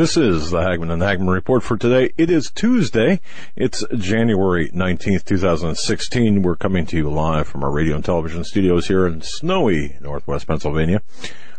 This 0.00 0.16
is 0.16 0.50
the 0.50 0.62
Hagmann 0.62 0.90
and 0.90 1.02
Hagmann 1.02 1.28
report 1.28 1.62
for 1.62 1.76
today. 1.76 2.14
It 2.16 2.30
is 2.30 2.50
Tuesday. 2.50 3.20
It's 3.54 3.84
January 3.94 4.70
19th, 4.70 5.26
2016. 5.26 6.40
We're 6.40 6.56
coming 6.56 6.86
to 6.86 6.96
you 6.96 7.10
live 7.10 7.46
from 7.46 7.62
our 7.62 7.70
radio 7.70 7.96
and 7.96 8.02
television 8.02 8.42
studios 8.42 8.88
here 8.88 9.06
in 9.06 9.20
snowy 9.20 9.98
northwest 10.00 10.46
Pennsylvania, 10.46 11.02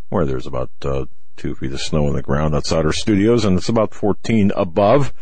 where 0.09 0.25
there's 0.25 0.47
about 0.47 0.71
uh, 0.81 1.05
two 1.37 1.53
feet 1.53 1.71
of 1.71 1.81
snow 1.81 2.07
on 2.07 2.13
the 2.13 2.23
ground 2.23 2.55
outside 2.55 2.83
our 2.83 2.93
studios, 2.93 3.45
and 3.45 3.59
it's 3.59 3.69
about 3.69 3.93
14 3.93 4.51
above. 4.55 5.13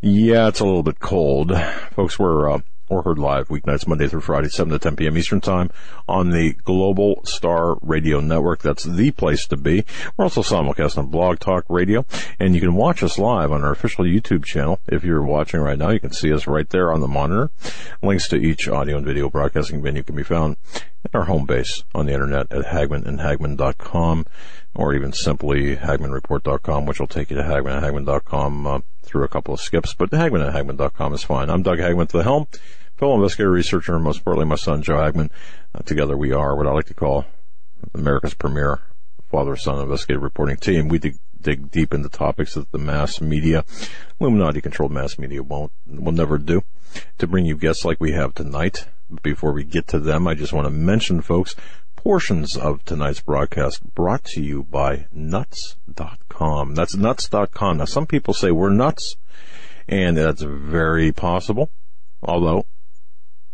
Yeah, 0.00 0.48
it's 0.48 0.58
a 0.58 0.64
little 0.64 0.82
bit 0.82 0.98
cold. 0.98 1.56
Folks, 1.92 2.18
we're 2.18 2.50
uh, 2.50 2.58
or 2.88 3.02
heard 3.02 3.18
live 3.18 3.48
weeknights 3.48 3.86
Monday 3.86 4.08
through 4.08 4.20
Friday, 4.20 4.48
7 4.48 4.72
to 4.72 4.78
10 4.78 4.96
p.m. 4.96 5.18
Eastern 5.18 5.40
Time 5.40 5.70
on 6.08 6.30
the 6.30 6.52
Global 6.64 7.20
Star 7.24 7.76
Radio 7.82 8.20
Network. 8.20 8.62
That's 8.62 8.84
the 8.84 9.10
place 9.10 9.46
to 9.48 9.56
be. 9.56 9.84
We're 10.16 10.24
also 10.24 10.42
simulcast 10.42 10.98
on 10.98 11.06
Blog 11.06 11.38
Talk 11.38 11.64
Radio, 11.68 12.04
and 12.38 12.54
you 12.54 12.60
can 12.60 12.74
watch 12.74 13.02
us 13.02 13.18
live 13.18 13.52
on 13.52 13.64
our 13.64 13.72
official 13.72 14.04
YouTube 14.04 14.44
channel. 14.44 14.80
If 14.86 15.04
you're 15.04 15.22
watching 15.22 15.60
right 15.60 15.78
now, 15.78 15.90
you 15.90 16.00
can 16.00 16.12
see 16.12 16.32
us 16.32 16.46
right 16.46 16.68
there 16.68 16.92
on 16.92 17.00
the 17.00 17.08
monitor. 17.08 17.50
Links 18.02 18.28
to 18.28 18.36
each 18.36 18.68
audio 18.68 18.96
and 18.96 19.06
video 19.06 19.28
broadcasting 19.28 19.82
venue 19.82 20.02
can 20.02 20.16
be 20.16 20.22
found 20.22 20.56
at 21.04 21.14
our 21.14 21.24
home 21.24 21.46
base 21.46 21.84
on 21.94 22.06
the 22.06 22.12
internet 22.12 22.50
at 22.52 22.66
Hagmann 22.66 23.06
and 23.06 23.20
hagmanandhagman.com 23.20 24.26
or 24.74 24.94
even 24.94 25.12
simply 25.12 25.76
hagmanreport.com, 25.76 26.86
which 26.86 27.00
will 27.00 27.06
take 27.06 27.30
you 27.30 27.36
to 27.36 27.42
hagman 27.42 27.80
hagmanandhagman.com 27.80 28.66
uh, 28.66 28.80
through 29.06 29.24
a 29.24 29.28
couple 29.28 29.54
of 29.54 29.60
skips. 29.60 29.94
But 29.94 30.10
hagmanandhagman.com 30.10 31.14
is 31.14 31.22
fine. 31.22 31.48
I'm 31.48 31.62
Doug 31.62 31.78
Hagmann 31.78 32.08
to 32.08 32.18
the 32.18 32.24
helm, 32.24 32.46
fellow 32.96 33.14
investigator, 33.14 33.50
researcher, 33.50 33.94
and 33.94 34.04
most 34.04 34.18
importantly, 34.18 34.48
my 34.48 34.56
son, 34.56 34.82
Joe 34.82 34.96
Hagmann. 34.96 35.30
Uh, 35.74 35.80
together 35.80 36.16
we 36.16 36.32
are 36.32 36.56
what 36.56 36.66
I 36.66 36.72
like 36.72 36.86
to 36.86 36.94
call 36.94 37.24
America's 37.94 38.34
premier 38.34 38.80
father-son 39.30 39.80
investigative 39.80 40.22
reporting 40.22 40.56
team. 40.56 40.88
We 40.88 40.98
dig, 40.98 41.16
dig 41.40 41.70
deep 41.70 41.94
into 41.94 42.08
topics 42.08 42.54
that 42.54 42.72
the 42.72 42.78
mass 42.78 43.20
media, 43.20 43.64
Illuminati-controlled 44.20 44.92
mass 44.92 45.18
media 45.18 45.42
won't, 45.42 45.72
will 45.86 46.12
never 46.12 46.38
do. 46.38 46.62
To 47.18 47.26
bring 47.26 47.46
you 47.46 47.56
guests 47.56 47.84
like 47.84 48.00
we 48.00 48.12
have 48.12 48.34
tonight, 48.34 48.86
before 49.22 49.52
we 49.52 49.64
get 49.64 49.86
to 49.88 50.00
them, 50.00 50.26
I 50.26 50.34
just 50.34 50.52
want 50.52 50.66
to 50.66 50.70
mention, 50.70 51.20
folks, 51.20 51.54
portions 52.06 52.56
of 52.56 52.84
tonight's 52.84 53.20
broadcast 53.20 53.82
brought 53.92 54.22
to 54.22 54.40
you 54.40 54.62
by 54.62 55.08
nuts.com. 55.10 56.72
That's 56.72 56.94
nuts.com. 56.94 57.78
Now, 57.78 57.84
some 57.84 58.06
people 58.06 58.32
say 58.32 58.52
we're 58.52 58.70
nuts, 58.70 59.16
and 59.88 60.16
that's 60.16 60.42
very 60.42 61.10
possible. 61.10 61.68
Although, 62.22 62.66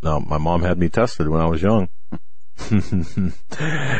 now, 0.03 0.19
my 0.19 0.37
mom 0.37 0.61
had 0.65 0.77
me 0.77 0.91
tested 0.91 1.29
when 1.29 1.41
I 1.41 1.47
was 1.47 1.63
young. 1.63 1.89
and, 2.71 3.33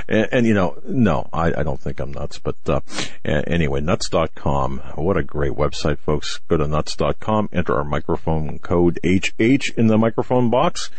and, 0.07 0.47
you 0.47 0.53
know, 0.53 0.79
no, 0.87 1.31
I, 1.33 1.61
I, 1.61 1.63
don't 1.63 1.81
think 1.81 1.99
I'm 1.99 2.13
nuts, 2.13 2.39
but, 2.39 2.57
uh, 2.69 2.81
anyway, 3.25 3.81
nuts.com. 3.81 4.83
What 4.97 5.17
a 5.17 5.23
great 5.23 5.53
website, 5.53 5.97
folks. 5.97 6.41
Go 6.49 6.59
to 6.59 6.69
nuts.com, 6.69 7.49
enter 7.55 7.75
our 7.75 7.85
microphone 7.85 8.59
code 8.59 9.01
HH 9.03 9.71
in 9.79 9.87
the 9.87 9.97
microphone 9.97 10.51
box, 10.51 10.91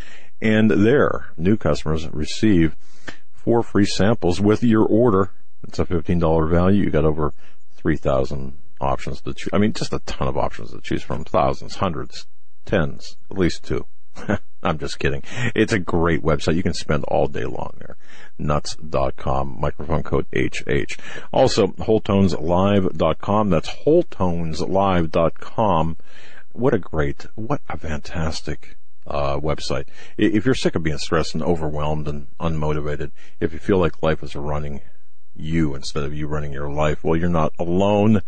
and 0.41 0.72
there, 0.72 1.27
new 1.38 1.56
customers 1.56 2.09
receive 2.09 2.75
four 3.43 3.63
free 3.63 3.85
samples 3.85 4.39
with 4.39 4.63
your 4.63 4.85
order. 4.85 5.31
It's 5.67 5.79
a 5.79 5.85
$15 5.85 6.49
value. 6.49 6.83
You 6.83 6.89
got 6.89 7.05
over 7.05 7.33
3,000 7.77 8.57
options 8.79 9.21
to 9.21 9.33
choose. 9.33 9.49
I 9.53 9.57
mean, 9.57 9.73
just 9.73 9.93
a 9.93 9.99
ton 9.99 10.27
of 10.27 10.37
options 10.37 10.71
to 10.71 10.81
choose 10.81 11.03
from. 11.03 11.23
Thousands, 11.23 11.75
hundreds, 11.75 12.27
tens, 12.65 13.17
at 13.29 13.37
least 13.37 13.63
two. 13.63 13.85
I'm 14.63 14.79
just 14.79 14.99
kidding. 14.99 15.23
It's 15.55 15.73
a 15.73 15.79
great 15.79 16.23
website. 16.23 16.55
You 16.55 16.63
can 16.63 16.73
spend 16.73 17.03
all 17.05 17.27
day 17.27 17.45
long 17.45 17.75
there. 17.79 17.97
Nuts.com, 18.37 19.57
microphone 19.59 20.03
code 20.03 20.27
HH. 20.33 20.97
Also, 21.31 21.67
wholetonslive.com. 21.67 23.49
That's 23.49 23.69
wholetonslive.com. 23.69 25.97
What 26.53 26.73
a 26.73 26.79
great, 26.79 27.27
what 27.35 27.61
a 27.67 27.77
fantastic 27.77 28.77
uh, 29.07 29.39
website. 29.39 29.87
If 30.17 30.45
you're 30.45 30.55
sick 30.55 30.75
of 30.75 30.83
being 30.83 30.97
stressed 30.97 31.33
and 31.33 31.43
overwhelmed 31.43 32.07
and 32.07 32.27
unmotivated, 32.39 33.11
if 33.39 33.53
you 33.53 33.59
feel 33.59 33.77
like 33.77 34.03
life 34.03 34.23
is 34.23 34.35
running 34.35 34.81
you 35.35 35.75
instead 35.75 36.03
of 36.03 36.13
you 36.13 36.27
running 36.27 36.53
your 36.53 36.69
life, 36.69 37.03
well, 37.03 37.15
you're 37.15 37.29
not 37.29 37.53
alone. 37.59 38.21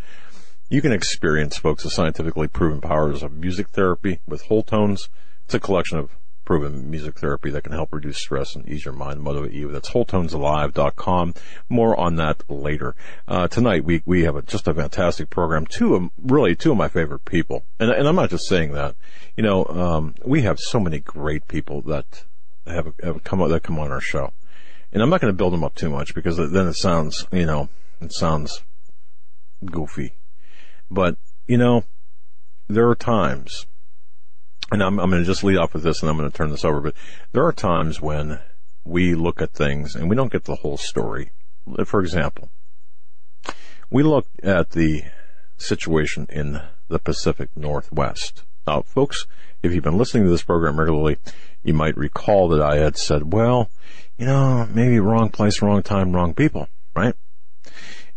You 0.69 0.81
can 0.81 0.91
experience, 0.91 1.57
folks, 1.57 1.83
the 1.83 1.89
scientifically 1.89 2.47
proven 2.47 2.81
powers 2.81 3.21
of 3.21 3.33
music 3.33 3.69
therapy 3.69 4.19
with 4.27 4.43
whole 4.43 4.63
tones. 4.63 5.09
It's 5.45 5.53
a 5.53 5.59
collection 5.59 5.99
of 5.99 6.09
proven 6.45 6.89
music 6.89 7.19
therapy 7.19 7.50
that 7.50 7.63
can 7.63 7.73
help 7.73 7.91
reduce 7.91 8.17
stress 8.17 8.56
and 8.56 8.67
ease 8.69 8.85
your 8.85 8.94
mind, 8.94 9.22
motivate 9.22 9.51
you. 9.51 9.72
That's 9.72 9.89
wholetonsalive.com. 9.89 11.33
More 11.67 12.00
on 12.00 12.16
that 12.16 12.44
later. 12.50 12.95
Uh, 13.28 13.47
tonight 13.47 13.83
we, 13.83 14.03
we 14.06 14.23
have 14.23 14.35
a, 14.35 14.41
just 14.41 14.67
a 14.67 14.73
fantastic 14.73 15.29
program. 15.29 15.66
Two 15.66 15.95
of, 15.95 16.09
really 16.22 16.55
two 16.55 16.72
of 16.72 16.78
my 16.78 16.88
favorite 16.88 17.25
people. 17.25 17.66
And, 17.79 17.91
and 17.91 18.07
I'm 18.07 18.16
not 18.16 18.29
just 18.29 18.47
saying 18.47 18.72
that. 18.73 18.95
You 19.35 19.44
know, 19.44 19.66
um, 19.66 20.16
we 20.23 20.44
have 20.44 20.59
so 20.59 20.79
many 20.79 21.00
great 21.00 21.47
people 21.47 21.81
that 21.81 22.23
have, 22.67 22.94
have 23.03 23.23
come, 23.23 23.41
up 23.41 23.50
that 23.50 23.63
come 23.63 23.79
on 23.79 23.91
our 23.91 24.01
show. 24.01 24.31
And 24.94 25.01
I'm 25.01 25.09
not 25.09 25.19
going 25.19 25.34
to 25.34 25.38
build 25.38 25.53
them 25.53 25.63
up 25.63 25.75
too 25.75 25.89
much 25.89 26.13
because 26.16 26.38
then 26.38 26.67
it 26.67 26.75
sounds, 26.75 27.28
you 27.31 27.45
know, 27.45 27.69
it 28.00 28.13
sounds 28.13 28.63
goofy. 29.66 30.13
But, 30.89 31.17
you 31.47 31.57
know, 31.57 31.84
there 32.67 32.88
are 32.88 32.95
times 32.95 33.66
and 34.75 34.83
I'm, 34.83 34.99
I'm 34.99 35.09
going 35.09 35.21
to 35.21 35.25
just 35.25 35.43
lead 35.43 35.55
off 35.55 35.73
with 35.73 35.83
this 35.83 36.01
and 36.01 36.09
I'm 36.09 36.17
going 36.17 36.29
to 36.29 36.37
turn 36.37 36.51
this 36.51 36.65
over, 36.65 36.81
but 36.81 36.95
there 37.31 37.45
are 37.45 37.53
times 37.53 38.01
when 38.01 38.39
we 38.83 39.15
look 39.15 39.41
at 39.41 39.53
things 39.53 39.95
and 39.95 40.09
we 40.09 40.17
don't 40.17 40.33
get 40.33 40.43
the 40.43 40.55
whole 40.55 40.75
story. 40.75 41.31
For 41.85 42.01
example, 42.01 42.49
we 43.89 44.03
look 44.03 44.27
at 44.43 44.71
the 44.71 45.03
situation 45.57 46.27
in 46.29 46.61
the 46.89 46.99
Pacific 46.99 47.51
Northwest. 47.55 48.43
Now, 48.67 48.81
folks, 48.81 49.27
if 49.63 49.73
you've 49.73 49.83
been 49.85 49.97
listening 49.97 50.25
to 50.25 50.29
this 50.29 50.43
program 50.43 50.77
regularly, 50.77 51.19
you 51.63 51.73
might 51.73 51.95
recall 51.95 52.49
that 52.49 52.61
I 52.61 52.75
had 52.75 52.97
said, 52.97 53.31
well, 53.31 53.69
you 54.17 54.25
know, 54.25 54.67
maybe 54.73 54.99
wrong 54.99 55.29
place, 55.29 55.61
wrong 55.61 55.83
time, 55.83 56.11
wrong 56.11 56.33
people, 56.33 56.67
right? 56.93 57.15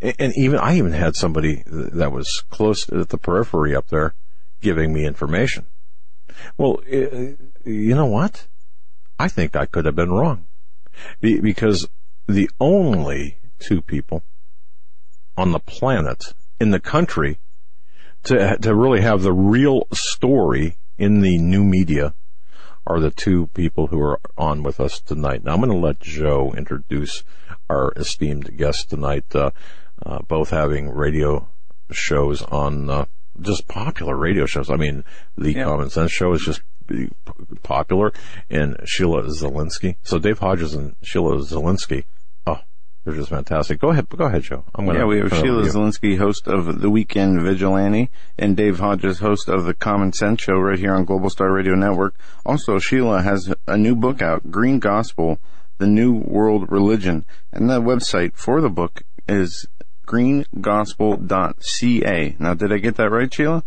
And 0.01 0.33
even, 0.37 0.59
I 0.59 0.77
even 0.77 0.93
had 0.93 1.15
somebody 1.15 1.63
that 1.67 2.11
was 2.11 2.43
close 2.51 2.89
at 2.89 3.11
the 3.11 3.19
periphery 3.19 3.77
up 3.77 3.89
there 3.91 4.15
giving 4.61 4.93
me 4.93 5.07
information. 5.07 5.67
Well, 6.57 6.81
you 6.89 7.95
know 7.95 8.07
what? 8.07 8.47
I 9.19 9.29
think 9.29 9.57
I 9.57 9.67
could 9.67 9.85
have 9.85 9.97
been 9.97 10.13
wrong. 10.13 10.47
Because 11.21 11.89
the 12.27 12.51
only 12.61 13.39
two 13.59 13.83
people 13.83 14.23
on 15.37 15.53
the 15.53 15.61
planet, 15.61 16.35
in 16.61 16.71
the 16.71 16.81
country, 16.81 17.39
to, 18.25 18.59
to 18.59 18.75
really 18.75 19.01
have 19.01 19.23
the 19.23 19.33
real 19.33 19.87
story 19.93 20.77
in 20.97 21.21
the 21.21 21.39
new 21.39 21.65
media 21.65 22.15
are 22.87 23.01
the 23.01 23.11
two 23.11 23.47
people 23.49 23.89
who 23.89 24.01
are 24.01 24.21
on 24.37 24.63
with 24.63 24.81
us 24.81 25.01
tonight. 25.01 25.45
Now 25.45 25.55
I'm 25.55 25.61
going 25.61 25.71
to 25.71 25.77
let 25.77 26.01
Joe 26.01 26.55
introduce 26.57 27.23
our 27.69 27.93
esteemed 27.97 28.57
guests 28.57 28.85
tonight, 28.85 29.35
uh, 29.35 29.51
uh, 30.05 30.21
both 30.23 30.51
having 30.51 30.91
radio 30.91 31.49
shows 31.91 32.43
on 32.43 32.89
uh, 32.91 33.05
just 33.41 33.69
popular 33.69 34.17
radio 34.17 34.47
shows. 34.47 34.71
I 34.71 34.77
mean, 34.77 35.05
the 35.37 35.53
yeah. 35.53 35.65
Common 35.65 35.91
Sense 35.91 36.13
Show 36.13 36.33
is 36.33 36.43
just 36.43 36.63
popular, 37.63 38.13
and 38.51 38.77
Sheila 38.85 39.23
Zilinsky. 39.25 39.97
So 40.03 40.19
Dave 40.19 40.39
Hodges 40.39 40.75
and 40.75 40.97
Sheila 41.03 41.37
Zilinsky. 41.39 42.05
Oh, 42.47 42.61
they're 43.05 43.15
just 43.15 43.31
fantastic. 43.31 43.79
Go 43.79 43.91
ahead, 43.91 44.09
go 44.09 44.27
ahead, 44.27 44.43
Joe. 44.43 44.65
I'm 44.75 44.87
gonna. 44.87 45.01
Yeah, 45.01 45.05
we 45.05 45.19
have 45.19 45.31
Sheila 45.31 45.63
Zilinsky, 45.65 46.19
host 46.19 46.47
of 46.47 46.81
the 46.81 46.91
Weekend 46.91 47.43
Vigilante, 47.43 48.11
and 48.39 48.57
Dave 48.57 48.79
Hodges, 48.79 49.19
host 49.19 49.49
of 49.49 49.65
the 49.65 49.75
Common 49.75 50.13
Sense 50.13 50.43
Show, 50.43 50.59
right 50.59 50.79
here 50.79 50.95
on 50.95 51.05
Global 51.05 51.31
Star 51.31 51.53
Radio 51.53 51.75
Network. 51.75 52.15
Also, 52.47 52.79
Sheila 52.79 53.23
has 53.23 53.53
a 53.67 53.77
new 53.77 53.95
book 53.95 54.23
out, 54.23 54.51
Green 54.51 54.79
Gospel: 54.79 55.39
The 55.79 55.87
New 55.87 56.15
World 56.15 56.71
Religion, 56.71 57.25
and 57.53 57.69
the 57.69 57.81
website 57.81 58.35
for 58.35 58.61
the 58.61 58.71
book 58.71 59.03
is 59.29 59.67
greengospel.ca. 60.09 62.37
Now, 62.39 62.55
did 62.55 62.73
I 62.73 62.79
get 62.79 62.97
that 62.97 63.11
right, 63.11 63.33
Sheila? 63.33 63.63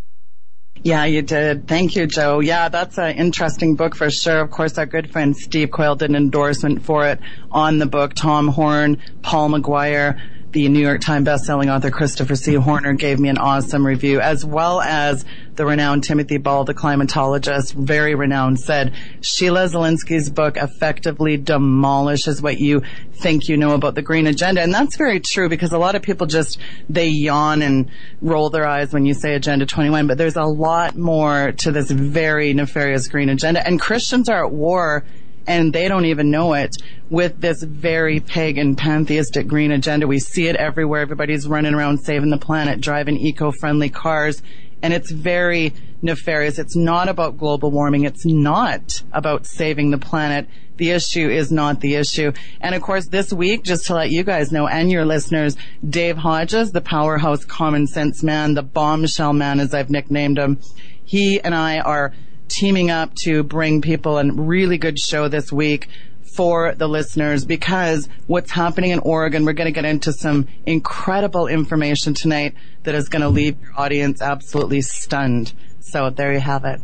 Yeah, 0.84 1.06
you 1.06 1.22
did. 1.22 1.68
Thank 1.68 1.96
you, 1.96 2.08
Joe. 2.08 2.40
Yeah, 2.40 2.70
that's 2.70 2.98
an 2.98 3.16
interesting 3.16 3.76
book 3.76 3.96
for 3.96 4.10
sure. 4.10 4.40
Of 4.40 4.50
course, 4.50 4.80
our 4.80 4.88
good 4.88 5.12
friend 5.12 5.38
Steve 5.38 5.70
Quayle 5.70 5.96
did 5.96 6.10
an 6.10 6.16
endorsement 6.16 6.84
for 6.84 7.08
it 7.08 7.20
on 7.52 7.78
the 7.78 7.86
book. 7.86 8.16
Tom 8.16 8.48
Horn, 8.48 8.98
Paul 9.22 9.50
McGuire, 9.50 10.20
the 10.52 10.68
New 10.68 10.80
York 10.80 11.02
Times 11.02 11.28
bestselling 11.28 11.74
author 11.74 11.92
Christopher 11.92 12.36
C. 12.36 12.56
Horner 12.56 12.94
gave 12.94 13.20
me 13.20 13.30
an 13.30 13.38
awesome 13.38 13.86
review, 13.86 14.20
as 14.20 14.46
well 14.46 14.82
as 14.82 15.24
the 15.56 15.66
renowned 15.66 16.04
Timothy 16.04 16.38
Ball, 16.38 16.66
the 16.66 16.74
climatologist, 16.74 17.74
very 17.74 18.16
renowned, 18.16 18.60
said 18.60 18.94
Sheila 19.22 19.66
Zilinsky's 19.66 20.30
book 20.30 20.58
effectively 20.58 21.38
demolishes 21.38 22.42
what 22.42 22.60
you 22.60 22.82
think 23.14 23.48
you 23.48 23.56
know 23.56 23.74
about 23.74 23.96
the 23.96 24.02
green 24.02 24.28
agenda. 24.28 24.62
And 24.62 24.74
that's 24.74 24.98
very 24.98 25.20
true 25.20 25.48
because 25.48 25.72
a 25.72 25.78
lot 25.78 25.96
of 25.96 26.02
people 26.02 26.28
just, 26.28 26.58
they 26.90 27.08
yawn 27.08 27.62
and 27.62 27.90
roll 28.22 28.50
their 28.50 28.68
eyes 28.68 28.92
when 28.92 29.06
you 29.06 29.14
say 29.14 29.36
Agenda 29.36 29.66
21, 29.66 30.08
but 30.08 30.18
there's 30.18 30.36
a 30.36 30.44
lot 30.44 30.98
more 30.98 31.54
to 31.54 31.72
this 31.72 31.92
very 31.92 32.54
nefarious 32.54 33.08
green 33.08 33.30
agenda. 33.30 33.66
And 33.66 33.80
Christians 33.80 34.28
are 34.28 34.46
at 34.46 34.52
war 34.52 35.06
and 35.48 35.74
they 35.74 35.88
don't 35.88 36.06
even 36.06 36.32
know 36.32 36.54
it 36.54 36.76
with 37.10 37.42
this 37.42 37.64
very 37.64 38.20
pagan 38.20 38.76
pantheistic 38.76 39.48
green 39.48 39.72
agenda. 39.72 40.08
We 40.08 40.20
see 40.20 40.48
it 40.48 40.56
everywhere. 40.56 41.02
Everybody's 41.02 41.48
running 41.48 41.74
around 41.74 42.00
saving 42.00 42.30
the 42.30 42.38
planet, 42.38 42.82
driving 42.82 43.18
eco-friendly 43.18 43.90
cars, 43.90 44.42
and 44.82 44.94
it's 44.94 45.12
very 45.12 45.74
nefarious. 46.02 46.58
It's 46.58 46.76
not 46.76 47.10
about 47.10 47.38
global 47.38 47.72
warming. 47.72 48.06
It's 48.06 48.26
not 48.26 49.04
about 49.12 49.46
saving 49.46 49.92
the 49.92 49.98
planet. 49.98 50.48
The 50.78 50.92
issue 50.92 51.30
is 51.30 51.52
not 51.52 51.82
the 51.82 51.96
issue. 51.96 52.32
And 52.60 52.74
of 52.74 52.82
course, 52.82 53.08
this 53.08 53.32
week, 53.32 53.64
just 53.64 53.86
to 53.88 53.94
let 53.94 54.10
you 54.10 54.24
guys 54.24 54.52
know 54.52 54.68
and 54.68 54.90
your 54.90 55.06
listeners, 55.06 55.56
Dave 55.88 56.18
Hodges, 56.18 56.72
the 56.72 56.82
powerhouse 56.82 57.46
common 57.46 57.86
sense 57.86 58.24
man, 58.24 58.56
the 58.56 58.64
bombshell 58.64 59.34
man, 59.34 59.60
as 59.60 59.76
I've 59.76 59.92
nicknamed 59.92 60.40
him, 60.40 60.60
he 61.04 61.40
and 61.42 61.54
I 61.54 61.80
are 61.80 62.14
teaming 62.52 62.92
up 62.92 63.16
to 63.16 63.44
bring 63.44 63.82
people 63.82 64.18
a 64.18 64.32
really 64.32 64.78
good 64.78 65.00
show 65.00 65.28
this 65.28 65.52
week 65.52 65.88
for 66.36 66.74
the 66.76 66.88
listeners 66.88 67.46
because 67.46 68.08
what's 68.28 68.52
happening 68.52 68.92
in 68.92 69.00
Oregon, 69.00 69.46
we're 69.46 69.54
going 69.54 69.72
to 69.72 69.72
get 69.72 69.86
into 69.86 70.14
some 70.14 70.48
incredible 70.66 71.48
information 71.48 72.14
tonight 72.14 72.56
that 72.84 72.96
is 72.96 73.10
going 73.10 73.22
to 73.22 73.30
leave 73.30 73.60
your 73.62 73.74
audience 73.78 74.22
absolutely 74.22 74.82
stunned. 74.82 75.54
So 75.82 76.10
there 76.10 76.34
you 76.34 76.40
have 76.40 76.66
it. 76.66 76.80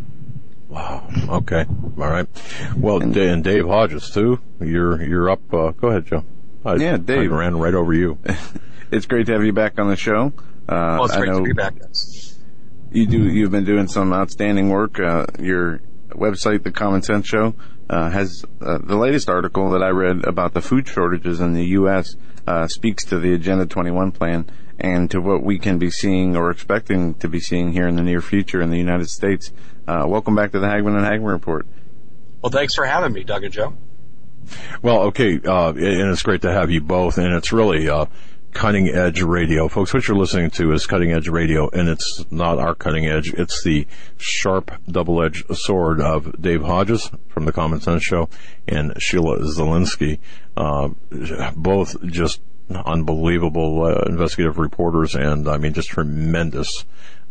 Wow. 0.67 1.07
Okay. 1.29 1.65
All 1.97 2.09
right. 2.09 2.27
Well, 2.75 3.01
and 3.01 3.13
Dave 3.43 3.67
Hodges 3.67 4.09
too. 4.09 4.39
You're 4.59 5.01
you're 5.01 5.29
up. 5.29 5.53
Uh, 5.53 5.71
go 5.71 5.87
ahead, 5.87 6.07
Joe. 6.07 6.25
I, 6.65 6.75
yeah, 6.75 6.97
Dave 6.97 7.31
I 7.31 7.35
ran 7.35 7.55
right 7.55 7.73
over 7.73 7.93
you. 7.93 8.17
it's 8.91 9.05
great 9.05 9.27
to 9.27 9.33
have 9.33 9.45
you 9.45 9.53
back 9.53 9.79
on 9.79 9.87
the 9.87 9.95
show. 9.95 10.33
Uh, 10.67 10.99
well, 10.99 11.05
it's 11.05 11.15
great 11.15 11.31
to 11.31 11.41
be 11.41 11.53
back 11.53 11.75
you 12.91 13.05
do 13.05 13.23
you've 13.29 13.51
been 13.51 13.65
doing 13.65 13.87
some 13.87 14.13
outstanding 14.13 14.69
work. 14.69 14.99
Uh, 14.99 15.25
your 15.39 15.81
website, 16.09 16.63
The 16.63 16.71
Common 16.71 17.01
Sense 17.01 17.27
Show, 17.27 17.55
uh, 17.89 18.09
has 18.09 18.45
uh, 18.61 18.79
the 18.79 18.95
latest 18.95 19.29
article 19.29 19.69
that 19.71 19.83
I 19.83 19.89
read 19.89 20.25
about 20.25 20.53
the 20.53 20.61
food 20.61 20.87
shortages 20.87 21.39
in 21.39 21.53
the 21.53 21.65
U.S. 21.65 22.15
Uh, 22.45 22.67
speaks 22.67 23.03
to 23.05 23.19
the 23.19 23.33
Agenda 23.33 23.65
21 23.65 24.11
plan 24.11 24.49
and 24.79 25.09
to 25.11 25.19
what 25.19 25.43
we 25.43 25.57
can 25.57 25.79
be 25.79 25.89
seeing 25.89 26.37
or 26.37 26.51
expecting 26.51 27.15
to 27.15 27.27
be 27.27 27.39
seeing 27.39 27.73
here 27.73 27.87
in 27.87 27.95
the 27.95 28.03
near 28.03 28.21
future 28.21 28.61
in 28.61 28.69
the 28.69 28.77
United 28.77 29.09
States. 29.09 29.51
Uh, 29.87 30.05
welcome 30.07 30.35
back 30.35 30.51
to 30.51 30.59
the 30.59 30.67
Hagmann 30.67 30.95
and 30.95 31.05
Hagmann 31.05 31.31
Report. 31.31 31.65
Well, 32.41 32.51
thanks 32.51 32.75
for 32.75 32.85
having 32.85 33.13
me, 33.13 33.23
Doug 33.23 33.43
and 33.43 33.53
Joe. 33.53 33.73
Well, 34.81 35.01
okay, 35.03 35.39
uh, 35.43 35.69
and 35.69 36.11
it's 36.11 36.21
great 36.21 36.43
to 36.43 36.51
have 36.53 36.71
you 36.71 36.79
both, 36.79 37.17
and 37.17 37.33
it's 37.33 37.51
really 37.51 37.89
cutting 38.53 38.89
edge 38.89 39.21
radio. 39.21 39.67
Folks, 39.67 39.93
what 39.93 40.07
you're 40.07 40.17
listening 40.17 40.49
to 40.51 40.71
is 40.71 40.85
cutting 40.85 41.11
edge 41.11 41.27
radio, 41.27 41.69
and 41.69 41.89
it's 41.89 42.25
not 42.31 42.57
our 42.57 42.75
cutting 42.75 43.05
edge. 43.05 43.33
It's 43.33 43.63
the 43.63 43.87
sharp 44.17 44.71
double 44.87 45.21
edged 45.21 45.55
sword 45.55 46.01
of 46.01 46.41
Dave 46.41 46.61
Hodges 46.61 47.11
from 47.29 47.45
the 47.45 47.51
Common 47.51 47.81
Sense 47.81 48.03
Show 48.03 48.29
and 48.67 48.93
Sheila 49.01 49.39
Zilinsky. 49.39 50.19
Uh, 50.55 50.89
both 51.55 52.01
just 52.05 52.41
unbelievable 52.69 53.83
uh, 53.83 54.03
investigative 54.07 54.57
reporters 54.57 55.15
and 55.15 55.47
I 55.47 55.57
mean 55.57 55.73
just 55.73 55.89
tremendous 55.89 56.85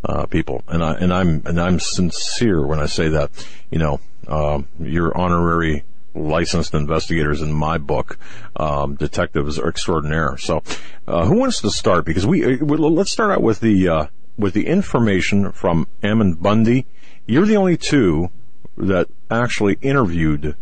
uh, 0.04 0.26
people. 0.26 0.62
And 0.68 0.82
I 0.82 0.94
and 0.94 1.12
I'm 1.12 1.42
and 1.44 1.60
I'm 1.60 1.80
sincere 1.80 2.64
when 2.64 2.78
I 2.78 2.86
say 2.86 3.08
that. 3.08 3.30
You 3.70 3.78
know, 3.78 4.00
uh, 4.28 4.62
your 4.78 5.16
honorary 5.16 5.84
licensed 6.16 6.74
investigators 6.74 7.42
in 7.42 7.52
my 7.52 7.78
book, 7.78 8.18
um, 8.56 8.94
detectives 8.94 9.58
are 9.58 9.68
extraordinaire. 9.68 10.36
So, 10.38 10.62
uh, 11.06 11.26
who 11.26 11.36
wants 11.36 11.60
to 11.60 11.70
start? 11.70 12.04
Because 12.04 12.26
we, 12.26 12.44
uh, 12.44 12.64
let's 12.64 13.10
start 13.10 13.30
out 13.30 13.42
with 13.42 13.60
the 13.60 13.88
uh, 13.88 14.06
with 14.36 14.54
the 14.54 14.66
information 14.66 15.52
from 15.52 15.86
Ammon 16.02 16.34
Bundy. 16.34 16.86
You're 17.26 17.46
the 17.46 17.56
only 17.56 17.76
two 17.76 18.30
that 18.76 19.08
actually 19.30 19.78
interviewed 19.80 20.56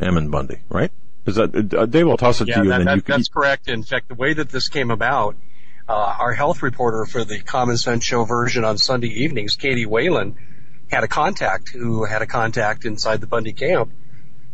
Ammon 0.00 0.30
Bundy, 0.30 0.60
right? 0.68 0.92
Is 1.26 1.36
that 1.36 1.74
uh, 1.74 1.86
Dave? 1.86 2.08
I'll 2.08 2.16
toss 2.16 2.40
it 2.40 2.48
yeah, 2.48 2.56
to 2.56 2.62
you. 2.62 2.68
That, 2.70 2.84
that, 2.84 2.96
you 2.96 3.02
that's 3.02 3.28
correct. 3.28 3.68
In 3.68 3.82
fact, 3.82 4.08
the 4.08 4.14
way 4.14 4.32
that 4.34 4.50
this 4.50 4.68
came 4.68 4.90
about, 4.90 5.36
uh, 5.88 5.92
our 5.92 6.32
health 6.32 6.62
reporter 6.62 7.04
for 7.04 7.24
the 7.24 7.40
Common 7.40 7.76
Sense 7.76 8.04
Show 8.04 8.24
version 8.24 8.64
on 8.64 8.78
Sunday 8.78 9.08
evenings, 9.08 9.56
Katie 9.56 9.86
Whalen, 9.86 10.36
had 10.90 11.02
a 11.02 11.08
contact 11.08 11.70
who 11.70 12.04
had 12.04 12.22
a 12.22 12.26
contact 12.26 12.84
inside 12.84 13.20
the 13.20 13.26
Bundy 13.26 13.52
camp 13.52 13.92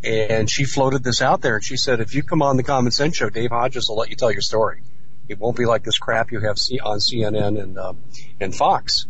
and 0.04 0.50
she 0.50 0.64
floated 0.64 1.04
this 1.04 1.22
out 1.22 1.42
there 1.42 1.56
and 1.56 1.64
she 1.64 1.76
said, 1.76 2.00
if 2.00 2.14
you 2.14 2.22
come 2.22 2.42
on 2.42 2.56
the 2.56 2.62
Common 2.62 2.90
Sense 2.90 3.16
Show, 3.16 3.30
Dave 3.30 3.50
Hodges 3.50 3.88
will 3.88 3.96
let 3.96 4.10
you 4.10 4.16
tell 4.16 4.32
your 4.32 4.40
story. 4.40 4.82
It 5.28 5.38
won't 5.38 5.56
be 5.56 5.64
like 5.64 5.84
this 5.84 5.98
crap 5.98 6.32
you 6.32 6.40
have 6.40 6.56
on 6.84 6.98
CNN 6.98 7.60
and, 7.60 7.78
uh, 7.78 7.92
and 8.40 8.54
Fox. 8.54 9.06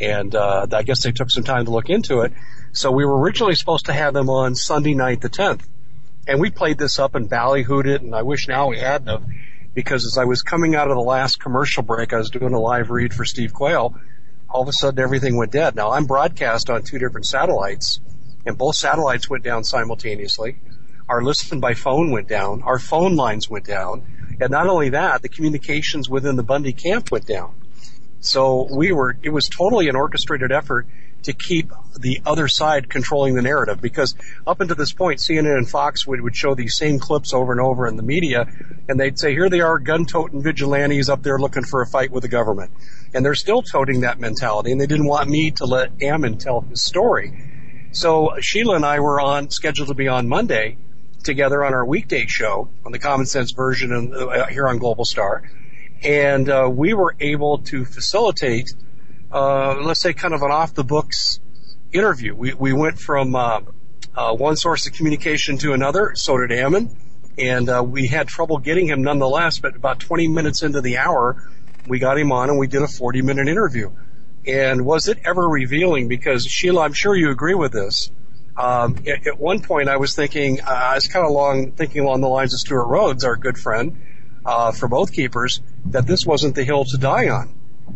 And, 0.00 0.34
uh, 0.34 0.66
I 0.72 0.82
guess 0.82 1.04
they 1.04 1.12
took 1.12 1.30
some 1.30 1.44
time 1.44 1.66
to 1.66 1.70
look 1.70 1.88
into 1.88 2.22
it. 2.22 2.32
So 2.72 2.90
we 2.90 3.04
were 3.04 3.18
originally 3.20 3.54
supposed 3.54 3.86
to 3.86 3.92
have 3.92 4.14
them 4.14 4.28
on 4.28 4.56
Sunday 4.56 4.94
night, 4.94 5.20
the 5.20 5.30
10th. 5.30 5.62
And 6.26 6.40
we 6.40 6.50
played 6.50 6.78
this 6.78 6.98
up 6.98 7.14
and 7.14 7.30
ballyhooed 7.30 7.86
it 7.86 8.02
and 8.02 8.14
I 8.14 8.22
wish 8.22 8.48
now 8.48 8.68
we 8.68 8.78
hadn't 8.78 9.24
because 9.74 10.04
as 10.04 10.18
I 10.18 10.24
was 10.24 10.42
coming 10.42 10.74
out 10.74 10.88
of 10.88 10.96
the 10.96 11.02
last 11.02 11.40
commercial 11.40 11.82
break, 11.82 12.12
I 12.12 12.18
was 12.18 12.30
doing 12.30 12.52
a 12.52 12.60
live 12.60 12.90
read 12.90 13.14
for 13.14 13.24
Steve 13.24 13.54
Quayle. 13.54 13.94
All 14.48 14.62
of 14.62 14.68
a 14.68 14.72
sudden 14.72 15.02
everything 15.02 15.36
went 15.36 15.52
dead. 15.52 15.76
Now 15.76 15.92
I'm 15.92 16.06
broadcast 16.06 16.68
on 16.68 16.82
two 16.82 16.98
different 16.98 17.26
satellites 17.26 18.00
and 18.46 18.58
both 18.58 18.76
satellites 18.76 19.28
went 19.28 19.44
down 19.44 19.64
simultaneously. 19.64 20.56
Our 21.08 21.22
listen 21.22 21.60
by 21.60 21.74
phone 21.74 22.10
went 22.10 22.28
down. 22.28 22.62
Our 22.62 22.78
phone 22.78 23.16
lines 23.16 23.48
went 23.48 23.66
down. 23.66 24.04
And 24.40 24.50
not 24.50 24.66
only 24.66 24.90
that, 24.90 25.22
the 25.22 25.28
communications 25.28 26.08
within 26.08 26.36
the 26.36 26.42
Bundy 26.42 26.72
camp 26.72 27.10
went 27.10 27.26
down. 27.26 27.54
So 28.20 28.68
we 28.70 28.92
were, 28.92 29.16
it 29.22 29.30
was 29.30 29.48
totally 29.48 29.88
an 29.88 29.96
orchestrated 29.96 30.52
effort 30.52 30.86
to 31.24 31.32
keep 31.32 31.70
the 31.98 32.20
other 32.24 32.48
side 32.48 32.88
controlling 32.88 33.34
the 33.34 33.42
narrative 33.42 33.80
because 33.80 34.14
up 34.46 34.60
until 34.60 34.76
this 34.76 34.92
point, 34.92 35.20
CNN 35.20 35.56
and 35.56 35.68
Fox 35.68 36.06
would, 36.06 36.20
would 36.20 36.34
show 36.34 36.54
these 36.54 36.76
same 36.76 36.98
clips 36.98 37.32
over 37.32 37.52
and 37.52 37.60
over 37.60 37.86
in 37.86 37.96
the 37.96 38.02
media 38.02 38.46
and 38.88 38.98
they'd 38.98 39.18
say, 39.18 39.32
here 39.32 39.48
they 39.48 39.60
are 39.60 39.78
gun-toting 39.78 40.42
vigilantes 40.42 41.08
up 41.08 41.22
there 41.22 41.38
looking 41.38 41.64
for 41.64 41.82
a 41.82 41.86
fight 41.86 42.10
with 42.10 42.22
the 42.22 42.28
government. 42.28 42.72
And 43.14 43.24
they're 43.24 43.34
still 43.34 43.62
toting 43.62 44.00
that 44.00 44.18
mentality 44.18 44.72
and 44.72 44.80
they 44.80 44.86
didn't 44.86 45.06
want 45.06 45.28
me 45.28 45.50
to 45.52 45.64
let 45.64 45.90
Ammon 46.02 46.38
tell 46.38 46.62
his 46.62 46.82
story. 46.82 47.51
So 47.92 48.40
Sheila 48.40 48.76
and 48.76 48.86
I 48.86 49.00
were 49.00 49.20
on 49.20 49.50
scheduled 49.50 49.88
to 49.88 49.94
be 49.94 50.08
on 50.08 50.26
Monday 50.26 50.78
together 51.22 51.62
on 51.62 51.74
our 51.74 51.84
weekday 51.84 52.24
show 52.26 52.70
on 52.86 52.92
the 52.92 52.98
Common 52.98 53.26
Sense 53.26 53.52
version 53.52 54.14
uh, 54.14 54.46
here 54.46 54.66
on 54.66 54.78
Global 54.78 55.04
Star, 55.04 55.42
and 56.02 56.48
uh, 56.48 56.70
we 56.72 56.94
were 56.94 57.14
able 57.20 57.58
to 57.58 57.84
facilitate, 57.84 58.72
uh, 59.30 59.74
let's 59.82 60.00
say, 60.00 60.14
kind 60.14 60.32
of 60.32 60.40
an 60.40 60.50
off 60.50 60.72
the 60.72 60.84
books 60.84 61.38
interview. 61.92 62.34
We 62.34 62.54
we 62.54 62.72
went 62.72 62.98
from 62.98 63.34
uh, 63.34 63.60
uh, 64.16 64.34
one 64.36 64.56
source 64.56 64.86
of 64.86 64.94
communication 64.94 65.58
to 65.58 65.74
another. 65.74 66.12
So 66.14 66.38
did 66.38 66.50
Ammon, 66.50 66.96
and 67.36 67.68
uh, 67.68 67.84
we 67.86 68.06
had 68.06 68.26
trouble 68.26 68.56
getting 68.56 68.86
him 68.86 69.02
nonetheless. 69.02 69.58
But 69.58 69.76
about 69.76 70.00
20 70.00 70.28
minutes 70.28 70.62
into 70.62 70.80
the 70.80 70.96
hour, 70.96 71.46
we 71.86 71.98
got 71.98 72.16
him 72.16 72.32
on 72.32 72.48
and 72.48 72.58
we 72.58 72.68
did 72.68 72.80
a 72.80 72.88
40 72.88 73.20
minute 73.20 73.48
interview. 73.48 73.90
And 74.46 74.84
was 74.84 75.08
it 75.08 75.18
ever 75.24 75.48
revealing? 75.48 76.08
Because 76.08 76.44
Sheila, 76.44 76.82
I'm 76.82 76.92
sure 76.92 77.14
you 77.14 77.30
agree 77.30 77.54
with 77.54 77.72
this. 77.72 78.10
Um, 78.56 78.96
at, 79.06 79.26
at, 79.26 79.38
one 79.38 79.60
point, 79.60 79.88
I 79.88 79.96
was 79.96 80.14
thinking, 80.14 80.60
uh, 80.60 80.68
I 80.68 80.94
was 80.94 81.06
kind 81.06 81.24
of 81.24 81.32
long 81.32 81.72
thinking 81.72 82.02
along 82.02 82.20
the 82.20 82.28
lines 82.28 82.52
of 82.52 82.60
Stewart 82.60 82.86
Rhodes, 82.86 83.24
our 83.24 83.36
good 83.36 83.56
friend 83.56 83.96
uh, 84.44 84.72
for 84.72 84.92
Oath 84.94 85.12
Keepers, 85.12 85.60
that 85.86 86.06
this 86.06 86.26
wasn't 86.26 86.54
the 86.54 86.64
hill 86.64 86.84
to 86.84 86.98
die 86.98 87.28
on. 87.28 87.54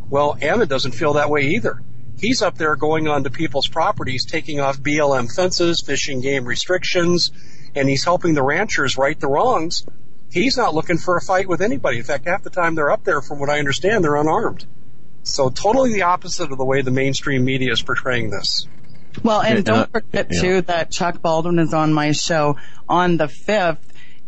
Well, 0.09 0.39
Ammon 0.41 0.69
doesn't 0.69 0.93
feel 0.93 1.15
that 1.15 1.31
way 1.31 1.49
either. 1.49 1.83
He's 2.19 2.41
up 2.41 2.57
there 2.57 2.77
going 2.77 3.09
onto 3.09 3.29
people's 3.29 3.69
properties, 3.69 4.25
taking 4.25 4.61
off 4.61 4.79
BLM 4.79 5.35
fences, 5.35 5.83
fishing 5.83 6.21
game 6.23 6.47
restrictions, 6.47 7.31
and 7.75 7.89
he's 7.89 8.05
helping 8.05 8.33
the 8.33 8.43
ranchers 8.43 8.97
right 8.97 9.19
the 9.19 9.29
wrongs. 9.29 9.85
He's 10.33 10.57
not 10.57 10.75
looking 10.75 10.97
for 10.97 11.17
a 11.17 11.21
fight 11.21 11.49
with 11.49 11.61
anybody. 11.61 11.99
In 11.99 12.05
fact, 12.05 12.27
half 12.27 12.43
the 12.43 12.51
time 12.51 12.75
they're 12.75 12.91
up 12.91 13.05
there, 13.05 13.21
from 13.21 13.39
what 13.39 13.51
I 13.51 13.59
understand, 13.59 14.03
they're 14.03 14.17
unarmed. 14.17 14.67
So 15.27 15.51
totally 15.51 15.93
the 15.93 16.03
opposite 16.03 16.53
of 16.53 16.59
the 16.59 16.65
way 16.65 16.83
the 16.83 16.93
mainstream 16.93 17.45
media 17.45 17.73
is 17.73 17.83
portraying 17.83 18.31
this. 18.31 18.69
Well, 19.25 19.41
and 19.41 19.65
don't 19.65 19.79
uh, 19.79 19.87
forget 19.87 20.29
yeah. 20.31 20.41
too 20.41 20.61
that 20.63 20.91
Chuck 20.93 21.21
Baldwin 21.21 21.59
is 21.59 21.75
on 21.75 21.93
my 21.93 22.13
show 22.13 22.57
on 22.89 23.17
the 23.17 23.27
5th 23.27 23.79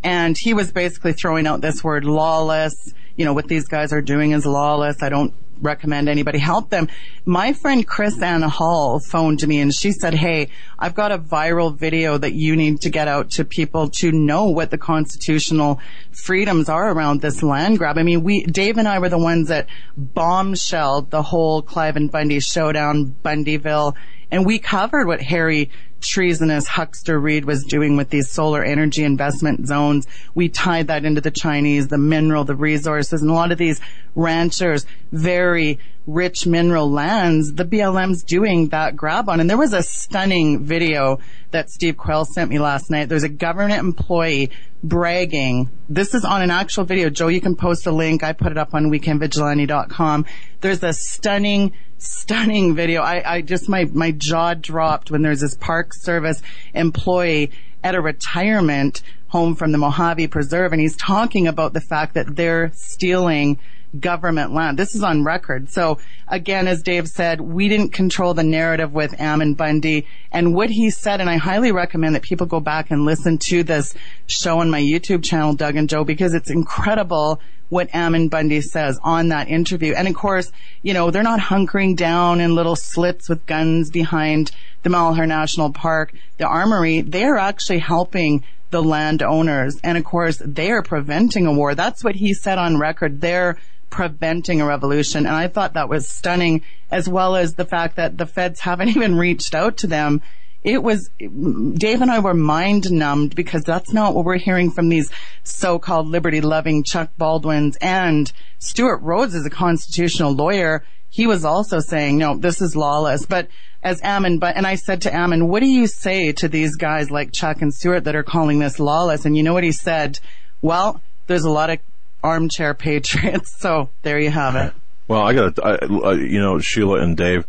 and 0.02 0.36
he 0.36 0.54
was 0.54 0.72
basically 0.72 1.12
throwing 1.12 1.46
out 1.46 1.60
this 1.60 1.84
word 1.84 2.04
lawless. 2.04 2.74
You 3.16 3.24
know, 3.24 3.32
what 3.32 3.46
these 3.46 3.68
guys 3.68 3.92
are 3.92 4.00
doing 4.00 4.32
is 4.32 4.44
lawless. 4.44 5.02
I 5.02 5.08
don't 5.08 5.34
recommend 5.60 6.08
anybody 6.08 6.38
help 6.38 6.70
them. 6.70 6.88
My 7.24 7.52
friend 7.52 7.86
KrisAnne 7.86 8.48
Hall 8.48 9.00
phoned 9.00 9.46
me 9.46 9.60
and 9.60 9.74
she 9.74 9.92
said, 9.92 10.14
Hey, 10.14 10.48
I've 10.78 10.94
got 10.94 11.12
a 11.12 11.18
viral 11.18 11.74
video 11.74 12.18
that 12.18 12.32
you 12.32 12.56
need 12.56 12.80
to 12.82 12.90
get 12.90 13.08
out 13.08 13.30
to 13.32 13.44
people 13.44 13.88
to 13.90 14.12
know 14.12 14.46
what 14.46 14.70
the 14.70 14.78
constitutional 14.78 15.80
freedoms 16.12 16.68
are 16.68 16.90
around 16.90 17.20
this 17.20 17.42
land 17.42 17.78
grab. 17.78 17.98
I 17.98 18.02
mean, 18.02 18.22
we, 18.22 18.44
Dave 18.44 18.78
and 18.78 18.88
I 18.88 18.98
were 18.98 19.08
the 19.08 19.18
ones 19.18 19.48
that 19.48 19.66
bombshelled 19.96 21.10
the 21.10 21.22
whole 21.22 21.62
Cliven 21.62 22.10
Bundy 22.10 22.40
showdown, 22.40 23.16
Bundyville, 23.24 23.94
and 24.30 24.44
we 24.44 24.58
covered 24.58 25.06
what 25.06 25.22
Harry 25.22 25.70
treasonous 26.00 26.66
huckster 26.66 27.18
Reid 27.18 27.44
was 27.44 27.64
doing 27.64 27.96
with 27.96 28.10
these 28.10 28.30
solar 28.30 28.62
energy 28.62 29.04
investment 29.04 29.66
zones. 29.66 30.06
We 30.34 30.48
tied 30.48 30.88
that 30.88 31.04
into 31.04 31.20
the 31.20 31.30
Chinese, 31.30 31.88
the 31.88 31.98
mineral, 31.98 32.44
the 32.44 32.54
resources, 32.54 33.22
and 33.22 33.30
a 33.30 33.34
lot 33.34 33.52
of 33.52 33.58
these 33.58 33.80
ranchers, 34.14 34.86
very 35.12 35.78
rich 36.08 36.46
mineral 36.46 36.90
lands, 36.90 37.52
the 37.52 37.64
BLM's 37.64 38.22
doing 38.22 38.68
that 38.68 38.96
grab 38.96 39.28
on. 39.28 39.40
And 39.40 39.48
there 39.48 39.58
was 39.58 39.74
a 39.74 39.82
stunning 39.82 40.64
video 40.64 41.20
that 41.50 41.70
Steve 41.70 41.98
Quayle 41.98 42.24
sent 42.24 42.50
me 42.50 42.58
last 42.58 42.90
night. 42.90 43.08
There's 43.08 43.24
a 43.24 43.28
government 43.28 43.80
employee 43.80 44.50
bragging. 44.82 45.70
This 45.88 46.14
is 46.14 46.24
on 46.24 46.40
an 46.40 46.50
actual 46.50 46.84
video. 46.84 47.10
Joe, 47.10 47.28
you 47.28 47.42
can 47.42 47.56
post 47.56 47.86
a 47.86 47.92
link. 47.92 48.24
I 48.24 48.32
put 48.32 48.52
it 48.52 48.58
up 48.58 48.74
on 48.74 48.90
weekendvigilante.com. 48.90 50.24
There's 50.60 50.82
a 50.82 50.94
stunning 50.94 51.74
stunning 51.98 52.74
video. 52.76 53.02
I, 53.02 53.34
I 53.34 53.40
just, 53.42 53.68
my, 53.68 53.84
my 53.92 54.12
jaw 54.12 54.54
dropped 54.54 55.10
when 55.10 55.22
there's 55.22 55.40
this 55.40 55.56
Park 55.56 55.87
Service 55.94 56.42
employee 56.74 57.50
at 57.82 57.94
a 57.94 58.00
retirement 58.00 59.02
home 59.28 59.54
from 59.54 59.72
the 59.72 59.78
Mojave 59.78 60.28
Preserve 60.28 60.72
and 60.72 60.80
he's 60.80 60.96
talking 60.96 61.46
about 61.46 61.74
the 61.74 61.80
fact 61.80 62.14
that 62.14 62.36
they're 62.36 62.72
stealing 62.74 63.58
government 63.98 64.52
land. 64.52 64.78
This 64.78 64.94
is 64.94 65.02
on 65.02 65.24
record. 65.24 65.70
So 65.70 65.98
again, 66.26 66.66
as 66.66 66.82
Dave 66.82 67.08
said, 67.08 67.40
we 67.40 67.68
didn't 67.68 67.90
control 67.90 68.34
the 68.34 68.42
narrative 68.42 68.92
with 68.92 69.18
Ammon 69.20 69.54
Bundy 69.54 70.06
and 70.30 70.54
what 70.54 70.70
he 70.70 70.90
said. 70.90 71.20
And 71.20 71.30
I 71.30 71.36
highly 71.36 71.72
recommend 71.72 72.14
that 72.14 72.22
people 72.22 72.46
go 72.46 72.60
back 72.60 72.90
and 72.90 73.04
listen 73.04 73.38
to 73.38 73.62
this 73.62 73.94
show 74.26 74.60
on 74.60 74.70
my 74.70 74.80
YouTube 74.80 75.24
channel, 75.24 75.54
Doug 75.54 75.76
and 75.76 75.88
Joe, 75.88 76.04
because 76.04 76.34
it's 76.34 76.50
incredible 76.50 77.40
what 77.68 77.94
Ammon 77.94 78.28
Bundy 78.28 78.60
says 78.60 78.98
on 79.02 79.28
that 79.28 79.48
interview. 79.48 79.92
And 79.94 80.08
of 80.08 80.14
course, 80.14 80.50
you 80.82 80.94
know, 80.94 81.10
they're 81.10 81.22
not 81.22 81.40
hunkering 81.40 81.96
down 81.96 82.40
in 82.40 82.54
little 82.54 82.76
slits 82.76 83.28
with 83.28 83.44
guns 83.46 83.90
behind 83.90 84.50
the 84.82 84.90
Malheur 84.90 85.26
National 85.26 85.72
Park, 85.72 86.14
the 86.38 86.46
armory. 86.46 87.02
They're 87.02 87.36
actually 87.36 87.80
helping 87.80 88.44
the 88.70 88.82
landowners. 88.82 89.78
And 89.82 89.98
of 89.98 90.04
course, 90.04 90.40
they're 90.44 90.82
preventing 90.82 91.46
a 91.46 91.52
war. 91.52 91.74
That's 91.74 92.04
what 92.04 92.16
he 92.16 92.34
said 92.34 92.58
on 92.58 92.78
record. 92.78 93.20
They're 93.20 93.58
preventing 93.90 94.60
a 94.60 94.66
revolution. 94.66 95.26
And 95.26 95.34
I 95.34 95.48
thought 95.48 95.74
that 95.74 95.88
was 95.88 96.08
stunning, 96.08 96.62
as 96.90 97.08
well 97.08 97.36
as 97.36 97.54
the 97.54 97.64
fact 97.64 97.96
that 97.96 98.18
the 98.18 98.26
feds 98.26 98.60
haven't 98.60 98.88
even 98.96 99.16
reached 99.16 99.54
out 99.54 99.78
to 99.78 99.86
them 99.86 100.22
it 100.64 100.82
was, 100.82 101.08
Dave 101.18 102.02
and 102.02 102.10
I 102.10 102.18
were 102.18 102.34
mind 102.34 102.90
numbed 102.90 103.34
because 103.34 103.62
that's 103.62 103.92
not 103.92 104.14
what 104.14 104.24
we're 104.24 104.38
hearing 104.38 104.70
from 104.70 104.88
these 104.88 105.10
so-called 105.44 106.08
liberty 106.08 106.40
loving 106.40 106.82
Chuck 106.82 107.10
Baldwins 107.16 107.76
and 107.80 108.30
Stewart 108.58 109.00
Rhodes 109.02 109.34
is 109.34 109.46
a 109.46 109.50
constitutional 109.50 110.32
lawyer. 110.32 110.84
He 111.10 111.26
was 111.26 111.44
also 111.44 111.80
saying, 111.80 112.18
no, 112.18 112.36
this 112.36 112.60
is 112.60 112.76
lawless. 112.76 113.26
But 113.26 113.48
as 113.82 114.00
Ammon, 114.02 114.38
but, 114.38 114.56
and 114.56 114.66
I 114.66 114.74
said 114.74 115.02
to 115.02 115.14
Ammon, 115.14 115.48
what 115.48 115.60
do 115.60 115.66
you 115.66 115.86
say 115.86 116.32
to 116.32 116.48
these 116.48 116.76
guys 116.76 117.10
like 117.10 117.32
Chuck 117.32 117.62
and 117.62 117.72
Stewart 117.72 118.04
that 118.04 118.14
are 118.14 118.22
calling 118.22 118.58
this 118.58 118.78
lawless? 118.78 119.24
And 119.24 119.36
you 119.36 119.42
know 119.42 119.54
what 119.54 119.64
he 119.64 119.72
said? 119.72 120.18
Well, 120.60 121.00
there's 121.26 121.44
a 121.44 121.50
lot 121.50 121.70
of 121.70 121.78
armchair 122.22 122.74
patriots. 122.74 123.54
So 123.58 123.90
there 124.02 124.18
you 124.18 124.30
have 124.30 124.54
it. 124.54 124.72
Well, 125.08 125.22
I 125.22 125.32
got 125.32 125.56
to, 125.56 126.18
you 126.20 126.40
know, 126.40 126.58
Sheila 126.58 127.00
and 127.00 127.16
Dave, 127.16 127.46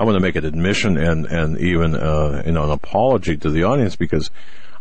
I 0.00 0.04
want 0.04 0.16
to 0.16 0.20
make 0.20 0.36
an 0.36 0.46
admission 0.46 0.96
and 0.96 1.26
and 1.26 1.58
even 1.58 1.94
uh, 1.94 2.42
you 2.46 2.52
know 2.52 2.64
an 2.64 2.70
apology 2.70 3.36
to 3.36 3.50
the 3.50 3.64
audience 3.64 3.96
because 3.96 4.30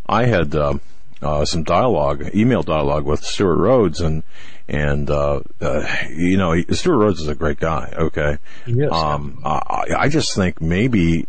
I 0.07 0.25
had 0.25 0.55
uh, 0.55 0.75
uh, 1.21 1.45
some 1.45 1.63
dialogue, 1.63 2.33
email 2.35 2.63
dialogue 2.63 3.05
with 3.05 3.23
Stewart 3.23 3.57
Rhodes, 3.57 4.01
and 4.01 4.23
and 4.67 5.09
uh, 5.09 5.41
uh, 5.61 5.85
you 6.09 6.37
know 6.37 6.59
Stewart 6.71 6.99
Rhodes 6.99 7.21
is 7.21 7.27
a 7.27 7.35
great 7.35 7.59
guy. 7.59 7.93
Okay, 7.97 8.37
yes. 8.65 8.91
um, 8.91 9.41
I, 9.43 9.85
I 9.97 10.09
just 10.09 10.35
think 10.35 10.61
maybe 10.61 11.27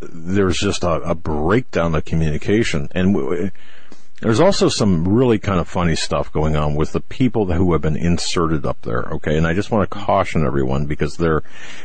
there's 0.00 0.58
just 0.58 0.84
a, 0.84 0.94
a 1.02 1.14
breakdown 1.14 1.94
of 1.94 2.04
communication, 2.04 2.88
and 2.94 3.14
w- 3.14 3.50
there's 4.20 4.40
also 4.40 4.68
some 4.68 5.06
really 5.06 5.38
kind 5.38 5.60
of 5.60 5.68
funny 5.68 5.94
stuff 5.94 6.32
going 6.32 6.56
on 6.56 6.74
with 6.74 6.92
the 6.92 7.00
people 7.00 7.52
who 7.52 7.72
have 7.72 7.82
been 7.82 7.96
inserted 7.96 8.64
up 8.64 8.80
there. 8.82 9.02
Okay. 9.12 9.36
And 9.36 9.46
I 9.46 9.52
just 9.52 9.70
want 9.70 9.88
to 9.88 9.94
caution 9.94 10.46
everyone 10.46 10.86
because 10.86 11.18
there, 11.18 11.42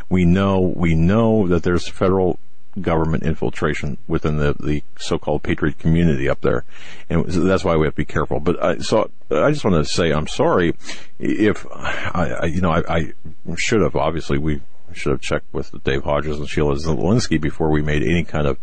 we 0.10 0.24
know, 0.24 0.62
we 0.62 0.96
know 0.96 1.48
that 1.50 1.64
there's 1.64 1.90
federal 1.90 2.40
government 2.80 3.24
infiltration 3.24 3.98
within 4.08 4.38
the, 4.38 4.56
the 4.60 4.84
so-called 4.98 5.44
patriot 5.44 5.78
community 5.78 6.30
up 6.30 6.42
there. 6.42 6.64
And 7.10 7.26
that's 7.26 7.64
why 7.64 7.76
we 7.76 7.86
have 7.86 7.94
to 7.94 7.98
be 7.98 8.06
careful. 8.06 8.40
But 8.40 8.64
I, 8.64 8.78
so 8.78 9.12
I 9.30 9.52
just 9.52 9.66
want 9.66 9.84
to 9.84 9.86
say 9.86 10.12
I'm 10.12 10.28
sorry 10.28 10.76
if 11.20 11.66
I, 11.72 12.38
I 12.42 12.46
you 12.46 12.62
know, 12.62 12.72
I, 12.72 12.84
I 12.88 13.14
should 13.58 13.82
have, 13.82 13.96
obviously 13.96 14.38
we 14.38 14.62
should 14.94 15.12
have 15.12 15.22
checked 15.22 15.54
with 15.54 15.84
Dave 15.84 16.04
Hodges 16.04 16.38
and 16.38 16.48
Sheila 16.48 16.76
Zilinsky 16.76 17.40
before 17.40 17.70
we 17.70 17.82
made 17.82 18.04
any 18.04 18.24
kind 18.24 18.48
of 18.48 18.58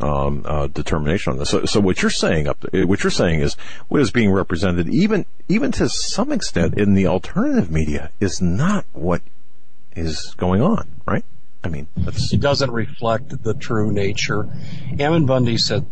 um, 0.00 0.42
uh, 0.44 0.66
determination 0.66 1.32
on 1.32 1.38
this. 1.38 1.50
So, 1.50 1.64
so 1.64 1.80
what 1.80 2.02
you're 2.02 2.10
saying 2.10 2.48
up, 2.48 2.64
what 2.72 3.02
you're 3.02 3.10
saying 3.10 3.40
is 3.40 3.54
what 3.88 4.00
is 4.00 4.10
being 4.10 4.30
represented, 4.30 4.88
even 4.88 5.24
even 5.48 5.72
to 5.72 5.88
some 5.88 6.32
extent 6.32 6.74
in 6.74 6.94
the 6.94 7.06
alternative 7.06 7.70
media, 7.70 8.10
is 8.20 8.42
not 8.42 8.84
what 8.92 9.22
is 9.94 10.34
going 10.36 10.60
on, 10.60 10.86
right? 11.06 11.24
I 11.66 11.68
mean, 11.68 11.88
it 11.96 12.40
doesn't 12.40 12.70
reflect 12.70 13.42
the 13.42 13.52
true 13.52 13.90
nature. 13.90 14.48
Ammon 15.00 15.26
Bundy 15.26 15.58
said 15.58 15.84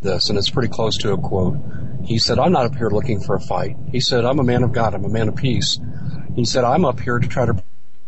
this, 0.00 0.30
and 0.30 0.38
it's 0.38 0.50
pretty 0.50 0.68
close 0.68 0.96
to 0.98 1.12
a 1.12 1.18
quote. 1.18 1.58
He 2.04 2.18
said, 2.18 2.38
"I'm 2.38 2.52
not 2.52 2.66
up 2.66 2.76
here 2.76 2.90
looking 2.90 3.20
for 3.20 3.34
a 3.34 3.40
fight." 3.40 3.76
He 3.90 3.98
said, 3.98 4.24
"I'm 4.24 4.38
a 4.38 4.44
man 4.44 4.62
of 4.62 4.72
God. 4.72 4.94
I'm 4.94 5.04
a 5.04 5.08
man 5.08 5.28
of 5.28 5.34
peace." 5.34 5.80
He 6.36 6.44
said, 6.44 6.62
"I'm 6.62 6.84
up 6.84 7.00
here 7.00 7.18
to 7.18 7.26
try 7.26 7.44
to 7.44 7.60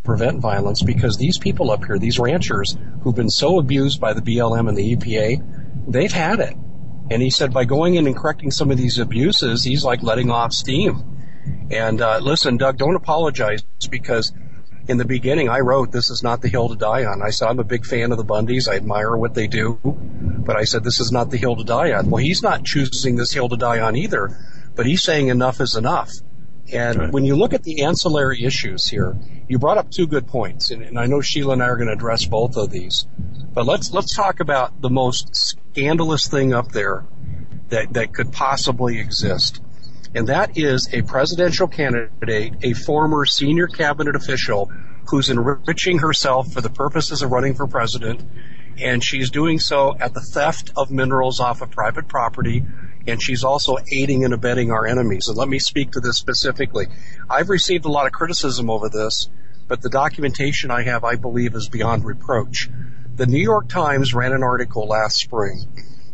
prevent 0.04 0.40
violence 0.40 0.80
because 0.80 1.16
these 1.16 1.38
people 1.38 1.72
up 1.72 1.84
here, 1.84 1.98
these 1.98 2.20
ranchers 2.20 2.76
who've 3.02 3.16
been 3.16 3.30
so 3.30 3.58
abused 3.58 4.00
by 4.00 4.12
the 4.12 4.22
BLM 4.22 4.68
and 4.68 4.78
the 4.78 4.94
EPA, 4.94 5.42
they've 5.88 6.12
had 6.12 6.38
it. 6.38 6.56
And 7.10 7.20
he 7.20 7.30
said 7.30 7.52
by 7.52 7.64
going 7.64 7.96
in 7.96 8.06
and 8.06 8.16
correcting 8.16 8.52
some 8.52 8.70
of 8.70 8.78
these 8.78 8.98
abuses, 8.98 9.64
he's 9.64 9.84
like 9.84 10.04
letting 10.04 10.30
off 10.30 10.52
steam. 10.52 11.02
And 11.70 12.00
uh, 12.00 12.20
listen, 12.22 12.58
Doug, 12.58 12.78
don't 12.78 12.94
apologize 12.94 13.62
because 13.90 14.32
in 14.92 14.98
the 14.98 15.04
beginning 15.04 15.48
I 15.48 15.60
wrote 15.60 15.90
this 15.90 16.10
is 16.10 16.22
not 16.22 16.42
the 16.42 16.48
hill 16.48 16.68
to 16.68 16.76
die 16.76 17.04
on. 17.06 17.22
I 17.22 17.30
said 17.30 17.48
I'm 17.48 17.58
a 17.58 17.64
big 17.64 17.84
fan 17.84 18.12
of 18.12 18.18
the 18.18 18.24
Bundys. 18.24 18.68
I 18.68 18.76
admire 18.76 19.16
what 19.16 19.34
they 19.34 19.48
do, 19.48 19.80
but 19.82 20.54
I 20.54 20.64
said 20.64 20.84
this 20.84 21.00
is 21.00 21.10
not 21.10 21.30
the 21.30 21.38
hill 21.38 21.56
to 21.56 21.64
die 21.64 21.92
on. 21.92 22.10
Well, 22.10 22.22
he's 22.22 22.42
not 22.42 22.64
choosing 22.64 23.16
this 23.16 23.32
hill 23.32 23.48
to 23.48 23.56
die 23.56 23.80
on 23.80 23.96
either, 23.96 24.36
but 24.76 24.86
he's 24.86 25.02
saying 25.02 25.28
enough 25.28 25.60
is 25.60 25.74
enough. 25.74 26.12
And 26.72 26.98
right. 26.98 27.12
when 27.12 27.24
you 27.24 27.34
look 27.34 27.54
at 27.54 27.64
the 27.64 27.82
ancillary 27.84 28.44
issues 28.44 28.86
here, 28.86 29.16
you 29.48 29.58
brought 29.58 29.78
up 29.78 29.90
two 29.90 30.06
good 30.06 30.28
points, 30.28 30.70
and, 30.70 30.82
and 30.82 30.98
I 30.98 31.06
know 31.06 31.20
Sheila 31.20 31.54
and 31.54 31.62
I 31.62 31.66
are 31.66 31.76
going 31.76 31.88
to 31.88 31.94
address 31.94 32.24
both 32.24 32.56
of 32.56 32.70
these. 32.70 33.06
But 33.52 33.66
let's 33.66 33.92
let's 33.92 34.14
talk 34.14 34.40
about 34.40 34.80
the 34.80 34.90
most 34.90 35.34
scandalous 35.34 36.28
thing 36.28 36.54
up 36.54 36.70
there 36.72 37.04
that 37.70 37.94
that 37.94 38.14
could 38.14 38.32
possibly 38.32 39.00
exist, 39.00 39.60
and 40.14 40.28
that 40.28 40.56
is 40.56 40.92
a 40.92 41.02
presidential 41.02 41.68
candidate, 41.68 42.54
a 42.62 42.72
former 42.72 43.24
senior 43.24 43.66
cabinet 43.66 44.16
official 44.16 44.70
who's 45.08 45.30
enriching 45.30 45.98
herself 45.98 46.52
for 46.52 46.60
the 46.60 46.70
purposes 46.70 47.22
of 47.22 47.30
running 47.30 47.54
for 47.54 47.66
president, 47.66 48.22
and 48.78 49.02
she's 49.02 49.30
doing 49.30 49.58
so 49.58 49.96
at 49.98 50.14
the 50.14 50.20
theft 50.20 50.70
of 50.76 50.90
minerals 50.90 51.40
off 51.40 51.60
of 51.60 51.70
private 51.70 52.08
property 52.08 52.64
and 53.06 53.20
she's 53.20 53.44
also 53.44 53.76
aiding 53.92 54.24
and 54.24 54.34
abetting 54.34 54.70
our 54.70 54.86
enemies. 54.86 55.28
And 55.28 55.36
let 55.36 55.48
me 55.48 55.58
speak 55.58 55.92
to 55.92 56.00
this 56.00 56.18
specifically. 56.18 56.86
I've 57.28 57.48
received 57.48 57.84
a 57.84 57.90
lot 57.90 58.06
of 58.06 58.12
criticism 58.12 58.70
over 58.70 58.88
this, 58.88 59.28
but 59.68 59.82
the 59.82 59.90
documentation 59.90 60.70
I 60.70 60.82
have, 60.84 61.04
I 61.04 61.16
believe, 61.16 61.54
is 61.54 61.68
beyond 61.68 62.04
reproach. 62.04 62.68
The 63.16 63.26
New 63.26 63.42
York 63.42 63.68
Times 63.68 64.14
ran 64.14 64.32
an 64.32 64.42
article 64.42 64.86
last 64.86 65.16
spring, 65.16 65.66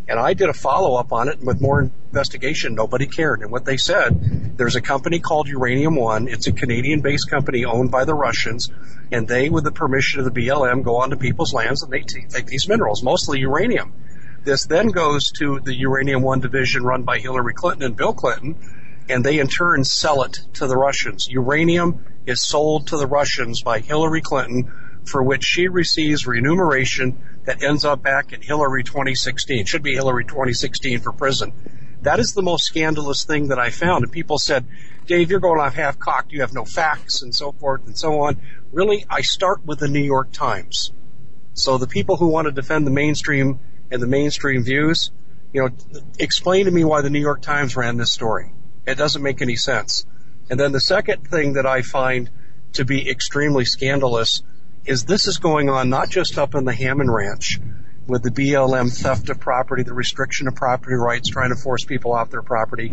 and 0.08 0.18
I 0.18 0.32
did 0.32 0.48
a 0.48 0.54
follow 0.54 0.96
up 0.96 1.12
on 1.12 1.28
it 1.28 1.40
with 1.40 1.60
more 1.60 1.82
investigation. 1.82 2.74
Nobody 2.74 3.06
cared. 3.06 3.42
And 3.42 3.52
what 3.52 3.66
they 3.66 3.76
said, 3.76 4.56
there's 4.56 4.74
a 4.74 4.80
company 4.80 5.20
called 5.20 5.48
Uranium 5.48 5.96
One. 5.96 6.28
It's 6.28 6.46
a 6.46 6.52
Canadian 6.52 7.02
based 7.02 7.28
company 7.28 7.64
owned 7.66 7.90
by 7.90 8.06
the 8.06 8.14
Russians, 8.14 8.70
and 9.12 9.28
they, 9.28 9.50
with 9.50 9.64
the 9.64 9.72
permission 9.72 10.20
of 10.20 10.24
the 10.24 10.40
BLM, 10.40 10.82
go 10.82 10.96
onto 10.96 11.16
people's 11.16 11.52
lands 11.52 11.82
and 11.82 11.92
they 11.92 12.00
take 12.00 12.46
these 12.46 12.68
minerals, 12.68 13.02
mostly 13.02 13.40
uranium. 13.40 13.92
This 14.44 14.64
then 14.64 14.88
goes 14.88 15.30
to 15.32 15.60
the 15.60 15.74
Uranium 15.74 16.22
One 16.22 16.40
division 16.40 16.84
run 16.84 17.02
by 17.02 17.18
Hillary 17.18 17.52
Clinton 17.52 17.82
and 17.82 17.96
Bill 17.96 18.14
Clinton, 18.14 18.56
and 19.10 19.22
they 19.22 19.40
in 19.40 19.48
turn 19.48 19.84
sell 19.84 20.22
it 20.22 20.38
to 20.54 20.66
the 20.66 20.76
Russians. 20.76 21.28
Uranium 21.28 22.04
is 22.24 22.40
sold 22.40 22.86
to 22.88 22.96
the 22.96 23.06
Russians 23.06 23.62
by 23.62 23.80
Hillary 23.80 24.22
Clinton, 24.22 24.72
for 25.04 25.22
which 25.22 25.44
she 25.44 25.68
receives 25.68 26.26
remuneration 26.26 27.18
that 27.48 27.62
ends 27.62 27.86
up 27.86 28.02
back 28.02 28.34
in 28.34 28.42
Hillary 28.42 28.84
2016. 28.84 29.64
Should 29.64 29.82
be 29.82 29.94
Hillary 29.94 30.26
2016 30.26 31.00
for 31.00 31.12
prison. 31.12 31.54
That 32.02 32.20
is 32.20 32.34
the 32.34 32.42
most 32.42 32.66
scandalous 32.66 33.24
thing 33.24 33.48
that 33.48 33.58
I 33.58 33.70
found. 33.70 34.04
And 34.04 34.12
people 34.12 34.38
said, 34.38 34.66
Dave, 35.06 35.30
you're 35.30 35.40
going 35.40 35.58
off 35.58 35.72
half 35.72 35.98
cocked. 35.98 36.30
You 36.30 36.42
have 36.42 36.52
no 36.52 36.66
facts 36.66 37.22
and 37.22 37.34
so 37.34 37.52
forth 37.52 37.86
and 37.86 37.96
so 37.96 38.20
on. 38.20 38.36
Really, 38.70 39.06
I 39.08 39.22
start 39.22 39.64
with 39.64 39.78
the 39.78 39.88
New 39.88 40.02
York 40.02 40.30
Times. 40.30 40.92
So 41.54 41.78
the 41.78 41.86
people 41.86 42.18
who 42.18 42.28
want 42.28 42.44
to 42.48 42.52
defend 42.52 42.86
the 42.86 42.90
mainstream 42.90 43.60
and 43.90 44.02
the 44.02 44.06
mainstream 44.06 44.62
views, 44.62 45.10
you 45.54 45.62
know, 45.62 46.02
explain 46.18 46.66
to 46.66 46.70
me 46.70 46.84
why 46.84 47.00
the 47.00 47.08
New 47.08 47.18
York 47.18 47.40
Times 47.40 47.76
ran 47.76 47.96
this 47.96 48.12
story. 48.12 48.52
It 48.86 48.98
doesn't 48.98 49.22
make 49.22 49.40
any 49.40 49.56
sense. 49.56 50.04
And 50.50 50.60
then 50.60 50.72
the 50.72 50.80
second 50.80 51.26
thing 51.26 51.54
that 51.54 51.64
I 51.64 51.80
find 51.80 52.28
to 52.74 52.84
be 52.84 53.08
extremely 53.08 53.64
scandalous 53.64 54.42
is 54.88 55.04
this 55.04 55.26
is 55.26 55.36
going 55.36 55.68
on 55.68 55.90
not 55.90 56.08
just 56.08 56.38
up 56.38 56.54
in 56.54 56.64
the 56.64 56.72
Hammond 56.72 57.12
Ranch 57.12 57.60
with 58.06 58.22
the 58.22 58.30
BLM 58.30 58.90
theft 58.90 59.28
of 59.28 59.38
property, 59.38 59.82
the 59.82 59.92
restriction 59.92 60.48
of 60.48 60.54
property 60.54 60.94
rights, 60.94 61.28
trying 61.28 61.50
to 61.50 61.56
force 61.56 61.84
people 61.84 62.14
off 62.14 62.30
their 62.30 62.42
property. 62.42 62.90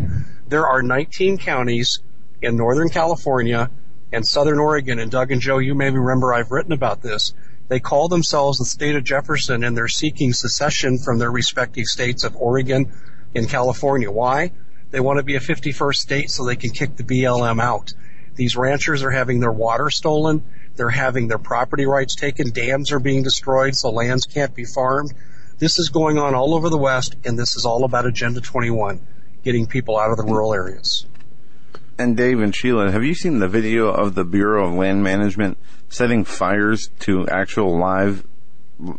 There 0.50 0.68
are 0.68 0.84
19 0.84 1.38
counties 1.38 2.00
in 2.42 2.58
Northern 2.58 2.90
California 2.90 3.72
and 4.12 4.28
Southern 4.28 4.60
Oregon, 4.60 5.00
and 5.00 5.10
Doug 5.10 5.32
and 5.32 5.40
Joe, 5.40 5.60
you 5.60 5.74
may 5.74 5.90
remember 5.90 6.34
I've 6.34 6.52
written 6.52 6.74
about 6.74 7.02
this. 7.02 7.34
They 7.70 7.80
call 7.80 8.10
themselves 8.10 8.60
the 8.60 8.66
state 8.66 8.98
of 8.98 9.06
Jefferson 9.06 9.64
and 9.64 9.76
they're 9.76 9.88
seeking 9.88 10.34
secession 10.34 11.00
from 11.00 11.18
their 11.18 11.32
respective 11.32 11.86
states 11.86 12.26
of 12.26 12.36
Oregon 12.36 12.92
and 13.34 13.48
California. 13.48 14.12
Why? 14.12 14.52
They 14.92 15.00
want 15.00 15.20
to 15.20 15.24
be 15.24 15.36
a 15.36 15.40
51st 15.40 15.96
state 15.96 16.30
so 16.30 16.44
they 16.44 16.58
can 16.58 16.72
kick 16.72 16.98
the 16.98 17.04
BLM 17.04 17.62
out. 17.62 17.94
These 18.36 18.58
ranchers 18.58 19.02
are 19.02 19.12
having 19.12 19.40
their 19.40 19.52
water 19.52 19.90
stolen. 19.90 20.44
They're 20.76 20.90
having 20.90 21.28
their 21.28 21.38
property 21.38 21.86
rights 21.86 22.16
taken. 22.16 22.52
Dams 22.52 22.92
are 22.92 23.00
being 23.00 23.24
destroyed, 23.24 23.76
so 23.76 23.90
lands 23.90 24.26
can't 24.26 24.54
be 24.54 24.66
farmed. 24.66 25.14
This 25.58 25.80
is 25.80 25.90
going 25.90 26.18
on 26.18 26.36
all 26.36 26.54
over 26.54 26.70
the 26.70 26.78
West, 26.78 27.16
and 27.24 27.40
this 27.40 27.56
is 27.56 27.66
all 27.66 27.86
about 27.86 28.06
Agenda 28.06 28.42
21, 28.42 29.00
getting 29.44 29.68
people 29.68 29.98
out 29.98 30.12
of 30.12 30.18
the 30.18 30.24
rural 30.24 30.54
areas. 30.54 31.06
And 31.98 32.18
Dave 32.18 32.42
and 32.42 32.54
Sheila, 32.54 32.92
have 32.92 33.06
you 33.06 33.14
seen 33.14 33.40
the 33.40 33.48
video 33.48 33.88
of 33.88 34.16
the 34.16 34.26
Bureau 34.26 34.68
of 34.68 34.74
Land 34.74 35.02
Management 35.02 35.58
setting 35.88 36.26
fires 36.26 36.90
to 37.00 37.26
actual 37.30 37.78
live 37.78 38.26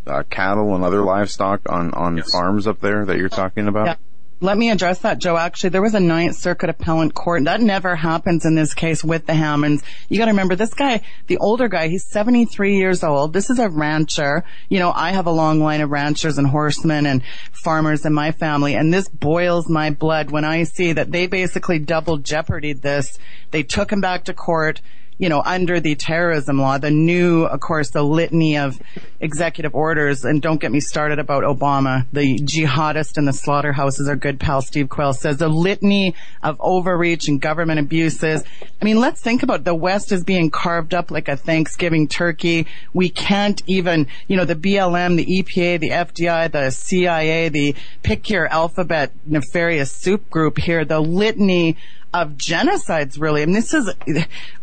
uh, 0.06 0.22
cattle 0.30 0.74
and 0.74 0.82
other 0.82 1.02
livestock 1.02 1.60
on 1.68 1.92
on 1.92 2.16
yes. 2.16 2.32
farms 2.32 2.66
up 2.66 2.80
there 2.80 3.04
that 3.04 3.18
you're 3.18 3.28
talking 3.28 3.68
about? 3.68 3.86
Yeah. 3.86 3.96
Let 4.38 4.58
me 4.58 4.70
address 4.70 4.98
that, 4.98 5.18
Joe. 5.18 5.38
Actually, 5.38 5.70
there 5.70 5.80
was 5.80 5.94
a 5.94 6.00
Ninth 6.00 6.36
Circuit 6.36 6.68
appellate 6.68 7.14
court. 7.14 7.44
That 7.44 7.62
never 7.62 7.96
happens 7.96 8.44
in 8.44 8.54
this 8.54 8.74
case 8.74 9.02
with 9.02 9.24
the 9.24 9.32
Hammonds. 9.32 9.82
You 10.10 10.18
gotta 10.18 10.32
remember, 10.32 10.54
this 10.54 10.74
guy, 10.74 11.00
the 11.26 11.38
older 11.38 11.68
guy, 11.68 11.88
he's 11.88 12.04
73 12.04 12.76
years 12.76 13.02
old. 13.02 13.32
This 13.32 13.48
is 13.48 13.58
a 13.58 13.70
rancher. 13.70 14.44
You 14.68 14.78
know, 14.78 14.92
I 14.94 15.12
have 15.12 15.24
a 15.24 15.30
long 15.30 15.60
line 15.60 15.80
of 15.80 15.88
ranchers 15.88 16.36
and 16.36 16.46
horsemen 16.46 17.06
and 17.06 17.22
farmers 17.50 18.04
in 18.04 18.12
my 18.12 18.30
family, 18.30 18.74
and 18.74 18.92
this 18.92 19.08
boils 19.08 19.70
my 19.70 19.88
blood 19.88 20.30
when 20.30 20.44
I 20.44 20.64
see 20.64 20.92
that 20.92 21.12
they 21.12 21.26
basically 21.26 21.78
double 21.78 22.18
jeopardied 22.18 22.82
this. 22.82 23.18
They 23.52 23.62
took 23.62 23.90
him 23.90 24.02
back 24.02 24.24
to 24.24 24.34
court 24.34 24.82
you 25.18 25.28
know, 25.28 25.42
under 25.44 25.80
the 25.80 25.94
terrorism 25.94 26.60
law, 26.60 26.78
the 26.78 26.90
new, 26.90 27.44
of 27.44 27.60
course, 27.60 27.90
the 27.90 28.02
litany 28.02 28.58
of 28.58 28.78
executive 29.20 29.74
orders, 29.74 30.24
and 30.24 30.42
don't 30.42 30.60
get 30.60 30.70
me 30.70 30.80
started 30.80 31.18
about 31.18 31.42
Obama, 31.42 32.06
the 32.12 32.38
jihadist 32.38 33.16
and 33.16 33.26
the 33.26 33.32
slaughterhouses, 33.32 34.08
our 34.08 34.16
good 34.16 34.38
pal 34.38 34.60
Steve 34.60 34.88
Quayle 34.88 35.14
says, 35.14 35.38
the 35.38 35.48
litany 35.48 36.14
of 36.42 36.56
overreach 36.60 37.28
and 37.28 37.40
government 37.40 37.80
abuses. 37.80 38.44
I 38.80 38.84
mean, 38.84 39.00
let's 39.00 39.20
think 39.20 39.42
about 39.42 39.60
it. 39.60 39.64
the 39.64 39.74
West 39.74 40.12
is 40.12 40.22
being 40.22 40.50
carved 40.50 40.92
up 40.92 41.10
like 41.10 41.28
a 41.28 41.36
Thanksgiving 41.36 42.08
turkey. 42.08 42.66
We 42.92 43.08
can't 43.08 43.62
even, 43.66 44.08
you 44.28 44.36
know, 44.36 44.44
the 44.44 44.54
BLM, 44.54 45.16
the 45.16 45.42
EPA, 45.42 45.80
the 45.80 45.90
FDI, 45.90 46.52
the 46.52 46.70
CIA, 46.70 47.48
the 47.48 47.74
pick 48.02 48.28
your 48.28 48.46
alphabet 48.48 49.12
nefarious 49.24 49.92
soup 49.92 50.28
group 50.28 50.58
here, 50.58 50.84
the 50.84 51.00
litany 51.00 51.76
of 52.22 52.32
genocides, 52.32 53.20
really. 53.20 53.42
And 53.42 53.54
this 53.54 53.74
is, 53.74 53.92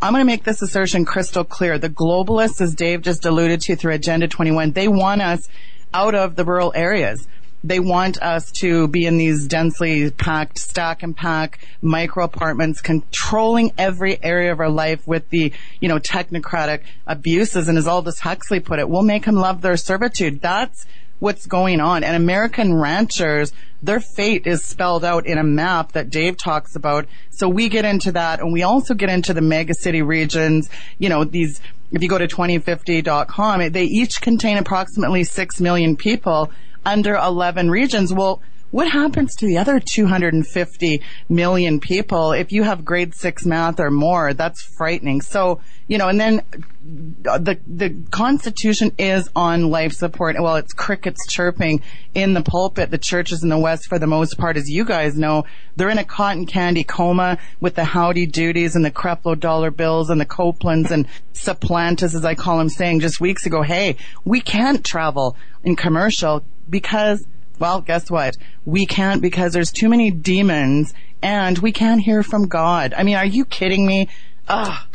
I'm 0.01 0.13
going 0.13 0.21
to 0.21 0.25
make 0.25 0.43
this 0.43 0.61
assertion 0.61 1.05
crystal 1.05 1.43
clear. 1.43 1.77
The 1.77 1.89
globalists, 1.89 2.61
as 2.61 2.73
Dave 2.73 3.01
just 3.03 3.25
alluded 3.25 3.61
to 3.61 3.75
through 3.75 3.93
Agenda 3.93 4.27
21, 4.27 4.71
they 4.71 4.87
want 4.87 5.21
us 5.21 5.47
out 5.93 6.15
of 6.15 6.35
the 6.35 6.45
rural 6.45 6.71
areas. 6.75 7.27
They 7.63 7.79
want 7.79 8.21
us 8.21 8.51
to 8.53 8.87
be 8.89 9.05
in 9.05 9.17
these 9.17 9.47
densely 9.47 10.09
packed, 10.11 10.57
stack 10.57 11.03
and 11.03 11.15
pack 11.15 11.59
micro 11.81 12.25
apartments, 12.25 12.81
controlling 12.81 13.71
every 13.77 14.21
area 14.21 14.51
of 14.51 14.59
our 14.59 14.69
life 14.69 15.07
with 15.07 15.29
the, 15.29 15.53
you 15.79 15.87
know, 15.87 15.99
technocratic 15.99 16.81
abuses. 17.07 17.69
And 17.69 17.77
as 17.77 17.87
Aldous 17.87 18.19
Huxley 18.19 18.59
put 18.59 18.79
it, 18.79 18.89
we'll 18.89 19.03
make 19.03 19.25
them 19.25 19.35
love 19.35 19.61
their 19.61 19.77
servitude. 19.77 20.41
That's 20.41 20.85
what's 21.23 21.45
going 21.45 21.79
on. 21.79 22.03
And 22.03 22.17
American 22.17 22.73
ranchers, 22.73 23.53
their 23.81 24.01
fate 24.01 24.45
is 24.45 24.61
spelled 24.61 25.05
out 25.05 25.25
in 25.25 25.37
a 25.37 25.43
map 25.43 25.93
that 25.93 26.09
Dave 26.09 26.35
talks 26.35 26.75
about. 26.75 27.07
So 27.29 27.47
we 27.47 27.69
get 27.69 27.85
into 27.85 28.11
that 28.11 28.41
and 28.41 28.51
we 28.51 28.63
also 28.63 28.93
get 28.93 29.09
into 29.09 29.33
the 29.33 29.41
mega 29.41 29.73
city 29.73 30.01
regions, 30.01 30.69
you 30.99 31.07
know, 31.07 31.23
these, 31.23 31.61
if 31.93 32.03
you 32.03 32.09
go 32.09 32.17
to 32.17 32.27
2050.com, 32.27 33.71
they 33.71 33.85
each 33.85 34.19
contain 34.19 34.57
approximately 34.57 35.23
6 35.23 35.61
million 35.61 35.95
people 35.95 36.51
under 36.85 37.15
11 37.15 37.69
regions. 37.69 38.13
Well, 38.13 38.41
what 38.73 38.89
happens 38.89 39.35
to 39.35 39.45
the 39.45 39.59
other 39.59 39.79
250 39.79 41.03
million 41.29 41.79
people 41.79 42.31
if 42.31 42.51
you 42.51 42.63
have 42.63 42.83
grade 42.83 43.13
six 43.13 43.45
math 43.45 43.79
or 43.79 43.91
more? 43.91 44.33
That's 44.33 44.63
frightening. 44.63 45.21
So, 45.21 45.61
you 45.87 45.99
know, 45.99 46.07
and 46.07 46.19
then 46.19 46.41
the, 46.83 47.59
the 47.67 47.95
Constitution 48.09 48.91
is 48.97 49.29
on 49.35 49.69
life 49.69 49.93
support. 49.93 50.37
Well, 50.39 50.55
it's 50.55 50.73
crickets 50.73 51.27
chirping 51.27 51.83
in 52.15 52.33
the 52.33 52.41
pulpit. 52.41 52.89
The 52.89 52.97
churches 52.97 53.43
in 53.43 53.49
the 53.49 53.59
West, 53.59 53.85
for 53.87 53.99
the 53.99 54.07
most 54.07 54.39
part, 54.39 54.57
as 54.57 54.67
you 54.67 54.85
guys 54.85 55.15
know, 55.15 55.45
they're 55.75 55.91
in 55.91 55.99
a 55.99 56.03
cotton 56.03 56.47
candy 56.47 56.83
coma 56.83 57.37
with 57.59 57.75
the 57.75 57.85
howdy 57.85 58.25
duties 58.25 58.75
and 58.75 58.83
the 58.83 58.89
Creflo 58.89 59.39
dollar 59.39 59.69
bills 59.69 60.09
and 60.09 60.19
the 60.19 60.25
Copelands 60.25 60.89
and 60.89 61.07
supplantus, 61.35 62.15
as 62.15 62.25
I 62.25 62.33
call 62.33 62.57
them, 62.57 62.69
saying 62.69 63.01
just 63.01 63.21
weeks 63.21 63.45
ago, 63.45 63.61
hey, 63.61 63.97
we 64.25 64.41
can't 64.41 64.83
travel 64.83 65.37
in 65.63 65.75
commercial 65.75 66.43
because 66.67 67.23
well, 67.59 67.81
guess 67.81 68.09
what? 68.09 68.37
We 68.65 68.85
can't 68.85 69.21
because 69.21 69.53
there's 69.53 69.71
too 69.71 69.89
many 69.89 70.11
demons 70.11 70.93
and 71.21 71.57
we 71.59 71.71
can't 71.71 72.01
hear 72.01 72.23
from 72.23 72.47
God. 72.47 72.93
I 72.95 73.03
mean, 73.03 73.15
are 73.15 73.25
you 73.25 73.45
kidding 73.45 73.85
me? 73.85 74.09
Ugh. 74.47 74.87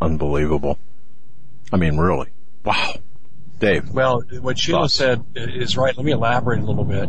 Unbelievable. 0.00 0.78
I 1.72 1.76
mean, 1.76 1.96
really. 1.96 2.28
Wow. 2.64 2.94
Dave. 3.58 3.90
Well, 3.90 4.22
what 4.40 4.58
Sheila 4.58 4.80
thoughts? 4.80 4.94
said 4.94 5.24
is 5.34 5.76
right. 5.76 5.96
Let 5.96 6.04
me 6.04 6.12
elaborate 6.12 6.60
a 6.60 6.64
little 6.64 6.84
bit. 6.84 7.08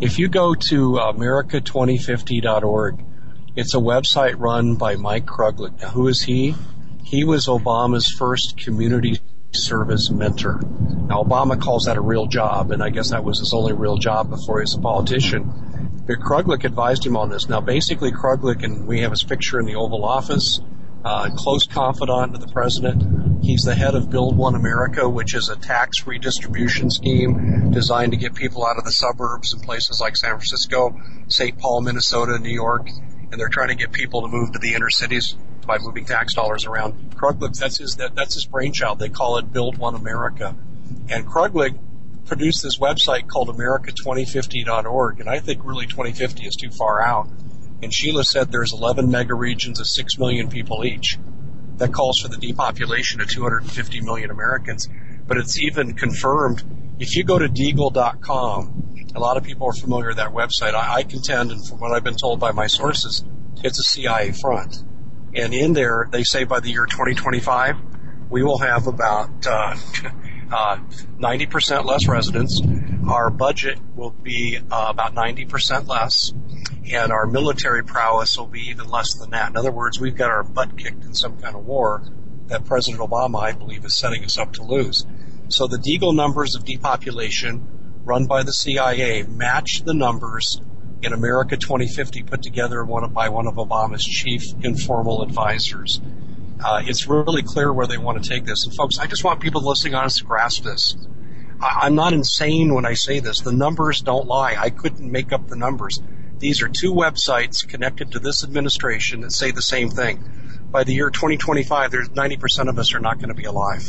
If 0.00 0.18
you 0.18 0.28
go 0.28 0.54
to 0.54 0.92
America2050.org, 0.92 3.04
it's 3.54 3.74
a 3.74 3.78
website 3.78 4.38
run 4.38 4.76
by 4.76 4.96
Mike 4.96 5.26
Kruglik. 5.26 5.78
Now, 5.80 5.90
who 5.90 6.08
is 6.08 6.22
he? 6.22 6.54
He 7.04 7.24
was 7.24 7.46
Obama's 7.46 8.08
first 8.08 8.56
community 8.56 9.20
service 9.54 10.10
mentor. 10.10 10.60
Now, 10.62 11.22
Obama 11.22 11.60
calls 11.60 11.84
that 11.84 11.96
a 11.96 12.00
real 12.00 12.26
job, 12.26 12.70
and 12.70 12.82
I 12.82 12.90
guess 12.90 13.10
that 13.10 13.24
was 13.24 13.38
his 13.38 13.52
only 13.52 13.72
real 13.72 13.96
job 13.96 14.30
before 14.30 14.60
he 14.60 14.62
was 14.62 14.74
a 14.74 14.80
politician. 14.80 16.02
But 16.06 16.20
Kruglik 16.20 16.64
advised 16.64 17.06
him 17.06 17.16
on 17.16 17.28
this. 17.28 17.48
Now, 17.48 17.60
basically, 17.60 18.12
Kruglik, 18.12 18.64
and 18.64 18.86
we 18.86 19.00
have 19.00 19.10
his 19.10 19.22
picture 19.22 19.60
in 19.60 19.66
the 19.66 19.76
Oval 19.76 20.04
Office, 20.04 20.60
uh, 21.04 21.30
close 21.36 21.66
confidant 21.66 22.34
of 22.34 22.40
the 22.40 22.52
president. 22.52 23.44
He's 23.44 23.64
the 23.64 23.74
head 23.74 23.94
of 23.94 24.10
Build 24.10 24.36
One 24.36 24.54
America, 24.54 25.08
which 25.08 25.34
is 25.34 25.48
a 25.48 25.56
tax 25.56 26.06
redistribution 26.06 26.90
scheme 26.90 27.70
designed 27.72 28.12
to 28.12 28.18
get 28.18 28.34
people 28.34 28.64
out 28.64 28.78
of 28.78 28.84
the 28.84 28.92
suburbs 28.92 29.52
and 29.52 29.62
places 29.62 30.00
like 30.00 30.16
San 30.16 30.30
Francisco, 30.30 30.96
St. 31.28 31.58
Paul, 31.58 31.82
Minnesota, 31.82 32.38
New 32.38 32.54
York, 32.54 32.88
and 33.30 33.40
they're 33.40 33.48
trying 33.48 33.68
to 33.68 33.74
get 33.74 33.92
people 33.92 34.22
to 34.22 34.28
move 34.28 34.52
to 34.52 34.58
the 34.58 34.74
inner 34.74 34.90
cities 34.90 35.36
by 35.66 35.78
moving 35.78 36.04
tax 36.04 36.34
dollars 36.34 36.66
around. 36.66 37.14
Kruglik, 37.16 37.58
that's 37.58 37.78
his 37.78 37.96
that, 37.96 38.14
that's 38.14 38.34
his 38.34 38.46
brainchild. 38.46 38.98
They 38.98 39.08
call 39.08 39.38
it 39.38 39.52
Build 39.52 39.78
One 39.78 39.94
America, 39.94 40.54
and 41.08 41.26
Kruglik 41.26 41.78
produced 42.26 42.62
this 42.62 42.78
website 42.78 43.28
called 43.28 43.48
America2050.org, 43.48 45.20
and 45.20 45.28
I 45.28 45.40
think 45.40 45.64
really 45.64 45.86
2050 45.86 46.44
is 46.44 46.56
too 46.56 46.70
far 46.70 47.00
out. 47.00 47.28
And 47.82 47.92
Sheila 47.92 48.24
said 48.24 48.52
there's 48.52 48.72
11 48.72 49.10
mega 49.10 49.34
regions 49.34 49.80
of 49.80 49.88
6 49.88 50.18
million 50.18 50.48
people 50.48 50.84
each. 50.84 51.18
That 51.78 51.92
calls 51.92 52.20
for 52.20 52.28
the 52.28 52.36
depopulation 52.36 53.20
of 53.20 53.28
250 53.28 54.00
million 54.02 54.30
Americans. 54.30 54.88
But 55.26 55.36
it's 55.38 55.58
even 55.60 55.94
confirmed. 55.94 56.62
If 57.00 57.16
you 57.16 57.24
go 57.24 57.38
to 57.38 57.48
Deagle.com, 57.48 59.10
a 59.14 59.20
lot 59.20 59.36
of 59.36 59.42
people 59.42 59.66
are 59.66 59.72
familiar 59.72 60.08
with 60.08 60.16
that 60.18 60.32
website. 60.32 60.74
I, 60.74 60.96
I 60.96 61.02
contend, 61.02 61.50
and 61.50 61.66
from 61.66 61.80
what 61.80 61.92
I've 61.92 62.04
been 62.04 62.16
told 62.16 62.38
by 62.38 62.52
my 62.52 62.66
sources, 62.68 63.24
it's 63.64 63.78
a 63.78 63.82
CIA 63.82 64.32
front. 64.32 64.84
And 65.34 65.54
in 65.54 65.72
there, 65.72 66.08
they 66.10 66.24
say 66.24 66.44
by 66.44 66.60
the 66.60 66.70
year 66.70 66.86
2025, 66.86 67.76
we 68.28 68.42
will 68.42 68.58
have 68.58 68.86
about 68.86 69.46
uh, 69.46 69.76
uh, 70.52 70.76
90% 71.18 71.84
less 71.84 72.06
residents. 72.06 72.60
Our 73.08 73.30
budget 73.30 73.78
will 73.96 74.10
be 74.10 74.58
uh, 74.58 74.86
about 74.88 75.14
90% 75.14 75.88
less, 75.88 76.32
and 76.92 77.12
our 77.12 77.26
military 77.26 77.82
prowess 77.82 78.36
will 78.36 78.46
be 78.46 78.68
even 78.70 78.88
less 78.88 79.14
than 79.14 79.30
that. 79.30 79.50
In 79.50 79.56
other 79.56 79.72
words, 79.72 79.98
we've 79.98 80.16
got 80.16 80.30
our 80.30 80.42
butt 80.42 80.76
kicked 80.78 81.04
in 81.04 81.14
some 81.14 81.38
kind 81.38 81.56
of 81.56 81.64
war 81.64 82.02
that 82.48 82.64
President 82.64 83.02
Obama, 83.02 83.40
I 83.40 83.52
believe, 83.52 83.84
is 83.84 83.94
setting 83.94 84.24
us 84.24 84.38
up 84.38 84.52
to 84.54 84.62
lose. 84.62 85.06
So 85.48 85.66
the 85.66 85.78
Deagle 85.78 86.14
numbers 86.14 86.54
of 86.54 86.64
depopulation 86.64 87.66
run 88.04 88.26
by 88.26 88.42
the 88.42 88.52
CIA 88.52 89.22
match 89.22 89.82
the 89.84 89.94
numbers 89.94 90.60
in 91.02 91.12
America 91.12 91.56
2050 91.56 92.22
put 92.22 92.42
together 92.42 92.84
by 92.84 93.28
one 93.28 93.46
of 93.46 93.54
Obama's 93.54 94.04
chief 94.04 94.44
informal 94.62 95.22
advisors. 95.22 96.00
Uh, 96.64 96.80
it's 96.84 97.08
really 97.08 97.42
clear 97.42 97.72
where 97.72 97.88
they 97.88 97.98
want 97.98 98.22
to 98.22 98.28
take 98.28 98.44
this. 98.44 98.64
And 98.64 98.74
folks, 98.74 98.98
I 98.98 99.06
just 99.06 99.24
want 99.24 99.40
people 99.40 99.66
listening 99.66 99.94
on 99.94 100.04
us 100.04 100.18
to 100.18 100.24
grasp 100.24 100.62
this. 100.62 100.96
I, 101.60 101.80
I'm 101.82 101.96
not 101.96 102.12
insane 102.12 102.72
when 102.72 102.86
I 102.86 102.94
say 102.94 103.18
this. 103.18 103.40
The 103.40 103.52
numbers 103.52 104.00
don't 104.00 104.26
lie. 104.26 104.54
I 104.56 104.70
couldn't 104.70 105.10
make 105.10 105.32
up 105.32 105.48
the 105.48 105.56
numbers. 105.56 106.00
These 106.38 106.62
are 106.62 106.68
two 106.68 106.92
websites 106.92 107.66
connected 107.66 108.12
to 108.12 108.20
this 108.20 108.44
administration 108.44 109.22
that 109.22 109.32
say 109.32 109.50
the 109.50 109.62
same 109.62 109.90
thing. 109.90 110.22
By 110.70 110.84
the 110.84 110.94
year 110.94 111.10
2025, 111.10 111.90
there's 111.90 112.08
90% 112.10 112.68
of 112.68 112.78
us 112.78 112.94
are 112.94 113.00
not 113.00 113.18
going 113.18 113.28
to 113.28 113.34
be 113.34 113.44
alive. 113.44 113.84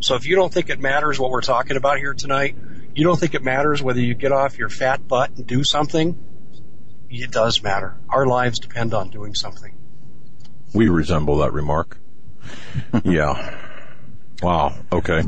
So 0.00 0.14
if 0.14 0.26
you 0.26 0.36
don't 0.36 0.52
think 0.52 0.70
it 0.70 0.80
matters 0.80 1.18
what 1.18 1.30
we're 1.30 1.40
talking 1.40 1.76
about 1.76 1.98
here 1.98 2.14
tonight, 2.14 2.56
you 2.98 3.04
don't 3.04 3.18
think 3.18 3.34
it 3.34 3.44
matters 3.44 3.80
whether 3.80 4.00
you 4.00 4.14
get 4.14 4.32
off 4.32 4.58
your 4.58 4.68
fat 4.68 5.06
butt 5.06 5.30
and 5.36 5.46
do 5.46 5.62
something, 5.62 6.18
it 7.08 7.30
does 7.30 7.62
matter. 7.62 7.96
Our 8.08 8.26
lives 8.26 8.58
depend 8.58 8.92
on 8.92 9.10
doing 9.10 9.34
something. 9.34 9.72
We 10.74 10.88
resemble 10.88 11.38
that 11.38 11.52
remark. 11.52 11.96
yeah. 13.04 13.56
Wow. 14.42 14.74
Okay. 14.92 15.22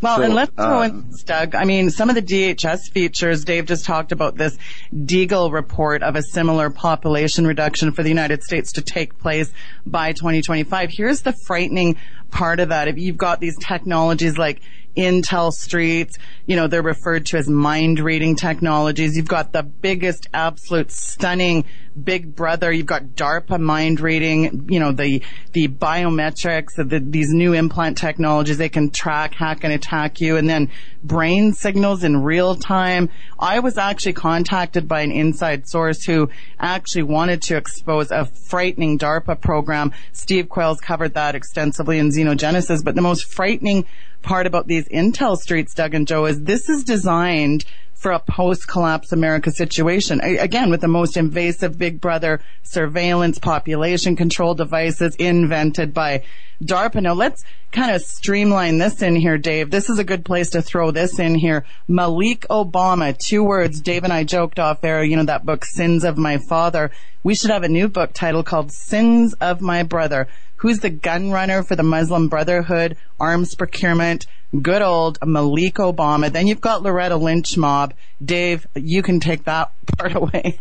Well, 0.00 0.16
so, 0.16 0.22
and 0.22 0.34
let's 0.34 0.52
throw 0.52 0.80
uh, 0.80 0.84
in, 0.84 1.12
Doug. 1.24 1.54
I 1.54 1.64
mean, 1.64 1.90
some 1.90 2.08
of 2.08 2.16
the 2.16 2.22
DHS 2.22 2.90
features, 2.90 3.44
Dave 3.44 3.66
just 3.66 3.84
talked 3.84 4.10
about 4.10 4.36
this 4.36 4.58
Deagle 4.92 5.52
report 5.52 6.02
of 6.02 6.16
a 6.16 6.22
similar 6.22 6.70
population 6.70 7.46
reduction 7.46 7.92
for 7.92 8.02
the 8.02 8.08
United 8.08 8.42
States 8.42 8.72
to 8.72 8.82
take 8.82 9.18
place 9.18 9.52
by 9.86 10.12
2025. 10.12 10.90
Here's 10.90 11.20
the 11.20 11.32
frightening 11.46 11.96
part 12.30 12.58
of 12.58 12.70
that. 12.70 12.88
If 12.88 12.98
you've 12.98 13.16
got 13.16 13.38
these 13.38 13.56
technologies 13.58 14.36
like 14.36 14.60
Intellistreets, 14.96 16.18
you 16.46 16.56
know, 16.56 16.66
they're 16.66 16.82
referred 16.82 17.26
to 17.26 17.38
as 17.38 17.48
mind 17.48 17.98
reading 17.98 18.36
technologies. 18.36 19.16
You've 19.16 19.28
got 19.28 19.52
the 19.52 19.62
biggest, 19.62 20.28
absolute 20.34 20.90
stunning 20.90 21.64
big 22.02 22.34
brother. 22.34 22.72
You've 22.72 22.86
got 22.86 23.02
DARPA 23.02 23.60
mind 23.60 24.00
reading, 24.00 24.68
you 24.70 24.80
know, 24.80 24.92
the, 24.92 25.22
the 25.52 25.68
biometrics, 25.68 26.76
the, 26.76 27.00
these 27.00 27.30
new 27.30 27.52
implant 27.52 27.98
technologies. 27.98 28.58
They 28.58 28.68
can 28.68 28.90
track, 28.90 29.34
hack 29.34 29.64
and 29.64 29.72
attack 29.72 30.20
you 30.20 30.36
and 30.36 30.48
then 30.48 30.70
brain 31.02 31.52
signals 31.52 32.04
in 32.04 32.22
real 32.22 32.54
time. 32.54 33.10
I 33.38 33.60
was 33.60 33.78
actually 33.78 34.14
contacted 34.14 34.88
by 34.88 35.02
an 35.02 35.12
inside 35.12 35.68
source 35.68 36.04
who 36.04 36.30
actually 36.58 37.04
wanted 37.04 37.42
to 37.42 37.56
expose 37.56 38.10
a 38.10 38.24
frightening 38.24 38.98
DARPA 38.98 39.40
program. 39.40 39.92
Steve 40.12 40.48
Quayle's 40.48 40.80
covered 40.80 41.14
that 41.14 41.34
extensively 41.34 41.98
in 41.98 42.10
Xenogenesis, 42.10 42.84
but 42.84 42.94
the 42.94 43.02
most 43.02 43.32
frightening 43.32 43.86
part 44.22 44.46
about 44.46 44.66
these 44.66 44.88
Intellistreets, 44.88 45.74
Doug 45.74 45.94
and 45.94 46.06
Joe, 46.06 46.26
is 46.26 46.42
this 46.42 46.68
is 46.68 46.84
designed 46.84 47.64
for 48.02 48.10
a 48.10 48.18
post-collapse 48.18 49.12
America 49.12 49.52
situation. 49.52 50.20
Again, 50.20 50.70
with 50.70 50.80
the 50.80 50.88
most 50.88 51.16
invasive 51.16 51.78
Big 51.78 52.00
Brother 52.00 52.40
surveillance 52.64 53.38
population 53.38 54.16
control 54.16 54.54
devices 54.54 55.14
invented 55.16 55.94
by 55.94 56.24
DARPA. 56.64 57.00
Now 57.00 57.14
let's 57.14 57.44
kind 57.70 57.94
of 57.94 58.02
streamline 58.02 58.78
this 58.78 59.02
in 59.02 59.14
here, 59.14 59.38
Dave. 59.38 59.70
This 59.70 59.88
is 59.88 60.00
a 60.00 60.04
good 60.04 60.24
place 60.24 60.50
to 60.50 60.62
throw 60.62 60.90
this 60.90 61.20
in 61.20 61.36
here. 61.36 61.64
Malik 61.86 62.44
Obama, 62.50 63.16
two 63.16 63.44
words. 63.44 63.80
Dave 63.80 64.02
and 64.02 64.12
I 64.12 64.24
joked 64.24 64.58
off 64.58 64.82
air, 64.82 65.04
you 65.04 65.14
know, 65.14 65.24
that 65.24 65.46
book, 65.46 65.64
Sins 65.64 66.02
of 66.02 66.18
My 66.18 66.38
Father. 66.38 66.90
We 67.22 67.36
should 67.36 67.50
have 67.50 67.62
a 67.62 67.68
new 67.68 67.86
book 67.86 68.12
title 68.12 68.42
called 68.42 68.72
Sins 68.72 69.32
of 69.34 69.60
My 69.60 69.84
Brother. 69.84 70.26
Who's 70.56 70.80
the 70.80 70.90
gun 70.90 71.30
runner 71.30 71.62
for 71.62 71.76
the 71.76 71.84
Muslim 71.84 72.28
Brotherhood, 72.28 72.96
arms 73.20 73.54
procurement, 73.54 74.26
good 74.60 74.82
old 74.82 75.18
Malik 75.24 75.74
Obama. 75.74 76.30
Then 76.30 76.46
you've 76.46 76.60
got 76.60 76.82
Loretta 76.82 77.16
Lynch 77.16 77.56
mob. 77.56 77.94
Dave, 78.24 78.66
you 78.74 79.02
can 79.02 79.20
take 79.20 79.44
that 79.44 79.72
part 79.98 80.14
away. 80.14 80.58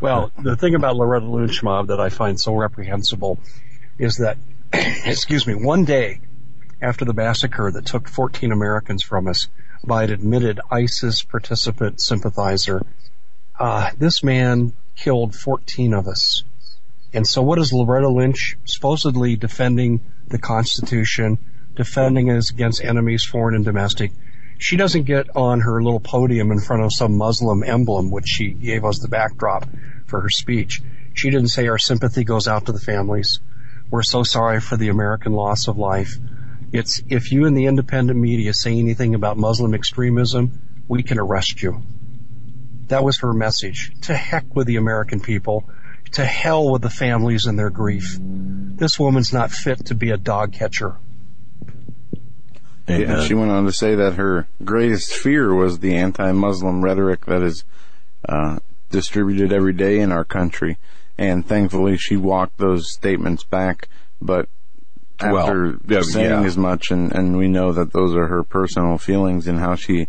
Well, 0.00 0.30
the 0.38 0.56
thing 0.56 0.74
about 0.74 0.96
Loretta 0.96 1.26
Lynch 1.26 1.62
mob 1.62 1.88
that 1.88 1.98
I 1.98 2.08
find 2.08 2.38
so 2.38 2.54
reprehensible 2.54 3.38
is 3.98 4.18
that, 4.18 4.38
excuse 4.72 5.46
me, 5.46 5.54
one 5.54 5.84
day 5.84 6.20
after 6.80 7.04
the 7.04 7.14
massacre 7.14 7.70
that 7.70 7.86
took 7.86 8.08
14 8.08 8.52
Americans 8.52 9.02
from 9.02 9.28
us 9.28 9.48
by 9.84 10.04
an 10.04 10.10
admitted 10.10 10.60
ISIS 10.70 11.22
participant 11.22 12.00
sympathizer, 12.00 12.82
uh, 13.58 13.90
this 13.98 14.22
man 14.22 14.72
killed 14.96 15.34
14 15.34 15.94
of 15.94 16.06
us. 16.06 16.44
And 17.12 17.26
so 17.26 17.42
what 17.42 17.58
is 17.58 17.72
Loretta 17.72 18.08
Lynch 18.08 18.56
supposedly 18.64 19.36
defending 19.36 20.00
the 20.28 20.38
Constitution, 20.38 21.38
defending 21.74 22.30
us 22.30 22.50
against 22.50 22.84
enemies, 22.84 23.24
foreign 23.24 23.54
and 23.54 23.64
domestic. 23.64 24.12
She 24.58 24.76
doesn't 24.76 25.04
get 25.04 25.34
on 25.34 25.60
her 25.60 25.82
little 25.82 26.00
podium 26.00 26.52
in 26.52 26.60
front 26.60 26.84
of 26.84 26.92
some 26.92 27.16
Muslim 27.16 27.64
emblem, 27.64 28.10
which 28.10 28.28
she 28.28 28.52
gave 28.52 28.84
us 28.84 28.98
the 28.98 29.08
backdrop 29.08 29.66
for 30.06 30.20
her 30.20 30.28
speech. 30.28 30.82
She 31.14 31.30
didn't 31.30 31.48
say 31.48 31.68
our 31.68 31.78
sympathy 31.78 32.24
goes 32.24 32.46
out 32.46 32.66
to 32.66 32.72
the 32.72 32.80
families. 32.80 33.40
We're 33.90 34.02
so 34.02 34.22
sorry 34.22 34.60
for 34.60 34.76
the 34.76 34.88
American 34.88 35.32
loss 35.32 35.68
of 35.68 35.78
life. 35.78 36.16
It's 36.72 37.02
if 37.08 37.32
you 37.32 37.44
in 37.44 37.54
the 37.54 37.66
independent 37.66 38.18
media 38.18 38.54
say 38.54 38.78
anything 38.78 39.14
about 39.14 39.36
Muslim 39.36 39.74
extremism, 39.74 40.60
we 40.88 41.02
can 41.02 41.18
arrest 41.18 41.62
you. 41.62 41.82
That 42.86 43.04
was 43.04 43.18
her 43.18 43.32
message. 43.32 43.92
To 44.02 44.14
heck 44.14 44.54
with 44.54 44.66
the 44.66 44.76
American 44.76 45.20
people. 45.20 45.68
To 46.12 46.24
hell 46.24 46.70
with 46.70 46.82
the 46.82 46.90
families 46.90 47.46
and 47.46 47.58
their 47.58 47.70
grief. 47.70 48.18
This 48.20 48.98
woman's 48.98 49.32
not 49.32 49.50
fit 49.50 49.86
to 49.86 49.94
be 49.94 50.10
a 50.10 50.16
dog 50.16 50.52
catcher. 50.52 50.96
Yeah, 52.88 53.22
she 53.22 53.34
went 53.34 53.50
on 53.50 53.64
to 53.66 53.72
say 53.72 53.94
that 53.94 54.14
her 54.14 54.48
greatest 54.64 55.14
fear 55.14 55.54
was 55.54 55.78
the 55.78 55.94
anti-Muslim 55.94 56.82
rhetoric 56.82 57.26
that 57.26 57.42
is 57.42 57.64
uh, 58.28 58.58
distributed 58.90 59.52
every 59.52 59.72
day 59.72 60.00
in 60.00 60.12
our 60.12 60.24
country, 60.24 60.78
and 61.16 61.46
thankfully 61.46 61.96
she 61.96 62.16
walked 62.16 62.58
those 62.58 62.92
statements 62.92 63.44
back. 63.44 63.88
But 64.20 64.48
after 65.20 65.78
well, 65.86 66.02
saying 66.02 66.30
yeah. 66.30 66.42
as 66.42 66.56
much, 66.56 66.90
and, 66.90 67.12
and 67.12 67.36
we 67.36 67.48
know 67.48 67.72
that 67.72 67.92
those 67.92 68.14
are 68.14 68.26
her 68.26 68.42
personal 68.42 68.98
feelings 68.98 69.46
and 69.46 69.58
how 69.58 69.74
she 69.74 70.08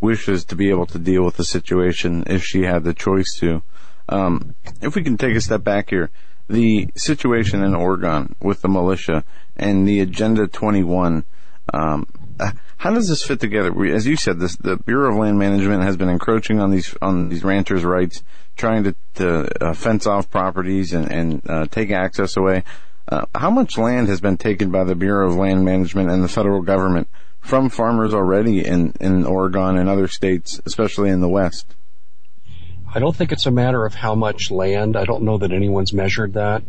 wishes 0.00 0.44
to 0.46 0.56
be 0.56 0.70
able 0.70 0.86
to 0.86 0.98
deal 0.98 1.24
with 1.24 1.36
the 1.36 1.44
situation 1.44 2.24
if 2.26 2.42
she 2.42 2.62
had 2.62 2.84
the 2.84 2.94
choice 2.94 3.36
to. 3.38 3.62
Um, 4.08 4.54
if 4.80 4.94
we 4.94 5.02
can 5.02 5.16
take 5.16 5.36
a 5.36 5.40
step 5.40 5.62
back 5.62 5.90
here, 5.90 6.10
the 6.48 6.88
situation 6.96 7.62
in 7.62 7.74
Oregon 7.74 8.34
with 8.40 8.62
the 8.62 8.68
militia 8.68 9.24
and 9.56 9.86
the 9.86 10.00
Agenda 10.00 10.46
21 10.46 11.24
um, 11.72 12.06
how 12.78 12.94
does 12.94 13.08
this 13.08 13.22
fit 13.22 13.40
together? 13.40 13.72
As 13.86 14.06
you 14.06 14.16
said, 14.16 14.38
this, 14.38 14.56
the 14.56 14.76
Bureau 14.76 15.10
of 15.10 15.18
Land 15.18 15.38
Management 15.38 15.82
has 15.82 15.96
been 15.96 16.08
encroaching 16.08 16.60
on 16.60 16.70
these 16.70 16.96
on 17.02 17.28
these 17.28 17.44
ranchers' 17.44 17.84
rights, 17.84 18.22
trying 18.56 18.84
to, 18.84 18.94
to 19.16 19.64
uh, 19.64 19.74
fence 19.74 20.06
off 20.06 20.30
properties 20.30 20.92
and, 20.92 21.10
and 21.12 21.50
uh, 21.50 21.66
take 21.66 21.90
access 21.90 22.36
away. 22.36 22.64
Uh, 23.08 23.26
how 23.34 23.50
much 23.50 23.76
land 23.76 24.08
has 24.08 24.20
been 24.20 24.36
taken 24.36 24.70
by 24.70 24.84
the 24.84 24.94
Bureau 24.94 25.28
of 25.28 25.36
Land 25.36 25.64
Management 25.64 26.10
and 26.10 26.22
the 26.22 26.28
federal 26.28 26.62
government 26.62 27.08
from 27.40 27.68
farmers 27.68 28.14
already 28.14 28.64
in, 28.64 28.94
in 29.00 29.26
Oregon 29.26 29.76
and 29.76 29.88
other 29.88 30.06
states, 30.06 30.60
especially 30.64 31.10
in 31.10 31.20
the 31.20 31.28
West? 31.28 31.74
I 32.92 32.98
don't 32.98 33.14
think 33.14 33.32
it's 33.32 33.46
a 33.46 33.50
matter 33.50 33.84
of 33.84 33.94
how 33.94 34.14
much 34.14 34.50
land. 34.50 34.96
I 34.96 35.04
don't 35.04 35.24
know 35.24 35.38
that 35.38 35.52
anyone's 35.52 35.92
measured 35.92 36.34
that. 36.34 36.62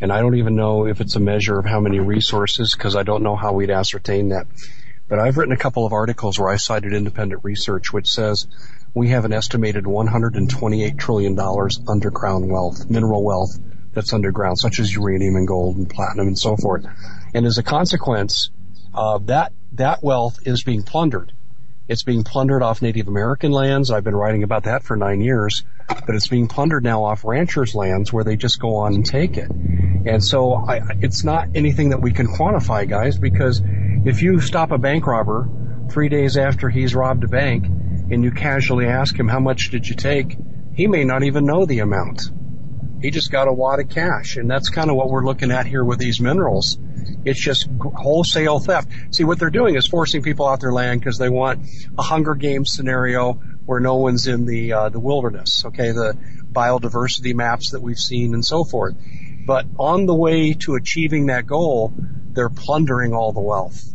And 0.00 0.12
I 0.12 0.20
don't 0.20 0.36
even 0.36 0.56
know 0.56 0.86
if 0.86 1.00
it's 1.00 1.16
a 1.16 1.20
measure 1.20 1.58
of 1.58 1.66
how 1.66 1.80
many 1.80 2.00
resources 2.00 2.74
because 2.74 2.96
I 2.96 3.02
don't 3.02 3.22
know 3.22 3.36
how 3.36 3.52
we'd 3.52 3.70
ascertain 3.70 4.30
that. 4.30 4.46
But 5.08 5.18
I've 5.18 5.36
written 5.36 5.52
a 5.52 5.58
couple 5.58 5.84
of 5.84 5.92
articles 5.92 6.38
where 6.38 6.48
I 6.48 6.56
cited 6.56 6.94
independent 6.94 7.44
research 7.44 7.92
which 7.92 8.08
says 8.08 8.46
we 8.94 9.10
have 9.10 9.24
an 9.24 9.32
estimated 9.32 9.84
$128 9.84 10.98
trillion 10.98 11.38
underground 11.88 12.48
wealth, 12.48 12.88
mineral 12.88 13.24
wealth 13.24 13.58
that's 13.92 14.12
underground, 14.12 14.58
such 14.58 14.78
as 14.78 14.94
uranium 14.94 15.36
and 15.36 15.48
gold 15.48 15.76
and 15.76 15.90
platinum 15.90 16.28
and 16.28 16.38
so 16.38 16.56
forth. 16.56 16.86
And 17.34 17.44
as 17.44 17.58
a 17.58 17.62
consequence, 17.62 18.50
uh, 18.94 19.18
that, 19.24 19.52
that 19.72 20.02
wealth 20.02 20.38
is 20.46 20.62
being 20.62 20.82
plundered. 20.82 21.32
It's 21.90 22.04
being 22.04 22.22
plundered 22.22 22.62
off 22.62 22.82
Native 22.82 23.08
American 23.08 23.50
lands. 23.50 23.90
I've 23.90 24.04
been 24.04 24.14
writing 24.14 24.44
about 24.44 24.62
that 24.62 24.84
for 24.84 24.96
nine 24.96 25.20
years, 25.20 25.64
but 25.88 26.14
it's 26.14 26.28
being 26.28 26.46
plundered 26.46 26.84
now 26.84 27.02
off 27.02 27.24
ranchers' 27.24 27.74
lands 27.74 28.12
where 28.12 28.22
they 28.22 28.36
just 28.36 28.60
go 28.60 28.76
on 28.76 28.94
and 28.94 29.04
take 29.04 29.36
it. 29.36 29.50
And 29.50 30.22
so 30.22 30.54
I, 30.54 30.82
it's 31.00 31.24
not 31.24 31.48
anything 31.56 31.90
that 31.90 32.00
we 32.00 32.12
can 32.12 32.28
quantify, 32.28 32.88
guys, 32.88 33.18
because 33.18 33.60
if 34.04 34.22
you 34.22 34.38
stop 34.40 34.70
a 34.70 34.78
bank 34.78 35.04
robber 35.04 35.48
three 35.90 36.08
days 36.08 36.36
after 36.36 36.68
he's 36.68 36.94
robbed 36.94 37.24
a 37.24 37.28
bank 37.28 37.66
and 37.66 38.22
you 38.22 38.30
casually 38.30 38.86
ask 38.86 39.18
him 39.18 39.26
how 39.26 39.40
much 39.40 39.70
did 39.70 39.88
you 39.88 39.96
take, 39.96 40.38
he 40.72 40.86
may 40.86 41.02
not 41.02 41.24
even 41.24 41.44
know 41.44 41.66
the 41.66 41.80
amount. 41.80 42.22
He 43.02 43.10
just 43.10 43.32
got 43.32 43.48
a 43.48 43.52
wad 43.52 43.80
of 43.80 43.88
cash. 43.88 44.36
And 44.36 44.48
that's 44.48 44.68
kind 44.68 44.90
of 44.90 44.96
what 44.96 45.10
we're 45.10 45.26
looking 45.26 45.50
at 45.50 45.66
here 45.66 45.82
with 45.82 45.98
these 45.98 46.20
minerals. 46.20 46.78
It's 47.24 47.40
just 47.40 47.68
wholesale 47.80 48.60
theft. 48.60 48.88
See, 49.10 49.24
what 49.24 49.38
they're 49.38 49.50
doing 49.50 49.76
is 49.76 49.86
forcing 49.86 50.22
people 50.22 50.46
off 50.46 50.60
their 50.60 50.72
land 50.72 51.00
because 51.00 51.18
they 51.18 51.28
want 51.28 51.66
a 51.98 52.02
Hunger 52.02 52.34
Games 52.34 52.72
scenario 52.72 53.34
where 53.66 53.80
no 53.80 53.96
one's 53.96 54.26
in 54.26 54.46
the 54.46 54.72
uh, 54.72 54.88
the 54.88 55.00
wilderness. 55.00 55.64
Okay, 55.66 55.92
the 55.92 56.16
biodiversity 56.52 57.34
maps 57.34 57.70
that 57.70 57.80
we've 57.82 57.98
seen 57.98 58.34
and 58.34 58.44
so 58.44 58.64
forth. 58.64 58.94
But 59.46 59.66
on 59.78 60.06
the 60.06 60.14
way 60.14 60.54
to 60.54 60.74
achieving 60.74 61.26
that 61.26 61.46
goal, 61.46 61.92
they're 62.32 62.48
plundering 62.48 63.12
all 63.14 63.32
the 63.32 63.40
wealth. 63.40 63.94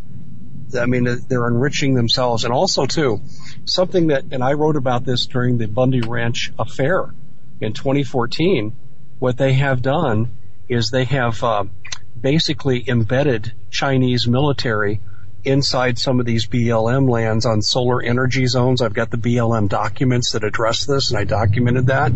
I 0.77 0.85
mean, 0.85 1.07
they're 1.27 1.47
enriching 1.47 1.93
themselves. 1.93 2.43
And 2.43 2.53
also, 2.53 2.85
too, 2.85 3.21
something 3.65 4.07
that, 4.07 4.25
and 4.31 4.43
I 4.43 4.53
wrote 4.53 4.75
about 4.75 5.05
this 5.05 5.25
during 5.27 5.57
the 5.57 5.67
Bundy 5.67 6.01
Ranch 6.01 6.51
affair 6.59 7.13
in 7.61 7.73
2014. 7.73 8.75
What 9.19 9.37
they 9.37 9.53
have 9.53 9.81
done 9.81 10.37
is 10.67 10.89
they 10.89 11.05
have 11.05 11.41
uh, 11.43 11.65
basically 12.25 12.83
embedded 12.87 13.53
Chinese 13.69 14.27
military 14.27 14.99
inside 15.43 15.99
some 15.99 16.19
of 16.19 16.25
these 16.25 16.47
BLM 16.47 17.07
lands 17.07 17.45
on 17.45 17.61
solar 17.61 18.01
energy 18.01 18.47
zones. 18.47 18.81
I've 18.81 18.95
got 18.95 19.11
the 19.11 19.17
BLM 19.17 19.69
documents 19.69 20.31
that 20.31 20.43
address 20.43 20.87
this, 20.87 21.11
and 21.11 21.19
I 21.19 21.23
documented 21.23 21.85
that. 21.85 22.13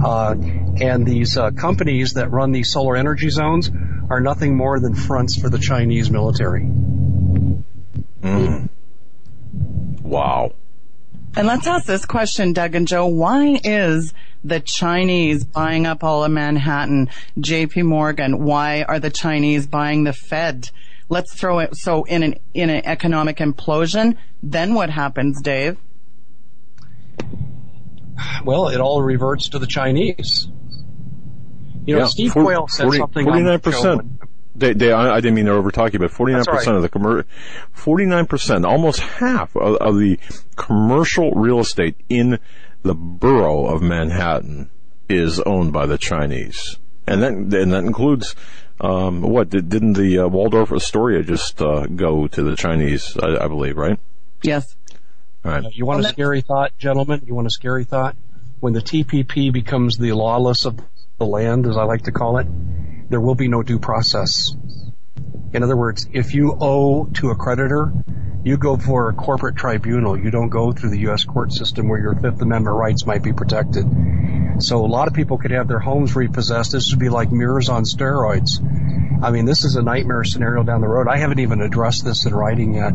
Uh, 0.00 0.36
and 0.80 1.04
these 1.04 1.36
uh, 1.36 1.50
companies 1.50 2.12
that 2.12 2.30
run 2.30 2.52
these 2.52 2.70
solar 2.70 2.94
energy 2.94 3.30
zones 3.30 3.68
are 4.08 4.20
nothing 4.20 4.56
more 4.56 4.78
than 4.78 4.94
fronts 4.94 5.36
for 5.36 5.50
the 5.50 5.58
Chinese 5.58 6.08
military. 6.08 6.62
Mm. 8.22 8.68
Wow. 10.02 10.52
And 11.34 11.46
let's 11.46 11.66
ask 11.66 11.86
this 11.86 12.04
question, 12.04 12.52
Doug 12.52 12.74
and 12.74 12.86
Joe. 12.86 13.06
Why 13.06 13.58
is 13.64 14.12
the 14.44 14.60
Chinese 14.60 15.44
buying 15.44 15.86
up 15.86 16.04
all 16.04 16.24
of 16.24 16.30
Manhattan? 16.30 17.08
JP 17.38 17.84
Morgan, 17.86 18.44
why 18.44 18.82
are 18.82 19.00
the 19.00 19.08
Chinese 19.08 19.66
buying 19.66 20.04
the 20.04 20.12
Fed? 20.12 20.68
Let's 21.08 21.34
throw 21.34 21.60
it, 21.60 21.74
so 21.76 22.04
in 22.04 22.22
an, 22.22 22.34
in 22.52 22.68
an 22.68 22.84
economic 22.84 23.38
implosion, 23.38 24.16
then 24.42 24.74
what 24.74 24.90
happens, 24.90 25.40
Dave? 25.40 25.78
Well, 28.44 28.68
it 28.68 28.80
all 28.80 29.02
reverts 29.02 29.48
to 29.50 29.58
the 29.58 29.66
Chinese. 29.66 30.48
You 31.86 31.96
know, 31.96 32.02
yeah, 32.02 32.08
Steve 32.08 32.32
40, 32.32 32.44
Quayle 32.44 32.68
said 32.68 32.84
40, 32.84 32.98
something 32.98 33.26
49%. 33.26 34.18
They, 34.54 34.74
they, 34.74 34.92
I, 34.92 35.20
didn't 35.20 35.34
mean 35.34 35.46
to 35.46 35.52
over 35.52 35.70
talk 35.70 35.94
you, 35.94 35.98
but 35.98 36.10
49% 36.10 36.46
right. 36.46 36.68
of 36.68 36.82
the 36.82 36.88
commercial, 36.90 37.28
49%, 37.74 38.66
almost 38.66 39.00
half 39.00 39.56
of, 39.56 39.76
of 39.76 39.98
the 39.98 40.18
commercial 40.56 41.30
real 41.32 41.60
estate 41.60 41.96
in 42.10 42.38
the 42.82 42.94
borough 42.94 43.66
of 43.66 43.80
Manhattan 43.80 44.68
is 45.08 45.40
owned 45.40 45.72
by 45.72 45.86
the 45.86 45.96
Chinese. 45.96 46.78
And 47.06 47.22
that, 47.22 47.32
and 47.32 47.72
that 47.72 47.84
includes, 47.84 48.34
um, 48.80 49.22
what, 49.22 49.48
did, 49.48 49.72
not 49.72 49.96
the 49.96 50.18
uh, 50.18 50.28
Waldorf 50.28 50.70
Astoria 50.70 51.22
just 51.22 51.60
uh, 51.62 51.86
go 51.86 52.26
to 52.28 52.42
the 52.42 52.54
Chinese, 52.54 53.16
I, 53.16 53.44
I 53.44 53.48
believe, 53.48 53.76
right? 53.76 53.98
Yes. 54.42 54.76
All 55.44 55.52
right. 55.52 55.64
You 55.72 55.86
want 55.86 56.04
a 56.04 56.08
scary 56.08 56.40
thought, 56.40 56.76
gentlemen? 56.78 57.22
You 57.26 57.34
want 57.34 57.46
a 57.46 57.50
scary 57.50 57.84
thought? 57.84 58.16
When 58.60 58.74
the 58.74 58.80
TPP 58.80 59.52
becomes 59.52 59.96
the 59.96 60.12
lawless 60.12 60.64
of 60.66 60.78
the 61.22 61.28
land, 61.28 61.66
as 61.66 61.76
I 61.76 61.84
like 61.84 62.02
to 62.02 62.12
call 62.12 62.38
it, 62.38 62.48
there 63.08 63.20
will 63.20 63.36
be 63.36 63.46
no 63.46 63.62
due 63.62 63.78
process. 63.78 64.50
In 65.52 65.62
other 65.62 65.76
words, 65.76 66.08
if 66.12 66.34
you 66.34 66.56
owe 66.60 67.04
to 67.14 67.30
a 67.30 67.36
creditor, 67.36 67.92
you 68.44 68.56
go 68.56 68.76
for 68.76 69.08
a 69.08 69.14
corporate 69.14 69.56
tribunal. 69.56 70.18
You 70.18 70.30
don't 70.30 70.48
go 70.48 70.72
through 70.72 70.90
the 70.90 71.00
U.S. 71.00 71.24
court 71.24 71.52
system 71.52 71.88
where 71.88 72.00
your 72.00 72.14
Fifth 72.14 72.40
Amendment 72.42 72.76
rights 72.76 73.06
might 73.06 73.22
be 73.22 73.32
protected. 73.32 73.86
So 74.58 74.84
a 74.84 74.86
lot 74.86 75.08
of 75.08 75.14
people 75.14 75.38
could 75.38 75.52
have 75.52 75.68
their 75.68 75.78
homes 75.78 76.14
repossessed. 76.16 76.72
This 76.72 76.90
would 76.90 76.98
be 76.98 77.08
like 77.08 77.30
mirrors 77.30 77.68
on 77.68 77.84
steroids. 77.84 78.60
I 79.22 79.30
mean, 79.30 79.44
this 79.44 79.64
is 79.64 79.76
a 79.76 79.82
nightmare 79.82 80.24
scenario 80.24 80.64
down 80.64 80.80
the 80.80 80.88
road. 80.88 81.06
I 81.06 81.18
haven't 81.18 81.38
even 81.38 81.60
addressed 81.60 82.04
this 82.04 82.26
in 82.26 82.34
writing 82.34 82.74
yet, 82.74 82.92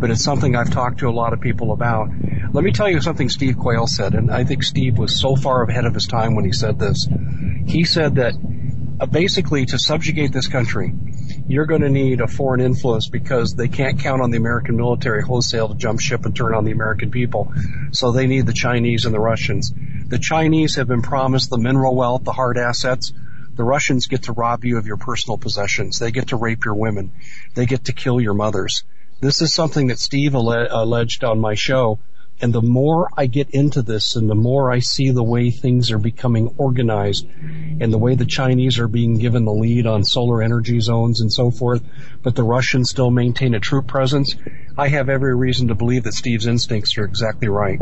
but 0.00 0.10
it's 0.10 0.22
something 0.22 0.54
I've 0.54 0.70
talked 0.70 0.98
to 1.00 1.08
a 1.08 1.10
lot 1.10 1.32
of 1.32 1.40
people 1.40 1.72
about. 1.72 2.10
Let 2.52 2.62
me 2.62 2.70
tell 2.70 2.88
you 2.88 3.00
something 3.00 3.28
Steve 3.28 3.58
Quayle 3.58 3.88
said, 3.88 4.14
and 4.14 4.30
I 4.30 4.44
think 4.44 4.62
Steve 4.62 4.96
was 4.96 5.20
so 5.20 5.34
far 5.34 5.64
ahead 5.64 5.86
of 5.86 5.94
his 5.94 6.06
time 6.06 6.36
when 6.36 6.44
he 6.44 6.52
said 6.52 6.78
this. 6.78 7.08
He 7.66 7.82
said 7.82 8.14
that 8.16 8.34
uh, 9.00 9.06
basically 9.06 9.66
to 9.66 9.78
subjugate 9.78 10.32
this 10.32 10.48
country, 10.48 10.92
you're 11.46 11.66
going 11.66 11.82
to 11.82 11.90
need 11.90 12.20
a 12.20 12.26
foreign 12.26 12.60
influence 12.60 13.08
because 13.08 13.54
they 13.54 13.68
can't 13.68 13.98
count 13.98 14.22
on 14.22 14.30
the 14.30 14.38
American 14.38 14.76
military 14.76 15.22
wholesale 15.22 15.68
to 15.68 15.74
jump 15.74 16.00
ship 16.00 16.24
and 16.24 16.34
turn 16.34 16.54
on 16.54 16.64
the 16.64 16.72
American 16.72 17.10
people. 17.10 17.52
So 17.92 18.12
they 18.12 18.26
need 18.26 18.46
the 18.46 18.52
Chinese 18.52 19.04
and 19.04 19.14
the 19.14 19.20
Russians. 19.20 19.72
The 20.06 20.18
Chinese 20.18 20.76
have 20.76 20.88
been 20.88 21.02
promised 21.02 21.50
the 21.50 21.58
mineral 21.58 21.94
wealth, 21.94 22.24
the 22.24 22.32
hard 22.32 22.56
assets. 22.56 23.12
The 23.56 23.64
Russians 23.64 24.06
get 24.06 24.24
to 24.24 24.32
rob 24.32 24.64
you 24.64 24.78
of 24.78 24.86
your 24.86 24.96
personal 24.96 25.38
possessions. 25.38 25.98
They 25.98 26.10
get 26.10 26.28
to 26.28 26.36
rape 26.36 26.64
your 26.64 26.74
women. 26.74 27.12
They 27.54 27.66
get 27.66 27.84
to 27.84 27.92
kill 27.92 28.20
your 28.20 28.34
mothers. 28.34 28.84
This 29.20 29.42
is 29.42 29.54
something 29.54 29.88
that 29.88 29.98
Steve 29.98 30.34
alleged 30.34 31.24
on 31.24 31.40
my 31.40 31.54
show 31.54 31.98
and 32.44 32.52
the 32.52 32.60
more 32.60 33.08
I 33.16 33.24
get 33.24 33.48
into 33.52 33.80
this 33.80 34.16
and 34.16 34.28
the 34.28 34.34
more 34.34 34.70
I 34.70 34.80
see 34.80 35.10
the 35.10 35.22
way 35.22 35.50
things 35.50 35.90
are 35.90 35.98
becoming 35.98 36.54
organized 36.58 37.26
and 37.40 37.90
the 37.90 37.96
way 37.96 38.16
the 38.16 38.26
Chinese 38.26 38.78
are 38.78 38.86
being 38.86 39.14
given 39.14 39.46
the 39.46 39.52
lead 39.54 39.86
on 39.86 40.04
solar 40.04 40.42
energy 40.42 40.78
zones 40.78 41.22
and 41.22 41.32
so 41.32 41.50
forth, 41.50 41.82
but 42.22 42.34
the 42.34 42.42
Russians 42.42 42.90
still 42.90 43.10
maintain 43.10 43.54
a 43.54 43.60
troop 43.60 43.86
presence, 43.86 44.36
I 44.76 44.88
have 44.88 45.08
every 45.08 45.34
reason 45.34 45.68
to 45.68 45.74
believe 45.74 46.04
that 46.04 46.12
Steve's 46.12 46.46
instincts 46.46 46.98
are 46.98 47.06
exactly 47.06 47.48
right. 47.48 47.80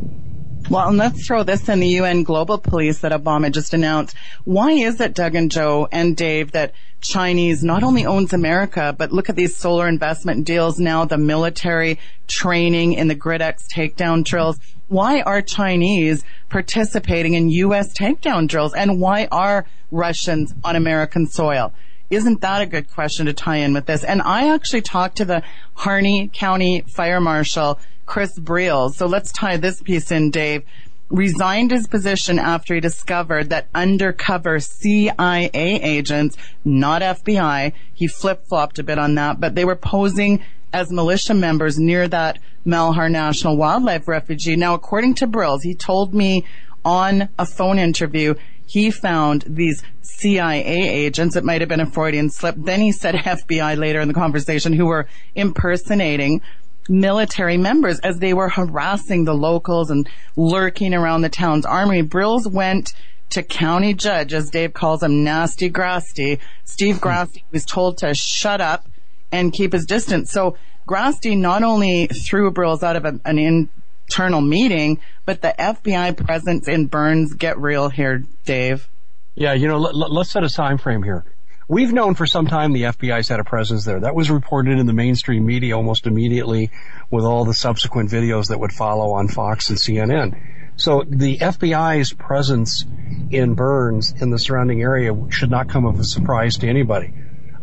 Well, 0.70 0.88
and 0.88 0.96
let's 0.96 1.26
throw 1.26 1.42
this 1.42 1.68
in 1.68 1.80
the 1.80 1.88
UN 1.88 2.22
Global 2.22 2.56
Police 2.56 3.00
that 3.00 3.12
Obama 3.12 3.52
just 3.52 3.74
announced. 3.74 4.16
Why 4.44 4.70
is 4.70 5.00
it, 5.00 5.12
Doug 5.12 5.34
and 5.34 5.50
Joe 5.50 5.88
and 5.92 6.16
Dave, 6.16 6.52
that 6.52 6.72
Chinese 7.02 7.62
not 7.62 7.82
only 7.82 8.06
owns 8.06 8.32
America, 8.32 8.94
but 8.96 9.12
look 9.12 9.28
at 9.28 9.36
these 9.36 9.54
solar 9.54 9.86
investment 9.86 10.46
deals 10.46 10.78
now, 10.78 11.04
the 11.04 11.18
military 11.18 11.98
training 12.26 12.94
in 12.94 13.08
the 13.08 13.14
GridEx 13.14 13.66
takedown 13.74 14.24
drills. 14.24 14.58
Why 14.88 15.20
are 15.22 15.42
Chinese 15.42 16.24
participating 16.48 17.34
in 17.34 17.50
U.S. 17.50 17.92
takedown 17.92 18.46
drills? 18.46 18.72
And 18.72 19.00
why 19.00 19.28
are 19.30 19.66
Russians 19.90 20.54
on 20.64 20.76
American 20.76 21.26
soil? 21.26 21.72
Isn't 22.08 22.40
that 22.42 22.62
a 22.62 22.66
good 22.66 22.90
question 22.90 23.26
to 23.26 23.32
tie 23.32 23.56
in 23.56 23.72
with 23.72 23.86
this? 23.86 24.04
And 24.04 24.22
I 24.22 24.54
actually 24.54 24.82
talked 24.82 25.16
to 25.16 25.24
the 25.24 25.42
Harney 25.74 26.30
County 26.32 26.82
Fire 26.82 27.20
Marshal, 27.20 27.78
Chris 28.06 28.38
Briels. 28.38 28.94
So 28.94 29.06
let's 29.06 29.32
tie 29.32 29.56
this 29.56 29.82
piece 29.82 30.10
in, 30.10 30.30
Dave 30.30 30.64
resigned 31.12 31.70
his 31.70 31.86
position 31.86 32.38
after 32.38 32.74
he 32.74 32.80
discovered 32.80 33.50
that 33.50 33.68
undercover 33.74 34.58
CIA 34.58 35.50
agents, 35.52 36.36
not 36.64 37.02
FBI, 37.02 37.72
he 37.92 38.06
flip-flopped 38.08 38.78
a 38.78 38.82
bit 38.82 38.98
on 38.98 39.14
that, 39.16 39.38
but 39.38 39.54
they 39.54 39.64
were 39.64 39.76
posing 39.76 40.42
as 40.72 40.90
militia 40.90 41.34
members 41.34 41.78
near 41.78 42.08
that 42.08 42.38
Malheur 42.64 43.10
National 43.10 43.58
Wildlife 43.58 44.08
Refuge. 44.08 44.56
Now, 44.56 44.72
according 44.72 45.14
to 45.16 45.26
Briels, 45.26 45.62
he 45.62 45.74
told 45.74 46.14
me 46.14 46.46
on 46.82 47.28
a 47.38 47.44
phone 47.44 47.78
interview 47.78 48.34
he 48.66 48.90
found 48.90 49.44
these 49.46 49.82
CIA 50.00 50.64
agents. 50.64 51.36
It 51.36 51.44
might 51.44 51.60
have 51.60 51.68
been 51.68 51.80
a 51.80 51.90
Freudian 51.90 52.30
slip. 52.30 52.54
Then 52.56 52.80
he 52.80 52.90
said 52.90 53.14
FBI 53.16 53.76
later 53.76 54.00
in 54.00 54.08
the 54.08 54.14
conversation 54.14 54.72
who 54.72 54.86
were 54.86 55.08
impersonating 55.34 56.40
military 56.88 57.56
members 57.56 57.98
as 58.00 58.18
they 58.18 58.34
were 58.34 58.48
harassing 58.48 59.24
the 59.24 59.34
locals 59.34 59.90
and 59.90 60.08
lurking 60.36 60.94
around 60.94 61.22
the 61.22 61.28
town's 61.28 61.66
armory. 61.66 62.02
Briels 62.02 62.50
went 62.50 62.92
to 63.30 63.42
county 63.42 63.94
judge, 63.94 64.34
as 64.34 64.50
Dave 64.50 64.74
calls 64.74 65.02
him, 65.02 65.24
Nasty 65.24 65.70
Grasty. 65.70 66.38
Steve 66.64 66.96
Grasty 66.96 67.42
was 67.50 67.64
told 67.64 67.98
to 67.98 68.14
shut 68.14 68.60
up 68.60 68.86
and 69.30 69.52
keep 69.52 69.72
his 69.72 69.86
distance. 69.86 70.30
So 70.30 70.56
Grasty 70.86 71.38
not 71.38 71.62
only 71.62 72.08
threw 72.08 72.52
Briels 72.52 72.82
out 72.82 72.96
of 72.96 73.04
a, 73.04 73.18
an 73.24 73.38
internal 73.38 74.40
meeting, 74.40 75.00
but 75.24 75.40
the 75.40 75.54
FBI 75.58 76.16
presence 76.26 76.68
in 76.68 76.86
Burns, 76.86 77.32
get 77.34 77.58
real 77.58 77.88
here, 77.88 78.22
Dave. 78.44 78.88
Yeah, 79.34 79.54
you 79.54 79.66
know, 79.66 79.78
let, 79.78 80.20
us 80.20 80.30
set 80.30 80.44
a 80.44 80.50
time 80.50 80.76
frame 80.76 81.02
here. 81.02 81.24
We've 81.72 81.90
known 81.90 82.16
for 82.16 82.26
some 82.26 82.48
time 82.48 82.74
the 82.74 82.82
FBI's 82.82 83.30
had 83.30 83.40
a 83.40 83.44
presence 83.44 83.86
there. 83.86 84.00
That 84.00 84.14
was 84.14 84.30
reported 84.30 84.78
in 84.78 84.84
the 84.84 84.92
mainstream 84.92 85.46
media 85.46 85.74
almost 85.74 86.06
immediately 86.06 86.70
with 87.10 87.24
all 87.24 87.46
the 87.46 87.54
subsequent 87.54 88.10
videos 88.10 88.48
that 88.48 88.60
would 88.60 88.74
follow 88.74 89.12
on 89.12 89.28
Fox 89.28 89.70
and 89.70 89.78
CNN. 89.78 90.38
So 90.76 91.02
the 91.08 91.38
FBI's 91.38 92.12
presence 92.12 92.84
in 93.30 93.54
Burns 93.54 94.12
in 94.20 94.28
the 94.28 94.38
surrounding 94.38 94.82
area 94.82 95.14
should 95.30 95.50
not 95.50 95.70
come 95.70 95.86
as 95.86 95.98
a 95.98 96.04
surprise 96.04 96.58
to 96.58 96.68
anybody. 96.68 97.14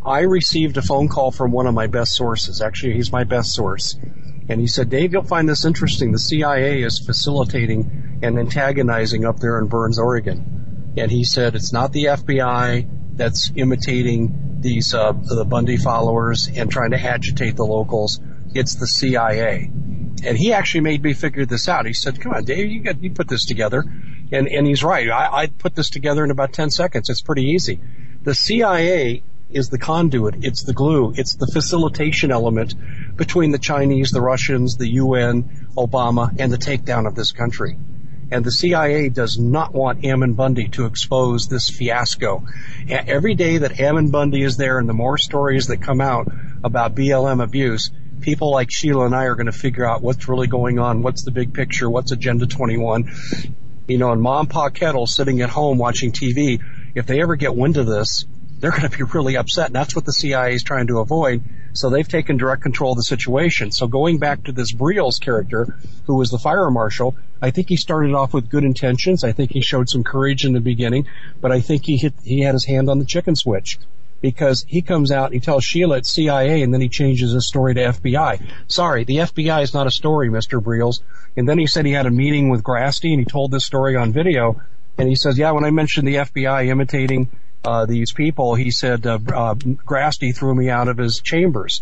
I 0.04 0.22
received 0.22 0.78
a 0.78 0.82
phone 0.82 1.08
call 1.08 1.30
from 1.30 1.52
one 1.52 1.67
of 1.67 1.76
my 1.76 1.86
best 1.86 2.15
sources. 2.15 2.63
Actually, 2.63 2.93
he's 2.93 3.12
my 3.12 3.26
best 3.26 3.54
source. 3.54 3.95
And 4.50 4.60
he 4.60 4.65
said, 4.65 4.89
Dave, 4.89 5.13
you'll 5.13 5.22
find 5.22 5.48
this 5.48 5.65
interesting. 5.65 6.13
The 6.13 6.17
CIA 6.17 6.82
is 6.82 6.98
facilitating 6.98 8.22
and 8.24 8.39
antagonizing 8.39 9.24
up 9.26 9.38
there 9.38 9.60
in 9.60 9.67
Burns, 9.67 10.00
Oregon. 10.00 10.95
And 10.98 11.12
he 11.12 11.24
said, 11.24 11.54
it's 11.54 11.72
not 11.72 11.93
the 11.93 12.06
FBI 12.06 12.98
that's 13.19 13.51
imitating 13.55 14.58
these 14.62 14.93
uh, 14.93 15.12
the 15.12 15.45
Bundy 15.45 15.77
followers 15.77 16.49
and 16.53 16.71
trying 16.71 16.91
to 16.91 16.99
agitate 16.99 17.55
the 17.55 17.65
locals. 17.65 18.19
It's 18.55 18.75
the 18.75 18.88
CIA, 18.88 19.69
and 20.23 20.38
he 20.38 20.53
actually 20.53 20.82
made 20.82 21.03
me 21.03 21.13
figure 21.13 21.45
this 21.45 21.69
out. 21.69 21.86
He 21.86 21.93
said, 21.93 22.19
"Come 22.19 22.34
on, 22.34 22.45
Dave, 22.45 22.71
you 22.71 22.82
got 22.82 23.03
you 23.03 23.12
put 23.12 23.27
this 23.27 23.45
together," 23.45 23.84
and 24.32 24.47
and 24.47 24.65
he's 24.65 24.84
right. 24.84 25.10
I, 25.10 25.41
I 25.43 25.47
put 25.47 25.75
this 25.75 25.91
together 25.91 26.23
in 26.23 26.32
about 26.32 26.53
ten 26.53 26.71
seconds. 26.71 27.10
It's 27.10 27.21
pretty 27.21 27.43
easy. 27.43 27.79
The 28.23 28.34
CIA 28.34 29.21
is 29.49 29.69
the 29.69 29.77
conduit. 29.77 30.43
It's 30.43 30.63
the 30.63 30.73
glue. 30.73 31.13
It's 31.15 31.36
the 31.36 31.47
facilitation 31.47 32.32
element 32.32 32.73
between 33.15 33.51
the 33.51 33.58
Chinese, 33.58 34.12
the 34.12 34.21
Russians, 34.21 34.77
the 34.77 34.89
UN, 34.93 35.67
Obama, 35.75 36.36
and 36.39 36.51
the 36.51 36.58
takedown 36.58 37.08
of 37.08 37.15
this 37.15 37.32
country. 37.32 37.77
And 38.32 38.46
the 38.46 38.52
CIA 38.52 39.10
does 39.10 39.39
not 39.39 39.74
want 39.74 40.06
Ammon 40.06 40.34
Bundy 40.34 40.70
to 40.70 40.86
expose 40.86 41.48
this 41.48 41.70
fiasco. 41.70 42.44
Every 42.88 43.34
day 43.34 43.58
that 43.58 43.80
Ammon 43.80 44.12
Bundy 44.12 44.44
is 44.44 44.58
there 44.58 44.78
and 44.78 44.88
the 44.88 44.94
more 44.94 45.18
stories 45.18 45.68
that 45.68 45.82
come 45.82 46.00
out 46.00 46.28
about 46.63 46.96
BLM 46.96 47.44
abuse, 47.44 47.92
people 48.22 48.52
like 48.52 48.70
Sheila 48.72 49.06
and 49.06 49.15
I 49.15 49.26
are 49.26 49.36
going 49.36 49.48
to 49.48 49.52
figure 49.52 49.86
out 49.86 50.02
what's 50.02 50.28
really 50.28 50.48
going 50.48 50.78
on, 50.78 51.02
what's 51.02 51.24
the 51.24 51.32
big 51.32 51.54
picture, 51.54 51.89
what's 51.89 52.12
Agenda 52.12 52.46
21. 52.46 53.12
You 53.88 53.98
know, 53.98 54.12
and 54.12 54.22
mom, 54.22 54.48
pa, 54.48 54.70
kettle 54.70 55.08
sitting 55.08 55.42
at 55.42 55.50
home 55.50 55.80
watching 55.80 56.12
TV, 56.12 56.60
if 56.94 57.08
they 57.08 57.22
ever 57.22 57.36
get 57.36 57.56
wind 57.56 57.78
of 57.78 57.88
this, 57.88 58.26
they're 58.60 58.72
going 58.72 58.88
to 58.88 58.96
be 58.96 59.04
really 59.04 59.38
upset. 59.38 59.68
And 59.68 59.76
that's 59.76 59.96
what 59.96 60.06
the 60.06 60.13
CIA 60.13 60.54
is 60.54 60.63
trying 60.63 60.88
to 60.88 61.00
avoid. 61.00 61.44
So 61.73 61.89
they've 61.89 62.08
taken 62.08 62.38
direct 62.38 62.62
control 62.62 62.91
of 62.91 62.97
the 62.97 63.03
situation. 63.03 63.71
So 63.71 63.88
going 63.88 64.17
back 64.17 64.43
to 64.45 64.51
this 64.51 64.71
Briels 64.71 65.19
character, 65.19 65.77
who 66.08 66.15
was 66.15 66.32
the 66.32 66.39
fire 66.39 66.69
marshal, 66.71 67.15
I 67.41 67.51
think 67.51 67.69
he 67.69 67.75
started 67.75 68.13
off 68.13 68.34
with 68.34 68.49
good 68.49 68.63
intentions. 68.63 69.23
I 69.23 69.32
think 69.32 69.51
he 69.51 69.62
showed 69.62 69.89
some 69.89 70.03
courage 70.03 70.45
in 70.45 70.53
the 70.53 70.60
beginning, 70.60 71.08
but 71.39 71.51
I 71.51 71.62
think 71.62 71.86
he 71.86 71.97
hit, 71.97 72.13
he 72.23 72.41
had 72.41 72.53
his 72.53 72.65
hand 72.65 72.89
on 72.89 72.99
the 72.99 73.05
chicken 73.05 73.36
switch 73.36 73.79
because 74.21 74.65
he 74.67 74.82
comes 74.82 75.12
out 75.12 75.25
and 75.25 75.34
he 75.34 75.39
tells 75.39 75.63
Sheila 75.63 75.97
it's 75.97 76.10
CIA 76.10 76.62
and 76.62 76.73
then 76.73 76.82
he 76.82 76.89
changes 76.89 77.32
his 77.32 77.47
story 77.47 77.73
to 77.75 77.82
FBI. 77.82 78.41
Sorry, 78.67 79.03
the 79.03 79.17
FBI 79.17 79.63
is 79.63 79.73
not 79.73 79.88
a 79.88 79.91
story, 79.91 80.29
Mr. 80.29 80.62
Briels. 80.62 81.01
And 81.38 81.47
then 81.47 81.58
he 81.58 81.67
said 81.67 81.86
he 81.86 81.93
had 81.93 82.05
a 82.05 82.12
meeting 82.12 82.49
with 82.49 82.63
Grasty 82.63 83.12
and 83.12 83.19
he 83.19 83.25
told 83.25 83.51
this 83.51 83.65
story 83.65 83.95
on 83.95 84.12
video. 84.12 84.62
And 84.97 85.08
he 85.08 85.15
says, 85.15 85.38
yeah, 85.38 85.51
when 85.51 85.63
I 85.63 85.71
mentioned 85.71 86.08
the 86.08 86.15
FBI 86.15 86.67
imitating 86.67 87.29
uh, 87.63 87.86
these 87.86 88.12
people, 88.12 88.56
he 88.56 88.72
said 88.72 89.06
uh, 89.06 89.19
uh, 89.34 89.56
Grasty 89.56 90.36
threw 90.36 90.56
me 90.56 90.69
out 90.69 90.88
of 90.88 90.98
his 90.98 91.19
chambers. 91.19 91.82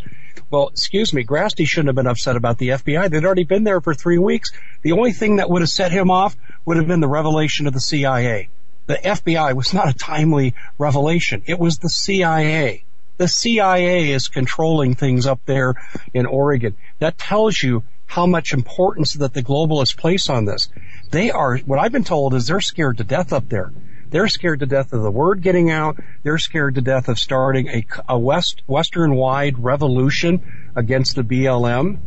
Well, 0.50 0.70
excuse 0.70 1.14
me, 1.14 1.24
Grasty 1.24 1.68
shouldn't 1.68 1.90
have 1.90 1.96
been 1.96 2.08
upset 2.08 2.36
about 2.36 2.58
the 2.58 2.70
FBI. 2.70 3.10
They'd 3.10 3.26
already 3.26 3.44
been 3.44 3.64
there 3.64 3.82
for 3.82 3.94
three 3.94 4.18
weeks. 4.18 4.52
The 4.82 4.94
only 4.94 5.12
thing 5.12 5.38
that 5.38 5.50
would 5.50 5.62
have 5.62 5.70
set 5.70 5.92
him 5.92 6.10
off 6.10 6.36
would 6.66 6.78
have 6.78 6.88
been 6.88 7.02
the 7.02 7.08
revelation 7.08 7.68
of 7.68 7.74
the 7.74 7.82
CIA 7.82 8.50
the 8.88 8.96
FBI 8.96 9.54
was 9.54 9.74
not 9.74 9.90
a 9.90 9.94
timely 9.94 10.56
revelation. 10.78 11.44
It 11.46 11.60
was 11.60 11.78
the 11.78 11.90
CIA. 11.90 12.84
The 13.18 13.28
CIA 13.28 14.12
is 14.12 14.30
controlling 14.30 14.96
things 14.96 15.28
up 15.28 15.42
there 15.46 15.76
in 16.14 16.26
Oregon. 16.26 16.76
That 17.00 17.18
tells 17.18 17.62
you 17.62 17.84
how 18.06 18.26
much 18.26 18.54
importance 18.54 19.14
that 19.14 19.34
the 19.34 19.44
globalists 19.44 19.98
place 19.98 20.30
on 20.30 20.46
this. 20.46 20.70
They 21.12 21.32
are, 21.32 21.58
what 21.58 21.80
I've 21.80 21.92
been 21.92 22.06
told 22.06 22.34
is 22.34 22.48
they're 22.48 22.62
scared 22.62 22.98
to 22.98 23.04
death 23.04 23.34
up 23.34 23.50
there. 23.50 23.74
They're 24.10 24.28
scared 24.28 24.62
to 24.62 24.66
death 24.66 24.94
of 24.94 25.02
the 25.02 25.12
word 25.12 25.42
getting 25.42 25.70
out. 25.70 26.00
They're 26.24 26.38
scared 26.38 26.76
to 26.76 26.82
death 26.82 27.10
of 27.10 27.20
starting 27.20 27.68
a, 27.68 27.86
a 28.10 28.18
west, 28.18 28.64
western 28.68 29.16
wide 29.16 29.60
revolution 29.60 30.72
against 30.76 31.16
the 31.16 31.24
BLM. 31.24 32.00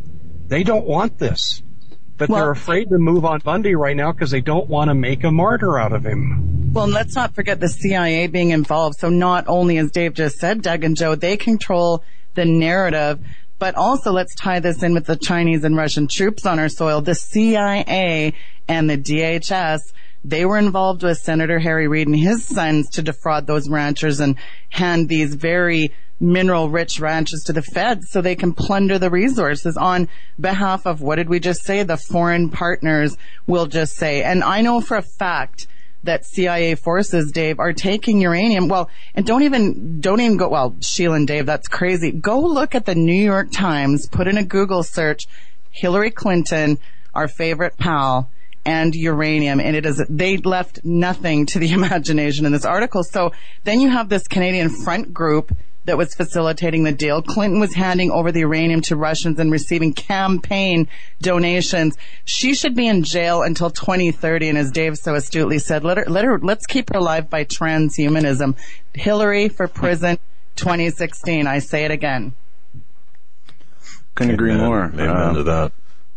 They 0.47 0.63
don't 0.63 0.85
want 0.85 1.19
this 1.19 1.61
but 2.21 2.29
well, 2.29 2.41
they're 2.41 2.51
afraid 2.51 2.89
to 2.89 2.99
move 2.99 3.25
on 3.25 3.39
Bundy 3.39 3.73
right 3.73 3.95
now 3.95 4.11
because 4.11 4.29
they 4.29 4.41
don't 4.41 4.69
want 4.69 4.89
to 4.89 4.93
make 4.93 5.23
a 5.23 5.31
martyr 5.31 5.79
out 5.79 5.91
of 5.91 6.05
him. 6.05 6.71
Well, 6.71 6.83
and 6.83 6.93
let's 6.93 7.15
not 7.15 7.33
forget 7.33 7.59
the 7.59 7.67
CIA 7.67 8.27
being 8.27 8.51
involved. 8.51 8.99
So 8.99 9.09
not 9.09 9.45
only, 9.47 9.79
as 9.79 9.89
Dave 9.89 10.13
just 10.13 10.37
said, 10.37 10.61
Doug 10.61 10.83
and 10.83 10.95
Joe, 10.95 11.15
they 11.15 11.35
control 11.35 12.03
the 12.35 12.45
narrative, 12.45 13.25
but 13.57 13.73
also 13.73 14.11
let's 14.11 14.35
tie 14.35 14.59
this 14.59 14.83
in 14.83 14.93
with 14.93 15.07
the 15.07 15.15
Chinese 15.15 15.63
and 15.63 15.75
Russian 15.75 16.07
troops 16.07 16.45
on 16.45 16.59
our 16.59 16.69
soil. 16.69 17.01
The 17.01 17.15
CIA 17.15 18.35
and 18.67 18.87
the 18.87 18.99
DHS 18.99 19.79
they 20.23 20.45
were 20.45 20.57
involved 20.57 21.03
with 21.03 21.17
Senator 21.17 21.59
Harry 21.59 21.87
Reid 21.87 22.07
and 22.07 22.17
his 22.17 22.43
sons 22.43 22.89
to 22.91 23.01
defraud 23.01 23.47
those 23.47 23.69
ranchers 23.69 24.19
and 24.19 24.35
hand 24.69 25.09
these 25.09 25.33
very 25.33 25.91
mineral 26.19 26.69
rich 26.69 26.99
ranches 26.99 27.43
to 27.43 27.53
the 27.53 27.63
feds 27.63 28.09
so 28.09 28.21
they 28.21 28.35
can 28.35 28.53
plunder 28.53 28.99
the 28.99 29.09
resources 29.09 29.75
on 29.75 30.07
behalf 30.39 30.85
of 30.85 31.01
what 31.01 31.15
did 31.15 31.27
we 31.27 31.39
just 31.39 31.63
say? 31.63 31.81
The 31.81 31.97
foreign 31.97 32.49
partners 32.49 33.17
will 33.47 33.65
just 33.65 33.95
say. 33.95 34.21
And 34.21 34.43
I 34.43 34.61
know 34.61 34.79
for 34.81 34.97
a 34.97 35.01
fact 35.01 35.67
that 36.03 36.25
CIA 36.25 36.75
forces, 36.75 37.31
Dave, 37.31 37.59
are 37.59 37.73
taking 37.73 38.21
uranium. 38.21 38.67
Well, 38.67 38.89
and 39.15 39.25
don't 39.25 39.43
even, 39.43 39.99
don't 39.99 40.21
even 40.21 40.37
go, 40.37 40.49
well, 40.49 40.75
Sheila 40.81 41.15
and 41.15 41.27
Dave, 41.27 41.45
that's 41.45 41.67
crazy. 41.67 42.11
Go 42.11 42.39
look 42.39 42.75
at 42.75 42.85
the 42.85 42.95
New 42.95 43.13
York 43.13 43.51
Times, 43.51 44.07
put 44.07 44.27
in 44.27 44.37
a 44.37 44.43
Google 44.43 44.83
search, 44.83 45.27
Hillary 45.71 46.11
Clinton, 46.11 46.79
our 47.13 47.27
favorite 47.27 47.77
pal, 47.77 48.29
and 48.65 48.93
uranium. 48.93 49.59
And 49.59 49.75
it 49.75 49.85
is, 49.85 50.03
they 50.09 50.37
left 50.37 50.83
nothing 50.83 51.45
to 51.47 51.59
the 51.59 51.71
imagination 51.71 52.45
in 52.45 52.51
this 52.51 52.65
article. 52.65 53.03
So 53.03 53.31
then 53.63 53.81
you 53.81 53.89
have 53.89 54.09
this 54.09 54.27
Canadian 54.27 54.69
front 54.69 55.13
group 55.13 55.55
that 55.85 55.97
was 55.97 56.13
facilitating 56.13 56.83
the 56.83 56.91
deal. 56.91 57.21
Clinton 57.21 57.59
was 57.59 57.73
handing 57.73 58.11
over 58.11 58.31
the 58.31 58.41
uranium 58.41 58.81
to 58.81 58.95
Russians 58.95 59.39
and 59.39 59.51
receiving 59.51 59.93
campaign 59.93 60.87
donations. 61.21 61.97
She 62.23 62.53
should 62.53 62.75
be 62.75 62.87
in 62.87 63.03
jail 63.03 63.41
until 63.41 63.71
2030. 63.71 64.49
And 64.49 64.57
as 64.57 64.71
Dave 64.71 64.97
so 64.97 65.15
astutely 65.15 65.57
said, 65.57 65.83
let 65.83 65.97
her, 65.97 66.05
let 66.07 66.23
her, 66.23 66.37
let's 66.39 66.67
keep 66.67 66.91
her 66.93 66.99
alive 66.99 67.29
by 67.29 67.45
transhumanism. 67.45 68.55
Hillary 68.93 69.49
for 69.49 69.67
prison 69.67 70.19
2016. 70.55 71.47
I 71.47 71.59
say 71.59 71.83
it 71.83 71.91
again. 71.91 72.33
Couldn't 74.13 74.33
agree 74.33 74.55
more. 74.55 74.83
Amen 74.83 75.09
um, 75.09 75.35
to 75.35 75.43
that. 75.43 75.71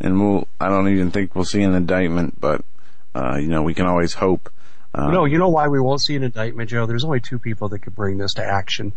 And 0.04 0.20
we'll, 0.20 0.46
I 0.60 0.68
don't 0.68 0.88
even 0.88 1.10
think 1.10 1.34
we'll 1.34 1.44
see 1.44 1.62
an 1.62 1.74
indictment, 1.74 2.40
but, 2.40 2.64
uh, 3.14 3.36
you 3.36 3.48
know, 3.48 3.62
we 3.62 3.74
can 3.74 3.86
always 3.86 4.14
hope. 4.14 4.52
Um, 4.94 5.12
no, 5.12 5.24
you 5.24 5.38
know 5.38 5.48
why 5.48 5.68
we 5.68 5.80
won't 5.80 6.00
see 6.00 6.14
an 6.14 6.22
indictment, 6.22 6.70
Joe? 6.70 6.86
There's 6.86 7.04
only 7.04 7.20
two 7.20 7.38
people 7.38 7.70
that 7.70 7.80
could 7.80 7.96
bring 7.96 8.18
this 8.18 8.34
to 8.34 8.44
action 8.44 8.92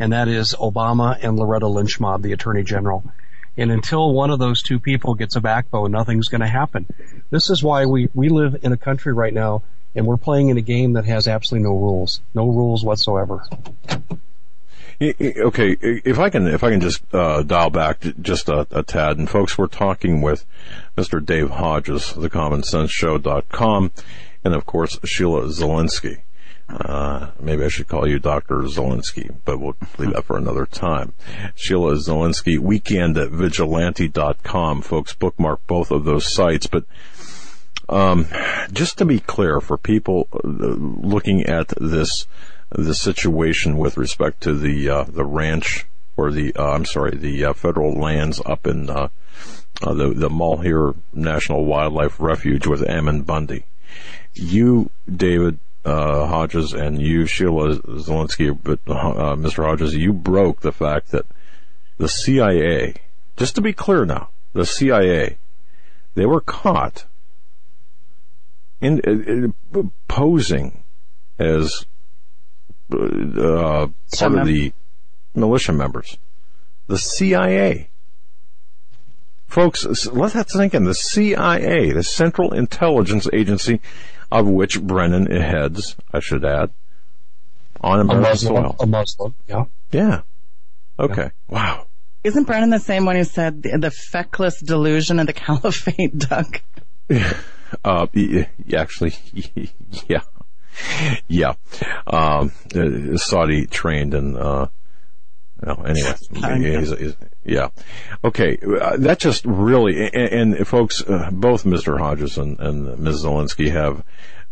and 0.00 0.14
that 0.14 0.28
is 0.28 0.54
Obama 0.54 1.16
and 1.20 1.38
Loretta 1.38 1.68
Lynch 1.68 2.00
Mob, 2.00 2.22
the 2.22 2.32
Attorney 2.32 2.64
General. 2.64 3.04
And 3.56 3.70
until 3.70 4.12
one 4.14 4.30
of 4.30 4.38
those 4.38 4.62
two 4.62 4.80
people 4.80 5.14
gets 5.14 5.36
a 5.36 5.42
backbone, 5.42 5.92
nothing's 5.92 6.28
going 6.28 6.40
to 6.40 6.46
happen. 6.46 6.86
This 7.28 7.50
is 7.50 7.62
why 7.62 7.84
we, 7.84 8.08
we 8.14 8.30
live 8.30 8.56
in 8.62 8.72
a 8.72 8.78
country 8.78 9.12
right 9.12 9.34
now 9.34 9.62
and 9.94 10.06
we're 10.06 10.16
playing 10.16 10.48
in 10.48 10.56
a 10.56 10.62
game 10.62 10.94
that 10.94 11.04
has 11.04 11.28
absolutely 11.28 11.68
no 11.68 11.76
rules. 11.76 12.22
No 12.32 12.48
rules 12.48 12.82
whatsoever. 12.82 13.44
Okay, 15.02 15.78
if 15.80 16.18
I 16.18 16.28
can, 16.28 16.46
if 16.46 16.62
I 16.62 16.70
can 16.70 16.82
just 16.82 17.02
uh, 17.14 17.42
dial 17.42 17.70
back 17.70 18.04
just 18.20 18.50
a, 18.50 18.66
a, 18.70 18.82
tad, 18.82 19.16
and 19.16 19.30
folks, 19.30 19.56
we're 19.56 19.66
talking 19.66 20.20
with 20.20 20.44
Mr. 20.94 21.24
Dave 21.24 21.48
Hodges, 21.48 22.12
the 22.12 22.28
thecommonsenseshow.com, 22.28 23.92
and 24.44 24.54
of 24.54 24.66
course 24.66 24.98
Sheila 25.04 25.44
Zilinsky. 25.44 26.18
Uh, 26.68 27.30
maybe 27.40 27.64
I 27.64 27.68
should 27.68 27.88
call 27.88 28.06
you 28.06 28.18
Dr. 28.18 28.56
Zilinsky, 28.64 29.34
but 29.46 29.58
we'll 29.58 29.74
leave 29.96 30.12
that 30.12 30.26
for 30.26 30.36
another 30.36 30.66
time. 30.66 31.14
Sheila 31.54 31.94
Zilinsky, 31.94 32.58
weekend 32.58 33.16
at 33.16 33.30
vigilante.com. 33.30 34.82
Folks, 34.82 35.14
bookmark 35.14 35.66
both 35.66 35.90
of 35.90 36.04
those 36.04 36.30
sites. 36.30 36.66
But 36.66 36.84
um, 37.88 38.26
just 38.70 38.98
to 38.98 39.06
be 39.06 39.18
clear, 39.18 39.60
for 39.60 39.78
people 39.78 40.28
uh, 40.32 40.38
looking 40.44 41.44
at 41.44 41.68
this 41.80 42.26
this 42.70 43.00
situation 43.00 43.76
with 43.76 43.96
respect 43.96 44.42
to 44.42 44.54
the 44.54 44.88
uh, 44.88 45.04
the 45.04 45.24
ranch 45.24 45.86
or 46.16 46.30
the 46.30 46.54
uh, 46.54 46.72
I'm 46.72 46.84
sorry, 46.84 47.16
the 47.16 47.46
uh, 47.46 47.52
federal 47.52 47.92
lands 47.94 48.40
up 48.44 48.66
in 48.66 48.88
uh, 48.88 49.08
the 49.80 50.12
the 50.14 50.30
Malheur 50.30 50.94
National 51.12 51.64
Wildlife 51.64 52.20
Refuge 52.20 52.66
with 52.66 52.88
Ammon 52.88 53.22
Bundy. 53.22 53.64
You, 54.34 54.90
David, 55.10 55.58
uh, 55.84 56.26
Hodges 56.26 56.72
and 56.72 57.00
you, 57.00 57.26
Sheila 57.26 57.76
Zilinsky, 57.78 58.56
but 58.62 58.78
uh, 58.86 59.34
Mr. 59.34 59.64
Hodges, 59.64 59.94
you 59.94 60.12
broke 60.12 60.60
the 60.60 60.72
fact 60.72 61.10
that 61.10 61.26
the 61.98 62.08
CIA, 62.08 62.94
just 63.36 63.56
to 63.56 63.60
be 63.60 63.72
clear 63.72 64.04
now, 64.04 64.28
the 64.52 64.64
CIA, 64.64 65.38
they 66.14 66.26
were 66.26 66.40
caught 66.40 67.06
in, 68.80 69.00
in 69.00 69.54
posing 70.06 70.82
as 71.38 71.86
uh, 72.92 73.88
part 74.16 74.34
of 74.34 74.46
the 74.46 74.72
militia 75.34 75.72
members. 75.72 76.16
The 76.86 76.98
CIA. 76.98 77.88
Folks, 79.46 80.06
let 80.06 80.32
that 80.34 80.50
sink 80.50 80.74
in. 80.74 80.84
The 80.84 80.94
CIA, 80.94 81.92
the 81.92 82.04
Central 82.04 82.52
Intelligence 82.52 83.28
Agency, 83.32 83.80
of 84.30 84.46
which 84.46 84.80
Brennan 84.80 85.26
heads, 85.26 85.96
I 86.12 86.20
should 86.20 86.44
add, 86.44 86.70
on 87.80 88.00
American 88.00 88.24
a 88.24 88.28
Muslim, 88.28 88.54
soil. 88.54 88.76
A 88.78 88.86
Muslim, 88.86 89.34
yeah. 89.48 89.64
Yeah. 89.90 90.20
Okay. 90.98 91.22
Yeah. 91.22 91.30
Wow. 91.48 91.86
Isn't 92.22 92.44
Brennan 92.44 92.70
the 92.70 92.78
same 92.78 93.06
one 93.06 93.16
who 93.16 93.24
said 93.24 93.62
the, 93.62 93.78
the 93.78 93.90
feckless 93.90 94.60
delusion 94.60 95.18
of 95.18 95.26
the 95.26 95.32
caliphate, 95.32 96.16
Doug? 96.18 96.60
uh, 97.84 98.06
actually, 98.76 99.14
yeah. 100.08 100.20
Yeah. 101.28 101.54
Um, 102.06 102.52
uh, 102.74 103.16
Saudi 103.16 103.66
trained 103.66 104.14
and. 104.14 104.36
uh, 104.36 104.66
well, 105.62 105.86
anyway, 105.86 106.14
he's, 106.80 106.98
he's, 106.98 107.16
yeah. 107.44 107.68
Okay, 108.24 108.58
uh, 108.80 108.96
that 108.96 109.18
just 109.18 109.44
really, 109.44 110.06
and, 110.06 110.54
and 110.54 110.66
folks, 110.68 111.02
uh, 111.02 111.28
both 111.30 111.64
Mr. 111.64 111.98
Hodges 111.98 112.38
and, 112.38 112.58
and 112.60 112.98
Ms. 112.98 113.24
Zilinsky 113.24 113.70
have 113.70 114.02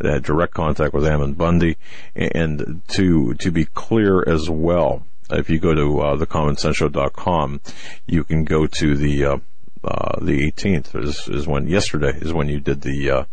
uh, 0.04 0.18
direct 0.18 0.54
contact 0.54 0.92
with 0.94 1.06
Ammon 1.06 1.32
Bundy, 1.34 1.76
and 2.14 2.82
to 2.88 3.34
to 3.34 3.50
be 3.50 3.64
clear 3.64 4.22
as 4.28 4.50
well, 4.50 5.06
if 5.30 5.48
you 5.48 5.58
go 5.58 5.74
to 5.74 6.00
uh, 6.00 6.16
thecommonsenseshow.com, 6.16 7.60
you 8.06 8.24
can 8.24 8.44
go 8.44 8.66
to 8.66 8.96
the 8.96 9.24
uh, 9.24 9.38
uh, 9.84 10.18
the 10.20 10.50
18th 10.50 11.02
is, 11.02 11.28
is 11.28 11.46
when 11.46 11.68
yesterday 11.68 12.16
is 12.20 12.32
when 12.32 12.48
you 12.48 12.60
did 12.60 12.82
the 12.82 13.10
uh, 13.10 13.24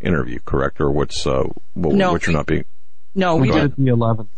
interview, 0.00 0.38
correct? 0.44 0.80
Or 0.80 0.90
what's 0.90 1.26
uh, 1.26 1.44
what, 1.74 1.94
no, 1.94 2.12
what 2.12 2.26
you're 2.26 2.36
not 2.36 2.46
being? 2.46 2.64
No, 3.14 3.36
we 3.36 3.50
did 3.50 3.64
it 3.64 3.76
the 3.76 3.90
11th 3.90 4.28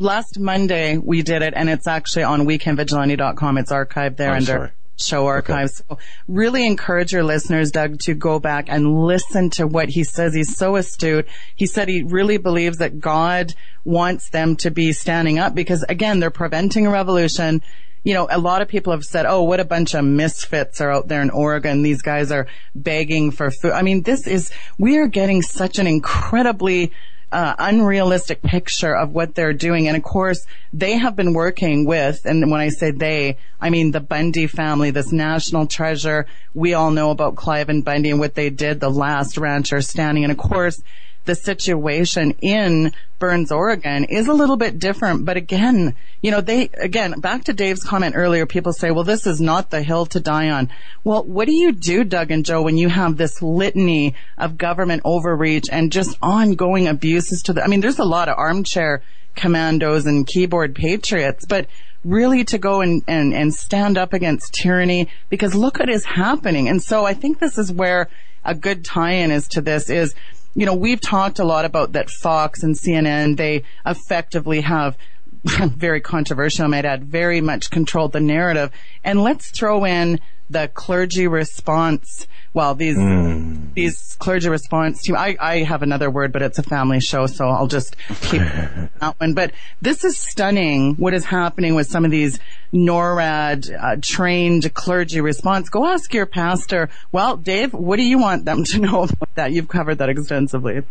last 0.00 0.38
Monday 0.38 0.96
we 0.96 1.22
did 1.22 1.42
it, 1.42 1.52
and 1.54 1.70
it's 1.70 1.86
actually 1.86 2.24
on 2.24 2.46
weekendvigilante.com. 2.46 3.58
It's 3.58 3.70
archived 3.70 4.16
there 4.16 4.30
I'm 4.30 4.38
under 4.38 4.46
sorry. 4.46 4.70
show 4.96 5.26
archives. 5.26 5.82
Okay. 5.88 6.00
So 6.02 6.06
really 6.26 6.66
encourage 6.66 7.12
your 7.12 7.22
listeners, 7.22 7.70
Doug, 7.70 8.00
to 8.00 8.14
go 8.14 8.40
back 8.40 8.66
and 8.68 9.04
listen 9.04 9.50
to 9.50 9.66
what 9.66 9.90
he 9.90 10.02
says. 10.02 10.34
He's 10.34 10.56
so 10.56 10.76
astute. 10.76 11.28
He 11.54 11.66
said 11.66 11.88
he 11.88 12.02
really 12.02 12.38
believes 12.38 12.78
that 12.78 12.98
God 12.98 13.54
wants 13.84 14.30
them 14.30 14.56
to 14.56 14.70
be 14.70 14.92
standing 14.92 15.38
up 15.38 15.54
because 15.54 15.84
again, 15.88 16.18
they're 16.18 16.30
preventing 16.30 16.86
a 16.86 16.90
revolution. 16.90 17.62
You 18.02 18.14
know, 18.14 18.28
a 18.30 18.38
lot 18.38 18.62
of 18.62 18.68
people 18.68 18.92
have 18.92 19.04
said, 19.04 19.26
oh, 19.26 19.42
what 19.42 19.60
a 19.60 19.64
bunch 19.64 19.94
of 19.94 20.04
misfits 20.04 20.80
are 20.80 20.90
out 20.90 21.08
there 21.08 21.22
in 21.22 21.30
Oregon. 21.30 21.82
These 21.82 22.02
guys 22.02 22.32
are 22.32 22.46
begging 22.74 23.30
for 23.30 23.50
food. 23.50 23.72
I 23.72 23.82
mean, 23.82 24.02
this 24.02 24.26
is, 24.26 24.50
we 24.78 24.98
are 24.98 25.06
getting 25.06 25.42
such 25.42 25.78
an 25.78 25.86
incredibly 25.86 26.92
uh, 27.32 27.54
unrealistic 27.58 28.42
picture 28.42 28.94
of 28.94 29.12
what 29.12 29.34
they're 29.34 29.52
doing. 29.52 29.86
And 29.86 29.96
of 29.96 30.02
course, 30.02 30.46
they 30.72 30.96
have 30.98 31.14
been 31.14 31.32
working 31.32 31.84
with, 31.84 32.24
and 32.24 32.50
when 32.50 32.60
I 32.60 32.70
say 32.70 32.90
they, 32.90 33.36
I 33.60 33.70
mean 33.70 33.92
the 33.92 34.00
Bundy 34.00 34.46
family, 34.46 34.90
this 34.90 35.12
national 35.12 35.66
treasure. 35.66 36.26
We 36.54 36.74
all 36.74 36.90
know 36.90 37.10
about 37.10 37.36
Cliven 37.36 37.84
Bundy 37.84 38.10
and 38.10 38.18
what 38.18 38.34
they 38.34 38.50
did, 38.50 38.80
the 38.80 38.90
last 38.90 39.38
rancher 39.38 39.80
standing. 39.80 40.24
And 40.24 40.32
of 40.32 40.38
course, 40.38 40.82
the 41.30 41.36
situation 41.36 42.32
in 42.42 42.92
Burns, 43.20 43.52
Oregon 43.52 44.02
is 44.04 44.26
a 44.26 44.32
little 44.32 44.56
bit 44.56 44.80
different. 44.80 45.24
But 45.24 45.36
again, 45.36 45.94
you 46.22 46.32
know, 46.32 46.40
they, 46.40 46.70
again, 46.74 47.20
back 47.20 47.44
to 47.44 47.52
Dave's 47.52 47.84
comment 47.84 48.16
earlier, 48.16 48.46
people 48.46 48.72
say, 48.72 48.90
well, 48.90 49.04
this 49.04 49.28
is 49.28 49.40
not 49.40 49.70
the 49.70 49.80
hill 49.80 50.06
to 50.06 50.18
die 50.18 50.50
on. 50.50 50.70
Well, 51.04 51.22
what 51.22 51.46
do 51.46 51.52
you 51.52 51.70
do, 51.70 52.02
Doug 52.02 52.32
and 52.32 52.44
Joe, 52.44 52.62
when 52.62 52.76
you 52.76 52.88
have 52.88 53.16
this 53.16 53.40
litany 53.40 54.16
of 54.36 54.58
government 54.58 55.02
overreach 55.04 55.68
and 55.70 55.92
just 55.92 56.18
ongoing 56.20 56.88
abuses 56.88 57.42
to 57.42 57.52
the, 57.52 57.62
I 57.62 57.68
mean, 57.68 57.80
there's 57.80 58.00
a 58.00 58.04
lot 58.04 58.28
of 58.28 58.36
armchair 58.36 59.02
commandos 59.36 60.06
and 60.06 60.26
keyboard 60.26 60.74
patriots, 60.74 61.46
but 61.46 61.68
really 62.04 62.42
to 62.46 62.58
go 62.58 62.80
and, 62.80 63.04
and, 63.06 63.32
and 63.32 63.54
stand 63.54 63.96
up 63.96 64.12
against 64.12 64.52
tyranny 64.52 65.08
because 65.28 65.54
look 65.54 65.78
what 65.78 65.88
is 65.88 66.04
happening. 66.04 66.68
And 66.68 66.82
so 66.82 67.04
I 67.04 67.14
think 67.14 67.38
this 67.38 67.56
is 67.56 67.70
where 67.70 68.08
a 68.44 68.54
good 68.54 68.84
tie-in 68.84 69.30
is 69.30 69.46
to 69.48 69.60
this 69.60 69.90
is 69.90 70.14
you 70.54 70.66
know, 70.66 70.74
we've 70.74 71.00
talked 71.00 71.38
a 71.38 71.44
lot 71.44 71.64
about 71.64 71.92
that 71.92 72.10
Fox 72.10 72.62
and 72.62 72.74
CNN, 72.74 73.36
they 73.36 73.64
effectively 73.86 74.60
have 74.62 74.96
very 75.44 76.00
controversial, 76.00 76.64
I 76.64 76.68
might 76.68 76.84
add, 76.84 77.04
very 77.04 77.40
much 77.40 77.70
controlled 77.70 78.12
the 78.12 78.20
narrative. 78.20 78.70
And 79.04 79.22
let's 79.22 79.50
throw 79.50 79.84
in 79.84 80.20
the 80.50 80.68
clergy 80.68 81.28
response. 81.28 82.26
Well, 82.52 82.74
these 82.74 82.96
mm. 82.96 83.72
these 83.74 84.16
clergy 84.18 84.48
response 84.48 85.00
team. 85.02 85.14
I, 85.16 85.36
I 85.40 85.58
have 85.58 85.82
another 85.82 86.10
word, 86.10 86.32
but 86.32 86.42
it's 86.42 86.58
a 86.58 86.62
family 86.64 87.00
show, 87.00 87.26
so 87.26 87.48
I'll 87.48 87.68
just 87.68 87.96
keep 88.22 88.40
that 89.00 89.14
one. 89.18 89.34
But 89.34 89.52
this 89.80 90.04
is 90.04 90.18
stunning. 90.18 90.96
What 90.96 91.14
is 91.14 91.24
happening 91.24 91.76
with 91.76 91.86
some 91.86 92.04
of 92.04 92.10
these 92.10 92.40
NORAD 92.72 93.70
uh, 93.72 93.96
trained 94.02 94.74
clergy 94.74 95.20
response? 95.20 95.70
Go 95.70 95.86
ask 95.86 96.12
your 96.12 96.26
pastor. 96.26 96.90
Well, 97.12 97.36
Dave, 97.36 97.72
what 97.72 97.96
do 97.96 98.02
you 98.02 98.18
want 98.18 98.44
them 98.44 98.64
to 98.64 98.78
know 98.80 99.04
about 99.04 99.34
that? 99.36 99.52
You've 99.52 99.68
covered 99.68 99.98
that 99.98 100.08
extensively. 100.08 100.82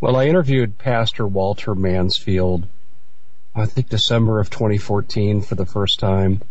Well, 0.00 0.16
I 0.16 0.26
interviewed 0.26 0.78
Pastor 0.78 1.26
Walter 1.26 1.74
Mansfield. 1.74 2.66
I 3.54 3.66
think 3.66 3.88
December 3.88 4.40
of 4.40 4.50
2014 4.50 5.42
for 5.42 5.54
the 5.54 5.66
first 5.66 5.98
time 5.98 6.42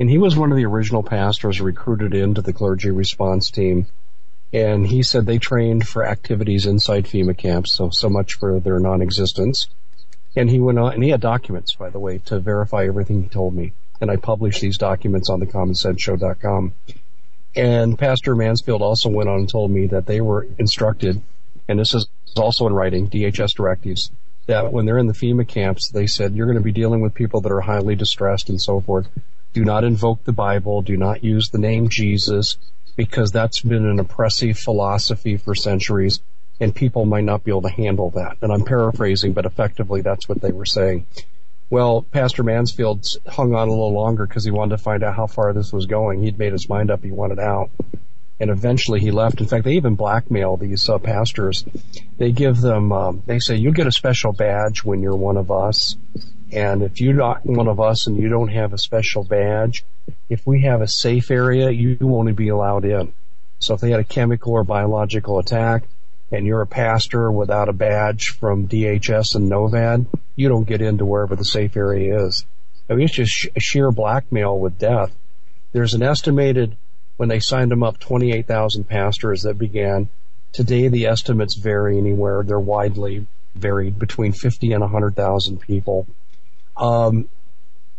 and 0.00 0.08
he 0.08 0.16
was 0.16 0.34
one 0.34 0.50
of 0.50 0.56
the 0.56 0.64
original 0.64 1.02
pastors 1.02 1.60
recruited 1.60 2.14
into 2.14 2.40
the 2.40 2.54
clergy 2.54 2.90
response 2.90 3.50
team. 3.50 3.86
And 4.50 4.86
he 4.86 5.02
said 5.02 5.26
they 5.26 5.38
trained 5.38 5.86
for 5.86 6.04
activities 6.04 6.64
inside 6.64 7.04
FEMA 7.04 7.36
camps, 7.36 7.74
so 7.74 7.90
so 7.90 8.08
much 8.08 8.34
for 8.34 8.58
their 8.58 8.80
non-existence. 8.80 9.68
And 10.34 10.48
he 10.48 10.58
went 10.58 10.78
on, 10.78 10.94
and 10.94 11.04
he 11.04 11.10
had 11.10 11.20
documents, 11.20 11.74
by 11.74 11.90
the 11.90 12.00
way, 12.00 12.18
to 12.24 12.40
verify 12.40 12.86
everything 12.86 13.22
he 13.22 13.28
told 13.28 13.54
me. 13.54 13.74
And 14.00 14.10
I 14.10 14.16
published 14.16 14.62
these 14.62 14.78
documents 14.78 15.28
on 15.28 15.40
thecommonsenseshow.com. 15.40 16.72
And 17.54 17.98
Pastor 17.98 18.34
Mansfield 18.34 18.80
also 18.80 19.10
went 19.10 19.28
on 19.28 19.40
and 19.40 19.48
told 19.48 19.70
me 19.70 19.86
that 19.88 20.06
they 20.06 20.22
were 20.22 20.46
instructed, 20.58 21.20
and 21.68 21.78
this 21.78 21.92
is 21.94 22.06
also 22.36 22.66
in 22.66 22.72
writing, 22.72 23.10
DHS 23.10 23.54
directives, 23.54 24.10
that 24.50 24.72
when 24.72 24.84
they're 24.84 24.98
in 24.98 25.06
the 25.06 25.14
FEMA 25.14 25.46
camps, 25.46 25.90
they 25.90 26.06
said, 26.06 26.34
you're 26.34 26.46
going 26.46 26.58
to 26.58 26.62
be 26.62 26.72
dealing 26.72 27.00
with 27.00 27.14
people 27.14 27.40
that 27.40 27.52
are 27.52 27.60
highly 27.60 27.94
distressed 27.94 28.48
and 28.48 28.60
so 28.60 28.80
forth. 28.80 29.08
Do 29.52 29.64
not 29.64 29.84
invoke 29.84 30.24
the 30.24 30.32
Bible. 30.32 30.82
Do 30.82 30.96
not 30.96 31.24
use 31.24 31.48
the 31.48 31.58
name 31.58 31.88
Jesus 31.88 32.56
because 32.96 33.32
that's 33.32 33.60
been 33.60 33.86
an 33.86 33.98
oppressive 33.98 34.58
philosophy 34.58 35.36
for 35.36 35.54
centuries 35.54 36.20
and 36.60 36.74
people 36.74 37.06
might 37.06 37.24
not 37.24 37.42
be 37.42 37.50
able 37.50 37.62
to 37.62 37.70
handle 37.70 38.10
that. 38.10 38.36
And 38.42 38.52
I'm 38.52 38.64
paraphrasing, 38.64 39.32
but 39.32 39.46
effectively 39.46 40.02
that's 40.02 40.28
what 40.28 40.40
they 40.40 40.52
were 40.52 40.66
saying. 40.66 41.06
Well, 41.70 42.02
Pastor 42.02 42.42
Mansfield 42.42 43.06
hung 43.26 43.54
on 43.54 43.68
a 43.68 43.70
little 43.70 43.92
longer 43.92 44.26
because 44.26 44.44
he 44.44 44.50
wanted 44.50 44.76
to 44.76 44.82
find 44.82 45.02
out 45.02 45.16
how 45.16 45.26
far 45.26 45.52
this 45.52 45.72
was 45.72 45.86
going. 45.86 46.22
He'd 46.22 46.38
made 46.38 46.52
his 46.52 46.68
mind 46.68 46.90
up. 46.90 47.02
He 47.02 47.12
wanted 47.12 47.38
out. 47.38 47.70
And 48.40 48.50
eventually 48.50 49.00
he 49.00 49.10
left. 49.10 49.40
In 49.40 49.46
fact, 49.46 49.64
they 49.64 49.74
even 49.74 49.94
blackmail 49.94 50.56
these 50.56 50.88
uh, 50.88 50.98
pastors. 50.98 51.64
They 52.16 52.32
give 52.32 52.60
them, 52.60 52.90
um, 52.90 53.22
they 53.26 53.38
say, 53.38 53.56
you 53.56 53.70
get 53.70 53.86
a 53.86 53.92
special 53.92 54.32
badge 54.32 54.82
when 54.82 55.02
you're 55.02 55.14
one 55.14 55.36
of 55.36 55.50
us. 55.50 55.96
And 56.50 56.82
if 56.82 57.00
you're 57.00 57.14
not 57.14 57.44
one 57.44 57.68
of 57.68 57.78
us 57.78 58.06
and 58.06 58.16
you 58.16 58.28
don't 58.28 58.48
have 58.48 58.72
a 58.72 58.78
special 58.78 59.22
badge, 59.22 59.84
if 60.28 60.46
we 60.46 60.62
have 60.62 60.80
a 60.80 60.88
safe 60.88 61.30
area, 61.30 61.70
you 61.70 61.98
won't 62.00 62.34
be 62.34 62.48
allowed 62.48 62.84
in. 62.84 63.12
So 63.58 63.74
if 63.74 63.80
they 63.80 63.90
had 63.90 64.00
a 64.00 64.04
chemical 64.04 64.54
or 64.54 64.64
biological 64.64 65.38
attack 65.38 65.84
and 66.32 66.46
you're 66.46 66.62
a 66.62 66.66
pastor 66.66 67.30
without 67.30 67.68
a 67.68 67.74
badge 67.74 68.28
from 68.30 68.68
DHS 68.68 69.34
and 69.34 69.50
NOVAD, 69.50 70.06
you 70.34 70.48
don't 70.48 70.66
get 70.66 70.80
into 70.80 71.04
wherever 71.04 71.36
the 71.36 71.44
safe 71.44 71.76
area 71.76 72.24
is. 72.24 72.46
I 72.88 72.94
mean, 72.94 73.04
it's 73.04 73.14
just 73.14 73.48
sheer 73.58 73.90
blackmail 73.92 74.58
with 74.58 74.78
death. 74.78 75.12
There's 75.72 75.94
an 75.94 76.02
estimated, 76.02 76.76
when 77.20 77.28
they 77.28 77.38
signed 77.38 77.70
them 77.70 77.82
up, 77.82 77.98
28,000 77.98 78.84
pastors 78.84 79.42
that 79.42 79.58
began. 79.58 80.08
Today 80.52 80.88
the 80.88 81.04
estimates 81.04 81.54
vary 81.54 81.98
anywhere. 81.98 82.42
They're 82.42 82.58
widely 82.58 83.26
varied 83.54 83.98
between 83.98 84.32
50 84.32 84.72
and 84.72 84.80
100,000 84.80 85.60
people. 85.60 86.06
Um, 86.78 87.28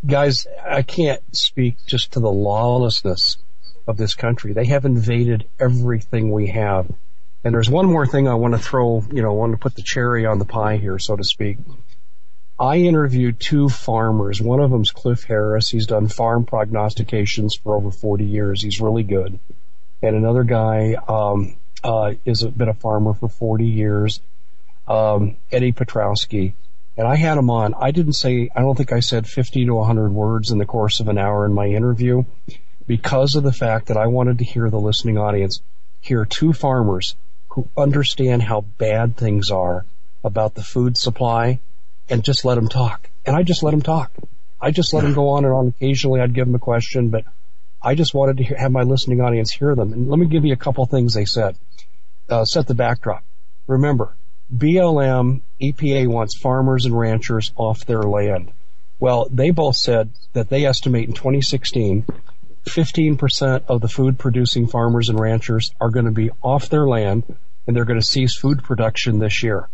guys, 0.03 0.47
I 0.67 0.81
can't 0.81 1.21
speak 1.35 1.75
just 1.85 2.13
to 2.13 2.19
the 2.19 2.31
lawlessness 2.31 3.37
of 3.87 3.97
this 3.97 4.15
country. 4.15 4.53
They 4.53 4.65
have 4.65 4.85
invaded 4.85 5.47
everything 5.59 6.31
we 6.31 6.47
have. 6.47 6.91
And 7.43 7.53
there's 7.53 7.69
one 7.69 7.85
more 7.85 8.07
thing 8.07 8.27
I 8.27 8.33
want 8.33 8.55
to 8.55 8.59
throw, 8.59 9.05
you 9.11 9.21
know, 9.21 9.29
I 9.29 9.35
want 9.35 9.51
to 9.51 9.59
put 9.59 9.75
the 9.75 9.83
cherry 9.83 10.25
on 10.25 10.39
the 10.39 10.45
pie 10.45 10.77
here, 10.77 10.97
so 10.97 11.15
to 11.15 11.23
speak. 11.23 11.59
I 12.61 12.77
interviewed 12.77 13.39
two 13.39 13.69
farmers. 13.69 14.39
One 14.39 14.59
of 14.59 14.69
them's 14.69 14.91
Cliff 14.91 15.23
Harris. 15.23 15.69
He's 15.69 15.87
done 15.87 16.07
farm 16.07 16.45
prognostications 16.45 17.55
for 17.55 17.75
over 17.75 17.89
40 17.89 18.23
years. 18.23 18.61
He's 18.61 18.79
really 18.79 19.01
good. 19.01 19.39
And 20.03 20.15
another 20.15 20.43
guy 20.43 20.93
um, 21.07 21.55
uh, 21.83 22.13
is 22.23 22.43
a, 22.43 22.49
been 22.49 22.69
a 22.69 22.75
farmer 22.75 23.15
for 23.15 23.29
40 23.29 23.65
years, 23.65 24.19
um, 24.87 25.37
Eddie 25.51 25.71
Petrowski. 25.71 26.53
And 26.97 27.07
I 27.07 27.15
had 27.15 27.39
him 27.39 27.49
on. 27.49 27.73
I 27.73 27.89
didn't 27.89 28.13
say, 28.13 28.51
I 28.55 28.59
don't 28.59 28.77
think 28.77 28.93
I 28.93 28.99
said 28.99 29.25
50 29.25 29.65
to 29.65 29.73
100 29.73 30.13
words 30.13 30.51
in 30.51 30.59
the 30.59 30.65
course 30.67 30.99
of 30.99 31.07
an 31.07 31.17
hour 31.17 31.47
in 31.47 31.53
my 31.53 31.65
interview 31.65 32.25
because 32.85 33.33
of 33.33 33.41
the 33.41 33.51
fact 33.51 33.87
that 33.87 33.97
I 33.97 34.05
wanted 34.05 34.37
to 34.37 34.45
hear 34.45 34.69
the 34.69 34.79
listening 34.79 35.17
audience 35.17 35.63
hear 35.99 36.25
two 36.25 36.53
farmers 36.53 37.15
who 37.49 37.67
understand 37.75 38.43
how 38.43 38.61
bad 38.61 39.17
things 39.17 39.49
are 39.49 39.83
about 40.23 40.53
the 40.53 40.63
food 40.63 40.95
supply 40.95 41.59
and 42.11 42.23
just 42.23 42.45
let 42.45 42.55
them 42.55 42.67
talk. 42.67 43.09
And 43.25 43.35
I 43.35 43.43
just 43.43 43.63
let 43.63 43.71
them 43.71 43.81
talk. 43.81 44.11
I 44.59 44.71
just 44.71 44.93
let 44.93 45.01
them 45.01 45.13
go 45.13 45.29
on 45.29 45.45
and 45.45 45.53
on. 45.53 45.67
Occasionally 45.69 46.21
I'd 46.21 46.33
give 46.33 46.45
them 46.45 46.55
a 46.55 46.59
question, 46.59 47.09
but 47.09 47.23
I 47.81 47.95
just 47.95 48.13
wanted 48.13 48.37
to 48.37 48.43
hear, 48.43 48.57
have 48.57 48.71
my 48.71 48.83
listening 48.83 49.21
audience 49.21 49.51
hear 49.51 49.73
them. 49.73 49.93
And 49.93 50.09
let 50.09 50.19
me 50.19 50.27
give 50.27 50.45
you 50.45 50.53
a 50.53 50.57
couple 50.57 50.85
things 50.85 51.13
they 51.13 51.25
said. 51.25 51.57
Uh, 52.29 52.45
set 52.45 52.67
the 52.67 52.75
backdrop. 52.75 53.23
Remember, 53.65 54.15
BLM, 54.55 55.41
EPA 55.61 56.07
wants 56.07 56.37
farmers 56.37 56.85
and 56.85 56.97
ranchers 56.97 57.51
off 57.55 57.85
their 57.85 58.03
land. 58.03 58.51
Well, 58.99 59.27
they 59.31 59.49
both 59.49 59.77
said 59.77 60.11
that 60.33 60.49
they 60.49 60.65
estimate 60.65 61.07
in 61.07 61.15
2016, 61.15 62.05
15% 62.65 63.63
of 63.67 63.81
the 63.81 63.87
food 63.87 64.19
producing 64.19 64.67
farmers 64.67 65.09
and 65.09 65.19
ranchers 65.19 65.71
are 65.81 65.89
going 65.89 66.05
to 66.05 66.11
be 66.11 66.29
off 66.43 66.69
their 66.69 66.87
land 66.87 67.23
and 67.65 67.75
they're 67.75 67.85
going 67.85 67.99
to 67.99 68.05
cease 68.05 68.35
food 68.37 68.63
production 68.63 69.17
this 69.17 69.41
year. 69.41 69.67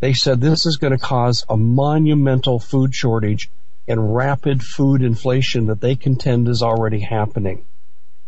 They 0.00 0.12
said 0.12 0.40
this 0.40 0.64
is 0.64 0.76
going 0.76 0.92
to 0.92 0.98
cause 0.98 1.44
a 1.48 1.56
monumental 1.56 2.60
food 2.60 2.94
shortage 2.94 3.50
and 3.88 4.14
rapid 4.14 4.62
food 4.62 5.02
inflation 5.02 5.66
that 5.66 5.80
they 5.80 5.96
contend 5.96 6.46
is 6.46 6.62
already 6.62 7.00
happening. 7.00 7.64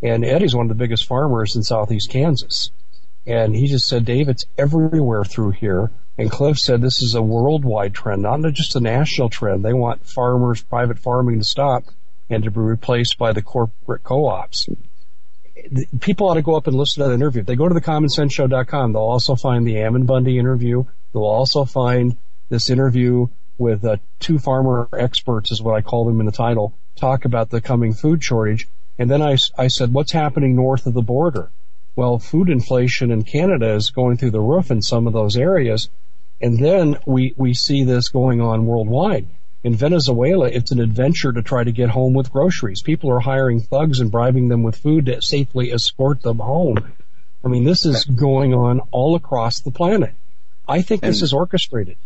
And 0.03 0.25
Eddie's 0.25 0.55
one 0.55 0.67
of 0.67 0.69
the 0.71 0.83
biggest 0.83 1.07
farmers 1.07 1.55
in 1.55 1.63
southeast 1.63 2.11
Kansas. 2.11 2.71
And 3.27 3.55
he 3.55 3.67
just 3.67 3.87
said, 3.87 4.05
Dave, 4.05 4.29
it's 4.29 4.47
everywhere 4.57 5.25
through 5.25 5.51
here. 5.51 5.91
And 6.19 6.31
Cliff 6.31 6.59
said 6.59 6.81
this 6.81 7.03
is 7.03 7.15
a 7.15 7.23
worldwide 7.23 7.95
trend, 7.95 8.23
not 8.23 8.41
just 8.53 8.77
a 8.77 8.81
national 8.81 9.29
trend. 9.29 9.65
They 9.65 9.73
want 9.73 10.07
farmers, 10.07 10.63
private 10.63 10.99
farming 10.99 11.39
to 11.39 11.45
stop 11.45 11.85
and 12.29 12.43
to 12.45 12.51
be 12.51 12.61
replaced 12.61 13.19
by 13.19 13.33
the 13.33 13.43
corporate 13.43 14.03
co-ops. 14.03 14.69
People 16.01 16.29
ought 16.29 16.35
to 16.35 16.43
go 16.43 16.57
up 16.57 16.67
and 16.67 16.77
listen 16.77 17.03
to 17.03 17.09
that 17.09 17.15
interview. 17.15 17.41
If 17.41 17.47
they 17.47 17.57
go 17.57 17.69
to 17.69 17.75
the 17.75 17.81
thecommonsenseshow.com, 17.81 18.93
they'll 18.93 19.03
also 19.03 19.37
find 19.37 19.67
the 19.67 19.79
Ammon 19.79 20.05
Bundy 20.05 20.39
interview. 20.39 20.85
They'll 21.13 21.23
also 21.23 21.65
find 21.65 22.17
this 22.49 22.71
interview 22.71 23.29
with 23.59 23.85
uh, 23.85 23.97
two 24.19 24.39
farmer 24.39 24.89
experts, 24.93 25.53
is 25.53 25.63
what 25.63 25.75
I 25.75 25.83
call 25.83 26.05
them 26.07 26.21
in 26.21 26.27
the 26.27 26.33
title, 26.33 26.73
talk 26.97 27.25
about 27.25 27.51
the 27.51 27.61
coming 27.61 27.93
food 27.93 28.25
shortage 28.25 28.67
And 28.99 29.11
then 29.11 29.23
I, 29.23 29.37
I 29.57 29.69
said, 29.69 29.93
what's 29.93 30.13
happening 30.13 30.57
north 30.57 30.87
of 30.87 30.95
the 30.95 31.03
border? 31.03 31.51
Well, 31.95 32.19
food 32.19 32.49
inflation 32.49 33.11
in 33.11 33.25
Canada 33.25 33.75
is 33.75 33.91
going 33.91 34.17
through 34.17 34.31
the 34.31 34.41
roof 34.41 34.71
in 34.71 34.83
some 34.83 35.07
of 35.07 35.13
those 35.13 35.37
areas. 35.37 35.91
And 36.41 36.59
then 36.59 36.99
we, 37.07 37.35
we 37.37 37.55
see 37.55 37.85
this 37.85 38.09
going 38.09 38.41
on 38.41 38.67
worldwide. 38.67 39.27
In 39.63 39.75
Venezuela, 39.75 40.47
it's 40.47 40.71
an 40.71 40.81
adventure 40.81 41.33
to 41.33 41.43
try 41.43 41.63
to 41.63 41.73
get 41.73 41.91
home 41.91 42.15
with 42.15 42.33
groceries. 42.33 42.81
People 42.81 43.11
are 43.11 43.21
hiring 43.21 43.61
thugs 43.61 44.01
and 44.01 44.11
bribing 44.11 44.49
them 44.49 44.63
with 44.63 44.77
food 44.77 45.07
to 45.07 45.21
safely 45.21 45.71
escort 45.71 46.23
them 46.23 46.39
home. 46.39 46.93
I 47.45 47.49
mean, 47.49 47.65
this 47.65 47.85
is 47.85 48.05
going 48.05 48.55
on 48.55 48.81
all 48.91 49.17
across 49.17 49.61
the 49.61 49.71
planet. 49.71 50.15
I 50.67 50.81
think 50.81 51.03
and, 51.03 51.13
this 51.13 51.21
is 51.21 51.35
orchestrated. 51.35 51.97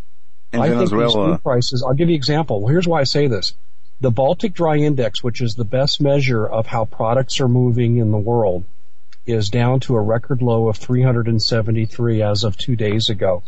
I 0.51 0.67
Venezuela. 0.69 0.87
think 0.87 0.91
these 0.91 1.13
food 1.13 1.43
prices, 1.43 1.83
I'll 1.85 1.93
give 1.93 2.09
you 2.09 2.15
an 2.15 2.19
example. 2.19 2.67
Here's 2.67 2.87
why 2.87 2.99
I 2.99 3.03
say 3.03 3.27
this. 3.27 3.53
The 4.01 4.11
Baltic 4.11 4.53
Dry 4.53 4.77
Index, 4.77 5.23
which 5.23 5.41
is 5.41 5.55
the 5.55 5.63
best 5.63 6.01
measure 6.01 6.45
of 6.45 6.67
how 6.67 6.83
products 6.83 7.39
are 7.39 7.47
moving 7.47 7.97
in 7.97 8.11
the 8.11 8.17
world, 8.17 8.65
is 9.25 9.49
down 9.49 9.79
to 9.81 9.95
a 9.95 10.01
record 10.01 10.41
low 10.41 10.67
of 10.67 10.75
373 10.75 12.21
as 12.21 12.43
of 12.43 12.57
two 12.57 12.75
days 12.75 13.09
ago. 13.09 13.43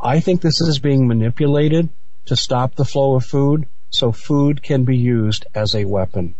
I 0.00 0.20
think 0.20 0.40
this 0.40 0.62
is 0.62 0.78
being 0.78 1.06
manipulated 1.06 1.90
to 2.26 2.36
stop 2.36 2.74
the 2.74 2.84
flow 2.84 3.14
of 3.14 3.24
food 3.24 3.66
so 3.90 4.12
food 4.12 4.62
can 4.62 4.84
be 4.84 4.96
used 4.96 5.46
as 5.54 5.74
a 5.74 5.84
weapon. 5.84 6.34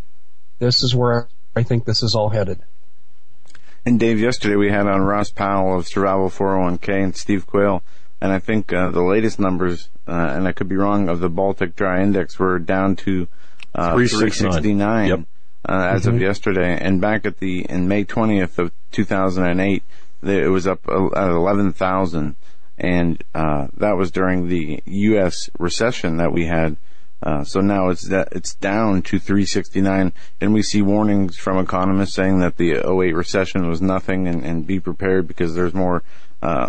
This 0.59 0.83
is 0.83 0.95
where 0.95 1.29
I 1.55 1.63
think 1.63 1.85
this 1.85 2.03
is 2.03 2.15
all 2.15 2.31
headed. 2.31 2.61
And 3.87 4.01
Dave, 4.01 4.19
yesterday 4.19 4.57
we 4.57 4.71
had 4.71 4.87
on 4.87 5.03
Ross 5.03 5.31
Powell 5.31 5.79
of 5.79 5.87
Survival 5.87 6.31
401k 6.31 7.05
and 7.05 7.17
Steve 7.17 7.47
Quayle, 7.47 7.83
and 8.21 8.33
I 8.33 8.39
think 8.39 8.73
uh, 8.73 8.91
the 8.91 9.03
latest 9.03 9.39
numbers, 9.39 9.91
uh, 10.09 10.13
and 10.13 10.49
I 10.49 10.53
could 10.53 10.69
be 10.69 10.77
wrong, 10.77 11.09
of 11.09 11.21
the 11.21 11.29
Baltic 11.29 11.77
Dry 11.77 12.03
Index 12.03 12.39
were 12.39 12.59
down 12.59 12.97
to 12.97 13.29
uh, 13.75 13.93
369 13.93 15.09
yep. 15.09 15.21
uh, 15.69 15.91
as 15.93 16.03
mm-hmm. 16.03 16.17
of 16.17 16.23
yesterday. 16.23 16.79
And 16.81 17.01
back 17.01 17.27
at 17.27 17.39
the 17.39 17.67
in 17.69 17.87
May 17.87 18.05
20th 18.05 18.59
of 18.59 18.73
2008, 18.93 19.83
it 20.23 20.49
was 20.49 20.67
up 20.67 20.81
at 20.89 21.29
11,000 21.29 22.37
and 22.79 23.23
uh, 23.35 23.69
that 23.77 23.97
was 23.97 24.11
during 24.11 24.49
the 24.49 24.83
U.S. 24.85 25.51
recession 25.59 26.17
that 26.17 26.33
we 26.33 26.47
had. 26.47 26.77
Uh, 27.23 27.43
so 27.43 27.61
now 27.61 27.89
it's 27.89 28.09
that 28.09 28.29
it's 28.33 28.55
down 28.55 29.01
to 29.01 29.19
369, 29.19 30.13
and 30.41 30.53
we 30.53 30.63
see 30.63 30.83
warnings 30.83 31.37
from 31.37 31.59
economists 31.59 32.15
saying 32.15 32.41
that 32.41 32.59
the 32.59 32.73
08 32.73 33.15
recession 33.15 33.69
was 33.69 33.81
nothing, 33.81 34.29
and, 34.29 34.45
and 34.45 34.67
be 34.67 34.79
prepared 34.79 35.27
because 35.27 35.55
there's 35.55 35.75
more 35.75 36.03
uh, 36.43 36.69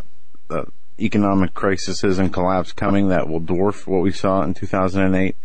uh 0.49 0.63
economic 0.99 1.53
crises 1.53 2.19
and 2.19 2.31
collapse 2.31 2.71
coming 2.71 3.09
that 3.09 3.27
will 3.27 3.41
dwarf 3.41 3.85
what 3.85 4.01
we 4.01 4.11
saw 4.11 4.41
in 4.43 4.53
2008. 4.53 5.35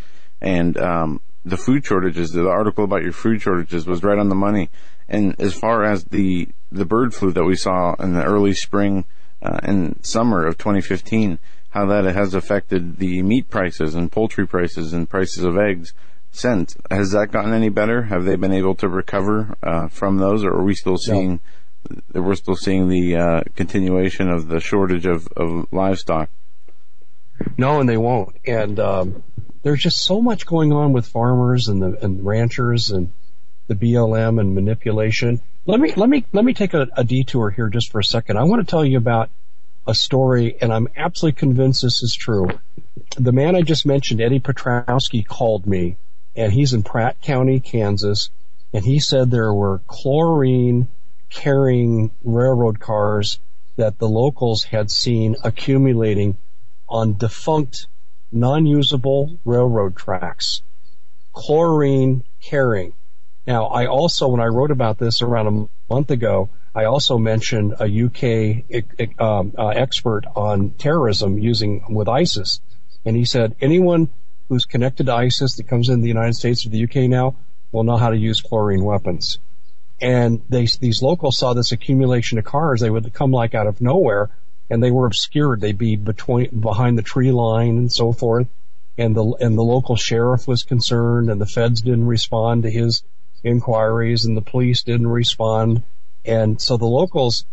And 0.41 0.79
um, 0.79 1.21
the 1.45 1.57
food 1.57 1.85
shortages, 1.85 2.31
the 2.31 2.49
article 2.49 2.85
about 2.85 3.03
your 3.03 3.13
food 3.13 3.43
shortages 3.43 3.87
was 3.87 4.03
right 4.03 4.19
on 4.19 4.29
the 4.29 4.35
money. 4.35 4.71
And 5.09 5.35
as 5.41 5.55
far 5.55 5.85
as 5.85 6.05
the 6.05 6.49
the 6.71 6.85
bird 6.85 7.15
flu 7.15 7.33
that 7.33 7.45
we 7.45 7.57
saw 7.57 7.95
in 7.95 8.15
the 8.15 8.23
early 8.23 8.55
spring 8.55 9.05
uh, 9.43 9.59
in 9.63 10.03
summer 10.03 10.47
of 10.47 10.59
2015, 10.59 11.39
how 11.71 11.87
that 11.87 12.05
has 12.05 12.35
affected 12.35 12.99
the 12.99 13.23
meat 13.23 13.49
prices 13.49 13.95
and 13.95 14.11
poultry 14.11 14.47
prices 14.47 14.93
and 14.93 15.09
prices 15.09 15.45
of 15.45 15.57
eggs 15.57 15.95
since. 16.33 16.77
Has 16.91 17.13
that 17.13 17.33
gotten 17.33 17.53
any 17.53 17.69
better? 17.69 18.03
Have 18.03 18.25
they 18.25 18.37
been 18.37 18.53
able 18.53 18.75
to 18.77 18.89
recover 18.89 19.57
uh, 19.63 19.89
from 19.89 20.19
those, 20.19 20.45
or 20.45 20.51
are 20.51 20.65
we 20.65 20.75
still 20.75 20.97
seeing? 20.97 21.41
No. 22.13 22.21
We're 22.23 22.35
still 22.35 22.57
seeing 22.57 22.89
the 22.89 23.17
uh, 23.17 23.41
continuation 23.57 24.29
of 24.29 24.49
the 24.49 24.61
shortage 24.61 25.07
of, 25.07 25.27
of 25.37 25.67
livestock. 25.73 26.29
No, 27.57 27.81
and 27.81 27.89
they 27.89 27.97
won't. 27.97 28.37
And 28.47 28.79
um, 28.79 29.23
there's 29.63 29.83
just 29.83 30.05
so 30.05 30.21
much 30.21 30.45
going 30.45 30.73
on 30.73 30.93
with 30.93 31.07
farmers 31.07 31.69
and 31.69 31.83
the 31.83 32.05
and 32.05 32.25
ranchers 32.25 32.91
and 32.91 33.13
the 33.67 33.75
BLM 33.75 34.41
and 34.41 34.55
manipulation. 34.55 35.41
Let 35.71 35.79
me 35.79 35.93
let 35.95 36.09
me 36.09 36.25
let 36.33 36.45
me 36.45 36.53
take 36.53 36.75
a, 36.75 36.89
a 36.97 37.05
detour 37.05 37.51
here 37.51 37.69
just 37.69 37.93
for 37.93 38.01
a 38.01 38.05
second. 38.05 38.39
I 38.39 38.43
want 38.43 38.67
to 38.67 38.69
tell 38.69 38.85
you 38.85 38.99
about 38.99 39.31
a 39.87 39.95
story, 39.95 40.57
and 40.61 40.73
I'm 40.73 40.89
absolutely 40.97 41.39
convinced 41.39 41.83
this 41.83 42.03
is 42.03 42.13
true. 42.13 42.49
The 43.17 43.31
man 43.31 43.55
I 43.55 43.63
just 43.63 43.87
mentioned, 43.87 44.21
Eddie 44.21 44.41
Petrowski, 44.41 45.25
called 45.25 45.69
me, 45.69 45.97
and 46.35 46.53
he's 46.53 46.73
in 46.73 46.83
Pratt 46.83 47.21
County, 47.21 47.61
Kansas, 47.61 48.31
and 48.73 48.85
he 48.85 48.99
said 48.99 49.31
there 49.31 49.55
were 49.55 49.81
chlorine 49.87 50.89
carrying 51.29 52.11
railroad 52.25 52.81
cars 52.81 53.39
that 53.77 53.97
the 54.01 54.09
locals 54.09 54.65
had 54.65 54.91
seen 54.91 55.37
accumulating 55.45 56.37
on 56.89 57.17
defunct, 57.17 57.87
non-usable 58.33 59.39
railroad 59.45 59.95
tracks. 59.95 60.63
Chlorine 61.33 62.25
carrying. 62.41 62.93
Now, 63.51 63.65
I 63.67 63.87
also, 63.87 64.29
when 64.29 64.41
I 64.41 64.47
wrote 64.47 64.71
about 64.71 64.99
this 64.99 65.23
around 65.23 65.49
a 65.49 65.93
month 65.93 66.13
ago, 66.13 66.51
I 66.73 66.85
also 66.85 67.19
mentioned 67.19 67.75
a 67.81 67.87
UK 68.05 69.19
um, 69.19 69.55
uh, 69.59 69.71
expert 69.71 70.25
on 70.37 70.71
terrorism 70.79 71.37
using 71.37 71.83
with 71.93 72.07
ISIS, 72.09 72.61
and 73.05 73.17
he 73.17 73.25
said 73.25 73.57
anyone 73.61 74.09
who's 74.49 74.67
connected 74.67 75.07
to 75.07 75.15
ISIS 75.15 75.57
that 75.57 75.67
comes 75.67 75.89
in 75.89 76.01
the 76.01 76.07
United 76.07 76.35
States 76.35 76.65
or 76.65 76.69
the 76.69 76.85
UK 76.85 77.11
now 77.11 77.35
will 77.73 77.83
know 77.83 77.97
how 77.97 78.11
to 78.11 78.17
use 78.17 78.41
chlorine 78.41 78.85
weapons. 78.85 79.41
And 80.01 80.43
they, 80.49 80.67
these 80.67 81.03
locals 81.03 81.37
saw 81.37 81.53
this 81.53 81.73
accumulation 81.73 82.39
of 82.39 82.45
cars. 82.45 82.81
They 82.81 82.89
would 82.89 83.13
come 83.13 83.33
like 83.33 83.57
out 83.57 83.67
of 83.67 83.81
nowhere, 83.81 84.31
and 84.71 84.81
they 84.81 84.93
were 84.93 85.07
obscured. 85.07 85.61
They'd 85.61 85.77
be 85.77 85.97
between 85.97 86.61
behind 86.61 86.97
the 86.97 87.03
tree 87.03 87.33
line 87.33 87.79
and 87.79 87.91
so 87.91 88.13
forth. 88.13 88.47
And 88.97 89.17
the 89.17 89.25
and 89.41 89.59
the 89.59 89.63
local 89.63 89.97
sheriff 89.97 90.47
was 90.47 90.63
concerned, 90.63 91.31
and 91.31 91.41
the 91.41 91.47
feds 91.47 91.81
didn't 91.81 92.07
respond 92.07 92.63
to 92.63 92.71
his 92.71 93.03
inquiries 93.45 94.25
and 94.25 94.37
the 94.37 94.43
police 94.43 94.83
didn't 94.83 95.09
respond. 95.09 95.83
And 96.25 96.61
so 96.61 96.77
the 96.77 96.87
locals, 96.87 97.45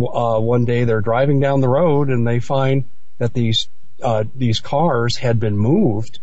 uh, 0.00 0.38
one 0.38 0.64
day 0.64 0.84
they're 0.84 1.00
driving 1.00 1.40
down 1.40 1.60
the 1.60 1.68
road 1.68 2.08
and 2.08 2.26
they 2.26 2.40
find 2.40 2.84
that 3.18 3.34
these, 3.34 3.68
uh, 4.02 4.24
these 4.34 4.60
cars 4.60 5.16
had 5.16 5.40
been 5.40 5.56
moved. 5.56 6.18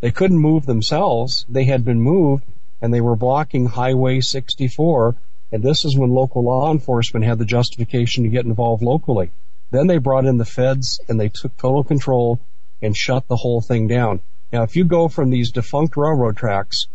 They 0.00 0.10
couldn't 0.10 0.38
move 0.38 0.66
themselves. 0.66 1.44
They 1.48 1.64
had 1.64 1.84
been 1.84 2.00
moved 2.00 2.44
and 2.80 2.94
they 2.94 3.00
were 3.00 3.16
blocking 3.16 3.66
Highway 3.66 4.20
64. 4.20 5.16
And 5.50 5.62
this 5.62 5.84
is 5.84 5.96
when 5.96 6.10
local 6.10 6.42
law 6.42 6.70
enforcement 6.70 7.24
had 7.24 7.38
the 7.38 7.44
justification 7.44 8.24
to 8.24 8.30
get 8.30 8.44
involved 8.44 8.82
locally. 8.82 9.30
Then 9.70 9.86
they 9.86 9.98
brought 9.98 10.26
in 10.26 10.38
the 10.38 10.44
feds 10.44 11.00
and 11.08 11.18
they 11.18 11.28
took 11.28 11.56
total 11.56 11.84
control 11.84 12.40
and 12.80 12.96
shut 12.96 13.26
the 13.28 13.36
whole 13.36 13.60
thing 13.60 13.88
down. 13.88 14.20
Now, 14.52 14.62
if 14.62 14.76
you 14.76 14.84
go 14.84 15.08
from 15.08 15.30
these 15.30 15.50
defunct 15.50 15.96
railroad 15.96 16.36
tracks 16.36 16.86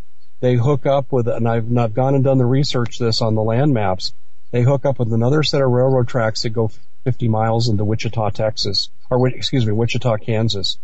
they 0.43 0.55
hook 0.55 0.85
up 0.85 1.09
with, 1.09 1.29
and 1.29 1.47
I've, 1.47 1.77
I've 1.77 1.93
gone 1.93 2.15
and 2.15 2.23
done 2.25 2.37
the 2.37 2.45
research 2.45 2.99
this 2.99 3.21
on 3.21 3.33
the 3.33 3.41
land 3.41 3.73
maps. 3.73 4.11
They 4.51 4.61
hook 4.61 4.85
up 4.85 4.99
with 4.99 5.13
another 5.13 5.41
set 5.41 5.61
of 5.61 5.71
railroad 5.71 6.09
tracks 6.09 6.41
that 6.41 6.49
go 6.49 6.69
50 7.05 7.29
miles 7.29 7.69
into 7.69 7.85
Wichita, 7.85 8.31
Texas, 8.31 8.89
or 9.09 9.25
excuse 9.29 9.65
me, 9.65 9.71
Wichita, 9.71 10.17
Kansas. 10.17 10.77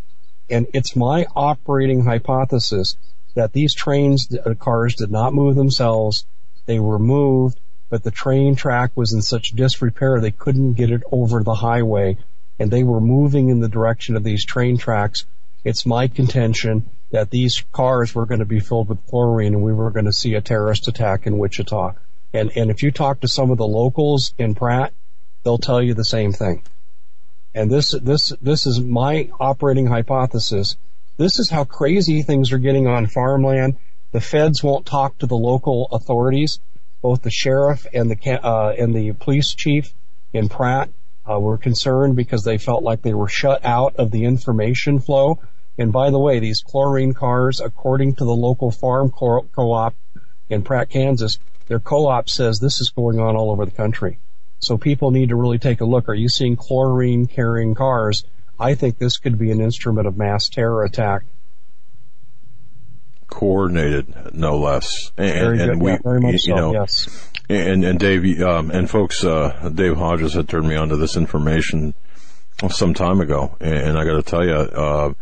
And 0.48 0.66
it's 0.72 0.96
my 0.96 1.26
operating 1.36 2.06
hypothesis 2.06 2.96
that 3.34 3.52
these 3.52 3.74
trains, 3.74 4.34
uh, 4.34 4.54
cars 4.54 4.94
did 4.94 5.10
not 5.10 5.34
move 5.34 5.56
themselves. 5.56 6.24
They 6.64 6.80
were 6.80 6.98
moved, 6.98 7.60
but 7.90 8.02
the 8.02 8.10
train 8.10 8.56
track 8.56 8.92
was 8.94 9.12
in 9.12 9.20
such 9.20 9.50
disrepair 9.50 10.22
they 10.22 10.30
couldn't 10.30 10.72
get 10.72 10.90
it 10.90 11.02
over 11.12 11.42
the 11.42 11.54
highway 11.54 12.16
and 12.58 12.70
they 12.70 12.82
were 12.82 13.00
moving 13.00 13.50
in 13.50 13.60
the 13.60 13.68
direction 13.68 14.16
of 14.16 14.24
these 14.24 14.46
train 14.46 14.78
tracks. 14.78 15.26
It's 15.64 15.84
my 15.84 16.08
contention 16.08 16.88
that 17.10 17.30
these 17.30 17.64
cars 17.72 18.14
were 18.14 18.26
going 18.26 18.38
to 18.38 18.44
be 18.44 18.60
filled 18.60 18.88
with 18.88 19.04
chlorine 19.06 19.54
and 19.54 19.62
we 19.62 19.72
were 19.72 19.90
going 19.90 20.04
to 20.04 20.12
see 20.12 20.34
a 20.34 20.40
terrorist 20.40 20.88
attack 20.88 21.26
in 21.26 21.38
Wichita. 21.38 21.94
And, 22.32 22.52
and 22.56 22.70
if 22.70 22.82
you 22.82 22.92
talk 22.92 23.20
to 23.20 23.28
some 23.28 23.50
of 23.50 23.58
the 23.58 23.66
locals 23.66 24.32
in 24.38 24.54
Pratt, 24.54 24.92
they'll 25.42 25.58
tell 25.58 25.82
you 25.82 25.94
the 25.94 26.04
same 26.04 26.32
thing. 26.32 26.62
And 27.54 27.70
this, 27.70 27.90
this, 27.90 28.32
this 28.40 28.66
is 28.66 28.78
my 28.78 29.28
operating 29.40 29.86
hypothesis. 29.86 30.76
This 31.16 31.40
is 31.40 31.50
how 31.50 31.64
crazy 31.64 32.22
things 32.22 32.52
are 32.52 32.58
getting 32.58 32.86
on 32.86 33.08
farmland. 33.08 33.76
The 34.12 34.20
feds 34.20 34.62
won't 34.62 34.86
talk 34.86 35.18
to 35.18 35.26
the 35.26 35.36
local 35.36 35.86
authorities. 35.90 36.60
Both 37.02 37.22
the 37.22 37.30
sheriff 37.30 37.86
and 37.92 38.10
the, 38.10 38.46
uh, 38.46 38.74
and 38.78 38.94
the 38.94 39.12
police 39.12 39.54
chief 39.54 39.92
in 40.32 40.48
Pratt, 40.48 40.90
uh, 41.28 41.38
were 41.38 41.58
concerned 41.58 42.16
because 42.16 42.44
they 42.44 42.58
felt 42.58 42.82
like 42.82 43.02
they 43.02 43.14
were 43.14 43.28
shut 43.28 43.64
out 43.64 43.96
of 43.96 44.10
the 44.10 44.24
information 44.24 44.98
flow 44.98 45.38
and 45.78 45.92
by 45.92 46.10
the 46.10 46.18
way, 46.18 46.38
these 46.38 46.62
chlorine 46.62 47.14
cars, 47.14 47.60
according 47.60 48.16
to 48.16 48.24
the 48.24 48.34
local 48.34 48.70
farm 48.70 49.10
co-op 49.10 49.94
in 50.48 50.62
Pratt, 50.62 50.90
Kansas, 50.90 51.38
their 51.68 51.80
co-op 51.80 52.28
says 52.28 52.58
this 52.58 52.80
is 52.80 52.90
going 52.90 53.20
on 53.20 53.36
all 53.36 53.50
over 53.50 53.64
the 53.64 53.70
country. 53.70 54.18
So 54.58 54.76
people 54.76 55.10
need 55.10 55.30
to 55.30 55.36
really 55.36 55.58
take 55.58 55.80
a 55.80 55.86
look. 55.86 56.08
Are 56.08 56.14
you 56.14 56.28
seeing 56.28 56.56
chlorine 56.56 57.26
carrying 57.26 57.74
cars? 57.74 58.24
I 58.58 58.74
think 58.74 58.98
this 58.98 59.16
could 59.16 59.38
be 59.38 59.50
an 59.50 59.60
instrument 59.60 60.06
of 60.06 60.18
mass 60.18 60.50
terror 60.50 60.84
attack. 60.84 61.22
Coordinated, 63.28 64.34
no 64.34 64.58
less. 64.58 65.12
And, 65.16 65.32
very 65.32 65.60
and 65.60 65.80
we, 65.80 65.92
yeah, 65.92 65.98
very 66.02 66.20
much 66.20 66.32
you 66.32 66.38
so, 66.38 66.54
know, 66.56 66.72
yes. 66.72 67.30
And, 67.48 67.84
and 67.84 67.98
Dave, 67.98 68.42
um, 68.42 68.70
and 68.70 68.90
folks, 68.90 69.24
uh, 69.24 69.70
Dave 69.74 69.96
Hodges 69.96 70.34
had 70.34 70.48
turned 70.48 70.68
me 70.68 70.76
onto 70.76 70.96
this 70.96 71.16
information 71.16 71.94
some 72.68 72.92
time 72.92 73.20
ago. 73.20 73.56
And, 73.60 73.96
I 73.96 74.04
got 74.04 74.16
to 74.16 74.22
tell 74.22 74.44
you, 74.44 74.52
uh, 74.52 75.14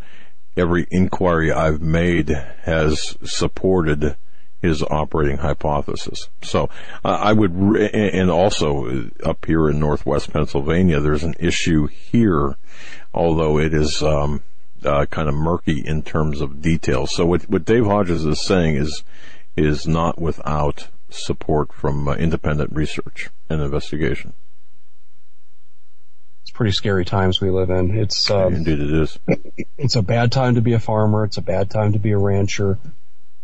every 0.58 0.86
inquiry 0.90 1.52
I've 1.52 1.80
made 1.80 2.30
has 2.62 3.16
supported 3.24 4.16
his 4.60 4.82
operating 4.82 5.38
hypothesis. 5.38 6.28
So 6.42 6.68
uh, 7.04 7.08
I 7.08 7.32
would, 7.32 7.52
re- 7.54 7.90
and 7.90 8.30
also 8.30 9.08
up 9.24 9.46
here 9.46 9.68
in 9.70 9.78
Northwest 9.78 10.32
Pennsylvania, 10.32 11.00
there's 11.00 11.22
an 11.22 11.36
issue 11.38 11.86
here, 11.86 12.56
although 13.14 13.58
it 13.58 13.72
is. 13.72 14.02
Um, 14.02 14.42
uh, 14.84 15.04
kind 15.06 15.28
of 15.28 15.34
murky 15.34 15.80
in 15.84 16.02
terms 16.02 16.40
of 16.40 16.62
details. 16.62 17.12
So 17.12 17.26
what, 17.26 17.50
what 17.50 17.64
Dave 17.64 17.84
Hodges 17.84 18.24
is 18.24 18.40
saying 18.40 18.76
is 18.76 19.02
is 19.56 19.88
not 19.88 20.20
without 20.20 20.86
support 21.10 21.72
from 21.72 22.06
uh, 22.06 22.14
independent 22.14 22.72
research 22.72 23.28
and 23.50 23.60
investigation 23.60 24.34
pretty 26.50 26.72
scary 26.72 27.04
times 27.04 27.40
we 27.40 27.50
live 27.50 27.70
in. 27.70 27.96
It's 27.96 28.30
um, 28.30 28.54
indeed 28.54 28.80
it 28.80 28.92
is. 28.92 29.18
It's 29.78 29.94
a 29.94 30.02
bad 30.02 30.32
time 30.32 30.56
to 30.56 30.60
be 30.60 30.72
a 30.72 30.80
farmer. 30.80 31.24
It's 31.24 31.36
a 31.36 31.42
bad 31.42 31.70
time 31.70 31.92
to 31.92 32.00
be 32.00 32.10
a 32.10 32.18
rancher. 32.18 32.78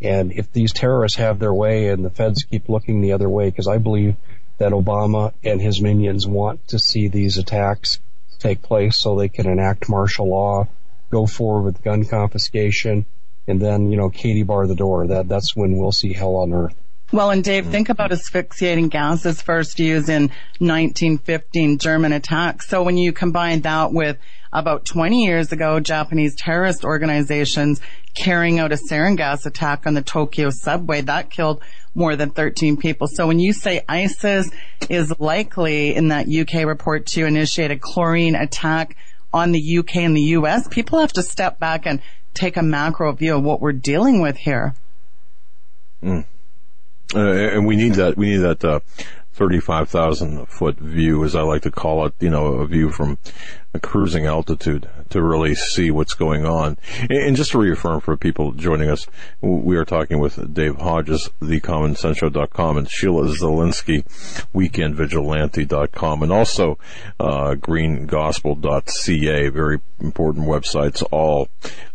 And 0.03 0.33
if 0.33 0.53
these 0.53 0.73
terrorists 0.73 1.19
have 1.19 1.39
their 1.39 1.55
way 1.55 1.89
and 1.89 2.05
the 2.05 2.11
feds 2.11 2.43
keep 2.43 2.69
looking 2.69 3.01
the 3.01 3.13
other 3.13 3.29
way, 3.29 3.49
because 3.49 3.69
I 3.69 3.79
believe 3.79 4.17
that 4.59 4.73
Obama 4.73 5.33
and 5.43 5.61
his 5.61 5.81
minions 5.81 6.27
want 6.27 6.67
to 6.69 6.79
see 6.79 7.09
these 7.09 7.39
attacks 7.39 8.01
take 8.41 8.63
place 8.63 8.97
so 8.97 9.17
they 9.17 9.29
can 9.29 9.49
enact 9.49 9.89
martial 9.89 10.29
law, 10.29 10.67
go 11.11 11.27
forward 11.27 11.63
with 11.63 11.83
gun 11.83 12.05
confiscation, 12.05 13.07
and 13.47 13.61
then, 13.61 13.91
you 13.91 13.97
know, 13.97 14.11
Katie 14.11 14.43
bar 14.43 14.67
the 14.67 14.75
door. 14.75 15.07
That, 15.07 15.29
that's 15.29 15.55
when 15.55 15.79
we'll 15.79 15.93
see 15.93 16.13
hell 16.13 16.37
on 16.37 16.53
earth. 16.53 16.75
Well, 17.13 17.31
and 17.31 17.45
Dave, 17.45 17.67
think 17.67 17.91
about 17.91 18.13
asphyxiating 18.13 18.89
gases 18.89 19.41
first 19.41 19.79
used 19.79 20.09
in 20.09 20.23
1915 20.59 21.79
German 21.79 22.13
attacks. 22.13 22.69
So 22.69 22.83
when 22.83 22.97
you 22.97 23.13
combine 23.13 23.61
that 23.61 23.93
with 23.93 24.19
about 24.53 24.85
20 24.85 25.25
years 25.25 25.53
ago, 25.53 25.81
Japanese 25.81 26.35
terrorist 26.35 26.85
organizations 26.85 27.81
carrying 28.15 28.59
out 28.59 28.73
a 28.73 28.77
sarin 28.77 29.17
gas 29.17 29.47
attack 29.47 29.87
on 29.87 29.95
the 29.95 30.03
Tokyo 30.03 30.51
subway, 30.51 31.03
that 31.03 31.31
killed 31.31 31.63
more 31.95 32.17
than 32.17 32.31
13 32.31 32.77
people. 32.77 33.07
So 33.07 33.27
when 33.27 33.39
you 33.39 33.53
say 33.53 33.83
ISIS 33.89 34.51
is 34.89 35.13
likely 35.21 35.95
in 35.95 36.09
that 36.09 36.29
UK 36.29 36.67
report 36.67 37.07
to 37.07 37.27
initiate 37.27 37.71
a 37.71 37.79
chlorine 37.79 38.35
attack 38.35 38.97
on 39.33 39.53
the 39.53 39.79
UK 39.79 39.97
and 39.97 40.17
the 40.17 40.23
US, 40.39 40.69
people 40.69 41.01
have 41.01 41.13
to 41.13 41.23
step 41.23 41.59
back 41.59 41.87
and 41.87 42.01
take 42.33 42.57
a 42.57 42.63
macro 42.63 43.13
view 43.13 43.37
of 43.37 43.43
what 43.43 43.61
we're 43.61 43.73
dealing 43.73 44.21
with 44.21 44.37
here. 44.37 44.75
Mm. 46.03 46.25
Uh, 47.15 47.21
and 47.21 47.67
we 47.67 47.77
need 47.77 47.95
that, 47.95 48.17
we 48.17 48.31
need 48.31 48.39
that, 48.39 48.65
uh, 48.65 48.81
35,000 49.35 50.47
foot 50.47 50.79
view, 50.79 51.25
as 51.25 51.35
I 51.35 51.43
like 51.43 51.63
to 51.63 51.71
call 51.71 52.07
it, 52.07 52.15
you 52.21 52.31
know, 52.31 52.47
a 52.55 52.67
view 52.67 52.91
from 52.91 53.19
cruising 53.81 54.27
altitude 54.27 54.89
to 55.11 55.23
really 55.23 55.55
see 55.55 55.91
what's 55.91 56.15
going 56.15 56.45
on. 56.45 56.77
And 57.11 57.37
just 57.37 57.53
to 57.53 57.59
reaffirm 57.59 58.01
for 58.01 58.17
people 58.17 58.53
joining 58.53 58.91
us, 58.91 59.07
we 59.41 59.77
are 59.77 59.85
talking 59.85 60.19
with 60.19 60.55
Dave 60.55 60.77
Hodges, 60.77 61.31
thecommonsenseshow.com, 61.41 62.79
and 62.79 62.91
Sheila 62.91 63.25
Zilinsky, 63.29 64.05
weekendvigilante.com, 64.55 66.23
and 66.23 66.33
also 66.33 66.79
uh, 67.19 67.55
greengospel.ca, 67.55 69.49
very 69.49 69.81
important 70.01 70.47
websites 70.47 71.03
all. 71.11 71.49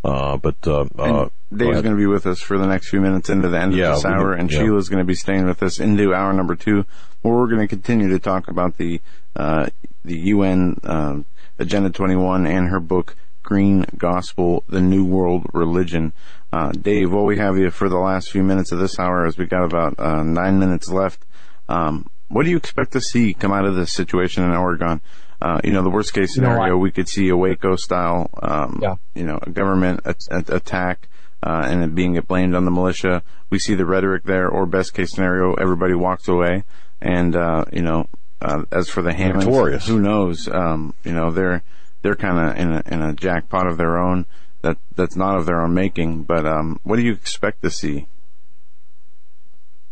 Uh, 0.03 0.37
but 0.37 0.55
uh, 0.67 0.85
uh 0.97 1.29
Dave's 1.51 1.81
going 1.81 1.95
to 1.95 1.99
be 1.99 2.05
with 2.05 2.27
us 2.27 2.39
for 2.39 2.59
the 2.59 2.67
next 2.67 2.89
few 2.89 3.01
minutes 3.01 3.29
into 3.29 3.49
the 3.49 3.59
end 3.59 3.73
yeah, 3.73 3.89
of 3.89 3.95
this 3.95 4.05
hour, 4.05 4.33
and 4.33 4.51
yeah. 4.51 4.59
Sheila's 4.59 4.87
going 4.87 4.99
to 4.99 5.07
be 5.07 5.15
staying 5.15 5.45
with 5.45 5.63
us 5.63 5.79
into 5.79 6.13
hour 6.13 6.31
number 6.31 6.55
two, 6.55 6.85
where 7.21 7.33
we're 7.33 7.47
going 7.47 7.61
to 7.61 7.67
continue 7.67 8.09
to 8.09 8.19
talk 8.19 8.47
about 8.47 8.77
the 8.77 9.01
uh, 9.35 9.67
the 10.03 10.17
UN 10.19 10.79
uh, 10.83 11.19
Agenda 11.57 11.89
21 11.89 12.47
and 12.47 12.69
her 12.69 12.79
book 12.79 13.15
Green 13.43 13.85
Gospel: 13.97 14.63
The 14.67 14.81
New 14.81 15.05
World 15.05 15.47
Religion. 15.53 16.13
Uh, 16.51 16.71
Dave, 16.71 17.11
what 17.11 17.25
we 17.25 17.37
have 17.37 17.57
you 17.57 17.69
for 17.69 17.89
the 17.89 17.97
last 17.97 18.31
few 18.31 18.43
minutes 18.43 18.71
of 18.71 18.79
this 18.79 18.99
hour, 18.99 19.25
as 19.25 19.37
we 19.37 19.45
got 19.45 19.63
about 19.63 19.99
uh, 19.99 20.23
nine 20.23 20.59
minutes 20.59 20.89
left, 20.89 21.25
um, 21.67 22.09
what 22.27 22.43
do 22.43 22.51
you 22.51 22.57
expect 22.57 22.93
to 22.93 23.01
see 23.01 23.33
come 23.33 23.51
out 23.51 23.65
of 23.65 23.75
this 23.75 23.93
situation 23.93 24.43
in 24.43 24.51
Oregon? 24.51 25.01
Uh, 25.41 25.59
you 25.63 25.71
know, 25.71 25.81
the 25.81 25.89
worst 25.89 26.13
case 26.13 26.33
scenario, 26.33 26.63
you 26.63 26.69
know, 26.71 26.77
we 26.77 26.91
could 26.91 27.07
see 27.07 27.29
a 27.29 27.37
Waco 27.37 27.75
style, 27.75 28.29
um, 28.43 28.79
yeah. 28.81 28.95
you 29.13 29.23
know, 29.23 29.39
government 29.53 30.01
a- 30.03 30.15
a- 30.31 30.55
attack 30.55 31.07
uh, 31.41 31.63
and 31.65 31.83
it 31.83 31.95
being 31.95 32.19
blamed 32.21 32.55
on 32.55 32.65
the 32.65 32.71
militia. 32.71 33.23
We 33.49 33.59
see 33.59 33.73
the 33.73 33.85
rhetoric 33.85 34.23
there, 34.25 34.49
or 34.49 34.65
best 34.65 34.93
case 34.93 35.11
scenario, 35.11 35.53
everybody 35.53 35.93
walks 35.93 36.27
away. 36.27 36.63
And, 37.01 37.35
uh, 37.35 37.65
you 37.71 37.81
know, 37.81 38.07
uh, 38.41 38.63
as 38.71 38.89
for 38.89 39.01
the 39.01 39.13
Hammonds, 39.13 39.45
Victorious. 39.45 39.87
who 39.87 39.99
knows? 39.99 40.47
Um, 40.47 40.93
you 41.03 41.13
know, 41.13 41.31
they're, 41.31 41.63
they're 42.01 42.15
kind 42.15 42.49
of 42.49 42.57
in 42.57 42.71
a, 42.71 42.83
in 42.85 43.01
a 43.01 43.13
jackpot 43.13 43.67
of 43.67 43.77
their 43.77 43.97
own 43.97 44.25
that, 44.61 44.77
that's 44.95 45.15
not 45.15 45.37
of 45.37 45.45
their 45.45 45.61
own 45.61 45.73
making. 45.73 46.23
But, 46.23 46.45
um, 46.45 46.79
what 46.83 46.97
do 46.97 47.01
you 47.01 47.13
expect 47.13 47.61
to 47.63 47.69
see? 47.69 48.07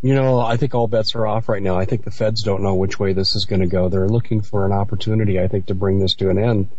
You 0.02 0.14
know, 0.14 0.40
I 0.40 0.58
think 0.58 0.76
all 0.76 0.88
bets 0.88 1.16
are 1.16 1.26
off 1.26 1.50
right 1.50 1.62
now. 1.62 1.78
I 1.78 1.86
think 1.86 2.04
the 2.04 2.12
feds 2.12 2.44
don't 2.44 2.62
know 2.62 2.76
which 2.76 3.00
way 3.00 3.14
this 3.14 3.36
is 3.36 3.46
going 3.46 3.62
to 3.62 3.68
go. 3.68 3.90
They're 3.90 4.08
looking 4.08 4.42
for 4.42 4.66
an 4.66 4.72
opportunity, 4.72 5.40
I 5.40 5.48
think, 5.48 5.66
to 5.68 5.76
bring 5.76 6.00
this 6.00 6.14
to 6.16 6.30
an 6.30 6.38
end, 6.38 6.70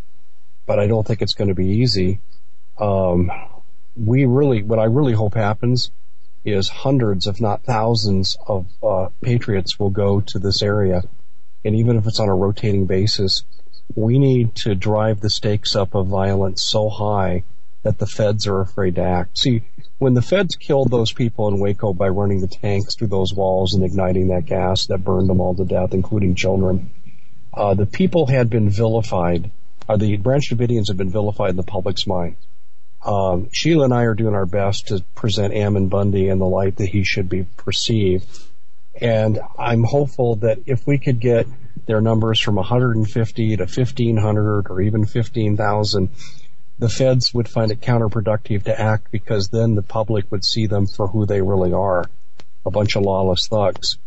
but 0.65 0.79
I 0.79 0.87
don't 0.87 1.05
think 1.05 1.21
it's 1.21 1.33
going 1.33 1.49
to 1.49 1.53
be 1.53 1.67
easy. 1.67 2.21
Um, 2.79 3.29
we 3.97 4.25
really, 4.25 4.63
what 4.63 4.79
I 4.79 4.85
really 4.85 5.11
hope 5.13 5.33
happens 5.33 5.91
is 6.45 6.69
hundreds, 6.69 7.27
if 7.27 7.41
not 7.41 7.63
thousands 7.63 8.37
of 8.47 8.67
uh, 8.81 9.09
patriots 9.21 9.77
will 9.77 9.89
go 9.89 10.21
to 10.21 10.39
this 10.39 10.61
area. 10.61 11.03
And 11.69 11.77
even 11.77 11.97
if 11.97 12.07
it's 12.07 12.19
on 12.19 12.29
a 12.29 12.33
rotating 12.33 12.87
basis, 12.87 13.43
we 13.93 14.17
need 14.17 14.55
to 14.55 14.73
drive 14.73 15.19
the 15.19 15.29
stakes 15.29 15.75
up 15.75 15.93
of 15.93 16.07
violence 16.07 16.63
so 16.63 16.89
high 16.89 17.43
that 17.83 17.99
the 17.99 18.07
feds 18.07 18.47
are 18.47 18.59
afraid 18.59 18.95
to 18.95 19.03
act. 19.03 19.37
See, 19.37 19.61
when 19.99 20.15
the 20.15 20.23
feds 20.23 20.55
killed 20.55 20.89
those 20.89 21.13
people 21.13 21.47
in 21.47 21.59
Waco 21.59 21.93
by 21.93 22.07
running 22.07 22.41
the 22.41 22.47
tanks 22.47 22.95
through 22.95 23.09
those 23.09 23.35
walls 23.35 23.75
and 23.75 23.83
igniting 23.83 24.29
that 24.29 24.47
gas 24.47 24.87
that 24.87 25.03
burned 25.03 25.29
them 25.29 25.39
all 25.39 25.53
to 25.53 25.63
death, 25.63 25.93
including 25.93 26.33
children, 26.33 26.89
uh, 27.53 27.75
the 27.75 27.85
people 27.85 28.25
had 28.25 28.49
been 28.49 28.71
vilified. 28.71 29.51
Uh, 29.87 29.95
the 29.95 30.17
Branch 30.17 30.49
Davidians 30.49 30.87
had 30.87 30.97
been 30.97 31.11
vilified 31.11 31.51
in 31.51 31.55
the 31.55 31.61
public's 31.61 32.07
mind. 32.07 32.35
Um, 33.05 33.47
Sheila 33.51 33.83
and 33.83 33.93
I 33.93 34.05
are 34.05 34.15
doing 34.15 34.33
our 34.33 34.47
best 34.47 34.87
to 34.87 35.03
present 35.13 35.53
Ammon 35.53 35.87
Bundy 35.87 36.29
in 36.29 36.39
the 36.39 36.47
light 36.47 36.77
that 36.77 36.89
he 36.89 37.03
should 37.03 37.29
be 37.29 37.43
perceived. 37.57 38.25
And 39.01 39.39
I'm 39.57 39.83
hopeful 39.83 40.35
that 40.37 40.59
if 40.65 40.85
we 40.85 40.97
could 40.97 41.19
get 41.19 41.47
their 41.85 42.01
numbers 42.01 42.39
from 42.39 42.55
150 42.55 43.57
to 43.57 43.63
1500 43.63 44.67
or 44.69 44.81
even 44.81 45.05
15,000, 45.05 46.09
the 46.77 46.89
feds 46.89 47.33
would 47.33 47.47
find 47.47 47.71
it 47.71 47.81
counterproductive 47.81 48.63
to 48.63 48.79
act 48.79 49.11
because 49.11 49.49
then 49.49 49.75
the 49.75 49.81
public 49.81 50.31
would 50.31 50.45
see 50.45 50.67
them 50.67 50.87
for 50.87 51.07
who 51.07 51.25
they 51.25 51.41
really 51.41 51.73
are, 51.73 52.05
a 52.65 52.71
bunch 52.71 52.95
of 52.95 53.03
lawless 53.03 53.47
thugs. 53.47 53.97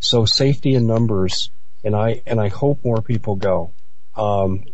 So 0.00 0.24
safety 0.24 0.74
in 0.74 0.86
numbers, 0.86 1.50
and 1.84 1.94
I 1.94 2.22
and 2.26 2.40
I 2.40 2.48
hope 2.48 2.84
more 2.84 3.00
people 3.00 3.36
go. 3.36 3.70
Um, 4.16 4.64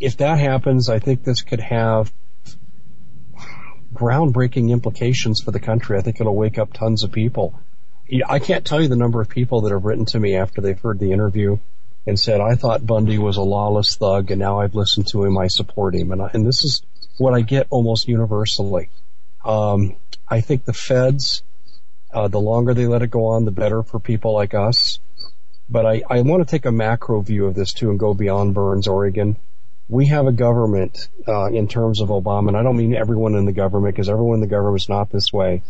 if 0.00 0.16
that 0.18 0.38
happens, 0.38 0.88
I 0.88 0.98
think 0.98 1.24
this 1.24 1.42
could 1.42 1.60
have 1.60 2.12
groundbreaking 3.94 4.70
implications 4.70 5.40
for 5.40 5.50
the 5.50 5.60
country. 5.60 5.98
I 5.98 6.02
think 6.02 6.20
it'll 6.20 6.34
wake 6.34 6.58
up 6.58 6.72
tons 6.72 7.04
of 7.04 7.12
people. 7.12 7.58
I 8.26 8.38
can't 8.38 8.64
tell 8.64 8.80
you 8.80 8.88
the 8.88 8.96
number 8.96 9.20
of 9.20 9.28
people 9.28 9.62
that 9.62 9.72
have 9.72 9.84
written 9.84 10.04
to 10.06 10.20
me 10.20 10.36
after 10.36 10.60
they've 10.60 10.78
heard 10.78 10.98
the 10.98 11.12
interview 11.12 11.58
and 12.06 12.18
said, 12.18 12.40
I 12.40 12.56
thought 12.56 12.86
Bundy 12.86 13.18
was 13.18 13.36
a 13.36 13.42
lawless 13.42 13.96
thug 13.96 14.30
and 14.30 14.40
now 14.40 14.60
I've 14.60 14.74
listened 14.74 15.08
to 15.08 15.24
him, 15.24 15.38
I 15.38 15.46
support 15.46 15.94
him. 15.94 16.12
And, 16.12 16.20
I, 16.20 16.30
and 16.34 16.46
this 16.46 16.64
is 16.64 16.82
what 17.16 17.34
I 17.34 17.40
get 17.40 17.68
almost 17.70 18.08
universally. 18.08 18.90
Um, 19.44 19.96
I 20.28 20.40
think 20.40 20.64
the 20.64 20.72
feds, 20.72 21.42
uh, 22.12 22.28
the 22.28 22.40
longer 22.40 22.74
they 22.74 22.86
let 22.86 23.02
it 23.02 23.10
go 23.10 23.28
on, 23.28 23.44
the 23.44 23.50
better 23.50 23.82
for 23.82 23.98
people 23.98 24.34
like 24.34 24.52
us. 24.52 24.98
But 25.70 25.86
I, 25.86 26.02
I 26.10 26.20
want 26.20 26.46
to 26.46 26.50
take 26.50 26.66
a 26.66 26.72
macro 26.72 27.20
view 27.22 27.46
of 27.46 27.54
this 27.54 27.72
too 27.72 27.90
and 27.90 27.98
go 27.98 28.14
beyond 28.14 28.54
Burns, 28.54 28.88
Oregon 28.88 29.36
we 29.88 30.06
have 30.06 30.26
a 30.26 30.32
government 30.32 31.08
uh, 31.28 31.46
in 31.46 31.68
terms 31.68 32.00
of 32.00 32.08
Obama, 32.08 32.48
and 32.48 32.56
I 32.56 32.62
don't 32.62 32.78
mean 32.78 32.94
everyone 32.94 33.34
in 33.34 33.44
the 33.44 33.52
government 33.52 33.94
because 33.94 34.08
everyone 34.08 34.36
in 34.36 34.40
the 34.40 34.46
government 34.46 34.80
is 34.80 34.88
not 34.88 35.10
this 35.10 35.30
way, 35.30 35.62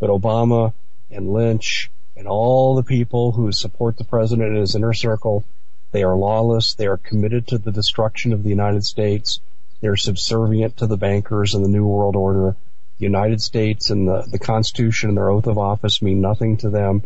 but 0.00 0.10
Obama 0.10 0.72
and 1.10 1.32
Lynch 1.32 1.90
and 2.16 2.26
all 2.26 2.74
the 2.74 2.82
people 2.82 3.32
who 3.32 3.52
support 3.52 3.96
the 3.96 4.04
president 4.04 4.48
in 4.48 4.56
his 4.56 4.74
inner 4.74 4.92
circle, 4.92 5.44
they 5.92 6.02
are 6.02 6.16
lawless. 6.16 6.74
They 6.74 6.86
are 6.86 6.96
committed 6.96 7.46
to 7.48 7.58
the 7.58 7.72
destruction 7.72 8.32
of 8.32 8.42
the 8.42 8.50
United 8.50 8.84
States. 8.84 9.40
They're 9.80 9.96
subservient 9.96 10.76
to 10.78 10.86
the 10.86 10.96
bankers 10.96 11.54
and 11.54 11.64
the 11.64 11.68
New 11.68 11.86
World 11.86 12.16
Order. 12.16 12.56
The 12.98 13.04
United 13.04 13.40
States 13.40 13.90
and 13.90 14.08
the, 14.08 14.26
the 14.30 14.38
Constitution 14.38 15.10
and 15.10 15.16
their 15.16 15.30
oath 15.30 15.46
of 15.46 15.56
office 15.56 16.02
mean 16.02 16.20
nothing 16.20 16.56
to 16.58 16.70
them. 16.70 17.04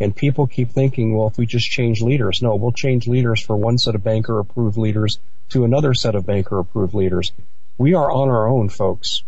And 0.00 0.14
people 0.14 0.46
keep 0.46 0.70
thinking, 0.70 1.16
well, 1.16 1.28
if 1.28 1.38
we 1.38 1.46
just 1.46 1.68
change 1.70 2.02
leaders, 2.02 2.40
no, 2.42 2.54
we'll 2.56 2.72
change 2.72 3.06
leaders 3.06 3.40
for 3.40 3.56
one 3.56 3.78
set 3.78 3.94
of 3.94 4.04
banker 4.04 4.38
approved 4.38 4.76
leaders 4.76 5.18
to 5.50 5.64
another 5.64 5.94
set 5.94 6.14
of 6.14 6.26
banker 6.26 6.58
approved 6.58 6.94
leaders. 6.94 7.32
We 7.78 7.94
are 7.94 8.10
on 8.10 8.28
our 8.28 8.48
own, 8.48 8.68
folks. 8.68 9.22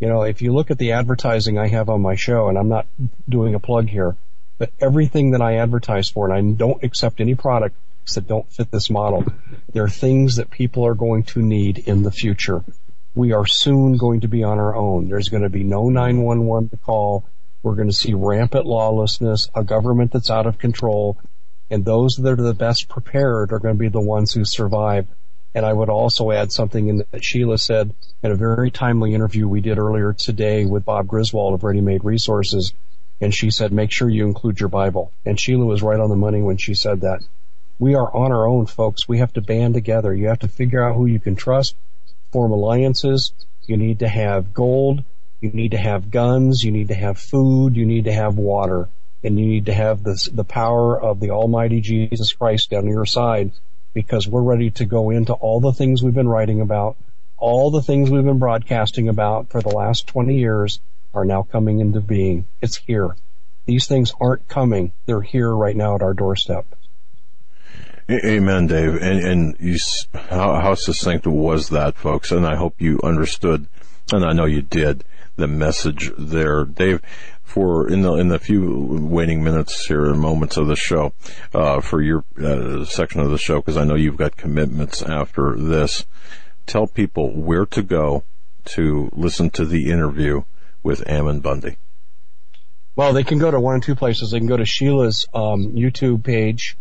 You 0.00 0.08
know, 0.08 0.22
if 0.22 0.42
you 0.42 0.52
look 0.52 0.70
at 0.70 0.78
the 0.78 0.92
advertising 0.92 1.58
I 1.58 1.68
have 1.68 1.88
on 1.88 2.02
my 2.02 2.14
show, 2.14 2.48
and 2.48 2.56
I'm 2.56 2.68
not 2.68 2.86
doing 3.28 3.54
a 3.54 3.60
plug 3.60 3.88
here, 3.88 4.16
but 4.56 4.70
everything 4.80 5.32
that 5.32 5.42
I 5.42 5.56
advertise 5.56 6.08
for, 6.08 6.28
and 6.28 6.34
I 6.34 6.56
don't 6.56 6.82
accept 6.84 7.20
any 7.20 7.34
products 7.34 8.14
that 8.14 8.28
don't 8.28 8.50
fit 8.50 8.70
this 8.70 8.90
model, 8.90 9.24
there 9.72 9.84
are 9.84 9.88
things 9.88 10.36
that 10.36 10.50
people 10.50 10.86
are 10.86 10.94
going 10.94 11.24
to 11.24 11.42
need 11.42 11.78
in 11.78 12.02
the 12.02 12.12
future. 12.12 12.64
We 13.14 13.32
are 13.32 13.46
soon 13.46 13.96
going 13.96 14.20
to 14.20 14.28
be 14.28 14.44
on 14.44 14.58
our 14.58 14.74
own. 14.76 15.08
There's 15.08 15.28
going 15.28 15.42
to 15.42 15.48
be 15.48 15.64
no 15.64 15.88
911 15.88 16.68
to 16.70 16.76
call 16.76 17.24
We're 17.62 17.74
going 17.74 17.88
to 17.88 17.94
see 17.94 18.14
rampant 18.14 18.66
lawlessness, 18.66 19.50
a 19.54 19.64
government 19.64 20.12
that's 20.12 20.30
out 20.30 20.46
of 20.46 20.58
control, 20.58 21.18
and 21.70 21.84
those 21.84 22.16
that 22.16 22.38
are 22.38 22.42
the 22.42 22.54
best 22.54 22.88
prepared 22.88 23.52
are 23.52 23.58
going 23.58 23.74
to 23.74 23.78
be 23.78 23.88
the 23.88 24.00
ones 24.00 24.32
who 24.32 24.44
survive. 24.44 25.08
And 25.58 25.66
I 25.66 25.72
would 25.72 25.88
also 25.88 26.30
add 26.30 26.52
something 26.52 26.86
in 26.86 27.04
that 27.10 27.24
Sheila 27.24 27.58
said 27.58 27.92
in 28.22 28.30
a 28.30 28.36
very 28.36 28.70
timely 28.70 29.12
interview 29.12 29.48
we 29.48 29.60
did 29.60 29.76
earlier 29.76 30.12
today 30.12 30.64
with 30.64 30.84
Bob 30.84 31.08
Griswold 31.08 31.54
of 31.54 31.64
Ready 31.64 31.80
Made 31.80 32.04
Resources. 32.04 32.72
And 33.20 33.34
she 33.34 33.50
said, 33.50 33.72
make 33.72 33.90
sure 33.90 34.08
you 34.08 34.24
include 34.24 34.60
your 34.60 34.68
Bible. 34.68 35.10
And 35.26 35.38
Sheila 35.38 35.64
was 35.64 35.82
right 35.82 35.98
on 35.98 36.10
the 36.10 36.14
money 36.14 36.42
when 36.42 36.58
she 36.58 36.74
said 36.74 37.00
that. 37.00 37.24
We 37.76 37.96
are 37.96 38.08
on 38.08 38.30
our 38.30 38.46
own, 38.46 38.66
folks. 38.66 39.08
We 39.08 39.18
have 39.18 39.32
to 39.32 39.40
band 39.40 39.74
together. 39.74 40.14
You 40.14 40.28
have 40.28 40.38
to 40.38 40.48
figure 40.48 40.80
out 40.80 40.94
who 40.94 41.06
you 41.06 41.18
can 41.18 41.34
trust, 41.34 41.74
form 42.30 42.52
alliances. 42.52 43.32
You 43.66 43.78
need 43.78 43.98
to 43.98 44.08
have 44.08 44.54
gold. 44.54 45.02
You 45.40 45.50
need 45.50 45.72
to 45.72 45.78
have 45.78 46.12
guns. 46.12 46.62
You 46.62 46.70
need 46.70 46.86
to 46.86 46.94
have 46.94 47.18
food. 47.18 47.74
You 47.74 47.84
need 47.84 48.04
to 48.04 48.12
have 48.12 48.36
water. 48.36 48.88
And 49.24 49.40
you 49.40 49.46
need 49.46 49.66
to 49.66 49.74
have 49.74 50.04
the, 50.04 50.30
the 50.32 50.44
power 50.44 51.02
of 51.02 51.18
the 51.18 51.30
Almighty 51.30 51.80
Jesus 51.80 52.32
Christ 52.32 52.72
on 52.72 52.86
your 52.86 53.06
side 53.06 53.50
because 53.94 54.28
we're 54.28 54.42
ready 54.42 54.70
to 54.72 54.84
go 54.84 55.10
into 55.10 55.32
all 55.32 55.60
the 55.60 55.72
things 55.72 56.02
we've 56.02 56.14
been 56.14 56.28
writing 56.28 56.60
about, 56.60 56.96
all 57.36 57.70
the 57.70 57.82
things 57.82 58.10
we've 58.10 58.24
been 58.24 58.38
broadcasting 58.38 59.08
about 59.08 59.48
for 59.50 59.60
the 59.60 59.68
last 59.68 60.06
20 60.06 60.38
years 60.38 60.80
are 61.14 61.24
now 61.24 61.42
coming 61.42 61.80
into 61.80 62.00
being. 62.00 62.46
It's 62.60 62.76
here. 62.76 63.16
These 63.66 63.86
things 63.86 64.12
aren't 64.20 64.48
coming. 64.48 64.92
They're 65.06 65.20
here 65.20 65.54
right 65.54 65.76
now 65.76 65.94
at 65.94 66.02
our 66.02 66.14
doorstep. 66.14 66.66
Amen, 68.10 68.66
Dave. 68.66 68.94
And, 69.02 69.20
and 69.20 69.56
you, 69.60 69.76
how, 70.14 70.54
how 70.60 70.74
succinct 70.74 71.26
was 71.26 71.68
that, 71.68 71.96
folks? 71.96 72.32
And 72.32 72.46
I 72.46 72.56
hope 72.56 72.80
you 72.80 72.98
understood, 73.04 73.66
and 74.10 74.24
I 74.24 74.32
know 74.32 74.46
you 74.46 74.62
did, 74.62 75.04
the 75.36 75.46
message 75.46 76.10
there, 76.16 76.64
Dave. 76.64 77.02
For 77.48 77.88
in 77.88 78.02
the 78.02 78.12
in 78.16 78.28
the 78.28 78.38
few 78.38 79.08
waiting 79.10 79.42
minutes 79.42 79.86
here, 79.86 80.04
and 80.04 80.20
moments 80.20 80.58
of 80.58 80.66
the 80.66 80.76
show, 80.76 81.14
uh, 81.54 81.80
for 81.80 82.02
your 82.02 82.22
uh, 82.38 82.84
section 82.84 83.22
of 83.22 83.30
the 83.30 83.38
show, 83.38 83.56
because 83.56 83.78
I 83.78 83.84
know 83.84 83.94
you've 83.94 84.18
got 84.18 84.36
commitments 84.36 85.02
after 85.02 85.56
this. 85.56 86.04
Tell 86.66 86.86
people 86.86 87.34
where 87.34 87.64
to 87.64 87.82
go 87.82 88.24
to 88.66 89.08
listen 89.14 89.48
to 89.52 89.64
the 89.64 89.90
interview 89.90 90.42
with 90.82 91.08
Ammon 91.08 91.40
Bundy. 91.40 91.78
Well, 92.96 93.14
they 93.14 93.24
can 93.24 93.38
go 93.38 93.50
to 93.50 93.58
one 93.58 93.76
or 93.76 93.80
two 93.80 93.94
places. 93.94 94.30
They 94.30 94.38
can 94.40 94.46
go 94.46 94.58
to 94.58 94.66
Sheila's 94.66 95.26
um, 95.32 95.72
YouTube 95.72 96.24
page, 96.24 96.76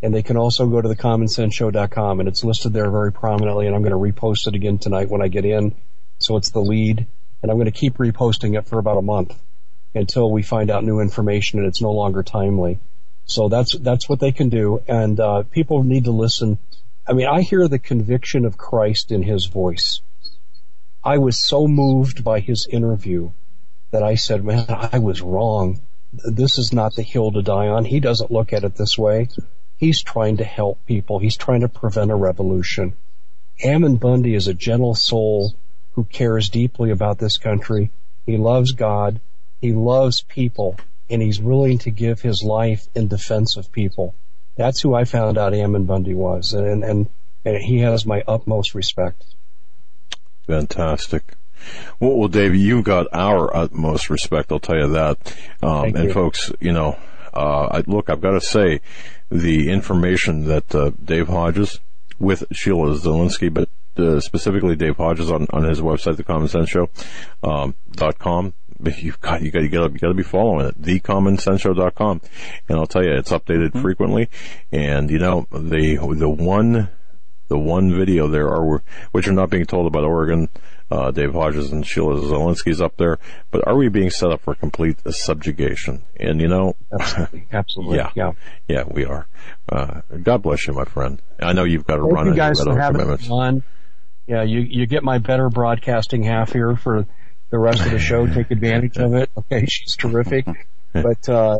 and 0.00 0.14
they 0.14 0.22
can 0.22 0.36
also 0.36 0.68
go 0.68 0.80
to 0.80 0.88
the 0.88 0.94
commonsenseshow.com, 0.96 2.20
and 2.20 2.28
it's 2.28 2.44
listed 2.44 2.72
there 2.72 2.88
very 2.88 3.12
prominently. 3.12 3.66
And 3.66 3.74
I'm 3.74 3.82
going 3.82 3.90
to 3.90 4.20
repost 4.20 4.46
it 4.46 4.54
again 4.54 4.78
tonight 4.78 5.08
when 5.08 5.22
I 5.22 5.26
get 5.26 5.44
in, 5.44 5.74
so 6.20 6.36
it's 6.36 6.50
the 6.50 6.60
lead, 6.60 7.04
and 7.42 7.50
I'm 7.50 7.56
going 7.56 7.64
to 7.64 7.72
keep 7.72 7.96
reposting 7.96 8.56
it 8.56 8.68
for 8.68 8.78
about 8.78 8.98
a 8.98 9.02
month 9.02 9.36
until 9.94 10.30
we 10.30 10.42
find 10.42 10.70
out 10.70 10.84
new 10.84 11.00
information 11.00 11.58
and 11.58 11.68
it's 11.68 11.80
no 11.80 11.92
longer 11.92 12.22
timely. 12.22 12.80
So 13.26 13.48
that's 13.48 13.72
that's 13.78 14.08
what 14.08 14.20
they 14.20 14.32
can 14.32 14.50
do, 14.50 14.82
and 14.86 15.18
uh, 15.18 15.44
people 15.44 15.82
need 15.82 16.04
to 16.04 16.10
listen. 16.10 16.58
I 17.06 17.14
mean, 17.14 17.26
I 17.26 17.40
hear 17.40 17.68
the 17.68 17.78
conviction 17.78 18.44
of 18.44 18.58
Christ 18.58 19.10
in 19.12 19.22
his 19.22 19.46
voice. 19.46 20.02
I 21.02 21.18
was 21.18 21.38
so 21.38 21.66
moved 21.66 22.22
by 22.22 22.40
his 22.40 22.66
interview 22.66 23.30
that 23.92 24.02
I 24.02 24.16
said, 24.16 24.44
"Man, 24.44 24.66
I 24.68 24.98
was 24.98 25.22
wrong. 25.22 25.80
This 26.12 26.58
is 26.58 26.72
not 26.72 26.94
the 26.94 27.02
hill 27.02 27.32
to 27.32 27.42
die 27.42 27.68
on." 27.68 27.86
He 27.86 27.98
doesn't 27.98 28.30
look 28.30 28.52
at 28.52 28.64
it 28.64 28.74
this 28.74 28.98
way. 28.98 29.28
He's 29.78 30.02
trying 30.02 30.36
to 30.36 30.44
help 30.44 30.84
people. 30.84 31.18
He's 31.18 31.36
trying 31.36 31.62
to 31.62 31.68
prevent 31.68 32.10
a 32.10 32.16
revolution. 32.16 32.92
Ammon 33.62 33.96
Bundy 33.96 34.34
is 34.34 34.48
a 34.48 34.54
gentle 34.54 34.94
soul 34.94 35.54
who 35.92 36.04
cares 36.04 36.50
deeply 36.50 36.90
about 36.90 37.18
this 37.18 37.38
country. 37.38 37.90
He 38.26 38.36
loves 38.36 38.72
God 38.72 39.20
he 39.64 39.72
loves 39.72 40.20
people 40.20 40.76
and 41.08 41.22
he's 41.22 41.40
willing 41.40 41.78
to 41.78 41.90
give 41.90 42.20
his 42.20 42.42
life 42.42 42.86
in 42.94 43.08
defense 43.08 43.56
of 43.56 43.72
people. 43.72 44.14
That's 44.56 44.82
who 44.82 44.94
I 44.94 45.04
found 45.04 45.38
out 45.38 45.54
Ammon 45.54 45.84
Bundy 45.86 46.12
was, 46.12 46.52
and 46.52 46.84
and, 46.84 47.08
and 47.46 47.56
he 47.56 47.78
has 47.78 48.04
my 48.04 48.22
utmost 48.28 48.74
respect. 48.74 49.24
Fantastic. 50.46 51.22
Well, 51.98 52.18
well, 52.18 52.28
Dave, 52.28 52.54
you've 52.54 52.84
got 52.84 53.06
our 53.14 53.56
utmost 53.56 54.10
respect. 54.10 54.52
I'll 54.52 54.60
tell 54.60 54.76
you 54.76 54.88
that. 54.88 55.16
Um, 55.62 55.96
and 55.96 56.08
you. 56.08 56.12
folks, 56.12 56.52
you 56.60 56.72
know, 56.72 56.98
uh, 57.32 57.68
I, 57.76 57.84
look, 57.86 58.10
I've 58.10 58.20
got 58.20 58.32
to 58.32 58.40
say, 58.42 58.82
the 59.30 59.70
information 59.70 60.44
that 60.44 60.74
uh, 60.74 60.90
Dave 61.02 61.28
Hodges 61.28 61.80
with 62.18 62.44
Sheila 62.52 62.98
Zilinsky, 62.98 63.50
but 63.52 63.68
uh, 63.96 64.20
specifically 64.20 64.76
Dave 64.76 64.98
Hodges 64.98 65.30
on, 65.30 65.46
on 65.50 65.64
his 65.64 65.80
website, 65.80 66.18
the 66.18 66.24
Common 66.24 66.48
Sense 66.48 66.68
Show 66.68 66.90
um, 67.42 67.74
dot 67.92 68.18
com 68.18 68.52
you've 68.98 69.20
got 69.20 69.42
you 69.42 69.50
got 69.50 69.62
you 69.62 69.68
got 69.68 69.92
you 69.92 69.98
got 69.98 70.08
to 70.08 70.14
be 70.14 70.22
following 70.22 70.66
it. 70.66 70.80
TheCommonSenseShow.com, 70.80 72.20
and 72.68 72.78
I'll 72.78 72.86
tell 72.86 73.04
you, 73.04 73.12
it's 73.12 73.30
updated 73.30 73.70
mm-hmm. 73.70 73.82
frequently. 73.82 74.28
And 74.72 75.10
you 75.10 75.18
know 75.18 75.46
the 75.50 75.96
the 76.16 76.28
one 76.28 76.88
the 77.48 77.58
one 77.58 77.94
video 77.94 78.28
there 78.28 78.48
are 78.48 78.82
which 79.12 79.28
are 79.28 79.32
not 79.32 79.50
being 79.50 79.66
told 79.66 79.86
about 79.86 80.04
Oregon. 80.04 80.48
Uh, 80.90 81.10
Dave 81.10 81.32
Hodges 81.32 81.72
and 81.72 81.84
Sheila 81.84 82.16
Zilinsky's 82.20 82.80
up 82.80 82.98
there, 82.98 83.18
but 83.50 83.66
are 83.66 83.74
we 83.74 83.88
being 83.88 84.10
set 84.10 84.30
up 84.30 84.42
for 84.42 84.54
complete 84.54 84.98
subjugation? 85.10 86.04
And 86.20 86.40
you 86.42 86.46
know, 86.46 86.76
absolutely, 86.92 87.46
absolutely, 87.50 87.96
yeah, 87.96 88.10
yeah, 88.14 88.32
yeah, 88.68 88.84
we 88.86 89.06
are. 89.06 89.26
Uh, 89.68 90.02
God 90.22 90.42
bless 90.42 90.66
you, 90.66 90.74
my 90.74 90.84
friend. 90.84 91.22
I 91.40 91.54
know 91.54 91.64
you've 91.64 91.86
got 91.86 91.96
to 91.96 92.02
Thank 92.02 92.14
run. 92.14 92.26
You 92.26 92.34
guys 92.34 92.60
for 92.60 92.78
having 92.78 93.16
fun. 93.16 93.64
Yeah, 94.26 94.42
you 94.42 94.60
you 94.60 94.86
get 94.86 95.02
my 95.02 95.18
better 95.18 95.48
broadcasting 95.48 96.22
half 96.22 96.52
here 96.52 96.76
for 96.76 97.06
the 97.54 97.60
rest 97.60 97.86
of 97.86 97.92
the 97.92 98.00
show. 98.00 98.26
Take 98.26 98.50
advantage 98.50 98.96
of 98.96 99.14
it. 99.14 99.30
Okay, 99.36 99.64
she's 99.68 99.94
terrific. 99.94 100.44
But 100.92 101.28
uh, 101.28 101.58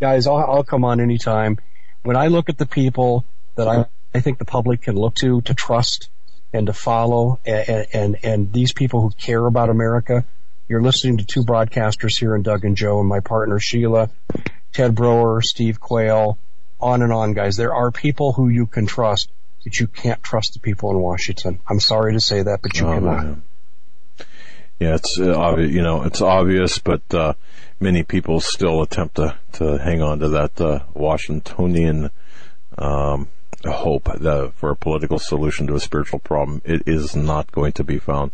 guys, 0.00 0.26
I'll, 0.26 0.38
I'll 0.38 0.64
come 0.64 0.86
on 0.86 1.00
anytime. 1.00 1.58
When 2.02 2.16
I 2.16 2.28
look 2.28 2.48
at 2.48 2.56
the 2.56 2.64
people 2.64 3.26
that 3.56 3.68
I, 3.68 3.84
I 4.14 4.20
think 4.20 4.38
the 4.38 4.46
public 4.46 4.80
can 4.80 4.96
look 4.96 5.16
to 5.16 5.42
to 5.42 5.52
trust 5.52 6.08
and 6.54 6.66
to 6.68 6.72
follow, 6.72 7.40
and, 7.44 7.86
and 7.92 8.16
and 8.22 8.52
these 8.54 8.72
people 8.72 9.02
who 9.02 9.10
care 9.10 9.44
about 9.44 9.68
America, 9.68 10.24
you're 10.66 10.80
listening 10.80 11.18
to 11.18 11.26
two 11.26 11.42
broadcasters 11.42 12.18
here 12.18 12.34
in 12.34 12.42
Doug 12.42 12.64
and 12.64 12.74
Joe 12.74 13.00
and 13.00 13.08
my 13.08 13.20
partner 13.20 13.58
Sheila, 13.58 14.08
Ted 14.72 14.94
Broer, 14.94 15.42
Steve 15.42 15.78
Quayle, 15.78 16.38
on 16.80 17.02
and 17.02 17.12
on, 17.12 17.34
guys. 17.34 17.58
There 17.58 17.74
are 17.74 17.90
people 17.90 18.32
who 18.32 18.48
you 18.48 18.64
can 18.64 18.86
trust, 18.86 19.30
but 19.62 19.78
you 19.78 19.88
can't 19.88 20.22
trust 20.22 20.54
the 20.54 20.60
people 20.60 20.90
in 20.90 20.98
Washington. 20.98 21.58
I'm 21.68 21.80
sorry 21.80 22.14
to 22.14 22.20
say 22.20 22.42
that, 22.42 22.62
but 22.62 22.78
you 22.78 22.86
oh, 22.86 22.94
cannot. 22.94 23.24
Man. 23.24 23.42
Yeah, 24.84 24.96
it's 24.96 25.18
uh, 25.18 25.34
obvious. 25.34 25.70
You 25.70 25.80
know, 25.80 26.02
it's 26.02 26.20
obvious, 26.20 26.78
but 26.78 27.14
uh, 27.14 27.32
many 27.80 28.02
people 28.02 28.38
still 28.40 28.82
attempt 28.82 29.16
to 29.16 29.34
to 29.52 29.78
hang 29.78 30.02
on 30.02 30.18
to 30.18 30.28
that 30.28 30.60
uh, 30.60 30.80
Washingtonian 30.92 32.10
um, 32.76 33.28
hope 33.64 34.04
that 34.04 34.52
for 34.56 34.70
a 34.70 34.76
political 34.76 35.18
solution 35.18 35.66
to 35.68 35.74
a 35.74 35.80
spiritual 35.80 36.18
problem. 36.18 36.60
It 36.66 36.82
is 36.86 37.16
not 37.16 37.50
going 37.50 37.72
to 37.72 37.84
be 37.84 37.98
found. 37.98 38.32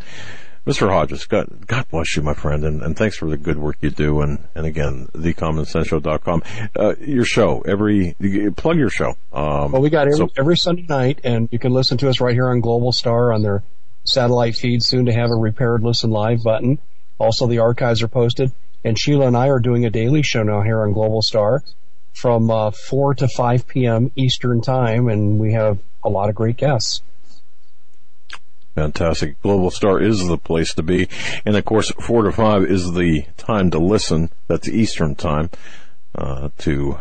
Mr. 0.67 0.91
Hodges, 0.91 1.25
God, 1.25 1.67
God 1.67 1.87
bless 1.89 2.17
you, 2.17 2.23
my 2.23 2.35
friend, 2.35 2.65
and, 2.65 2.83
and 2.83 2.97
thanks 2.97 3.17
for 3.17 3.31
the 3.31 3.37
good 3.37 3.57
work 3.57 3.77
you 3.81 3.91
do. 3.91 4.21
And, 4.21 4.47
and 4.55 4.67
again, 4.67 5.09
thecommonsenseshow.com. 5.15 6.43
Uh, 6.77 6.95
your 7.01 7.25
show, 7.25 7.63
every, 7.63 8.15
plug 8.57 8.77
your 8.77 8.91
show. 8.91 9.15
Um, 9.33 9.73
well, 9.73 9.81
we 9.81 9.89
got 9.89 10.07
every, 10.09 10.19
so, 10.19 10.29
every 10.37 10.59
Sunday 10.59 10.85
night, 10.87 11.21
and 11.25 11.49
you 11.51 11.59
can 11.59 11.73
listen 11.73 11.97
to 11.99 12.11
us 12.11 12.21
right 12.21 12.35
here 12.35 12.51
on 12.51 12.61
Global 12.61 12.93
Star 12.93 13.33
on 13.33 13.43
their 13.43 13.63
satellite 14.05 14.57
feed, 14.57 14.83
soon 14.83 15.07
to 15.07 15.13
have 15.13 15.31
a 15.31 15.35
repaired 15.37 15.83
listen 15.83 16.11
live 16.11 16.43
button. 16.43 16.79
Also, 17.19 17.47
the 17.47 17.59
archives 17.59 18.03
are 18.03 18.09
posted. 18.09 18.53
And 18.85 18.99
Sheila 18.99 19.27
and 19.27 19.37
I 19.37 19.49
are 19.49 19.61
doing 19.61 19.85
a 19.85 19.91
daily 19.91 20.23
show 20.23 20.43
now 20.43 20.63
here 20.63 20.81
on 20.83 20.93
Global 20.93 21.23
Star 21.23 21.63
from 22.15 22.51
uh, 22.51 22.71
4 22.71 23.15
to 23.17 23.29
5 23.29 23.67
p.m. 23.69 24.11
Eastern 24.17 24.63
Time, 24.63 25.09
and 25.09 25.39
we 25.39 25.53
have 25.53 25.79
a 26.03 26.09
lot 26.09 26.29
of 26.29 26.35
great 26.35 26.57
guests. 26.57 27.03
Fantastic. 28.75 29.41
Global 29.43 29.71
Star 29.71 30.01
is 30.01 30.27
the 30.27 30.39
place 30.39 30.75
to 30.75 30.83
be. 30.83 31.09
And 31.45 31.57
of 31.57 31.65
course, 31.65 31.91
4 32.01 32.25
to 32.25 32.33
5 32.33 32.65
is 32.65 32.93
the 32.93 33.25
time 33.37 33.71
to 33.73 33.79
listen. 33.79 34.31
That's 34.49 34.69
Eastern 34.69 35.15
Time, 35.15 35.51
uh, 36.15 36.49
to. 36.59 36.99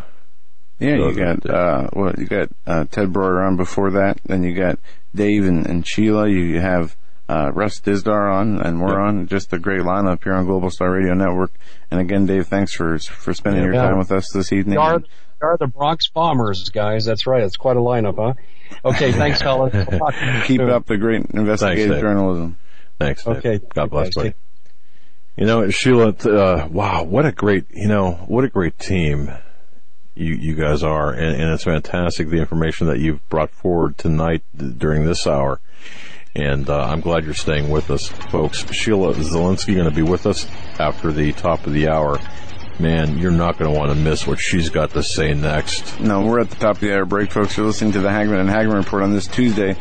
Yeah, 0.79 0.95
you 0.95 1.13
got, 1.13 1.49
uh, 1.49 1.89
well, 1.93 2.13
you 2.17 2.25
got, 2.25 2.49
uh, 2.65 2.85
Ted 2.89 3.11
Broer 3.11 3.41
on 3.41 3.57
before 3.57 3.91
that. 3.91 4.19
Then 4.25 4.43
you 4.43 4.55
got 4.55 4.79
Dave 5.13 5.45
and, 5.45 5.65
and 5.65 5.87
Sheila. 5.87 6.29
You 6.29 6.59
have 6.59 6.95
uh, 7.27 7.51
Russ 7.53 7.79
Dizdar 7.79 8.33
on, 8.33 8.59
and 8.61 8.81
we're 8.81 8.89
yep. 8.89 8.99
on. 8.99 9.27
Just 9.27 9.53
a 9.53 9.59
great 9.59 9.81
lineup 9.81 10.23
here 10.23 10.33
on 10.33 10.45
Global 10.45 10.69
Star 10.69 10.91
Radio 10.91 11.13
Network. 11.13 11.51
And 11.91 11.99
again, 11.99 12.25
Dave, 12.25 12.47
thanks 12.47 12.73
for 12.73 12.97
for 12.99 13.33
spending 13.33 13.63
yeah, 13.63 13.71
your 13.71 13.75
time 13.75 13.97
with 13.97 14.11
us 14.11 14.31
this 14.33 14.51
evening. 14.51 14.79
We 14.79 14.83
are, 14.83 14.99
we 14.99 15.05
are 15.41 15.57
the 15.57 15.67
Bronx 15.67 16.07
Bombers, 16.09 16.69
guys. 16.69 17.05
That's 17.05 17.27
right. 17.27 17.43
It's 17.43 17.57
quite 17.57 17.77
a 17.77 17.81
lineup, 17.81 18.15
huh? 18.17 18.33
Okay, 18.85 19.11
thanks, 19.11 19.41
fellas. 19.41 19.73
Keep 20.45 20.61
up 20.61 20.85
the 20.85 20.97
great 20.97 21.25
investigative 21.31 21.89
thanks, 21.89 22.01
journalism. 22.01 22.57
Thanks. 22.99 23.23
Dave. 23.23 23.37
Okay. 23.37 23.59
God 23.73 23.89
bless, 23.89 24.15
you. 24.15 24.33
You 25.37 25.45
know, 25.45 25.69
Sheila, 25.69 26.09
uh, 26.09 26.67
wow, 26.69 27.03
what 27.03 27.25
a 27.25 27.31
great, 27.31 27.65
you 27.71 27.87
know, 27.87 28.11
what 28.27 28.43
a 28.43 28.49
great 28.49 28.77
team 28.77 29.31
you, 30.19 30.35
you 30.35 30.55
guys 30.55 30.83
are, 30.83 31.11
and, 31.11 31.41
and, 31.41 31.51
it's 31.51 31.63
fantastic 31.63 32.29
the 32.29 32.37
information 32.37 32.87
that 32.87 32.99
you've 32.99 33.27
brought 33.29 33.49
forward 33.51 33.97
tonight 33.97 34.43
during 34.77 35.05
this 35.05 35.25
hour. 35.25 35.59
And 36.35 36.69
uh, 36.69 36.83
I'm 36.83 37.01
glad 37.01 37.25
you're 37.25 37.33
staying 37.33 37.69
with 37.69 37.89
us, 37.89 38.07
folks. 38.07 38.69
Sheila 38.71 39.13
Zilinsky 39.15 39.75
going 39.75 39.89
to 39.89 39.95
be 39.95 40.03
with 40.03 40.27
us 40.27 40.45
after 40.77 41.11
the 41.11 41.31
top 41.33 41.65
of 41.65 41.73
the 41.73 41.87
hour. 41.87 42.19
man, 42.79 43.17
you're 43.17 43.31
not 43.31 43.57
going 43.57 43.73
to 43.73 43.77
want 43.77 43.91
to 43.91 43.95
miss 43.95 44.27
what 44.27 44.39
she's 44.39 44.69
got 44.69 44.91
to 44.91 45.03
say 45.03 45.33
next. 45.33 45.99
No, 45.99 46.21
we're 46.21 46.39
at 46.39 46.49
the 46.49 46.55
top 46.57 46.75
of 46.75 46.81
the 46.81 46.93
hour 46.93 47.05
break, 47.05 47.31
folks. 47.31 47.57
You're 47.57 47.65
listening 47.65 47.93
to 47.93 47.99
the 47.99 48.09
Hagmann 48.09 48.41
and 48.41 48.49
Hagmann 48.49 48.77
Report 48.77 49.03
on 49.03 49.13
this 49.13 49.27
Tuesday, 49.27 49.75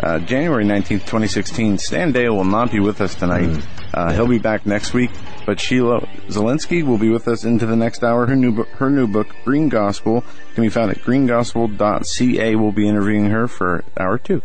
uh, 0.00 0.18
January 0.20 0.64
19th, 0.64 1.00
2016. 1.00 1.78
Stan 1.78 2.12
Deyo 2.12 2.34
will 2.34 2.44
not 2.44 2.70
be 2.70 2.80
with 2.80 3.00
us 3.00 3.14
tonight. 3.14 3.48
Mm. 3.48 3.64
Uh, 3.94 4.12
he'll 4.12 4.26
be 4.26 4.38
back 4.38 4.64
next 4.64 4.94
week, 4.94 5.10
but 5.44 5.60
Sheila 5.60 6.00
Zilinsky 6.28 6.82
will 6.82 6.98
be 6.98 7.10
with 7.10 7.28
us 7.28 7.44
into 7.44 7.66
the 7.66 7.76
next 7.76 8.02
hour. 8.02 8.26
Her 8.26 8.36
new, 8.36 8.64
her 8.64 8.88
new 8.88 9.06
book, 9.06 9.28
Green 9.44 9.68
Gospel, 9.68 10.24
can 10.54 10.62
be 10.62 10.70
found 10.70 10.90
at 10.90 10.98
greengospel.ca. 10.98 12.56
We'll 12.56 12.72
be 12.72 12.88
interviewing 12.88 13.30
her 13.30 13.48
for 13.48 13.84
hour 13.98 14.18
two. 14.18 14.42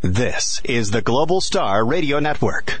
This 0.00 0.60
is 0.64 0.92
the 0.92 1.02
Global 1.02 1.40
Star 1.40 1.84
Radio 1.84 2.20
Network. 2.20 2.80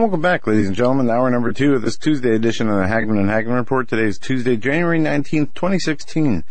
And 0.00 0.06
welcome 0.06 0.22
back, 0.22 0.46
ladies 0.46 0.66
and 0.66 0.74
gentlemen. 0.74 1.10
Hour 1.10 1.28
number 1.28 1.52
two 1.52 1.74
of 1.74 1.82
this 1.82 1.98
Tuesday 1.98 2.34
edition 2.34 2.70
of 2.70 2.76
the 2.76 2.86
Hagmann 2.86 3.18
and 3.18 3.28
Hagmann 3.28 3.56
Report. 3.56 3.86
Today 3.86 4.06
is 4.06 4.16
Tuesday, 4.16 4.56
January 4.56 4.98
19th, 4.98 5.52
2016. 5.52 6.42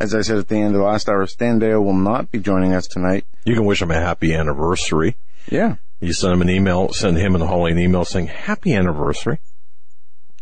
As 0.00 0.12
I 0.12 0.22
said 0.22 0.38
at 0.38 0.48
the 0.48 0.56
end 0.56 0.74
of 0.74 0.80
the 0.80 0.86
last 0.88 1.08
hour, 1.08 1.24
Stan 1.28 1.60
Deyo 1.60 1.80
will 1.84 1.94
not 1.94 2.32
be 2.32 2.40
joining 2.40 2.74
us 2.74 2.88
tonight. 2.88 3.24
You 3.44 3.54
can 3.54 3.64
wish 3.64 3.80
him 3.80 3.92
a 3.92 3.94
happy 3.94 4.34
anniversary. 4.34 5.14
Yeah. 5.48 5.76
You 6.00 6.12
send 6.12 6.32
him 6.32 6.42
an 6.42 6.50
email, 6.50 6.92
send 6.92 7.16
him 7.16 7.36
and 7.36 7.44
Holly 7.44 7.70
an 7.70 7.78
email 7.78 8.04
saying 8.04 8.26
happy 8.26 8.74
anniversary. 8.74 9.38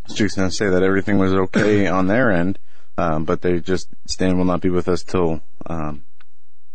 Just 0.09 0.39
going 0.39 0.49
to 0.49 0.57
say 0.57 0.71
that 0.71 0.83
everything 0.83 1.19
was 1.19 1.35
okay 1.35 1.87
on 1.87 2.07
their 2.07 2.33
end, 2.33 2.59
um, 2.97 3.27
but 3.27 3.43
they 3.43 3.61
just, 3.61 3.91
Stan 4.07 4.39
will 4.39 4.47
not 4.47 4.63
be 4.63 4.71
with 4.71 4.89
us 4.89 5.03
till, 5.03 5.43
um, 5.67 6.03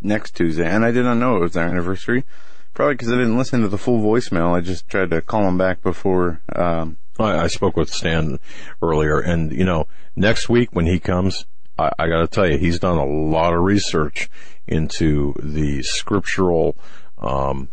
next 0.04 0.36
Tuesday. 0.36 0.68
And 0.68 0.86
I 0.86 0.92
did 0.92 1.04
not 1.04 1.18
know 1.18 1.38
it 1.38 1.42
was 1.42 1.54
their 1.54 1.68
anniversary. 1.68 2.26
Probably 2.74 2.96
because 2.96 3.12
I 3.12 3.16
didn't 3.16 3.38
listen 3.38 3.62
to 3.62 3.68
the 3.68 3.78
full 3.78 4.00
voicemail. 4.02 4.56
I 4.56 4.62
just 4.62 4.90
tried 4.90 5.12
to 5.12 5.22
call 5.22 5.48
him 5.48 5.58
back 5.58 5.82
before. 5.82 6.42
Um, 6.54 6.98
I, 7.20 7.44
I 7.44 7.48
spoke 7.48 7.78
with 7.78 7.94
Stan 7.94 8.40
earlier, 8.82 9.20
and 9.20 9.52
you 9.52 9.64
know, 9.64 9.88
next 10.16 10.50
week 10.50 10.70
when 10.74 10.88
he 10.88 11.00
comes, 11.00 11.46
I, 11.78 11.92
I 12.00 12.08
got 12.08 12.22
to 12.22 12.28
tell 12.28 12.50
you, 12.50 12.58
he's 12.58 12.80
done 12.80 12.98
a 12.98 13.06
lot 13.06 13.54
of 13.54 13.62
research 13.62 14.30
into 14.68 15.36
the 15.40 15.84
scriptural 15.84 16.76
um, 17.20 17.70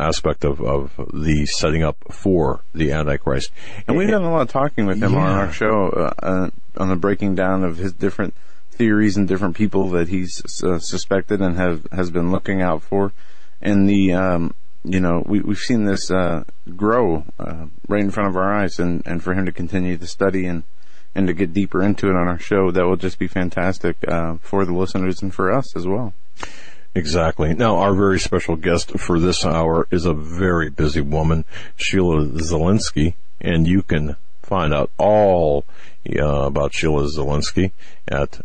aspect 0.00 0.44
of, 0.44 0.60
of 0.60 0.92
the 1.12 1.44
setting 1.46 1.82
up 1.82 1.96
for 2.10 2.62
the 2.72 2.92
Antichrist. 2.92 3.50
And 3.86 3.96
we've 3.96 4.08
done 4.08 4.22
a 4.22 4.30
lot 4.30 4.42
of 4.42 4.48
talking 4.48 4.86
with 4.86 5.02
him 5.02 5.12
yeah. 5.12 5.18
on 5.18 5.38
our 5.38 5.52
show 5.52 5.88
uh, 5.88 6.12
uh, 6.24 6.50
on 6.76 6.88
the 6.88 6.96
breaking 6.96 7.34
down 7.34 7.64
of 7.64 7.78
his 7.78 7.92
different 7.92 8.34
theories 8.70 9.16
and 9.16 9.26
different 9.26 9.56
people 9.56 9.90
that 9.90 10.08
he's 10.08 10.62
uh, 10.62 10.78
suspected 10.78 11.40
and 11.42 11.56
have 11.56 11.86
has 11.90 12.10
been 12.10 12.30
looking 12.30 12.62
out 12.62 12.82
for 12.82 13.12
and 13.60 13.88
the 13.88 14.12
um, 14.12 14.54
you 14.84 15.00
know 15.00 15.22
we 15.26 15.40
we've 15.40 15.58
seen 15.58 15.84
this 15.84 16.10
uh, 16.10 16.44
grow 16.76 17.24
uh, 17.38 17.66
right 17.88 18.02
in 18.02 18.10
front 18.10 18.28
of 18.28 18.36
our 18.36 18.54
eyes, 18.54 18.78
and 18.78 19.02
and 19.06 19.22
for 19.22 19.34
him 19.34 19.46
to 19.46 19.52
continue 19.52 19.96
to 19.96 20.06
study 20.06 20.46
and 20.46 20.62
and 21.14 21.26
to 21.26 21.32
get 21.32 21.52
deeper 21.52 21.82
into 21.82 22.08
it 22.08 22.16
on 22.16 22.28
our 22.28 22.38
show, 22.38 22.70
that 22.70 22.84
will 22.84 22.96
just 22.96 23.18
be 23.18 23.26
fantastic 23.26 23.96
uh, 24.06 24.36
for 24.40 24.64
the 24.64 24.74
listeners 24.74 25.22
and 25.22 25.34
for 25.34 25.50
us 25.52 25.74
as 25.74 25.86
well. 25.86 26.14
Exactly. 26.94 27.54
Now, 27.54 27.76
our 27.76 27.94
very 27.94 28.18
special 28.18 28.56
guest 28.56 28.98
for 28.98 29.18
this 29.18 29.44
hour 29.44 29.86
is 29.90 30.04
a 30.04 30.14
very 30.14 30.70
busy 30.70 31.00
woman, 31.00 31.44
Sheila 31.76 32.26
Zilinsky, 32.26 33.14
and 33.40 33.66
you 33.66 33.82
can 33.82 34.16
find 34.42 34.72
out 34.72 34.90
all 34.96 35.64
uh, 36.08 36.24
about 36.24 36.74
Sheila 36.74 37.04
Zilinsky 37.04 37.72
at 38.06 38.40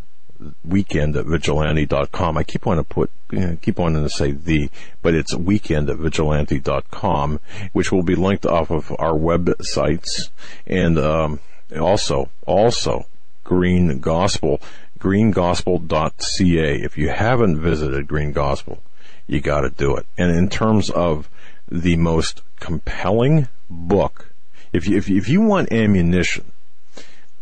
weekend 0.66 1.16
at 1.16 1.26
vigilante.com. 1.26 2.38
I 2.38 2.44
keep 2.44 2.66
wanting 2.66 2.84
to 2.84 2.90
put, 2.94 3.12
you 3.32 3.40
know, 3.40 3.58
keep 3.62 3.78
wanting 3.78 4.04
to 4.04 4.10
say 4.10 4.32
the, 4.32 4.70
but 5.02 5.14
it's 5.14 5.36
weekend 5.36 5.90
at 5.90 5.98
vigilante.com, 5.98 7.40
which 7.72 7.92
will 7.92 8.04
be 8.04 8.16
linked 8.16 8.46
off 8.46 8.72
of 8.72 8.92
our 9.00 9.14
websites 9.14 10.30
and, 10.66 10.98
um, 10.98 11.40
also, 11.80 12.30
also 12.46 13.06
Green 13.44 14.00
Gospel, 14.00 14.62
greengospel.ca. 15.00 16.82
If 16.82 16.98
you 16.98 17.10
haven't 17.10 17.60
visited 17.60 18.08
Green 18.08 18.32
Gospel, 18.32 18.82
you 19.28 19.42
gotta 19.42 19.70
do 19.70 19.96
it. 19.96 20.06
And 20.18 20.32
in 20.36 20.50
terms 20.50 20.90
of 20.90 21.30
the 21.70 21.98
most 21.98 22.42
compelling 22.60 23.48
book, 23.70 24.32
if 24.72 24.88
you, 24.88 24.98
if, 24.98 25.10
if 25.10 25.28
you 25.28 25.42
want 25.42 25.72
ammunition 25.72 26.46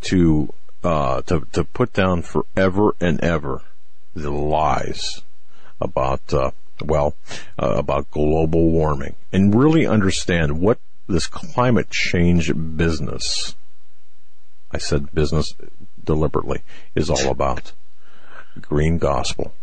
to 0.01 0.53
uh, 0.83 1.21
to 1.23 1.47
to 1.51 1.63
put 1.63 1.93
down 1.93 2.21
forever 2.21 2.95
and 2.99 3.19
ever 3.21 3.61
the 4.15 4.31
lies 4.31 5.21
about 5.79 6.33
uh, 6.33 6.51
well 6.83 7.15
uh, 7.61 7.75
about 7.75 8.11
global 8.11 8.69
warming 8.69 9.15
and 9.31 9.55
really 9.55 9.85
understand 9.85 10.59
what 10.59 10.79
this 11.07 11.27
climate 11.27 11.89
change 11.89 12.51
business 12.77 13.55
I 14.71 14.77
said 14.77 15.13
business 15.13 15.53
deliberately 16.03 16.61
is 16.95 17.09
all 17.09 17.29
about. 17.29 17.73
Green 18.59 18.97
gospel 18.97 19.53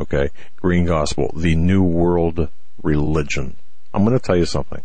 okay? 0.00 0.30
Green 0.56 0.86
gospel 0.86 1.32
the 1.34 1.54
new 1.54 1.82
world 1.82 2.48
religion. 2.82 3.56
I'm 3.92 4.04
going 4.04 4.18
to 4.18 4.24
tell 4.24 4.36
you 4.36 4.44
something. 4.44 4.82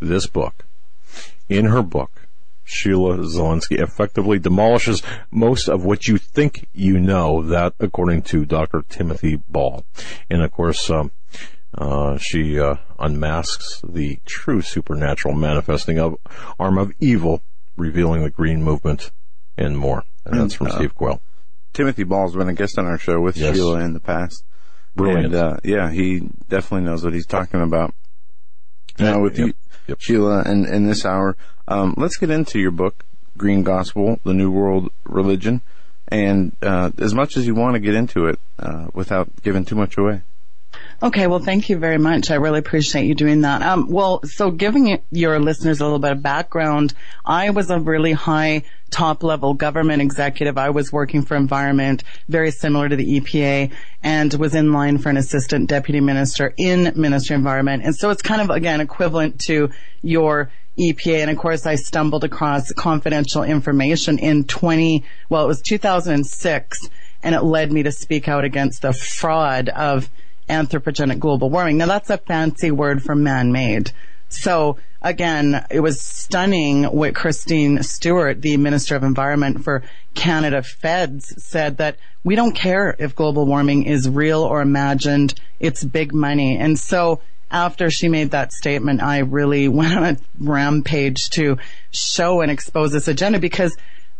This 0.00 0.26
book 0.26 0.64
in 1.48 1.66
her 1.66 1.82
book 1.82 2.21
Sheila 2.64 3.18
Zilinsky 3.18 3.80
effectively 3.80 4.38
demolishes 4.38 5.02
most 5.30 5.68
of 5.68 5.84
what 5.84 6.08
you 6.08 6.18
think 6.18 6.68
you 6.72 6.98
know, 6.98 7.42
that 7.42 7.74
according 7.78 8.22
to 8.22 8.44
Dr. 8.44 8.82
Timothy 8.88 9.36
Ball. 9.48 9.84
And 10.30 10.42
of 10.42 10.52
course, 10.52 10.90
um, 10.90 11.10
uh, 11.76 12.18
she 12.18 12.58
uh, 12.60 12.76
unmasks 12.98 13.82
the 13.86 14.18
true 14.26 14.60
supernatural 14.60 15.34
manifesting 15.34 15.98
of 15.98 16.16
arm 16.58 16.78
of 16.78 16.92
evil, 17.00 17.42
revealing 17.76 18.22
the 18.22 18.30
green 18.30 18.62
movement 18.62 19.10
and 19.56 19.76
more. 19.76 20.04
And 20.24 20.40
that's 20.40 20.54
from 20.54 20.68
uh, 20.68 20.76
Steve 20.76 20.94
Quayle. 20.94 21.20
Timothy 21.72 22.04
Ball's 22.04 22.36
been 22.36 22.48
a 22.48 22.54
guest 22.54 22.78
on 22.78 22.86
our 22.86 22.98
show 22.98 23.20
with 23.20 23.36
yes. 23.36 23.54
Sheila 23.54 23.80
in 23.80 23.94
the 23.94 24.00
past. 24.00 24.44
Brilliant. 24.94 25.26
And, 25.26 25.34
uh, 25.34 25.56
yeah, 25.64 25.90
he 25.90 26.20
definitely 26.48 26.86
knows 26.86 27.02
what 27.02 27.14
he's 27.14 27.26
talking 27.26 27.62
about. 27.62 27.94
Now 28.98 29.22
with 29.22 29.38
yep. 29.38 29.48
you, 29.48 29.54
yep. 29.86 30.00
Sheila, 30.00 30.42
in, 30.42 30.66
in 30.66 30.86
this 30.86 31.04
hour, 31.04 31.36
um, 31.68 31.94
let's 31.96 32.16
get 32.16 32.30
into 32.30 32.58
your 32.58 32.70
book, 32.70 33.04
Green 33.36 33.62
Gospel, 33.62 34.18
The 34.24 34.34
New 34.34 34.50
World 34.50 34.90
Religion, 35.04 35.62
and 36.08 36.56
uh, 36.62 36.90
as 36.98 37.14
much 37.14 37.36
as 37.36 37.46
you 37.46 37.54
want 37.54 37.74
to 37.74 37.80
get 37.80 37.94
into 37.94 38.26
it 38.26 38.38
uh, 38.58 38.88
without 38.92 39.28
giving 39.42 39.64
too 39.64 39.76
much 39.76 39.96
away. 39.96 40.22
Okay, 41.02 41.26
well, 41.26 41.40
thank 41.40 41.68
you 41.68 41.78
very 41.78 41.98
much. 41.98 42.30
I 42.30 42.36
really 42.36 42.60
appreciate 42.60 43.06
you 43.06 43.16
doing 43.16 43.40
that. 43.40 43.60
Um, 43.60 43.90
well, 43.90 44.20
so 44.22 44.52
giving 44.52 45.02
your 45.10 45.40
listeners 45.40 45.80
a 45.80 45.84
little 45.84 45.98
bit 45.98 46.12
of 46.12 46.22
background, 46.22 46.94
I 47.24 47.50
was 47.50 47.70
a 47.70 47.80
really 47.80 48.12
high 48.12 48.62
top 48.90 49.24
level 49.24 49.52
government 49.52 50.00
executive. 50.00 50.56
I 50.56 50.70
was 50.70 50.92
working 50.92 51.22
for 51.22 51.36
environment, 51.36 52.04
very 52.28 52.52
similar 52.52 52.88
to 52.88 52.94
the 52.94 53.18
EPA, 53.18 53.72
and 54.04 54.32
was 54.34 54.54
in 54.54 54.72
line 54.72 54.98
for 54.98 55.08
an 55.08 55.16
assistant 55.16 55.68
deputy 55.68 55.98
minister 55.98 56.54
in 56.56 56.92
Ministry 56.94 57.34
of 57.34 57.40
Environment. 57.40 57.82
And 57.84 57.96
so 57.96 58.10
it's 58.10 58.22
kind 58.22 58.40
of, 58.40 58.50
again, 58.50 58.80
equivalent 58.80 59.40
to 59.46 59.70
your 60.02 60.52
EPA. 60.78 61.22
And 61.22 61.32
of 61.32 61.36
course, 61.36 61.66
I 61.66 61.74
stumbled 61.74 62.22
across 62.22 62.70
confidential 62.74 63.42
information 63.42 64.20
in 64.20 64.44
20, 64.44 65.04
well, 65.28 65.42
it 65.42 65.48
was 65.48 65.62
2006, 65.62 66.88
and 67.24 67.34
it 67.34 67.42
led 67.42 67.72
me 67.72 67.82
to 67.82 67.90
speak 67.90 68.28
out 68.28 68.44
against 68.44 68.82
the 68.82 68.92
fraud 68.92 69.68
of 69.68 70.08
anthropogenic 70.52 71.18
global 71.18 71.50
warming. 71.50 71.78
Now 71.78 71.86
that's 71.86 72.10
a 72.10 72.18
fancy 72.18 72.70
word 72.70 73.02
for 73.02 73.14
man-made. 73.14 73.90
So 74.28 74.78
again, 75.00 75.66
it 75.70 75.80
was 75.80 76.00
stunning 76.00 76.84
what 76.84 77.14
Christine 77.14 77.82
Stewart, 77.82 78.40
the 78.40 78.56
Minister 78.56 78.96
of 78.96 79.02
Environment 79.02 79.64
for 79.64 79.82
Canada 80.14 80.62
Feds, 80.62 81.34
said 81.44 81.78
that 81.78 81.96
we 82.24 82.34
don't 82.34 82.54
care 82.54 82.94
if 82.98 83.14
global 83.14 83.46
warming 83.46 83.84
is 83.84 84.08
real 84.08 84.42
or 84.42 84.62
imagined. 84.62 85.34
It's 85.60 85.82
big 85.84 86.14
money. 86.14 86.56
And 86.56 86.78
so 86.78 87.20
after 87.50 87.90
she 87.90 88.08
made 88.08 88.30
that 88.30 88.52
statement, 88.52 89.02
I 89.02 89.18
really 89.18 89.68
went 89.80 89.94
on 89.94 90.04
a 90.04 90.16
rampage 90.38 91.30
to 91.30 91.58
show 91.90 92.40
and 92.40 92.50
expose 92.50 92.92
this 92.92 93.08
agenda 93.08 93.38
because 93.38 93.76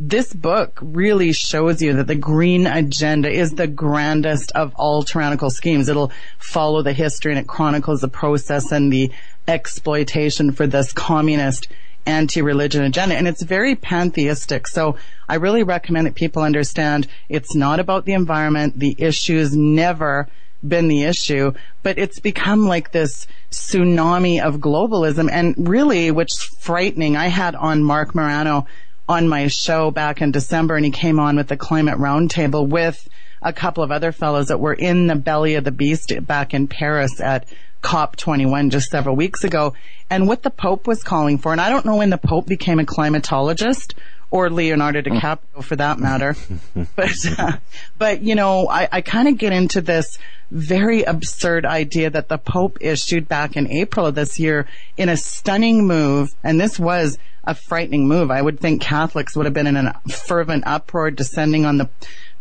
this 0.08 0.32
book 0.32 0.80
really 0.82 1.32
shows 1.32 1.80
you 1.80 1.92
that 1.94 2.08
the 2.08 2.16
green 2.16 2.66
agenda 2.66 3.30
is 3.30 3.52
the 3.52 3.68
grandest 3.68 4.50
of 4.52 4.74
all 4.74 5.04
tyrannical 5.04 5.48
schemes. 5.48 5.88
It'll 5.88 6.10
follow 6.38 6.82
the 6.82 6.92
history 6.92 7.30
and 7.30 7.38
it 7.38 7.46
chronicles 7.46 8.00
the 8.00 8.08
process 8.08 8.72
and 8.72 8.92
the 8.92 9.12
exploitation 9.46 10.50
for 10.50 10.66
this 10.66 10.92
communist 10.92 11.68
anti-religion 12.04 12.82
agenda. 12.82 13.14
And 13.14 13.28
it's 13.28 13.42
very 13.42 13.76
pantheistic. 13.76 14.66
So 14.66 14.96
I 15.28 15.36
really 15.36 15.62
recommend 15.62 16.08
that 16.08 16.16
people 16.16 16.42
understand 16.42 17.06
it's 17.28 17.54
not 17.54 17.78
about 17.78 18.04
the 18.04 18.14
environment. 18.14 18.80
The 18.80 18.96
issue 18.98 19.36
is 19.36 19.56
never 19.56 20.26
been 20.66 20.88
the 20.88 21.04
issue, 21.04 21.52
but 21.84 21.98
it's 21.98 22.18
become 22.18 22.66
like 22.66 22.90
this 22.90 23.28
tsunami 23.52 24.42
of 24.42 24.56
globalism 24.56 25.30
and 25.30 25.54
really, 25.68 26.10
which 26.10 26.32
is 26.32 26.42
frightening. 26.58 27.16
I 27.16 27.28
had 27.28 27.54
on 27.54 27.84
Marc 27.84 28.16
Morano 28.16 28.66
on 29.12 29.28
my 29.28 29.46
show 29.46 29.90
back 29.90 30.20
in 30.20 30.32
December 30.32 30.76
and 30.76 30.84
he 30.84 30.90
came 30.90 31.20
on 31.20 31.36
with 31.36 31.48
the 31.48 31.56
climate 31.56 31.98
roundtable 31.98 32.66
with 32.66 33.08
a 33.42 33.52
couple 33.52 33.84
of 33.84 33.90
other 33.90 34.12
fellows 34.12 34.48
that 34.48 34.58
were 34.58 34.74
in 34.74 35.06
the 35.06 35.14
belly 35.14 35.54
of 35.54 35.64
the 35.64 35.70
beast 35.70 36.12
back 36.26 36.54
in 36.54 36.66
Paris 36.66 37.20
at 37.20 37.46
COP21 37.82 38.70
just 38.70 38.90
several 38.90 39.16
weeks 39.16 39.44
ago. 39.44 39.74
And 40.08 40.28
what 40.28 40.42
the 40.42 40.50
Pope 40.50 40.86
was 40.86 41.02
calling 41.02 41.38
for, 41.38 41.52
and 41.52 41.60
I 41.60 41.68
don't 41.68 41.84
know 41.84 41.96
when 41.96 42.10
the 42.10 42.18
Pope 42.18 42.46
became 42.46 42.78
a 42.78 42.84
climatologist 42.84 43.94
or 44.30 44.48
Leonardo. 44.48 45.02
DiCaprio 45.02 45.62
for 45.62 45.76
that 45.76 45.98
matter. 45.98 46.34
but, 46.96 47.38
uh, 47.38 47.52
but 47.98 48.22
you 48.22 48.34
know, 48.34 48.68
I, 48.68 48.88
I 48.90 49.00
kind 49.02 49.28
of 49.28 49.36
get 49.36 49.52
into 49.52 49.80
this 49.80 50.18
very 50.50 51.02
absurd 51.02 51.66
idea 51.66 52.10
that 52.10 52.28
the 52.28 52.38
Pope 52.38 52.78
issued 52.80 53.28
back 53.28 53.56
in 53.56 53.70
April 53.70 54.06
of 54.06 54.14
this 54.14 54.38
year 54.38 54.66
in 54.96 55.08
a 55.08 55.16
stunning 55.16 55.86
move, 55.86 56.34
and 56.42 56.60
this 56.60 56.78
was 56.78 57.18
a 57.44 57.54
frightening 57.54 58.06
move. 58.06 58.30
I 58.30 58.40
would 58.40 58.60
think 58.60 58.82
Catholics 58.82 59.36
would 59.36 59.46
have 59.46 59.54
been 59.54 59.66
in 59.66 59.76
a 59.76 60.00
fervent 60.08 60.64
uproar 60.66 61.10
descending 61.10 61.64
on 61.64 61.78
the, 61.78 61.88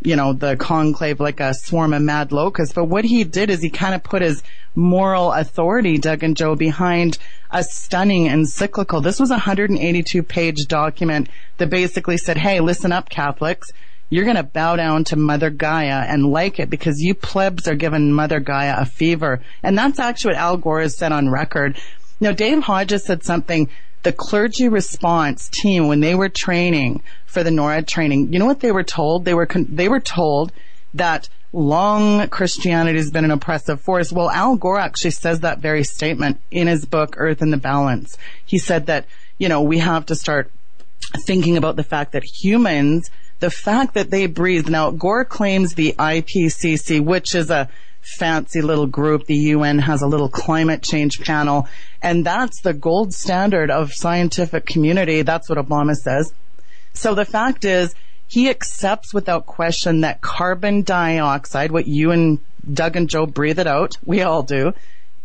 you 0.02 0.16
know, 0.16 0.34
the 0.34 0.56
conclave 0.56 1.20
like 1.20 1.40
a 1.40 1.54
swarm 1.54 1.94
of 1.94 2.02
mad 2.02 2.32
locusts. 2.32 2.74
But 2.74 2.86
what 2.86 3.06
he 3.06 3.24
did 3.24 3.50
is 3.50 3.62
he 3.62 3.70
kind 3.70 3.96
of 3.96 4.04
put 4.04 4.22
his 4.22 4.44
moral 4.76 5.32
authority, 5.32 5.98
Doug 5.98 6.24
and 6.24 6.38
Joe, 6.38 6.56
behind 6.56 7.18
a 7.50 7.64
stunning 7.64 8.28
encyclical. 8.28 9.02
This 9.02 9.20
was 9.20 9.32
a 9.32 9.36
182 9.36 10.24
page 10.24 10.68
document 10.68 11.30
that 11.58 11.70
basically 11.70 12.18
said, 12.18 12.38
hey, 12.38 12.60
listen 12.60 12.92
up, 12.92 13.10
Catholics. 13.10 13.72
You're 14.10 14.26
going 14.26 14.36
to 14.36 14.44
bow 14.44 14.76
down 14.76 15.06
to 15.06 15.16
Mother 15.16 15.50
Gaia 15.50 16.04
and 16.06 16.26
like 16.26 16.60
it 16.60 16.70
because 16.70 17.00
you 17.00 17.16
plebs 17.16 17.68
are 17.68 17.76
giving 17.76 18.12
Mother 18.12 18.42
Gaia 18.42 18.76
a 18.78 18.86
fever. 18.86 19.42
And 19.64 19.78
that's 19.78 20.00
actually 20.00 20.34
what 20.34 20.42
Al 20.42 20.58
Gore 20.58 20.82
has 20.82 20.98
said 20.98 21.14
on 21.14 21.30
record. 21.30 21.78
Now, 22.20 22.34
Dave 22.34 22.62
Hodges 22.62 23.06
said 23.06 23.24
something 23.24 23.70
the 24.04 24.12
clergy 24.12 24.68
response 24.68 25.50
team 25.50 25.88
when 25.88 26.00
they 26.00 26.16
were 26.16 26.30
training 26.30 27.04
for 27.26 27.44
the 27.44 27.50
NORAD 27.50 27.88
training, 27.88 28.34
you 28.34 28.40
know 28.40 28.46
what 28.46 28.60
they 28.60 28.72
were 28.72 28.84
told? 28.84 29.26
They 29.26 29.34
were 29.34 29.46
con- 29.46 29.68
they 29.70 29.88
were 29.88 30.00
told 30.00 30.52
that 30.94 31.30
long 31.54 32.28
Christianity 32.30 32.98
has 32.98 33.12
been 33.12 33.26
an 33.26 33.32
oppressive 33.32 33.82
force. 33.82 34.12
Well, 34.12 34.30
Al 34.30 34.56
Gore 34.56 34.80
actually 34.80 35.12
says 35.12 35.42
that 35.42 35.60
very 35.60 35.84
statement 35.84 36.40
in 36.50 36.68
his 36.68 36.86
book, 36.86 37.16
Earth 37.18 37.42
in 37.42 37.52
the 37.52 37.58
Balance. 37.58 38.18
He 38.46 38.58
said 38.58 38.86
that, 38.88 39.06
you 39.38 39.50
know, 39.50 39.62
we 39.62 39.80
have 39.80 40.06
to 40.08 40.16
start 40.16 40.52
thinking 41.26 41.58
about 41.58 41.76
the 41.76 41.84
fact 41.84 42.14
that 42.14 42.24
humans, 42.24 43.10
the 43.40 43.50
fact 43.50 43.94
that 43.96 44.12
they 44.12 44.28
breathe. 44.28 44.70
Now, 44.70 44.92
Gore 44.92 45.26
claims 45.26 45.74
the 45.74 45.94
IPCC, 45.98 47.04
which 47.04 47.36
is 47.36 47.50
a 47.50 47.70
fancy 48.02 48.62
little 48.62 48.88
group. 48.88 49.26
The 49.26 49.36
UN 49.36 49.80
has 49.80 50.02
a 50.02 50.08
little 50.08 50.30
climate 50.30 50.82
change 50.82 51.22
panel, 51.22 51.68
and 52.02 52.26
that's 52.26 52.62
the 52.62 52.74
gold 52.74 53.14
standard 53.14 53.72
of 53.72 53.94
scientific 53.94 54.66
community. 54.66 55.22
That's 55.22 55.50
what 55.50 55.58
Obama 55.58 55.96
says. 55.96 56.34
So 56.94 57.16
the 57.16 57.26
fact 57.26 57.66
is, 57.66 57.96
he 58.28 58.50
accepts 58.50 59.14
without 59.14 59.46
question 59.46 60.02
that 60.02 60.22
carbon 60.22 60.84
dioxide, 60.84 61.72
what 61.72 61.88
you 61.88 62.12
and 62.12 62.40
Doug 62.74 62.96
and 62.96 63.10
Joe 63.10 63.26
breathe 63.26 63.60
it 63.60 63.68
out, 63.68 63.98
we 64.06 64.22
all 64.22 64.44
do, 64.44 64.74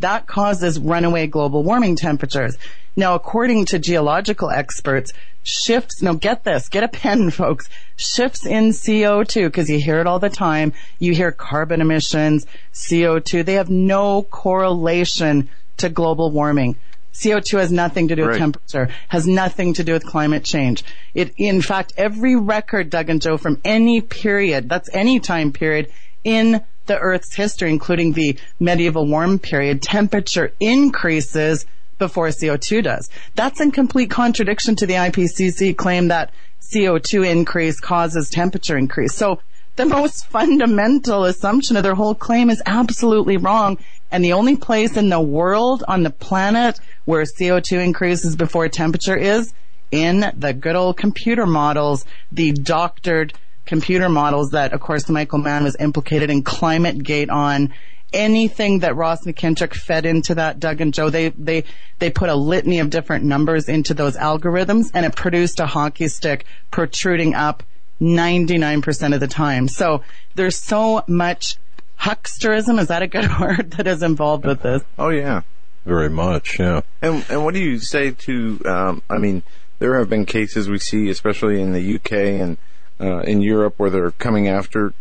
that 0.01 0.27
causes 0.27 0.79
runaway 0.79 1.27
global 1.27 1.63
warming 1.63 1.97
temperatures. 1.97 2.57
Now, 2.97 3.15
according 3.15 3.67
to 3.67 3.79
geological 3.79 4.51
experts, 4.51 5.13
shifts, 5.47 6.03
no, 6.03 6.15
get 6.15 6.45
this, 6.45 6.69
get 6.69 6.83
a 6.83 6.89
pen, 6.89 7.31
folks, 7.43 7.69
shifts 7.97 8.45
in 8.45 8.71
CO2, 8.71 9.47
because 9.47 9.71
you 9.71 9.79
hear 9.79 10.01
it 10.01 10.07
all 10.07 10.19
the 10.19 10.29
time. 10.29 10.73
You 10.99 11.15
hear 11.15 11.33
carbon 11.33 11.81
emissions, 11.81 12.47
CO2, 12.75 13.45
they 13.45 13.55
have 13.55 13.71
no 13.71 14.23
correlation 14.23 15.49
to 15.79 15.89
global 15.89 16.31
warming. 16.31 16.77
CO2 17.15 17.59
has 17.59 17.73
nothing 17.73 18.09
to 18.09 18.17
do 18.17 18.23
with 18.23 18.33
right. 18.33 18.39
temperature, 18.39 18.91
has 19.09 19.27
nothing 19.27 19.73
to 19.75 19.85
do 19.85 19.93
with 19.95 20.05
climate 20.05 20.45
change. 20.45 20.85
It, 21.15 21.33
in 21.39 21.63
fact, 21.63 21.95
every 21.97 22.37
record, 22.37 22.91
Doug 22.91 23.09
and 23.09 23.23
Joe, 23.23 23.39
from 23.39 23.59
any 23.65 24.03
period, 24.03 24.69
that's 24.69 24.91
any 24.93 25.19
time 25.19 25.53
period 25.53 25.91
in 26.25 26.63
the 26.85 26.99
Earth's 26.99 27.35
history, 27.35 27.71
including 27.71 28.13
the 28.13 28.39
medieval 28.61 29.07
warm 29.07 29.39
period, 29.39 29.81
temperature 29.81 30.53
increases 30.61 31.65
before 31.99 32.29
CO2 32.29 32.83
does. 32.83 33.11
That's 33.35 33.61
in 33.61 33.71
complete 33.71 34.11
contradiction 34.11 34.77
to 34.77 34.87
the 34.87 34.95
IPCC 34.95 35.77
claim 35.77 36.09
that 36.09 36.31
CO2 36.73 37.29
increase 37.29 37.81
causes 37.81 38.31
temperature 38.31 38.77
increase. 38.77 39.15
So 39.15 39.41
the 39.77 39.87
most 39.87 40.27
fundamental 40.27 41.25
assumption 41.25 41.77
of 41.77 41.83
their 41.83 41.95
whole 41.95 42.15
claim 42.15 42.51
is 42.51 42.63
absolutely 42.67 43.37
wrong. 43.37 43.79
And 44.11 44.25
the 44.25 44.33
only 44.33 44.57
place 44.57 44.97
in 44.97 45.09
the 45.09 45.21
world 45.21 45.85
on 45.87 46.03
the 46.03 46.11
planet 46.11 46.81
where 47.05 47.23
CO2 47.23 47.85
increases 47.85 48.37
before 48.37 48.69
temperature 48.69 49.17
is 49.17 49.53
in 49.91 50.33
the 50.37 50.53
good 50.53 50.77
old 50.77 50.97
computer 50.97 51.47
models, 51.47 52.05
the 52.33 52.53
doctored 52.53 53.35
computer 53.67 54.09
models 54.09 54.51
that, 54.51 54.73
of 54.73 54.81
course, 54.81 55.09
Michael 55.09 55.39
Mann 55.39 55.65
was 55.65 55.77
implicated 55.79 56.31
in 56.31 56.43
Climate 56.43 57.03
Gate 57.03 57.31
on. 57.31 57.73
Anything 58.17 58.79
that 58.81 58.97
Ross 58.97 59.25
McKitrick 59.25 59.75
fed 59.75 60.07
into 60.07 60.35
that, 60.37 60.59
Doug 60.59 60.81
and 60.81 60.95
Joe, 60.95 61.11
they, 61.11 61.29
they, 61.29 61.65
they 61.99 62.11
put 62.11 62.31
a 62.31 62.35
litany 62.35 62.79
of 62.79 62.89
different 62.89 63.25
numbers 63.25 63.69
into 63.69 63.93
those 63.93 64.17
algorithms 64.17 64.91
and 64.95 65.05
it 65.05 65.15
produced 65.15 65.61
a 65.61 65.67
hockey 65.67 66.09
stick 66.09 66.47
protruding 66.71 67.35
up 67.35 67.63
99% 68.01 69.15
of 69.15 69.21
the 69.21 69.29
time. 69.29 69.69
So 69.69 70.03
there's 70.35 70.57
so 70.57 71.05
much 71.07 71.57
hucksterism, 72.01 72.81
is 72.81 72.89
that 72.89 73.03
a 73.03 73.07
good 73.07 73.29
word, 73.41 73.73
that 73.73 73.87
is 73.87 74.03
involved 74.03 74.47
with 74.47 74.63
this? 74.63 74.83
Oh, 74.99 75.11
yeah. 75.11 75.43
Very 75.85 76.11
much, 76.11 76.59
yeah. 76.59 76.81
And, 77.01 77.25
and 77.29 77.45
what 77.45 77.55
do 77.55 77.61
you 77.61 77.79
say 77.79 78.11
to, 78.11 78.61
um, 78.67 79.03
I 79.09 79.19
mean, 79.19 79.45
there 79.79 79.99
have 79.99 80.09
been 80.09 80.27
cases 80.27 80.69
we 80.69 80.79
see, 80.79 81.09
especially 81.11 81.61
in 81.61 81.73
the 81.73 81.95
UK 81.95 82.13
and 82.13 82.59
uh, 83.01 83.21
in 83.21 83.41
Europe, 83.41 83.75
where 83.77 83.91
they're 83.91 84.11
coming 84.11 84.49
after, 84.49 84.95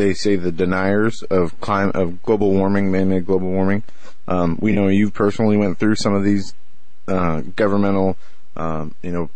they 0.00 0.14
say, 0.14 0.36
the 0.36 0.50
deniers 0.50 1.22
of 1.24 1.60
climate, 1.60 1.94
of 1.94 2.22
global 2.22 2.50
warming, 2.50 2.90
man-made 2.90 3.26
global 3.26 3.48
warming. 3.48 3.82
Um, 4.26 4.58
we 4.60 4.72
know 4.72 4.88
you 4.88 5.10
personally 5.10 5.56
went 5.56 5.78
through 5.78 5.96
some 5.96 6.14
of 6.14 6.24
these 6.24 6.54
uh, 7.06 7.42
governmental, 7.54 8.16
um, 8.56 8.94
you 9.02 9.12
know, 9.12 9.30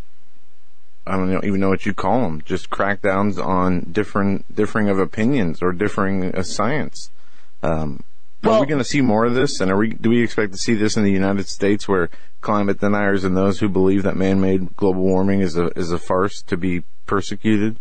I 1.07 1.17
don't 1.17 1.45
even 1.45 1.61
know 1.61 1.69
what 1.69 1.85
you 1.85 1.93
call 1.93 2.23
them, 2.23 2.43
just 2.47 2.71
crackdowns 2.71 3.39
on 3.39 3.91
different, 3.93 4.55
differing 4.55 4.89
of 4.89 4.99
opinions 4.99 5.63
or 5.63 5.73
differing 5.73 6.35
of 6.35 6.47
science. 6.47 7.11
Um, 7.63 8.03
well, 8.43 8.55
are 8.55 8.61
we 8.61 8.67
going 8.67 8.79
to 8.79 8.85
see 8.85 9.01
more 9.01 9.25
of 9.25 9.35
this? 9.35 9.61
And 9.61 9.71
are 9.71 9.77
we, 9.77 9.91
do 9.91 10.11
we 10.11 10.23
expect 10.23 10.53
to 10.53 10.59
see 10.59 10.75
this 10.75 10.97
in 10.97 11.03
the 11.03 11.13
United 11.13 11.49
States 11.49 11.87
where 11.87 12.09
climate 12.41 12.81
deniers 12.81 13.25
and 13.25 13.37
those 13.37 13.61
who 13.61 13.69
believe 13.69 14.03
that 14.03 14.17
man-made 14.17 14.77
global 14.77 15.03
warming 15.03 15.41
is 15.41 15.57
a, 15.57 15.67
is 15.79 15.93
a 15.93 15.99
farce 15.99 16.43
to 16.43 16.57
be 16.57 16.85
persecuted? 17.07 17.79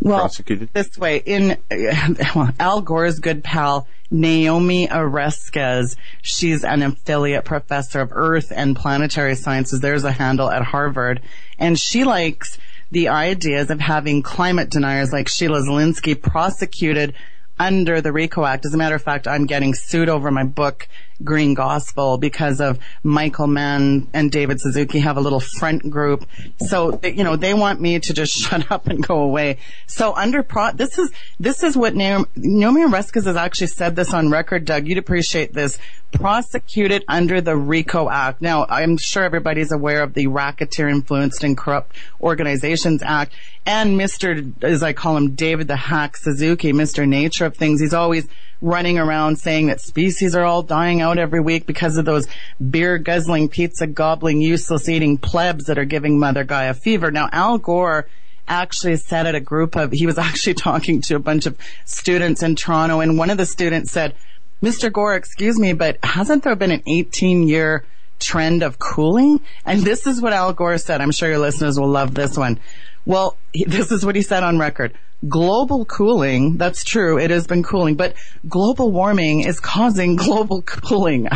Well, 0.00 0.20
prosecuted? 0.20 0.70
this 0.72 0.96
way, 0.96 1.22
in 1.24 1.58
well, 2.34 2.50
Al 2.60 2.80
Gore's 2.80 3.18
good 3.18 3.42
pal, 3.42 3.86
Naomi 4.10 4.86
Oreskes, 4.86 5.96
she's 6.22 6.64
an 6.64 6.82
affiliate 6.82 7.44
professor 7.44 8.00
of 8.00 8.10
earth 8.12 8.52
and 8.54 8.76
planetary 8.76 9.34
sciences. 9.34 9.80
There's 9.80 10.04
a 10.04 10.12
handle 10.12 10.50
at 10.50 10.62
Harvard. 10.62 11.20
And 11.58 11.78
she 11.78 12.04
likes 12.04 12.58
the 12.90 13.08
ideas 13.08 13.70
of 13.70 13.80
having 13.80 14.22
climate 14.22 14.70
deniers 14.70 15.12
like 15.12 15.28
Sheila 15.28 15.60
Zilinsky 15.60 16.20
prosecuted 16.20 17.14
under 17.58 18.00
the 18.00 18.12
RICO 18.12 18.44
Act. 18.44 18.66
As 18.66 18.74
a 18.74 18.76
matter 18.76 18.94
of 18.94 19.02
fact, 19.02 19.26
I'm 19.26 19.46
getting 19.46 19.74
sued 19.74 20.08
over 20.08 20.30
my 20.30 20.44
book 20.44 20.86
Green 21.24 21.54
Gospel 21.54 22.18
because 22.18 22.60
of 22.60 22.78
Michael 23.02 23.46
Mann 23.46 24.08
and 24.12 24.30
David 24.30 24.60
Suzuki 24.60 25.00
have 25.00 25.16
a 25.16 25.20
little 25.20 25.40
front 25.40 25.88
group. 25.90 26.26
So, 26.58 26.98
you 27.02 27.24
know, 27.24 27.36
they 27.36 27.54
want 27.54 27.80
me 27.80 27.98
to 27.98 28.12
just 28.12 28.32
shut 28.36 28.70
up 28.70 28.86
and 28.86 29.06
go 29.06 29.20
away. 29.20 29.58
So 29.86 30.14
under 30.14 30.42
pro, 30.42 30.72
this 30.72 30.98
is, 30.98 31.10
this 31.38 31.62
is 31.62 31.76
what 31.76 31.94
Naomi, 31.94 32.26
Naomi 32.36 32.82
Oreskes 32.82 33.24
has 33.24 33.36
actually 33.36 33.68
said 33.68 33.96
this 33.96 34.12
on 34.12 34.30
record, 34.30 34.64
Doug. 34.64 34.86
You'd 34.86 34.98
appreciate 34.98 35.52
this. 35.52 35.78
Prosecuted 36.12 37.04
under 37.08 37.40
the 37.40 37.56
RICO 37.56 38.08
Act. 38.08 38.40
Now, 38.40 38.64
I'm 38.68 38.96
sure 38.96 39.24
everybody's 39.24 39.72
aware 39.72 40.02
of 40.02 40.14
the 40.14 40.28
Racketeer 40.28 40.88
Influenced 40.88 41.42
and 41.44 41.58
Corrupt 41.58 41.96
Organizations 42.20 43.02
Act 43.02 43.32
and 43.66 43.98
Mr., 43.98 44.62
as 44.62 44.84
I 44.84 44.92
call 44.92 45.16
him, 45.16 45.34
David 45.34 45.66
the 45.66 45.76
Hack 45.76 46.16
Suzuki, 46.16 46.72
Mr. 46.72 47.06
Nature 47.06 47.46
of 47.46 47.56
Things. 47.56 47.80
He's 47.80 47.92
always 47.92 48.28
running 48.60 48.98
around 48.98 49.36
saying 49.36 49.66
that 49.66 49.80
species 49.80 50.34
are 50.34 50.44
all 50.44 50.62
dying 50.62 51.00
out 51.00 51.18
every 51.18 51.40
week 51.40 51.66
because 51.66 51.96
of 51.96 52.04
those 52.04 52.26
beer 52.70 52.98
guzzling, 52.98 53.48
pizza 53.48 53.86
gobbling, 53.86 54.40
useless 54.40 54.88
eating 54.88 55.18
plebs 55.18 55.64
that 55.64 55.78
are 55.78 55.84
giving 55.84 56.18
Mother 56.18 56.44
Gaia 56.44 56.74
fever. 56.74 57.10
Now, 57.10 57.28
Al 57.32 57.58
Gore 57.58 58.06
actually 58.48 58.96
said 58.96 59.26
at 59.26 59.34
a 59.34 59.40
group 59.40 59.76
of, 59.76 59.92
he 59.92 60.06
was 60.06 60.18
actually 60.18 60.54
talking 60.54 61.00
to 61.02 61.16
a 61.16 61.20
bunch 61.20 61.46
of 61.46 61.56
students 61.84 62.42
in 62.42 62.56
Toronto 62.56 63.00
and 63.00 63.18
one 63.18 63.30
of 63.30 63.38
the 63.38 63.46
students 63.46 63.92
said, 63.92 64.14
Mr. 64.62 64.90
Gore, 64.90 65.14
excuse 65.14 65.58
me, 65.58 65.74
but 65.74 65.98
hasn't 66.02 66.42
there 66.42 66.56
been 66.56 66.70
an 66.70 66.82
18 66.86 67.46
year 67.46 67.84
trend 68.18 68.62
of 68.62 68.78
cooling. 68.78 69.40
And 69.64 69.82
this 69.82 70.06
is 70.06 70.20
what 70.20 70.32
Al 70.32 70.52
Gore 70.52 70.78
said. 70.78 71.00
I'm 71.00 71.12
sure 71.12 71.28
your 71.28 71.38
listeners 71.38 71.78
will 71.78 71.88
love 71.88 72.14
this 72.14 72.36
one. 72.36 72.58
Well, 73.04 73.36
this 73.54 73.92
is 73.92 74.04
what 74.04 74.16
he 74.16 74.22
said 74.22 74.42
on 74.42 74.58
record. 74.58 74.92
Global 75.28 75.84
cooling, 75.86 76.56
that's 76.58 76.84
true, 76.84 77.18
it 77.18 77.30
has 77.30 77.46
been 77.46 77.62
cooling, 77.62 77.94
but 77.94 78.14
global 78.48 78.90
warming 78.90 79.40
is 79.40 79.60
causing 79.60 80.16
global 80.16 80.62
cooling. 80.62 81.28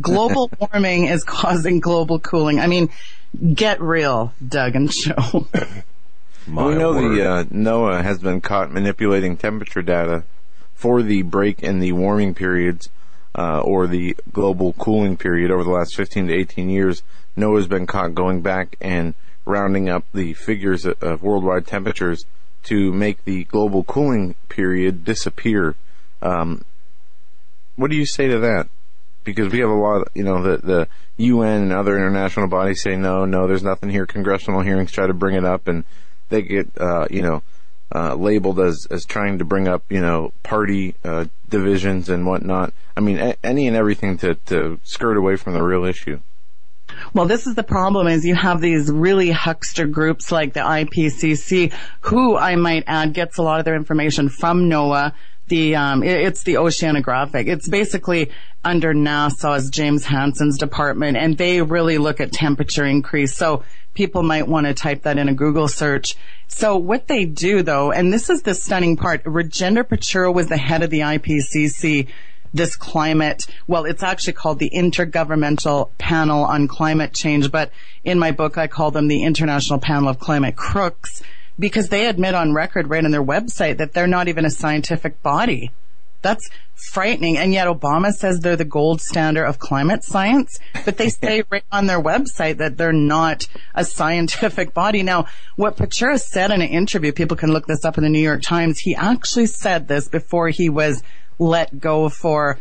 global 0.00 0.50
warming 0.60 1.06
is 1.06 1.24
causing 1.24 1.80
global 1.80 2.18
cooling. 2.18 2.60
I 2.60 2.66
mean, 2.66 2.90
get 3.54 3.80
real, 3.80 4.34
Doug 4.46 4.76
and 4.76 4.90
Joe. 4.90 5.46
we 6.46 6.52
know 6.74 6.92
word. 6.92 7.16
the 7.16 7.24
uh, 7.24 7.44
NOAA 7.44 8.02
has 8.02 8.18
been 8.18 8.40
caught 8.40 8.70
manipulating 8.70 9.36
temperature 9.36 9.82
data 9.82 10.24
for 10.74 11.02
the 11.02 11.22
break 11.22 11.62
in 11.62 11.78
the 11.78 11.92
warming 11.92 12.34
periods 12.34 12.90
uh, 13.34 13.60
or 13.60 13.86
the 13.86 14.16
global 14.32 14.72
cooling 14.74 15.16
period 15.16 15.50
over 15.50 15.64
the 15.64 15.70
last 15.70 15.96
15 15.96 16.28
to 16.28 16.34
18 16.34 16.68
years. 16.68 17.02
NOAA's 17.36 17.66
been 17.66 17.86
caught 17.86 18.14
going 18.14 18.42
back 18.42 18.76
and 18.80 19.14
rounding 19.44 19.88
up 19.88 20.04
the 20.12 20.34
figures 20.34 20.84
of 20.86 21.22
worldwide 21.22 21.66
temperatures 21.66 22.24
to 22.64 22.92
make 22.92 23.24
the 23.24 23.44
global 23.44 23.82
cooling 23.84 24.34
period 24.48 25.04
disappear. 25.04 25.74
Um, 26.20 26.64
what 27.76 27.90
do 27.90 27.96
you 27.96 28.06
say 28.06 28.28
to 28.28 28.38
that? 28.40 28.68
Because 29.24 29.52
we 29.52 29.60
have 29.60 29.70
a 29.70 29.74
lot, 29.74 30.02
of, 30.02 30.08
you 30.14 30.24
know, 30.24 30.42
the 30.42 30.58
the 30.58 30.88
UN 31.16 31.62
and 31.62 31.72
other 31.72 31.96
international 31.96 32.48
bodies 32.48 32.82
say 32.82 32.96
no, 32.96 33.24
no, 33.24 33.46
there's 33.46 33.62
nothing 33.62 33.88
here. 33.88 34.06
Congressional 34.06 34.60
hearings 34.60 34.92
try 34.92 35.06
to 35.06 35.14
bring 35.14 35.36
it 35.36 35.44
up, 35.44 35.68
and 35.68 35.84
they 36.28 36.42
get, 36.42 36.68
uh, 36.78 37.06
you 37.10 37.22
know, 37.22 37.42
uh, 37.94 38.14
labeled 38.14 38.60
as 38.60 38.86
as 38.90 39.04
trying 39.04 39.38
to 39.38 39.44
bring 39.44 39.68
up, 39.68 39.84
you 39.90 40.00
know, 40.00 40.32
party 40.42 40.94
uh, 41.04 41.26
divisions 41.48 42.08
and 42.08 42.26
whatnot. 42.26 42.72
I 42.96 43.00
mean, 43.00 43.18
a- 43.18 43.36
any 43.42 43.66
and 43.66 43.76
everything 43.76 44.18
to 44.18 44.34
to 44.46 44.80
skirt 44.84 45.16
away 45.16 45.36
from 45.36 45.54
the 45.54 45.62
real 45.62 45.84
issue. 45.84 46.20
Well, 47.14 47.26
this 47.26 47.46
is 47.46 47.54
the 47.54 47.62
problem 47.62 48.06
is 48.06 48.24
you 48.24 48.34
have 48.34 48.60
these 48.60 48.90
really 48.90 49.30
huckster 49.30 49.86
groups 49.86 50.30
like 50.30 50.52
the 50.52 50.60
IPCC, 50.60 51.72
who 52.02 52.36
I 52.36 52.56
might 52.56 52.84
add 52.86 53.14
gets 53.14 53.38
a 53.38 53.42
lot 53.42 53.58
of 53.58 53.64
their 53.64 53.76
information 53.76 54.28
from 54.28 54.68
NOAA. 54.68 55.12
The, 55.48 55.76
um, 55.76 56.02
it, 56.02 56.20
it's 56.20 56.44
the 56.44 56.54
oceanographic. 56.54 57.46
It's 57.46 57.68
basically 57.68 58.30
under 58.64 58.94
NASA's 58.94 59.70
James 59.70 60.04
Hansen's 60.04 60.58
department 60.58 61.16
and 61.16 61.36
they 61.36 61.62
really 61.62 61.98
look 61.98 62.20
at 62.20 62.32
temperature 62.32 62.84
increase. 62.84 63.34
So 63.34 63.64
people 63.94 64.22
might 64.22 64.46
want 64.46 64.66
to 64.66 64.74
type 64.74 65.02
that 65.02 65.18
in 65.18 65.28
a 65.28 65.34
Google 65.34 65.68
search. 65.68 66.16
So 66.48 66.76
what 66.76 67.08
they 67.08 67.24
do 67.24 67.62
though, 67.62 67.92
and 67.92 68.12
this 68.12 68.30
is 68.30 68.42
the 68.42 68.54
stunning 68.54 68.96
part, 68.96 69.24
Rajendra 69.24 69.84
Pachauri 69.84 70.32
was 70.32 70.48
the 70.48 70.56
head 70.56 70.82
of 70.82 70.90
the 70.90 71.00
IPCC 71.00 72.08
this 72.54 72.76
climate, 72.76 73.46
well, 73.66 73.84
it's 73.84 74.02
actually 74.02 74.34
called 74.34 74.58
the 74.58 74.70
Intergovernmental 74.70 75.90
Panel 75.98 76.44
on 76.44 76.68
Climate 76.68 77.14
Change, 77.14 77.50
but 77.50 77.70
in 78.04 78.18
my 78.18 78.30
book 78.30 78.58
I 78.58 78.66
call 78.66 78.90
them 78.90 79.08
the 79.08 79.24
International 79.24 79.78
Panel 79.78 80.08
of 80.08 80.18
Climate 80.18 80.56
Crooks 80.56 81.22
because 81.62 81.90
they 81.90 82.06
admit 82.06 82.34
on 82.34 82.52
record 82.52 82.90
right 82.90 83.04
on 83.04 83.12
their 83.12 83.22
website 83.22 83.76
that 83.76 83.92
they're 83.92 84.08
not 84.08 84.26
even 84.26 84.44
a 84.44 84.50
scientific 84.50 85.22
body. 85.22 85.70
That's 86.20 86.50
frightening. 86.90 87.38
And 87.38 87.52
yet 87.52 87.68
Obama 87.68 88.12
says 88.12 88.40
they're 88.40 88.56
the 88.56 88.64
gold 88.64 89.00
standard 89.00 89.46
of 89.46 89.60
climate 89.60 90.02
science, 90.02 90.58
but 90.84 90.96
they 90.96 91.08
say 91.08 91.44
right 91.50 91.64
on 91.70 91.86
their 91.86 92.02
website 92.02 92.56
that 92.56 92.76
they're 92.76 92.92
not 92.92 93.46
a 93.76 93.84
scientific 93.84 94.74
body. 94.74 95.04
Now, 95.04 95.26
what 95.54 95.76
Pachauri 95.76 96.18
said 96.18 96.50
in 96.50 96.62
an 96.62 96.68
interview, 96.68 97.12
people 97.12 97.36
can 97.36 97.52
look 97.52 97.66
this 97.68 97.84
up 97.84 97.96
in 97.96 98.02
the 98.02 98.10
New 98.10 98.18
York 98.18 98.42
Times, 98.42 98.80
he 98.80 98.96
actually 98.96 99.46
said 99.46 99.86
this 99.86 100.08
before 100.08 100.48
he 100.48 100.68
was 100.68 101.00
let 101.38 101.78
go 101.78 102.08
for 102.08 102.58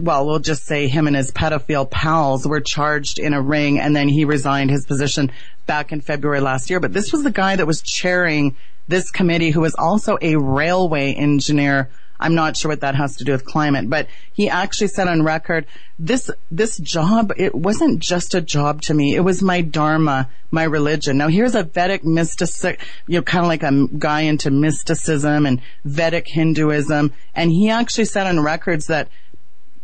well, 0.00 0.26
we'll 0.26 0.38
just 0.38 0.64
say 0.64 0.88
him 0.88 1.06
and 1.06 1.16
his 1.16 1.30
pedophile 1.30 1.88
pals 1.88 2.46
were 2.46 2.60
charged 2.60 3.18
in 3.18 3.34
a 3.34 3.40
ring 3.40 3.78
and 3.78 3.94
then 3.94 4.08
he 4.08 4.24
resigned 4.24 4.70
his 4.70 4.86
position 4.86 5.30
back 5.66 5.92
in 5.92 6.00
February 6.00 6.40
last 6.40 6.70
year. 6.70 6.80
But 6.80 6.92
this 6.92 7.12
was 7.12 7.22
the 7.22 7.30
guy 7.30 7.56
that 7.56 7.66
was 7.66 7.82
chairing 7.82 8.56
this 8.88 9.10
committee 9.10 9.50
who 9.50 9.60
was 9.60 9.74
also 9.76 10.18
a 10.20 10.36
railway 10.36 11.12
engineer 11.14 11.88
I'm 12.20 12.34
not 12.34 12.56
sure 12.56 12.68
what 12.68 12.82
that 12.82 12.94
has 12.94 13.16
to 13.16 13.24
do 13.24 13.32
with 13.32 13.46
climate, 13.46 13.88
but 13.88 14.06
he 14.32 14.48
actually 14.48 14.88
said 14.88 15.08
on 15.08 15.22
record, 15.22 15.66
this, 15.98 16.30
this 16.50 16.76
job, 16.76 17.32
it 17.36 17.54
wasn't 17.54 18.00
just 18.00 18.34
a 18.34 18.42
job 18.42 18.82
to 18.82 18.94
me. 18.94 19.14
It 19.14 19.20
was 19.20 19.42
my 19.42 19.62
dharma, 19.62 20.28
my 20.50 20.64
religion. 20.64 21.16
Now 21.16 21.28
here's 21.28 21.54
a 21.54 21.62
Vedic 21.62 22.04
mystic, 22.04 22.84
you 23.06 23.18
know, 23.18 23.22
kind 23.22 23.44
of 23.44 23.48
like 23.48 23.62
a 23.62 23.88
guy 23.98 24.22
into 24.22 24.50
mysticism 24.50 25.46
and 25.46 25.62
Vedic 25.84 26.28
Hinduism. 26.28 27.12
And 27.34 27.50
he 27.50 27.70
actually 27.70 28.04
said 28.04 28.26
on 28.26 28.38
records 28.40 28.86
that 28.88 29.08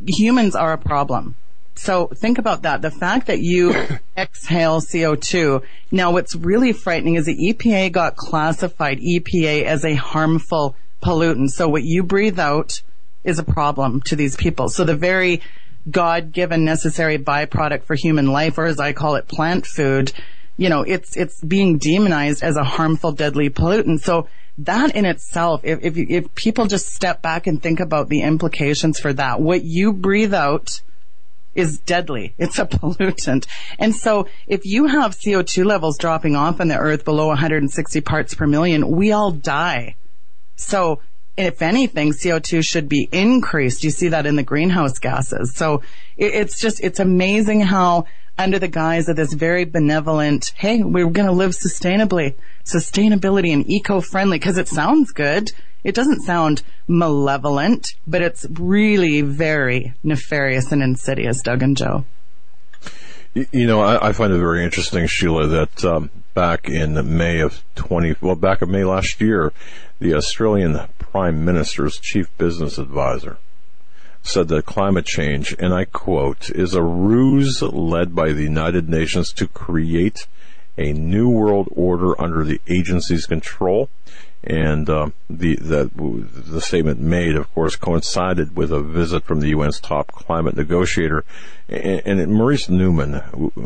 humans 0.04 0.54
are 0.54 0.72
a 0.72 0.78
problem. 0.78 1.36
So 1.74 2.06
think 2.06 2.38
about 2.38 2.62
that. 2.62 2.82
The 2.82 2.90
fact 2.90 3.26
that 3.26 3.40
you 3.40 3.74
exhale 4.16 4.80
CO2. 4.80 5.62
Now 5.90 6.12
what's 6.12 6.34
really 6.34 6.72
frightening 6.72 7.14
is 7.14 7.26
the 7.26 7.52
EPA 7.52 7.92
got 7.92 8.16
classified 8.16 8.98
EPA 8.98 9.64
as 9.64 9.84
a 9.84 9.94
harmful 9.94 10.74
pollutant. 11.02 11.50
So 11.50 11.68
what 11.68 11.84
you 11.84 12.02
breathe 12.02 12.40
out 12.40 12.82
is 13.24 13.38
a 13.38 13.44
problem 13.44 14.00
to 14.02 14.16
these 14.16 14.36
people. 14.36 14.68
So 14.68 14.84
the 14.84 14.96
very 14.96 15.42
God-given 15.90 16.64
necessary 16.64 17.18
byproduct 17.18 17.84
for 17.84 17.94
human 17.94 18.26
life, 18.26 18.58
or 18.58 18.64
as 18.64 18.80
I 18.80 18.92
call 18.92 19.14
it, 19.16 19.28
plant 19.28 19.66
food, 19.66 20.12
you 20.56 20.68
know, 20.68 20.82
it's, 20.82 21.16
it's 21.16 21.42
being 21.42 21.78
demonized 21.78 22.42
as 22.42 22.56
a 22.56 22.64
harmful, 22.64 23.12
deadly 23.12 23.50
pollutant. 23.50 24.00
So 24.00 24.28
that 24.58 24.94
in 24.94 25.04
itself, 25.04 25.60
if, 25.64 25.80
if, 25.82 25.96
if 25.96 26.34
people 26.34 26.66
just 26.66 26.88
step 26.88 27.22
back 27.22 27.46
and 27.46 27.62
think 27.62 27.80
about 27.80 28.08
the 28.08 28.22
implications 28.22 28.98
for 28.98 29.12
that, 29.12 29.40
what 29.40 29.64
you 29.64 29.92
breathe 29.92 30.34
out 30.34 30.80
is 31.54 31.78
deadly. 31.78 32.34
It's 32.38 32.58
a 32.58 32.66
pollutant. 32.66 33.46
And 33.78 33.94
so 33.94 34.28
if 34.46 34.64
you 34.64 34.86
have 34.86 35.16
CO2 35.16 35.64
levels 35.64 35.98
dropping 35.98 36.36
off 36.36 36.60
on 36.60 36.68
the 36.68 36.78
earth 36.78 37.04
below 37.04 37.28
160 37.28 38.00
parts 38.02 38.34
per 38.34 38.46
million, 38.46 38.90
we 38.90 39.12
all 39.12 39.32
die. 39.32 39.96
So 40.56 41.00
if 41.36 41.60
anything, 41.60 42.12
CO2 42.12 42.64
should 42.64 42.88
be 42.88 43.08
increased. 43.12 43.84
You 43.84 43.90
see 43.90 44.08
that 44.08 44.26
in 44.26 44.36
the 44.36 44.42
greenhouse 44.42 44.98
gases. 44.98 45.54
So 45.54 45.82
it's 46.16 46.58
just, 46.58 46.80
it's 46.80 47.00
amazing 47.00 47.60
how 47.60 48.06
under 48.38 48.58
the 48.58 48.68
guise 48.68 49.08
of 49.08 49.16
this 49.16 49.32
very 49.32 49.64
benevolent, 49.64 50.52
hey, 50.56 50.82
we're 50.82 51.08
going 51.08 51.26
to 51.26 51.32
live 51.32 51.52
sustainably, 51.52 52.34
sustainability 52.64 53.52
and 53.52 53.68
eco-friendly, 53.68 54.38
because 54.38 54.58
it 54.58 54.68
sounds 54.68 55.12
good. 55.12 55.52
It 55.84 55.94
doesn't 55.94 56.22
sound 56.22 56.62
malevolent, 56.88 57.94
but 58.06 58.22
it's 58.22 58.46
really 58.50 59.22
very 59.22 59.94
nefarious 60.02 60.72
and 60.72 60.82
insidious, 60.82 61.42
Doug 61.42 61.62
and 61.62 61.76
Joe. 61.76 62.04
You 63.34 63.66
know, 63.66 63.82
I, 63.82 64.08
I 64.08 64.12
find 64.12 64.32
it 64.32 64.38
very 64.38 64.64
interesting, 64.64 65.06
Sheila, 65.06 65.46
that 65.46 65.84
um, 65.84 66.10
back 66.34 66.68
in 66.68 67.16
May 67.16 67.40
of 67.40 67.62
20, 67.74 68.16
well, 68.20 68.34
back 68.34 68.62
in 68.62 68.70
May 68.70 68.84
last 68.84 69.20
year, 69.20 69.52
the 69.98 70.14
Australian 70.14 70.80
Prime 70.98 71.44
Minister's 71.44 71.98
chief 71.98 72.36
business 72.38 72.78
advisor 72.78 73.38
said 74.26 74.48
that 74.48 74.66
climate 74.66 75.06
change, 75.06 75.54
and 75.58 75.72
I 75.72 75.84
quote, 75.84 76.50
is 76.50 76.74
a 76.74 76.82
ruse 76.82 77.62
led 77.62 78.14
by 78.14 78.32
the 78.32 78.42
United 78.42 78.88
Nations 78.88 79.32
to 79.34 79.46
create 79.46 80.26
a 80.78 80.92
new 80.92 81.28
world 81.28 81.68
order 81.70 82.20
under 82.20 82.44
the 82.44 82.60
agency's 82.66 83.26
control. 83.26 83.88
And 84.44 84.88
uh, 84.88 85.10
the, 85.28 85.56
the 85.56 85.90
the 85.94 86.60
statement 86.60 87.00
made, 87.00 87.34
of 87.34 87.52
course, 87.52 87.74
coincided 87.74 88.56
with 88.56 88.70
a 88.70 88.80
visit 88.80 89.24
from 89.24 89.40
the 89.40 89.52
UN's 89.52 89.80
top 89.80 90.12
climate 90.12 90.56
negotiator, 90.56 91.24
and, 91.68 92.20
and 92.20 92.32
Maurice 92.32 92.68
Newman, 92.68 93.22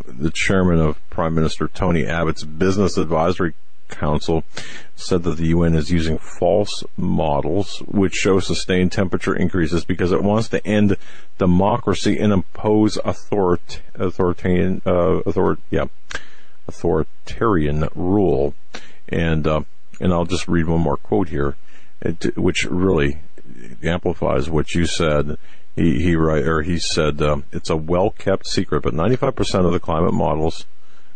the 0.06 0.30
chairman 0.32 0.80
of 0.80 0.96
Prime 1.10 1.34
Minister 1.34 1.68
Tony 1.68 2.06
Abbott's 2.06 2.44
Business 2.44 2.96
Advisory 2.96 3.52
Council 3.90 4.44
said 4.96 5.22
that 5.24 5.36
the 5.36 5.48
UN 5.48 5.74
is 5.74 5.90
using 5.90 6.18
false 6.18 6.84
models 6.96 7.82
which 7.86 8.14
show 8.14 8.40
sustained 8.40 8.92
temperature 8.92 9.34
increases 9.34 9.84
because 9.84 10.12
it 10.12 10.22
wants 10.22 10.48
to 10.48 10.66
end 10.66 10.96
democracy 11.38 12.18
and 12.18 12.32
impose 12.32 12.98
author- 12.98 13.58
authoritarian, 13.94 14.82
uh, 14.86 15.18
author- 15.26 15.58
yeah, 15.70 15.86
authoritarian 16.68 17.88
rule. 17.94 18.54
And, 19.08 19.46
uh, 19.46 19.62
and 20.00 20.12
I'll 20.12 20.24
just 20.24 20.48
read 20.48 20.66
one 20.66 20.80
more 20.80 20.96
quote 20.96 21.28
here, 21.28 21.56
which 22.36 22.64
really 22.64 23.20
amplifies 23.82 24.48
what 24.48 24.74
you 24.74 24.86
said. 24.86 25.36
He, 25.76 26.02
he, 26.02 26.14
or 26.14 26.62
he 26.62 26.78
said, 26.78 27.22
uh, 27.22 27.38
it's 27.52 27.70
a 27.70 27.76
well 27.76 28.10
kept 28.10 28.46
secret, 28.46 28.82
but 28.82 28.94
95% 28.94 29.66
of 29.66 29.72
the 29.72 29.80
climate 29.80 30.14
models 30.14 30.66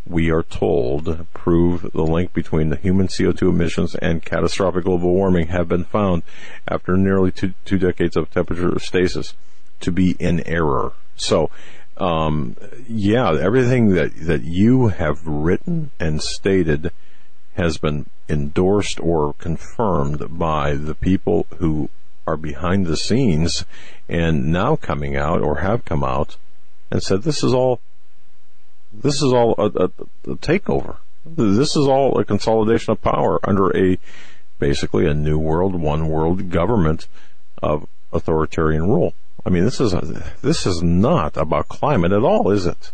we 0.06 0.30
are 0.30 0.42
told, 0.42 1.26
prove 1.32 1.90
the 1.92 2.02
link 2.02 2.32
between 2.32 2.68
the 2.68 2.76
human 2.76 3.08
CO2 3.08 3.48
emissions 3.48 3.94
and 3.94 4.24
catastrophic 4.24 4.84
global 4.84 5.12
warming 5.12 5.48
have 5.48 5.68
been 5.68 5.84
found 5.84 6.22
after 6.68 6.96
nearly 6.96 7.32
two, 7.32 7.54
two 7.64 7.78
decades 7.78 8.16
of 8.16 8.30
temperature 8.30 8.78
stasis 8.78 9.34
to 9.80 9.90
be 9.90 10.16
in 10.18 10.46
error. 10.46 10.92
So, 11.16 11.50
um, 11.96 12.56
yeah, 12.88 13.34
everything 13.38 13.90
that, 13.94 14.12
that 14.26 14.42
you 14.42 14.88
have 14.88 15.26
written 15.26 15.90
and 15.98 16.22
stated 16.22 16.90
has 17.54 17.78
been 17.78 18.06
endorsed 18.28 19.00
or 19.00 19.34
confirmed 19.34 20.38
by 20.38 20.74
the 20.74 20.94
people 20.94 21.46
who 21.58 21.88
are 22.26 22.36
behind 22.36 22.86
the 22.86 22.96
scenes 22.96 23.64
and 24.08 24.46
now 24.52 24.76
coming 24.76 25.16
out 25.16 25.40
or 25.40 25.58
have 25.58 25.84
come 25.84 26.02
out 26.02 26.36
and 26.90 27.02
said 27.02 27.22
this 27.22 27.44
is 27.44 27.54
all 27.54 27.80
this 29.02 29.22
is 29.22 29.32
all 29.32 29.54
a, 29.58 29.66
a, 29.66 29.84
a 30.30 30.36
takeover. 30.36 30.96
This 31.26 31.76
is 31.76 31.86
all 31.88 32.18
a 32.18 32.24
consolidation 32.24 32.92
of 32.92 33.02
power 33.02 33.40
under 33.42 33.74
a 33.76 33.98
basically 34.58 35.06
a 35.06 35.14
new 35.14 35.38
world, 35.38 35.74
one 35.74 36.08
world 36.08 36.50
government 36.50 37.06
of 37.62 37.86
authoritarian 38.12 38.86
rule. 38.86 39.14
I 39.44 39.50
mean, 39.50 39.64
this 39.64 39.80
is 39.80 39.92
a, 39.92 40.32
this 40.42 40.66
is 40.66 40.82
not 40.82 41.36
about 41.36 41.68
climate 41.68 42.12
at 42.12 42.22
all, 42.22 42.50
is 42.50 42.66
it? 42.66 42.92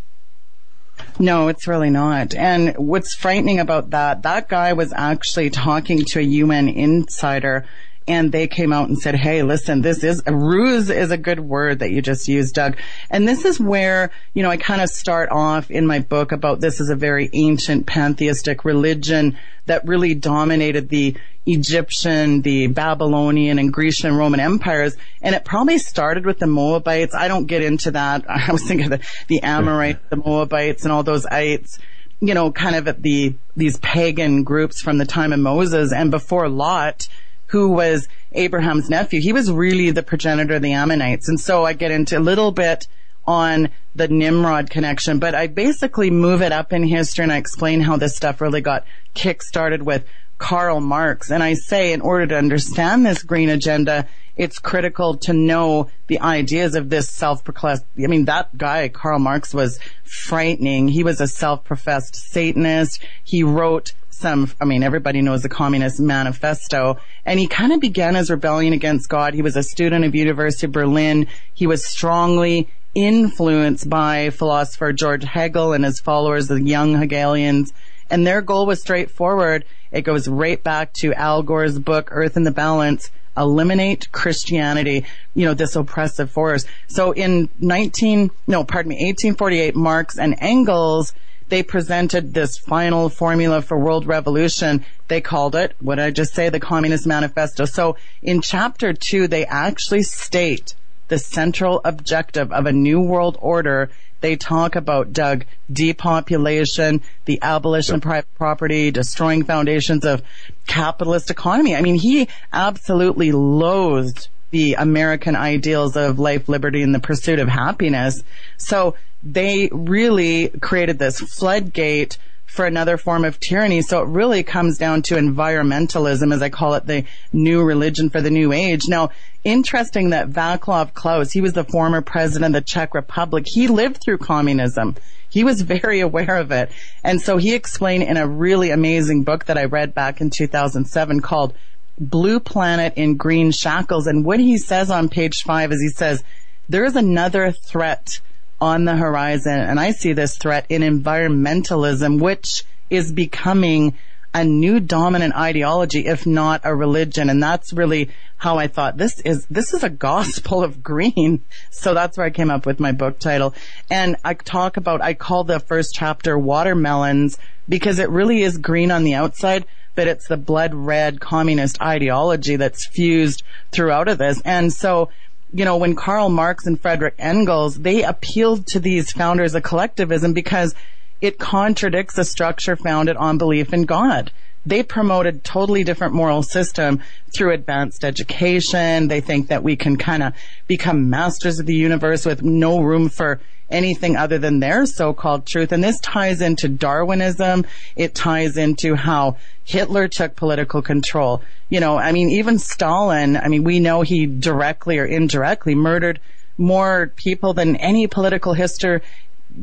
No, 1.18 1.48
it's 1.48 1.66
really 1.66 1.90
not. 1.90 2.34
And 2.34 2.74
what's 2.76 3.14
frightening 3.14 3.60
about 3.60 3.90
that, 3.90 4.22
that 4.22 4.48
guy 4.48 4.72
was 4.72 4.92
actually 4.94 5.50
talking 5.50 6.04
to 6.06 6.18
a 6.18 6.22
UN 6.22 6.68
insider 6.68 7.66
and 8.10 8.32
they 8.32 8.48
came 8.48 8.72
out 8.72 8.88
and 8.88 8.98
said, 8.98 9.14
Hey, 9.14 9.44
listen, 9.44 9.82
this 9.82 10.02
is 10.02 10.20
a 10.26 10.34
ruse 10.34 10.90
is 10.90 11.12
a 11.12 11.16
good 11.16 11.38
word 11.38 11.78
that 11.78 11.92
you 11.92 12.02
just 12.02 12.26
used, 12.26 12.56
Doug. 12.56 12.76
And 13.08 13.26
this 13.26 13.44
is 13.44 13.60
where, 13.60 14.10
you 14.34 14.42
know, 14.42 14.50
I 14.50 14.56
kind 14.56 14.80
of 14.80 14.90
start 14.90 15.28
off 15.30 15.70
in 15.70 15.86
my 15.86 16.00
book 16.00 16.32
about 16.32 16.60
this 16.60 16.80
is 16.80 16.90
a 16.90 16.96
very 16.96 17.30
ancient 17.32 17.86
pantheistic 17.86 18.64
religion 18.64 19.38
that 19.66 19.86
really 19.86 20.16
dominated 20.16 20.88
the 20.88 21.16
Egyptian, 21.46 22.42
the 22.42 22.66
Babylonian 22.66 23.60
and 23.60 23.72
Grecian 23.72 24.16
Roman 24.16 24.40
empires. 24.40 24.96
And 25.22 25.36
it 25.36 25.44
probably 25.44 25.78
started 25.78 26.26
with 26.26 26.40
the 26.40 26.48
Moabites. 26.48 27.14
I 27.14 27.28
don't 27.28 27.46
get 27.46 27.62
into 27.62 27.92
that. 27.92 28.24
I 28.28 28.50
was 28.50 28.64
thinking 28.64 28.92
of 28.92 28.98
the, 28.98 29.06
the 29.28 29.42
Amorites, 29.44 30.00
the 30.10 30.16
Moabites 30.16 30.82
and 30.82 30.90
all 30.90 31.04
those 31.04 31.26
ites 31.26 31.78
you 32.22 32.34
know, 32.34 32.52
kind 32.52 32.76
of 32.76 33.02
the, 33.02 33.34
these 33.56 33.78
pagan 33.78 34.42
groups 34.42 34.82
from 34.82 34.98
the 34.98 35.06
time 35.06 35.32
of 35.32 35.40
Moses 35.40 35.90
and 35.90 36.10
before 36.10 36.50
Lot, 36.50 37.08
who 37.50 37.68
was 37.68 38.08
Abraham's 38.32 38.88
nephew. 38.88 39.20
He 39.20 39.32
was 39.32 39.50
really 39.50 39.90
the 39.90 40.04
progenitor 40.04 40.54
of 40.54 40.62
the 40.62 40.72
Ammonites. 40.72 41.28
And 41.28 41.38
so 41.38 41.64
I 41.64 41.72
get 41.72 41.90
into 41.90 42.16
a 42.16 42.20
little 42.20 42.52
bit 42.52 42.86
on 43.26 43.70
the 43.94 44.06
Nimrod 44.06 44.70
connection, 44.70 45.18
but 45.18 45.34
I 45.34 45.48
basically 45.48 46.10
move 46.10 46.42
it 46.42 46.52
up 46.52 46.72
in 46.72 46.84
history 46.84 47.24
and 47.24 47.32
I 47.32 47.38
explain 47.38 47.80
how 47.80 47.96
this 47.96 48.14
stuff 48.14 48.40
really 48.40 48.60
got 48.60 48.84
kick-started 49.14 49.82
with 49.82 50.04
Karl 50.38 50.80
Marx. 50.80 51.30
And 51.30 51.42
I 51.42 51.54
say 51.54 51.92
in 51.92 52.00
order 52.00 52.26
to 52.28 52.36
understand 52.36 53.04
this 53.04 53.24
green 53.24 53.48
agenda, 53.48 54.06
it's 54.36 54.60
critical 54.60 55.16
to 55.18 55.32
know 55.32 55.90
the 56.06 56.20
ideas 56.20 56.76
of 56.76 56.88
this 56.88 57.10
self-proclaimed, 57.10 57.82
I 57.98 58.06
mean, 58.06 58.26
that 58.26 58.56
guy, 58.56 58.88
Karl 58.88 59.18
Marx, 59.18 59.52
was 59.52 59.80
frightening. 60.04 60.86
He 60.88 61.02
was 61.02 61.20
a 61.20 61.26
self-professed 61.26 62.14
Satanist. 62.14 63.02
He 63.24 63.42
wrote 63.42 63.92
some, 64.20 64.50
I 64.60 64.64
mean, 64.64 64.82
everybody 64.82 65.22
knows 65.22 65.42
the 65.42 65.48
Communist 65.48 65.98
Manifesto, 65.98 66.98
and 67.24 67.40
he 67.40 67.46
kind 67.46 67.72
of 67.72 67.80
began 67.80 68.14
his 68.14 68.30
rebellion 68.30 68.72
against 68.72 69.08
God. 69.08 69.34
He 69.34 69.42
was 69.42 69.56
a 69.56 69.62
student 69.62 70.04
of 70.04 70.14
University 70.14 70.66
of 70.66 70.72
Berlin. 70.72 71.26
He 71.54 71.66
was 71.66 71.84
strongly 71.84 72.68
influenced 72.94 73.88
by 73.88 74.30
philosopher 74.30 74.92
George 74.92 75.24
Hegel 75.24 75.72
and 75.72 75.84
his 75.84 76.00
followers, 76.00 76.48
the 76.48 76.62
young 76.62 76.94
Hegelians, 76.94 77.72
and 78.10 78.26
their 78.26 78.42
goal 78.42 78.66
was 78.66 78.80
straightforward. 78.80 79.64
It 79.92 80.02
goes 80.02 80.28
right 80.28 80.62
back 80.62 80.92
to 80.94 81.14
Al 81.14 81.42
Gore's 81.42 81.78
book, 81.78 82.08
Earth 82.10 82.36
in 82.36 82.44
the 82.44 82.50
Balance, 82.50 83.10
eliminate 83.36 84.10
Christianity, 84.12 85.06
you 85.34 85.46
know, 85.46 85.54
this 85.54 85.76
oppressive 85.76 86.30
force. 86.30 86.66
So 86.88 87.12
in 87.12 87.48
19, 87.60 88.30
no, 88.46 88.64
pardon 88.64 88.90
me, 88.90 88.96
1848, 88.96 89.76
Marx 89.76 90.18
and 90.18 90.36
Engels 90.38 91.14
they 91.50 91.62
presented 91.62 92.32
this 92.32 92.56
final 92.56 93.08
formula 93.08 93.60
for 93.60 93.76
world 93.76 94.06
revolution. 94.06 94.84
They 95.08 95.20
called 95.20 95.54
it, 95.54 95.74
what 95.80 95.96
did 95.96 96.04
I 96.04 96.10
just 96.10 96.32
say, 96.32 96.48
the 96.48 96.60
Communist 96.60 97.06
Manifesto. 97.06 97.64
So 97.64 97.96
in 98.22 98.40
chapter 98.40 98.92
two, 98.92 99.28
they 99.28 99.44
actually 99.44 100.02
state 100.02 100.74
the 101.08 101.18
central 101.18 101.80
objective 101.84 102.52
of 102.52 102.66
a 102.66 102.72
new 102.72 103.00
world 103.00 103.36
order. 103.40 103.90
They 104.20 104.36
talk 104.36 104.76
about, 104.76 105.12
Doug, 105.12 105.44
depopulation, 105.72 107.02
the 107.24 107.40
abolition 107.42 107.96
of 107.96 108.02
private 108.02 108.32
property, 108.36 108.90
destroying 108.90 109.44
foundations 109.44 110.04
of 110.04 110.22
capitalist 110.66 111.30
economy. 111.30 111.74
I 111.74 111.80
mean, 111.80 111.96
he 111.96 112.28
absolutely 112.52 113.32
loathed 113.32 114.28
the 114.50 114.74
American 114.74 115.36
ideals 115.36 115.96
of 115.96 116.18
life, 116.18 116.48
liberty, 116.48 116.82
and 116.82 116.94
the 116.94 117.00
pursuit 117.00 117.38
of 117.38 117.48
happiness. 117.48 118.22
So 118.56 118.94
they 119.22 119.68
really 119.72 120.48
created 120.60 120.98
this 120.98 121.20
floodgate 121.20 122.18
for 122.50 122.66
another 122.66 122.96
form 122.96 123.24
of 123.24 123.38
tyranny. 123.38 123.80
So 123.80 124.02
it 124.02 124.08
really 124.08 124.42
comes 124.42 124.76
down 124.76 125.02
to 125.02 125.14
environmentalism, 125.14 126.34
as 126.34 126.42
I 126.42 126.48
call 126.48 126.74
it, 126.74 126.84
the 126.84 127.04
new 127.32 127.62
religion 127.62 128.10
for 128.10 128.20
the 128.20 128.30
new 128.30 128.50
age. 128.52 128.88
Now, 128.88 129.10
interesting 129.44 130.10
that 130.10 130.30
Václav 130.30 130.92
Klaus, 130.92 131.30
he 131.30 131.40
was 131.40 131.52
the 131.52 131.62
former 131.62 132.00
president 132.00 132.56
of 132.56 132.62
the 132.62 132.66
Czech 132.66 132.92
Republic. 132.92 133.44
He 133.46 133.68
lived 133.68 134.02
through 134.02 134.18
communism. 134.18 134.96
He 135.28 135.44
was 135.44 135.60
very 135.62 136.00
aware 136.00 136.36
of 136.36 136.50
it. 136.50 136.72
And 137.04 137.20
so 137.20 137.36
he 137.36 137.54
explained 137.54 138.02
in 138.02 138.16
a 138.16 138.26
really 138.26 138.70
amazing 138.70 139.22
book 139.22 139.44
that 139.44 139.56
I 139.56 139.66
read 139.66 139.94
back 139.94 140.20
in 140.20 140.30
2007 140.30 141.20
called 141.20 141.54
Blue 142.00 142.40
Planet 142.40 142.94
in 142.96 143.16
Green 143.16 143.52
Shackles. 143.52 144.08
And 144.08 144.24
what 144.24 144.40
he 144.40 144.58
says 144.58 144.90
on 144.90 145.08
page 145.08 145.44
five 145.44 145.70
is 145.70 145.80
he 145.80 145.88
says, 145.88 146.24
there 146.68 146.84
is 146.84 146.96
another 146.96 147.52
threat 147.52 148.20
on 148.60 148.84
the 148.84 148.96
horizon. 148.96 149.58
And 149.58 149.80
I 149.80 149.92
see 149.92 150.12
this 150.12 150.36
threat 150.36 150.66
in 150.68 150.82
environmentalism, 150.82 152.20
which 152.20 152.64
is 152.90 153.12
becoming 153.12 153.96
a 154.32 154.44
new 154.44 154.78
dominant 154.78 155.34
ideology, 155.34 156.06
if 156.06 156.26
not 156.26 156.60
a 156.64 156.74
religion. 156.74 157.30
And 157.30 157.42
that's 157.42 157.72
really 157.72 158.10
how 158.36 158.58
I 158.58 158.68
thought 158.68 158.96
this 158.96 159.20
is, 159.20 159.46
this 159.46 159.74
is 159.74 159.82
a 159.82 159.90
gospel 159.90 160.62
of 160.62 160.82
green. 160.82 161.42
So 161.70 161.94
that's 161.94 162.16
where 162.16 162.26
I 162.26 162.30
came 162.30 162.50
up 162.50 162.64
with 162.64 162.80
my 162.80 162.92
book 162.92 163.18
title. 163.18 163.54
And 163.90 164.16
I 164.24 164.34
talk 164.34 164.76
about, 164.76 165.02
I 165.02 165.14
call 165.14 165.44
the 165.44 165.60
first 165.60 165.94
chapter 165.94 166.38
watermelons 166.38 167.38
because 167.68 167.98
it 167.98 168.08
really 168.10 168.42
is 168.42 168.58
green 168.58 168.90
on 168.90 169.04
the 169.04 169.14
outside, 169.14 169.64
but 169.94 170.06
it's 170.06 170.28
the 170.28 170.36
blood 170.36 170.74
red 170.74 171.20
communist 171.20 171.80
ideology 171.82 172.56
that's 172.56 172.86
fused 172.86 173.42
throughout 173.72 174.08
of 174.08 174.18
this. 174.18 174.40
And 174.44 174.72
so 174.72 175.10
you 175.52 175.64
know, 175.64 175.76
when 175.76 175.94
Karl 175.94 176.28
Marx 176.28 176.66
and 176.66 176.80
Frederick 176.80 177.14
Engels, 177.18 177.80
they 177.80 178.02
appealed 178.02 178.66
to 178.68 178.80
these 178.80 179.10
founders 179.10 179.54
of 179.54 179.62
collectivism 179.62 180.32
because 180.32 180.74
it 181.20 181.38
contradicts 181.38 182.16
a 182.18 182.24
structure 182.24 182.76
founded 182.76 183.16
on 183.16 183.38
belief 183.38 183.72
in 183.72 183.84
God. 183.84 184.32
They 184.64 184.82
promoted 184.82 185.42
totally 185.42 185.84
different 185.84 186.14
moral 186.14 186.42
system 186.42 187.00
through 187.34 187.52
advanced 187.52 188.04
education. 188.04 189.08
They 189.08 189.20
think 189.20 189.48
that 189.48 189.62
we 189.62 189.76
can 189.76 189.96
kind 189.96 190.22
of 190.22 190.34
become 190.66 191.08
masters 191.08 191.58
of 191.58 191.66
the 191.66 191.74
universe 191.74 192.26
with 192.26 192.42
no 192.42 192.80
room 192.80 193.08
for 193.08 193.40
anything 193.70 194.16
other 194.16 194.38
than 194.38 194.60
their 194.60 194.86
so-called 194.86 195.46
truth. 195.46 195.72
And 195.72 195.82
this 195.82 196.00
ties 196.00 196.40
into 196.40 196.68
Darwinism. 196.68 197.64
It 197.96 198.14
ties 198.14 198.56
into 198.56 198.94
how 198.94 199.36
Hitler 199.64 200.08
took 200.08 200.36
political 200.36 200.82
control. 200.82 201.42
You 201.68 201.80
know, 201.80 201.96
I 201.96 202.12
mean, 202.12 202.30
even 202.30 202.58
Stalin, 202.58 203.36
I 203.36 203.48
mean, 203.48 203.64
we 203.64 203.80
know 203.80 204.02
he 204.02 204.26
directly 204.26 204.98
or 204.98 205.04
indirectly 205.04 205.74
murdered 205.74 206.20
more 206.58 207.12
people 207.16 207.54
than 207.54 207.76
any 207.76 208.06
political 208.06 208.52
history 208.52 209.00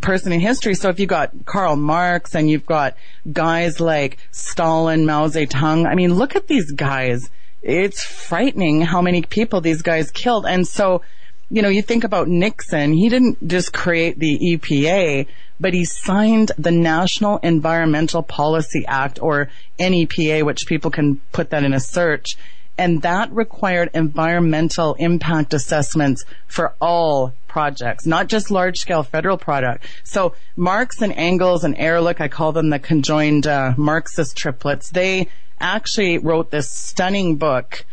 person 0.02 0.32
in 0.32 0.40
history. 0.40 0.76
So 0.76 0.90
if 0.90 1.00
you've 1.00 1.10
got 1.10 1.46
Karl 1.46 1.76
Marx 1.76 2.36
and 2.36 2.50
you've 2.50 2.66
got 2.66 2.96
guys 3.32 3.80
like 3.80 4.18
Stalin, 4.32 5.06
Mao 5.06 5.28
Zedong, 5.28 5.88
I 5.88 5.96
mean, 5.96 6.14
look 6.14 6.36
at 6.36 6.48
these 6.48 6.72
guys. 6.72 7.30
It's 7.62 8.04
frightening 8.04 8.82
how 8.82 9.02
many 9.02 9.22
people 9.22 9.62
these 9.62 9.82
guys 9.82 10.12
killed. 10.12 10.46
And 10.46 10.68
so 10.68 11.02
you 11.50 11.62
know, 11.62 11.70
you 11.70 11.82
think 11.82 12.04
about 12.04 12.28
Nixon, 12.28 12.94
he 12.94 13.10
didn't 13.10 13.48
just 13.48 13.72
create 13.72 14.20
the 14.20 14.38
EPA, 14.38 15.28
but 15.60 15.74
he 15.74 15.86
signed 15.86 16.52
the 16.58 16.72
National 16.72 17.38
Environmental 17.38 18.22
Policy 18.22 18.86
Act 18.88 19.22
or 19.22 19.50
NEPA, 19.80 20.44
which 20.44 20.68
people 20.68 20.92
can 20.92 21.22
put 21.32 21.50
that 21.52 21.64
in 21.64 21.74
a 21.74 21.80
search. 21.80 22.38
And 22.78 23.02
that 23.02 23.32
required 23.32 23.90
environmental 23.94 24.94
impact 24.96 25.54
assessments 25.54 26.26
for 26.48 26.76
all 26.80 27.34
projects, 27.48 28.06
not 28.06 28.28
just 28.28 28.52
large 28.52 28.78
scale 28.78 29.02
federal 29.02 29.38
product. 29.38 29.86
So 30.04 30.36
Marx 30.56 31.02
and 31.02 31.14
Engels 31.14 31.64
and 31.64 31.76
Ehrlich, 31.78 32.22
I 32.22 32.28
call 32.28 32.52
them 32.52 32.70
the 32.70 32.78
conjoined 32.78 33.48
uh, 33.48 33.74
Marxist 33.78 34.38
triplets, 34.38 34.90
they 34.92 35.30
actually 35.60 36.20
wrote 36.20 36.52
this 36.52 36.70
stunning 36.70 37.38
book 37.38 37.86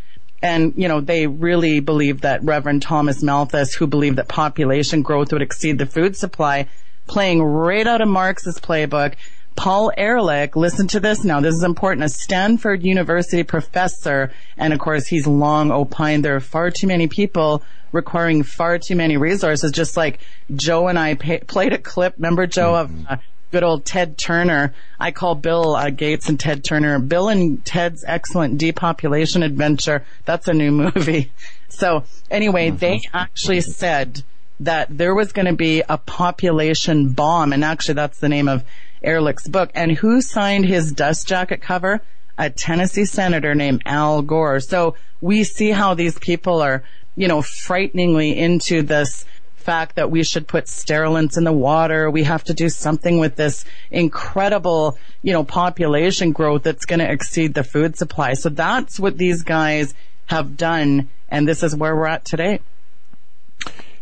and, 0.45 0.75
you 0.77 0.89
know, 0.89 1.01
they 1.01 1.27
really 1.27 1.81
believed 1.81 2.21
that 2.21 2.45
Reverend 2.45 2.83
Thomas 2.83 3.23
Malthus, 3.23 3.73
who 3.73 3.87
believed 3.87 4.19
that 4.19 4.29
population 4.29 5.01
growth 5.01 5.33
would 5.33 5.41
exceed 5.41 5.79
the 5.79 5.87
food 5.87 6.19
supply, 6.19 6.69
playing 7.07 7.43
right 7.43 7.87
out 7.87 8.03
of 8.03 8.09
Marx's 8.09 8.61
playbook. 8.61 9.15
Paul 9.57 9.91
Ehrlich, 9.97 10.55
listen 10.55 10.87
to 10.89 11.01
this 11.01 11.25
now. 11.25 11.41
This 11.41 11.55
is 11.55 11.63
important. 11.63 12.05
A 12.05 12.11
Stanford 12.11 12.83
University 12.83 13.43
professor, 13.43 14.33
and 14.59 14.75
of 14.75 14.81
course, 14.81 15.07
he's 15.07 15.27
long 15.27 15.71
opined 15.71 16.27
there 16.27 16.37
are 16.37 16.41
far 16.41 16.71
too 16.71 16.89
many 16.89 17.07
people 17.07 17.63
requiring 17.93 18.43
far 18.43 18.79
too 18.79 18.97
many 18.97 19.17
resources. 19.17 19.73
Just 19.73 19.97
like 19.97 20.19
Joe 20.55 20.89
and 20.89 20.99
I 20.99 21.15
pay, 21.15 21.39
played 21.39 21.73
a 21.73 21.79
clip. 21.79 22.17
Remember 22.19 22.47
Joe 22.47 22.73
mm-hmm. 22.73 23.07
of 23.07 23.19
uh, 23.19 23.23
good 23.55 23.63
old 23.63 23.85
Ted 23.85 24.19
Turner. 24.19 24.75
I 24.99 25.13
call 25.13 25.37
Bill 25.37 25.77
uh, 25.77 25.91
Gates 25.91 26.29
and 26.29 26.41
Ted 26.41 26.65
Turner. 26.65 26.99
Bill 26.99 27.29
and 27.29 27.65
Ted's 27.65 28.05
excellent 28.05 28.59
depopulation 28.59 29.45
adventure. 29.45 30.05
That's 30.25 30.49
a 30.49 30.53
new 30.53 30.73
movie. 30.95 31.31
So 31.69 32.03
anyway, 32.29 32.71
mm-hmm. 32.71 32.79
they 32.79 33.01
actually 33.13 33.61
said 33.61 34.25
that 34.59 34.89
there 34.91 35.15
was 35.15 35.31
going 35.31 35.47
to 35.47 35.55
be 35.55 35.85
a 35.89 35.99
population 35.99 37.11
bomb. 37.11 37.53
And 37.53 37.65
actually 37.65 37.95
that's 37.95 38.19
the 38.19 38.29
name 38.29 38.49
of 38.49 38.65
Ehrlich's 39.05 39.47
book. 39.47 39.71
And 39.73 39.93
who 39.93 40.21
signed 40.21 40.67
his 40.67 40.91
dust 40.91 41.29
jacket 41.29 41.63
cover? 41.63 42.03
A 42.37 42.51
Tennessee 42.51 43.05
senator 43.05 43.55
named 43.55 43.83
Al 43.87 44.23
Gore. 44.23 44.59
So 44.59 44.97
we 45.21 45.45
see 45.45 45.71
how 45.71 45.95
these 45.95 46.19
people 46.19 46.61
are, 46.61 46.83
you 47.15 47.29
know, 47.29 47.41
frighteningly 47.41 48.37
into 48.37 48.83
this 48.83 49.25
fact 49.65 49.97
that 49.97 50.11
we 50.11 50.23
should 50.23 50.47
put 50.47 50.69
sterilants 50.69 51.37
in 51.37 51.45
the 51.45 51.53
water. 51.53 52.11
We 52.11 52.25
have 52.25 52.45
to 52.45 52.55
do 52.55 52.69
something 52.69 53.19
with 53.19 53.37
this 53.37 53.65
incredible, 53.91 54.99
you 55.23 55.33
know, 55.33 55.45
population 55.45 56.33
growth 56.33 56.63
that's 56.63 56.85
going 56.85 57.01
to 57.01 57.11
exceed 57.11 57.55
the 57.55 57.65
food 57.65 57.97
supply. 57.97 58.35
So 58.35 58.51
that's 58.51 59.01
what 59.01 59.19
these 59.19 59.43
guys 59.43 59.95
have 60.27 60.57
done. 60.57 61.09
And 61.29 61.49
this 61.49 61.63
is 61.63 61.75
where 61.75 61.97
we're 61.97 62.07
at 62.07 62.25
today. 62.25 62.61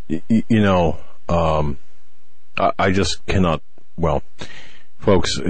You, 0.08 0.42
know, 0.60 0.98
um, 1.28 1.78
I, 2.58 2.72
I 2.78 2.90
just 2.90 3.24
cannot, 3.26 3.62
well, 3.96 4.22
folks, 4.98 5.40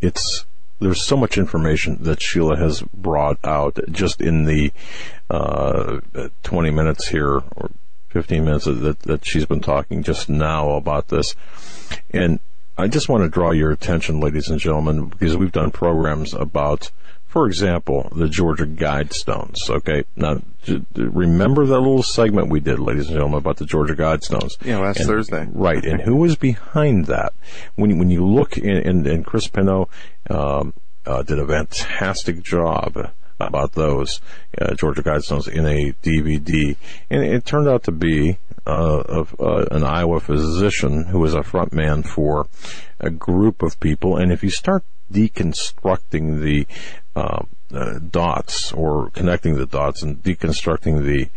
it's, 0.00 0.46
there's 0.78 1.04
so 1.04 1.16
much 1.16 1.36
information 1.36 1.98
that 2.04 2.22
Sheila 2.22 2.56
has 2.56 2.82
brought 2.94 3.38
out 3.44 3.78
just 3.90 4.20
in 4.20 4.44
the 4.44 4.72
uh, 5.28 6.00
20 6.42 6.70
minutes 6.70 7.08
here, 7.08 7.42
or 7.56 7.70
15 8.10 8.44
minutes 8.44 8.64
that, 8.66 9.00
that 9.00 9.24
she's 9.24 9.46
been 9.46 9.60
talking 9.60 10.02
just 10.02 10.28
now 10.28 10.70
about 10.70 11.08
this. 11.08 11.34
And 12.10 12.40
I 12.76 12.88
just 12.88 13.08
want 13.08 13.22
to 13.24 13.28
draw 13.28 13.52
your 13.52 13.70
attention, 13.70 14.20
ladies 14.20 14.48
and 14.48 14.58
gentlemen, 14.58 15.06
because 15.06 15.36
we've 15.36 15.52
done 15.52 15.70
programs 15.70 16.34
about, 16.34 16.90
for 17.26 17.46
example, 17.46 18.10
the 18.14 18.28
Georgia 18.28 18.66
Guidestones. 18.66 19.58
Okay. 19.68 20.04
Now, 20.16 20.42
remember 20.94 21.66
that 21.66 21.78
little 21.78 22.02
segment 22.02 22.48
we 22.48 22.60
did, 22.60 22.80
ladies 22.80 23.06
and 23.06 23.14
gentlemen, 23.14 23.38
about 23.38 23.58
the 23.58 23.66
Georgia 23.66 23.94
Guidestones? 23.94 24.52
Yeah, 24.64 24.78
last 24.78 24.98
and, 24.98 25.08
Thursday. 25.08 25.46
Right. 25.52 25.84
And 25.84 26.00
who 26.00 26.16
was 26.16 26.36
behind 26.36 27.06
that? 27.06 27.32
When, 27.76 27.98
when 27.98 28.10
you 28.10 28.26
look 28.26 28.58
in, 28.58 28.76
and, 28.76 29.06
and 29.06 29.24
Chris 29.24 29.46
Pinto, 29.46 29.88
um, 30.28 30.74
uh, 31.06 31.22
did 31.22 31.38
a 31.38 31.46
fantastic 31.46 32.42
job 32.42 33.10
about 33.40 33.72
those 33.72 34.20
uh, 34.60 34.74
Georgia 34.74 35.02
Guidestones 35.02 35.48
in 35.48 35.66
a 35.66 35.92
DVD, 36.02 36.76
and 37.08 37.22
it 37.22 37.44
turned 37.44 37.68
out 37.68 37.84
to 37.84 37.92
be 37.92 38.38
uh, 38.66 39.00
of, 39.00 39.34
uh, 39.40 39.66
an 39.70 39.84
Iowa 39.84 40.20
physician 40.20 41.06
who 41.06 41.18
was 41.18 41.34
a 41.34 41.42
front 41.42 41.72
man 41.72 42.02
for 42.02 42.46
a 42.98 43.10
group 43.10 43.62
of 43.62 43.80
people. 43.80 44.16
And 44.16 44.30
if 44.30 44.44
you 44.44 44.50
start 44.50 44.84
deconstructing 45.12 46.40
the 46.40 46.66
uh, 47.16 47.42
uh, 47.72 47.98
dots 47.98 48.72
or 48.72 49.10
connecting 49.10 49.56
the 49.56 49.66
dots 49.66 50.02
and 50.02 50.22
deconstructing 50.22 51.04
the 51.04 51.28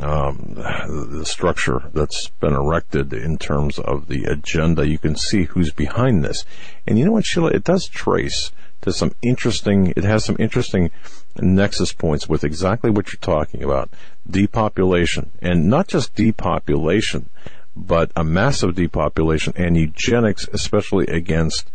um, 0.00 0.54
the 0.54 1.24
structure 1.24 1.90
that's 1.92 2.28
been 2.40 2.52
erected 2.52 3.12
in 3.12 3.38
terms 3.38 3.78
of 3.78 4.08
the 4.08 4.24
agenda, 4.24 4.86
you 4.86 4.98
can 4.98 5.16
see 5.16 5.44
who's 5.44 5.72
behind 5.72 6.24
this. 6.24 6.44
And 6.86 6.98
you 6.98 7.04
know 7.04 7.12
what, 7.12 7.24
Sheila? 7.24 7.50
It 7.50 7.64
does 7.64 7.86
trace 7.86 8.52
to 8.82 8.92
some 8.92 9.14
interesting, 9.22 9.92
it 9.96 10.04
has 10.04 10.24
some 10.24 10.36
interesting 10.38 10.90
nexus 11.38 11.92
points 11.92 12.28
with 12.28 12.44
exactly 12.44 12.90
what 12.90 13.12
you're 13.12 13.20
talking 13.20 13.62
about. 13.62 13.90
Depopulation. 14.28 15.30
And 15.40 15.68
not 15.68 15.88
just 15.88 16.14
depopulation, 16.14 17.28
but 17.74 18.10
a 18.16 18.24
massive 18.24 18.74
depopulation 18.74 19.52
and 19.56 19.76
eugenics, 19.76 20.48
especially 20.52 21.06
against, 21.06 21.70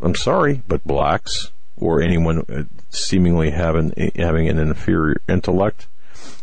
I'm 0.00 0.14
sorry, 0.14 0.62
but 0.66 0.84
blacks 0.84 1.52
or 1.76 2.00
anyone 2.00 2.44
uh, 2.48 2.64
seemingly 2.90 3.50
having, 3.50 3.92
having 4.16 4.48
an 4.48 4.58
inferior 4.58 5.20
intellect. 5.28 5.86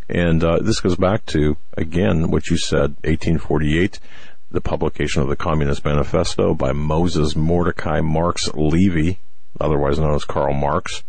And 0.09 0.43
uh, 0.43 0.59
this 0.59 0.79
goes 0.79 0.95
back 0.95 1.25
to, 1.27 1.57
again, 1.77 2.29
what 2.29 2.49
you 2.49 2.57
said, 2.57 2.95
1848, 3.03 3.99
the 4.51 4.61
publication 4.61 5.21
of 5.21 5.29
the 5.29 5.35
Communist 5.35 5.83
Manifesto 5.85 6.53
by 6.53 6.71
Moses 6.71 7.35
Mordecai 7.35 8.01
Marx 8.01 8.49
Levy, 8.53 9.19
otherwise 9.59 9.99
known 9.99 10.13
as 10.15 10.25
Karl 10.25 10.53
Marx, 10.53 11.03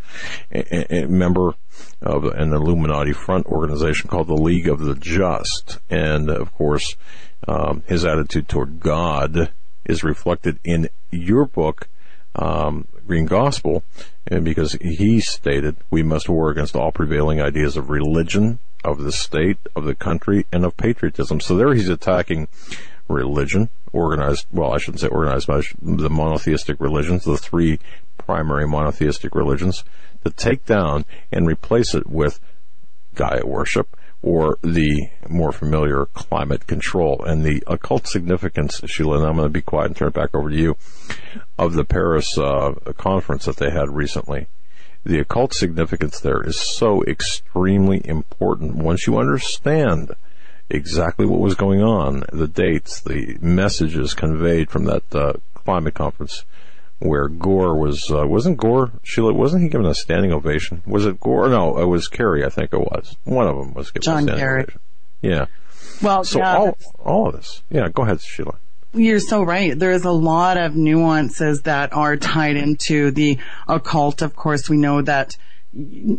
a, 0.53 1.03
a 1.03 1.07
member 1.07 1.55
of 2.01 2.25
an 2.25 2.53
Illuminati 2.53 3.13
front 3.13 3.47
organization 3.47 4.09
called 4.09 4.29
the 4.29 4.35
League 4.35 4.69
of 4.69 4.81
the 4.81 4.95
Just. 4.95 5.79
And 5.91 6.31
of 6.31 6.53
course, 6.55 6.97
um, 7.49 7.83
his 7.87 8.05
attitude 8.05 8.49
toward 8.49 8.81
God 8.81 9.51
is 9.85 10.05
reflected 10.05 10.59
in 10.65 10.89
your 11.11 11.45
book, 11.45 11.89
um, 12.35 12.87
Green 13.07 13.27
Gospel, 13.27 13.85
and 14.27 14.45
because 14.45 14.73
he 14.81 15.21
stated 15.21 15.77
we 15.91 16.03
must 16.03 16.29
war 16.29 16.51
against 16.51 16.75
all 16.77 16.93
prevailing 16.93 17.41
ideas 17.41 17.77
of 17.77 17.91
religion, 17.91 18.59
of 18.85 19.03
the 19.03 19.13
state, 19.13 19.59
of 19.77 19.85
the 19.85 19.95
country, 19.95 20.47
and 20.53 20.65
of 20.65 20.77
patriotism. 20.77 21.41
So 21.41 21.57
there 21.57 21.75
he's 21.75 21.89
attacking 21.89 22.49
religion, 23.09 23.69
organized, 23.93 24.47
well, 24.53 24.73
I 24.73 24.79
shouldn't 24.79 25.01
say 25.01 25.09
organized, 25.09 25.47
but 25.47 25.65
the 25.81 26.11
monotheistic 26.11 26.81
religions, 26.81 27.25
the 27.25 27.37
three 27.37 27.79
primary 28.19 28.67
monotheistic 28.67 29.35
religions, 29.35 29.85
to 30.25 30.31
take 30.31 30.65
down 30.65 31.05
and 31.31 31.47
replace 31.47 31.95
it 31.95 32.07
with 32.07 32.41
Gaia 33.15 33.47
worship 33.47 33.97
or 34.25 34.59
the 34.63 35.11
more 35.29 35.53
familiar 35.53 36.07
climate 36.07 36.67
control 36.67 37.23
and 37.27 37.45
the 37.45 37.63
occult 37.67 38.07
significance, 38.09 38.81
Sheila, 38.87 39.19
and 39.19 39.27
I'm 39.27 39.37
going 39.37 39.45
to 39.45 39.53
be 39.53 39.61
quiet 39.61 39.89
and 39.89 39.97
turn 39.97 40.09
it 40.09 40.15
back 40.15 40.35
over 40.35 40.49
to 40.49 40.57
you, 40.57 40.79
of 41.59 41.75
the 41.75 41.85
Paris 41.85 42.39
uh, 42.39 42.73
conference 42.97 43.45
that 43.45 43.59
they 43.59 43.71
had 43.71 43.91
recently. 43.91 44.47
The 45.05 45.19
occult 45.19 45.53
significance 45.53 46.21
there 46.21 46.43
is 46.43 46.59
so 46.59 47.05
extremely 47.05 48.01
important 48.07 48.77
once 48.77 49.07
you 49.07 49.19
understand 49.19 50.13
exactly 50.71 51.27
what 51.27 51.41
was 51.41 51.55
going 51.55 51.83
on, 51.83 52.25
the 52.33 52.49
dates, 52.49 53.03
the 53.03 53.37
messages 53.43 54.15
conveyed 54.15 54.71
from 54.71 54.87
that 54.87 55.15
uh, 55.15 55.35
climate 55.53 55.93
conference 55.93 56.47
where 57.01 57.29
Gore 57.29 57.75
was 57.75 58.11
uh, 58.11 58.27
wasn't 58.27 58.57
Gore 58.59 58.93
Sheila 59.03 59.33
wasn't 59.33 59.63
he 59.63 59.69
given 59.69 59.87
a 59.87 59.95
standing 59.95 60.33
ovation? 60.33 60.83
Was 60.87 61.07
it 61.07 61.21
Gore? 61.21 61.49
No, 61.49 61.79
it 61.79 61.87
was 61.87 62.09
Kerry. 62.09 62.45
I 62.45 62.49
think 62.49 62.73
it 62.73 62.79
was 62.81 63.17
one 63.25 63.47
of 63.47 63.57
them 63.57 63.75
was 63.75 63.91
given 63.91 64.03
John 64.03 64.17
a 64.19 64.23
standing 64.23 64.39
Kerry. 64.39 64.63
ovation. 64.63 64.81
Yeah. 65.23 65.47
Well, 66.03 66.25
So 66.25 66.39
yeah, 66.39 66.57
all 66.57 66.79
all 67.05 67.29
of 67.29 67.35
this. 67.37 67.63
Yeah. 67.71 67.89
Go 67.89 68.03
ahead, 68.03 68.21
Sheila. 68.21 68.57
You're 68.93 69.19
so 69.21 69.43
right. 69.43 69.77
There's 69.77 70.05
a 70.05 70.13
lot 70.13 70.57
of 70.57 70.77
nuances 70.77 71.63
that 71.63 71.93
are 71.93 72.17
tied 72.17 72.57
into 72.57 73.11
the 73.11 73.39
occult. 73.67 74.23
Of 74.23 74.37
course, 74.37 74.71
we 74.71 74.77
know 74.77 75.03
that 75.03 75.37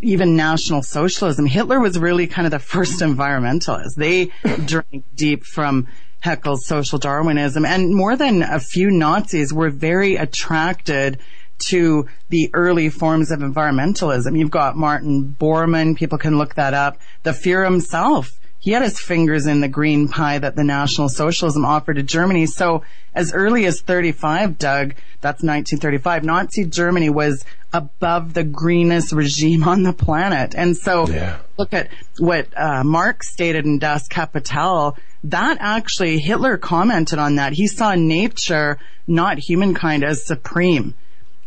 even 0.01 0.35
National 0.35 0.83
Socialism, 0.83 1.45
Hitler 1.45 1.79
was 1.79 1.97
really 1.97 2.27
kind 2.27 2.45
of 2.45 2.51
the 2.51 2.59
first 2.59 2.99
environmentalist. 3.01 3.95
They 3.95 4.31
drank 4.65 5.05
deep 5.15 5.45
from 5.45 5.87
Haeckel's 6.25 6.65
social 6.65 6.97
Darwinism 6.97 7.65
and 7.65 7.93
more 7.93 8.15
than 8.15 8.41
a 8.41 8.59
few 8.59 8.89
Nazis 8.89 9.53
were 9.53 9.69
very 9.69 10.15
attracted 10.15 11.19
to 11.67 12.07
the 12.29 12.49
early 12.53 12.89
forms 12.89 13.29
of 13.29 13.39
environmentalism. 13.39 14.37
You've 14.37 14.49
got 14.51 14.75
Martin 14.75 15.35
Bormann. 15.39 15.95
People 15.95 16.17
can 16.17 16.37
look 16.37 16.55
that 16.55 16.73
up. 16.73 16.97
The 17.23 17.31
Fuhrer 17.31 17.65
himself 17.65 18.31
he 18.65 18.71
had 18.71 18.81
his 18.81 18.99
fingers 18.99 19.45
in 19.45 19.61
the 19.61 19.67
green 19.67 20.07
pie 20.07 20.39
that 20.39 20.55
the 20.55 20.63
National 20.63 21.07
Socialism 21.07 21.63
offered 21.63 21.97
to 21.97 22.01
Germany. 22.03 22.47
So 22.47 22.81
as 23.13 23.31
early 23.31 23.65
as 23.67 23.79
35, 23.81 24.57
Doug, 24.57 24.95
that's 25.21 25.43
1935, 25.43 26.23
Nazi 26.23 26.65
Germany 26.65 27.11
was 27.11 27.45
above 27.71 28.33
the 28.33 28.43
greenest 28.43 29.11
regime 29.11 29.65
on 29.65 29.83
the 29.83 29.93
planet. 29.93 30.55
And 30.57 30.75
so 30.75 31.07
Yeah. 31.07 31.37
look 31.59 31.73
at 31.75 31.89
what 32.17 32.47
uh, 32.57 32.83
Marx 32.83 33.31
stated 33.31 33.65
in 33.65 33.77
Das 33.77 34.07
Kapital. 34.07 34.97
That 35.23 35.57
actually, 35.59 36.17
Hitler 36.17 36.57
commented 36.57 37.19
on 37.19 37.35
that. 37.35 37.53
He 37.53 37.67
saw 37.67 37.93
nature, 37.93 38.79
not 39.05 39.37
humankind, 39.37 40.03
as 40.03 40.25
supreme. 40.25 40.95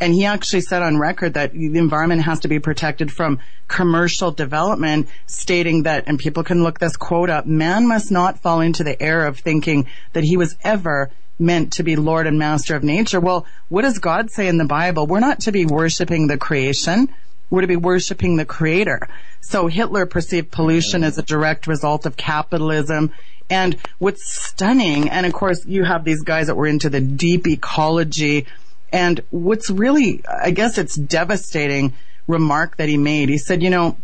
And 0.01 0.15
he 0.15 0.25
actually 0.25 0.61
said 0.61 0.83
on 0.83 0.99
record 0.99 1.35
that 1.35 1.53
the 1.53 1.79
environment 1.79 2.23
has 2.23 2.41
to 2.41 2.49
be 2.49 2.61
protected 2.61 3.11
from 3.11 3.41
commercial 3.67 4.31
development, 4.31 5.09
stating 5.27 5.83
that, 5.83 6.05
and 6.07 6.19
people 6.19 6.45
can 6.45 6.63
look 6.63 6.79
this 6.79 6.97
quote 6.97 7.31
up, 7.31 7.47
man 7.47 7.89
must 7.89 8.11
not 8.11 8.39
fall 8.39 8.61
into 8.61 8.85
the 8.85 9.01
error 9.03 9.27
of 9.27 9.39
thinking 9.39 9.87
that 10.13 10.25
he 10.25 10.37
was 10.37 10.57
ever 10.63 11.11
meant 11.39 11.73
to 11.75 11.83
be 11.83 11.97
Lord 11.97 12.27
and 12.27 12.39
Master 12.39 12.75
of 12.77 12.85
nature. 12.85 13.21
Well, 13.21 13.47
what 13.69 13.83
does 13.83 13.99
God 13.99 14.31
say 14.31 14.49
in 14.49 14.59
the 14.59 14.65
Bible? 14.65 15.07
We're 15.07 15.21
not 15.21 15.41
to 15.41 15.53
be 15.53 15.67
worshiping 15.67 16.27
the 16.27 16.39
creation. 16.39 17.09
We're 17.51 17.63
to 17.63 17.67
be 17.67 17.77
worshiping 17.77 18.37
the 18.37 18.45
creator. 18.45 19.09
So 19.41 19.69
Hitler 19.69 20.07
perceived 20.07 20.51
pollution 20.51 21.05
as 21.05 21.19
a 21.19 21.23
direct 21.23 21.67
result 21.67 22.07
of 22.07 22.17
capitalism. 22.17 23.13
And 23.51 23.77
what's 23.99 24.31
stunning, 24.31 25.09
and 25.09 25.25
of 25.25 25.33
course 25.33 25.65
you 25.65 25.85
have 25.85 26.05
these 26.05 26.23
guys 26.23 26.49
that 26.49 26.57
were 26.57 26.67
into 26.67 26.91
the 26.91 27.01
deep 27.01 27.47
ecology, 27.47 28.47
and 28.93 29.21
what's 29.31 29.71
really, 29.71 30.23
I 30.27 30.51
guess 30.51 30.79
it's 30.79 30.95
devastating 30.95 31.95
remark 32.27 32.77
that 32.77 32.89
he 32.89 32.97
made. 32.97 33.29
He 33.29 33.39
said, 33.39 33.63
you 33.63 33.71
know, 33.71 33.97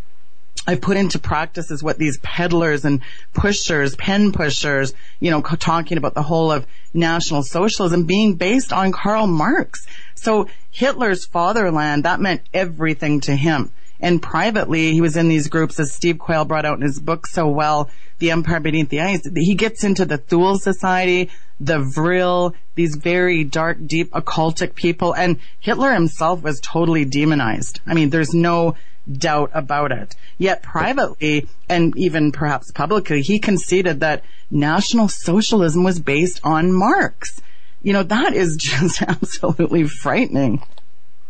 I've 0.66 0.81
put 0.81 0.97
into 0.97 1.19
practice 1.19 1.70
is 1.70 1.82
what 1.82 1.98
these 1.98 2.19
peddlers 2.19 2.85
and 2.85 3.02
pushers, 3.35 3.97
pen 3.97 4.32
pushers, 4.32 4.94
you 5.20 5.31
know, 5.31 5.43
talking 5.43 5.98
about 5.98 6.15
the 6.15 6.23
whole 6.23 6.51
of 6.51 6.66
National 6.94 7.43
Socialism 7.43 8.05
being 8.05 8.35
based 8.35 8.73
on 8.73 8.93
Karl 8.93 9.27
Marx. 9.27 9.86
So 10.15 10.48
Hitler's 10.70 11.27
fatherland, 11.27 12.05
that 12.05 12.20
meant 12.20 12.43
everything 12.55 13.20
to 13.23 13.36
him. 13.36 13.73
And 14.01 14.21
privately, 14.21 14.93
he 14.93 15.01
was 15.01 15.16
in 15.16 15.29
these 15.29 15.49
groups, 15.49 15.79
as 15.79 15.93
Steve 15.93 16.19
Quayle 16.19 16.45
brought 16.45 16.65
out 16.65 16.77
in 16.77 16.83
his 16.83 17.01
book 17.01 17.27
so 17.27 17.49
well, 17.49 17.89
The 18.19 18.31
Empire 18.31 18.61
Beneath 18.61 18.89
the 18.89 19.01
Ice. 19.01 19.23
He 19.35 19.55
gets 19.55 19.85
into 19.85 20.05
the 20.05 20.19
Thule 20.19 20.59
Society, 20.59 21.31
the 21.61 21.79
Vril, 21.79 22.55
these 22.75 22.97
very 22.97 23.45
dark, 23.45 23.79
deep, 23.87 24.11
occultic 24.11 24.75
people. 24.75 25.15
And 25.15 25.39
Hitler 25.61 25.93
himself 25.93 26.43
was 26.43 26.61
totally 26.61 27.05
demonized. 27.05 27.81
I 27.87 27.95
mean, 27.95 28.11
there's 28.11 28.35
no 28.35 28.77
doubt 29.11 29.51
about 29.55 29.93
it. 29.93 30.16
Yet 30.39 30.62
privately, 30.62 31.49
and 31.69 31.97
even 31.97 32.33
perhaps 32.33 32.71
publicly, 32.73 33.23
he 33.23 33.39
conceded 33.39 34.01
that 34.01 34.25
National 34.51 35.09
Socialism 35.09 35.85
was 35.85 36.01
based 36.01 36.41
on 36.43 36.73
Marx. 36.73 37.41
You 37.83 37.93
know, 37.93 38.03
that 38.03 38.35
is 38.35 38.57
just 38.59 39.03
absolutely 39.03 39.85
frightening. 39.85 40.62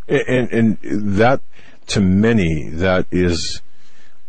And, 0.09 0.51
and 0.53 0.79
that 1.19 1.41
to 1.89 2.01
many, 2.01 2.69
that 2.71 3.07
is 3.11 3.61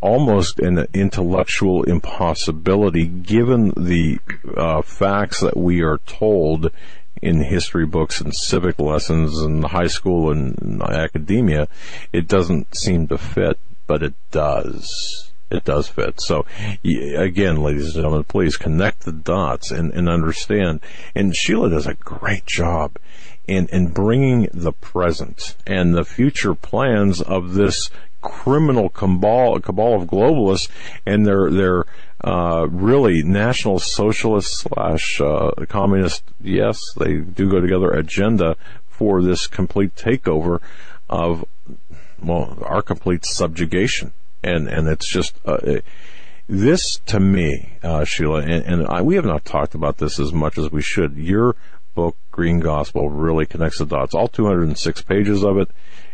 almost 0.02 0.60
an 0.60 0.88
intellectual 0.94 1.84
impossibility 1.84 3.08
given 3.08 3.70
the 3.76 4.20
uh, 4.56 4.82
facts 4.82 5.40
that 5.40 5.58
we 5.58 5.82
are 5.82 5.98
told 6.06 6.70
in 7.22 7.42
history 7.42 7.86
books 7.86 8.22
and 8.22 8.36
civic 8.36 8.78
lessons 8.80 9.42
in 9.42 9.64
high 9.64 9.88
school 9.88 10.32
and 10.32 10.82
academia. 10.84 11.68
It 12.14 12.28
doesn't 12.28 12.76
seem 12.78 13.08
to 13.08 13.18
fit, 13.18 13.58
but 13.88 14.04
it 14.04 14.14
does. 14.32 15.32
It 15.50 15.64
does 15.64 15.88
fit. 15.88 16.22
So, 16.22 16.46
again, 16.84 17.58
ladies 17.58 17.86
and 17.86 17.94
gentlemen, 17.96 18.24
please 18.26 18.58
connect 18.58 19.02
the 19.02 19.12
dots 19.12 19.72
and, 19.72 19.94
and 19.94 20.10
understand. 20.10 20.82
And 21.16 21.36
Sheila 21.36 21.70
does 21.70 21.88
a 21.88 21.94
great 21.94 22.46
job 22.46 22.98
in, 23.48 23.68
in 23.68 23.88
bringing 23.88 24.50
the 24.54 24.72
present 24.72 25.56
and 25.66 25.94
the 25.94 26.04
future 26.04 26.56
plans 26.56 27.22
of 27.22 27.54
this 27.54 27.90
criminal 28.22 28.90
cabal, 28.90 29.60
cabal 29.60 30.02
of 30.02 30.08
globalists 30.08 30.70
and 31.06 31.26
their, 31.26 31.50
their, 31.50 31.86
uh, 32.24 32.68
really 32.72 33.22
national 33.22 33.78
socialist 33.78 34.60
slash, 34.60 35.22
uh, 35.22 35.52
communist, 35.70 36.24
yes, 36.42 36.80
they 36.98 37.18
do 37.18 37.50
go 37.50 37.60
together, 37.60 37.92
agenda 37.92 38.56
for 38.88 39.22
this 39.22 39.46
complete 39.46 39.96
takeover 39.96 40.60
of, 41.10 41.46
well, 42.24 42.58
our 42.64 42.82
complete 42.82 43.26
subjugation. 43.26 44.12
And, 44.42 44.68
and 44.68 44.88
it's 44.88 45.08
just, 45.08 45.38
uh, 45.46 45.82
this 46.48 46.98
to 47.08 47.20
me, 47.20 47.78
uh, 47.84 48.06
Sheila, 48.06 48.42
and, 48.42 48.64
and 48.64 48.88
I, 48.88 49.02
we 49.02 49.16
have 49.16 49.26
not 49.26 49.46
talked 49.46 49.76
about 49.76 49.98
this 49.98 50.20
as 50.20 50.32
much 50.32 50.58
as 50.58 50.72
we 50.72 50.82
should. 50.82 51.18
Your 51.18 51.56
book, 51.96 52.16
Green 52.32 52.60
Gospel, 52.60 53.10
really 53.10 53.46
connects 53.46 53.80
the 53.80 53.86
dots. 53.86 54.14
All 54.14 54.28
206 54.28 55.02
pages 55.04 55.44
of 55.44 55.58
it. 55.58 55.70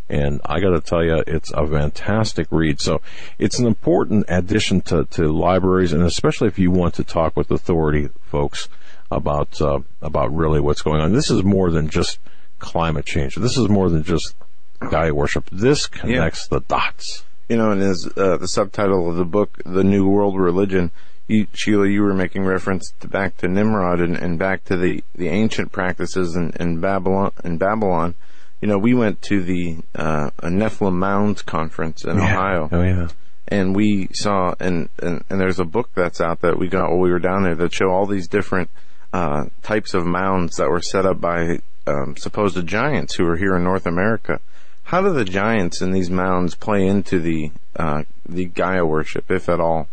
And 0.09 0.41
I 0.45 0.59
got 0.59 0.71
to 0.71 0.81
tell 0.81 1.03
you, 1.03 1.23
it's 1.25 1.51
a 1.51 1.65
fantastic 1.65 2.47
read. 2.51 2.81
So 2.81 3.01
it's 3.39 3.59
an 3.59 3.65
important 3.65 4.25
addition 4.27 4.81
to, 4.81 5.05
to 5.05 5.31
libraries, 5.31 5.93
and 5.93 6.03
especially 6.03 6.47
if 6.47 6.59
you 6.59 6.69
want 6.69 6.95
to 6.95 7.03
talk 7.03 7.37
with 7.37 7.49
authority 7.49 8.09
folks 8.23 8.67
about 9.09 9.61
uh, 9.61 9.79
about 10.01 10.33
really 10.33 10.59
what's 10.59 10.81
going 10.81 11.01
on. 11.01 11.13
This 11.13 11.29
is 11.29 11.43
more 11.43 11.69
than 11.69 11.89
just 11.89 12.19
climate 12.59 13.05
change. 13.05 13.35
This 13.35 13.57
is 13.57 13.69
more 13.69 13.89
than 13.89 14.03
just 14.03 14.35
Gaia 14.79 15.13
worship. 15.13 15.49
This 15.51 15.87
connects 15.87 16.47
yeah. 16.49 16.57
the 16.57 16.65
dots. 16.65 17.23
You 17.49 17.57
know, 17.57 17.71
and 17.71 17.81
as 17.81 18.07
uh, 18.15 18.37
the 18.37 18.47
subtitle 18.47 19.09
of 19.09 19.17
the 19.17 19.25
book, 19.25 19.61
"The 19.65 19.83
New 19.83 20.07
World 20.07 20.39
Religion," 20.39 20.91
you, 21.31 21.47
Sheila, 21.53 21.87
you 21.87 22.01
were 22.03 22.13
making 22.13 22.43
reference 22.43 22.93
to 22.99 23.07
back 23.07 23.37
to 23.37 23.47
Nimrod 23.47 23.99
and, 23.99 24.15
and 24.17 24.37
back 24.37 24.65
to 24.65 24.77
the, 24.77 25.03
the 25.15 25.29
ancient 25.29 25.71
practices 25.71 26.35
in, 26.35 26.51
in 26.59 26.79
Babylon. 26.79 27.31
In 27.43 27.57
Babylon, 27.57 28.15
you 28.59 28.67
know, 28.67 28.77
we 28.77 28.93
went 28.93 29.21
to 29.23 29.41
the 29.41 29.77
uh, 29.95 30.29
Nephilim 30.43 30.93
Mounds 30.93 31.41
conference 31.41 32.03
in 32.03 32.17
yeah. 32.17 32.23
Ohio. 32.23 32.69
Oh 32.71 32.83
yeah. 32.83 33.07
And 33.47 33.75
we 33.75 34.07
saw, 34.13 34.53
and, 34.59 34.89
and 34.99 35.23
and 35.29 35.41
there's 35.41 35.59
a 35.59 35.65
book 35.65 35.89
that's 35.95 36.21
out 36.21 36.41
that 36.41 36.57
we 36.57 36.67
got 36.67 36.89
while 36.89 36.99
we 36.99 37.11
were 37.11 37.19
down 37.19 37.43
there 37.43 37.55
that 37.55 37.73
show 37.73 37.89
all 37.89 38.05
these 38.05 38.27
different 38.27 38.69
uh, 39.11 39.45
types 39.61 39.93
of 39.93 40.05
mounds 40.05 40.55
that 40.57 40.69
were 40.69 40.81
set 40.81 41.05
up 41.05 41.19
by 41.19 41.59
um, 41.87 42.15
supposed 42.15 42.65
giants 42.65 43.15
who 43.15 43.25
were 43.25 43.37
here 43.37 43.55
in 43.55 43.63
North 43.63 43.85
America. 43.85 44.39
How 44.83 45.01
do 45.01 45.11
the 45.11 45.25
giants 45.25 45.81
in 45.81 45.91
these 45.91 46.09
mounds 46.09 46.55
play 46.55 46.85
into 46.85 47.19
the 47.19 47.51
uh, 47.75 48.03
the 48.27 48.45
Gaia 48.45 48.85
worship, 48.85 49.29
if 49.29 49.49
at 49.49 49.59
all? 49.59 49.87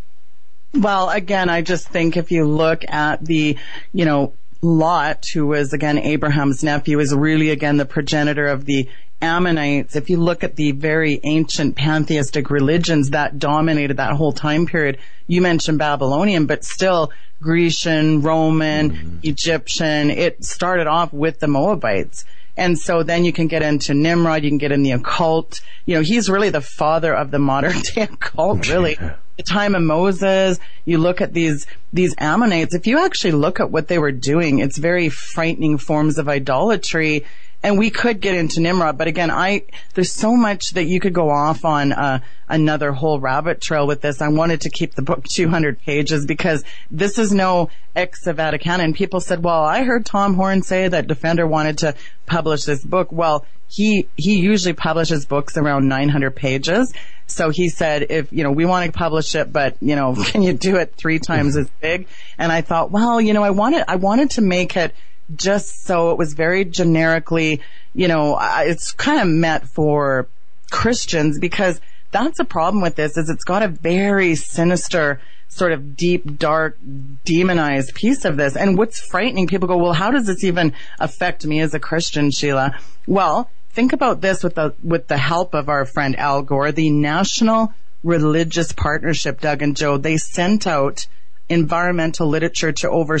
Well, 0.73 1.09
again, 1.09 1.49
I 1.49 1.61
just 1.61 1.87
think 1.87 2.15
if 2.15 2.31
you 2.31 2.45
look 2.45 2.83
at 2.87 3.25
the, 3.25 3.57
you 3.93 4.05
know, 4.05 4.33
Lot, 4.61 5.25
who 5.33 5.47
was 5.47 5.71
again 5.71 5.97
Abraham's 5.97 6.63
nephew, 6.63 6.99
is 6.99 7.13
really 7.15 7.49
again 7.49 7.77
the 7.77 7.85
progenitor 7.85 8.45
of 8.45 8.65
the 8.65 8.89
Ammonites. 9.21 9.95
If 9.95 10.09
you 10.09 10.17
look 10.17 10.43
at 10.43 10.55
the 10.55 10.71
very 10.71 11.19
ancient 11.23 11.75
pantheistic 11.75 12.49
religions 12.49 13.11
that 13.11 13.39
dominated 13.39 13.97
that 13.97 14.13
whole 14.13 14.33
time 14.33 14.65
period, 14.65 14.97
you 15.27 15.41
mentioned 15.41 15.79
Babylonian, 15.79 16.45
but 16.45 16.63
still 16.63 17.11
Grecian, 17.41 18.21
Roman, 18.21 18.91
mm-hmm. 18.91 19.17
Egyptian. 19.23 20.09
It 20.09 20.43
started 20.43 20.87
off 20.87 21.13
with 21.13 21.39
the 21.39 21.47
Moabites. 21.47 22.25
And 22.57 22.77
so 22.77 23.03
then 23.03 23.23
you 23.23 23.31
can 23.31 23.47
get 23.47 23.61
into 23.61 23.93
Nimrod, 23.93 24.43
you 24.43 24.49
can 24.49 24.57
get 24.57 24.73
in 24.73 24.83
the 24.83 24.91
occult. 24.91 25.61
You 25.85 25.95
know, 25.95 26.01
he's 26.01 26.29
really 26.29 26.49
the 26.49 26.61
father 26.61 27.15
of 27.15 27.31
the 27.31 27.39
modern 27.39 27.79
day 27.95 28.03
occult, 28.03 28.67
really. 28.67 28.97
The 29.39 29.43
time 29.43 29.73
of 29.73 29.81
Moses, 29.81 30.59
you 30.83 30.97
look 30.97 31.21
at 31.21 31.33
these, 31.33 31.65
these 31.93 32.13
Ammonites, 32.17 32.75
if 32.75 32.85
you 32.87 32.99
actually 32.99 33.31
look 33.31 33.61
at 33.61 33.71
what 33.71 33.87
they 33.87 33.97
were 33.97 34.11
doing, 34.11 34.59
it's 34.59 34.77
very 34.77 35.07
frightening 35.07 35.77
forms 35.77 36.17
of 36.17 36.27
idolatry. 36.27 37.23
And 37.61 37.77
we 37.77 37.89
could 37.89 38.21
get 38.21 38.35
into 38.35 38.61
Nimrod, 38.61 38.97
but 38.97 39.07
again, 39.07 39.29
I, 39.29 39.63
there's 39.93 40.13
so 40.13 40.35
much 40.35 40.71
that 40.71 40.85
you 40.85 40.99
could 41.01 41.13
go 41.13 41.29
off 41.29 41.65
on, 41.65 41.91
uh, 41.91 42.19
another 42.49 42.91
whole 42.91 43.19
rabbit 43.19 43.61
trail 43.61 43.85
with 43.85 44.01
this. 44.01 44.21
I 44.21 44.27
wanted 44.27 44.61
to 44.61 44.69
keep 44.69 44.95
the 44.95 45.01
book 45.01 45.23
200 45.29 45.79
pages 45.81 46.25
because 46.25 46.63
this 46.91 47.17
is 47.17 47.31
no 47.31 47.69
ex 47.95 48.25
Vatican. 48.25 48.81
And 48.81 48.95
people 48.95 49.21
said, 49.21 49.43
well, 49.43 49.63
I 49.63 49.83
heard 49.83 50.05
Tom 50.05 50.33
Horn 50.33 50.61
say 50.63 50.87
that 50.87 51.07
Defender 51.07 51.47
wanted 51.47 51.77
to 51.79 51.95
publish 52.25 52.63
this 52.63 52.83
book. 52.83 53.11
Well, 53.11 53.45
he, 53.67 54.07
he 54.17 54.39
usually 54.39 54.73
publishes 54.73 55.25
books 55.25 55.55
around 55.55 55.87
900 55.87 56.35
pages. 56.35 56.91
So 57.27 57.51
he 57.51 57.69
said, 57.69 58.07
if, 58.09 58.33
you 58.33 58.43
know, 58.43 58.51
we 58.51 58.65
want 58.65 58.87
to 58.87 58.97
publish 58.97 59.35
it, 59.35 59.53
but, 59.53 59.77
you 59.79 59.95
know, 59.95 60.15
can 60.25 60.41
you 60.41 60.53
do 60.53 60.77
it 60.77 60.95
three 60.95 61.19
times 61.19 61.55
as 61.55 61.69
big? 61.81 62.07
And 62.37 62.51
I 62.51 62.61
thought, 62.61 62.89
well, 62.89 63.21
you 63.21 63.33
know, 63.33 63.43
I 63.43 63.51
wanted, 63.51 63.83
I 63.87 63.97
wanted 63.97 64.31
to 64.31 64.41
make 64.41 64.75
it 64.75 64.93
just 65.35 65.83
so 65.83 66.11
it 66.11 66.17
was 66.17 66.33
very 66.33 66.65
generically, 66.65 67.61
you 67.93 68.07
know, 68.07 68.37
it's 68.61 68.91
kind 68.91 69.21
of 69.21 69.27
meant 69.27 69.67
for 69.67 70.27
Christians 70.71 71.39
because 71.39 71.79
that's 72.11 72.39
a 72.39 72.45
problem 72.45 72.81
with 72.81 72.95
this 72.95 73.17
is 73.17 73.29
it's 73.29 73.43
got 73.43 73.63
a 73.63 73.67
very 73.67 74.35
sinister 74.35 75.21
sort 75.47 75.71
of 75.71 75.95
deep, 75.95 76.37
dark, 76.37 76.77
demonized 77.25 77.93
piece 77.95 78.23
of 78.23 78.37
this. 78.37 78.55
And 78.55 78.77
what's 78.77 78.99
frightening, 78.99 79.47
people 79.47 79.67
go, 79.67 79.77
well, 79.77 79.93
how 79.93 80.11
does 80.11 80.27
this 80.27 80.43
even 80.43 80.73
affect 80.99 81.45
me 81.45 81.59
as 81.59 81.73
a 81.73 81.79
Christian, 81.79 82.31
Sheila? 82.31 82.77
Well, 83.07 83.49
think 83.71 83.91
about 83.93 84.21
this 84.21 84.43
with 84.43 84.55
the, 84.55 84.73
with 84.83 85.07
the 85.07 85.17
help 85.17 85.53
of 85.53 85.67
our 85.67 85.85
friend 85.85 86.17
Al 86.17 86.43
Gore, 86.43 86.71
the 86.71 86.91
National 86.91 87.73
Religious 88.03 88.71
Partnership, 88.71 89.41
Doug 89.41 89.61
and 89.61 89.75
Joe, 89.75 89.97
they 89.97 90.17
sent 90.17 90.67
out 90.67 91.07
environmental 91.49 92.27
literature 92.27 92.71
to 92.71 92.89
over 92.89 93.17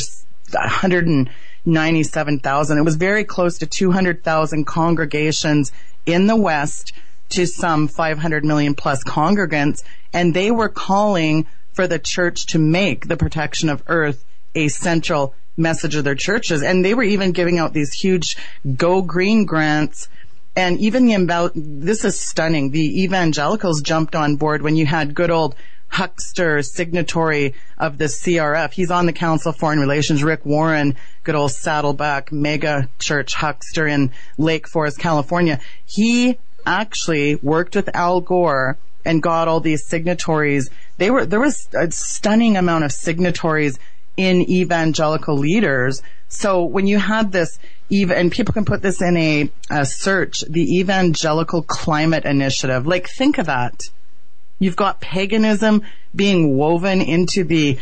197,000. 1.69 2.77
It 2.77 2.83
was 2.83 2.95
very 2.95 3.23
close 3.23 3.57
to 3.59 3.65
200,000 3.65 4.65
congregations 4.65 5.71
in 6.05 6.27
the 6.27 6.35
West 6.35 6.93
to 7.29 7.45
some 7.45 7.87
500 7.87 8.43
million 8.43 8.73
plus 8.73 9.03
congregants, 9.03 9.83
and 10.11 10.33
they 10.33 10.51
were 10.51 10.69
calling 10.69 11.45
for 11.73 11.87
the 11.87 11.99
church 11.99 12.47
to 12.47 12.59
make 12.59 13.07
the 13.07 13.17
protection 13.17 13.69
of 13.69 13.83
earth 13.87 14.25
a 14.55 14.67
central 14.67 15.35
message 15.55 15.95
of 15.95 16.03
their 16.03 16.15
churches. 16.15 16.63
And 16.63 16.83
they 16.83 16.93
were 16.93 17.03
even 17.03 17.31
giving 17.31 17.59
out 17.59 17.73
these 17.73 17.93
huge 17.93 18.35
Go 18.75 19.01
Green 19.01 19.45
grants. 19.45 20.09
And 20.55 20.79
even 20.79 21.07
the, 21.07 21.51
this 21.55 22.03
is 22.03 22.19
stunning. 22.19 22.71
The 22.71 23.03
evangelicals 23.03 23.81
jumped 23.81 24.15
on 24.15 24.35
board 24.37 24.61
when 24.61 24.75
you 24.75 24.85
had 24.85 25.13
good 25.13 25.29
old 25.29 25.55
huckster 25.89 26.61
signatory 26.61 27.53
of 27.77 27.97
the 27.97 28.05
CRF. 28.05 28.71
He's 28.71 28.91
on 28.91 29.05
the 29.05 29.13
Council 29.13 29.49
of 29.49 29.57
Foreign 29.57 29.79
Relations, 29.79 30.23
Rick 30.23 30.45
Warren, 30.45 30.95
good 31.23 31.35
old 31.35 31.51
Saddleback 31.51 32.31
mega 32.31 32.89
church 32.99 33.33
huckster 33.33 33.87
in 33.87 34.11
Lake 34.37 34.67
Forest, 34.67 34.99
California. 34.99 35.59
He 35.85 36.37
actually 36.65 37.35
worked 37.35 37.75
with 37.75 37.93
Al 37.95 38.21
Gore 38.21 38.77
and 39.05 39.21
got 39.21 39.47
all 39.47 39.59
these 39.59 39.85
signatories. 39.85 40.69
They 40.97 41.09
were, 41.09 41.25
there 41.25 41.39
was 41.39 41.67
a 41.73 41.89
stunning 41.91 42.57
amount 42.57 42.83
of 42.83 42.91
signatories 42.91 43.79
in 44.17 44.41
evangelical 44.49 45.37
leaders. 45.37 46.01
So 46.27 46.63
when 46.63 46.87
you 46.87 46.99
had 46.99 47.31
this, 47.31 47.57
and 47.89 48.31
people 48.31 48.53
can 48.53 48.65
put 48.65 48.81
this 48.81 49.01
in 49.01 49.17
a, 49.17 49.49
a 49.71 49.85
search, 49.85 50.41
the 50.41 50.79
Evangelical 50.79 51.63
Climate 51.63 52.25
Initiative, 52.25 52.85
like 52.85 53.09
think 53.09 53.37
of 53.37 53.47
that. 53.47 53.81
You've 54.59 54.75
got 54.75 54.99
paganism 54.99 55.81
being 56.15 56.57
woven 56.57 57.01
into 57.01 57.43
the 57.43 57.77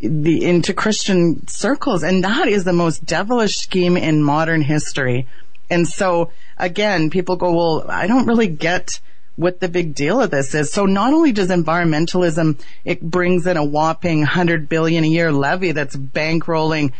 the 0.00 0.44
into 0.46 0.72
Christian 0.72 1.46
circles, 1.46 2.02
and 2.02 2.24
that 2.24 2.48
is 2.48 2.64
the 2.64 2.72
most 2.72 3.04
devilish 3.04 3.58
scheme 3.58 3.96
in 3.96 4.22
modern 4.22 4.62
history. 4.62 5.26
And 5.68 5.86
so 5.86 6.30
again, 6.56 7.10
people 7.10 7.36
go, 7.36 7.52
well, 7.52 7.84
I 7.88 8.06
don't 8.06 8.26
really 8.26 8.46
get 8.46 9.00
what 9.36 9.60
the 9.60 9.68
big 9.68 9.94
deal 9.94 10.20
of 10.20 10.30
this 10.30 10.54
is. 10.54 10.72
So 10.72 10.84
not 10.86 11.12
only 11.12 11.32
does 11.32 11.48
environmentalism, 11.48 12.60
it 12.84 13.00
brings 13.00 13.46
in 13.46 13.56
a 13.56 13.64
whopping 13.64 14.18
100 14.18 14.68
billion 14.68 15.04
a 15.04 15.08
year 15.08 15.32
levy 15.32 15.72
that's 15.72 15.96
bankrolling 15.96 16.92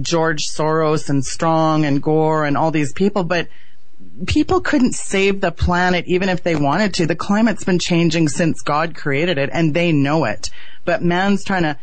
George 0.00 0.46
Soros 0.48 1.08
and 1.10 1.24
Strong 1.24 1.84
and 1.84 2.02
Gore 2.02 2.46
and 2.46 2.56
all 2.56 2.70
these 2.70 2.92
people, 2.92 3.22
but 3.22 3.48
people 4.26 4.60
couldn't 4.60 4.94
save 4.94 5.40
the 5.40 5.50
planet 5.50 6.06
even 6.06 6.28
if 6.28 6.42
they 6.42 6.56
wanted 6.56 6.94
to. 6.94 7.06
The 7.06 7.16
climate's 7.16 7.64
been 7.64 7.78
changing 7.78 8.28
since 8.28 8.62
God 8.62 8.94
created 8.94 9.38
it 9.38 9.50
and 9.52 9.74
they 9.74 9.92
know 9.92 10.24
it. 10.24 10.50
But 10.84 11.02
man's 11.02 11.44
trying 11.44 11.64
to 11.64 11.78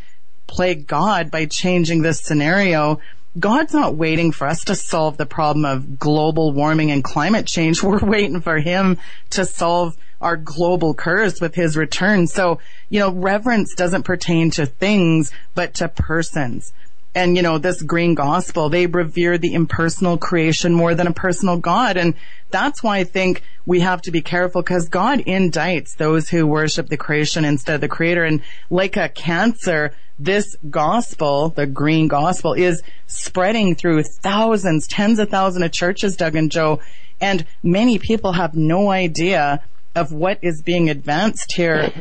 play 0.47 0.75
God 0.75 1.31
by 1.31 1.45
changing 1.45 2.01
this 2.01 2.21
scenario. 2.21 2.99
God's 3.39 3.73
not 3.73 3.95
waiting 3.95 4.31
for 4.31 4.47
us 4.47 4.65
to 4.65 4.75
solve 4.75 5.17
the 5.17 5.25
problem 5.25 5.65
of 5.65 5.97
global 5.99 6.51
warming 6.51 6.91
and 6.91 7.03
climate 7.03 7.47
change. 7.47 7.83
We're 7.83 7.99
waiting 7.99 8.41
for 8.41 8.59
him 8.59 8.97
to 9.31 9.45
solve 9.45 9.97
our 10.19 10.37
global 10.37 10.93
curse 10.93 11.41
with 11.41 11.55
his 11.55 11.75
return. 11.75 12.27
So, 12.27 12.59
you 12.89 12.99
know, 12.99 13.11
reverence 13.11 13.73
doesn't 13.73 14.03
pertain 14.03 14.51
to 14.51 14.65
things, 14.65 15.31
but 15.55 15.73
to 15.75 15.87
persons 15.87 16.73
and 17.13 17.35
you 17.35 17.43
know 17.43 17.57
this 17.57 17.81
green 17.81 18.15
gospel 18.15 18.69
they 18.69 18.87
revere 18.87 19.37
the 19.37 19.53
impersonal 19.53 20.17
creation 20.17 20.73
more 20.73 20.95
than 20.95 21.07
a 21.07 21.13
personal 21.13 21.57
god. 21.57 21.97
And 21.97 22.13
that's 22.49 22.83
why 22.83 22.97
i 22.97 23.03
think 23.03 23.43
we 23.65 23.81
have 23.81 24.01
to 24.03 24.11
be 24.11 24.21
careful 24.21 24.61
because 24.61 24.89
god 24.89 25.19
indicts 25.19 25.95
those 25.95 26.29
who 26.29 26.47
worship 26.47 26.87
the 26.87 26.97
creation 26.97 27.45
instead 27.45 27.75
of 27.75 27.81
the 27.81 27.87
creator. 27.87 28.23
And 28.23 28.41
like 28.69 28.97
a 28.97 29.09
cancer 29.09 29.93
this 30.19 30.55
gospel 30.69 31.49
the 31.49 31.65
green 31.65 32.07
gospel 32.07 32.53
is 32.53 32.83
spreading 33.07 33.75
through 33.75 34.03
thousands 34.03 34.87
tens 34.87 35.19
of 35.19 35.29
thousands 35.29 35.65
of 35.65 35.71
churches 35.71 36.15
doug 36.15 36.35
and 36.35 36.51
joe. 36.51 36.79
And 37.19 37.45
many 37.61 37.99
people 37.99 38.33
have 38.33 38.55
no 38.55 38.89
idea 38.89 39.61
of 39.95 40.11
what 40.11 40.39
is 40.41 40.61
being 40.61 40.89
advanced 40.89 41.53
here 41.53 41.91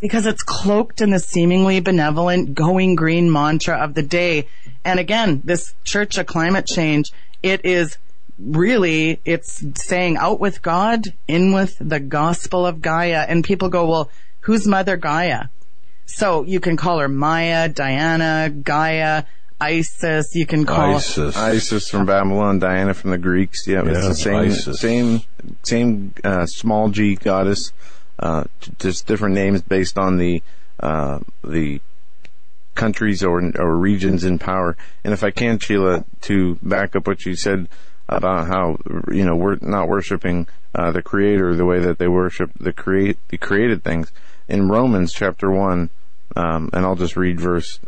because 0.00 0.26
it's 0.26 0.42
cloaked 0.42 1.00
in 1.00 1.10
the 1.10 1.18
seemingly 1.18 1.80
benevolent 1.80 2.54
going 2.54 2.94
green 2.94 3.30
mantra 3.30 3.76
of 3.76 3.94
the 3.94 4.02
day. 4.02 4.48
And 4.84 4.98
again, 4.98 5.42
this 5.44 5.74
church 5.84 6.16
of 6.16 6.26
climate 6.26 6.66
change, 6.66 7.12
it 7.42 7.64
is 7.64 7.98
really, 8.38 9.20
it's 9.24 9.64
saying 9.76 10.16
out 10.16 10.40
with 10.40 10.62
God, 10.62 11.14
in 11.28 11.52
with 11.52 11.76
the 11.80 12.00
gospel 12.00 12.66
of 12.66 12.80
Gaia. 12.80 13.26
And 13.28 13.44
people 13.44 13.68
go, 13.68 13.86
well, 13.86 14.10
who's 14.40 14.66
Mother 14.66 14.96
Gaia? 14.96 15.44
So 16.06 16.44
you 16.44 16.60
can 16.60 16.76
call 16.76 16.98
her 16.98 17.08
Maya, 17.08 17.68
Diana, 17.68 18.50
Gaia, 18.50 19.24
Isis. 19.64 20.34
You 20.34 20.46
can 20.46 20.66
call 20.66 20.96
ISIS. 20.96 21.36
Isis 21.36 21.88
from 21.88 22.06
Babylon, 22.06 22.58
Diana 22.58 22.94
from 22.94 23.10
the 23.10 23.18
Greeks. 23.18 23.66
Yeah, 23.66 23.82
it's 23.86 24.06
the 24.06 24.14
same, 24.14 24.36
Isis. 24.36 24.80
same, 24.80 25.20
same 25.62 26.14
uh, 26.22 26.46
small 26.46 26.90
g 26.90 27.14
goddess. 27.16 27.72
Uh, 28.18 28.44
t- 28.60 28.72
just 28.78 29.06
different 29.06 29.34
names 29.34 29.62
based 29.62 29.98
on 29.98 30.18
the 30.18 30.42
uh, 30.80 31.18
the 31.42 31.80
countries 32.74 33.22
or 33.22 33.40
or 33.58 33.76
regions 33.76 34.24
in 34.24 34.38
power. 34.38 34.76
And 35.02 35.12
if 35.12 35.24
I 35.24 35.30
can, 35.30 35.58
Sheila, 35.58 36.04
to 36.22 36.56
back 36.62 36.94
up 36.94 37.06
what 37.06 37.24
you 37.24 37.34
said 37.34 37.68
about 38.08 38.46
how 38.46 38.76
you 39.10 39.24
know 39.24 39.34
we're 39.34 39.58
not 39.62 39.88
worshiping 39.88 40.46
uh, 40.74 40.90
the 40.92 41.02
Creator 41.02 41.54
the 41.54 41.64
way 41.64 41.80
that 41.80 41.98
they 41.98 42.08
worship 42.08 42.50
the 42.58 42.72
create 42.72 43.18
the 43.28 43.38
created 43.38 43.82
things 43.82 44.12
in 44.46 44.68
Romans 44.68 45.12
chapter 45.12 45.50
one, 45.50 45.90
um, 46.36 46.68
and 46.72 46.84
I'll 46.84 46.96
just 46.96 47.16
read 47.16 47.40
verse. 47.40 47.80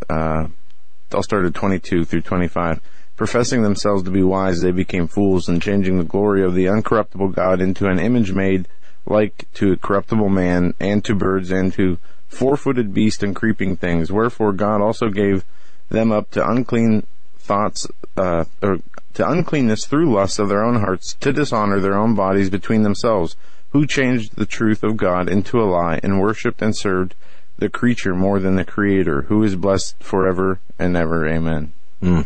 I'll 1.13 1.23
start 1.23 1.47
at 1.47 1.55
22 1.55 2.05
through 2.05 2.23
25. 2.23 2.81
Professing 3.17 3.63
themselves 3.63 4.03
to 4.03 4.11
be 4.11 4.23
wise, 4.23 4.61
they 4.61 4.73
became 4.73 5.09
fools 5.09 5.49
and 5.49 5.63
changing 5.63 5.99
the 5.99 6.05
glory 6.05 6.43
of 6.43 6.55
the 6.55 6.67
uncorruptible 6.67 7.35
God 7.35 7.61
into 7.61 7.87
an 7.87 7.99
image 7.99 8.33
made 8.33 8.69
like 9.07 9.47
to 9.55 9.73
a 9.73 9.77
corruptible 9.77 10.29
man 10.29 10.75
and 10.81 11.05
to 11.05 11.15
birds 11.15 11.51
and 11.51 11.73
to 11.75 11.99
four-footed 12.29 12.93
beasts 12.93 13.23
and 13.23 13.35
creeping 13.35 13.77
things. 13.77 14.13
Wherefore 14.13 14.53
God 14.53 14.83
also 14.83 15.09
gave 15.09 15.45
them 15.89 16.11
up 16.11 16.31
to 16.33 16.47
unclean 16.47 17.07
thoughts, 17.39 17.87
uh, 18.17 18.45
or 18.61 18.79
to 19.15 19.29
uncleanness 19.29 19.87
through 19.87 20.13
lusts 20.13 20.39
of 20.39 20.49
their 20.49 20.65
own 20.65 20.81
hearts, 20.81 21.15
to 21.21 21.33
dishonor 21.33 21.81
their 21.81 21.97
own 21.97 22.15
bodies 22.15 22.51
between 22.51 22.83
themselves, 22.83 23.37
who 23.71 23.87
changed 23.87 24.35
the 24.35 24.47
truth 24.47 24.83
of 24.83 24.97
God 24.97 25.29
into 25.29 25.63
a 25.63 25.65
lie 25.65 26.01
and 26.03 26.21
worshipped 26.21 26.61
and 26.61 26.77
served 26.77 27.15
the 27.59 27.69
creature 27.69 28.15
more 28.15 28.39
than 28.39 28.57
the 28.57 28.65
Creator, 28.65 29.23
who 29.23 29.43
is 29.43 29.57
blessed 29.57 29.97
forever 30.03 30.61
and 30.79 30.97
ever. 30.97 31.27
Amen. 31.27 31.73
Hmm. 32.01 32.23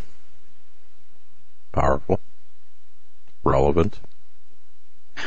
Powerful. 1.73 2.20
Relevant. 3.44 4.01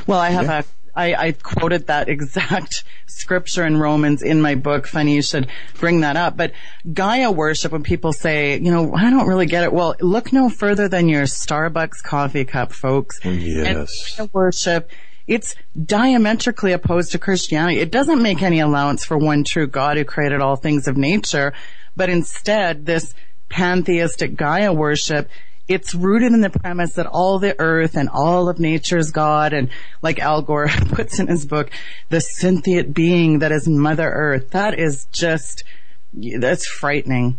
Well, 0.08 0.20
I 0.20 0.30
have 0.30 0.50
a, 0.50 0.66
I, 0.96 1.14
I 1.16 1.32
quoted 1.32 1.88
that 1.88 2.10
exact 2.10 2.84
scripture 3.08 3.66
in 3.66 3.78
Romans 3.78 4.22
in 4.22 4.42
my 4.42 4.56
book. 4.56 4.88
Funny 4.88 5.16
you 5.16 5.22
should 5.22 5.48
bring 5.76 6.02
that 6.02 6.18
up. 6.18 6.38
But 6.38 6.52
Gaia 6.92 7.32
worship, 7.32 7.72
when 7.72 7.84
people 7.84 8.14
say, 8.14 8.60
you 8.60 8.72
know, 8.72 8.94
I 8.94 9.10
don't 9.10 9.28
really 9.28 9.46
get 9.46 9.64
it. 9.64 9.74
Well, 9.74 9.96
look 10.00 10.34
no 10.34 10.50
further 10.50 10.88
than 10.88 11.10
your 11.10 11.24
Starbucks 11.24 12.04
coffee 12.04 12.46
cup, 12.46 12.74
folks. 12.74 13.20
Yes. 13.24 13.68
And 13.68 13.88
Gaia 14.18 14.30
worship, 14.34 14.90
it's 15.28 15.56
diametrically 15.86 16.72
opposed 16.72 17.12
to 17.12 17.20
Christianity. 17.20 17.80
It 17.80 17.92
doesn't 17.92 18.22
make 18.22 18.42
any 18.42 18.60
allowance 18.60 19.04
for 19.06 19.18
one 19.18 19.44
true 19.44 19.68
God 19.68 19.98
who 19.98 20.06
created 20.06 20.42
all 20.42 20.56
things 20.56 20.88
of 20.88 20.98
nature, 20.98 21.54
but 21.96 22.10
instead 22.10 22.86
this 22.86 23.14
pantheistic 23.50 24.36
Gaia 24.36 24.74
worship 24.74 25.30
it's 25.68 25.96
rooted 25.96 26.34
in 26.34 26.42
the 26.42 26.50
premise 26.50 26.94
that 26.94 27.08
all 27.08 27.40
the 27.40 27.56
earth 27.60 27.96
and 27.96 28.10
all 28.10 28.50
of 28.50 28.60
nature 28.60 28.98
is 28.98 29.12
God 29.12 29.54
and 29.54 29.70
like 30.02 30.20
Al 30.20 30.42
Gore 30.42 30.68
puts 30.90 31.20
in 31.20 31.28
his 31.28 31.46
book, 31.46 31.72
the 32.10 32.20
sentient 32.20 32.94
being 32.94 33.40
that 33.40 33.52
is 33.52 33.68
Mother 33.68 34.10
Earth. 34.10 34.52
That 34.52 34.78
is 34.78 35.06
just, 35.12 35.64
that's 36.14 36.68
frightening. 36.68 37.38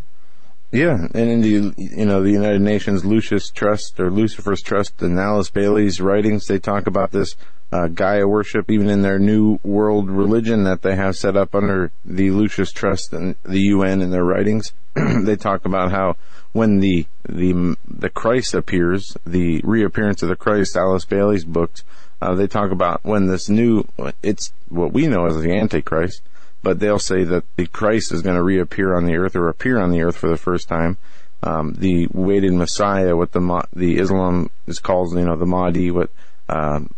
Yeah, 0.73 1.06
and 1.15 1.31
in 1.31 1.40
the 1.40 1.73
you 1.77 2.05
know 2.05 2.20
the 2.20 2.32
United 2.32 2.61
Nations 2.61 3.05
Lucius 3.05 3.48
Trust 3.48 4.01
or 4.01 4.11
Lucifer's 4.11 4.61
Trust 4.61 5.01
and 5.02 5.20
Alice 5.20 5.48
Bailey's 5.48 6.01
writings, 6.01 6.48
they 6.48 6.59
talk 6.59 6.89
about 6.89 7.12
this 7.12 7.36
uh, 7.75 7.89
Gaia 7.89 8.29
worship, 8.29 8.71
even 8.71 8.89
in 8.89 9.03
their 9.03 9.19
new 9.19 9.59
world 9.65 10.09
religion 10.09 10.63
that 10.63 10.83
they 10.83 10.95
have 10.95 11.17
set 11.17 11.37
up 11.37 11.57
under 11.57 11.91
the 12.05 12.31
Lucius 12.31 12.71
Trust 12.71 13.13
and 13.13 13.35
the 13.43 13.59
UN 13.59 14.01
in 14.01 14.11
their 14.11 14.25
writings. 14.25 14.73
they 14.95 15.35
talk 15.35 15.65
about 15.65 15.91
how 15.91 16.17
when 16.53 16.79
the 16.79 17.07
the 17.29 17.77
the 17.89 18.11
Christ 18.11 18.55
appears, 18.55 19.17
the 19.27 19.61
reappearance 19.65 20.23
of 20.23 20.29
the 20.29 20.37
Christ, 20.37 20.77
Alice 20.77 21.05
Bailey's 21.05 21.45
books, 21.45 21.83
uh, 22.23 22.37
they 22.37 22.47
talk 22.47 22.71
about 22.71 23.01
when 23.03 23.27
this 23.27 23.49
new 23.49 23.83
it's 24.23 24.53
what 24.69 24.93
we 24.93 25.09
know 25.09 25.27
as 25.27 25.43
the 25.43 25.53
Antichrist 25.53 26.23
but 26.63 26.81
they'll 26.81 26.99
say 26.99 27.25
that 27.25 27.45
the 27.57 27.67
Christ 27.67 28.11
is 28.11 28.23
going 28.23 28.37
to 28.37 28.43
reappear 28.43 28.95
on 28.95 29.05
the 29.05 29.17
earth 29.17 29.37
or 29.37 29.49
appear 29.49 29.79
on 29.79 29.91
the 29.91 30.01
earth 30.01 30.17
for 30.17 30.31
the 30.31 30.39
first 30.39 30.67
time. 30.67 30.97
Um, 31.43 31.75
the 31.75 32.09
waited 32.11 32.55
Messiah, 32.55 33.15
what 33.15 33.33
the 33.33 33.67
the 33.75 33.99
Islam 33.99 34.49
is 34.67 34.79
called, 34.79 35.15
you 35.15 35.27
know, 35.27 35.37
the 35.37 35.45
Mahdi, 35.45 35.91
what 35.91 36.09
um, 36.49 36.89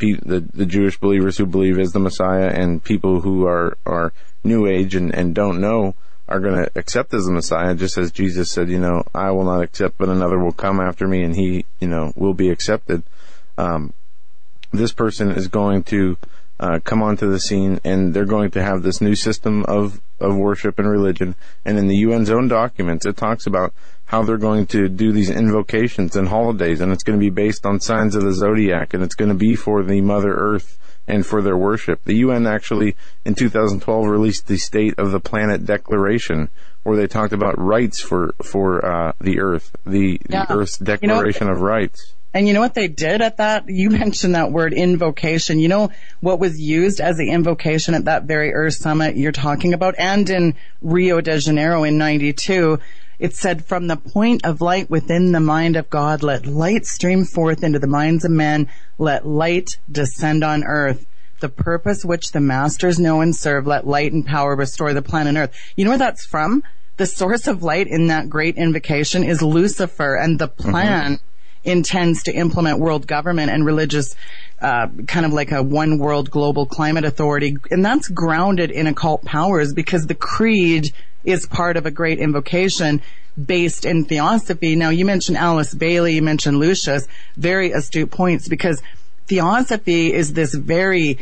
the 0.00 0.44
the 0.52 0.66
Jewish 0.66 0.98
believers 0.98 1.38
who 1.38 1.46
believe 1.46 1.78
is 1.78 1.92
the 1.92 2.00
Messiah, 2.00 2.48
and 2.48 2.82
people 2.82 3.20
who 3.20 3.46
are 3.46 3.76
are 3.86 4.12
New 4.42 4.66
Age 4.66 4.94
and 4.94 5.14
and 5.14 5.34
don't 5.34 5.60
know 5.60 5.94
are 6.28 6.40
going 6.40 6.64
to 6.64 6.70
accept 6.76 7.12
as 7.12 7.24
the 7.24 7.32
Messiah, 7.32 7.74
just 7.74 7.98
as 7.98 8.12
Jesus 8.12 8.52
said, 8.52 8.70
you 8.70 8.78
know, 8.78 9.02
I 9.12 9.32
will 9.32 9.44
not 9.44 9.62
accept, 9.62 9.98
but 9.98 10.08
another 10.08 10.38
will 10.38 10.52
come 10.52 10.80
after 10.80 11.08
me, 11.08 11.24
and 11.24 11.34
he, 11.34 11.64
you 11.80 11.88
know, 11.88 12.12
will 12.14 12.34
be 12.34 12.50
accepted. 12.50 13.02
Um, 13.58 13.92
this 14.72 14.92
person 14.92 15.32
is 15.32 15.48
going 15.48 15.82
to 15.84 16.16
uh, 16.60 16.78
come 16.84 17.02
onto 17.02 17.28
the 17.28 17.40
scene, 17.40 17.80
and 17.84 18.14
they're 18.14 18.24
going 18.24 18.52
to 18.52 18.62
have 18.62 18.82
this 18.82 19.00
new 19.00 19.14
system 19.14 19.64
of 19.64 20.00
of 20.20 20.36
worship 20.36 20.78
and 20.78 20.88
religion. 20.88 21.34
And 21.64 21.78
in 21.78 21.88
the 21.88 22.04
UN's 22.04 22.30
own 22.30 22.46
documents, 22.46 23.06
it 23.06 23.16
talks 23.16 23.46
about 23.46 23.72
how 24.10 24.24
they're 24.24 24.36
going 24.38 24.66
to 24.66 24.88
do 24.88 25.12
these 25.12 25.30
invocations 25.30 26.16
and 26.16 26.26
holidays, 26.26 26.80
and 26.80 26.90
it's 26.90 27.04
going 27.04 27.16
to 27.16 27.24
be 27.24 27.30
based 27.30 27.64
on 27.64 27.78
signs 27.78 28.16
of 28.16 28.24
the 28.24 28.32
zodiac, 28.32 28.92
and 28.92 29.04
it's 29.04 29.14
going 29.14 29.28
to 29.28 29.36
be 29.36 29.54
for 29.54 29.84
the 29.84 30.00
Mother 30.00 30.34
Earth 30.34 30.76
and 31.06 31.24
for 31.24 31.40
their 31.42 31.56
worship. 31.56 32.02
The 32.04 32.16
UN 32.16 32.44
actually, 32.44 32.96
in 33.24 33.36
2012, 33.36 34.06
released 34.06 34.48
the 34.48 34.56
State 34.56 34.98
of 34.98 35.12
the 35.12 35.20
Planet 35.20 35.64
Declaration, 35.64 36.48
where 36.82 36.96
they 36.96 37.06
talked 37.06 37.32
about 37.32 37.56
rights 37.56 38.00
for 38.00 38.34
for 38.42 38.84
uh, 38.84 39.12
the 39.20 39.38
Earth, 39.38 39.70
the, 39.86 40.20
Yeah. 40.28 40.46
the 40.46 40.54
Earth's 40.56 40.80
You 40.80 40.86
know- 40.86 40.96
Declaration 40.96 41.48
of 41.48 41.60
Rights. 41.60 42.14
And 42.32 42.46
you 42.46 42.54
know 42.54 42.60
what 42.60 42.74
they 42.74 42.86
did 42.86 43.22
at 43.22 43.38
that? 43.38 43.64
You 43.68 43.90
mentioned 44.04 44.34
that 44.36 44.50
word 44.52 44.72
invocation. 44.72 45.58
You 45.60 45.68
know 45.68 45.90
what 46.20 46.38
was 46.40 46.60
used 46.60 47.00
as 47.00 47.16
the 47.16 47.30
invocation 47.30 47.94
at 47.94 48.04
that 48.06 48.24
very 48.24 48.52
Earth 48.54 48.74
Summit 48.74 49.16
you're 49.16 49.32
talking 49.32 49.72
about 49.72 49.94
and 49.98 50.28
in 50.30 50.54
Rio 50.80 51.20
de 51.20 51.38
Janeiro 51.38 51.82
in 51.84 51.96
92? 51.98 52.78
It 53.20 53.36
said, 53.36 53.66
from 53.66 53.86
the 53.86 53.98
point 53.98 54.46
of 54.46 54.62
light 54.62 54.88
within 54.88 55.32
the 55.32 55.40
mind 55.40 55.76
of 55.76 55.90
God, 55.90 56.22
let 56.22 56.46
light 56.46 56.86
stream 56.86 57.26
forth 57.26 57.62
into 57.62 57.78
the 57.78 57.86
minds 57.86 58.24
of 58.24 58.30
men. 58.30 58.66
Let 58.96 59.26
light 59.26 59.76
descend 59.92 60.42
on 60.42 60.64
earth. 60.64 61.04
The 61.40 61.50
purpose 61.50 62.02
which 62.02 62.32
the 62.32 62.40
masters 62.40 62.98
know 62.98 63.20
and 63.20 63.36
serve, 63.36 63.66
let 63.66 63.86
light 63.86 64.12
and 64.12 64.24
power 64.24 64.56
restore 64.56 64.94
the 64.94 65.02
planet 65.02 65.36
earth. 65.36 65.54
You 65.76 65.84
know 65.84 65.90
where 65.90 65.98
that's 65.98 66.24
from? 66.24 66.62
The 66.96 67.04
source 67.04 67.46
of 67.46 67.62
light 67.62 67.86
in 67.88 68.06
that 68.06 68.30
great 68.30 68.56
invocation 68.56 69.22
is 69.22 69.42
Lucifer 69.42 70.16
and 70.16 70.38
the 70.38 70.48
plan 70.48 71.20
intends 71.62 72.22
to 72.22 72.32
implement 72.32 72.78
world 72.78 73.06
government 73.06 73.50
and 73.50 73.66
religious, 73.66 74.14
uh, 74.62 74.88
kind 75.06 75.26
of 75.26 75.32
like 75.34 75.52
a 75.52 75.62
one 75.62 75.98
world 75.98 76.30
global 76.30 76.64
climate 76.64 77.04
authority. 77.04 77.58
And 77.70 77.84
that's 77.84 78.08
grounded 78.08 78.70
in 78.70 78.86
occult 78.86 79.24
powers 79.24 79.74
because 79.74 80.06
the 80.06 80.14
creed 80.14 80.92
is 81.24 81.46
part 81.46 81.76
of 81.76 81.86
a 81.86 81.90
great 81.90 82.18
invocation 82.18 83.02
based 83.42 83.84
in 83.84 84.04
theosophy. 84.04 84.76
Now 84.76 84.90
you 84.90 85.04
mentioned 85.04 85.36
Alice 85.36 85.74
Bailey, 85.74 86.14
you 86.14 86.22
mentioned 86.22 86.58
Lucius, 86.58 87.06
very 87.36 87.72
astute 87.72 88.10
points 88.10 88.48
because 88.48 88.82
theosophy 89.26 90.12
is 90.12 90.32
this 90.32 90.54
very 90.54 91.18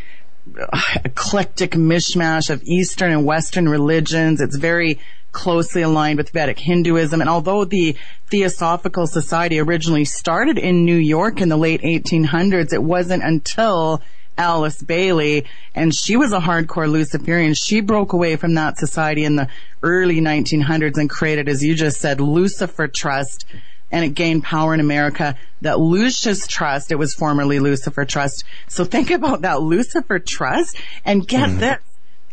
uh, 0.60 0.80
eclectic 1.04 1.72
mishmash 1.72 2.50
of 2.50 2.62
Eastern 2.64 3.12
and 3.12 3.24
Western 3.24 3.68
religions. 3.68 4.40
It's 4.40 4.56
very 4.56 4.98
closely 5.32 5.82
aligned 5.82 6.16
with 6.16 6.30
Vedic 6.30 6.58
Hinduism. 6.58 7.20
And 7.20 7.28
although 7.28 7.64
the 7.64 7.96
Theosophical 8.30 9.06
Society 9.06 9.58
originally 9.58 10.04
started 10.04 10.58
in 10.58 10.84
New 10.84 10.96
York 10.96 11.40
in 11.40 11.48
the 11.48 11.56
late 11.56 11.82
1800s, 11.82 12.72
it 12.72 12.82
wasn't 12.82 13.22
until 13.22 14.02
Alice 14.38 14.80
Bailey, 14.80 15.44
and 15.74 15.92
she 15.94 16.16
was 16.16 16.32
a 16.32 16.38
hardcore 16.38 16.90
Luciferian. 16.90 17.54
She 17.54 17.80
broke 17.80 18.12
away 18.12 18.36
from 18.36 18.54
that 18.54 18.78
society 18.78 19.24
in 19.24 19.34
the 19.34 19.48
early 19.82 20.20
1900s 20.20 20.96
and 20.96 21.10
created, 21.10 21.48
as 21.48 21.62
you 21.62 21.74
just 21.74 22.00
said, 22.00 22.20
Lucifer 22.20 22.86
Trust, 22.86 23.44
and 23.90 24.04
it 24.04 24.10
gained 24.10 24.44
power 24.44 24.72
in 24.72 24.80
America. 24.80 25.36
That 25.62 25.80
Lucius 25.80 26.46
Trust, 26.46 26.92
it 26.92 26.96
was 26.96 27.14
formerly 27.14 27.58
Lucifer 27.58 28.04
Trust. 28.04 28.44
So 28.68 28.84
think 28.84 29.10
about 29.10 29.42
that 29.42 29.60
Lucifer 29.60 30.20
Trust, 30.20 30.76
and 31.04 31.26
get 31.26 31.50
mm. 31.50 31.58
this. 31.58 31.78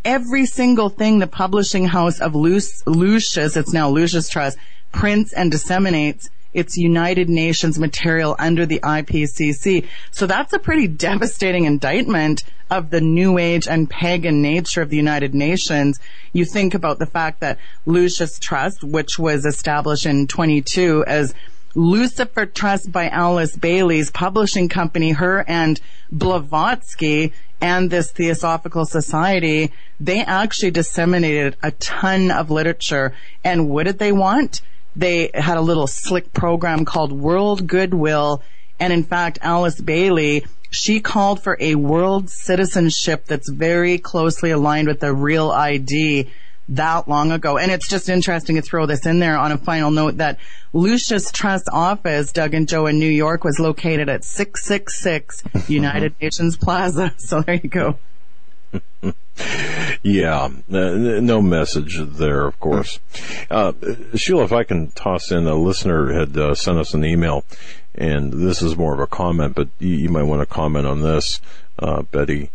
Every 0.04 0.46
single 0.46 0.88
thing 0.88 1.18
the 1.18 1.26
publishing 1.26 1.86
house 1.86 2.20
of 2.20 2.36
Lucius, 2.36 3.56
it's 3.56 3.72
now 3.72 3.88
Lucius 3.88 4.28
Trust, 4.28 4.56
prints 4.92 5.32
and 5.32 5.50
disseminates 5.50 6.30
its 6.56 6.76
United 6.76 7.28
Nations 7.28 7.78
material 7.78 8.34
under 8.38 8.64
the 8.64 8.80
IPCC. 8.80 9.86
So 10.10 10.26
that's 10.26 10.54
a 10.54 10.58
pretty 10.58 10.88
devastating 11.06 11.64
indictment 11.64 12.42
of 12.70 12.90
the 12.90 13.00
new 13.00 13.38
age 13.38 13.68
and 13.68 13.88
pagan 13.88 14.42
nature 14.42 14.82
of 14.82 14.88
the 14.88 14.96
United 14.96 15.34
Nations. 15.34 16.00
You 16.32 16.44
think 16.44 16.74
about 16.74 16.98
the 16.98 17.06
fact 17.06 17.40
that 17.40 17.58
Lucis 17.84 18.38
Trust, 18.38 18.82
which 18.82 19.18
was 19.18 19.44
established 19.44 20.06
in 20.06 20.26
22 20.26 21.04
as 21.06 21.34
Lucifer 21.74 22.46
Trust 22.46 22.90
by 22.90 23.10
Alice 23.10 23.54
Bailey's 23.54 24.10
publishing 24.10 24.70
company, 24.70 25.10
her 25.12 25.44
and 25.46 25.78
Blavatsky 26.10 27.34
and 27.60 27.90
this 27.90 28.10
Theosophical 28.10 28.86
Society, 28.86 29.72
they 30.00 30.20
actually 30.22 30.70
disseminated 30.70 31.56
a 31.62 31.70
ton 31.72 32.30
of 32.30 32.50
literature. 32.50 33.12
And 33.44 33.68
what 33.68 33.84
did 33.84 33.98
they 33.98 34.12
want? 34.12 34.62
They 34.96 35.30
had 35.34 35.58
a 35.58 35.60
little 35.60 35.86
slick 35.86 36.32
program 36.32 36.84
called 36.84 37.12
World 37.12 37.66
Goodwill. 37.66 38.42
And 38.80 38.92
in 38.92 39.04
fact, 39.04 39.38
Alice 39.42 39.80
Bailey, 39.80 40.46
she 40.70 41.00
called 41.00 41.42
for 41.42 41.56
a 41.60 41.74
world 41.74 42.30
citizenship 42.30 43.26
that's 43.26 43.48
very 43.48 43.98
closely 43.98 44.50
aligned 44.50 44.88
with 44.88 45.00
the 45.00 45.14
real 45.14 45.50
ID 45.50 46.28
that 46.70 47.08
long 47.08 47.30
ago. 47.30 47.58
And 47.58 47.70
it's 47.70 47.88
just 47.88 48.08
interesting 48.08 48.56
to 48.56 48.62
throw 48.62 48.86
this 48.86 49.06
in 49.06 49.18
there 49.18 49.36
on 49.36 49.52
a 49.52 49.58
final 49.58 49.90
note 49.90 50.16
that 50.16 50.38
Lucis 50.72 51.30
Trust 51.30 51.68
office, 51.72 52.32
Doug 52.32 52.54
and 52.54 52.68
Joe 52.68 52.86
in 52.86 52.98
New 52.98 53.08
York, 53.08 53.44
was 53.44 53.60
located 53.60 54.08
at 54.08 54.24
666 54.24 55.44
United 55.68 56.14
Nations 56.20 56.56
Plaza. 56.56 57.14
So 57.18 57.42
there 57.42 57.54
you 57.54 57.68
go. 57.68 57.98
yeah, 60.02 60.48
no 60.68 61.42
message 61.42 61.98
there, 62.00 62.46
of 62.46 62.58
course. 62.60 62.98
Uh, 63.50 63.72
Sheila, 64.14 64.44
if 64.44 64.52
I 64.52 64.64
can 64.64 64.90
toss 64.92 65.30
in, 65.30 65.46
a 65.46 65.54
listener 65.54 66.12
had 66.12 66.36
uh, 66.36 66.54
sent 66.54 66.78
us 66.78 66.94
an 66.94 67.04
email, 67.04 67.44
and 67.94 68.32
this 68.32 68.62
is 68.62 68.76
more 68.76 68.94
of 68.94 69.00
a 69.00 69.06
comment, 69.06 69.54
but 69.54 69.68
you, 69.78 69.94
you 69.94 70.08
might 70.08 70.24
want 70.24 70.40
to 70.40 70.46
comment 70.46 70.86
on 70.86 71.02
this. 71.02 71.40
Uh, 71.78 72.02
Betty 72.02 72.50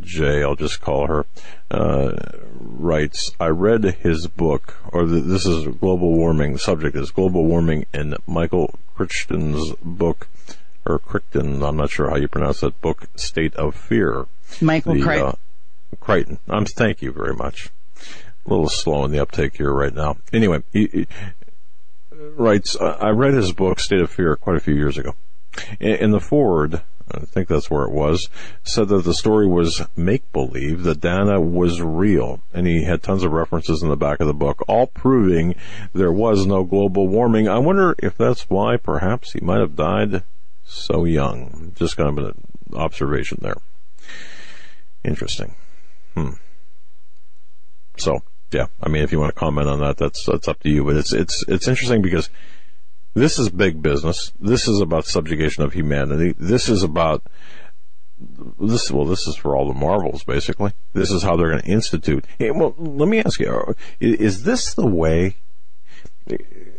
J, 0.00 0.42
I'll 0.42 0.56
just 0.56 0.80
call 0.80 1.06
her, 1.06 1.26
uh, 1.70 2.12
writes, 2.58 3.30
I 3.40 3.48
read 3.48 3.84
his 4.00 4.26
book, 4.26 4.76
or 4.92 5.06
the, 5.06 5.20
this 5.20 5.46
is 5.46 5.66
global 5.78 6.12
warming, 6.12 6.54
the 6.54 6.58
subject 6.58 6.96
is 6.96 7.10
global 7.10 7.44
warming 7.44 7.86
in 7.94 8.14
Michael 8.26 8.78
Crichton's 8.94 9.72
book, 9.82 10.28
or 10.84 10.98
Crichton, 10.98 11.62
I'm 11.62 11.76
not 11.76 11.90
sure 11.90 12.10
how 12.10 12.16
you 12.16 12.28
pronounce 12.28 12.60
that 12.60 12.80
book, 12.80 13.06
State 13.16 13.54
of 13.56 13.74
Fear. 13.74 14.26
Michael 14.60 14.94
the, 14.94 15.36
Crichton. 16.00 16.34
Uh, 16.34 16.38
Crichton. 16.38 16.58
Um, 16.58 16.64
thank 16.66 17.02
you 17.02 17.12
very 17.12 17.34
much. 17.34 17.70
A 18.46 18.50
little 18.50 18.68
slow 18.68 19.04
in 19.04 19.10
the 19.10 19.18
uptake 19.18 19.56
here 19.56 19.72
right 19.72 19.94
now. 19.94 20.18
Anyway, 20.32 20.62
he, 20.72 20.86
he 20.86 21.06
writes, 22.12 22.76
I 22.80 23.10
read 23.10 23.34
his 23.34 23.52
book, 23.52 23.80
State 23.80 24.00
of 24.00 24.10
Fear, 24.10 24.36
quite 24.36 24.56
a 24.56 24.60
few 24.60 24.74
years 24.74 24.98
ago. 24.98 25.14
In 25.80 26.10
the 26.10 26.20
forward, 26.20 26.82
I 27.10 27.20
think 27.20 27.48
that's 27.48 27.70
where 27.70 27.84
it 27.84 27.92
was, 27.92 28.28
said 28.62 28.88
that 28.88 29.04
the 29.04 29.14
story 29.14 29.46
was 29.46 29.82
make 29.96 30.30
believe, 30.32 30.82
that 30.82 31.00
Dana 31.00 31.40
was 31.40 31.80
real, 31.80 32.40
and 32.52 32.66
he 32.66 32.84
had 32.84 33.02
tons 33.02 33.22
of 33.22 33.32
references 33.32 33.82
in 33.82 33.88
the 33.88 33.96
back 33.96 34.20
of 34.20 34.26
the 34.26 34.34
book, 34.34 34.64
all 34.68 34.88
proving 34.88 35.54
there 35.92 36.12
was 36.12 36.46
no 36.46 36.64
global 36.64 37.08
warming. 37.08 37.48
I 37.48 37.58
wonder 37.58 37.94
if 37.98 38.16
that's 38.16 38.50
why 38.50 38.76
perhaps 38.76 39.32
he 39.32 39.40
might 39.40 39.60
have 39.60 39.76
died 39.76 40.24
so 40.64 41.04
young. 41.04 41.72
Just 41.76 41.96
kind 41.96 42.18
of 42.18 42.24
an 42.24 42.44
observation 42.74 43.38
there. 43.40 43.56
Interesting. 45.04 45.54
Hmm. 46.16 46.30
So, 47.98 48.20
yeah, 48.52 48.66
I 48.82 48.88
mean, 48.88 49.02
if 49.02 49.12
you 49.12 49.20
want 49.20 49.34
to 49.34 49.38
comment 49.38 49.68
on 49.68 49.80
that, 49.80 49.96
that's 49.96 50.24
that's 50.24 50.48
up 50.48 50.60
to 50.60 50.70
you. 50.70 50.84
But 50.84 50.96
it's 50.96 51.12
it's 51.12 51.44
it's 51.48 51.68
interesting 51.68 52.02
because 52.02 52.30
this 53.14 53.38
is 53.38 53.48
big 53.48 53.82
business. 53.82 54.32
This 54.40 54.68
is 54.68 54.80
about 54.80 55.06
subjugation 55.06 55.62
of 55.62 55.72
humanity. 55.72 56.34
This 56.38 56.68
is 56.68 56.82
about 56.82 57.22
this. 58.60 58.90
Well, 58.90 59.04
this 59.04 59.26
is 59.26 59.36
for 59.36 59.56
all 59.56 59.66
the 59.66 59.78
marvels, 59.78 60.24
basically. 60.24 60.72
This 60.92 61.10
is 61.10 61.22
how 61.22 61.36
they're 61.36 61.50
going 61.50 61.62
to 61.62 61.68
institute. 61.68 62.24
Hey, 62.38 62.50
well, 62.50 62.74
let 62.78 63.08
me 63.08 63.18
ask 63.18 63.40
you: 63.40 63.74
Is 64.00 64.44
this 64.44 64.74
the 64.74 64.86
way, 64.86 65.36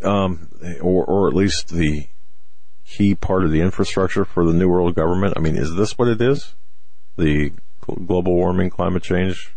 um, 0.03 0.49
or 0.81 1.05
or 1.05 1.27
at 1.27 1.33
least 1.33 1.69
the 1.69 2.07
key 2.85 3.15
part 3.15 3.43
of 3.43 3.51
the 3.51 3.61
infrastructure 3.61 4.25
for 4.25 4.45
the 4.45 4.53
new 4.53 4.69
world 4.69 4.95
government? 4.95 5.33
I 5.35 5.39
mean, 5.41 5.57
is 5.57 5.75
this 5.75 5.97
what 5.97 6.07
it 6.07 6.21
is? 6.21 6.55
The 7.17 7.51
global 7.95 8.33
warming, 8.33 8.69
climate 8.69 9.03
change? 9.03 9.53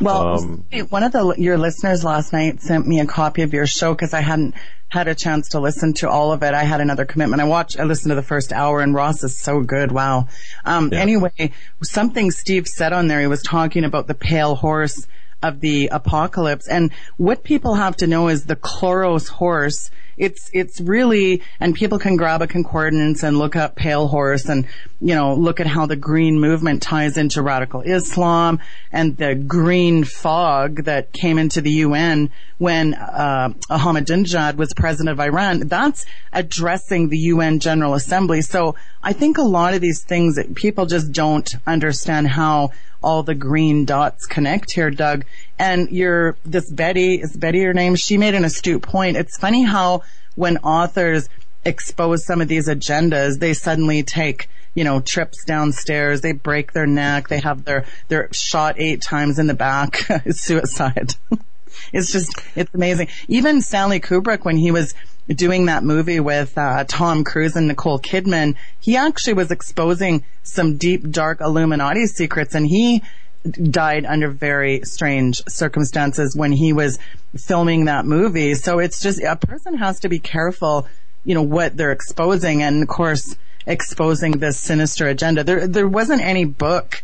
Well, 0.00 0.38
um, 0.38 0.64
one 0.88 1.02
of 1.02 1.12
the 1.12 1.34
your 1.36 1.58
listeners 1.58 2.02
last 2.02 2.32
night 2.32 2.62
sent 2.62 2.86
me 2.86 3.00
a 3.00 3.06
copy 3.06 3.42
of 3.42 3.52
your 3.52 3.66
show 3.66 3.92
because 3.92 4.14
I 4.14 4.20
hadn't 4.20 4.54
had 4.88 5.08
a 5.08 5.14
chance 5.14 5.50
to 5.50 5.60
listen 5.60 5.92
to 5.94 6.08
all 6.08 6.32
of 6.32 6.42
it. 6.42 6.54
I 6.54 6.64
had 6.64 6.80
another 6.80 7.04
commitment. 7.04 7.40
I 7.40 7.44
watched, 7.44 7.78
I 7.78 7.84
listened 7.84 8.10
to 8.10 8.14
the 8.16 8.22
first 8.22 8.52
hour, 8.52 8.80
and 8.80 8.94
Ross 8.94 9.22
is 9.22 9.36
so 9.36 9.60
good. 9.60 9.92
Wow. 9.92 10.28
Um, 10.64 10.90
yeah. 10.90 11.00
Anyway, 11.00 11.52
something 11.82 12.30
Steve 12.30 12.66
said 12.66 12.92
on 12.92 13.06
there. 13.06 13.20
He 13.20 13.26
was 13.26 13.42
talking 13.42 13.84
about 13.84 14.06
the 14.06 14.14
pale 14.14 14.54
horse 14.54 15.06
of 15.42 15.60
the 15.60 15.88
apocalypse, 15.88 16.68
and 16.68 16.90
what 17.16 17.42
people 17.44 17.74
have 17.74 17.96
to 17.96 18.06
know 18.06 18.28
is 18.28 18.44
the 18.44 18.56
chloros 18.56 19.28
horse 19.28 19.90
it's 20.20 20.50
it's 20.52 20.80
really 20.82 21.42
and 21.58 21.74
people 21.74 21.98
can 21.98 22.14
grab 22.16 22.42
a 22.42 22.46
concordance 22.46 23.22
and 23.22 23.38
look 23.38 23.56
up 23.56 23.74
pale 23.74 24.06
horse 24.06 24.50
and 24.50 24.66
you 25.00 25.14
know 25.14 25.34
look 25.34 25.60
at 25.60 25.66
how 25.66 25.86
the 25.86 25.96
green 25.96 26.38
movement 26.38 26.82
ties 26.82 27.16
into 27.16 27.40
radical 27.40 27.80
Islam 27.80 28.60
and 28.92 29.16
the 29.16 29.34
green 29.34 30.04
fog 30.04 30.84
that 30.84 31.12
came 31.14 31.38
into 31.38 31.62
the 31.62 31.70
UN 31.70 32.30
when 32.58 32.92
uh, 32.92 33.48
Ahmadinejad 33.70 34.56
was 34.56 34.74
president 34.74 35.08
of 35.08 35.20
Iran. 35.20 35.60
That's 35.60 36.04
addressing 36.34 37.08
the 37.08 37.18
UN 37.32 37.58
General 37.58 37.94
Assembly. 37.94 38.42
So 38.42 38.76
I 39.02 39.14
think 39.14 39.38
a 39.38 39.42
lot 39.42 39.72
of 39.72 39.80
these 39.80 40.04
things 40.04 40.36
that 40.36 40.54
people 40.54 40.84
just 40.84 41.10
don't 41.12 41.50
understand 41.66 42.28
how 42.28 42.72
all 43.02 43.22
the 43.22 43.34
green 43.34 43.84
dots 43.84 44.26
connect 44.26 44.72
here, 44.72 44.90
Doug. 44.90 45.24
And 45.58 45.90
your, 45.90 46.36
this 46.44 46.70
Betty, 46.70 47.14
is 47.14 47.36
Betty 47.36 47.58
your 47.58 47.72
name? 47.72 47.96
She 47.96 48.18
made 48.18 48.34
an 48.34 48.44
astute 48.44 48.82
point. 48.82 49.16
It's 49.16 49.38
funny 49.38 49.62
how 49.62 50.02
when 50.34 50.58
authors 50.58 51.28
expose 51.64 52.24
some 52.24 52.40
of 52.40 52.48
these 52.48 52.68
agendas, 52.68 53.38
they 53.38 53.54
suddenly 53.54 54.02
take, 54.02 54.48
you 54.74 54.84
know, 54.84 55.00
trips 55.00 55.44
downstairs, 55.44 56.20
they 56.20 56.32
break 56.32 56.72
their 56.72 56.86
neck, 56.86 57.28
they 57.28 57.40
have 57.40 57.64
their, 57.64 57.84
their 58.08 58.28
shot 58.32 58.76
eight 58.78 59.02
times 59.02 59.38
in 59.38 59.46
the 59.46 59.54
back. 59.54 60.04
it's 60.24 60.40
suicide. 60.40 61.14
it's 61.92 62.12
just, 62.12 62.32
it's 62.54 62.74
amazing. 62.74 63.08
Even 63.28 63.60
Stanley 63.60 64.00
Kubrick, 64.00 64.44
when 64.44 64.56
he 64.56 64.70
was 64.70 64.94
doing 65.28 65.66
that 65.66 65.84
movie 65.84 66.20
with 66.20 66.56
uh, 66.58 66.84
Tom 66.88 67.24
Cruise 67.24 67.56
and 67.56 67.68
Nicole 67.68 67.98
Kidman, 67.98 68.56
he 68.80 68.96
actually 68.96 69.34
was 69.34 69.50
exposing 69.50 70.24
some 70.42 70.76
deep, 70.76 71.10
dark 71.10 71.40
Illuminati 71.40 72.06
secrets, 72.06 72.54
and 72.54 72.66
he 72.66 73.02
died 73.44 74.04
under 74.04 74.28
very 74.28 74.82
strange 74.82 75.42
circumstances 75.48 76.36
when 76.36 76.52
he 76.52 76.72
was 76.72 76.98
filming 77.36 77.86
that 77.86 78.04
movie. 78.04 78.54
So 78.54 78.78
it's 78.78 79.00
just 79.00 79.22
a 79.22 79.36
person 79.36 79.78
has 79.78 80.00
to 80.00 80.08
be 80.08 80.18
careful, 80.18 80.86
you 81.24 81.34
know, 81.34 81.42
what 81.42 81.76
they're 81.76 81.92
exposing, 81.92 82.62
and 82.62 82.82
of 82.82 82.88
course, 82.88 83.36
exposing 83.66 84.32
this 84.32 84.58
sinister 84.58 85.06
agenda. 85.06 85.44
There, 85.44 85.66
there 85.66 85.88
wasn't 85.88 86.22
any 86.22 86.44
book 86.44 87.02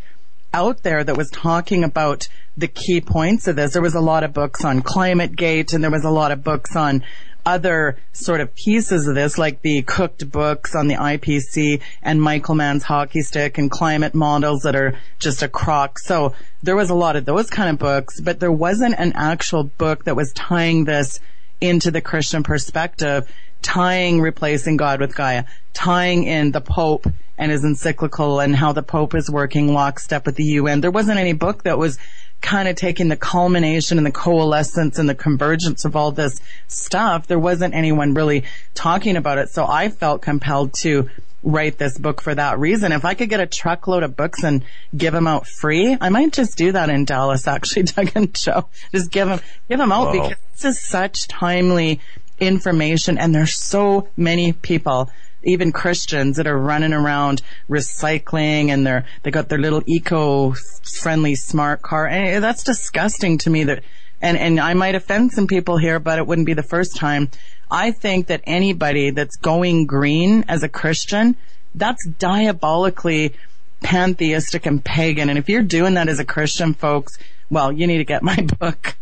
out 0.53 0.83
there 0.83 1.05
that 1.05 1.17
was 1.17 1.31
talking 1.31 1.85
about 1.85 2.29
the 2.57 2.69
key 2.69 3.01
points 3.01 3.47
of 3.47 3.57
this. 3.57 3.75
There 3.75 3.83
was 3.83 3.95
a 3.95 4.01
lot 4.01 4.25
of 4.25 4.33
books 4.33 4.65
on 4.65 4.81
climate 4.81 5.37
gate 5.37 5.73
and 5.73 5.85
there 5.85 5.91
was 5.91 6.05
a 6.05 6.11
lot 6.11 6.33
of 6.33 6.43
books 6.43 6.75
on 6.75 7.05
other 7.47 7.97
sort 8.13 8.41
of 8.41 8.55
pieces 8.55 9.07
of 9.07 9.15
this, 9.15 9.39
like 9.39 9.63
the 9.63 9.83
cooked 9.83 10.31
books 10.31 10.75
on 10.75 10.89
the 10.89 10.97
IPC 10.97 11.81
and 12.03 12.21
Michael 12.21 12.57
Mann's 12.57 12.83
hockey 12.83 13.23
stick 13.23 13.57
and 13.57 13.71
climate 13.71 14.15
models 14.15 14.63
that 14.63 14.75
are 14.75 14.99
just 15.21 15.43
a 15.43 15.49
crock. 15.49 16.01
So 16.01 16.35
there 16.63 16.77
was 16.77 16.91
a 16.91 16.95
lot 16.95 17.15
of 17.15 17.25
those 17.25 17.49
kind 17.49 17.71
of 17.71 17.79
books, 17.79 18.21
but 18.21 18.41
there 18.41 18.53
wasn't 18.53 18.97
an 18.99 19.13
actual 19.15 19.63
book 19.63 20.05
that 20.05 20.17
was 20.17 20.33
tying 20.33 20.85
this 20.85 21.21
into 21.61 21.91
the 21.91 22.01
Christian 22.01 22.43
perspective, 22.43 23.33
tying 23.63 24.21
replacing 24.21 24.77
God 24.77 25.01
with 25.01 25.15
Gaia, 25.15 25.45
tying 25.73 26.25
in 26.25 26.51
the 26.51 26.61
Pope 26.61 27.07
and 27.39 27.53
his 27.53 27.65
encyclical 27.65 28.41
and 28.41 28.57
how 28.57 28.73
the 28.73 28.83
Pope 28.83 29.15
is 29.15 29.31
working 29.31 29.73
lockstep 29.73 30.27
with 30.27 30.37
the 30.37 30.45
UN. 30.45 30.81
There 30.81 30.91
wasn't 30.91 31.19
any 31.19 31.33
book 31.33 31.63
that 31.63 31.79
was 31.79 31.99
kind 32.47 32.69
of 32.69 32.77
taking 32.77 33.09
the 33.09 33.17
culmination 33.17 33.99
and 33.99 34.07
the 34.07 34.13
coalescence 34.13 35.01
and 35.01 35.09
the 35.09 35.17
convergence 35.17 35.85
of 35.85 35.97
all 35.97 36.13
this 36.13 36.41
stuff, 36.69 37.27
there 37.27 37.41
wasn't 37.41 37.75
anyone 37.75 38.15
really 38.15 38.45
talking 38.73 39.17
about 39.17 39.39
it. 39.39 39.49
So 39.49 39.67
I 39.67 39.89
felt 39.89 40.23
compelled 40.23 40.73
to 40.83 41.11
write 41.43 41.77
this 41.77 41.99
book 41.99 42.21
for 42.21 42.33
that 42.33 42.61
reason. 42.61 42.93
If 42.93 43.05
I 43.05 43.15
could 43.15 43.29
get 43.29 43.41
a 43.41 43.47
truckload 43.47 44.05
of 44.05 44.15
books 44.17 44.45
and 44.45 44.65
give 44.97 45.13
them 45.13 45.27
out 45.27 45.49
free, 45.49 45.97
I 46.01 46.09
might 46.09 46.33
just 46.33 46.57
do 46.57 46.71
that 46.71 46.89
in 46.89 47.05
Dallas, 47.05 47.49
actually, 47.49 47.83
Doug 47.95 48.13
and 48.15 48.33
Joe. 48.33 48.69
Just 48.95 49.11
give 49.11 49.27
them, 49.27 49.41
give 49.69 49.79
them 49.79 49.91
out 49.91 50.07
wow. 50.07 50.13
because 50.13 50.39
this 50.53 50.65
is 50.77 50.81
such 50.81 51.27
timely 51.27 52.01
information 52.39 53.19
and 53.19 53.35
there's 53.35 53.57
so 53.57 54.09
many 54.17 54.53
people 54.53 55.11
even 55.47 55.73
Christians 55.73 56.37
that 56.37 56.47
are 56.47 56.59
running 56.59 56.93
around 56.93 57.41
recycling 57.69 58.69
and 58.69 58.87
they're, 58.87 59.07
they 59.23 59.31
got 59.31 59.49
their 59.49 59.59
little 59.59 59.83
eco-friendly 59.87 61.37
smart 61.37 61.83
car. 61.83 62.07
And 62.07 62.43
that's 62.43 62.63
disgusting 62.63 63.39
to 63.39 63.51
me 63.51 63.65
that, 63.65 63.83
and, 64.21 64.37
and 64.37 64.61
I 64.61 64.75
might 64.75 64.95
offend 64.95 65.33
some 65.33 65.47
people 65.47 65.79
here, 65.79 65.99
but 65.99 66.19
it 66.19 66.27
wouldn't 66.27 66.47
be 66.47 66.55
the 66.55 66.63
first 66.63 66.97
time. 66.97 67.31
I 67.71 67.91
think 67.91 68.27
that 68.27 68.43
anybody 68.45 69.11
that's 69.11 69.37
going 69.37 69.87
green 69.87 70.45
as 70.49 70.63
a 70.63 70.69
Christian, 70.69 71.37
that's 71.75 72.07
diabolically 72.07 73.35
pantheistic 73.83 74.67
and 74.67 74.85
pagan. 74.85 75.29
And 75.29 75.39
if 75.39 75.49
you're 75.49 75.63
doing 75.63 75.95
that 75.95 76.09
as 76.09 76.19
a 76.19 76.25
Christian, 76.25 76.75
folks, 76.75 77.19
well, 77.51 77.71
you 77.71 77.87
need 77.87 77.99
to 77.99 78.05
get 78.05 78.23
my 78.23 78.37
book. 78.59 78.97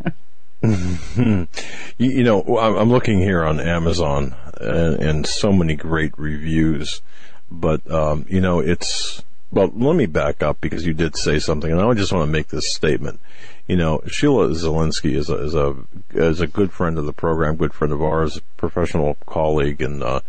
you, 0.62 1.46
you, 1.98 2.24
know, 2.24 2.42
I'm 2.58 2.90
looking 2.90 3.20
here 3.20 3.44
on 3.44 3.60
Amazon 3.60 4.34
and, 4.64 5.02
and 5.02 5.26
so 5.26 5.52
many 5.52 5.76
great 5.76 6.18
reviews, 6.18 7.02
but 7.50 7.88
um, 7.90 8.26
you 8.28 8.40
know, 8.40 8.60
it's 8.60 9.22
well. 9.50 9.70
Let 9.74 9.96
me 9.96 10.06
back 10.06 10.42
up 10.42 10.60
because 10.60 10.86
you 10.86 10.94
did 10.94 11.16
say 11.16 11.38
something, 11.38 11.70
and 11.70 11.80
I 11.80 11.94
just 11.94 12.12
want 12.12 12.26
to 12.26 12.32
make 12.32 12.48
this 12.48 12.72
statement. 12.72 13.20
You 13.66 13.76
know, 13.76 14.02
Sheila 14.06 14.48
Zilinsky 14.48 15.14
is 15.14 15.30
a, 15.30 15.36
is 15.36 15.54
a 15.54 15.76
is 16.12 16.40
a 16.40 16.46
good 16.46 16.72
friend 16.72 16.98
of 16.98 17.06
the 17.06 17.12
program, 17.12 17.56
good 17.56 17.74
friend 17.74 17.92
of 17.92 18.02
ours, 18.02 18.40
professional 18.56 19.16
colleague, 19.26 19.80
and 19.80 20.02
uh, 20.02 20.20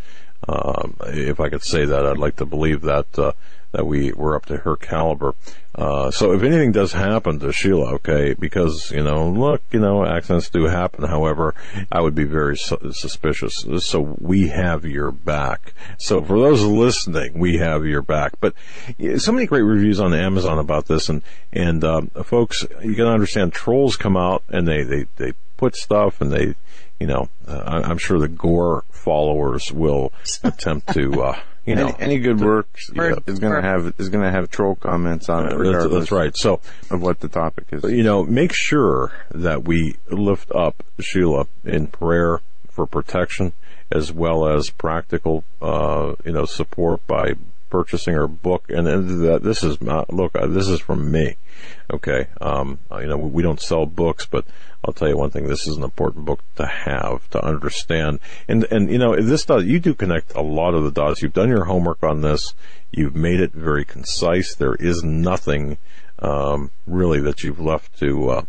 if 0.47 1.39
I 1.39 1.49
could 1.49 1.63
say 1.63 1.85
that, 1.85 2.05
I'd 2.05 2.17
like 2.17 2.37
to 2.37 2.45
believe 2.45 2.81
that. 2.81 3.07
Uh, 3.17 3.33
that 3.75 3.85
we 3.85 4.13
were 4.13 4.35
up 4.35 4.45
to 4.45 4.57
her 4.57 4.77
caliber. 4.77 5.35
Uh, 5.73 6.09
so 6.09 6.31
if 6.31 6.41
anything 6.43 6.71
does 6.71 6.93
happen 6.93 7.39
to 7.39 7.51
Sheila, 7.51 7.95
okay, 7.95 8.33
because, 8.33 8.89
you 8.91 9.03
know, 9.03 9.29
look, 9.29 9.61
you 9.71 9.79
know, 9.79 10.05
accidents 10.05 10.49
do 10.49 10.63
happen. 10.65 11.03
However, 11.03 11.53
I 11.91 11.99
would 11.99 12.15
be 12.15 12.23
very 12.23 12.55
su- 12.55 12.93
suspicious. 12.93 13.65
So 13.79 14.15
we 14.19 14.47
have 14.47 14.85
your 14.85 15.11
back. 15.11 15.73
So 15.97 16.21
for 16.21 16.39
those 16.39 16.63
listening, 16.63 17.37
we 17.37 17.57
have 17.57 17.85
your 17.85 18.01
back. 18.01 18.39
But 18.39 18.53
so 19.17 19.33
many 19.33 19.45
great 19.45 19.63
reviews 19.63 19.99
on 19.99 20.13
Amazon 20.13 20.57
about 20.57 20.85
this. 20.85 21.09
And, 21.09 21.21
and, 21.51 21.83
um, 21.83 22.07
folks, 22.23 22.65
you 22.81 22.95
can 22.95 23.07
understand 23.07 23.51
trolls 23.51 23.97
come 23.97 24.15
out 24.15 24.43
and 24.47 24.65
they, 24.65 24.83
they, 24.83 25.07
they 25.17 25.33
put 25.57 25.75
stuff 25.75 26.21
and 26.21 26.31
they, 26.31 26.55
you 27.01 27.07
know, 27.07 27.27
uh, 27.45 27.81
I'm 27.83 27.97
sure 27.97 28.19
the 28.19 28.29
Gore 28.29 28.85
followers 29.05 29.71
will 29.71 30.11
attempt 30.43 30.91
to, 30.93 31.21
uh, 31.21 31.39
you 31.65 31.75
know, 31.75 31.87
any, 31.87 31.99
any 31.99 32.19
good 32.19 32.41
work 32.41 32.67
yeah, 32.93 33.15
is 33.27 33.39
going 33.39 33.53
to 33.53 33.61
have 33.61 33.93
is 33.99 34.09
going 34.09 34.23
to 34.23 34.31
have 34.31 34.49
troll 34.49 34.75
comments 34.75 35.29
on 35.29 35.45
it. 35.45 35.55
Regardless 35.55 35.83
that's, 35.83 35.93
that's 35.93 36.11
right. 36.11 36.35
So 36.35 36.59
of 36.89 37.01
what 37.01 37.19
the 37.19 37.29
topic 37.29 37.67
is, 37.71 37.83
you 37.83 38.03
know, 38.03 38.23
make 38.23 38.51
sure 38.53 39.13
that 39.31 39.63
we 39.63 39.95
lift 40.09 40.51
up 40.51 40.83
Sheila 40.99 41.47
in 41.63 41.87
prayer 41.87 42.41
for 42.69 42.85
protection 42.85 43.53
as 43.91 44.11
well 44.11 44.47
as 44.47 44.69
practical, 44.71 45.43
uh, 45.61 46.15
you 46.25 46.31
know, 46.31 46.45
support 46.45 47.05
by 47.07 47.33
purchasing 47.69 48.15
her 48.15 48.27
book. 48.27 48.65
And, 48.69 48.87
and 48.87 49.23
that 49.23 49.43
this 49.43 49.63
is 49.63 49.81
not 49.81 50.11
look, 50.11 50.35
uh, 50.35 50.47
this 50.47 50.67
is 50.67 50.79
from 50.79 51.11
me. 51.11 51.37
Okay, 51.91 52.27
um, 52.41 52.79
you 52.91 53.07
know, 53.07 53.17
we 53.17 53.43
don't 53.43 53.61
sell 53.61 53.85
books, 53.85 54.25
but 54.25 54.45
I'll 54.85 54.93
tell 54.93 55.09
you 55.09 55.17
one 55.17 55.31
thing: 55.31 55.47
this 55.47 55.67
is 55.67 55.77
an 55.77 55.83
important 55.83 56.25
book 56.25 56.41
to 56.57 56.65
have 56.67 57.27
to 57.31 57.43
understand. 57.43 58.19
And 58.47 58.65
and 58.65 58.89
you 58.89 58.99
know, 58.99 59.19
this 59.19 59.45
does 59.45 59.65
you 59.65 59.79
do 59.79 59.95
connect 59.95 60.35
a 60.35 60.41
lot 60.41 60.75
of 60.75 60.83
the 60.83 60.91
dots. 60.91 61.21
You've 61.21 61.33
done 61.33 61.49
your 61.49 61.65
homework 61.65 62.03
on 62.03 62.21
this. 62.21 62.53
You've 62.91 63.15
made 63.15 63.39
it 63.39 63.51
very 63.51 63.83
concise. 63.83 64.53
There 64.53 64.75
is 64.75 65.03
nothing 65.03 65.77
um, 66.19 66.69
really 66.85 67.19
that 67.21 67.43
you've 67.43 67.59
left 67.59 67.97
to 67.99 68.29
uh, 68.29 68.45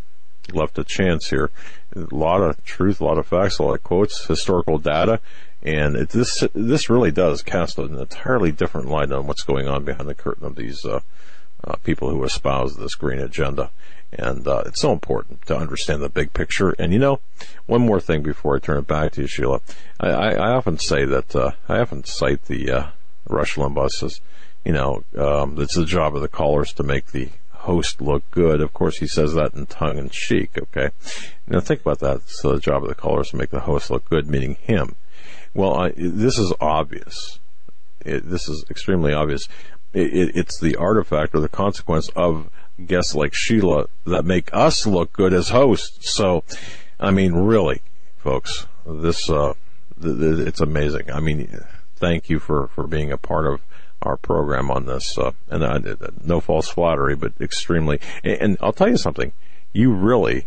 left 0.52 0.78
a 0.78 0.84
chance 0.84 1.30
here. 1.30 1.50
A 1.94 2.14
lot 2.14 2.42
of 2.42 2.62
truth, 2.64 3.00
a 3.00 3.04
lot 3.04 3.18
of 3.18 3.26
facts, 3.26 3.58
a 3.58 3.62
lot 3.62 3.74
of 3.74 3.82
quotes, 3.82 4.26
historical 4.26 4.78
data. 4.78 5.20
And 5.62 5.96
it, 5.96 6.10
this 6.10 6.44
this 6.54 6.90
really 6.90 7.10
does 7.10 7.42
cast 7.42 7.78
an 7.78 7.98
entirely 7.98 8.52
different 8.52 8.88
light 8.88 9.10
on 9.10 9.26
what's 9.26 9.42
going 9.42 9.68
on 9.68 9.84
behind 9.84 10.08
the 10.08 10.14
curtain 10.14 10.46
of 10.46 10.56
these 10.56 10.84
uh, 10.84 11.00
uh, 11.64 11.76
people 11.76 12.10
who 12.10 12.22
espouse 12.24 12.76
this 12.76 12.94
green 12.94 13.18
agenda. 13.18 13.70
And 14.18 14.46
uh, 14.48 14.64
it's 14.66 14.80
so 14.80 14.92
important 14.92 15.46
to 15.46 15.56
understand 15.56 16.02
the 16.02 16.08
big 16.08 16.32
picture. 16.32 16.70
And 16.78 16.92
you 16.92 16.98
know, 16.98 17.20
one 17.66 17.82
more 17.82 18.00
thing 18.00 18.22
before 18.22 18.56
I 18.56 18.58
turn 18.58 18.78
it 18.78 18.86
back 18.86 19.12
to 19.12 19.22
you, 19.22 19.26
Sheila. 19.26 19.60
I, 20.00 20.08
I, 20.08 20.30
I 20.32 20.50
often 20.52 20.78
say 20.78 21.04
that 21.04 21.36
uh, 21.36 21.52
I 21.68 21.78
often 21.78 22.04
cite 22.04 22.46
the 22.46 22.70
uh, 22.70 22.86
Rush 23.28 23.56
Limbaugh 23.56 23.90
says, 23.90 24.20
you 24.64 24.72
know, 24.72 25.04
um, 25.16 25.60
it's 25.60 25.74
the 25.74 25.84
job 25.84 26.16
of 26.16 26.22
the 26.22 26.28
callers 26.28 26.72
to 26.74 26.82
make 26.82 27.06
the 27.06 27.30
host 27.50 28.00
look 28.00 28.28
good. 28.30 28.60
Of 28.60 28.72
course, 28.72 28.98
he 28.98 29.06
says 29.06 29.34
that 29.34 29.54
in 29.54 29.66
tongue 29.66 29.98
in 29.98 30.08
cheek. 30.10 30.56
Okay, 30.56 30.90
now 31.46 31.60
think 31.60 31.82
about 31.82 31.98
that. 32.00 32.16
It's 32.16 32.42
the 32.42 32.58
job 32.58 32.82
of 32.82 32.88
the 32.88 32.94
callers 32.94 33.30
to 33.30 33.36
make 33.36 33.50
the 33.50 33.60
host 33.60 33.90
look 33.90 34.08
good, 34.08 34.28
meaning 34.28 34.56
him. 34.60 34.96
Well, 35.54 35.74
I, 35.74 35.92
this 35.96 36.38
is 36.38 36.52
obvious. 36.60 37.38
It, 38.00 38.28
this 38.28 38.48
is 38.48 38.64
extremely 38.70 39.12
obvious. 39.12 39.48
It, 39.92 40.36
it's 40.36 40.60
the 40.60 40.76
artifact 40.76 41.34
or 41.34 41.40
the 41.40 41.48
consequence 41.48 42.08
of 42.14 42.50
guests 42.84 43.14
like 43.14 43.34
Sheila 43.34 43.86
that 44.04 44.24
make 44.24 44.50
us 44.52 44.86
look 44.86 45.12
good 45.12 45.32
as 45.32 45.50
hosts. 45.50 46.12
So, 46.12 46.44
I 47.00 47.10
mean, 47.10 47.32
really, 47.32 47.80
folks, 48.18 48.66
this, 48.86 49.30
uh, 49.30 49.54
th- 50.00 50.18
th- 50.18 50.46
it's 50.46 50.60
amazing. 50.60 51.10
I 51.10 51.20
mean, 51.20 51.64
thank 51.96 52.28
you 52.28 52.38
for, 52.38 52.68
for 52.68 52.86
being 52.86 53.12
a 53.12 53.18
part 53.18 53.46
of 53.46 53.60
our 54.02 54.16
program 54.16 54.70
on 54.70 54.86
this. 54.86 55.16
Uh, 55.16 55.32
and 55.48 55.64
uh, 55.64 55.96
no 56.22 56.40
false 56.40 56.68
flattery, 56.68 57.16
but 57.16 57.32
extremely. 57.40 58.00
And, 58.22 58.40
and, 58.40 58.56
I'll 58.60 58.72
tell 58.72 58.88
you 58.88 58.98
something. 58.98 59.32
You 59.72 59.92
really 59.92 60.46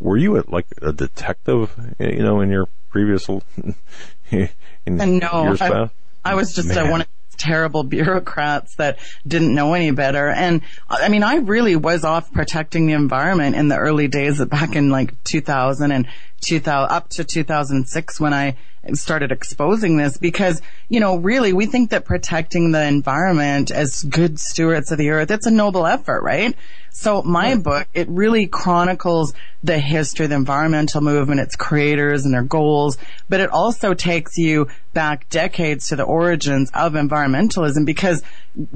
were 0.00 0.16
you 0.16 0.38
a, 0.38 0.44
like 0.48 0.66
a 0.82 0.92
detective? 0.92 1.94
You 1.98 2.22
know, 2.22 2.40
in 2.40 2.50
your 2.50 2.68
previous 2.88 3.28
in 4.30 4.48
no, 4.86 5.56
I. 5.60 5.90
I 6.22 6.34
was 6.34 6.54
just 6.54 6.76
uh, 6.76 6.86
one 6.86 7.02
of 7.02 7.06
terrible 7.40 7.82
bureaucrats 7.96 8.76
that 8.76 8.98
didn't 9.26 9.54
know 9.54 9.74
any 9.74 9.90
better. 9.90 10.28
And 10.28 10.62
I 10.88 11.08
mean, 11.08 11.22
I 11.22 11.36
really 11.36 11.74
was 11.74 12.04
off 12.04 12.32
protecting 12.32 12.86
the 12.86 12.92
environment 12.92 13.56
in 13.56 13.68
the 13.68 13.76
early 13.76 14.06
days 14.06 14.44
back 14.44 14.76
in 14.76 14.90
like 14.90 15.22
2000 15.24 15.90
and 15.90 16.06
2000 16.42 16.90
up 16.90 17.08
to 17.10 17.24
2006 17.24 18.20
when 18.20 18.34
I 18.34 18.56
started 18.96 19.32
exposing 19.32 19.96
this 19.96 20.16
because, 20.16 20.62
you 20.88 21.00
know, 21.00 21.16
really 21.16 21.52
we 21.52 21.66
think 21.66 21.90
that 21.90 22.04
protecting 22.04 22.72
the 22.72 22.82
environment 22.82 23.70
as 23.70 24.02
good 24.02 24.38
stewards 24.38 24.92
of 24.92 24.98
the 24.98 25.10
earth, 25.10 25.30
it's 25.30 25.46
a 25.46 25.50
noble 25.50 25.86
effort, 25.86 26.22
right? 26.22 26.54
So 26.90 27.22
my 27.22 27.56
book, 27.56 27.88
it 27.94 28.08
really 28.08 28.46
chronicles 28.46 29.32
the 29.62 29.78
history 29.78 30.24
of 30.24 30.30
the 30.30 30.36
environmental 30.36 31.00
movement, 31.00 31.40
its 31.40 31.56
creators 31.56 32.24
and 32.24 32.34
their 32.34 32.42
goals, 32.42 32.98
but 33.28 33.40
it 33.40 33.50
also 33.50 33.94
takes 33.94 34.36
you 34.36 34.68
back 34.92 35.28
decades 35.28 35.88
to 35.88 35.96
the 35.96 36.02
origins 36.02 36.70
of 36.74 36.94
environmentalism 36.94 37.86
because 37.86 38.22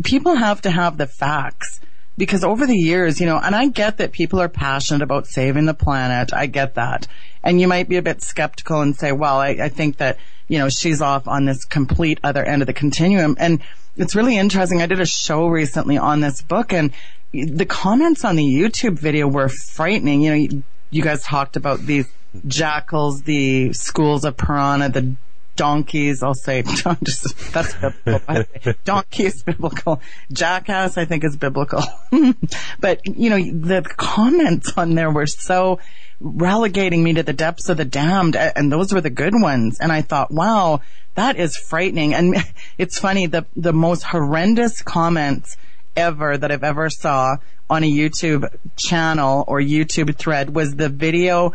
people 0.04 0.36
have 0.36 0.60
to 0.62 0.70
have 0.70 0.96
the 0.96 1.06
facts 1.06 1.80
because 2.16 2.44
over 2.44 2.66
the 2.66 2.76
years, 2.76 3.20
you 3.20 3.26
know, 3.26 3.38
and 3.38 3.54
I 3.54 3.68
get 3.68 3.98
that 3.98 4.12
people 4.12 4.40
are 4.40 4.48
passionate 4.48 5.02
about 5.02 5.26
saving 5.26 5.66
the 5.66 5.74
planet. 5.74 6.32
I 6.32 6.46
get 6.46 6.74
that. 6.74 7.06
And 7.42 7.60
you 7.60 7.68
might 7.68 7.88
be 7.88 7.96
a 7.96 8.02
bit 8.02 8.22
skeptical 8.22 8.80
and 8.80 8.96
say, 8.96 9.12
well, 9.12 9.38
I, 9.38 9.48
I 9.48 9.68
think 9.68 9.96
that, 9.98 10.18
you 10.48 10.58
know, 10.58 10.68
she's 10.68 11.02
off 11.02 11.26
on 11.26 11.44
this 11.44 11.64
complete 11.64 12.20
other 12.22 12.44
end 12.44 12.62
of 12.62 12.66
the 12.66 12.72
continuum. 12.72 13.36
And 13.38 13.60
it's 13.96 14.14
really 14.14 14.36
interesting. 14.36 14.80
I 14.80 14.86
did 14.86 15.00
a 15.00 15.06
show 15.06 15.48
recently 15.48 15.98
on 15.98 16.20
this 16.20 16.42
book 16.42 16.72
and 16.72 16.92
the 17.32 17.66
comments 17.66 18.24
on 18.24 18.36
the 18.36 18.44
YouTube 18.44 18.98
video 18.98 19.26
were 19.26 19.48
frightening. 19.48 20.22
You 20.22 20.30
know, 20.30 20.36
you, 20.36 20.62
you 20.90 21.02
guys 21.02 21.24
talked 21.24 21.56
about 21.56 21.80
these 21.80 22.06
jackals, 22.46 23.22
the 23.22 23.72
schools 23.72 24.24
of 24.24 24.36
piranha, 24.36 24.88
the 24.88 25.16
donkeys. 25.56 26.22
I'll 26.22 26.34
say 26.34 26.62
just 27.02 27.52
that's 27.52 27.74
biblical. 27.74 28.44
Donkey 28.84 29.26
is 29.26 29.42
biblical. 29.42 30.00
Jackass, 30.32 30.96
I 30.96 31.04
think, 31.04 31.24
is 31.24 31.36
biblical. 31.36 31.82
but 32.80 33.06
you 33.06 33.30
know, 33.30 33.38
the 33.38 33.82
comments 33.82 34.72
on 34.76 34.94
there 34.94 35.10
were 35.10 35.26
so 35.26 35.78
relegating 36.20 37.02
me 37.02 37.12
to 37.14 37.22
the 37.22 37.32
depths 37.32 37.68
of 37.68 37.76
the 37.76 37.84
damned. 37.84 38.36
And 38.36 38.72
those 38.72 38.92
were 38.92 39.00
the 39.00 39.10
good 39.10 39.34
ones. 39.34 39.78
And 39.80 39.92
I 39.92 40.02
thought, 40.02 40.30
wow, 40.30 40.80
that 41.14 41.36
is 41.36 41.56
frightening. 41.56 42.14
And 42.14 42.36
it's 42.78 42.98
funny, 42.98 43.26
the, 43.26 43.46
the 43.56 43.72
most 43.72 44.04
horrendous 44.04 44.82
comments 44.82 45.56
ever 45.96 46.36
that 46.36 46.50
I've 46.50 46.64
ever 46.64 46.90
saw 46.90 47.36
on 47.70 47.82
a 47.82 47.90
YouTube 47.90 48.48
channel 48.76 49.44
or 49.46 49.60
YouTube 49.60 50.16
thread 50.16 50.54
was 50.54 50.74
the 50.74 50.88
video 50.88 51.52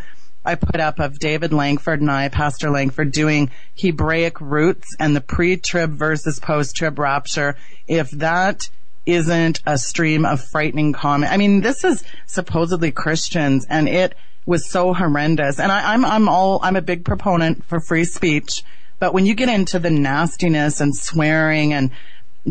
I 0.49 0.55
put 0.55 0.81
up 0.81 0.99
of 0.99 1.19
David 1.19 1.53
Langford 1.53 2.01
and 2.01 2.09
I, 2.09 2.27
Pastor 2.27 2.71
Langford, 2.71 3.11
doing 3.11 3.51
Hebraic 3.77 4.41
roots 4.41 4.95
and 4.99 5.15
the 5.15 5.21
pre-trib 5.21 5.91
versus 5.91 6.39
post-trib 6.39 6.97
rapture. 6.97 7.55
If 7.87 8.09
that 8.09 8.67
isn't 9.05 9.61
a 9.67 9.77
stream 9.77 10.25
of 10.25 10.43
frightening 10.43 10.91
comment, 10.91 11.31
I 11.31 11.37
mean, 11.37 11.61
this 11.61 11.83
is 11.83 12.03
supposedly 12.25 12.91
Christians 12.91 13.67
and 13.69 13.87
it 13.87 14.15
was 14.47 14.67
so 14.67 14.91
horrendous. 14.91 15.59
And 15.59 15.71
I, 15.71 15.93
I'm, 15.93 16.03
I'm 16.03 16.27
all, 16.27 16.59
I'm 16.63 16.75
a 16.75 16.81
big 16.81 17.05
proponent 17.05 17.63
for 17.65 17.79
free 17.79 18.05
speech. 18.05 18.63
But 18.97 19.13
when 19.13 19.27
you 19.27 19.35
get 19.35 19.49
into 19.49 19.77
the 19.77 19.91
nastiness 19.91 20.81
and 20.81 20.95
swearing 20.95 21.73
and 21.73 21.91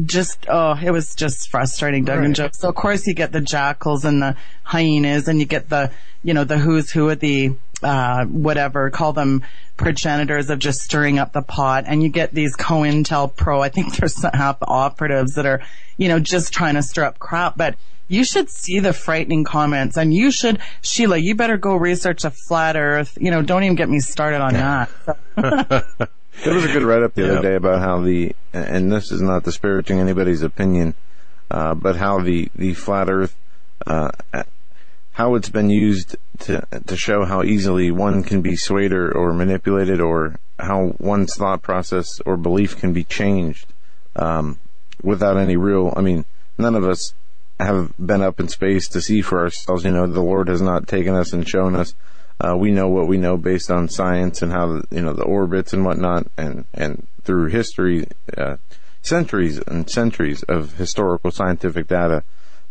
just 0.04 0.46
oh, 0.48 0.78
it 0.80 0.90
was 0.90 1.14
just 1.14 1.50
frustrating, 1.50 2.04
Doug 2.04 2.18
right. 2.18 2.26
and 2.26 2.34
Joe. 2.34 2.50
So 2.52 2.68
of 2.68 2.74
course 2.74 3.06
you 3.06 3.14
get 3.14 3.32
the 3.32 3.40
jackals 3.40 4.04
and 4.04 4.22
the 4.22 4.36
hyenas, 4.62 5.28
and 5.28 5.40
you 5.40 5.46
get 5.46 5.68
the 5.68 5.90
you 6.22 6.34
know 6.34 6.44
the 6.44 6.58
who's 6.58 6.90
who 6.90 7.08
of 7.08 7.20
the 7.20 7.52
uh, 7.82 8.24
whatever 8.26 8.90
call 8.90 9.12
them 9.12 9.42
progenitors 9.76 10.50
of 10.50 10.58
just 10.58 10.80
stirring 10.80 11.18
up 11.18 11.32
the 11.32 11.42
pot, 11.42 11.84
and 11.86 12.02
you 12.02 12.08
get 12.08 12.32
these 12.32 12.56
COINTELPRO. 12.56 13.60
I 13.60 13.68
think 13.68 13.96
there's 13.96 14.22
half 14.22 14.58
operatives 14.62 15.34
that 15.34 15.46
are 15.46 15.62
you 15.96 16.08
know 16.08 16.18
just 16.18 16.52
trying 16.52 16.74
to 16.74 16.82
stir 16.82 17.04
up 17.04 17.18
crap, 17.18 17.56
but. 17.56 17.76
You 18.10 18.24
should 18.24 18.48
see 18.48 18.80
the 18.80 18.94
frightening 18.94 19.44
comments 19.44 19.98
and 19.98 20.14
you 20.14 20.30
should, 20.30 20.60
Sheila, 20.80 21.18
you 21.18 21.34
better 21.34 21.58
go 21.58 21.76
research 21.76 22.24
a 22.24 22.30
flat 22.30 22.74
earth. 22.74 23.18
You 23.20 23.30
know, 23.30 23.42
don't 23.42 23.64
even 23.64 23.76
get 23.76 23.90
me 23.90 24.00
started 24.00 24.40
on 24.40 24.54
that. 24.54 26.08
There 26.44 26.54
was 26.54 26.64
a 26.64 26.68
good 26.68 26.82
write 26.82 27.02
up 27.02 27.14
the 27.14 27.30
other 27.30 27.42
day 27.42 27.54
about 27.56 27.80
how 27.80 28.00
the, 28.00 28.34
and 28.52 28.92
this 28.92 29.10
is 29.10 29.20
not 29.20 29.42
disparaging 29.42 29.98
anybody's 29.98 30.42
opinion, 30.42 30.94
uh, 31.50 31.74
but 31.74 31.96
how 31.96 32.20
the, 32.20 32.48
the 32.54 32.74
flat 32.74 33.10
earth, 33.10 33.34
uh, 33.86 34.10
how 35.12 35.34
it's 35.34 35.48
been 35.48 35.68
used 35.68 36.16
to, 36.40 36.66
to 36.86 36.96
show 36.96 37.24
how 37.24 37.42
easily 37.42 37.90
one 37.90 38.22
can 38.22 38.42
be 38.42 38.56
swayed 38.56 38.92
or, 38.92 39.10
or 39.10 39.32
manipulated 39.32 40.00
or 40.00 40.36
how 40.58 40.94
one's 40.98 41.34
thought 41.34 41.62
process 41.62 42.20
or 42.26 42.36
belief 42.36 42.78
can 42.78 42.92
be 42.92 43.04
changed, 43.04 43.66
um, 44.16 44.58
without 45.02 45.36
any 45.36 45.56
real, 45.56 45.92
I 45.96 46.00
mean, 46.00 46.24
none 46.56 46.74
of 46.74 46.84
us 46.84 47.14
have 47.60 47.92
been 47.98 48.22
up 48.22 48.40
in 48.40 48.48
space 48.48 48.88
to 48.88 49.00
see 49.00 49.20
for 49.20 49.40
ourselves, 49.40 49.84
you 49.84 49.90
know, 49.90 50.06
the 50.06 50.20
Lord 50.20 50.48
has 50.48 50.62
not 50.62 50.88
taken 50.88 51.14
us 51.14 51.32
and 51.32 51.48
shown 51.48 51.74
us 51.74 51.94
uh, 52.40 52.56
we 52.56 52.70
know 52.70 52.88
what 52.88 53.08
we 53.08 53.16
know 53.16 53.36
based 53.36 53.70
on 53.70 53.88
science 53.88 54.42
and 54.42 54.52
how 54.52 54.66
the, 54.66 54.84
you 54.90 55.02
know 55.02 55.12
the 55.12 55.24
orbits 55.24 55.72
and 55.72 55.84
whatnot, 55.84 56.26
and 56.36 56.64
and 56.72 57.06
through 57.24 57.48
history, 57.48 58.06
uh, 58.36 58.56
centuries 59.02 59.58
and 59.58 59.90
centuries 59.90 60.42
of 60.44 60.74
historical 60.74 61.30
scientific 61.30 61.88
data. 61.88 62.22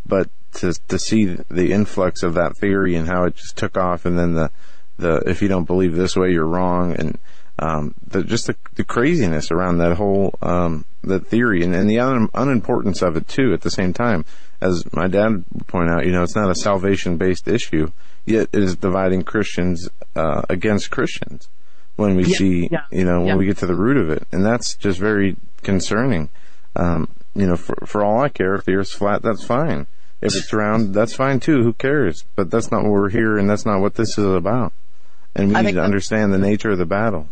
But 0.08 0.30
to 0.56 0.74
to 0.88 1.00
see 1.00 1.26
the 1.26 1.72
influx 1.72 2.24
of 2.24 2.34
that 2.36 2.58
theory 2.58 2.96
and 2.96 3.08
how 3.08 3.26
it 3.26 3.36
just 3.36 3.58
took 3.58 3.78
off, 3.78 4.06
and 4.06 4.18
then 4.18 4.34
the 4.34 4.52
the 4.98 5.18
if 5.28 5.42
you 5.42 5.48
don't 5.48 5.66
believe 5.66 5.96
this 5.96 6.16
way, 6.16 6.32
you're 6.32 6.46
wrong, 6.46 6.96
and 6.96 7.18
um, 7.60 7.96
the, 8.06 8.24
just 8.24 8.48
the, 8.48 8.56
the 8.76 8.84
craziness 8.84 9.52
around 9.52 9.80
that 9.80 9.98
whole 9.98 10.36
um, 10.42 10.86
that 11.04 11.28
theory 11.28 11.64
and, 11.64 11.74
and 11.74 11.90
the 11.90 12.00
un, 12.00 12.30
unimportance 12.34 13.02
of 13.02 13.18
it 13.18 13.28
too. 13.28 13.54
At 13.54 13.62
the 13.62 13.72
same 13.72 13.94
time, 13.94 14.26
as 14.62 14.86
my 14.94 15.08
dad 15.08 15.44
would 15.52 15.68
point 15.68 15.90
out, 15.90 16.06
you 16.06 16.12
know, 16.12 16.24
it's 16.24 16.36
not 16.36 16.52
a 16.52 16.56
salvation 16.56 17.18
based 17.18 17.48
issue 17.48 17.92
yet 18.28 18.50
it 18.52 18.62
is 18.62 18.76
dividing 18.76 19.24
Christians 19.24 19.90
uh, 20.16 20.44
against 20.50 20.92
Christians 20.92 21.48
when 21.96 22.16
we 22.16 22.26
yeah, 22.26 22.38
see, 22.38 22.70
yeah, 22.72 22.86
you 22.92 23.06
know, 23.06 23.20
when 23.20 23.28
yeah. 23.28 23.36
we 23.36 23.46
get 23.48 23.58
to 23.58 23.66
the 23.66 23.76
root 23.76 23.98
of 23.98 24.10
it, 24.12 24.28
and 24.32 24.46
that's 24.46 24.76
just 24.76 25.00
very 25.00 25.36
concerning. 25.64 26.30
Um, 26.76 27.08
you 27.34 27.48
know, 27.48 27.56
for 27.56 27.76
for 27.88 28.04
all 28.04 28.20
I 28.20 28.30
care, 28.30 28.54
if 28.54 28.66
the 28.66 28.76
Earth's 28.76 28.94
flat, 28.94 29.24
that's 29.24 29.44
fine. 29.44 29.88
If 30.22 30.36
it's 30.36 30.52
round, 30.52 30.96
that's 30.96 31.14
fine 31.14 31.40
too. 31.40 31.64
Who 31.64 31.74
cares? 31.74 32.26
But 32.36 32.50
that's 32.50 32.72
not 32.72 32.84
what 32.84 32.92
we're 32.92 33.10
here, 33.10 33.38
and 33.38 33.50
that's 33.50 33.66
not 33.66 33.82
what 33.82 33.96
this 33.96 34.18
is 34.18 34.26
about. 34.26 34.74
And 35.36 35.50
we 35.50 35.56
I 35.56 35.62
need 35.62 35.74
to 35.74 35.84
understand 35.84 36.34
the 36.34 36.40
nature 36.40 36.72
of 36.72 36.80
the 36.80 36.86
battle. 36.86 37.30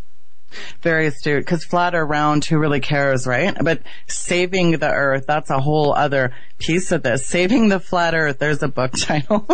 Very 0.81 1.07
astute. 1.07 1.41
Because 1.41 1.65
flat 1.65 1.95
or 1.95 2.05
round, 2.05 2.45
who 2.45 2.57
really 2.57 2.79
cares, 2.79 3.25
right? 3.25 3.55
But 3.59 3.81
saving 4.07 4.71
the 4.71 4.91
earth, 4.91 5.25
that's 5.27 5.49
a 5.49 5.59
whole 5.59 5.93
other 5.93 6.33
piece 6.59 6.91
of 6.91 7.03
this. 7.03 7.25
Saving 7.25 7.69
the 7.69 7.79
flat 7.79 8.13
earth, 8.13 8.39
there's 8.39 8.63
a 8.63 8.67
book 8.67 8.91
title. 8.97 9.45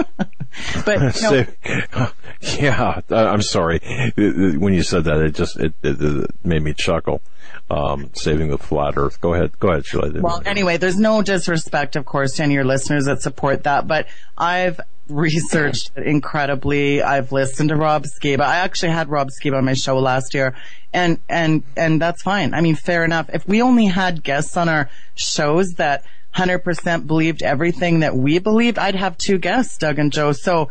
but, 0.85 1.21
know, 1.21 1.45
yeah, 2.59 3.01
I'm 3.09 3.41
sorry. 3.41 3.79
When 4.15 4.73
you 4.73 4.83
said 4.83 5.03
that, 5.05 5.21
it 5.21 5.35
just, 5.35 5.59
it, 5.59 5.73
it, 5.83 6.01
it 6.01 6.31
made 6.43 6.63
me 6.63 6.73
chuckle. 6.73 7.21
Um, 7.69 8.09
saving 8.13 8.49
the 8.49 8.57
flat 8.57 8.95
earth. 8.97 9.21
Go 9.21 9.33
ahead. 9.33 9.57
Go 9.59 9.69
ahead. 9.69 9.85
Well, 10.21 10.41
anyway, 10.45 10.75
there's 10.77 10.97
no 10.97 11.21
disrespect, 11.21 11.95
of 11.95 12.05
course, 12.05 12.35
to 12.35 12.43
any 12.43 12.53
of 12.53 12.55
your 12.55 12.65
listeners 12.65 13.05
that 13.05 13.21
support 13.21 13.63
that, 13.63 13.87
but 13.87 14.07
I've 14.37 14.81
researched 15.07 15.91
incredibly. 15.97 17.01
I've 17.01 17.31
listened 17.31 17.69
to 17.69 17.75
Rob 17.75 18.05
Skiba. 18.05 18.41
I 18.41 18.57
actually 18.57 18.91
had 18.91 19.09
Rob 19.09 19.29
Skiba 19.29 19.57
on 19.57 19.65
my 19.65 19.73
show 19.73 19.99
last 19.99 20.33
year 20.33 20.55
and, 20.93 21.19
and, 21.29 21.63
and 21.77 22.01
that's 22.01 22.21
fine. 22.21 22.53
I 22.53 22.61
mean, 22.61 22.75
fair 22.75 23.03
enough. 23.03 23.29
If 23.33 23.47
we 23.47 23.61
only 23.61 23.85
had 23.85 24.23
guests 24.23 24.57
on 24.57 24.69
our 24.69 24.89
shows 25.15 25.73
that 25.73 26.03
100% 26.35 27.07
believed 27.07 27.43
everything 27.43 28.01
that 28.01 28.15
we 28.15 28.39
believed, 28.39 28.77
I'd 28.77 28.95
have 28.95 29.17
two 29.17 29.37
guests, 29.37 29.77
Doug 29.77 29.99
and 29.99 30.11
Joe. 30.11 30.31
So 30.31 30.69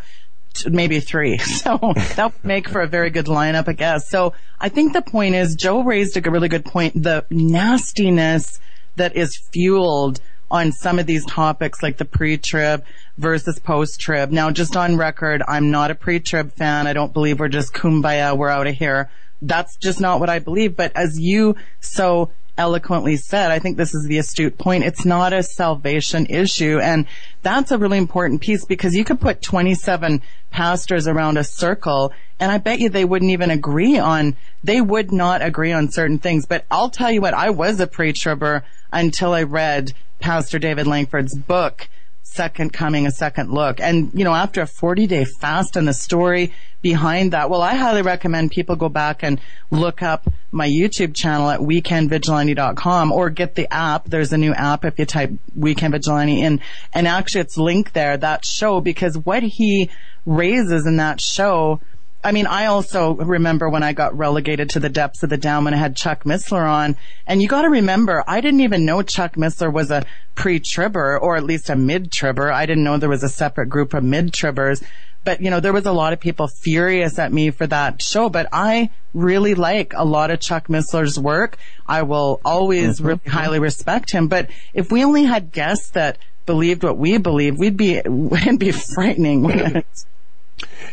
maybe 0.66 1.00
three. 1.00 1.38
So 1.60 1.78
that 2.16 2.32
would 2.32 2.44
make 2.44 2.68
for 2.68 2.80
a 2.80 2.86
very 2.86 3.10
good 3.10 3.26
lineup, 3.26 3.68
I 3.68 3.74
guess. 3.74 4.08
So 4.08 4.32
I 4.58 4.70
think 4.70 4.92
the 4.92 5.02
point 5.02 5.34
is 5.34 5.54
Joe 5.54 5.82
raised 5.82 6.16
a 6.16 6.30
really 6.30 6.48
good 6.48 6.64
point. 6.64 7.02
The 7.02 7.26
nastiness 7.30 8.58
that 8.96 9.14
is 9.14 9.36
fueled 9.36 10.20
on 10.50 10.72
some 10.72 10.98
of 10.98 11.06
these 11.06 11.24
topics 11.26 11.82
like 11.82 11.98
the 11.98 12.04
pre-trib 12.04 12.84
versus 13.18 13.58
post-trib. 13.58 14.30
Now, 14.30 14.50
just 14.50 14.76
on 14.76 14.96
record, 14.96 15.42
I'm 15.46 15.70
not 15.70 15.90
a 15.90 15.94
pre-trib 15.94 16.52
fan. 16.52 16.86
I 16.86 16.92
don't 16.92 17.12
believe 17.12 17.38
we're 17.38 17.48
just 17.48 17.72
kumbaya, 17.72 18.36
we're 18.36 18.48
out 18.48 18.66
of 18.66 18.74
here. 18.74 19.10
That's 19.42 19.76
just 19.76 20.00
not 20.00 20.18
what 20.18 20.28
I 20.28 20.38
believe. 20.38 20.76
But 20.76 20.92
as 20.96 21.20
you 21.20 21.56
so 21.80 22.30
eloquently 22.60 23.16
said, 23.16 23.50
I 23.50 23.58
think 23.58 23.78
this 23.78 23.94
is 23.94 24.04
the 24.04 24.18
astute 24.18 24.58
point. 24.58 24.84
It's 24.84 25.06
not 25.06 25.32
a 25.32 25.42
salvation 25.42 26.26
issue. 26.26 26.78
And 26.78 27.06
that's 27.42 27.70
a 27.70 27.78
really 27.78 27.96
important 27.96 28.42
piece 28.42 28.66
because 28.66 28.94
you 28.94 29.02
could 29.02 29.18
put 29.18 29.40
27 29.40 30.20
pastors 30.50 31.08
around 31.08 31.38
a 31.38 31.44
circle 31.44 32.12
and 32.38 32.52
I 32.52 32.58
bet 32.58 32.78
you 32.78 32.90
they 32.90 33.06
wouldn't 33.06 33.30
even 33.30 33.50
agree 33.50 33.98
on, 33.98 34.36
they 34.62 34.82
would 34.82 35.10
not 35.10 35.40
agree 35.40 35.72
on 35.72 35.90
certain 35.90 36.18
things. 36.18 36.44
But 36.44 36.66
I'll 36.70 36.90
tell 36.90 37.10
you 37.10 37.22
what, 37.22 37.32
I 37.32 37.48
was 37.48 37.80
a 37.80 37.86
pre-tribber 37.86 38.62
until 38.92 39.32
I 39.32 39.42
read 39.42 39.92
Pastor 40.20 40.58
David 40.58 40.86
Langford's 40.86 41.36
book, 41.36 41.88
Second 42.32 42.72
Coming, 42.72 43.06
A 43.06 43.10
Second 43.10 43.50
Look. 43.50 43.80
And, 43.80 44.10
you 44.14 44.24
know, 44.24 44.34
after 44.34 44.60
a 44.62 44.66
40 44.66 45.06
day 45.06 45.24
fast 45.24 45.76
and 45.76 45.88
the 45.88 45.92
story 45.92 46.52
behind 46.80 47.32
that, 47.32 47.50
well, 47.50 47.60
I 47.60 47.74
highly 47.74 48.02
recommend 48.02 48.52
people 48.52 48.76
go 48.76 48.88
back 48.88 49.22
and 49.22 49.40
look 49.70 50.00
up 50.02 50.28
my 50.52 50.68
YouTube 50.68 51.14
channel 51.14 51.50
at 51.50 51.60
weekendvigilante.com 51.60 53.12
or 53.12 53.30
get 53.30 53.56
the 53.56 53.72
app. 53.72 54.04
There's 54.06 54.32
a 54.32 54.38
new 54.38 54.52
app 54.52 54.84
if 54.84 54.98
you 54.98 55.06
type 55.06 55.32
Weekend 55.56 55.92
Vigilante 55.92 56.40
in 56.40 56.60
and 56.92 57.08
actually 57.08 57.42
it's 57.42 57.56
linked 57.56 57.94
there, 57.94 58.16
that 58.16 58.44
show, 58.44 58.80
because 58.80 59.18
what 59.18 59.42
he 59.42 59.90
raises 60.24 60.86
in 60.86 60.98
that 60.98 61.20
show 61.20 61.80
I 62.22 62.32
mean, 62.32 62.46
I 62.46 62.66
also 62.66 63.14
remember 63.14 63.68
when 63.70 63.82
I 63.82 63.94
got 63.94 64.16
relegated 64.16 64.70
to 64.70 64.80
the 64.80 64.90
depths 64.90 65.22
of 65.22 65.30
the 65.30 65.38
down 65.38 65.64
when 65.64 65.72
I 65.72 65.78
had 65.78 65.96
Chuck 65.96 66.24
Missler 66.24 66.68
on. 66.68 66.96
And 67.26 67.40
you 67.40 67.48
got 67.48 67.62
to 67.62 67.70
remember, 67.70 68.22
I 68.26 68.42
didn't 68.42 68.60
even 68.60 68.84
know 68.84 69.00
Chuck 69.02 69.36
Missler 69.36 69.72
was 69.72 69.90
a 69.90 70.04
pre-tribber 70.34 71.18
or 71.18 71.36
at 71.36 71.44
least 71.44 71.70
a 71.70 71.76
mid-tribber. 71.76 72.52
I 72.52 72.66
didn't 72.66 72.84
know 72.84 72.98
there 72.98 73.08
was 73.08 73.22
a 73.22 73.28
separate 73.28 73.70
group 73.70 73.94
of 73.94 74.04
mid-tribbers. 74.04 74.82
But, 75.24 75.40
you 75.40 75.50
know, 75.50 75.60
there 75.60 75.72
was 75.72 75.86
a 75.86 75.92
lot 75.92 76.12
of 76.12 76.20
people 76.20 76.48
furious 76.48 77.18
at 77.18 77.32
me 77.32 77.50
for 77.50 77.66
that 77.66 78.00
show, 78.00 78.30
but 78.30 78.48
I 78.52 78.90
really 79.12 79.54
like 79.54 79.92
a 79.94 80.04
lot 80.04 80.30
of 80.30 80.40
Chuck 80.40 80.68
Missler's 80.68 81.18
work. 81.18 81.58
I 81.86 82.02
will 82.02 82.40
always 82.44 82.98
mm-hmm. 82.98 83.06
really 83.06 83.20
highly 83.26 83.58
respect 83.58 84.12
him. 84.12 84.28
But 84.28 84.48
if 84.72 84.90
we 84.90 85.04
only 85.04 85.24
had 85.24 85.52
guests 85.52 85.90
that 85.90 86.18
believed 86.46 86.84
what 86.84 86.96
we 86.96 87.18
believe, 87.18 87.58
we'd 87.58 87.76
be, 87.76 87.94
it'd 87.96 88.58
be 88.58 88.72
frightening. 88.72 89.84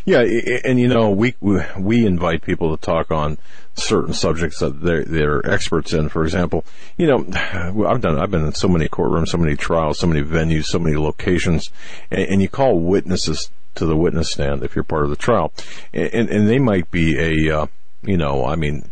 Yeah, 0.04 0.20
and 0.64 0.78
you 0.78 0.88
know, 0.88 1.10
we 1.10 1.34
we 1.40 2.06
invite 2.06 2.42
people 2.42 2.76
to 2.76 2.80
talk 2.80 3.10
on 3.10 3.38
certain 3.74 4.12
subjects 4.12 4.58
that 4.60 4.80
they're 4.82 5.04
they're 5.04 5.48
experts 5.48 5.92
in. 5.92 6.08
For 6.08 6.24
example, 6.24 6.64
you 6.96 7.06
know, 7.06 7.26
I've 7.86 8.00
done 8.00 8.18
I've 8.18 8.30
been 8.30 8.44
in 8.44 8.54
so 8.54 8.68
many 8.68 8.88
courtrooms, 8.88 9.28
so 9.28 9.38
many 9.38 9.56
trials, 9.56 9.98
so 9.98 10.06
many 10.06 10.22
venues, 10.22 10.64
so 10.64 10.78
many 10.78 10.96
locations, 10.96 11.70
and, 12.10 12.22
and 12.22 12.42
you 12.42 12.48
call 12.48 12.80
witnesses 12.80 13.50
to 13.74 13.86
the 13.86 13.96
witness 13.96 14.32
stand 14.32 14.62
if 14.62 14.74
you're 14.74 14.84
part 14.84 15.04
of 15.04 15.10
the 15.10 15.16
trial, 15.16 15.52
and 15.92 16.28
and 16.28 16.48
they 16.48 16.58
might 16.58 16.90
be 16.90 17.18
a 17.18 17.58
uh, 17.58 17.66
you 18.02 18.16
know, 18.16 18.44
I 18.44 18.56
mean. 18.56 18.90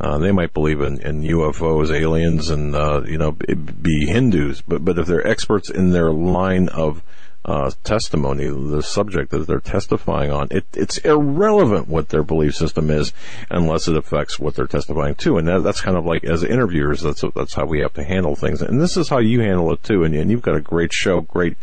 Uh, 0.00 0.18
they 0.18 0.32
might 0.32 0.52
believe 0.52 0.80
in, 0.80 1.00
in 1.02 1.22
UFOs, 1.22 1.92
aliens, 1.92 2.50
and 2.50 2.74
uh, 2.74 3.02
you 3.06 3.16
know, 3.16 3.30
be 3.30 4.06
Hindus, 4.06 4.60
but 4.60 4.84
but 4.84 4.98
if 4.98 5.06
they're 5.06 5.24
experts 5.24 5.70
in 5.70 5.90
their 5.90 6.10
line 6.10 6.68
of 6.68 7.00
uh, 7.44 7.70
testimony, 7.82 8.46
the 8.46 8.82
subject 8.82 9.30
that 9.30 9.46
they're 9.46 9.60
testifying 9.60 10.30
on, 10.30 10.48
it, 10.50 10.64
it's 10.72 10.98
irrelevant 10.98 11.88
what 11.88 12.08
their 12.08 12.22
belief 12.22 12.54
system 12.54 12.90
is 12.90 13.12
unless 13.50 13.86
it 13.86 13.96
affects 13.96 14.38
what 14.38 14.54
they're 14.54 14.66
testifying 14.66 15.14
to. 15.16 15.36
And 15.36 15.46
that, 15.48 15.62
that's 15.62 15.82
kind 15.82 15.96
of 15.96 16.06
like, 16.06 16.24
as 16.24 16.42
interviewers, 16.42 17.02
that's, 17.02 17.22
that's 17.34 17.54
how 17.54 17.66
we 17.66 17.80
have 17.80 17.92
to 17.94 18.04
handle 18.04 18.34
things. 18.34 18.62
And 18.62 18.80
this 18.80 18.96
is 18.96 19.08
how 19.08 19.18
you 19.18 19.40
handle 19.40 19.72
it 19.72 19.82
too. 19.82 20.04
And, 20.04 20.14
and 20.14 20.30
you've 20.30 20.42
got 20.42 20.56
a 20.56 20.60
great 20.60 20.92
show, 20.92 21.20
great, 21.20 21.56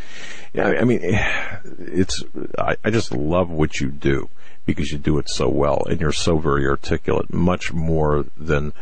yeah, 0.53 0.67
I 0.67 0.83
mean, 0.83 0.99
it's, 1.03 2.23
I, 2.59 2.75
I 2.83 2.91
just 2.91 3.11
love 3.11 3.49
what 3.49 3.79
you 3.79 3.89
do 3.89 4.29
because 4.65 4.91
you 4.91 4.99
do 4.99 5.17
it 5.17 5.29
so 5.29 5.49
well 5.49 5.83
and 5.89 5.99
you're 5.99 6.11
so 6.11 6.37
very 6.37 6.67
articulate, 6.67 7.33
much 7.33 7.73
more 7.73 8.25
than, 8.37 8.73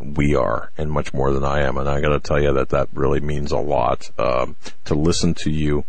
we 0.00 0.34
are 0.34 0.72
and 0.76 0.90
much 0.90 1.14
more 1.14 1.32
than 1.32 1.44
I 1.44 1.60
am. 1.60 1.78
And 1.78 1.88
I 1.88 2.00
got 2.00 2.08
to 2.08 2.18
tell 2.18 2.42
you 2.42 2.52
that 2.54 2.70
that 2.70 2.88
really 2.92 3.20
means 3.20 3.52
a 3.52 3.58
lot 3.58 4.10
um, 4.18 4.56
to 4.86 4.96
listen 4.96 5.34
to 5.34 5.50
you 5.50 5.84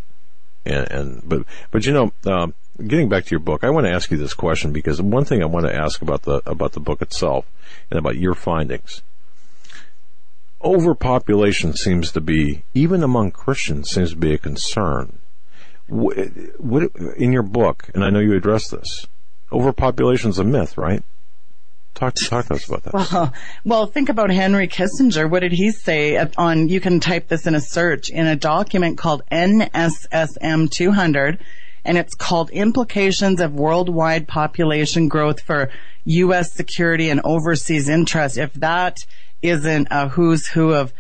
and, 0.66 0.92
and 0.92 1.22
but 1.28 1.44
but 1.72 1.86
you 1.86 1.94
know, 1.94 2.14
um, 2.26 2.54
getting 2.88 3.10
back 3.10 3.26
to 3.26 3.32
your 3.32 3.40
book, 3.40 3.64
I 3.64 3.70
want 3.70 3.86
to 3.86 3.92
ask 3.92 4.12
you 4.12 4.18
this 4.18 4.34
question 4.34 4.72
because 4.72 5.02
one 5.02 5.26
thing 5.26 5.42
I 5.42 5.48
want 5.48 5.66
to 5.66 5.76
ask 5.76 6.02
about 6.02 6.24
the 6.24 6.42
about 6.46 6.74
the 6.74 6.80
book 6.80 7.02
itself 7.02 7.46
and 7.90 8.00
about 8.00 8.18
your 8.18 8.34
findings. 8.34 9.02
Overpopulation 10.64 11.74
seems 11.74 12.12
to 12.14 12.22
be, 12.22 12.64
even 12.74 13.04
among 13.04 13.32
Christians, 13.32 13.90
seems 13.90 14.12
to 14.12 14.16
be 14.16 14.34
a 14.34 14.38
concern. 14.38 15.20
What, 15.88 16.16
what, 16.58 16.84
in 17.18 17.34
your 17.34 17.44
book, 17.44 17.90
and 17.94 18.02
I 18.02 18.10
know 18.10 18.20
you 18.20 18.34
address 18.34 18.70
this, 18.70 19.06
overpopulation 19.52 20.30
is 20.30 20.40
a 20.40 20.46
myth, 20.46 20.78
right? 20.78 21.04
Talk, 21.94 22.16
talk 22.16 22.46
to 22.48 22.56
us 22.56 22.68
about 22.68 22.84
that. 22.84 22.94
Well, 22.94 23.34
well, 23.64 23.86
think 23.86 24.10
about 24.10 24.32
Henry 24.32 24.68
Kissinger. 24.68 25.30
What 25.30 25.42
did 25.42 25.52
he 25.52 25.72
say 25.72 26.18
on, 26.38 26.68
you 26.68 26.80
can 26.80 27.00
type 27.00 27.28
this 27.28 27.46
in 27.46 27.54
a 27.54 27.62
search 27.62 28.10
in 28.10 28.26
a 28.26 28.36
document 28.36 28.98
called 28.98 29.22
NSSM 29.32 30.72
200 30.72 31.40
and 31.86 31.98
it's 31.98 32.16
called 32.16 32.50
Implications 32.52 33.42
of 33.42 33.54
Worldwide 33.54 34.28
Population 34.28 35.08
Growth 35.08 35.42
for 35.42 35.70
U.S. 36.06 36.54
Security 36.54 37.10
and 37.10 37.22
Overseas 37.24 37.90
Interests. 37.90 38.38
If 38.38 38.54
that 38.56 38.98
isn't 39.42 39.88
a 39.92 40.08
who's 40.08 40.48
who 40.48 40.74
of 40.74 40.94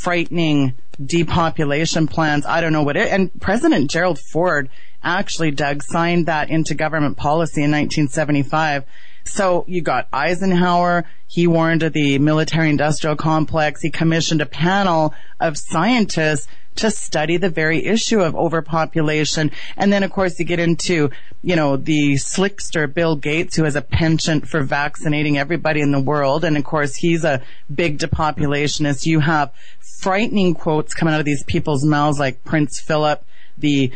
frightening 0.00 0.74
depopulation 1.04 2.06
plans, 2.06 2.46
I 2.46 2.60
don't 2.60 2.72
know 2.72 2.82
what 2.82 2.96
it, 2.96 3.12
and 3.12 3.30
President 3.40 3.90
Gerald 3.90 4.18
Ford 4.18 4.70
actually, 5.02 5.50
Doug, 5.50 5.82
signed 5.82 6.26
that 6.26 6.50
into 6.50 6.74
government 6.74 7.16
policy 7.16 7.62
in 7.62 7.70
1975 7.70 8.84
so 9.24 9.64
you 9.68 9.82
got 9.82 10.08
Eisenhower. 10.12 11.04
He 11.26 11.46
warned 11.46 11.82
of 11.82 11.92
the 11.92 12.18
military 12.18 12.70
industrial 12.70 13.16
complex. 13.16 13.82
He 13.82 13.90
commissioned 13.90 14.40
a 14.40 14.46
panel 14.46 15.14
of 15.38 15.56
scientists 15.56 16.48
to 16.76 16.90
study 16.90 17.36
the 17.36 17.50
very 17.50 17.84
issue 17.84 18.20
of 18.20 18.34
overpopulation. 18.34 19.50
And 19.76 19.92
then 19.92 20.02
of 20.02 20.10
course 20.10 20.38
you 20.38 20.44
get 20.44 20.58
into, 20.58 21.10
you 21.42 21.56
know, 21.56 21.76
the 21.76 22.14
slickster 22.14 22.92
Bill 22.92 23.16
Gates 23.16 23.56
who 23.56 23.64
has 23.64 23.76
a 23.76 23.82
penchant 23.82 24.48
for 24.48 24.62
vaccinating 24.62 25.36
everybody 25.36 25.80
in 25.80 25.92
the 25.92 26.00
world. 26.00 26.44
And 26.44 26.56
of 26.56 26.64
course 26.64 26.96
he's 26.96 27.24
a 27.24 27.42
big 27.72 27.98
depopulationist. 27.98 29.06
You 29.06 29.20
have 29.20 29.52
frightening 30.00 30.54
quotes 30.54 30.94
coming 30.94 31.14
out 31.14 31.20
of 31.20 31.26
these 31.26 31.44
people's 31.44 31.84
mouths 31.84 32.18
like 32.18 32.44
Prince 32.44 32.80
Philip, 32.80 33.24
the 33.58 33.92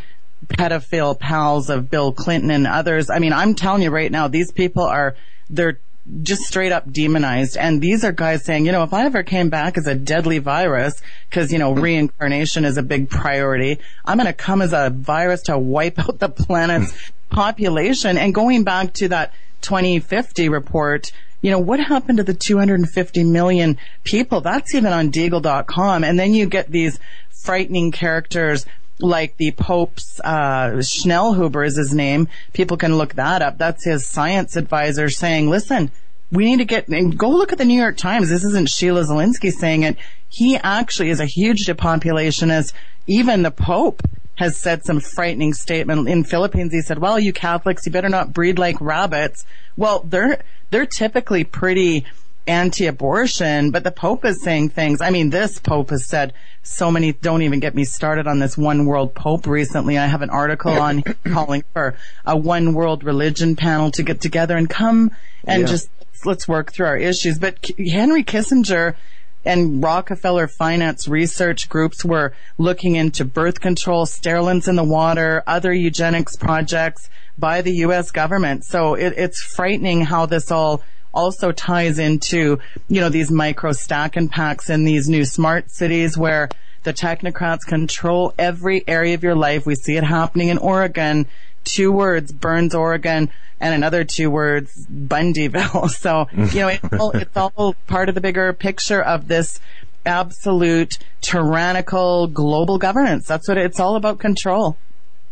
pedophile 0.47 1.17
pals 1.19 1.69
of 1.69 1.89
Bill 1.89 2.11
Clinton 2.11 2.51
and 2.51 2.67
others. 2.67 3.09
I 3.09 3.19
mean, 3.19 3.33
I'm 3.33 3.55
telling 3.55 3.81
you 3.81 3.91
right 3.91 4.11
now, 4.11 4.27
these 4.27 4.51
people 4.51 4.83
are, 4.83 5.15
they're 5.49 5.79
just 6.21 6.43
straight 6.43 6.71
up 6.71 6.91
demonized. 6.91 7.57
And 7.57 7.81
these 7.81 8.03
are 8.03 8.11
guys 8.11 8.43
saying, 8.45 8.65
you 8.65 8.71
know, 8.71 8.83
if 8.83 8.93
I 8.93 9.05
ever 9.05 9.23
came 9.23 9.49
back 9.49 9.77
as 9.77 9.87
a 9.87 9.95
deadly 9.95 10.37
virus, 10.37 11.01
cause, 11.31 11.51
you 11.51 11.57
know, 11.57 11.73
reincarnation 11.73 12.65
is 12.65 12.77
a 12.77 12.83
big 12.83 13.09
priority, 13.09 13.79
I'm 14.05 14.17
going 14.17 14.27
to 14.27 14.33
come 14.33 14.61
as 14.61 14.73
a 14.73 14.89
virus 14.89 15.43
to 15.43 15.57
wipe 15.57 15.97
out 16.07 16.19
the 16.19 16.29
planet's 16.29 17.11
population. 17.29 18.17
And 18.17 18.33
going 18.33 18.63
back 18.63 18.93
to 18.93 19.07
that 19.09 19.33
2050 19.61 20.49
report, 20.49 21.11
you 21.41 21.51
know, 21.51 21.59
what 21.59 21.79
happened 21.79 22.17
to 22.17 22.23
the 22.23 22.33
250 22.33 23.23
million 23.23 23.77
people? 24.03 24.41
That's 24.41 24.73
even 24.73 24.93
on 24.93 25.11
Deagle.com. 25.11 26.03
And 26.03 26.19
then 26.19 26.33
you 26.33 26.45
get 26.45 26.71
these 26.71 26.99
frightening 27.29 27.91
characters 27.91 28.65
like 28.99 29.37
the 29.37 29.51
Pope's 29.51 30.19
uh, 30.23 30.71
Schellnhuber 30.77 31.65
is 31.65 31.75
his 31.75 31.93
name. 31.93 32.27
People 32.53 32.77
can 32.77 32.97
look 32.97 33.15
that 33.15 33.41
up. 33.41 33.57
That's 33.57 33.83
his 33.83 34.05
science 34.05 34.55
advisor 34.55 35.09
saying, 35.09 35.49
"Listen, 35.49 35.91
we 36.31 36.45
need 36.45 36.57
to 36.57 36.65
get 36.65 36.87
and 36.87 37.17
go 37.17 37.29
look 37.29 37.51
at 37.51 37.57
the 37.57 37.65
New 37.65 37.79
York 37.79 37.97
Times. 37.97 38.29
This 38.29 38.43
isn't 38.43 38.69
Sheila 38.69 39.03
Zilinsky 39.03 39.51
saying 39.51 39.83
it. 39.83 39.97
He 40.29 40.57
actually 40.57 41.09
is 41.09 41.19
a 41.19 41.25
huge 41.25 41.65
depopulationist. 41.65 42.73
Even 43.07 43.43
the 43.43 43.51
Pope." 43.51 44.01
Has 44.37 44.57
said 44.57 44.83
some 44.83 44.99
frightening 44.99 45.53
statement 45.53 46.09
in 46.09 46.25
Philippines. 46.25 46.73
He 46.73 46.81
said, 46.81 46.99
"Well, 46.99 47.17
you 47.17 47.31
Catholics, 47.31 47.85
you 47.85 47.91
better 47.93 48.09
not 48.09 48.33
breed 48.33 48.59
like 48.59 48.75
rabbits." 48.81 49.45
Well, 49.77 50.03
they're 50.05 50.43
they're 50.71 50.85
typically 50.85 51.45
pretty 51.45 52.05
anti-abortion, 52.47 53.71
but 53.71 53.83
the 53.83 53.91
Pope 53.91 54.25
is 54.25 54.43
saying 54.43 54.69
things. 54.69 55.01
I 55.01 55.09
mean, 55.09 55.29
this 55.29 55.59
Pope 55.59 55.89
has 55.89 56.05
said 56.05 56.33
so 56.63 56.91
many, 56.91 57.13
don't 57.13 57.41
even 57.41 57.59
get 57.59 57.75
me 57.75 57.83
started 57.83 58.27
on 58.27 58.39
this 58.39 58.57
one 58.57 58.85
world 58.85 59.13
Pope 59.13 59.47
recently. 59.47 59.97
I 59.97 60.07
have 60.07 60.21
an 60.21 60.29
article 60.29 60.73
on 60.73 61.03
calling 61.27 61.63
for 61.73 61.95
a 62.25 62.37
one 62.37 62.73
world 62.73 63.03
religion 63.03 63.55
panel 63.55 63.91
to 63.91 64.03
get 64.03 64.21
together 64.21 64.57
and 64.57 64.69
come 64.69 65.11
and 65.43 65.61
yeah. 65.61 65.67
just 65.67 65.89
let's 66.23 66.47
work 66.47 66.71
through 66.71 66.87
our 66.87 66.97
issues. 66.97 67.39
But 67.39 67.69
Henry 67.77 68.23
Kissinger 68.23 68.95
and 69.43 69.83
Rockefeller 69.83 70.47
finance 70.47 71.07
research 71.07 71.69
groups 71.69 72.03
were 72.03 72.33
looking 72.57 72.95
into 72.95 73.23
birth 73.23 73.61
control, 73.61 74.05
sterilants 74.05 74.67
in 74.67 74.75
the 74.75 74.83
water, 74.83 75.43
other 75.45 75.71
eugenics 75.71 76.35
projects 76.35 77.09
by 77.37 77.61
the 77.61 77.73
U.S. 77.77 78.11
government. 78.11 78.65
So 78.65 78.95
it, 78.95 79.13
it's 79.17 79.41
frightening 79.41 80.01
how 80.01 80.25
this 80.25 80.51
all 80.51 80.81
also 81.15 81.51
ties 81.51 81.97
into, 81.99 82.59
you 82.87 83.01
know, 83.01 83.09
these 83.09 83.31
micro 83.31 83.71
and 83.87 84.29
packs 84.29 84.69
in 84.69 84.83
these 84.83 85.09
new 85.09 85.25
smart 85.25 85.71
cities 85.71 86.17
where 86.17 86.49
the 86.83 86.93
technocrats 86.93 87.61
control 87.65 88.33
every 88.37 88.87
area 88.87 89.15
of 89.15 89.23
your 89.23 89.35
life. 89.35 89.65
We 89.65 89.75
see 89.75 89.97
it 89.97 90.03
happening 90.03 90.49
in 90.49 90.57
Oregon. 90.57 91.27
Two 91.63 91.91
words, 91.91 92.31
Burns, 92.31 92.75
Oregon, 92.75 93.31
and 93.59 93.73
another 93.73 94.03
two 94.03 94.29
words, 94.29 94.85
Bundyville. 94.87 95.89
So, 96.05 96.27
you 96.31 96.61
know, 96.61 96.67
it's 96.67 96.93
all, 96.93 97.11
it's 97.11 97.35
all 97.35 97.75
part 97.87 98.09
of 98.09 98.15
the 98.15 98.21
bigger 98.21 98.53
picture 98.53 99.01
of 99.01 99.27
this 99.27 99.59
absolute 100.05 100.99
tyrannical 101.21 102.27
global 102.27 102.77
governance. 102.77 103.27
That's 103.27 103.47
what 103.47 103.57
it's 103.57 103.79
all 103.79 103.95
about 103.95 104.19
control. 104.19 104.77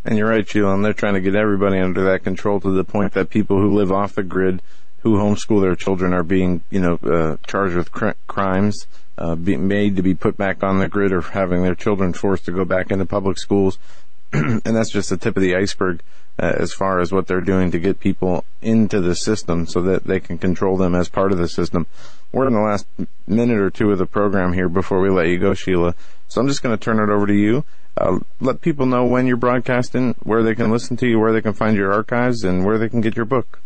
And 0.06 0.18
you're 0.18 0.28
right, 0.28 0.48
Sheila, 0.48 0.74
and 0.74 0.84
they're 0.84 0.94
trying 0.94 1.14
to 1.14 1.22
get 1.22 1.36
everybody 1.36 1.78
under 1.78 2.04
that 2.06 2.24
control 2.24 2.60
to 2.62 2.72
the 2.72 2.84
point 2.84 3.14
that 3.14 3.30
people 3.30 3.60
who 3.60 3.74
live 3.74 3.92
off 3.92 4.16
the 4.16 4.24
grid 4.24 4.62
who 5.04 5.18
homeschool 5.18 5.62
their 5.62 5.76
children 5.76 6.14
are 6.14 6.24
being, 6.24 6.62
you 6.70 6.80
know, 6.80 6.96
uh, 7.04 7.38
charged 7.46 7.76
with 7.76 7.92
cr- 7.92 8.12
crimes, 8.28 8.88
uh, 9.18 9.36
made 9.36 9.98
to 9.98 10.02
be 10.02 10.16
put 10.16 10.38
back 10.38 10.64
on 10.64 10.80
the 10.80 10.88
grid 10.88 11.12
or 11.12 11.22
having 11.22 11.62
their 11.62 11.76
children 11.76 12.14
forced 12.14 12.46
to 12.46 12.52
go 12.52 12.66
back 12.66 12.90
into 12.90 13.06
public 13.06 13.38
schools. 13.38 13.78
and 14.34 14.62
that's 14.64 14.90
just 14.90 15.10
the 15.10 15.18
tip 15.18 15.36
of 15.36 15.44
the 15.44 15.56
iceberg 15.56 16.02
uh, 16.40 16.54
as 16.58 16.74
far 16.74 17.00
as 17.00 17.12
what 17.12 17.28
they're 17.28 17.42
doing 17.42 17.70
to 17.70 17.80
get 17.80 18.00
people 18.00 18.46
into 18.62 19.02
the 19.02 19.14
system 19.14 19.68
so 19.68 19.82
that 19.82 20.06
they 20.06 20.20
can 20.20 20.38
control 20.38 20.78
them 20.78 20.96
as 20.96 21.10
part 21.10 21.32
of 21.32 21.38
the 21.38 21.50
system. 21.50 21.86
We're 22.32 22.48
in 22.48 22.54
the 22.54 22.62
last 22.62 22.88
minute 23.28 23.60
or 23.60 23.70
two 23.70 23.92
of 23.92 24.00
the 24.00 24.06
program 24.06 24.54
here 24.54 24.70
before 24.70 25.02
we 25.02 25.10
let 25.10 25.28
you 25.28 25.38
go, 25.38 25.54
Sheila. 25.54 25.96
So 26.30 26.42
I'm 26.42 26.48
just 26.48 26.64
going 26.64 26.76
to 26.76 26.84
turn 26.84 27.00
it 27.00 27.14
over 27.14 27.28
to 27.28 27.36
you. 27.36 27.66
Uh, 27.96 28.20
let 28.40 28.62
people 28.62 28.88
know 28.88 29.06
when 29.06 29.28
you're 29.28 29.38
broadcasting, 29.38 30.16
where 30.24 30.42
they 30.42 30.56
can 30.56 30.72
listen 30.72 30.98
to 30.98 31.08
you, 31.08 31.20
where 31.20 31.34
they 31.34 31.42
can 31.42 31.54
find 31.54 31.78
your 31.78 31.94
archives, 31.94 32.44
and 32.44 32.66
where 32.66 32.80
they 32.80 32.90
can 32.90 33.02
get 33.02 33.16
your 33.16 33.26
book. 33.26 33.60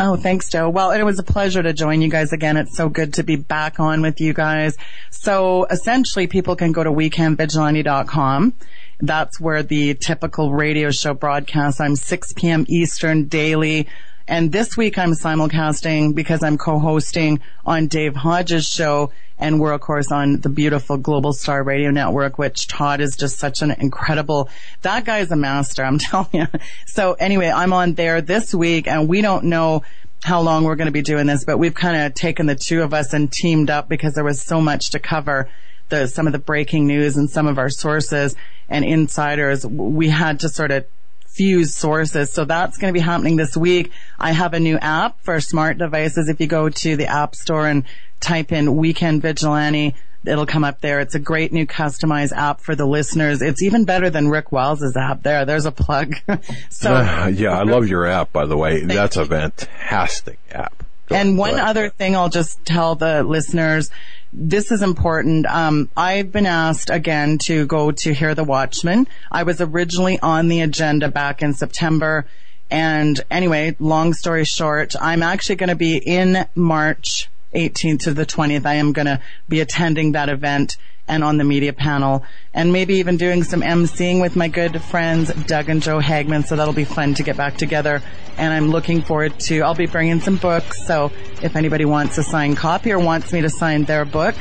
Oh, 0.00 0.14
thanks, 0.14 0.48
Joe. 0.48 0.70
Well, 0.70 0.92
it 0.92 1.02
was 1.02 1.18
a 1.18 1.24
pleasure 1.24 1.60
to 1.60 1.72
join 1.72 2.00
you 2.00 2.08
guys 2.08 2.32
again. 2.32 2.56
It's 2.56 2.76
so 2.76 2.88
good 2.88 3.14
to 3.14 3.24
be 3.24 3.34
back 3.34 3.80
on 3.80 4.00
with 4.00 4.20
you 4.20 4.32
guys. 4.32 4.76
So 5.10 5.64
essentially 5.64 6.28
people 6.28 6.54
can 6.54 6.70
go 6.70 6.84
to 6.84 6.90
weekendvigilante.com. 6.90 8.54
That's 9.00 9.40
where 9.40 9.64
the 9.64 9.94
typical 9.94 10.52
radio 10.52 10.92
show 10.92 11.14
broadcasts. 11.14 11.80
I'm 11.80 11.96
6 11.96 12.32
p.m. 12.34 12.64
Eastern 12.68 13.24
daily. 13.24 13.88
And 14.28 14.52
this 14.52 14.76
week 14.76 14.98
I'm 14.98 15.12
simulcasting 15.12 16.14
because 16.14 16.42
I'm 16.42 16.58
co-hosting 16.58 17.40
on 17.64 17.86
Dave 17.86 18.14
Hodges' 18.14 18.68
show 18.68 19.10
and 19.38 19.58
we're 19.58 19.72
of 19.72 19.80
course 19.80 20.12
on 20.12 20.40
the 20.40 20.50
beautiful 20.50 20.98
Global 20.98 21.32
Star 21.32 21.62
Radio 21.62 21.90
Network, 21.90 22.36
which 22.36 22.66
Todd 22.66 23.00
is 23.00 23.16
just 23.16 23.38
such 23.38 23.62
an 23.62 23.70
incredible, 23.70 24.50
that 24.82 25.06
guy 25.06 25.20
is 25.20 25.30
a 25.30 25.36
master, 25.36 25.82
I'm 25.82 25.98
telling 25.98 26.28
you. 26.34 26.46
So 26.86 27.14
anyway, 27.14 27.48
I'm 27.48 27.72
on 27.72 27.94
there 27.94 28.20
this 28.20 28.54
week 28.54 28.86
and 28.86 29.08
we 29.08 29.22
don't 29.22 29.44
know 29.44 29.82
how 30.22 30.42
long 30.42 30.64
we're 30.64 30.76
going 30.76 30.86
to 30.86 30.92
be 30.92 31.00
doing 31.00 31.26
this, 31.26 31.44
but 31.46 31.56
we've 31.56 31.74
kind 31.74 31.96
of 31.96 32.12
taken 32.12 32.44
the 32.44 32.54
two 32.54 32.82
of 32.82 32.92
us 32.92 33.14
and 33.14 33.32
teamed 33.32 33.70
up 33.70 33.88
because 33.88 34.12
there 34.12 34.24
was 34.24 34.42
so 34.42 34.60
much 34.60 34.90
to 34.90 34.98
cover. 34.98 35.48
The, 35.88 36.06
some 36.06 36.26
of 36.26 36.34
the 36.34 36.38
breaking 36.38 36.86
news 36.86 37.16
and 37.16 37.30
some 37.30 37.46
of 37.46 37.56
our 37.56 37.70
sources 37.70 38.36
and 38.68 38.84
insiders, 38.84 39.64
we 39.66 40.10
had 40.10 40.40
to 40.40 40.50
sort 40.50 40.70
of 40.70 40.84
fuse 41.38 41.72
sources. 41.74 42.32
So 42.32 42.44
that's 42.44 42.78
going 42.78 42.92
to 42.92 42.98
be 42.98 43.02
happening 43.02 43.36
this 43.36 43.56
week. 43.56 43.92
I 44.18 44.32
have 44.32 44.54
a 44.54 44.60
new 44.60 44.76
app 44.76 45.22
for 45.22 45.40
smart 45.40 45.78
devices. 45.78 46.28
If 46.28 46.40
you 46.40 46.48
go 46.48 46.68
to 46.68 46.96
the 46.96 47.06
app 47.06 47.36
store 47.36 47.68
and 47.68 47.84
type 48.20 48.50
in 48.50 48.76
weekend 48.76 49.22
vigilante, 49.22 49.94
It'll 50.24 50.46
come 50.46 50.64
up 50.64 50.80
there. 50.80 50.98
It's 50.98 51.14
a 51.14 51.20
great 51.20 51.52
new 51.52 51.64
customized 51.64 52.32
app 52.32 52.60
for 52.60 52.74
the 52.74 52.84
listeners. 52.84 53.40
It's 53.40 53.62
even 53.62 53.84
better 53.84 54.10
than 54.10 54.28
Rick 54.28 54.50
Wells's 54.50 54.96
app 54.96 55.22
there. 55.22 55.44
There's 55.44 55.64
a 55.64 55.70
plug. 55.70 56.16
so 56.70 56.92
Uh, 56.92 57.30
yeah, 57.32 57.56
I 57.56 57.62
love 57.62 57.86
your 57.86 58.04
app, 58.04 58.32
by 58.32 58.44
the 58.44 58.56
way. 58.56 58.84
That's 58.84 59.16
a 59.16 59.24
fantastic 59.24 60.40
app. 60.50 60.82
And 61.10 61.38
one 61.38 61.58
other 61.58 61.88
thing 61.90 62.16
I'll 62.16 62.28
just 62.28 62.64
tell 62.64 62.94
the 62.94 63.22
listeners, 63.22 63.90
this 64.32 64.70
is 64.70 64.82
important. 64.82 65.46
Um, 65.46 65.88
I've 65.96 66.32
been 66.32 66.46
asked 66.46 66.90
again 66.90 67.38
to 67.44 67.66
go 67.66 67.90
to 67.90 68.12
Hear 68.12 68.34
the 68.34 68.44
Watchman. 68.44 69.08
I 69.30 69.42
was 69.44 69.60
originally 69.60 70.18
on 70.20 70.48
the 70.48 70.60
agenda 70.60 71.08
back 71.08 71.42
in 71.42 71.54
September. 71.54 72.26
And 72.70 73.18
anyway, 73.30 73.76
long 73.78 74.12
story 74.12 74.44
short, 74.44 74.94
I'm 75.00 75.22
actually 75.22 75.56
going 75.56 75.70
to 75.70 75.76
be 75.76 75.96
in 75.96 76.46
March 76.54 77.30
18th 77.54 78.00
to 78.00 78.12
the 78.12 78.26
20th. 78.26 78.66
I 78.66 78.74
am 78.74 78.92
going 78.92 79.06
to 79.06 79.20
be 79.48 79.60
attending 79.60 80.12
that 80.12 80.28
event 80.28 80.76
and 81.08 81.24
on 81.24 81.38
the 81.38 81.44
media 81.44 81.72
panel 81.72 82.22
and 82.58 82.72
maybe 82.72 82.94
even 82.94 83.16
doing 83.16 83.44
some 83.44 83.60
emceeing 83.60 84.20
with 84.20 84.34
my 84.34 84.48
good 84.48 84.82
friends 84.82 85.32
Doug 85.44 85.68
and 85.68 85.80
Joe 85.80 86.00
Hagmann. 86.00 86.44
So 86.44 86.56
that'll 86.56 86.74
be 86.74 86.84
fun 86.84 87.14
to 87.14 87.22
get 87.22 87.36
back 87.36 87.56
together. 87.56 88.02
And 88.36 88.52
I'm 88.52 88.70
looking 88.70 89.00
forward 89.00 89.38
to, 89.42 89.60
I'll 89.60 89.76
be 89.76 89.86
bringing 89.86 90.18
some 90.18 90.38
books. 90.38 90.84
So 90.84 91.12
if 91.40 91.54
anybody 91.54 91.84
wants 91.84 92.18
a 92.18 92.24
signed 92.24 92.56
copy 92.56 92.90
or 92.90 92.98
wants 92.98 93.32
me 93.32 93.42
to 93.42 93.48
sign 93.48 93.84
their 93.84 94.04
book, 94.04 94.34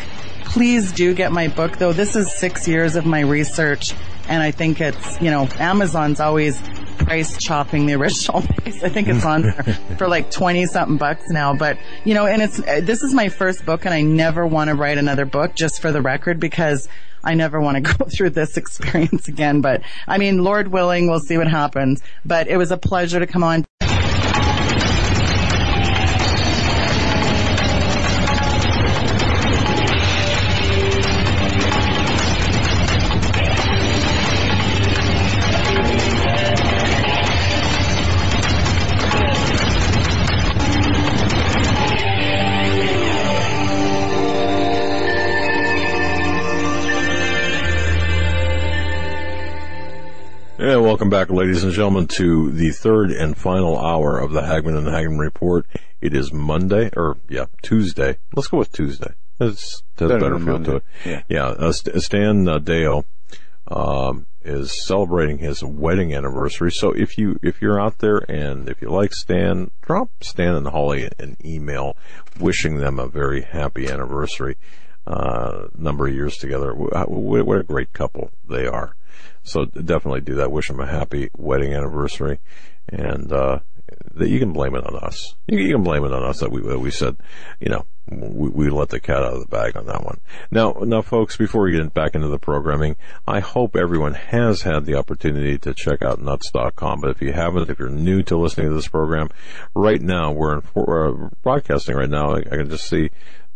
please 0.45 0.91
do 0.91 1.13
get 1.13 1.31
my 1.31 1.47
book 1.47 1.77
though. 1.77 1.93
This 1.93 2.15
is 2.15 2.33
six 2.33 2.67
years 2.67 2.95
of 2.95 3.05
my 3.05 3.19
research 3.19 3.93
and 4.27 4.41
I 4.41 4.49
think 4.49 4.81
it's, 4.81 5.21
you 5.21 5.29
know, 5.29 5.47
Amazon's 5.59 6.19
always 6.19 6.59
price 6.97 7.37
chopping 7.37 7.85
the 7.85 7.93
original 7.93 8.41
price. 8.57 8.83
I 8.83 8.89
think 8.89 9.09
it's 9.09 9.25
on 9.25 9.43
there 9.43 9.63
for 9.99 10.07
like 10.07 10.31
20 10.31 10.65
something 10.65 10.97
bucks 10.97 11.29
now, 11.29 11.53
but 11.53 11.77
you 12.03 12.15
know, 12.15 12.25
and 12.25 12.41
it's, 12.41 12.57
this 12.57 13.03
is 13.03 13.13
my 13.13 13.29
first 13.29 13.63
book 13.63 13.85
and 13.85 13.93
I 13.93 14.01
never 14.01 14.47
want 14.47 14.69
to 14.69 14.75
write 14.75 14.97
another 14.97 15.25
book 15.25 15.53
just 15.53 15.83
for 15.83 15.91
the 15.91 16.01
record 16.01 16.39
because 16.39 16.89
I 17.23 17.33
never 17.33 17.59
want 17.59 17.85
to 17.85 17.93
go 17.97 18.05
through 18.05 18.31
this 18.31 18.57
experience 18.57 19.27
again. 19.27 19.61
But 19.61 19.81
I 20.07 20.17
mean, 20.17 20.43
Lord 20.43 20.69
willing, 20.69 21.09
we'll 21.09 21.19
see 21.19 21.37
what 21.37 21.47
happens, 21.47 22.01
but 22.25 22.47
it 22.47 22.57
was 22.57 22.71
a 22.71 22.77
pleasure 22.77 23.19
to 23.19 23.27
come 23.27 23.43
on. 23.43 23.65
Yeah, 50.67 50.75
welcome 50.79 51.09
back, 51.09 51.29
ladies 51.29 51.63
and 51.63 51.71
gentlemen, 51.71 52.07
to 52.17 52.51
the 52.51 52.71
third 52.71 53.09
and 53.09 53.37
final 53.37 53.79
hour 53.79 54.19
of 54.19 54.33
the 54.33 54.41
Hagmann 54.41 54.75
and 54.75 54.87
Hagmann 54.87 55.17
Report. 55.17 55.65
It 56.01 56.13
is 56.13 56.33
Monday, 56.33 56.89
or 56.93 57.15
yeah, 57.29 57.45
Tuesday. 57.61 58.17
Let's 58.35 58.49
go 58.49 58.57
with 58.57 58.73
Tuesday. 58.73 59.13
It's, 59.39 59.81
has 59.97 60.09
Better 60.09 60.19
better 60.19 60.39
feel 60.39 60.45
Monday. 60.45 60.69
to 60.71 60.75
it. 60.75 60.83
Yeah. 61.05 61.21
Yeah, 61.29 61.45
uh, 61.45 61.71
Stan 61.71 62.49
uh, 62.49 62.57
Deo 62.57 63.05
um, 63.69 64.25
is 64.41 64.85
celebrating 64.85 65.37
his 65.37 65.63
wedding 65.63 66.13
anniversary. 66.13 66.73
So 66.73 66.91
if 66.91 67.17
you 67.17 67.39
if 67.41 67.61
you're 67.61 67.79
out 67.79 67.99
there 67.99 68.29
and 68.29 68.67
if 68.67 68.81
you 68.81 68.89
like 68.89 69.13
Stan, 69.13 69.71
drop 69.81 70.09
Stan 70.21 70.53
and 70.53 70.67
Holly 70.67 71.09
an 71.17 71.37
email 71.45 71.95
wishing 72.41 72.75
them 72.75 72.99
a 72.99 73.07
very 73.07 73.43
happy 73.43 73.87
anniversary. 73.87 74.57
Uh, 75.05 75.69
number 75.77 76.09
of 76.09 76.13
years 76.13 76.35
together. 76.35 76.73
What 76.75 77.57
a 77.57 77.63
great 77.63 77.93
couple 77.93 78.31
they 78.49 78.67
are. 78.67 78.97
So 79.43 79.65
definitely 79.65 80.21
do 80.21 80.35
that. 80.35 80.51
Wish 80.51 80.67
them 80.67 80.79
a 80.79 80.87
happy 80.87 81.29
wedding 81.37 81.73
anniversary, 81.73 82.39
and 82.89 83.31
uh, 83.31 83.59
that 84.15 84.29
you 84.29 84.39
can 84.39 84.51
blame 84.51 84.75
it 84.75 84.85
on 84.85 84.95
us. 84.95 85.35
You, 85.47 85.59
you 85.59 85.73
can 85.73 85.83
blame 85.83 86.03
it 86.03 86.11
on 86.11 86.23
us 86.23 86.39
that 86.39 86.51
we 86.51 86.61
that 86.61 86.79
we 86.79 86.91
said, 86.91 87.17
you 87.59 87.69
know, 87.69 87.85
we, 88.09 88.49
we 88.49 88.69
let 88.69 88.89
the 88.89 88.99
cat 88.99 89.23
out 89.23 89.33
of 89.33 89.41
the 89.41 89.47
bag 89.47 89.77
on 89.77 89.85
that 89.85 90.03
one. 90.03 90.19
Now, 90.51 90.73
now, 90.81 91.01
folks, 91.01 91.37
before 91.37 91.63
we 91.63 91.71
get 91.71 91.93
back 91.93 92.15
into 92.15 92.27
the 92.27 92.39
programming, 92.39 92.95
I 93.27 93.39
hope 93.39 93.75
everyone 93.75 94.13
has 94.13 94.63
had 94.63 94.85
the 94.85 94.95
opportunity 94.95 95.57
to 95.59 95.73
check 95.73 96.01
out 96.01 96.21
nuts.com. 96.21 97.01
But 97.01 97.11
if 97.11 97.21
you 97.21 97.31
haven't, 97.31 97.69
if 97.69 97.79
you're 97.79 97.89
new 97.89 98.23
to 98.23 98.37
listening 98.37 98.69
to 98.69 98.75
this 98.75 98.87
program, 98.87 99.29
right 99.73 100.01
now 100.01 100.31
we're 100.31 100.55
in 100.55 100.63
we're 100.73 101.25
uh, 101.25 101.29
broadcasting 101.43 101.95
right 101.95 102.09
now. 102.09 102.35
I, 102.35 102.39
I 102.39 102.57
can 102.57 102.69
just 102.69 102.89
see 102.89 103.09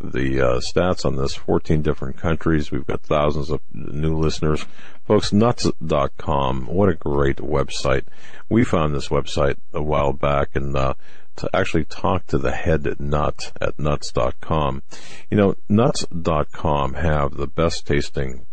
the 0.04 0.42
uh, 0.42 0.60
stats 0.60 1.06
on 1.06 1.16
this 1.16 1.36
14 1.36 1.82
different 1.82 2.18
countries. 2.18 2.72
We've 2.72 2.86
got 2.86 3.02
thousands 3.02 3.50
of 3.50 3.62
new 3.74 4.18
listeners. 4.18 4.66
Folks 5.06 5.34
nuts.com 5.34 6.66
what 6.68 6.90
a 6.90 6.96
great 6.96 7.38
website. 7.38 8.04
We 8.50 8.64
found 8.64 8.94
this 8.94 9.10
website 9.10 9.58
a 9.74 9.82
while 9.82 10.14
back 10.14 10.56
and 10.56 10.76
uh, 10.76 10.94
to 11.38 11.50
actually 11.54 11.86
talk 11.86 12.28
to 12.28 12.38
the 12.38 12.52
head 12.52 13.00
nut 13.00 13.52
at 13.62 13.80
nuts.com 13.80 14.84
you 15.30 15.38
know 15.38 15.56
nuts.com 15.70 16.94
have 16.94 17.36
the 17.36 17.48
best 17.48 17.88
tasting 17.88 18.46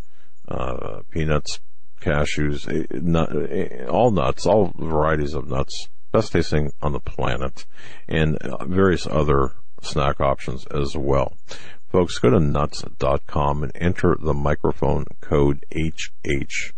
uh, 0.49 1.01
peanuts 1.11 1.61
cashews 2.01 2.69
eh, 2.69 2.87
nut, 3.01 3.31
eh, 3.51 3.85
all 3.87 4.11
nuts 4.11 4.47
all 4.47 4.73
varieties 4.79 5.35
of 5.35 5.49
nuts 5.49 5.89
best 6.13 6.33
tasting 6.33 6.73
on 6.81 6.93
the 6.93 7.01
planet 7.01 7.67
and 8.09 8.37
uh, 8.37 8.65
various 8.65 9.07
other 9.07 9.53
snack 9.83 10.21
options 10.21 10.67
as 10.67 10.97
well. 10.97 11.37
Folks, 11.91 12.19
go 12.19 12.29
to 12.29 12.39
nuts.com 12.39 13.63
and 13.63 13.73
enter 13.75 14.15
the 14.21 14.35
microphone 14.35 15.07
code 15.23 15.65
HH. 15.75 16.73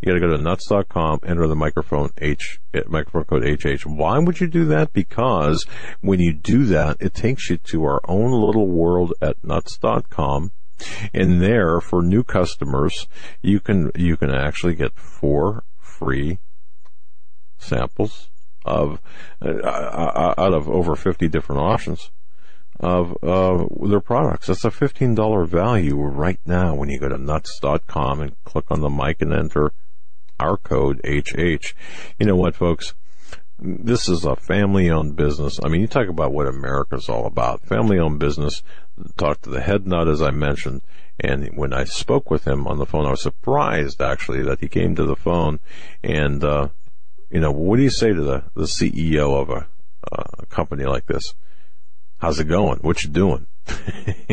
You 0.00 0.06
gotta 0.06 0.20
go 0.20 0.34
to 0.34 0.42
nuts.com, 0.42 1.20
enter 1.22 1.46
the 1.46 1.54
microphone 1.54 2.10
H, 2.18 2.60
eh, 2.72 2.80
microphone 2.88 3.24
code 3.24 3.44
HH. 3.44 3.84
Why 3.84 4.18
would 4.18 4.40
you 4.40 4.46
do 4.46 4.64
that? 4.66 4.94
Because 4.94 5.66
when 6.00 6.18
you 6.18 6.32
do 6.32 6.64
that, 6.64 6.96
it 7.00 7.12
takes 7.12 7.50
you 7.50 7.58
to 7.58 7.84
our 7.84 8.00
own 8.08 8.30
little 8.30 8.66
world 8.66 9.12
at 9.20 9.42
nuts.com. 9.44 10.52
And 11.12 11.42
there, 11.42 11.80
for 11.80 12.02
new 12.02 12.24
customers, 12.24 13.06
you 13.42 13.60
can, 13.60 13.92
you 13.94 14.16
can 14.16 14.30
actually 14.30 14.74
get 14.74 14.98
four 14.98 15.64
free 15.78 16.38
samples 17.58 18.28
of, 18.64 18.98
uh, 19.42 19.50
uh, 19.50 20.34
out 20.38 20.54
of 20.54 20.68
over 20.68 20.96
50 20.96 21.28
different 21.28 21.60
options 21.60 22.10
of 22.80 23.16
uh, 23.22 23.66
their 23.86 24.00
products. 24.00 24.48
That's 24.48 24.64
a 24.64 24.70
$15 24.70 25.48
value 25.48 25.96
right 25.96 26.40
now 26.44 26.74
when 26.74 26.88
you 26.88 26.98
go 26.98 27.08
to 27.08 27.18
nuts.com 27.18 28.20
and 28.20 28.44
click 28.44 28.64
on 28.70 28.80
the 28.80 28.90
mic 28.90 29.22
and 29.22 29.32
enter 29.32 29.72
our 30.40 30.56
code 30.56 31.00
HH. 31.04 31.74
You 32.18 32.26
know 32.26 32.36
what, 32.36 32.56
folks? 32.56 32.94
This 33.58 34.08
is 34.08 34.24
a 34.24 34.34
family 34.34 34.90
owned 34.90 35.14
business. 35.14 35.60
I 35.62 35.68
mean, 35.68 35.80
you 35.80 35.86
talk 35.86 36.08
about 36.08 36.32
what 36.32 36.48
America's 36.48 37.08
all 37.08 37.26
about. 37.26 37.62
Family 37.62 37.98
owned 37.98 38.18
business. 38.18 38.62
Talk 39.16 39.42
to 39.42 39.50
the 39.50 39.60
head 39.60 39.86
nut, 39.86 40.08
as 40.08 40.20
I 40.20 40.30
mentioned. 40.30 40.82
And 41.20 41.56
when 41.56 41.72
I 41.72 41.84
spoke 41.84 42.30
with 42.30 42.46
him 42.46 42.66
on 42.66 42.78
the 42.78 42.86
phone, 42.86 43.06
I 43.06 43.10
was 43.10 43.22
surprised 43.22 44.02
actually 44.02 44.42
that 44.42 44.60
he 44.60 44.68
came 44.68 44.96
to 44.96 45.04
the 45.04 45.14
phone 45.14 45.60
and, 46.02 46.42
uh, 46.42 46.68
you 47.30 47.40
know, 47.40 47.52
what 47.52 47.76
do 47.76 47.82
you 47.82 47.90
say 47.90 48.12
to 48.12 48.20
the, 48.20 48.42
the 48.54 48.64
CEO 48.64 49.40
of 49.40 49.50
a, 49.50 49.66
uh, 50.12 50.24
a 50.40 50.46
company 50.46 50.84
like 50.84 51.06
this? 51.06 51.34
How's 52.24 52.40
it 52.40 52.44
going? 52.44 52.78
What 52.78 53.04
you 53.04 53.10
doing? 53.10 53.46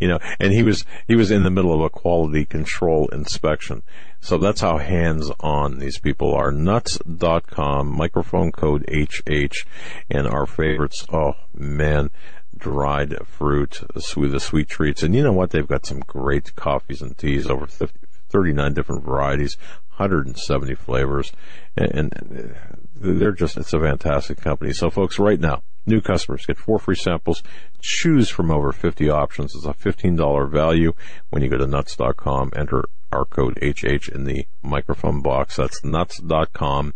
you 0.00 0.08
know, 0.08 0.18
and 0.40 0.54
he 0.54 0.62
was, 0.62 0.86
he 1.06 1.14
was 1.14 1.30
in 1.30 1.42
the 1.42 1.50
middle 1.50 1.74
of 1.74 1.82
a 1.82 1.90
quality 1.90 2.46
control 2.46 3.08
inspection. 3.08 3.82
So 4.20 4.38
that's 4.38 4.62
how 4.62 4.78
hands 4.78 5.30
on 5.40 5.78
these 5.78 5.98
people 5.98 6.34
are. 6.34 6.50
Nuts.com, 6.50 7.94
microphone 7.94 8.52
code 8.52 8.88
HH, 8.88 9.66
and 10.10 10.26
our 10.26 10.46
favorites. 10.46 11.04
Oh 11.12 11.34
man, 11.52 12.10
dried 12.56 13.14
fruit, 13.26 13.82
the 13.92 14.00
sweet, 14.40 14.68
treats. 14.68 15.02
And 15.02 15.14
you 15.14 15.22
know 15.22 15.32
what? 15.32 15.50
They've 15.50 15.68
got 15.68 15.84
some 15.84 16.00
great 16.00 16.56
coffees 16.56 17.02
and 17.02 17.16
teas, 17.18 17.48
over 17.48 17.66
50, 17.66 17.98
39 18.30 18.72
different 18.72 19.04
varieties, 19.04 19.58
170 19.96 20.74
flavors, 20.74 21.32
and, 21.76 21.92
and 21.92 22.54
uh, 22.54 22.76
they're 22.94 23.32
just, 23.32 23.58
it's 23.58 23.74
a 23.74 23.80
fantastic 23.80 24.40
company. 24.40 24.72
So 24.72 24.88
folks, 24.88 25.18
right 25.18 25.38
now, 25.38 25.62
New 25.86 26.00
customers 26.00 26.44
get 26.46 26.58
four 26.58 26.78
free 26.78 26.96
samples. 26.96 27.42
Choose 27.80 28.28
from 28.28 28.50
over 28.50 28.72
50 28.72 29.08
options. 29.08 29.54
It's 29.54 29.64
a 29.64 29.72
$15 29.72 30.50
value 30.50 30.92
when 31.30 31.42
you 31.42 31.48
go 31.48 31.58
to 31.58 31.66
nuts.com. 31.66 32.52
Enter 32.56 32.84
our 33.12 33.24
code 33.24 33.56
HH 33.62 34.08
in 34.08 34.24
the 34.24 34.46
microphone 34.62 35.22
box. 35.22 35.56
That's 35.56 35.84
nuts.com. 35.84 36.94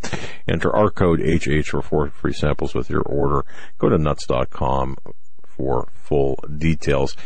Enter 0.49 0.75
our 0.75 0.91
code 0.91 1.21
HH 1.21 1.69
for 1.69 1.83
four 1.83 2.11
free 2.11 2.33
samples 2.33 2.75
with 2.75 2.91
your 2.91 3.03
order. 3.03 3.45
Go 3.79 3.89
to 3.89 3.97
nuts.com 3.97 4.97
for 5.43 5.89
full 5.95 6.43
details. 6.59 7.17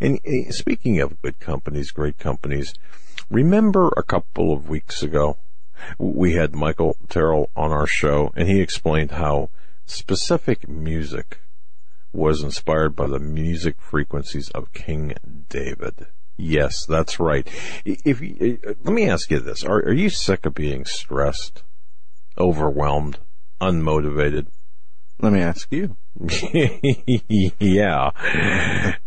And 0.00 0.20
uh, 0.26 0.50
speaking 0.50 1.00
of 1.00 1.20
good 1.22 1.40
companies, 1.40 1.90
great 1.90 2.18
companies, 2.18 2.74
remember 3.30 3.88
a 3.96 4.02
couple 4.02 4.52
of 4.52 4.68
weeks 4.68 5.02
ago, 5.02 5.38
we 5.98 6.34
had 6.34 6.54
Michael 6.54 6.96
Tyrrell 7.08 7.50
on 7.56 7.72
our 7.72 7.86
show 7.86 8.32
and 8.36 8.48
he 8.48 8.60
explained 8.60 9.12
how 9.12 9.50
specific 9.86 10.68
music 10.68 11.40
was 12.12 12.42
inspired 12.42 12.94
by 12.94 13.06
the 13.06 13.18
music 13.18 13.80
frequencies 13.80 14.48
of 14.50 14.72
King 14.72 15.14
David. 15.48 16.06
Yes, 16.36 16.84
that's 16.86 17.20
right. 17.20 17.46
If 17.84 18.20
you, 18.20 18.58
uh, 18.66 18.74
let 18.82 18.92
me 18.94 19.08
ask 19.08 19.30
you 19.30 19.38
this: 19.40 19.62
Are, 19.62 19.78
are 19.78 19.92
you 19.92 20.10
sick 20.10 20.46
of 20.46 20.54
being 20.54 20.84
stressed, 20.84 21.62
overwhelmed, 22.36 23.18
unmotivated? 23.60 24.48
Let 25.20 25.32
me 25.32 25.40
ask 25.40 25.70
you. 25.70 25.96
yeah. 27.60 28.10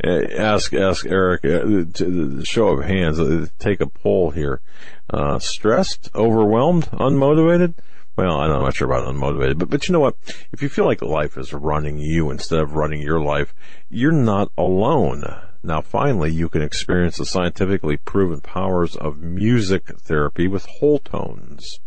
ask 0.04 0.74
ask 0.74 1.06
Eric. 1.06 1.46
Uh, 1.46 2.44
show 2.44 2.70
of 2.70 2.86
hands. 2.86 3.20
Uh, 3.20 3.48
take 3.60 3.82
a 3.82 3.88
poll 3.88 4.32
here. 4.32 4.62
Uh, 5.10 5.40
stressed, 5.40 6.10
overwhelmed, 6.16 6.86
unmotivated. 6.92 7.76
Well, 8.18 8.40
I'm 8.40 8.50
not 8.50 8.76
sure 8.76 8.92
about 8.92 9.08
unmotivated, 9.08 9.60
but 9.60 9.70
but 9.70 9.88
you 9.88 9.94
know 9.94 10.00
what? 10.00 10.16
If 10.52 10.64
you 10.64 10.70
feel 10.70 10.86
like 10.86 11.04
life 11.04 11.38
is 11.38 11.54
running 11.54 12.00
you 12.00 12.32
instead 12.32 12.60
of 12.60 12.74
running 12.74 13.00
your 13.00 13.22
life, 13.22 13.54
you're 13.90 14.12
not 14.12 14.52
alone. 14.58 15.24
Now, 15.62 15.82
finally, 15.82 16.32
you 16.32 16.50
can 16.50 16.64
experience 16.64 17.18
the 17.18 17.28
scientifically 17.28 17.96
proven 17.96 18.42
powers 18.42 18.96
of 18.96 19.20
music 19.22 20.00
therapy 20.00 20.48
with 20.48 20.66
whole 20.66 20.98
tones. 20.98 21.80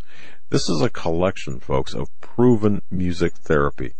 This 0.51 0.69
is 0.69 0.81
a 0.81 0.89
collection, 0.89 1.59
folks, 1.59 1.95
of 1.95 2.09
proven 2.21 2.83
music 2.93 3.35
therapy, 3.35 3.95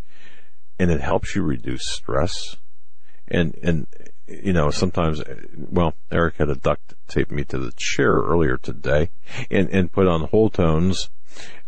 and 0.79 0.89
it 0.89 1.01
helps 1.01 1.35
you 1.35 1.43
reduce 1.43 1.85
stress. 1.85 2.57
And 3.27 3.57
and 3.61 3.89
you 4.29 4.53
know 4.53 4.71
sometimes, 4.71 5.21
well, 5.57 5.95
Eric 6.13 6.37
had 6.37 6.47
to 6.47 6.55
duct 6.55 6.95
tape 7.09 7.33
me 7.33 7.43
to 7.47 7.59
the 7.59 7.73
chair 7.77 8.13
earlier 8.13 8.57
today, 8.57 9.11
and 9.51 9.69
and 9.71 9.91
put 9.91 10.07
on 10.07 10.29
whole 10.29 10.49
tones. 10.49 11.11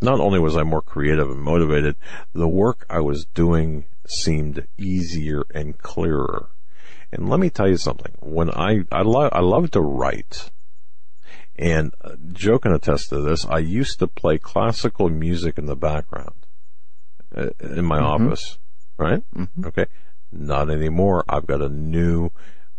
not 0.00 0.20
only 0.20 0.38
was 0.38 0.56
I 0.56 0.62
more 0.62 0.82
creative 0.82 1.30
and 1.30 1.40
motivated, 1.40 1.96
the 2.32 2.48
work 2.48 2.86
I 2.88 3.00
was 3.00 3.24
doing 3.26 3.84
seemed 4.06 4.66
easier 4.76 5.44
and 5.54 5.78
clearer. 5.78 6.50
And 7.12 7.28
let 7.28 7.40
me 7.40 7.50
tell 7.50 7.68
you 7.68 7.76
something. 7.76 8.12
When 8.20 8.50
I, 8.50 8.84
I 8.92 9.02
love, 9.02 9.30
I 9.32 9.40
love 9.40 9.70
to 9.72 9.80
write. 9.80 10.50
And 11.56 11.92
uh, 12.02 12.12
Joe 12.32 12.58
can 12.58 12.72
attest 12.72 13.08
to 13.08 13.20
this. 13.20 13.44
I 13.46 13.58
used 13.58 13.98
to 13.98 14.06
play 14.06 14.38
classical 14.38 15.08
music 15.08 15.58
in 15.58 15.66
the 15.66 15.76
background 15.76 16.46
uh, 17.36 17.50
in 17.60 17.84
my 17.84 17.98
mm-hmm. 17.98 18.28
office, 18.28 18.58
right? 18.96 19.22
Mm-hmm. 19.34 19.66
Okay. 19.66 19.86
Not 20.30 20.70
anymore. 20.70 21.24
I've 21.28 21.46
got 21.46 21.62
a 21.62 21.68
new 21.68 22.30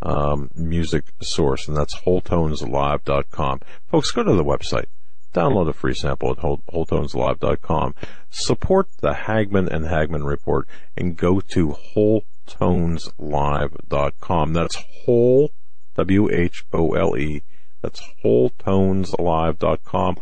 um, 0.01 0.49
music 0.55 1.05
source, 1.21 1.67
and 1.67 1.75
that's 1.75 1.95
WholeTonesLive.com. 2.01 3.59
Folks, 3.87 4.11
go 4.11 4.23
to 4.23 4.33
the 4.33 4.43
website. 4.43 4.85
Download 5.33 5.69
a 5.69 5.73
free 5.73 5.93
sample 5.93 6.31
at 6.31 6.37
WholeTonesLive.com. 6.37 7.93
Support 8.29 8.87
the 9.01 9.13
Hagmann 9.13 9.67
and 9.67 9.85
Hagmann 9.85 10.25
Report 10.25 10.67
and 10.97 11.15
go 11.15 11.39
to 11.39 11.75
WholeTonesLive.com. 11.95 14.53
That's 14.53 14.83
whole, 15.05 15.51
W-H-O-L-E. 15.95 17.43
That's 17.81 18.01
WholeTonesLive.com. 18.23 20.17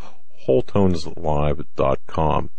WholeTonesLive.com. 0.47 2.49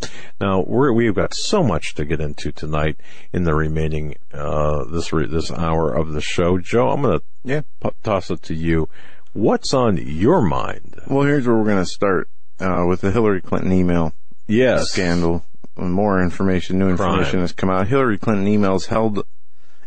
Now 0.41 0.63
we 0.63 1.07
have 1.07 1.15
got 1.15 1.33
so 1.35 1.63
much 1.63 1.95
to 1.95 2.05
get 2.05 2.21
into 2.21 2.53
tonight 2.53 2.99
in 3.33 3.45
the 3.45 3.55
remaining 3.55 4.17
uh, 4.33 4.85
this 4.85 5.11
re- 5.13 5.27
this 5.27 5.51
hour 5.51 5.95
of 5.95 6.13
the 6.13 6.21
show. 6.21 6.59
Joe, 6.59 6.91
I'm 6.91 7.01
going 7.03 7.19
to 7.19 7.25
yeah. 7.45 7.63
p- 7.83 7.91
toss 8.03 8.31
it 8.31 8.43
to 8.43 8.55
you. 8.55 8.89
What's 9.33 9.73
on 9.73 9.97
your 9.97 10.43
mind? 10.43 11.01
Well, 11.07 11.23
here's 11.23 11.47
where 11.47 11.57
we're 11.57 11.65
going 11.65 11.79
to 11.79 11.87
start 11.87 12.29
uh, 12.61 12.85
with 12.87 13.01
the 13.01 13.11
Hillary 13.11 13.41
Clinton 13.41 13.73
email 13.73 14.13
yes. 14.47 14.91
scandal. 14.91 15.45
More 15.77 16.21
information, 16.21 16.79
new 16.79 16.89
information 16.89 17.31
Crime. 17.31 17.41
has 17.43 17.53
come 17.53 17.71
out. 17.71 17.87
Hillary 17.87 18.19
Clinton 18.19 18.47
emails 18.47 18.87
held 18.87 19.25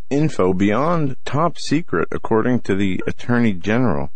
info 0.10 0.54
beyond 0.54 1.18
top 1.26 1.58
secret, 1.58 2.08
according 2.12 2.62
to 2.62 2.76
the 2.76 3.02
Attorney 3.08 3.54
General. 3.54 4.10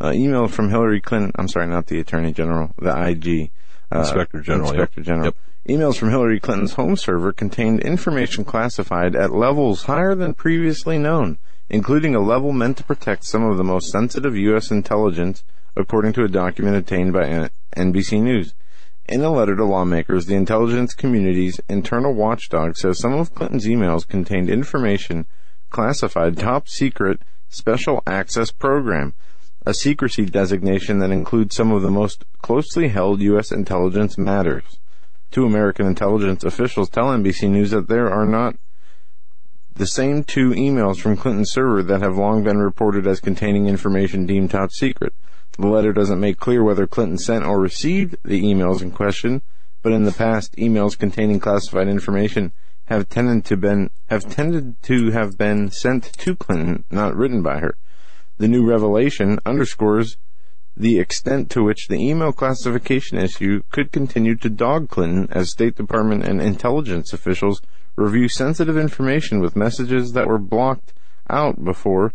Uh, 0.00 0.12
email 0.14 0.48
from 0.48 0.70
Hillary 0.70 1.00
Clinton. 1.00 1.32
I'm 1.36 1.48
sorry, 1.48 1.66
not 1.66 1.86
the 1.86 1.98
Attorney 1.98 2.32
General, 2.32 2.72
the 2.78 2.90
IG. 2.90 3.50
Uh, 3.92 4.00
Inspector 4.00 4.40
General. 4.40 4.70
Inspector 4.70 5.00
yep. 5.00 5.06
General. 5.06 5.24
Yep. 5.26 5.36
Emails 5.68 5.96
from 5.98 6.10
Hillary 6.10 6.40
Clinton's 6.40 6.74
home 6.74 6.96
server 6.96 7.32
contained 7.32 7.80
information 7.80 8.44
classified 8.44 9.14
at 9.14 9.32
levels 9.32 9.82
higher 9.84 10.14
than 10.14 10.32
previously 10.32 10.98
known, 10.98 11.36
including 11.68 12.14
a 12.14 12.20
level 12.20 12.52
meant 12.52 12.78
to 12.78 12.84
protect 12.84 13.24
some 13.24 13.42
of 13.42 13.58
the 13.58 13.64
most 13.64 13.90
sensitive 13.90 14.34
U.S. 14.34 14.70
intelligence 14.70 15.42
according 15.78 16.12
to 16.12 16.24
a 16.24 16.28
document 16.28 16.76
obtained 16.76 17.12
by 17.12 17.48
NBC 17.76 18.20
News. 18.20 18.54
In 19.08 19.22
a 19.22 19.30
letter 19.30 19.56
to 19.56 19.64
lawmakers, 19.64 20.26
the 20.26 20.34
intelligence 20.34 20.92
community's 20.92 21.60
internal 21.68 22.12
watchdog 22.12 22.76
says 22.76 22.98
some 22.98 23.14
of 23.14 23.34
Clinton's 23.34 23.66
emails 23.66 24.06
contained 24.06 24.50
information 24.50 25.24
classified 25.70 26.36
top 26.36 26.68
secret 26.68 27.22
special 27.48 28.02
access 28.06 28.50
program, 28.50 29.14
a 29.64 29.72
secrecy 29.72 30.26
designation 30.26 30.98
that 30.98 31.10
includes 31.10 31.54
some 31.54 31.70
of 31.70 31.82
the 31.82 31.90
most 31.90 32.24
closely 32.42 32.88
held 32.88 33.22
U.S. 33.22 33.52
intelligence 33.52 34.18
matters. 34.18 34.78
Two 35.30 35.46
American 35.46 35.86
intelligence 35.86 36.42
officials 36.42 36.90
tell 36.90 37.06
NBC 37.06 37.48
News 37.48 37.70
that 37.70 37.88
there 37.88 38.10
are 38.10 38.26
not 38.26 38.56
the 39.74 39.86
same 39.86 40.24
two 40.24 40.50
emails 40.50 40.98
from 40.98 41.16
Clinton's 41.16 41.52
server 41.52 41.82
that 41.84 42.02
have 42.02 42.18
long 42.18 42.42
been 42.42 42.58
reported 42.58 43.06
as 43.06 43.20
containing 43.20 43.68
information 43.68 44.26
deemed 44.26 44.50
top 44.50 44.72
secret. 44.72 45.14
The 45.58 45.66
letter 45.66 45.92
doesn't 45.92 46.20
make 46.20 46.38
clear 46.38 46.62
whether 46.62 46.86
Clinton 46.86 47.18
sent 47.18 47.44
or 47.44 47.58
received 47.58 48.16
the 48.24 48.44
emails 48.44 48.80
in 48.80 48.92
question, 48.92 49.42
but 49.82 49.92
in 49.92 50.04
the 50.04 50.12
past, 50.12 50.54
emails 50.54 50.96
containing 50.96 51.40
classified 51.40 51.88
information 51.88 52.52
have 52.84 53.08
tended 53.08 53.44
to 53.46 53.56
been 53.56 53.90
have 54.08 54.30
tended 54.30 54.80
to 54.84 55.10
have 55.10 55.36
been 55.36 55.70
sent 55.72 56.04
to 56.04 56.36
Clinton, 56.36 56.84
not 56.92 57.16
written 57.16 57.42
by 57.42 57.58
her. 57.58 57.76
The 58.36 58.46
new 58.46 58.64
revelation 58.64 59.40
underscores 59.44 60.16
the 60.76 61.00
extent 61.00 61.50
to 61.50 61.64
which 61.64 61.88
the 61.88 61.96
email 61.96 62.32
classification 62.32 63.18
issue 63.18 63.62
could 63.72 63.90
continue 63.90 64.36
to 64.36 64.48
dog 64.48 64.88
Clinton 64.88 65.26
as 65.32 65.50
State 65.50 65.74
Department 65.74 66.24
and 66.24 66.40
intelligence 66.40 67.12
officials 67.12 67.60
review 67.96 68.28
sensitive 68.28 68.78
information 68.78 69.40
with 69.40 69.56
messages 69.56 70.12
that 70.12 70.28
were 70.28 70.38
blocked 70.38 70.92
out 71.28 71.64
before 71.64 72.14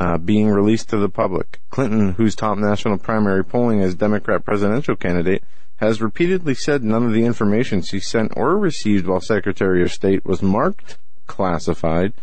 uh, 0.00 0.16
being 0.16 0.48
released 0.48 0.88
to 0.88 0.96
the 0.96 1.10
public. 1.10 1.60
Clinton, 1.68 2.12
whose 2.12 2.34
top 2.34 2.56
national 2.56 2.96
primary 2.96 3.44
polling 3.44 3.82
as 3.82 3.94
Democrat 3.94 4.46
presidential 4.46 4.96
candidate, 4.96 5.44
has 5.76 6.00
repeatedly 6.00 6.54
said 6.54 6.82
none 6.82 7.04
of 7.04 7.12
the 7.12 7.26
information 7.26 7.82
she 7.82 8.00
sent 8.00 8.32
or 8.34 8.56
received 8.56 9.06
while 9.06 9.20
Secretary 9.20 9.82
of 9.82 9.92
State 9.92 10.24
was 10.24 10.40
marked 10.40 10.96
classified, 11.26 12.14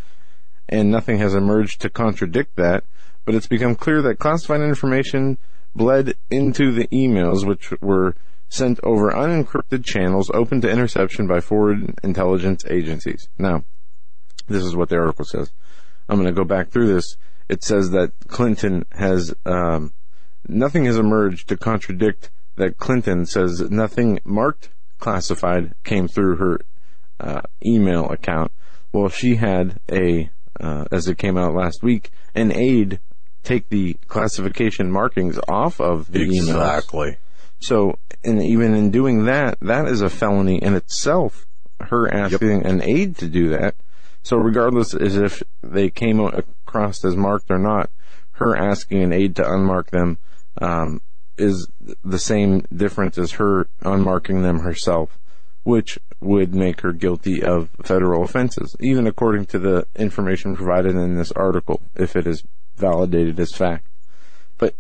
and 0.67 0.89
nothing 0.89 1.19
has 1.19 1.35
emerged 1.35 1.79
to 1.79 1.87
contradict 1.87 2.55
that. 2.55 2.83
But 3.25 3.35
it's 3.35 3.45
become 3.45 3.75
clear 3.75 4.01
that 4.01 4.17
classified 4.17 4.61
information 4.61 5.37
bled 5.75 6.15
into 6.31 6.71
the 6.71 6.87
emails, 6.87 7.45
which 7.45 7.79
were 7.79 8.15
sent 8.49 8.79
over 8.81 9.11
unencrypted 9.11 9.85
channels 9.85 10.31
open 10.33 10.61
to 10.61 10.71
interception 10.71 11.27
by 11.27 11.41
foreign 11.41 11.93
intelligence 12.01 12.65
agencies. 12.71 13.29
Now, 13.37 13.65
this 14.47 14.63
is 14.63 14.75
what 14.75 14.89
the 14.89 14.97
article 14.97 15.25
says. 15.25 15.51
I'm 16.09 16.15
going 16.15 16.33
to 16.33 16.41
go 16.41 16.45
back 16.45 16.69
through 16.69 16.91
this 16.91 17.17
it 17.49 17.63
says 17.63 17.91
that 17.91 18.11
Clinton 18.27 18.85
has 18.91 19.33
um, 19.45 19.93
nothing 20.47 20.85
has 20.85 20.97
emerged 20.97 21.49
to 21.49 21.57
contradict 21.57 22.29
that 22.55 22.77
Clinton 22.77 23.25
says 23.25 23.61
nothing 23.69 24.19
marked 24.23 24.69
classified 24.99 25.73
came 25.83 26.07
through 26.07 26.37
her 26.37 26.59
uh, 27.19 27.41
email 27.65 28.09
account. 28.09 28.51
Well, 28.91 29.09
she 29.09 29.35
had 29.35 29.79
a, 29.91 30.29
uh, 30.59 30.85
as 30.91 31.07
it 31.07 31.17
came 31.17 31.37
out 31.37 31.53
last 31.53 31.83
week, 31.83 32.09
an 32.33 32.51
aide 32.51 32.99
take 33.43 33.69
the 33.69 33.93
classification 34.07 34.91
markings 34.91 35.39
off 35.47 35.79
of 35.79 36.11
the 36.11 36.21
email. 36.21 36.59
Exactly. 36.61 37.17
So, 37.59 37.97
and 38.23 38.41
even 38.41 38.73
in 38.73 38.91
doing 38.91 39.25
that, 39.25 39.57
that 39.61 39.87
is 39.87 40.01
a 40.01 40.09
felony 40.09 40.61
in 40.61 40.75
itself. 40.75 41.45
Her 41.79 42.11
asking 42.11 42.63
yep. 42.63 42.65
an 42.65 42.81
aide 42.81 43.17
to 43.17 43.27
do 43.27 43.49
that. 43.49 43.75
So 44.23 44.37
regardless 44.37 44.93
as 44.93 45.15
if 45.15 45.43
they 45.61 45.89
came 45.89 46.19
across 46.67 47.03
as 47.05 47.15
marked 47.15 47.49
or 47.49 47.57
not, 47.57 47.89
her 48.33 48.55
asking 48.55 49.01
an 49.01 49.13
aide 49.13 49.35
to 49.35 49.43
unmark 49.43 49.89
them 49.89 50.17
um, 50.61 51.01
is 51.37 51.67
the 52.03 52.19
same 52.19 52.61
difference 52.75 53.17
as 53.17 53.33
her 53.33 53.69
unmarking 53.81 54.41
them 54.41 54.59
herself, 54.59 55.17
which 55.63 55.97
would 56.19 56.53
make 56.53 56.81
her 56.81 56.91
guilty 56.91 57.43
of 57.43 57.69
federal 57.83 58.23
offenses, 58.23 58.75
even 58.79 59.07
according 59.07 59.45
to 59.45 59.59
the 59.59 59.85
information 59.95 60.55
provided 60.55 60.95
in 60.95 61.15
this 61.15 61.31
article, 61.33 61.81
if 61.95 62.15
it 62.15 62.27
is 62.27 62.43
validated 62.75 63.39
as 63.39 63.53
fact. 63.53 63.87
But 64.57 64.75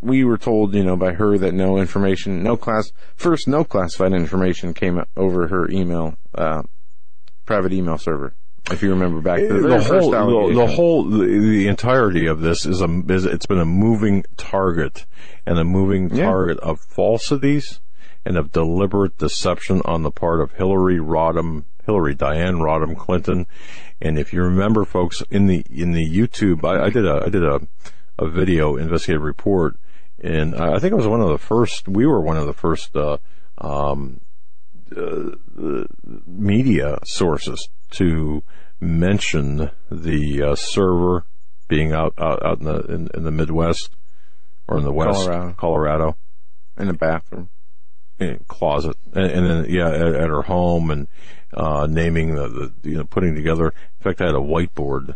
we 0.00 0.24
were 0.24 0.38
told, 0.38 0.74
you 0.74 0.84
know, 0.84 0.96
by 0.96 1.12
her 1.12 1.38
that 1.38 1.54
no 1.54 1.78
information, 1.78 2.42
no 2.42 2.56
class, 2.56 2.92
first, 3.14 3.46
no 3.46 3.64
classified 3.64 4.12
information 4.12 4.74
came 4.74 5.02
over 5.16 5.48
her 5.48 5.70
email, 5.70 6.16
uh, 6.34 6.62
private 7.46 7.72
email 7.72 7.98
server. 7.98 8.34
If 8.70 8.82
you 8.82 8.90
remember 8.90 9.20
back 9.20 9.40
to 9.40 9.60
the, 9.60 9.68
the 9.68 9.82
whole, 9.82 10.10
the, 10.10 10.54
the 10.54 10.66
whole, 10.66 11.04
the, 11.04 11.26
the 11.26 11.66
entirety 11.66 12.26
of 12.26 12.40
this 12.40 12.64
is 12.64 12.80
a, 12.80 13.02
is, 13.08 13.24
it's 13.24 13.46
been 13.46 13.58
a 13.58 13.64
moving 13.64 14.24
target 14.36 15.04
and 15.44 15.58
a 15.58 15.64
moving 15.64 16.14
Yeah. 16.14 16.26
target 16.26 16.58
of 16.60 16.80
falsities 16.80 17.80
and 18.24 18.36
of 18.36 18.52
deliberate 18.52 19.18
deception 19.18 19.82
on 19.84 20.04
the 20.04 20.12
part 20.12 20.40
of 20.40 20.52
Hillary 20.52 20.98
Rodham, 20.98 21.64
Hillary 21.84 22.14
Diane 22.14 22.56
Rodham 22.56 22.96
Clinton. 22.96 23.46
And 24.00 24.16
if 24.18 24.32
you 24.32 24.42
remember, 24.42 24.84
folks, 24.84 25.22
in 25.28 25.46
the, 25.46 25.64
in 25.68 25.92
the 25.92 26.08
YouTube, 26.08 26.64
I, 26.64 26.84
I 26.84 26.90
did 26.90 27.04
a, 27.04 27.24
I 27.26 27.28
did 27.30 27.42
a, 27.44 27.60
a 28.18 28.28
video 28.28 28.76
investigative 28.76 29.22
report 29.22 29.76
and 30.22 30.54
I 30.54 30.78
think 30.78 30.92
it 30.92 30.96
was 30.96 31.08
one 31.08 31.20
of 31.20 31.28
the 31.30 31.38
first, 31.38 31.88
we 31.88 32.06
were 32.06 32.20
one 32.20 32.36
of 32.36 32.46
the 32.46 32.52
first, 32.52 32.94
uh, 32.94 33.16
um, 33.58 34.20
media 36.26 36.98
sources 37.04 37.68
to 37.90 38.42
mention 38.80 39.70
the 39.90 40.42
uh, 40.42 40.54
server 40.56 41.24
being 41.68 41.92
out, 41.92 42.14
out 42.18 42.44
out 42.44 42.58
in 42.58 42.64
the 42.64 42.78
in, 42.92 43.08
in 43.14 43.24
the 43.24 43.30
Midwest 43.30 43.90
or 44.68 44.78
in 44.78 44.84
the 44.84 44.92
West, 44.92 45.26
Colorado. 45.26 45.52
Colorado 45.56 46.16
in 46.78 46.86
the 46.88 46.94
bathroom. 46.94 47.48
in 48.18 48.44
closet, 48.48 48.96
and, 49.14 49.24
and 49.30 49.46
then 49.46 49.66
yeah, 49.68 49.88
at, 49.88 50.14
at 50.14 50.28
her 50.28 50.42
home, 50.42 50.90
and 50.90 51.08
uh, 51.54 51.86
naming 51.88 52.34
the, 52.34 52.48
the 52.82 52.90
you 52.90 52.96
know 52.96 53.04
putting 53.04 53.34
together. 53.34 53.66
In 53.68 54.02
fact, 54.04 54.20
I 54.20 54.26
had 54.26 54.34
a 54.34 54.38
whiteboard 54.38 55.14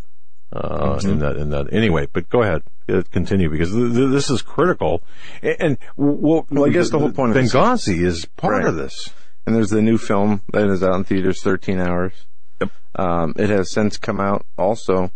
uh, 0.52 0.98
in 1.04 1.18
that 1.20 1.36
in 1.36 1.50
that. 1.50 1.72
Anyway, 1.72 2.06
but 2.12 2.28
go 2.30 2.42
ahead, 2.42 2.62
uh, 2.88 3.02
continue 3.10 3.48
because 3.50 3.72
th- 3.72 3.92
th- 3.94 4.10
this 4.10 4.30
is 4.30 4.42
critical, 4.42 5.02
and, 5.42 5.56
and 5.60 5.78
well, 5.96 6.46
Well, 6.50 6.66
I 6.66 6.70
guess 6.70 6.90
the 6.90 6.98
whole 6.98 7.12
point 7.12 7.34
Benghazi 7.34 8.04
is 8.04 8.24
part 8.36 8.54
Right. 8.64 8.66
of 8.66 8.76
this. 8.76 9.10
And 9.46 9.54
there's 9.54 9.70
the 9.70 9.82
new 9.82 9.96
film 9.96 10.42
that 10.52 10.68
is 10.68 10.82
out 10.82 10.96
in 10.96 11.04
theaters, 11.04 11.40
13 11.42 11.78
hours. 11.78 12.12
Yep. 12.60 12.70
Um, 12.96 13.34
it 13.36 13.48
has 13.48 13.70
since 13.70 13.96
come 13.96 14.20
out 14.20 14.44
also 14.58 15.12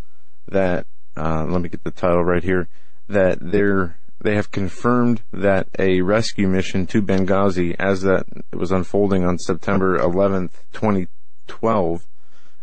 that, 0.48 0.86
uh, 1.16 1.44
let 1.48 1.61
me 1.61 1.69
get 1.69 1.82
the 1.82 1.90
title 1.90 2.24
right 2.24 2.44
here, 2.44 2.69
that 3.09 3.39
they're, 3.40 3.98
they 4.20 4.36
have 4.36 4.52
confirmed 4.52 5.23
that 5.32 5.66
a 5.78 6.01
rescue 6.02 6.47
mission 6.47 6.86
to 6.86 7.02
Benghazi 7.02 7.74
as 7.78 8.02
that 8.02 8.24
was 8.52 8.70
unfolding 8.70 9.24
on 9.24 9.39
September 9.39 9.98
11th, 9.98 10.52
2012, 10.73 12.07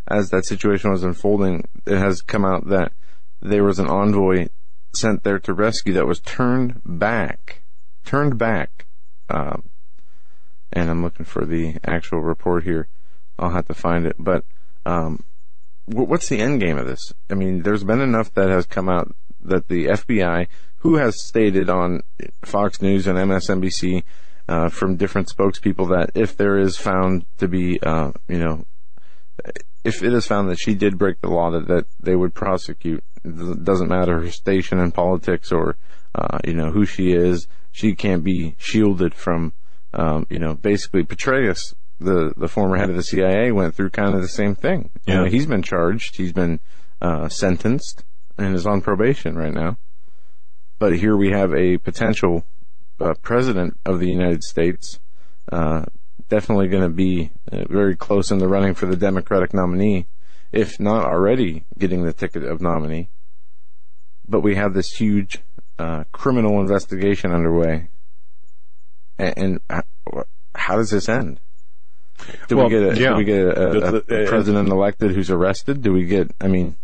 as 0.07 0.29
that 0.29 0.45
situation 0.45 0.91
was 0.91 1.03
unfolding, 1.03 1.67
it 1.85 1.97
has 1.97 2.21
come 2.21 2.45
out 2.45 2.69
that 2.69 2.93
there 3.41 3.63
was 3.63 3.79
an 3.79 3.89
envoy 3.89 4.47
sent 4.93 5.23
there 5.23 5.39
to 5.39 5.53
rescue 5.53 5.93
that 5.93 6.07
was 6.07 6.21
turned 6.21 6.81
back, 6.85 7.61
turned 8.05 8.37
back, 8.37 8.85
um, 9.29 9.63
and 10.77 10.89
I'm 10.89 11.03
looking 11.03 11.25
for 11.25 11.45
the 11.45 11.77
actual 11.85 12.21
report 12.21 12.63
here. 12.63 12.87
I'll 13.39 13.51
have 13.51 13.67
to 13.67 13.73
find 13.73 14.05
it. 14.05 14.15
But 14.19 14.43
um, 14.85 15.23
wh- 15.85 16.07
what's 16.07 16.29
the 16.29 16.39
end 16.39 16.59
game 16.61 16.77
of 16.77 16.87
this? 16.87 17.13
I 17.29 17.33
mean, 17.33 17.63
there's 17.63 17.83
been 17.83 18.01
enough 18.01 18.33
that 18.35 18.49
has 18.49 18.65
come 18.65 18.89
out 18.89 19.15
that 19.41 19.67
the 19.67 19.85
FBI, 19.85 20.47
who 20.77 20.95
has 20.95 21.25
stated 21.25 21.69
on 21.69 22.03
Fox 22.43 22.81
News 22.81 23.07
and 23.07 23.17
MSNBC 23.17 24.03
uh, 24.47 24.69
from 24.69 24.95
different 24.95 25.29
spokespeople 25.29 25.89
that 25.89 26.11
if 26.13 26.37
there 26.37 26.57
is 26.57 26.77
found 26.77 27.25
to 27.37 27.47
be, 27.47 27.79
uh, 27.81 28.11
you 28.27 28.37
know, 28.37 28.65
if 29.83 30.03
it 30.03 30.13
is 30.13 30.27
found 30.27 30.49
that 30.49 30.59
she 30.59 30.75
did 30.75 30.97
break 30.97 31.21
the 31.21 31.29
law, 31.29 31.49
that, 31.51 31.67
that 31.67 31.85
they 31.99 32.15
would 32.15 32.33
prosecute. 32.33 33.03
It 33.23 33.63
doesn't 33.63 33.89
matter 33.89 34.19
her 34.19 34.31
station 34.31 34.79
in 34.79 34.91
politics 34.91 35.51
or, 35.51 35.77
uh, 36.15 36.39
you 36.45 36.53
know, 36.53 36.71
who 36.71 36.85
she 36.85 37.11
is. 37.11 37.47
She 37.71 37.95
can't 37.95 38.23
be 38.23 38.55
shielded 38.57 39.13
from, 39.13 39.53
um, 39.93 40.25
you 40.29 40.39
know, 40.39 40.53
basically 40.53 41.03
Petraeus, 41.03 41.73
the, 41.99 42.33
the 42.37 42.47
former 42.47 42.77
head 42.77 42.89
of 42.89 42.95
the 42.95 43.03
CIA, 43.03 43.51
went 43.51 43.75
through 43.75 43.89
kind 43.89 44.13
of 44.15 44.21
the 44.21 44.27
same 44.27 44.55
thing. 44.55 44.89
You 45.05 45.13
Yeah. 45.13 45.19
know, 45.21 45.25
he's 45.25 45.45
been 45.45 45.63
charged. 45.63 46.17
He's 46.17 46.33
been, 46.33 46.59
uh, 47.01 47.29
sentenced 47.29 48.03
and 48.37 48.53
is 48.55 48.67
on 48.67 48.81
probation 48.81 49.35
right 49.35 49.53
now. 49.53 49.77
But 50.79 50.97
here 50.97 51.17
we 51.17 51.31
have 51.31 51.53
a 51.53 51.77
potential, 51.77 52.45
uh, 52.99 53.13
president 53.23 53.77
of 53.85 53.99
the 53.99 54.07
United 54.09 54.43
States, 54.43 54.99
uh, 55.51 55.85
definitely 56.29 56.67
going 56.67 56.83
to 56.83 56.89
be 56.89 57.31
uh, 57.51 57.63
very 57.69 57.95
close 57.95 58.29
in 58.31 58.37
the 58.37 58.47
running 58.47 58.73
for 58.75 58.85
the 58.85 58.95
Democratic 58.95 59.53
nominee, 59.53 60.05
if 60.51 60.79
not 60.79 61.05
already 61.05 61.65
getting 61.79 62.03
the 62.03 62.13
ticket 62.13 62.43
of 62.43 62.61
nominee. 62.61 63.09
But 64.27 64.41
we 64.41 64.55
have 64.55 64.73
this 64.73 64.91
huge 64.93 65.39
uh, 65.79 66.03
criminal 66.11 66.59
investigation 66.59 67.31
underway, 67.31 67.89
and, 69.17 69.59
and 69.69 70.23
how 70.55 70.75
does 70.75 70.89
this 70.89 71.09
end? 71.09 71.39
Do 72.47 72.57
Well, 72.57 72.65
we 72.65 72.71
get 72.71 72.83
a, 72.83 72.99
yeah. 72.99 73.15
we 73.15 73.23
get 73.23 73.45
a, 73.45 73.95
a, 74.11 74.23
a 74.23 74.27
president 74.27 74.69
elected 74.69 75.11
who's 75.11 75.29
arrested? 75.29 75.81
Do 75.81 75.93
we 75.93 76.05
get? 76.05 76.31
I 76.41 76.47
mean, 76.47 76.75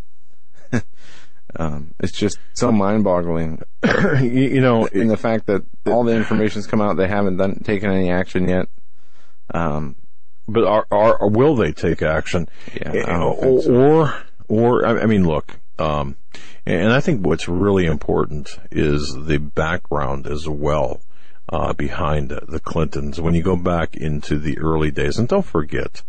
um, 1.56 1.94
it's 1.98 2.12
just 2.12 2.38
so 2.52 2.70
mind-boggling 2.70 3.62
you, 4.20 4.28
you 4.28 4.60
know, 4.60 4.86
in 4.86 5.08
the 5.08 5.16
fact 5.16 5.46
that 5.46 5.64
all 5.86 6.04
the 6.04 6.14
information's 6.14 6.66
come 6.66 6.80
out, 6.80 6.96
they 6.96 7.08
haven't 7.08 7.36
done 7.36 7.56
taken 7.64 7.90
any 7.90 8.10
action 8.10 8.48
yet. 8.48 8.68
Um, 9.52 9.96
but 10.46 10.64
are, 10.64 10.86
are, 10.90 11.16
or 11.16 11.30
will 11.30 11.56
they 11.56 11.72
take 11.72 12.02
action? 12.02 12.48
Yeah, 12.74 13.22
or, 13.22 13.62
so. 13.62 13.74
or, 13.74 14.14
or, 14.48 14.86
I 14.86 15.02
I 15.02 15.06
mean, 15.06 15.26
look, 15.26 15.58
um, 15.78 16.16
and 16.66 16.92
I 16.92 17.00
think 17.00 17.24
what's 17.26 17.48
really 17.48 17.86
important 17.86 18.58
is 18.70 19.16
the 19.26 19.38
background 19.38 20.26
as 20.26 20.48
well, 20.48 21.00
uh, 21.48 21.72
behind 21.72 22.30
the 22.30 22.60
Clintons. 22.60 23.20
When 23.20 23.34
you 23.34 23.42
go 23.42 23.56
back 23.56 23.96
into 23.96 24.38
the 24.38 24.58
early 24.58 24.90
days, 24.90 25.18
and 25.18 25.28
don't 25.28 25.44
forget, 25.44 26.02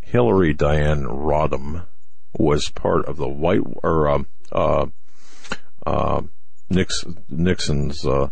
Hillary 0.00 0.52
Diane 0.52 1.04
Rodham 1.04 1.86
was 2.34 2.70
part 2.70 3.06
of 3.06 3.16
the 3.16 3.28
White, 3.28 3.62
or, 3.82 4.24
uh, 4.52 4.86
uh, 5.86 6.22
Nix, 6.68 7.04
Nixon's, 7.28 8.06
uh, 8.06 8.28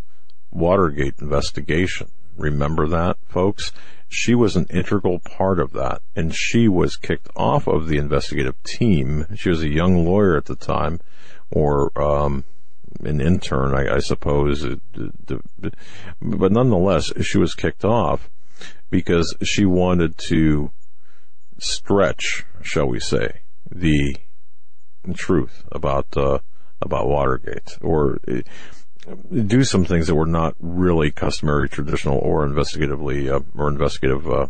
Watergate 0.51 1.15
investigation. 1.21 2.09
Remember 2.37 2.89
that, 2.89 3.19
folks? 3.29 3.73
She 4.09 4.35
was 4.35 4.57
an 4.57 4.67
integral 4.71 5.21
part 5.21 5.61
of 5.61 5.73
that, 5.75 6.03
and 6.17 6.35
she 6.35 6.67
was 6.67 6.97
kicked 6.97 7.29
off 7.37 7.69
of 7.69 7.87
the 7.87 7.99
investigative 7.99 8.61
team. 8.65 9.27
She 9.37 9.51
was 9.51 9.63
a 9.63 9.69
young 9.69 10.05
lawyer 10.05 10.37
at 10.37 10.47
the 10.47 10.57
time, 10.57 11.01
or 11.51 11.93
um, 12.01 12.43
an 13.05 13.21
intern, 13.21 13.75
I, 13.75 13.97
I 13.97 13.99
suppose. 13.99 14.65
It- 14.65 14.81
But 16.21 16.53
nonetheless, 16.53 17.13
she 17.23 17.39
was 17.39 17.55
kicked 17.55 17.85
off 17.85 18.29
because 18.91 19.35
she 19.43 19.65
wanted 19.65 20.19
to 20.29 20.71
stretch, 21.59 22.45
shall 22.63 22.87
we 22.87 23.01
say, 23.01 23.41
the 23.71 24.17
truth 25.15 25.65
about 25.73 26.07
uh, 26.17 26.39
about 26.83 27.09
Watergate, 27.09 27.79
or 27.81 28.19
uh, 28.29 28.41
do 29.47 29.65
some 29.65 29.85
things 29.85 30.07
that 30.07 30.15
were 30.15 30.27
not 30.27 30.55
really 30.59 31.11
customary, 31.11 31.69
traditional, 31.69 32.19
or 32.19 32.45
investigatively 32.47 33.31
uh, 33.31 33.41
or 33.57 33.69
investigative. 33.69 34.31
Uh, 34.31 34.47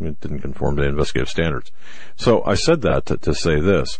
it 0.00 0.20
didn't 0.20 0.40
conform 0.40 0.76
to 0.76 0.82
investigative 0.82 1.28
standards. 1.28 1.70
So 2.16 2.42
I 2.44 2.54
said 2.54 2.82
that 2.82 3.06
to, 3.06 3.16
to 3.18 3.34
say 3.34 3.60
this: 3.60 3.98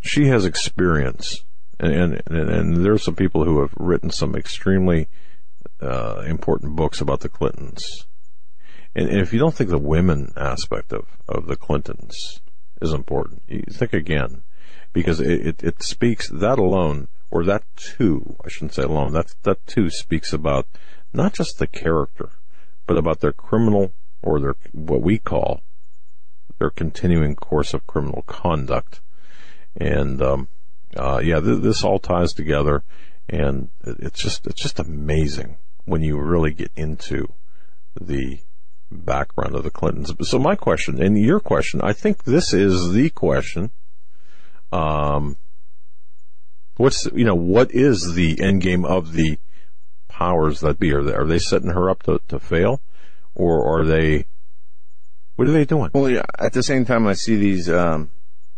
she 0.00 0.26
has 0.26 0.44
experience, 0.44 1.44
and 1.80 2.22
and, 2.26 2.50
and 2.50 2.84
there 2.84 2.92
are 2.92 2.98
some 2.98 3.16
people 3.16 3.44
who 3.44 3.60
have 3.60 3.72
written 3.76 4.10
some 4.10 4.34
extremely 4.34 5.08
uh, 5.82 6.22
important 6.26 6.76
books 6.76 7.00
about 7.00 7.20
the 7.20 7.28
Clintons. 7.28 8.06
And, 8.94 9.08
and 9.08 9.20
if 9.20 9.32
you 9.32 9.38
don't 9.38 9.54
think 9.54 9.70
the 9.70 9.78
women 9.78 10.32
aspect 10.36 10.92
of, 10.92 11.06
of 11.28 11.46
the 11.46 11.56
Clintons 11.56 12.40
is 12.80 12.92
important, 12.92 13.42
you 13.46 13.62
think 13.70 13.92
again, 13.92 14.42
because 14.92 15.20
it, 15.20 15.46
it, 15.46 15.64
it 15.64 15.82
speaks 15.82 16.28
that 16.28 16.58
alone, 16.58 17.08
or 17.30 17.44
that 17.44 17.62
too, 17.76 18.36
I 18.44 18.48
shouldn't 18.48 18.74
say 18.74 18.82
alone, 18.82 19.12
that, 19.12 19.34
that 19.44 19.64
too 19.66 19.90
speaks 19.90 20.32
about 20.32 20.66
not 21.12 21.34
just 21.34 21.58
the 21.58 21.66
character, 21.66 22.30
but 22.86 22.98
about 22.98 23.20
their 23.20 23.32
criminal, 23.32 23.92
or 24.22 24.40
their, 24.40 24.56
what 24.72 25.02
we 25.02 25.18
call, 25.18 25.62
their 26.58 26.70
continuing 26.70 27.36
course 27.36 27.72
of 27.72 27.86
criminal 27.86 28.22
conduct. 28.22 29.00
And, 29.76 30.20
um, 30.20 30.48
uh, 30.96 31.20
yeah, 31.22 31.40
th- 31.40 31.62
this 31.62 31.84
all 31.84 31.98
ties 31.98 32.32
together, 32.32 32.82
and 33.28 33.70
it's 33.84 34.20
just, 34.22 34.46
it's 34.46 34.60
just 34.60 34.78
amazing 34.78 35.56
when 35.84 36.02
you 36.02 36.18
really 36.18 36.52
get 36.52 36.70
into 36.76 37.32
the 38.00 38.40
background 38.90 39.54
of 39.54 39.64
the 39.64 39.70
Clintons. 39.70 40.12
So 40.28 40.38
my 40.38 40.56
question, 40.56 41.02
and 41.02 41.16
your 41.18 41.40
question, 41.40 41.80
I 41.82 41.92
think 41.92 42.24
this 42.24 42.52
is 42.52 42.92
the 42.92 43.10
question. 43.10 43.70
Um, 44.72 45.36
what's 46.76 47.06
you 47.12 47.24
know 47.24 47.34
what 47.34 47.70
is 47.72 48.14
the 48.14 48.40
end 48.40 48.62
game 48.62 48.84
of 48.84 49.12
the 49.12 49.38
powers 50.08 50.60
that 50.60 50.78
be? 50.78 50.92
Are 50.92 51.02
they, 51.02 51.14
are 51.14 51.26
they 51.26 51.38
setting 51.38 51.70
her 51.70 51.90
up 51.90 52.02
to, 52.04 52.20
to 52.28 52.38
fail, 52.38 52.80
or 53.34 53.80
are 53.80 53.84
they? 53.84 54.26
What 55.36 55.48
are 55.48 55.52
they 55.52 55.64
doing? 55.64 55.90
well, 55.94 56.10
yeah, 56.10 56.22
at 56.38 56.52
the 56.52 56.62
same 56.62 56.84
time, 56.84 57.06
I 57.06 57.14
see 57.14 57.36
these 57.36 57.68
um, 57.68 58.10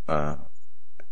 uh, 0.09 0.37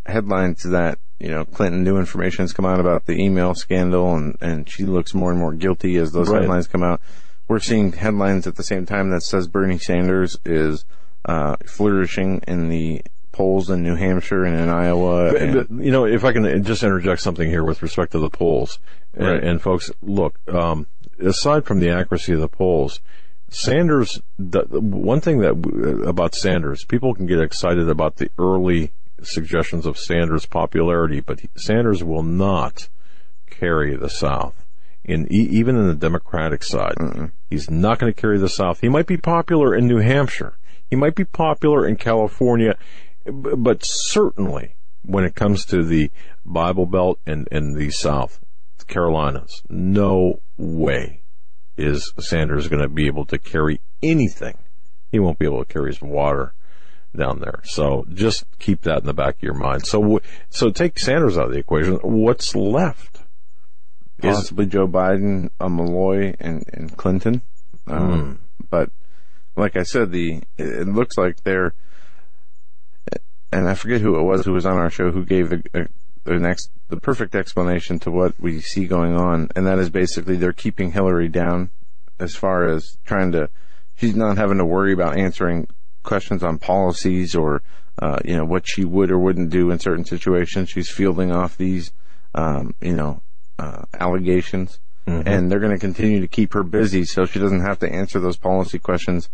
headlines 0.05 0.63
that 0.63 0.99
you 1.21 1.29
know, 1.29 1.45
Clinton 1.45 1.83
new 1.83 1.97
information 1.97 2.43
has 2.43 2.53
come 2.53 2.65
out 2.65 2.79
about 2.79 3.05
the 3.05 3.13
email 3.13 3.53
scandal 3.53 4.15
and, 4.15 4.35
and 4.41 4.67
she 4.69 4.85
looks 4.85 5.13
more 5.13 5.29
and 5.31 5.39
more 5.39 5.53
guilty 5.53 5.97
as 5.97 6.11
those 6.11 6.29
Right. 6.29 6.41
headlines 6.41 6.67
come 6.67 6.83
out. 6.83 6.99
We're 7.47 7.59
seeing 7.59 7.91
headlines 7.91 8.47
at 8.47 8.55
the 8.55 8.63
same 8.63 8.85
time 8.85 9.09
that 9.11 9.21
says 9.21 9.47
Bernie 9.47 9.77
Sanders 9.77 10.37
is, 10.45 10.83
uh, 11.25 11.57
flourishing 11.67 12.41
in 12.47 12.69
the 12.69 13.01
polls 13.31 13.69
in 13.69 13.83
New 13.83 13.95
Hampshire 13.95 14.43
and 14.45 14.57
in 14.59 14.69
Iowa. 14.69 15.31
But, 15.33 15.41
and- 15.41 15.53
but, 15.53 15.85
you 15.85 15.91
know, 15.91 16.05
if 16.05 16.25
I 16.25 16.33
can 16.33 16.63
just 16.63 16.81
interject 16.83 17.21
something 17.21 17.47
here 17.49 17.63
with 17.63 17.81
respect 17.83 18.13
to 18.13 18.19
the 18.19 18.29
polls, 18.29 18.79
and, 19.13 19.27
Right. 19.27 19.43
and 19.43 19.61
folks, 19.61 19.91
look, 20.01 20.39
um, 20.47 20.87
aside 21.19 21.65
from 21.65 21.79
the 21.79 21.89
accuracy 21.89 22.33
of 22.33 22.39
the 22.39 22.47
polls, 22.47 22.99
Sanders, 23.49 24.19
the, 24.39 24.63
the 24.63 24.79
one 24.79 25.19
thing 25.19 25.39
that 25.39 25.51
about 26.07 26.33
Sanders, 26.35 26.85
people 26.85 27.13
can 27.13 27.25
get 27.25 27.39
excited 27.41 27.89
about 27.89 28.15
the 28.15 28.29
early 28.39 28.91
suggestions 29.23 29.85
of 29.85 29.97
Sanders' 29.97 30.45
popularity, 30.45 31.19
but 31.19 31.41
Sanders 31.55 32.03
will 32.03 32.23
not 32.23 32.89
carry 33.49 33.95
the 33.95 34.09
South. 34.09 34.65
In 35.03 35.27
even 35.31 35.75
in 35.75 35.87
the 35.87 35.95
Democratic 35.95 36.63
side, 36.63 36.93
he's 37.49 37.69
not 37.69 37.97
going 37.97 38.13
to 38.13 38.21
carry 38.21 38.37
the 38.37 38.49
South. 38.49 38.81
He 38.81 38.89
might 38.89 39.07
be 39.07 39.17
popular 39.17 39.75
in 39.75 39.87
New 39.87 39.97
Hampshire. 39.97 40.57
He 40.89 40.95
might 40.95 41.15
be 41.15 41.25
popular 41.25 41.87
in 41.87 41.95
California, 41.95 42.77
but 43.25 43.83
certainly 43.83 44.75
when 45.03 45.23
it 45.23 45.35
comes 45.35 45.65
to 45.65 45.83
the 45.83 46.11
Bible 46.45 46.85
Belt 46.85 47.19
and, 47.25 47.47
and 47.51 47.75
the 47.75 47.89
South, 47.89 48.39
Carolinas, 48.87 49.63
no 49.69 50.41
way 50.57 51.21
is 51.77 52.13
Sanders 52.19 52.67
going 52.67 52.81
to 52.81 52.89
be 52.89 53.07
able 53.07 53.25
to 53.25 53.39
carry 53.39 53.79
anything. 54.03 54.57
He 55.11 55.19
won't 55.19 55.39
be 55.39 55.45
able 55.45 55.63
to 55.63 55.73
carry 55.73 55.89
his 55.89 56.01
water 56.01 56.53
down 57.15 57.39
there. 57.39 57.61
So 57.63 58.05
just 58.13 58.45
keep 58.59 58.81
that 58.83 58.99
in 58.99 59.05
the 59.05 59.13
back 59.13 59.35
of 59.37 59.43
your 59.43 59.53
mind. 59.53 59.85
So, 59.85 60.21
so 60.49 60.69
take 60.69 60.97
Sanders 60.99 61.37
out 61.37 61.47
of 61.47 61.51
the 61.53 61.59
equation. 61.59 61.95
What's 62.03 62.55
left? 62.55 63.17
Is- 64.23 64.35
possibly 64.35 64.65
Joe 64.67 64.87
Biden, 64.87 65.49
uh, 65.59 65.67
Malloy, 65.69 66.35
and, 66.39 66.63
and 66.73 66.95
Clinton. 66.95 67.41
Um, 67.87 68.39
But 68.69 68.91
like 69.55 69.75
I 69.75 69.83
said, 69.83 70.11
the 70.11 70.41
it 70.57 70.67
it 70.67 70.87
looks 70.87 71.17
like 71.17 71.43
they're, 71.43 71.73
and 73.51 73.67
I 73.67 73.73
forget 73.73 74.01
who 74.01 74.17
it 74.17 74.23
was 74.23 74.45
who 74.45 74.53
was 74.53 74.65
on 74.65 74.77
our 74.77 74.89
show 74.89 75.11
who 75.11 75.25
gave 75.25 75.49
the 75.49 75.63
uh, 75.73 75.83
the 76.23 76.39
next 76.39 76.69
the 76.89 76.97
perfect 76.99 77.35
explanation 77.35 77.99
to 77.99 78.11
what 78.11 78.39
we 78.39 78.61
see 78.61 78.85
going 78.85 79.15
on, 79.15 79.49
and 79.55 79.65
that 79.65 79.79
is 79.79 79.89
basically 79.89 80.35
they're 80.37 80.53
keeping 80.53 80.91
Hillary 80.91 81.27
down 81.27 81.71
as 82.19 82.35
far 82.35 82.67
as 82.67 82.97
trying 83.05 83.31
to. 83.33 83.49
She's 83.95 84.15
not 84.15 84.37
having 84.37 84.57
to 84.59 84.65
worry 84.65 84.93
about 84.93 85.17
answering 85.17 85.67
questions 86.03 86.43
on 86.43 86.57
policies 86.57 87.35
or 87.35 87.61
uh, 87.99 88.19
you 88.25 88.35
know 88.35 88.45
what 88.45 88.67
she 88.67 88.85
would 88.85 89.11
or 89.11 89.19
wouldn't 89.19 89.49
do 89.49 89.71
in 89.71 89.79
certain 89.79 90.05
situations. 90.05 90.69
She's 90.69 90.89
fielding 90.89 91.31
off 91.31 91.57
these 91.57 91.91
um, 92.33 92.73
you 92.81 92.93
know 92.93 93.21
uh, 93.59 93.83
allegations, 93.99 94.79
and 95.25 95.51
they're 95.51 95.59
going 95.59 95.73
to 95.73 95.79
continue 95.79 96.21
to 96.21 96.27
keep 96.27 96.53
her 96.53 96.63
busy 96.63 97.05
so 97.05 97.25
she 97.25 97.39
doesn't 97.39 97.61
have 97.61 97.79
to 97.79 97.91
answer 97.91 98.19
those 98.19 98.37
policy 98.37 98.79
questions 98.79 99.29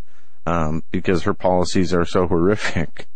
um, 0.46 0.84
because 0.92 1.24
her 1.24 1.34
policies 1.34 1.94
are 1.94 2.06
so 2.06 2.28
horrific 2.28 3.08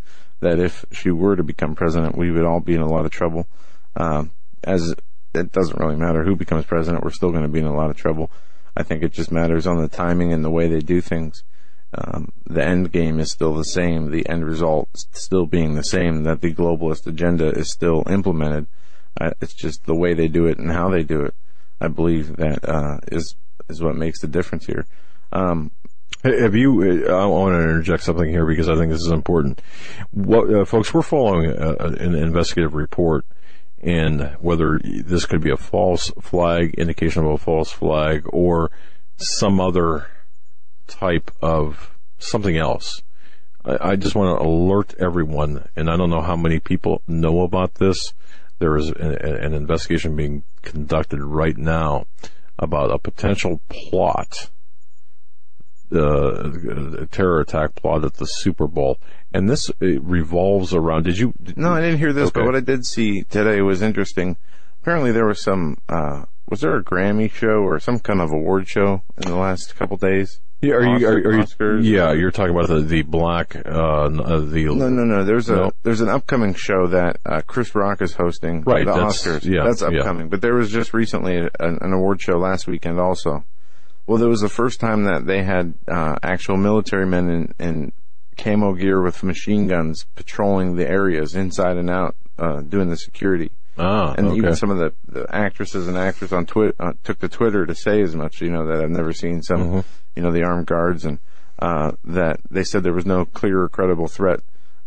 that 0.42 0.60
if 0.60 0.86
she 0.92 1.12
were 1.12 1.36
to 1.36 1.44
become 1.44 1.76
president, 1.76 2.18
we 2.18 2.32
would 2.32 2.46
all 2.46 2.60
be 2.60 2.76
in 2.76 2.82
a 2.82 2.90
lot 2.90 3.06
of 3.06 3.12
trouble. 3.12 3.48
Um, 3.96 4.32
as 4.64 4.94
it 5.34 5.52
doesn't 5.52 5.80
really 5.80 5.96
matter 5.96 6.24
who 6.24 6.36
becomes 6.36 6.66
president, 6.66 7.04
we're 7.04 7.12
still 7.12 7.32
going 7.32 7.44
to 7.44 7.50
be 7.50 7.60
in 7.60 7.66
a 7.66 7.76
lot 7.76 7.90
of 7.90 7.98
trouble. 7.98 8.32
I 8.76 8.84
think 8.84 9.04
it 9.04 9.14
just 9.14 9.32
matters 9.32 9.68
on 9.68 9.78
the 9.78 9.88
timing 9.88 10.34
and 10.34 10.44
the 10.44 10.50
way 10.50 10.68
they 10.68 10.80
do 10.80 11.02
things. 11.02 11.44
Um, 11.94 12.32
the 12.46 12.64
end 12.64 12.92
game 12.92 13.20
is 13.20 13.32
still 13.32 13.54
the 13.54 13.66
same. 13.66 14.12
The 14.12 14.28
end 14.30 14.46
result 14.46 14.90
still 14.94 15.46
being 15.46 15.76
the 15.76 15.84
same. 15.84 16.24
That 16.24 16.42
the 16.42 16.54
globalist 16.54 17.06
agenda 17.06 17.48
is 17.50 17.72
still 17.72 18.04
implemented. 18.10 18.68
Uh, 19.20 19.32
it's 19.42 19.54
just 19.54 19.86
the 19.86 19.96
way 19.96 20.14
they 20.14 20.30
do 20.30 20.46
it 20.46 20.58
and 20.58 20.72
how 20.72 20.90
they 20.90 21.04
do 21.04 21.22
it. 21.22 21.36
I 21.82 21.90
believe 21.90 22.38
that 22.38 22.68
uh, 22.68 23.00
is 23.12 23.36
is 23.68 23.82
what 23.82 23.96
makes 23.96 24.22
the 24.22 24.28
difference 24.28 24.66
here. 24.66 24.86
Um, 25.32 25.72
Have 26.24 26.56
you? 26.56 27.08
uh, 27.10 27.14
I 27.14 27.26
want 27.26 27.56
to 27.56 27.62
interject 27.62 28.04
something 28.04 28.30
here 28.30 28.46
because 28.46 28.70
I 28.70 28.76
think 28.76 28.92
this 28.92 29.02
is 29.02 29.12
important. 29.12 29.62
What, 30.12 30.54
uh, 30.54 30.66
folks, 30.66 30.94
we're 30.94 31.02
following 31.02 31.50
a, 31.50 31.74
an 31.74 32.16
investigative 32.16 32.74
report, 32.74 33.26
and 33.82 34.36
whether 34.40 34.80
this 34.84 35.26
could 35.26 35.42
be 35.42 35.52
a 35.52 35.58
false 35.58 36.12
flag, 36.22 36.76
indication 36.76 37.26
of 37.26 37.32
a 37.32 37.38
false 37.38 37.72
flag, 37.72 38.24
or 38.28 38.72
some 39.18 39.60
other 39.60 40.08
type 40.92 41.32
of 41.42 41.92
something 42.20 42.58
else. 42.58 43.02
I, 43.66 43.92
I 43.92 43.96
just 43.96 44.16
want 44.16 44.38
to 44.40 44.46
alert 44.46 44.94
everyone, 45.00 45.68
and 45.76 45.90
I 45.90 45.96
don't 45.98 46.10
know 46.10 46.22
how 46.22 46.36
many 46.36 46.60
people 46.60 47.02
know 47.08 47.42
about 47.42 47.76
this. 47.76 48.14
There 48.60 48.76
is 48.78 48.90
a, 48.90 48.94
a- 48.94 49.46
an 49.46 49.54
investigation 49.54 50.16
being 50.16 50.44
conducted 50.62 51.20
right 51.22 51.58
now 51.58 52.06
about 52.60 52.92
a 52.92 53.00
potential 53.00 53.62
plot 53.70 54.50
uh, 55.94 57.06
terror 57.12 57.42
attack 57.42 57.76
plot 57.76 58.06
at 58.06 58.14
the 58.16 58.26
Super 58.26 58.68
Bowl, 58.68 58.98
and 59.34 59.50
this 59.50 59.70
uh, 59.82 60.00
revolves 60.02 60.74
around. 60.74 61.04
Did 61.04 61.18
you? 61.18 61.34
No, 61.56 61.74
I 61.74 61.82
didn't 61.82 62.00
hear 62.00 62.14
this, 62.14 62.32
but 62.32 62.46
what 62.46 62.56
I 62.56 62.62
did 62.62 62.86
see 62.86 63.24
today 63.24 63.62
was 63.62 63.82
interesting. 63.82 64.38
Apparently, 64.82 65.12
there 65.12 65.26
was 65.26 65.42
some. 65.42 65.78
Uh, 65.90 66.26
was 66.52 66.62
there 66.62 66.76
a 66.76 66.84
Grammy 66.84 67.32
show 67.32 67.64
or 67.64 67.80
some 67.80 67.98
kind 67.98 68.22
of 68.22 68.32
award 68.32 68.68
show 68.68 69.02
in 69.18 69.30
the 69.30 69.38
last 69.38 69.76
couple 69.78 69.96
days? 69.98 70.42
Yeah, 70.62 70.74
are 70.76 70.98
you? 71.00 71.08
Are, 71.08 71.14
are 71.14 71.80
you? 71.80 71.98
Yeah, 71.98 72.12
you're 72.14 72.30
talking 72.30 72.54
about 72.56 72.68
the 72.68 72.82
the 72.82 73.02
black. 73.02 73.56
Uh, 73.56 73.70
uh, 73.70 74.10
the 74.40 74.66
No, 74.66 74.90
no, 74.90 75.04
no. 75.06 75.24
There's 75.24 75.50
a 75.50 75.56
No. 75.56 75.72
there's 75.82 76.02
an 76.02 76.10
upcoming 76.10 76.54
show 76.54 76.86
that 76.88 77.18
uh, 77.26 77.42
Chris 77.48 77.74
Rock 77.74 78.02
is 78.02 78.14
hosting. 78.14 78.62
Right, 78.62 78.86
the 78.86 78.94
that's- 78.94 79.26
Oscars. 79.26 79.44
yeah, 79.46 79.64
that's 79.64 79.82
yeah. 79.82 80.00
upcoming. 80.02 80.30
But 80.30 80.42
there 80.42 80.54
was 80.54 80.70
just 80.70 80.94
recently 80.94 81.38
an, 81.38 81.50
an 81.60 81.94
award 81.94 82.22
show 82.22 82.38
last 82.38 82.68
weekend 82.68 83.00
also. 83.00 83.44
Well, 84.06 84.20
there 84.20 84.30
was 84.30 84.42
the 84.42 84.50
first 84.50 84.80
time 84.80 85.06
that 85.06 85.26
they 85.26 85.42
had 85.44 85.74
uh, 85.88 86.18
actual 86.22 86.58
military 86.58 87.08
men 87.08 87.30
in, 87.30 87.54
in 87.60 87.92
camo 88.38 88.74
gear 88.74 89.02
with 89.02 89.24
machine 89.24 89.68
guns 89.68 90.06
patrolling 90.16 90.76
the 90.76 90.88
areas 90.88 91.34
inside 91.36 91.78
and 91.78 91.90
out, 91.90 92.16
uh, 92.38 92.62
doing 92.62 92.90
the 92.90 92.98
security. 92.98 93.52
Ah, 93.78 94.14
and 94.18 94.28
okay. 94.28 94.38
even 94.38 94.56
some 94.56 94.70
of 94.70 94.78
the, 94.78 94.94
the 95.08 95.26
actresses 95.34 95.88
and 95.88 95.98
actors 95.98 96.34
on 96.34 96.46
Twitter 96.46 96.76
uh, 96.80 96.94
took 97.04 97.20
to 97.20 97.30
Twitter 97.30 97.66
to 97.66 97.74
say 97.74 98.02
as 98.02 98.16
much. 98.16 98.42
You 98.42 98.50
know 98.50 98.68
that 98.68 98.82
I've 98.84 98.90
never 98.90 99.14
seen 99.14 99.42
some, 99.42 99.62
Mm-hmm. 99.62 99.80
you 100.16 100.24
know, 100.24 100.32
the 100.32 100.44
armed 100.44 100.68
guards, 100.68 101.06
and 101.06 101.20
uh, 101.60 101.94
that 102.04 102.40
they 102.50 102.64
said 102.64 102.84
there 102.84 102.94
was 102.94 103.06
no 103.06 103.26
clear 103.26 103.62
or 103.62 103.70
credible 103.70 104.08
threat 104.08 104.42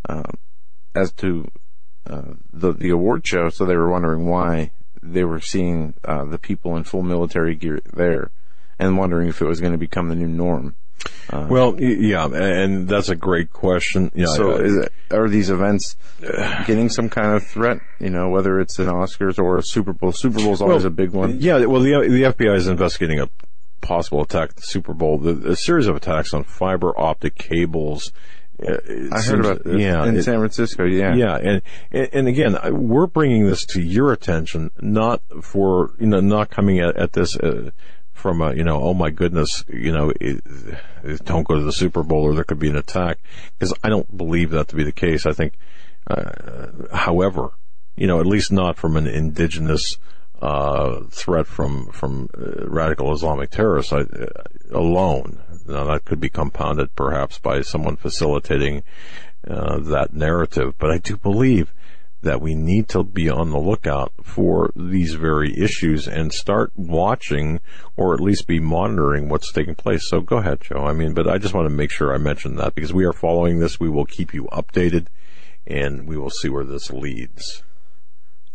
uh, 0.08 0.22
as 0.94 1.12
to 1.12 1.50
uh, 2.08 2.34
the 2.52 2.72
the 2.72 2.90
award 2.90 3.26
show. 3.26 3.48
So 3.48 3.64
they 3.64 3.76
were 3.76 3.90
wondering 3.90 4.26
why 4.26 4.70
they 5.02 5.24
were 5.24 5.40
seeing 5.40 5.94
uh, 6.04 6.24
the 6.24 6.38
people 6.38 6.76
in 6.76 6.84
full 6.84 7.02
military 7.02 7.54
gear 7.54 7.80
there, 7.92 8.30
and 8.78 8.98
wondering 8.98 9.28
if 9.28 9.40
it 9.40 9.46
was 9.46 9.60
going 9.60 9.72
to 9.72 9.78
become 9.78 10.08
the 10.08 10.14
new 10.14 10.28
norm. 10.28 10.74
Well, 11.32 11.80
yeah, 11.80 12.26
and 12.26 12.88
that's 12.88 13.08
a 13.08 13.16
great 13.16 13.52
question. 13.52 14.10
Yeah, 14.14 14.26
So 14.26 14.52
uh, 14.52 14.56
is 14.58 14.76
it, 14.76 14.92
are 15.10 15.28
these 15.28 15.50
events 15.50 15.96
getting 16.66 16.88
some 16.88 17.08
kind 17.08 17.34
of 17.36 17.46
threat? 17.46 17.78
You 18.00 18.10
know, 18.10 18.28
whether 18.30 18.60
it's 18.60 18.78
an 18.78 18.86
Oscars 18.86 19.38
or 19.38 19.58
a 19.58 19.62
Super 19.62 19.92
Bowl. 19.92 20.12
Super 20.12 20.38
Bowl 20.42 20.52
is 20.52 20.60
always 20.62 20.82
Well, 20.82 20.86
a 20.86 20.90
big 20.90 21.10
one. 21.10 21.40
Yeah, 21.40 21.64
well, 21.66 21.80
the 21.80 21.92
the 22.08 22.22
FBI 22.32 22.54
is 22.56 22.68
investigating 22.68 23.20
a 23.20 23.28
possible 23.80 24.22
attack 24.22 24.50
at 24.50 24.56
the 24.56 24.62
Super 24.62 24.94
Bowl. 24.94 25.18
The, 25.18 25.50
a 25.52 25.56
series 25.56 25.86
of 25.86 25.96
attacks 25.96 26.32
on 26.32 26.44
fiber 26.44 26.98
optic 26.98 27.34
cables. 27.34 28.12
uh, 28.66 28.76
I 29.12 29.20
heard 29.20 29.40
about 29.44 29.66
Yeah, 29.66 30.06
in 30.06 30.16
it- 30.16 30.22
San 30.22 30.38
Francisco. 30.38 30.84
Yeah, 30.84 31.14
Yeah, 31.14 31.36
and 31.36 31.62
and 31.90 32.08
and 32.12 32.28
again, 32.28 32.56
we're 32.70 33.06
bringing 33.08 33.46
this 33.46 33.64
to 33.66 33.82
your 33.82 34.12
attention, 34.12 34.70
not 34.80 35.20
for 35.42 35.90
you 35.98 36.06
know, 36.06 36.20
not 36.20 36.50
coming 36.50 36.78
at, 36.80 36.96
at 36.96 37.12
this 37.12 37.36
uh, 37.36 37.70
from 38.14 38.40
a 38.40 38.54
you 38.54 38.64
know, 38.64 38.80
oh 38.80 38.94
my 38.94 39.10
goodness, 39.10 39.64
you 39.68 39.92
know, 39.92 40.10
it, 40.20 40.40
it- 41.02 41.24
don't 41.26 41.46
go 41.46 41.56
to 41.56 41.62
the 41.64 41.72
Super 41.72 42.02
Bowl 42.02 42.22
or 42.22 42.34
there 42.34 42.44
could 42.44 42.58
be 42.58 42.70
an 42.70 42.76
attack, 42.76 43.18
because 43.58 43.74
I 43.84 43.90
don't 43.90 44.16
believe 44.16 44.50
that 44.50 44.68
to 44.68 44.76
be 44.76 44.84
the 44.84 44.92
case. 44.92 45.26
I 45.26 45.32
think, 45.32 45.52
uh, 46.06 46.66
however, 46.92 47.50
you 47.96 48.06
know, 48.06 48.20
at 48.20 48.26
least 48.26 48.50
not 48.50 48.76
from 48.76 48.96
an 48.96 49.06
indigenous 49.06 49.98
uh, 50.40 51.00
threat 51.10 51.46
from 51.46 51.86
from 51.92 52.28
uh, 52.36 52.66
radical 52.66 53.12
Islamic 53.12 53.50
terrorists 53.50 53.92
uh, 53.92 54.26
alone. 54.72 55.38
Now 55.66 55.84
that 55.84 56.04
could 56.04 56.20
be 56.20 56.28
compounded 56.30 56.94
perhaps 56.94 57.38
by 57.38 57.60
someone 57.62 57.96
facilitating 57.96 58.82
uh, 59.46 59.78
that 59.78 60.12
narrative, 60.14 60.74
but 60.78 60.90
I 60.90 60.98
do 60.98 61.16
believe 61.16 61.72
that 62.24 62.40
we 62.40 62.54
need 62.54 62.88
to 62.88 63.04
be 63.04 63.30
on 63.30 63.50
the 63.50 63.58
lookout 63.58 64.12
for 64.22 64.72
these 64.74 65.14
very 65.14 65.56
issues 65.56 66.08
and 66.08 66.32
start 66.32 66.72
watching 66.74 67.60
or 67.96 68.14
at 68.14 68.20
least 68.20 68.46
be 68.46 68.58
monitoring 68.58 69.28
what's 69.28 69.52
taking 69.52 69.74
place. 69.74 70.08
So 70.08 70.20
go 70.20 70.38
ahead, 70.38 70.60
Joe. 70.62 70.84
I 70.84 70.92
mean, 70.92 71.14
but 71.14 71.28
I 71.28 71.38
just 71.38 71.54
want 71.54 71.66
to 71.66 71.74
make 71.74 71.90
sure 71.90 72.14
I 72.14 72.18
mention 72.18 72.56
that 72.56 72.74
because 72.74 72.92
we 72.92 73.04
are 73.04 73.12
following 73.12 73.60
this. 73.60 73.78
We 73.78 73.88
will 73.88 74.06
keep 74.06 74.34
you 74.34 74.44
updated 74.52 75.06
and 75.66 76.06
we 76.06 76.16
will 76.16 76.30
see 76.30 76.48
where 76.48 76.64
this 76.64 76.90
leads. 76.90 77.62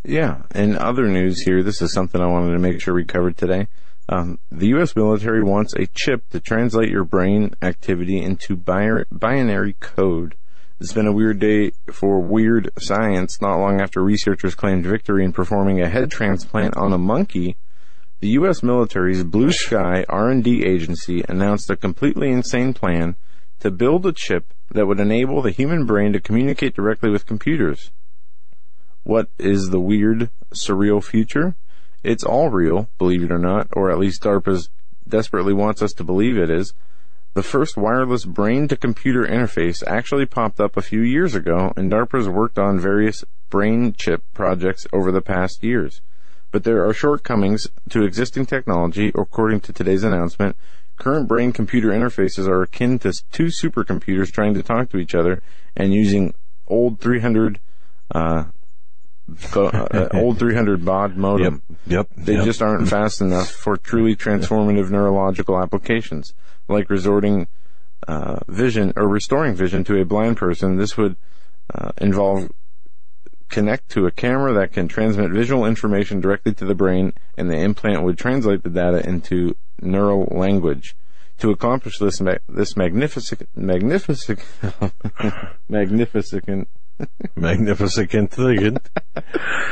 Yeah. 0.04 0.44
In 0.54 0.78
other 0.78 1.08
news 1.08 1.42
here, 1.42 1.64
this 1.64 1.82
is 1.82 1.94
something 1.94 2.22
I 2.22 2.28
wanted 2.28 2.54
to 2.54 2.60
make 2.60 2.82
sure 2.82 2.94
we 2.94 3.06
covered 3.06 3.38
today. 3.38 3.68
Um, 4.08 4.40
the 4.52 4.68
U.S. 4.70 4.96
military 4.96 5.44
wants 5.44 5.74
a 5.76 5.86
chip 5.86 6.28
to 6.30 6.40
translate 6.40 6.90
your 6.90 7.04
brain 7.04 7.54
activity 7.62 8.20
into 8.20 8.56
bi- 8.56 9.04
binary 9.12 9.74
code 9.80 10.36
It's 10.82 10.94
been 10.94 11.08
a 11.08 11.12
weird 11.12 11.40
day 11.40 11.72
for 11.92 12.22
weird 12.22 12.72
science. 12.80 13.42
Not 13.42 13.60
long 13.60 13.82
after 13.82 14.02
researchers 14.02 14.56
claimed 14.56 14.86
victory 14.86 15.26
in 15.26 15.34
performing 15.34 15.82
a 15.82 15.90
head 15.90 16.10
transplant 16.10 16.78
on 16.78 16.94
a 16.94 16.98
monkey, 16.98 17.58
the 18.22 18.30
U.S. 18.30 18.64
military's 18.64 19.26
Blue 19.26 19.52
Sky 19.52 20.06
R&D 20.08 20.64
agency 20.64 21.22
announced 21.28 21.70
a 21.70 21.76
completely 21.76 22.32
insane 22.32 22.74
plan 22.74 23.18
to 23.60 23.72
build 23.72 24.06
a 24.06 24.14
chip 24.14 24.54
that 24.72 24.88
would 24.88 25.02
enable 25.02 25.42
the 25.42 25.52
human 25.52 25.86
brain 25.86 26.14
to 26.14 26.22
communicate 26.22 26.76
directly 26.76 27.10
with 27.10 27.26
computers. 27.26 27.92
What 29.04 29.28
is 29.38 29.72
the 29.72 29.82
weird, 29.82 30.30
surreal 30.54 31.04
future? 31.04 31.56
It's 32.04 32.24
all 32.24 32.48
real, 32.48 32.88
believe 32.98 33.24
it 33.24 33.34
or 33.34 33.38
not, 33.38 33.68
or 33.74 33.92
at 33.92 34.00
least 34.00 34.24
DARPA's 34.24 34.70
desperately 35.06 35.52
wants 35.52 35.82
us 35.82 35.92
to 35.94 36.06
believe 36.06 36.38
it 36.38 36.50
is. 36.50 36.74
The 37.40 37.44
first 37.44 37.78
wireless 37.78 38.26
brain 38.26 38.68
to 38.68 38.76
computer 38.76 39.24
interface 39.26 39.82
actually 39.88 40.26
popped 40.26 40.60
up 40.60 40.76
a 40.76 40.82
few 40.82 41.00
years 41.00 41.36
ago, 41.36 41.72
and 41.78 41.90
DARPA's 41.90 42.28
worked 42.28 42.60
on 42.60 42.82
various 42.82 43.24
brain 43.50 43.94
chip 43.94 44.24
projects 44.34 44.86
over 44.92 45.10
the 45.10 45.22
past 45.22 45.64
years. 45.64 46.02
But 46.52 46.66
there 46.66 46.86
are 46.86 46.92
shortcomings 46.92 47.66
to 47.92 48.04
existing 48.04 48.48
technology, 48.48 49.14
according 49.16 49.62
to 49.62 49.72
today's 49.72 50.04
announcement. 50.04 50.58
Current 50.98 51.30
brain 51.30 51.54
computer 51.54 51.92
interfaces 51.92 52.46
are 52.46 52.62
akin 52.62 53.00
to 53.00 53.14
two 53.32 53.46
supercomputers 53.46 54.34
trying 54.34 54.54
to 54.56 54.62
talk 54.62 54.90
to 54.90 54.98
each 54.98 55.16
other 55.16 55.42
and 55.78 55.94
using 55.94 56.34
old 56.68 57.00
300 57.00 57.62
uh, 58.14 58.44
uh, 59.56 60.08
old 60.14 60.40
300 60.40 60.84
baud 60.84 61.16
modem. 61.16 61.62
Yep. 61.88 62.08
Yep. 62.18 62.26
They 62.26 62.34
yep. 62.34 62.44
just 62.44 62.62
aren't 62.62 62.90
fast 62.90 63.22
enough 63.22 63.50
for 63.50 63.78
truly 63.78 64.18
transformative 64.18 64.90
neurological 64.90 65.58
applications, 65.58 66.34
like 66.70 66.90
resorting 66.90 67.48
uh, 68.08 68.40
vision 68.48 68.94
or 68.96 69.08
restoring 69.08 69.56
vision 69.56 69.84
to 69.86 70.00
a 70.00 70.06
blind 70.06 70.38
person. 70.38 70.78
This 70.78 70.98
would 70.98 71.16
uh, 71.74 71.92
involve 71.98 72.50
connect 73.50 73.90
to 73.90 74.06
a 74.06 74.12
camera 74.12 74.54
that 74.54 74.72
can 74.72 74.88
transmit 74.88 75.32
visual 75.32 75.66
information 75.66 76.22
directly 76.22 76.54
to 76.54 76.66
the 76.66 76.76
brain, 76.76 77.14
and 77.38 77.50
the 77.50 77.58
implant 77.58 78.04
would 78.04 78.18
translate 78.18 78.64
the 78.64 78.70
data 78.70 79.08
into 79.08 79.56
neural 79.82 80.28
language. 80.32 80.96
To 81.40 81.52
accomplish 81.52 81.98
this, 82.00 82.20
ma- 82.20 82.36
this 82.50 82.76
magnificent, 82.76 83.48
magnificent, 83.56 84.40
magnificent 85.70 86.68
Magnificent 87.36 88.32
thing. 88.32 88.78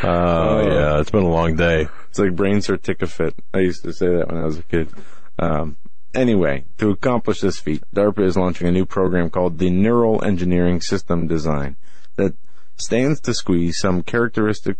Oh, 0.04 0.62
yeah, 0.68 1.00
it's 1.00 1.10
been 1.10 1.24
a 1.24 1.30
long 1.30 1.56
day. 1.56 1.88
It's 2.10 2.20
like 2.20 2.36
brain 2.36 2.62
certificate. 2.62 3.34
I 3.54 3.60
used 3.60 3.84
to 3.84 3.92
say 3.92 4.08
that 4.08 4.28
when 4.28 4.38
I 4.38 4.46
was 4.46 4.60
a 4.60 4.64
kid. 4.64 4.90
Um, 5.40 5.76
anyway, 6.14 6.66
to 6.78 6.90
accomplish 6.90 7.42
this 7.42 7.60
feat, 7.60 7.84
DARPA 7.96 8.24
is 8.24 8.38
launching 8.38 8.68
a 8.68 8.72
new 8.72 8.86
program 8.86 9.30
called 9.30 9.58
the 9.58 9.70
Neural 9.70 10.24
Engineering 10.24 10.82
System 10.82 11.28
Design 11.28 11.76
that 12.16 12.34
stands 12.76 13.20
to 13.22 13.34
squeeze 13.34 13.80
some 13.80 14.04
characteristic 14.04 14.78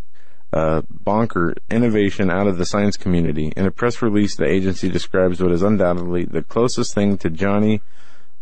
uh, 0.52 0.82
bonker 0.88 1.54
innovation 1.70 2.30
out 2.30 2.46
of 2.46 2.56
the 2.56 2.64
science 2.64 2.96
community. 2.96 3.52
In 3.56 3.66
a 3.66 3.70
press 3.70 4.00
release, 4.00 4.36
the 4.36 4.46
agency 4.46 4.88
describes 4.88 5.42
what 5.42 5.52
is 5.52 5.62
undoubtedly 5.62 6.24
the 6.24 6.42
closest 6.42 6.94
thing 6.94 7.18
to 7.18 7.30
Johnny 7.30 7.82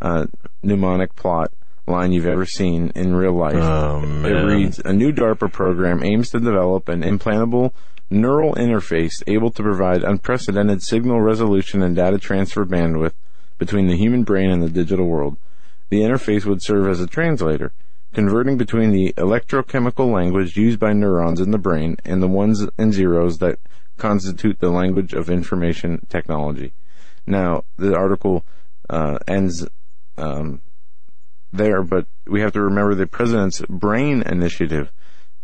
uh, 0.01 0.27
mnemonic 0.63 1.17
plot 1.17 1.53
line 1.87 2.13
you've 2.13 2.27
ever 2.27 2.47
seen 2.47 2.93
in 2.95 3.15
real 3.15 3.33
life. 3.33 3.55
Oh, 3.55 4.03
It 4.25 4.45
reads, 4.45 4.79
a 4.81 4.93
new 4.93 5.13
DARPA 5.13 5.53
program 5.53 6.03
aims 6.03 6.31
to 6.31 6.41
develop 6.41 6.89
an 6.89 7.03
implantable 7.03 7.73
neural 8.11 8.55
interface 8.55 9.23
able 9.27 9.51
to 9.51 9.63
provide 9.63 10.03
unprecedented 10.03 10.83
signal 10.83 11.21
resolution 11.21 11.83
and 11.83 11.97
data 11.97 12.19
transfer 12.19 12.65
bandwidth 12.65 13.15
between 13.59 13.89
the 13.89 13.97
human 13.97 14.23
brain 14.23 14.51
and 14.51 14.63
the 14.63 14.71
digital 14.71 15.07
world. 15.07 15.37
The 15.89 16.01
interface 16.01 16.45
would 16.45 16.63
serve 16.63 16.89
as 16.89 17.01
a 17.01 17.07
translator, 17.07 17.73
converting 18.13 18.57
between 18.57 18.93
the 18.93 19.13
electrochemical 19.17 20.13
language 20.13 20.57
used 20.57 20.79
by 20.79 20.93
neurons 20.93 21.41
in 21.41 21.51
the 21.51 21.59
brain 21.59 21.97
and 22.05 22.23
the 22.23 22.29
ones 22.29 22.67
and 22.79 22.93
zeros 22.93 23.39
that 23.39 23.59
constitute 23.97 24.59
the 24.61 24.71
language 24.71 25.13
of 25.13 25.31
information 25.31 26.05
technology. 26.09 26.73
Now, 27.27 27.65
the 27.77 27.97
article 27.97 28.45
uh, 28.89 29.19
ends 29.27 29.67
um, 30.17 30.61
there, 31.53 31.83
but 31.83 32.07
we 32.27 32.41
have 32.41 32.53
to 32.53 32.63
remember 32.63 32.95
the 32.95 33.07
president's 33.07 33.63
BRAIN 33.69 34.23
initiative. 34.23 34.93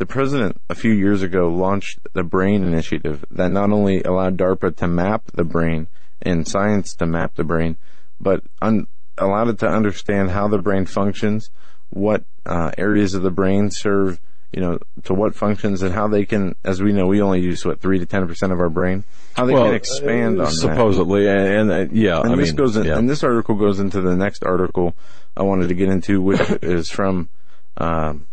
The 0.02 0.06
president 0.06 0.60
a 0.68 0.74
few 0.74 0.90
years 0.90 1.22
ago 1.22 1.48
launched 1.48 2.00
the 2.12 2.24
BRAIN 2.24 2.64
initiative 2.64 3.24
that 3.30 3.52
not 3.52 3.70
only 3.70 4.02
allowed 4.02 4.36
DARPA 4.36 4.74
to 4.78 4.88
map 4.88 5.30
the 5.32 5.44
brain 5.44 5.86
and 6.20 6.44
science 6.44 6.92
to 6.94 7.06
map 7.06 7.36
the 7.36 7.44
brain, 7.44 7.76
but 8.20 8.42
un- 8.60 8.88
allowed 9.16 9.50
it 9.50 9.58
to 9.60 9.68
understand 9.68 10.30
how 10.30 10.48
the 10.48 10.58
brain 10.58 10.86
functions, 10.86 11.50
what 11.90 12.24
uh, 12.44 12.72
areas 12.76 13.14
of 13.14 13.22
the 13.22 13.30
brain 13.30 13.70
serve, 13.70 14.18
you 14.52 14.60
know, 14.60 14.80
to 15.04 15.14
what 15.14 15.36
functions, 15.36 15.82
and 15.82 15.94
how 15.94 16.08
they 16.08 16.24
can, 16.24 16.56
as 16.64 16.82
we 16.82 16.92
know, 16.92 17.06
we 17.06 17.22
only 17.22 17.40
use 17.40 17.64
what 17.64 17.80
three 17.80 18.00
to 18.00 18.04
ten 18.04 18.26
percent 18.26 18.52
of 18.52 18.58
our 18.58 18.68
brain, 18.68 19.04
how 19.34 19.46
they 19.46 19.52
can 19.54 19.72
expand 19.72 20.40
uh, 20.40 20.46
on 20.46 20.48
that. 20.48 20.56
supposedly, 20.56 21.28
and, 21.28 21.70
and 21.70 21.70
uh, 21.70 21.86
yeah, 21.92 22.20
And 22.22 22.32
I 22.32 22.34
this 22.34 22.48
mean, 22.48 22.56
goes 22.56 22.76
in, 22.76 22.86
yeah. 22.86 22.98
and 22.98 23.08
this 23.08 23.22
article 23.22 23.54
goes 23.54 23.78
into 23.78 24.00
the 24.00 24.16
next 24.16 24.42
article 24.42 24.96
I 25.36 25.44
wanted 25.44 25.68
to 25.68 25.74
get 25.74 25.88
into, 25.90 26.20
which 26.20 26.40
is 26.60 26.90
from, 26.90 27.28
um, 27.76 28.26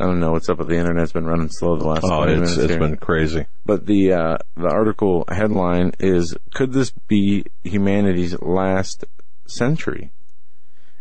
I 0.00 0.04
don't 0.04 0.18
know 0.18 0.32
what's 0.32 0.48
up 0.48 0.58
with 0.58 0.68
the 0.68 0.76
internet. 0.76 1.02
It's 1.02 1.12
been 1.12 1.26
running 1.26 1.50
slow 1.50 1.76
the 1.76 1.86
last 1.86 2.04
oh, 2.04 2.22
it's 2.22 2.56
it's 2.56 2.70
here. 2.70 2.78
been 2.78 2.96
crazy. 2.96 3.46
But 3.66 3.84
the 3.86 4.12
uh, 4.14 4.38
the 4.56 4.68
article 4.68 5.24
headline 5.30 5.92
is 5.98 6.34
"Could 6.54 6.72
this 6.72 6.90
be 7.06 7.44
humanity's 7.64 8.40
last 8.40 9.04
century?" 9.46 10.10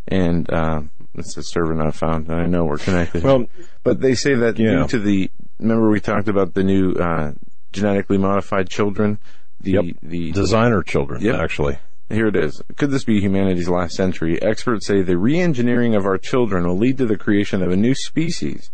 And 0.07 0.51
uh, 0.51 0.81
it's 1.15 1.37
a 1.37 1.43
server 1.43 1.73
not 1.75 1.95
found. 1.95 2.31
I 2.31 2.45
know 2.45 2.65
we're 2.65 2.77
connected. 2.77 3.23
Well, 3.23 3.45
but 3.83 4.01
they 4.01 4.15
say 4.15 4.35
that 4.35 4.59
Yeah. 4.59 4.81
due 4.81 4.87
to 4.87 4.99
the 4.99 5.31
remember 5.59 5.89
we 5.89 5.99
talked 6.01 6.27
about 6.27 6.53
the 6.53 6.63
new 6.63 6.91
uh, 6.93 7.31
genetically 7.71 8.17
modified 8.17 8.69
children. 8.69 9.17
The 9.61 9.71
Yep. 9.71 9.85
the 10.03 10.31
designer 10.31 10.81
children, 10.83 11.21
Yep. 11.21 11.35
actually. 11.35 11.77
here 12.09 12.27
it 12.27 12.35
is. 12.35 12.61
Could 12.77 12.91
this 12.91 13.03
be 13.03 13.19
humanity's 13.21 13.67
last 13.69 13.95
century? 13.95 14.41
Experts 14.41 14.87
say 14.87 15.01
the 15.03 15.17
re-engineering 15.17 15.95
of 15.95 16.05
our 16.05 16.17
children 16.17 16.65
will 16.65 16.77
lead 16.77 16.97
to 16.97 17.05
the 17.05 17.17
creation 17.17 17.61
of 17.61 17.71
a 17.71 17.75
new 17.75 17.93
species. 17.93 18.71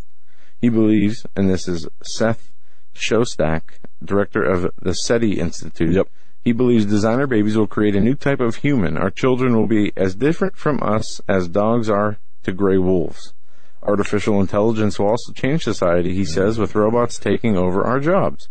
He 0.65 0.69
believes, 0.69 1.27
and 1.35 1.47
this 1.47 1.67
is 1.67 1.87
Seth 2.01 2.51
Shostak, 2.95 3.77
director 4.03 4.41
of 4.41 4.71
the 4.81 4.93
SETI 4.93 5.39
Institute. 5.39 5.93
Yep. 5.93 6.09
He 6.41 6.53
believes 6.53 6.87
designer 6.87 7.27
babies 7.27 7.55
will 7.55 7.67
create 7.67 7.95
a 7.95 7.99
new 7.99 8.15
type 8.15 8.39
of 8.39 8.55
human. 8.55 8.97
Our 8.97 9.11
children 9.11 9.55
will 9.55 9.67
be 9.67 9.91
as 9.95 10.15
different 10.15 10.57
from 10.57 10.81
us 10.81 11.21
as 11.27 11.47
dogs 11.47 11.87
are 11.87 12.17
to 12.41 12.51
gray 12.51 12.79
wolves. 12.79 13.35
Artificial 13.83 14.41
intelligence 14.41 14.97
will 14.97 15.09
also 15.09 15.33
change 15.33 15.63
society, 15.63 16.15
he 16.15 16.21
mm-hmm. 16.21 16.33
says, 16.33 16.57
with 16.57 16.73
robots 16.73 17.19
taking 17.19 17.55
over 17.55 17.83
our 17.83 17.99
jobs. 17.99 18.49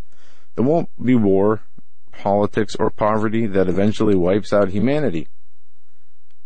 There 0.55 0.65
won't 0.65 0.91
be 1.05 1.17
war, 1.17 1.63
politics, 2.13 2.77
or 2.77 2.91
poverty 2.91 3.49
that 3.49 3.69
eventually 3.69 4.15
wipes 4.15 4.53
out 4.53 4.69
humanity. 4.69 5.27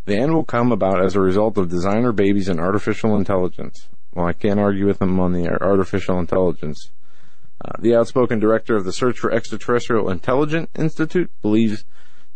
The 0.06 0.16
end 0.16 0.32
will 0.32 0.44
come 0.44 0.72
about 0.72 1.04
as 1.04 1.14
a 1.14 1.20
result 1.20 1.58
of 1.58 1.68
designer 1.68 2.12
babies 2.12 2.48
and 2.48 2.58
artificial 2.58 3.14
intelligence. 3.14 3.90
Well, 4.14 4.26
I 4.26 4.32
can't 4.32 4.60
argue 4.60 4.86
with 4.86 4.98
them 4.98 5.20
on 5.20 5.32
the 5.32 5.48
artificial 5.48 6.18
intelligence. 6.18 6.90
Uh, 7.64 7.72
the 7.80 7.94
outspoken 7.94 8.38
director 8.38 8.76
of 8.76 8.84
the 8.84 8.92
Search 8.92 9.18
for 9.18 9.32
Extraterrestrial 9.32 10.10
Intelligence 10.10 10.70
Institute 10.76 11.30
believes 11.42 11.84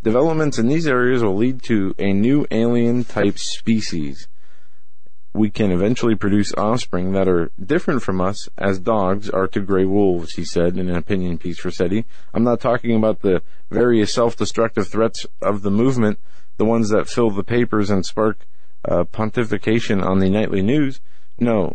developments 0.02 0.58
in 0.58 0.68
these 0.68 0.86
areas 0.86 1.22
will 1.22 1.36
lead 1.36 1.62
to 1.62 1.94
a 1.98 2.12
new 2.12 2.44
alien 2.50 3.04
type 3.04 3.38
species. 3.38 4.26
We 5.32 5.48
can 5.48 5.70
eventually 5.70 6.14
produce 6.14 6.52
offspring 6.54 7.12
that 7.12 7.28
are 7.28 7.52
different 7.64 8.02
from 8.02 8.20
us 8.20 8.48
as 8.58 8.78
dogs 8.78 9.30
are 9.30 9.46
to 9.48 9.60
gray 9.60 9.84
wolves, 9.84 10.34
he 10.34 10.44
said 10.44 10.76
in 10.76 10.90
an 10.90 10.96
opinion 10.96 11.38
piece 11.38 11.58
for 11.58 11.70
SETI. 11.70 12.04
I'm 12.34 12.44
not 12.44 12.60
talking 12.60 12.96
about 12.96 13.22
the 13.22 13.42
various 13.70 14.12
self-destructive 14.12 14.88
threats 14.88 15.24
of 15.40 15.62
the 15.62 15.70
movement, 15.70 16.18
the 16.58 16.66
ones 16.66 16.90
that 16.90 17.08
fill 17.08 17.30
the 17.30 17.44
papers 17.44 17.88
and 17.88 18.04
spark 18.04 18.46
uh, 18.84 19.04
pontification 19.04 20.04
on 20.04 20.18
the 20.18 20.28
nightly 20.28 20.60
news. 20.60 21.00
No, 21.38 21.74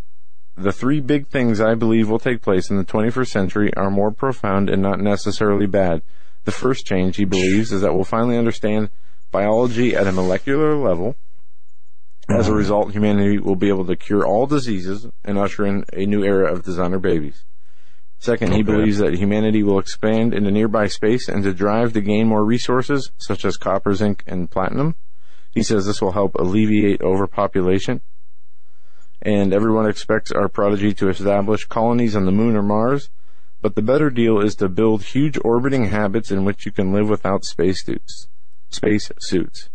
the 0.56 0.72
three 0.72 1.00
big 1.00 1.28
things 1.28 1.60
I 1.60 1.74
believe 1.74 2.08
will 2.08 2.18
take 2.18 2.42
place 2.42 2.70
in 2.70 2.76
the 2.76 2.84
21st 2.84 3.28
century 3.28 3.74
are 3.76 3.90
more 3.90 4.10
profound 4.10 4.68
and 4.68 4.82
not 4.82 5.00
necessarily 5.00 5.66
bad. 5.66 6.02
The 6.44 6.52
first 6.52 6.86
change, 6.86 7.16
he 7.16 7.24
believes, 7.24 7.72
is 7.72 7.82
that 7.82 7.94
we'll 7.94 8.04
finally 8.04 8.38
understand 8.38 8.90
biology 9.30 9.94
at 9.94 10.06
a 10.06 10.12
molecular 10.12 10.74
level. 10.76 11.16
As 12.28 12.48
a 12.48 12.54
result, 12.54 12.92
humanity 12.92 13.38
will 13.38 13.56
be 13.56 13.68
able 13.68 13.86
to 13.86 13.96
cure 13.96 14.26
all 14.26 14.46
diseases 14.46 15.06
and 15.24 15.38
usher 15.38 15.64
in 15.64 15.84
a 15.92 16.04
new 16.04 16.22
era 16.22 16.52
of 16.52 16.62
designer 16.62 16.98
babies. 16.98 17.44
Second, 18.18 18.52
he 18.52 18.60
Okay. 18.60 18.72
believes 18.72 18.98
that 18.98 19.14
humanity 19.14 19.62
will 19.62 19.78
expand 19.78 20.34
into 20.34 20.50
nearby 20.50 20.88
space 20.88 21.28
and 21.28 21.42
to 21.44 21.54
drive 21.54 21.92
to 21.92 22.00
gain 22.00 22.26
more 22.26 22.44
resources, 22.44 23.12
such 23.16 23.44
as 23.44 23.56
copper, 23.56 23.94
zinc, 23.94 24.24
and 24.26 24.50
platinum. 24.50 24.94
He 25.52 25.62
says 25.62 25.86
this 25.86 26.02
will 26.02 26.12
help 26.12 26.34
alleviate 26.34 27.00
overpopulation. 27.00 28.00
And 29.20 29.52
everyone 29.52 29.88
expects 29.88 30.30
our 30.30 30.48
prodigy 30.48 30.94
to 30.94 31.08
establish 31.08 31.64
colonies 31.64 32.14
on 32.14 32.24
the 32.24 32.32
moon 32.32 32.56
or 32.56 32.62
Mars. 32.62 33.10
But 33.60 33.74
the 33.74 33.82
better 33.82 34.10
deal 34.10 34.40
is 34.40 34.54
to 34.56 34.68
build 34.68 35.02
huge 35.02 35.38
orbiting 35.44 35.86
habits 35.86 36.30
in 36.30 36.44
which 36.44 36.64
you 36.64 36.72
can 36.72 36.92
live 36.92 37.08
without 37.08 37.44
space 37.44 37.84
suits. 37.84 38.28
Space 38.70 39.10
suits. 39.18 39.68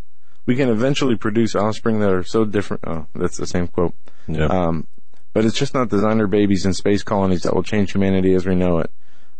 We 0.45 0.55
can 0.55 0.69
eventually 0.69 1.15
produce 1.15 1.55
offspring 1.55 1.99
that 1.99 2.11
are 2.11 2.23
so 2.23 2.45
different. 2.45 2.83
Oh, 2.87 3.07
that's 3.15 3.37
the 3.37 3.47
same 3.47 3.67
quote. 3.67 3.93
Yeah. 4.27 4.45
Um, 4.45 4.87
but 5.33 5.45
it's 5.45 5.57
just 5.57 5.73
not 5.73 5.89
designer 5.89 6.27
babies 6.27 6.65
and 6.65 6.75
space 6.75 7.03
colonies 7.03 7.41
that 7.41 7.55
will 7.55 7.63
change 7.63 7.91
humanity 7.91 8.33
as 8.33 8.45
we 8.45 8.55
know 8.55 8.79
it. 8.79 8.91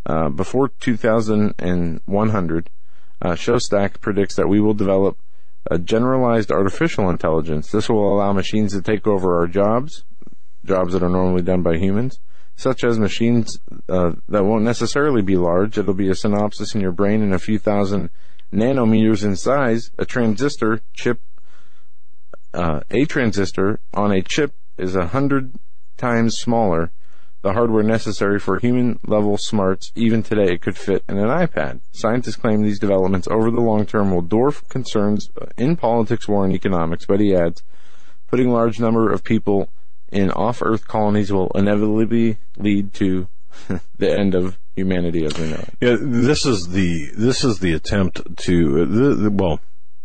Uh, 0.06 0.28
before 0.28 0.68
2100, 0.68 2.70
uh, 3.22 3.30
Shostak 3.30 4.00
predicts 4.00 4.34
that 4.34 4.48
we 4.48 4.60
will 4.60 4.74
develop 4.74 5.16
a 5.70 5.78
generalized 5.78 6.50
artificial 6.50 7.08
intelligence. 7.08 7.70
This 7.70 7.88
will 7.88 8.12
allow 8.12 8.32
machines 8.32 8.72
to 8.72 8.82
take 8.82 9.06
over 9.06 9.38
our 9.38 9.46
jobs, 9.46 10.04
jobs 10.64 10.92
that 10.92 11.02
are 11.02 11.08
normally 11.08 11.42
done 11.42 11.62
by 11.62 11.76
humans, 11.76 12.18
such 12.56 12.84
as 12.84 12.98
machines 12.98 13.58
uh, 13.88 14.12
that 14.28 14.44
won't 14.44 14.64
necessarily 14.64 15.22
be 15.22 15.36
large. 15.36 15.78
It'll 15.78 15.94
be 15.94 16.10
a 16.10 16.14
synopsis 16.14 16.74
in 16.74 16.80
your 16.80 16.92
brain 16.92 17.22
in 17.22 17.32
a 17.32 17.38
few 17.38 17.58
thousand 17.58 18.10
nanometers 18.52 19.24
in 19.24 19.36
size. 19.36 19.90
A 19.98 20.04
transistor 20.04 20.80
chip, 20.92 21.20
uh, 22.52 22.80
a 22.90 23.04
transistor 23.06 23.80
on 23.92 24.12
a 24.12 24.22
chip 24.22 24.54
is 24.78 24.94
a 24.94 25.08
hundred 25.08 25.54
times 25.96 26.36
smaller. 26.36 26.92
The 27.44 27.52
hardware 27.52 27.82
necessary 27.82 28.40
for 28.40 28.58
human 28.58 28.98
level 29.06 29.36
smarts 29.36 29.92
even 29.94 30.22
today 30.22 30.56
could 30.56 30.78
fit 30.78 31.04
in 31.06 31.18
an 31.18 31.28
iPad. 31.28 31.82
Scientists 31.92 32.36
claim 32.36 32.62
these 32.62 32.78
developments 32.78 33.28
over 33.30 33.50
the 33.50 33.60
long 33.60 33.84
term 33.84 34.14
will 34.14 34.22
dwarf 34.22 34.66
concerns 34.70 35.28
in 35.58 35.76
politics, 35.76 36.26
war, 36.26 36.46
and 36.46 36.54
economics, 36.54 37.04
but 37.04 37.20
he 37.20 37.36
adds, 37.36 37.62
putting 38.30 38.48
large 38.48 38.80
number 38.80 39.12
of 39.12 39.24
people 39.24 39.68
in 40.10 40.30
off-Earth 40.30 40.88
colonies 40.88 41.30
will 41.30 41.52
inevitably 41.54 42.38
lead 42.56 42.94
to 42.94 43.28
the 43.98 44.18
end 44.18 44.34
of 44.34 44.56
humanity 44.74 45.26
as 45.26 45.38
we 45.38 45.50
know 45.50 45.56
it. 45.56 45.74
Yeah, 45.82 45.96
this 46.00 46.46
is 46.46 46.68
the 46.68 47.10
this 47.14 47.44
is 47.44 47.58
the 47.58 47.74
attempt 47.74 48.38
to 48.38 48.86
the, 48.86 49.14
the, 49.16 49.30
well 49.30 49.60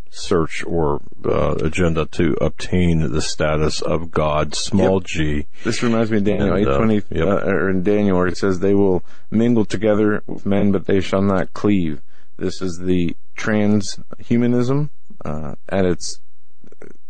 search 0.10 0.64
or 0.66 1.02
uh, 1.26 1.56
agenda 1.56 2.06
to 2.06 2.36
obtain 2.42 3.12
the 3.12 3.22
status 3.22 3.82
of 3.82 4.12
God, 4.12 4.56
small 4.56 5.00
Yep. 5.00 5.04
g. 5.06 5.46
This 5.64 5.84
reminds 5.84 6.12
me 6.12 6.18
of 6.18 6.24
Daniel 6.24 6.56
And, 6.56 6.68
uh, 6.68 6.72
820, 6.72 7.16
yep. 7.16 7.28
uh, 7.28 7.48
or 7.48 7.70
in 7.70 7.84
Daniel 7.84 8.18
where 8.18 8.28
it 8.28 8.38
says 8.38 8.60
they 8.60 8.74
will 8.74 9.04
mingle 9.30 9.66
together 9.66 10.24
with 10.28 10.46
men, 10.46 10.72
but 10.72 10.86
they 10.86 11.00
shall 11.00 11.22
not 11.22 11.54
cleave. 11.54 12.02
This 12.38 12.62
is 12.62 12.80
the 12.80 13.16
transhumanism, 13.38 14.90
uh, 15.26 15.56
at 15.68 15.86
its, 15.86 16.20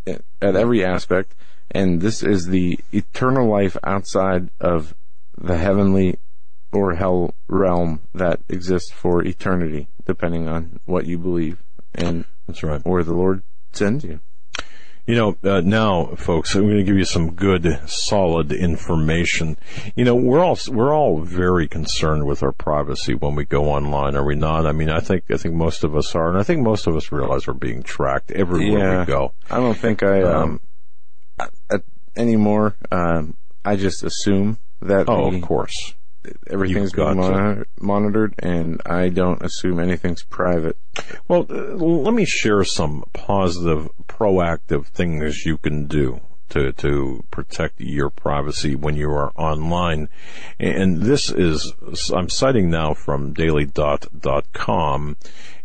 at 0.08 0.22
every 0.42 0.84
aspect. 0.84 1.36
And 1.72 2.02
this 2.02 2.24
is 2.24 2.48
the 2.48 2.80
eternal 2.92 3.48
life 3.48 3.78
outside 3.84 4.50
of 4.60 4.96
the 5.38 5.58
heavenly 5.58 6.18
or 6.72 6.96
hell 6.96 7.34
realm 7.48 8.02
that 8.14 8.40
exists 8.50 8.92
for 8.92 9.24
eternity, 9.24 9.88
depending 10.06 10.48
on 10.48 10.80
what 10.86 11.06
you 11.06 11.18
believe 11.18 11.62
and 11.94 12.26
That's 12.50 12.64
right. 12.64 12.86
where 12.86 13.04
the 13.04 13.14
Lord 13.14 13.44
sends 13.74 14.04
you. 14.04 14.20
You 15.08 15.16
know, 15.16 15.38
uh, 15.44 15.62
now, 15.62 16.14
folks, 16.18 16.54
I'm 16.54 16.66
going 16.66 16.78
to 16.78 16.84
give 16.84 16.96
you 16.98 17.04
some 17.06 17.32
good, 17.32 17.80
solid 17.88 18.52
information. 18.52 19.58
You 19.96 20.06
know, 20.06 20.14
we're 20.14 20.44
all 20.44 20.56
we're 20.68 20.94
all 20.94 21.22
very 21.22 21.68
concerned 21.68 22.26
with 22.28 22.44
our 22.44 22.52
privacy 22.52 23.16
when 23.16 23.34
we 23.34 23.44
go 23.46 23.72
online, 23.72 24.16
are 24.16 24.24
we 24.24 24.36
not? 24.36 24.68
I 24.68 24.72
mean, 24.72 24.90
I 24.90 25.00
think 25.00 25.24
I 25.32 25.38
think 25.38 25.56
most 25.56 25.84
of 25.84 25.96
us 25.96 26.14
are, 26.14 26.30
and 26.30 26.38
I 26.38 26.44
think 26.44 26.62
most 26.62 26.86
of 26.86 26.96
us 26.96 27.12
realize 27.12 27.48
we're 27.48 27.54
being 27.56 27.82
tracked 27.82 28.30
everywhere 28.32 28.80
Yeah. 28.94 29.00
we 29.00 29.06
go. 29.08 29.34
I 29.50 29.58
don't 29.58 29.78
think 29.78 30.04
I 30.04 30.22
um, 30.22 30.60
Um, 31.40 31.50
uh, 31.72 31.78
anymore. 32.16 32.76
Um, 32.92 33.34
I 33.66 33.78
just 33.78 34.04
assume 34.04 34.60
that 34.82 35.10
Oh, 35.10 35.32
the- 35.32 35.38
of 35.38 35.42
course. 35.44 35.96
Everything's 36.48 36.94
being 36.94 37.16
to. 37.16 37.66
monitored, 37.80 38.36
and 38.40 38.82
I 38.86 39.10
don't 39.10 39.42
assume 39.42 39.80
anything's 39.80 40.24
private. 40.24 40.78
Well, 41.28 41.46
uh, 41.50 41.76
let 41.76 42.14
me 42.14 42.26
share 42.26 42.64
some 42.64 43.04
positive, 43.14 43.90
proactive 44.08 44.88
things 44.88 45.46
you 45.46 45.58
can 45.58 45.88
do 45.88 46.22
to 46.50 46.72
to 46.74 47.24
protect 47.32 47.80
your 47.80 48.10
privacy 48.10 48.76
when 48.76 48.96
you 48.96 49.10
are 49.12 49.32
online. 49.36 50.10
And 50.60 51.02
this 51.02 51.30
is 51.30 51.74
I'm 52.14 52.30
citing 52.30 52.70
now 52.70 52.94
from 52.94 53.34
dailydot.com. 53.34 55.18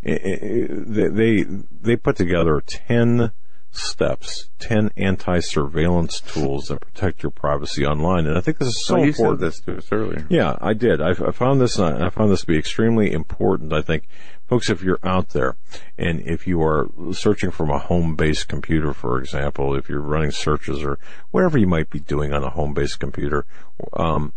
They 0.03 1.09
they 1.09 1.43
they 1.83 1.97
put 1.97 2.17
together 2.17 2.61
10 2.61 3.33
steps, 3.77 4.49
10 4.61 4.91
anti-surveillance 4.97 6.21
tools 6.21 6.67
that 6.69 6.81
protect 6.81 7.23
your 7.23 7.31
privacy 7.31 7.85
online. 7.85 8.27
And 8.27 8.37
I 8.37 8.41
think 8.41 8.59
this 8.59 8.69
is 8.69 8.85
so 8.85 8.95
So 8.95 8.99
you 9.03 9.09
important. 9.09 9.41
said 9.41 9.47
this 9.47 9.61
to 9.61 9.77
us 9.79 9.89
earlier. 9.93 10.27
Yeah, 10.29 10.57
I 10.61 10.73
did. 10.75 11.01
I, 11.01 11.11
I 11.11 11.31
found 11.33 11.61
this. 11.61 11.79
uh, 11.79 11.99
I 12.01 12.11
found 12.11 12.31
this 12.31 12.43
to 12.43 12.47
be 12.47 12.59
extremely 12.59 13.13
important. 13.13 13.73
I 13.73 13.83
think, 13.83 14.07
folks, 14.49 14.71
if 14.71 14.83
you're 14.83 15.01
out 15.03 15.31
there 15.31 15.57
and 15.99 16.21
if 16.21 16.47
you 16.47 16.63
are 16.63 16.89
searching 17.13 17.51
from 17.51 17.71
a 17.71 17.79
home-based 17.79 18.49
computer, 18.49 18.93
for 18.93 19.19
example, 19.19 19.75
if 19.75 19.89
you're 19.89 20.01
running 20.01 20.31
searches 20.31 20.83
or 20.83 20.99
whatever 21.31 21.59
you 21.59 21.67
might 21.67 21.91
be 21.91 22.01
doing 22.01 22.33
on 22.33 22.45
a 22.45 22.51
home-based 22.51 23.01
computer, 23.01 23.45
um, 23.95 24.33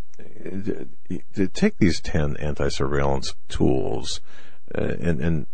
to 1.35 1.47
take 1.47 1.77
these 1.77 1.99
ten 1.99 2.35
anti-surveillance 2.38 3.35
tools 3.49 4.19
uh, 4.76 4.81
and 4.81 5.22
and 5.22 5.47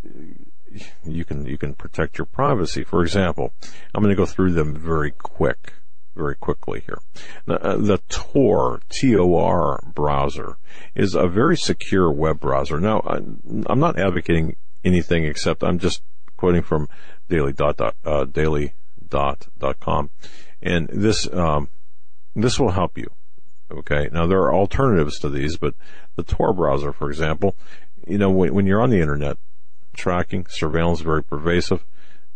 you 1.04 1.26
can 1.26 1.46
you 1.46 1.58
can 1.58 1.74
protect 1.74 2.18
your 2.18 2.26
privacy. 2.26 2.84
For 2.84 3.02
example, 3.02 3.54
I'm 3.94 4.04
going 4.04 4.16
to 4.16 4.22
go 4.22 4.26
through 4.26 4.54
them 4.54 4.76
very 4.76 5.12
quick, 5.12 5.74
very 6.16 6.36
quickly 6.36 6.84
here. 6.86 7.00
The, 7.46 7.62
uh, 7.62 7.78
the 7.78 7.98
Tor 8.10 8.82
T-O-R 8.90 9.80
browser 9.94 10.58
is 10.96 11.16
a 11.16 11.28
very 11.28 11.58
secure 11.58 12.12
web 12.12 12.40
browser. 12.40 12.80
Now, 12.80 13.02
I'm 13.68 13.80
not 13.80 14.00
advocating 14.00 14.56
anything 14.84 15.26
except 15.26 15.64
I'm 15.64 15.80
just 15.80 16.02
quoting 16.38 16.62
from 16.62 16.90
daily 17.30 17.54
dot, 17.54 17.78
dot 17.78 17.96
uh, 18.06 18.26
daily 18.26 18.74
dot 19.10 19.48
dot 19.60 19.80
com, 19.80 20.10
and 20.62 20.90
this 20.90 21.32
um, 21.34 21.70
this 22.36 22.60
will 22.60 22.72
help 22.72 22.98
you. 22.98 23.10
Okay. 23.72 24.10
Now 24.12 24.28
there 24.28 24.42
are 24.42 24.54
alternatives 24.54 25.20
to 25.20 25.30
these, 25.30 25.58
but 25.58 25.74
the 26.16 26.24
Tor 26.24 26.54
browser, 26.54 26.92
for 26.92 27.10
example, 27.10 27.56
you 28.06 28.18
know, 28.18 28.30
when 28.30 28.66
you're 28.66 28.82
on 28.82 28.90
the 28.90 29.00
internet, 29.00 29.38
tracking, 29.94 30.46
surveillance, 30.50 31.02
very 31.02 31.24
pervasive. 31.24 31.84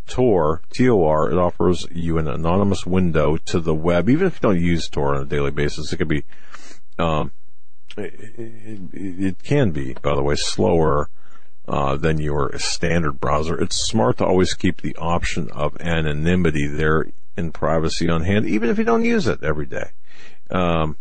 Tor, 0.07 0.61
T-O-R, 0.71 1.31
it 1.31 1.37
offers 1.37 1.85
you 1.91 2.17
an 2.17 2.27
anonymous 2.27 2.85
window 2.85 3.37
to 3.37 3.59
the 3.59 3.75
web. 3.75 4.09
Even 4.09 4.27
if 4.27 4.35
you 4.35 4.39
don't 4.41 4.61
use 4.61 4.87
Tor 4.87 5.15
on 5.15 5.21
a 5.21 5.25
daily 5.25 5.51
basis, 5.51 5.91
it 5.91 5.97
could 5.97 6.07
be, 6.07 6.23
um, 6.97 7.31
it, 7.97 8.13
it, 8.37 8.79
it 8.93 9.43
can 9.43 9.71
be, 9.71 9.93
by 10.01 10.15
the 10.15 10.23
way, 10.23 10.35
slower 10.35 11.09
uh, 11.67 11.97
than 11.97 12.19
your 12.19 12.57
standard 12.57 13.19
browser. 13.19 13.59
It's 13.59 13.75
smart 13.75 14.17
to 14.17 14.25
always 14.25 14.53
keep 14.53 14.81
the 14.81 14.95
option 14.95 15.49
of 15.51 15.79
anonymity 15.81 16.67
there 16.67 17.07
in 17.35 17.51
privacy 17.51 18.09
on 18.09 18.23
hand, 18.23 18.45
even 18.45 18.69
if 18.69 18.77
you 18.77 18.85
don't 18.85 19.03
use 19.03 19.27
it 19.27 19.43
every 19.43 19.65
day. 19.65 19.91
Um, 20.49 20.97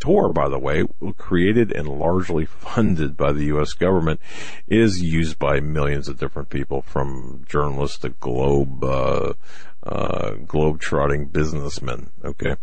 Tor, 0.00 0.32
by 0.32 0.48
the 0.48 0.58
way, 0.58 0.84
created 1.16 1.70
and 1.70 1.86
largely 1.86 2.44
funded 2.46 3.16
by 3.16 3.32
the 3.32 3.44
U.S. 3.46 3.72
government, 3.72 4.20
is 4.66 5.02
used 5.02 5.38
by 5.38 5.60
millions 5.60 6.08
of 6.08 6.18
different 6.18 6.50
people, 6.50 6.82
from 6.82 7.44
journalists 7.48 7.98
to 7.98 8.10
globe, 8.10 8.82
uh, 8.82 9.34
uh, 9.84 10.30
globe-trotting 10.46 11.26
businessmen. 11.26 12.10
Okay, 12.24 12.56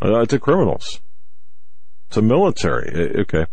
uh, 0.00 0.24
to 0.26 0.38
criminals, 0.38 1.00
to 2.10 2.22
military. 2.22 2.88
Uh, 2.88 3.20
Okay, 3.22 3.46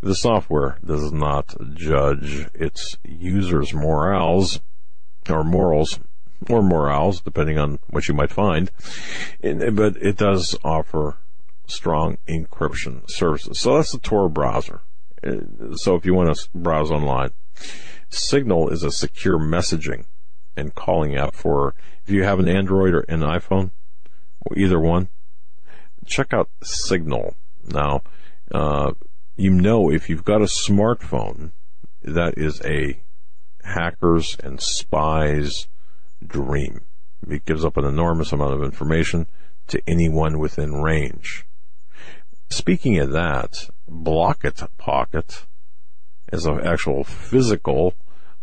the 0.00 0.14
software 0.14 0.78
does 0.84 1.12
not 1.12 1.54
judge 1.74 2.48
its 2.54 2.96
users' 3.04 3.74
morals 3.74 4.60
or 5.28 5.44
morals 5.44 6.00
or 6.48 6.62
morals, 6.62 7.20
depending 7.20 7.58
on 7.58 7.78
what 7.90 8.08
you 8.08 8.14
might 8.14 8.30
find. 8.30 8.70
But 9.42 9.96
it 9.96 10.16
does 10.16 10.56
offer 10.64 11.18
strong 11.72 12.18
encryption 12.28 13.02
services. 13.08 13.58
So 13.58 13.76
that's 13.76 13.92
the 13.92 13.98
Tor 13.98 14.28
browser. 14.28 14.80
Uh, 15.24 15.74
So 15.76 15.94
if 15.94 16.04
you 16.04 16.14
want 16.14 16.34
to 16.34 16.48
browse 16.54 16.90
online, 16.90 17.30
Signal 18.10 18.68
is 18.68 18.82
a 18.82 18.90
secure 18.90 19.38
messaging 19.38 20.04
and 20.56 20.74
calling 20.74 21.16
app 21.16 21.34
for 21.34 21.74
if 22.04 22.12
you 22.12 22.24
have 22.24 22.38
an 22.38 22.48
Android 22.48 22.94
or 22.94 23.00
an 23.08 23.20
iPhone, 23.20 23.70
either 24.56 24.78
one. 24.78 25.08
Check 26.04 26.34
out 26.34 26.50
Signal 26.62 27.36
now. 27.64 28.02
Uh, 28.50 28.92
you 29.36 29.50
know 29.50 29.90
if 29.90 30.10
you've 30.10 30.24
got 30.24 30.42
a 30.42 30.46
smartphone, 30.46 31.52
that 32.02 32.36
is 32.36 32.60
a 32.64 33.00
hackers 33.64 34.36
and 34.42 34.60
spies 34.60 35.68
dream. 36.24 36.82
It 37.28 37.44
gives 37.46 37.64
up 37.64 37.76
an 37.76 37.84
enormous 37.84 38.32
amount 38.32 38.54
of 38.54 38.62
information 38.62 39.26
to 39.68 39.80
anyone 39.86 40.38
within 40.38 40.82
range. 40.82 41.46
Speaking 42.52 42.98
of 42.98 43.12
that, 43.12 43.70
Blocket 43.88 44.62
Pocket 44.76 45.46
is 46.30 46.44
an 46.44 46.60
actual 46.60 47.02
physical 47.02 47.94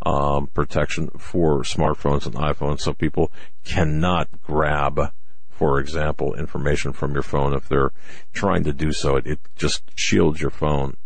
um, 0.03 0.47
protection 0.47 1.09
for 1.19 1.61
smartphones 1.61 2.25
and 2.25 2.33
iPhones, 2.33 2.81
so 2.81 2.93
people 2.93 3.31
cannot 3.63 4.27
grab, 4.41 5.13
for 5.51 5.79
example, 5.79 6.33
information 6.33 6.91
from 6.91 7.13
your 7.13 7.21
phone 7.21 7.53
if 7.53 7.69
they're 7.69 7.91
trying 8.33 8.63
to 8.63 8.73
do 8.73 8.91
so. 8.91 9.15
It, 9.15 9.27
it 9.27 9.39
just 9.55 9.83
shields 9.93 10.41
your 10.41 10.49
phone 10.49 10.97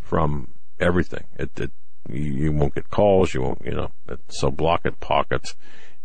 from 0.00 0.48
everything. 0.80 1.26
It, 1.38 1.50
it 1.56 1.70
you, 2.08 2.50
won't 2.50 2.74
get 2.74 2.90
calls. 2.90 3.32
You 3.32 3.42
won't, 3.42 3.64
you 3.64 3.74
know. 3.76 3.92
So 4.28 4.50
Blocket 4.50 4.98
Pocket. 4.98 5.54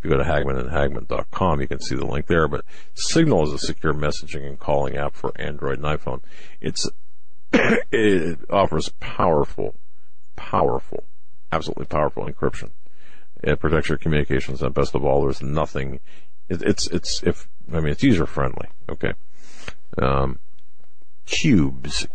You 0.06 0.12
go 0.12 0.18
to 0.18 0.24
hagmannandhagmann.com, 0.24 1.62
you 1.62 1.68
can 1.68 1.82
see 1.82 1.96
the 1.96 2.06
link 2.06 2.28
there. 2.28 2.48
But 2.48 2.64
Signal 2.94 3.42
is 3.46 3.54
a 3.54 3.58
secure 3.58 3.92
messaging 3.92 4.46
and 4.46 4.60
calling 4.60 4.96
app 4.96 5.16
for 5.16 5.32
Android 5.36 5.80
and 5.80 5.86
iPhone. 5.86 6.22
It's 6.62 6.88
it 7.52 8.38
offers 8.52 8.90
powerful, 9.00 9.74
powerful, 10.36 11.06
absolutely 11.52 11.86
powerful 11.86 12.28
encryption. 12.28 12.70
It 13.42 13.60
protects 13.60 13.90
your 13.90 13.98
communications, 13.98 14.62
and 14.62 14.76
best 14.76 14.94
of 14.94 15.04
all, 15.04 15.24
there's 15.24 15.42
nothing. 15.42 16.00
It, 16.50 16.62
it's 16.62 16.86
it's 16.92 17.24
if 17.24 17.48
I 17.74 17.80
mean 17.80 17.94
it's 17.94 18.04
user 18.04 18.28
friendly. 18.28 18.68
Okay, 18.88 19.14
um, 19.98 20.38
Qubes, 21.26 22.06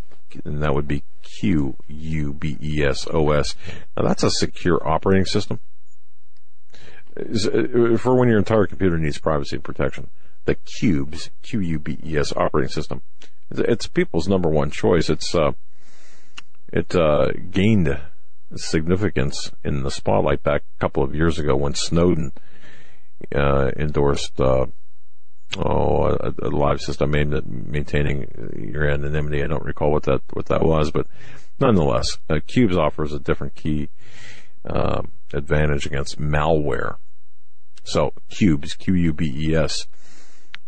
and 0.44 0.62
that 0.62 0.75
would 0.75 0.86
be 0.86 1.02
Q 1.23 1.75
U 1.89 2.35
B 2.35 2.57
E 2.62 2.85
S 2.85 3.09
O 3.12 3.33
S. 3.33 3.57
Now 3.97 4.05
that's 4.05 4.23
a 4.23 4.31
secure 4.31 4.81
operating 4.86 5.27
system 5.27 5.59
for 7.98 8.16
when 8.16 8.28
your 8.28 8.39
entire 8.39 8.66
computer 8.66 8.98
needs 8.98 9.18
privacy 9.18 9.56
and 9.56 9.64
protection. 9.64 10.10
The 10.44 10.56
Qubes, 10.56 11.30
Q 11.42 11.60
U 11.60 11.78
B 11.78 11.98
E 12.05 12.16
S 12.16 12.32
operating 12.34 12.70
system, 12.70 13.02
it's 13.50 13.86
people's 13.86 14.28
number 14.28 14.48
one 14.48 14.70
choice. 14.70 15.10
It's 15.10 15.34
uh, 15.34 15.52
it 16.72 16.94
uh, 16.94 17.32
gained 17.50 18.00
significance 18.56 19.50
in 19.64 19.82
the 19.82 19.90
spotlight 19.90 20.42
back 20.42 20.62
a 20.76 20.80
couple 20.80 21.02
of 21.02 21.14
years 21.14 21.39
ago 21.39 21.56
when 21.56 21.74
Snowden 21.74 22.32
uh, 23.34 23.70
endorsed 23.76 24.40
uh, 24.40 24.66
oh 25.58 26.05
a, 26.05 26.32
a, 26.42 26.48
live 26.48 26.80
system 26.80 27.14
aimed 27.14 27.34
at 27.34 27.47
maintaining 27.47 28.72
your 28.72 28.89
anonymity. 28.89 29.42
I 29.42 29.47
don't 29.47 29.64
recall 29.64 29.92
what 29.92 30.05
that 30.05 30.22
what 30.32 30.47
that 30.47 30.62
was, 30.62 30.90
but 30.90 31.06
nonetheless, 31.58 32.18
uh, 32.28 32.34
Qubes 32.34 32.76
offers 32.76 33.12
a 33.12 33.20
different 33.20 33.55
key 33.55 33.89
uh, 34.64 35.02
advantage 35.33 35.86
against 35.86 36.20
malware. 36.20 36.97
So 37.84 38.12
Qubes, 38.31 38.76
Q 38.76 38.94
U 38.94 39.12
B 39.12 39.33
E 39.34 39.55
S. 39.55 39.86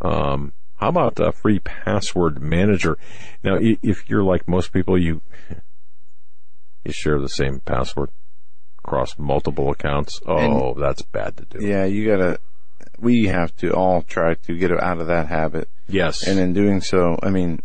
Um, 0.01 0.53
how 0.77 0.89
about 0.89 1.21
a 1.21 1.33
free 1.33 1.61
password 1.61 2.43
manager? 2.43 2.99
Now, 3.45 3.57
if 3.61 4.09
you're 4.09 4.25
like 4.25 4.49
most 4.49 4.73
people, 4.73 4.99
you 4.99 5.23
you 6.85 6.93
share 6.93 7.21
the 7.21 7.29
same 7.29 7.61
password 7.61 8.11
across 8.79 9.19
multiple 9.19 9.71
accounts. 9.71 10.21
Oh, 10.27 10.73
and, 10.73 10.83
that's 10.83 11.03
bad 11.03 11.37
to 11.37 11.45
do. 11.45 11.67
Yeah, 11.67 11.85
you 11.85 12.07
gotta. 12.07 12.39
We 12.99 13.27
have 13.27 13.55
to 13.57 13.73
all 13.73 14.03
try 14.03 14.35
to 14.35 14.57
get 14.57 14.71
out 14.73 15.01
of 15.01 15.07
that 15.07 15.29
habit. 15.29 15.69
Yes. 15.89 16.27
And 16.27 16.39
in 16.39 16.53
doing 16.53 16.81
so, 16.81 17.19
I 17.23 17.31
mean, 17.31 17.61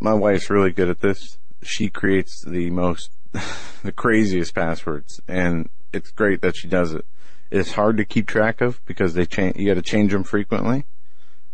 my 0.00 0.14
wife's 0.14 0.50
really 0.50 0.72
good 0.72 0.88
at 0.88 1.00
this. 1.00 1.38
She 1.62 1.88
creates 1.88 2.42
the 2.42 2.70
most, 2.70 3.10
the 3.82 3.92
craziest 3.92 4.54
passwords, 4.54 5.20
and 5.28 5.68
it's 5.96 6.10
great 6.10 6.40
that 6.42 6.56
she 6.56 6.68
does 6.68 6.92
it. 6.92 7.04
It's 7.50 7.72
hard 7.72 7.96
to 7.96 8.04
keep 8.04 8.26
track 8.26 8.60
of 8.60 8.84
because 8.86 9.14
they 9.14 9.26
change. 9.26 9.56
You 9.56 9.66
got 9.66 9.74
to 9.74 9.82
change 9.82 10.12
them 10.12 10.24
frequently. 10.24 10.84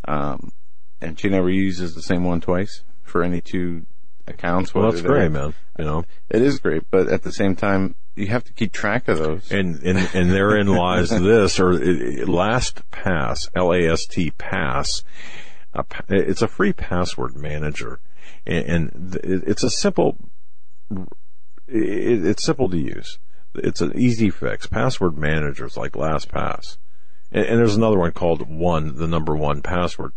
Um, 0.07 0.53
and 1.01 1.19
she 1.19 1.29
never 1.29 1.51
uses 1.51 1.95
the 1.95 2.03
same 2.03 2.25
one 2.25 2.41
twice 2.41 2.83
for 3.03 3.23
any 3.23 3.41
two 3.41 3.87
accounts. 4.27 4.75
Well, 4.75 4.91
that's 4.91 5.03
great, 5.03 5.31
man. 5.31 5.55
You 5.79 5.85
know, 5.85 6.05
it 6.31 6.43
is 6.43 6.59
great, 6.59 6.91
but 6.91 7.09
at 7.09 7.23
the 7.23 7.33
same 7.33 7.57
time, 7.57 7.95
you 8.15 8.27
have 8.29 8.45
to 8.45 8.53
keep 8.53 8.73
track 8.73 9.09
of 9.09 9.19
those. 9.19 9.51
And 9.51 9.83
and 9.83 9.99
and 10.15 10.31
therein 10.31 10.67
lies 10.67 11.11
this, 11.11 11.59
or 11.59 11.73
LastPass, 11.73 13.49
L 13.55 13.73
A 13.73 13.89
S 13.89 14.07
T 14.07 14.31
pass. 14.31 15.03
it's 16.09 16.43
a 16.43 16.49
free 16.49 16.73
password 16.73 17.37
manager, 17.37 18.01
and, 18.47 19.19
it's 19.23 19.63
a 19.63 19.71
simple. 19.71 20.17
it's 21.67 22.45
simple 22.45 22.69
to 22.69 22.79
use. 22.79 23.19
It's 23.55 23.81
an 23.81 23.99
easy 23.99 24.31
fix. 24.31 24.67
Password 24.67 25.17
managers 25.19 25.77
like 25.77 25.93
LastPass, 25.93 26.79
and, 27.31 27.45
and 27.47 27.59
there's 27.59 27.77
another 27.77 27.99
one 27.99 28.13
called 28.13 28.49
One, 28.49 28.97
the 28.97 29.09
number 29.09 29.37
one 29.37 29.63
password. 29.63 30.13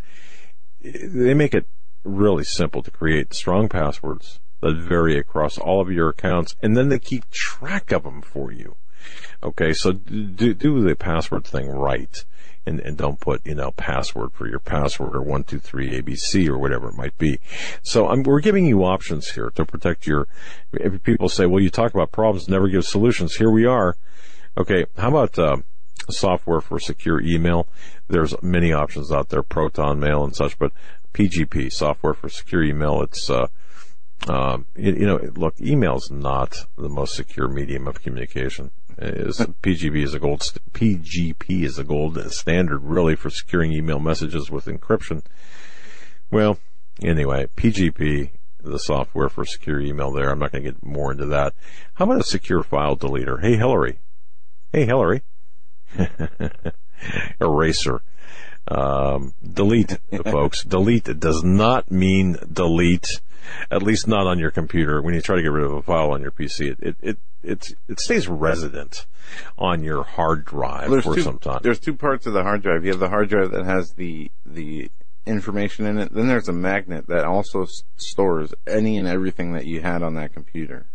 They 0.82 1.34
make 1.34 1.54
it 1.54 1.68
really 2.04 2.44
simple 2.44 2.84
to 2.84 2.92
create 2.92 3.34
strong 3.34 3.68
passwords 3.68 4.40
that 4.62 4.78
vary 4.78 5.18
across 5.18 5.58
all 5.58 5.82
of 5.82 5.92
your 5.92 6.10
accounts, 6.10 6.56
and 6.62 6.78
then 6.78 6.90
they 6.90 7.00
keep 7.00 7.30
track 7.32 7.92
of 7.92 8.04
them 8.04 8.22
for 8.22 8.52
you. 8.52 8.76
Okay, 9.44 9.74
so 9.74 9.92
do, 9.92 10.54
do 10.54 10.82
the 10.82 10.96
password 10.96 11.46
thing 11.46 11.70
right. 11.70 12.24
And, 12.66 12.80
and 12.80 12.98
don't 12.98 13.20
put, 13.20 13.46
you 13.46 13.54
know, 13.54 13.72
password 13.72 14.34
for 14.34 14.48
your 14.48 14.60
password 14.60 15.16
or 15.16 15.22
one, 15.22 15.44
two, 15.44 15.60
three 15.60 15.92
ABC 15.92 16.48
or 16.48 16.58
whatever 16.58 16.90
it 16.90 16.96
might 16.96 17.16
be. 17.18 17.40
So 17.84 18.08
um, 18.08 18.24
we're 18.24 18.40
giving 18.40 18.66
you 18.66 18.84
options 18.84 19.30
here 19.30 19.52
to 19.52 19.66
protect 19.66 20.08
your, 20.08 20.28
if 20.74 21.04
people 21.04 21.30
say, 21.30 21.46
well, 21.46 21.62
you 21.62 21.70
talk 21.70 21.94
about 21.94 22.12
problems, 22.12 22.50
never 22.50 22.68
give 22.68 22.84
solutions. 22.84 23.36
Here 23.36 23.52
we 23.52 23.66
are. 23.66 23.98
Okay. 24.58 24.86
How 24.98 25.10
about, 25.10 25.38
uh, 25.38 25.58
software 26.10 26.62
for 26.62 26.80
secure 26.80 27.22
email? 27.22 27.68
There's 28.08 28.34
many 28.42 28.74
options 28.74 29.12
out 29.12 29.30
there, 29.30 29.44
Proton 29.44 30.00
Mail 30.00 30.24
and 30.24 30.36
such, 30.36 30.58
but 30.58 30.72
PGP, 31.14 31.72
software 31.72 32.14
for 32.14 32.30
secure 32.30 32.64
email. 32.64 33.02
It's, 33.02 33.30
uh, 33.30 33.48
um, 34.28 34.66
you, 34.76 34.94
you, 34.94 35.06
know, 35.06 35.20
look, 35.36 35.60
email 35.62 35.96
is 35.96 36.10
not 36.12 36.66
the 36.78 36.90
most 36.90 37.16
secure 37.16 37.48
medium 37.48 37.88
of 37.88 38.02
communication. 38.02 38.72
Is 38.98 39.40
PGP 39.62 40.04
is 40.04 40.14
a 40.14 40.20
gold 40.20 40.42
st- 40.42 40.74
PGP 40.74 41.64
is 41.64 41.78
a 41.78 41.84
gold 41.84 42.18
standard 42.32 42.82
really 42.84 43.16
for 43.16 43.30
securing 43.30 43.74
email 43.74 44.00
messages 44.00 44.50
with 44.50 44.66
encryption. 44.66 45.24
Well, 46.32 46.60
anyway, 47.02 47.48
PGP, 47.58 48.30
the 48.64 48.80
software 48.80 49.30
for 49.30 49.46
secure 49.46 49.82
email. 49.82 50.12
There, 50.12 50.30
I'm 50.30 50.40
not 50.40 50.52
going 50.54 50.64
to 50.64 50.72
get 50.72 50.86
more 50.86 51.12
into 51.12 51.26
that. 51.26 51.54
How 51.96 52.06
about 52.06 52.22
a 52.22 52.24
secure 52.24 52.64
file 52.64 52.96
deleter? 52.96 53.42
Hey, 53.42 53.58
Hillary. 53.58 54.00
Hey, 54.72 54.86
Hillary. 54.86 55.24
Eraser. 57.42 58.02
Um, 58.68 59.34
delete, 59.44 59.98
folks. 60.26 60.64
Delete 60.68 61.20
does 61.20 61.44
not 61.44 61.92
mean 61.92 62.38
delete, 62.52 63.22
at 63.70 63.84
least 63.84 64.08
not 64.08 64.26
on 64.26 64.40
your 64.40 64.52
computer. 64.52 65.02
When 65.02 65.14
you 65.14 65.22
try 65.22 65.36
to 65.36 65.42
get 65.42 65.52
rid 65.52 65.66
of 65.66 65.74
a 65.74 65.82
file 65.84 66.12
on 66.12 66.22
your 66.22 66.32
PC, 66.32 66.72
it, 66.72 66.80
it, 66.82 66.96
it, 67.02 67.18
it, 67.44 67.76
it 67.88 68.00
stays 68.00 68.28
resident 68.28 69.06
on 69.58 69.84
your 69.84 70.04
hard 70.04 70.46
drive 70.46 70.90
well, 70.90 71.02
for 71.02 71.16
two, 71.16 71.22
some 71.22 71.38
time. 71.38 71.60
There's 71.62 71.80
two 71.80 71.96
parts 71.96 72.26
of 72.26 72.34
the 72.34 72.44
hard 72.44 72.64
drive. 72.64 72.84
You 72.84 72.92
have 72.92 73.00
the 73.00 73.10
hard 73.10 73.30
drive 73.30 73.52
that 73.52 73.66
has 73.66 73.94
the, 73.94 74.32
the 74.46 74.90
information 75.26 75.86
in 75.86 76.00
it. 76.00 76.14
Then 76.14 76.28
there's 76.28 76.50
a 76.50 76.54
magnet 76.54 77.08
that 77.08 77.24
also 77.24 77.68
stores 77.98 78.54
any 78.66 78.98
and 78.98 79.08
everything 79.08 79.54
that 79.54 79.66
you 79.66 79.82
had 79.82 80.02
on 80.02 80.16
that 80.16 80.34
computer. 80.34 80.88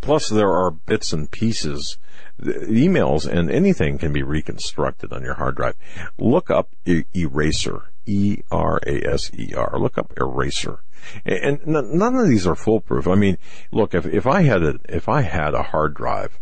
Plus, 0.00 0.28
there 0.28 0.52
are 0.52 0.70
bits 0.70 1.12
and 1.12 1.30
pieces, 1.30 1.98
emails, 2.40 3.26
and 3.26 3.50
anything 3.50 3.98
can 3.98 4.12
be 4.12 4.22
reconstructed 4.22 5.12
on 5.12 5.22
your 5.22 5.34
hard 5.34 5.56
drive. 5.56 5.74
Look 6.18 6.50
up 6.50 6.70
Eraser, 6.86 7.90
E 8.06 8.42
R 8.50 8.80
A 8.86 9.02
S 9.04 9.30
E 9.34 9.54
R. 9.54 9.78
Look 9.78 9.98
up 9.98 10.12
Eraser, 10.16 10.80
and 11.24 11.60
none 11.66 12.16
of 12.16 12.28
these 12.28 12.46
are 12.46 12.54
foolproof. 12.54 13.06
I 13.06 13.14
mean, 13.14 13.38
look 13.72 13.94
if 13.94 14.06
if 14.06 14.26
I 14.26 14.42
had 14.42 14.62
a 14.62 14.78
if 14.88 15.08
I 15.08 15.22
had 15.22 15.54
a 15.54 15.64
hard 15.64 15.94
drive 15.94 16.38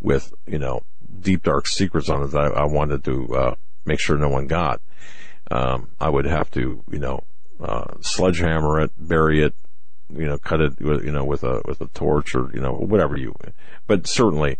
with 0.00 0.32
you 0.46 0.58
know 0.58 0.82
deep 1.20 1.42
dark 1.42 1.66
secrets 1.66 2.08
on 2.08 2.22
it 2.22 2.28
that 2.28 2.52
I 2.56 2.64
wanted 2.64 3.04
to 3.04 3.36
uh, 3.36 3.54
make 3.84 4.00
sure 4.00 4.16
no 4.16 4.28
one 4.28 4.46
got, 4.46 4.80
um, 5.50 5.88
I 6.00 6.10
would 6.10 6.26
have 6.26 6.50
to 6.52 6.84
you 6.90 6.98
know 6.98 7.24
uh, 7.60 7.94
sledgehammer 8.00 8.80
it, 8.80 8.90
bury 8.98 9.42
it, 9.42 9.54
you 10.14 10.26
know, 10.26 10.38
cut 10.38 10.60
it, 10.60 10.80
with, 10.80 11.04
you 11.04 11.12
know, 11.12 11.24
with 11.24 11.42
a 11.42 11.62
with 11.64 11.80
a 11.80 11.86
torch 11.88 12.34
or 12.34 12.50
you 12.54 12.60
know 12.60 12.72
whatever 12.72 13.16
you. 13.16 13.34
But 13.86 14.06
certainly, 14.06 14.58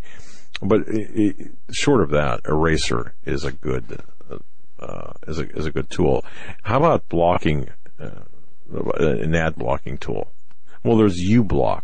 but 0.63 0.81
it, 0.89 1.11
it, 1.15 1.53
short 1.71 2.03
of 2.03 2.11
that, 2.11 2.41
eraser 2.47 3.15
is 3.25 3.45
a 3.45 3.53
good 3.53 4.03
uh, 4.79 5.13
is 5.27 5.39
a 5.39 5.49
is 5.51 5.67
a 5.67 5.71
good 5.71 5.91
tool. 5.91 6.25
How 6.63 6.79
about 6.79 7.09
blocking 7.09 7.69
uh, 8.01 8.23
an 8.99 9.35
ad 9.35 9.57
blocking 9.57 9.99
tool? 9.99 10.33
Well, 10.85 10.97
there's 10.97 11.21
uBlock, 11.21 11.83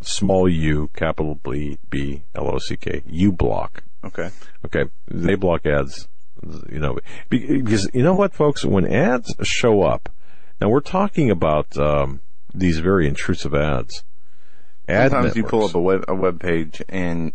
small 0.00 0.48
u, 0.48 0.88
capital 0.94 1.38
B 1.42 1.78
B 1.90 2.22
L 2.34 2.54
O 2.54 2.58
C 2.58 2.76
K, 2.76 3.00
uBlock. 3.00 3.80
Okay. 4.04 4.30
Okay. 4.64 4.84
They 5.08 5.34
block 5.34 5.66
ads. 5.66 6.08
You 6.70 6.78
know, 6.78 6.98
because 7.30 7.88
you 7.94 8.02
know 8.02 8.12
what, 8.14 8.34
folks, 8.34 8.66
when 8.66 8.86
ads 8.86 9.34
show 9.42 9.82
up, 9.82 10.10
now 10.60 10.68
we're 10.68 10.80
talking 10.80 11.30
about. 11.30 11.76
Um, 11.78 12.20
these 12.54 12.78
very 12.78 13.06
intrusive 13.08 13.54
ads. 13.54 14.04
Ad 14.86 15.10
Sometimes 15.10 15.34
networks. 15.34 15.36
you 15.36 15.44
pull 15.44 15.64
up 15.64 15.74
a 15.74 15.80
web 15.80 16.04
a 16.08 16.14
web 16.14 16.40
page, 16.40 16.82
and 16.88 17.32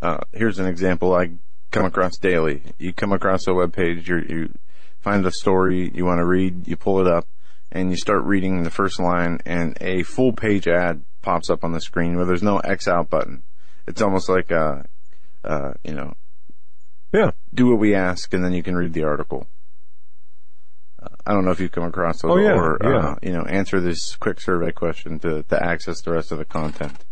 uh, 0.00 0.18
here's 0.32 0.58
an 0.58 0.66
example 0.66 1.14
I 1.14 1.32
come 1.70 1.86
across 1.86 2.16
daily. 2.18 2.62
You 2.78 2.92
come 2.92 3.12
across 3.12 3.46
a 3.46 3.54
web 3.54 3.72
page, 3.72 4.08
you 4.08 4.52
find 5.00 5.24
a 5.24 5.30
story 5.30 5.90
you 5.94 6.04
want 6.04 6.18
to 6.18 6.26
read, 6.26 6.66
you 6.68 6.76
pull 6.76 7.00
it 7.00 7.06
up, 7.06 7.26
and 7.70 7.90
you 7.90 7.96
start 7.96 8.24
reading 8.24 8.62
the 8.62 8.70
first 8.70 9.00
line, 9.00 9.40
and 9.46 9.76
a 9.80 10.02
full 10.02 10.32
page 10.32 10.68
ad 10.68 11.02
pops 11.22 11.48
up 11.48 11.64
on 11.64 11.72
the 11.72 11.80
screen 11.80 12.16
where 12.16 12.26
there's 12.26 12.42
no 12.42 12.58
X 12.58 12.88
out 12.88 13.08
button. 13.08 13.42
It's 13.86 14.02
almost 14.02 14.28
like 14.28 14.50
a, 14.50 14.84
uh, 15.44 15.72
you 15.84 15.94
know, 15.94 16.14
yeah, 17.12 17.30
do 17.54 17.68
what 17.68 17.78
we 17.78 17.94
ask, 17.94 18.32
and 18.34 18.44
then 18.44 18.52
you 18.52 18.62
can 18.62 18.76
read 18.76 18.92
the 18.92 19.04
article. 19.04 19.46
I 21.26 21.32
don't 21.32 21.44
know 21.44 21.52
if 21.52 21.60
you've 21.60 21.72
come 21.72 21.84
across 21.84 22.22
those 22.22 22.32
oh, 22.32 22.36
yeah, 22.36 22.54
or, 22.54 22.78
yeah. 22.82 22.88
Uh, 22.88 23.14
you 23.22 23.32
know, 23.32 23.42
answer 23.42 23.80
this 23.80 24.16
quick 24.16 24.40
survey 24.40 24.72
question 24.72 25.18
to, 25.20 25.44
to 25.44 25.62
access 25.62 26.00
the 26.00 26.12
rest 26.12 26.32
of 26.32 26.38
the 26.38 26.44
content. 26.44 27.04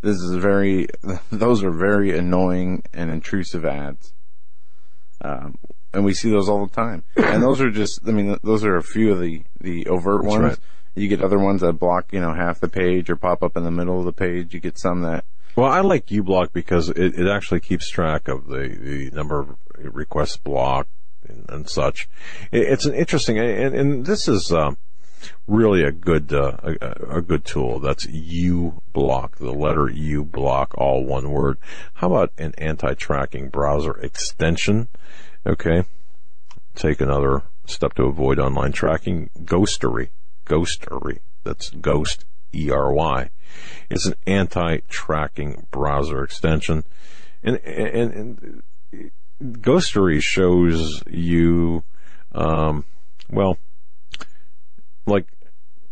This 0.00 0.16
is 0.16 0.36
very, 0.36 0.88
those 1.30 1.62
are 1.62 1.70
very 1.70 2.16
annoying 2.16 2.82
and 2.92 3.10
intrusive 3.10 3.64
ads. 3.64 4.12
Um, 5.20 5.58
and 5.92 6.04
we 6.04 6.14
see 6.14 6.30
those 6.30 6.48
all 6.48 6.66
the 6.66 6.74
time. 6.74 7.04
And 7.16 7.42
those 7.42 7.60
are 7.60 7.70
just, 7.70 8.00
I 8.06 8.10
mean, 8.10 8.36
those 8.42 8.64
are 8.64 8.76
a 8.76 8.82
few 8.82 9.12
of 9.12 9.20
the, 9.20 9.42
the 9.60 9.86
overt 9.86 10.22
That's 10.22 10.36
ones. 10.36 10.44
right. 10.44 10.58
You 10.94 11.08
get 11.08 11.22
other 11.22 11.38
ones 11.38 11.60
that 11.60 11.74
block, 11.74 12.12
you 12.12 12.20
know, 12.20 12.34
half 12.34 12.58
the 12.58 12.68
page 12.68 13.08
or 13.08 13.16
pop 13.16 13.42
up 13.42 13.56
in 13.56 13.62
the 13.62 13.70
middle 13.70 13.98
of 13.98 14.04
the 14.04 14.12
page. 14.12 14.52
You 14.54 14.60
get 14.60 14.78
some 14.78 15.02
that, 15.02 15.24
Well, 15.54 15.70
I 15.70 15.80
like 15.80 16.06
uBlock 16.06 16.52
because 16.52 16.88
it, 16.88 17.18
it 17.18 17.28
actually 17.28 17.60
keeps 17.60 17.88
track 17.88 18.26
of 18.26 18.46
the, 18.46 18.68
the 18.68 19.10
number 19.12 19.40
of 19.40 19.56
requests 19.78 20.36
blocked 20.36 20.90
and, 21.48 21.68
such. 21.68 22.08
It, 22.52 22.62
it's 22.62 22.84
an 22.86 22.94
interesting, 22.94 23.38
and, 23.38 23.74
and 23.74 24.06
this 24.06 24.28
is 24.28 24.52
um, 24.52 24.76
really 25.46 25.82
a 25.82 25.90
good 25.92 26.32
uh, 26.32 26.56
a, 26.62 27.18
a 27.18 27.22
good 27.22 27.44
tool. 27.44 27.80
That's 27.80 28.06
U 28.06 28.82
Block, 28.92 29.36
the 29.36 29.52
letter 29.52 29.88
U 29.90 30.24
Block, 30.24 30.74
all 30.76 31.04
one 31.04 31.30
word. 31.30 31.58
How 31.94 32.08
about 32.08 32.32
an 32.38 32.54
anti-tracking 32.58 33.48
browser 33.50 33.96
extension? 33.98 34.88
Okay, 35.46 35.84
take 36.74 37.00
another 37.00 37.42
step 37.66 37.94
to 37.94 38.04
avoid 38.04 38.38
online 38.38 38.72
tracking. 38.72 39.30
Ghostery, 39.44 40.08
Ghostery. 40.46 41.20
That's 41.44 41.70
Ghost 41.70 42.24
E 42.54 42.70
R 42.70 42.92
Y. 42.92 43.30
It's 43.90 44.06
an 44.06 44.14
anti-tracking 44.26 45.66
browser 45.70 46.22
extension, 46.22 46.84
and 47.42 47.56
and, 47.64 48.12
and 48.12 48.62
Ghostery 49.42 50.20
shows 50.22 51.02
you, 51.06 51.84
um, 52.32 52.84
well, 53.30 53.58
like 55.06 55.26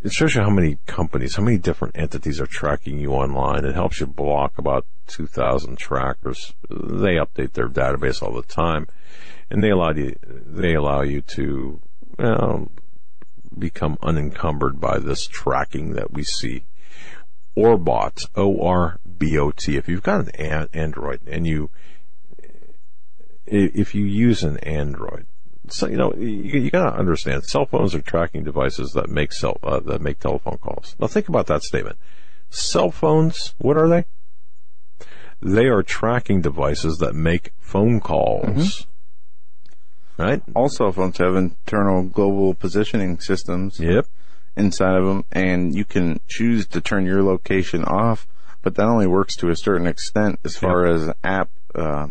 it 0.02 0.12
shows 0.12 0.34
you 0.34 0.42
how 0.42 0.50
many 0.50 0.78
companies, 0.86 1.36
how 1.36 1.42
many 1.42 1.58
different 1.58 1.97
entities 1.97 2.41
are 2.41 2.47
tracking 2.47 2.99
you 2.99 3.12
online. 3.12 3.65
It 3.65 3.75
helps 3.75 4.00
you 4.00 4.07
block 4.07 4.58
about 4.58 4.84
2,000 5.08 5.76
trackers. 5.78 6.55
They 6.68 7.16
update 7.16 7.52
their 7.52 7.68
database 7.68 8.23
all 8.23 8.34
the 8.34 8.42
time, 8.42 8.89
and 9.50 9.62
they 9.62 9.70
allow 9.70 9.92
you 9.92 10.16
they 10.25 10.75
allow 10.75 11.02
you 11.02 11.23
to 11.23 11.81
well, 12.18 12.68
become 13.57 13.97
unencumbered 14.02 14.81
by 14.81 14.99
this 14.99 15.26
tracking 15.26 15.92
that 15.92 16.12
we 16.12 16.25
see. 16.25 16.65
Orbot, 17.57 18.26
O-R-B-O-T. 18.34 19.76
If 19.76 19.89
you've 19.89 20.02
got 20.02 20.28
an- 20.39 20.68
Android 20.75 21.20
and 21.26 21.47
you, 21.47 21.70
if 23.47 23.94
you 23.94 24.05
use 24.05 24.42
an 24.42 24.58
Android, 24.58 25.26
so 25.68 25.89
you 25.89 25.97
know 25.97 26.12
you, 26.16 26.60
you 26.60 26.70
got 26.70 26.91
to 26.91 26.97
understand 26.99 27.44
cell 27.44 27.66
phones 27.66 27.94
are 27.94 28.00
tracking 28.00 28.44
devices 28.44 28.92
that 28.92 29.08
make 29.08 29.33
cell 29.33 29.58
uh, 29.62 29.81
that 29.81 30.00
make 30.00 30.18
telephone 30.18 30.58
calls. 30.58 30.97
Now 30.99 31.07
think 31.07 31.28
about 31.28 31.47
that 31.47 31.62
statement. 31.62 31.99
Cell 32.50 32.91
phones, 32.91 33.55
what 33.58 33.76
are 33.76 33.89
they? 33.89 34.05
They 35.42 35.66
are 35.66 35.83
tracking 35.83 36.41
devices 36.41 36.99
that 36.99 37.15
make 37.15 37.52
phone 37.58 38.00
calls. 38.00 38.86
Right? 40.18 40.42
all 40.55 40.70
cell 40.70 40.92
phones 40.92 41.18
have 41.18 41.36
internal 41.36 42.02
global 42.05 42.55
positioning 42.55 43.20
systems 43.20 43.78
Yep. 43.78 44.07
inside 44.57 44.94
of 44.97 45.05
them, 45.05 45.25
and 45.31 45.75
you 45.75 45.84
can 45.84 46.20
choose 46.26 46.66
to 46.68 46.81
turn 46.81 47.05
your 47.05 47.23
location 47.23 47.84
off, 47.84 48.26
but 48.62 48.76
that 48.76 48.86
only 48.86 49.07
works 49.07 49.36
to 49.36 49.50
a 49.50 49.57
certain 49.57 49.86
extent 49.86 50.41
as 50.42 50.57
far 50.57 50.86
as 50.86 51.12
app 51.23 51.50
uh, 51.75 52.07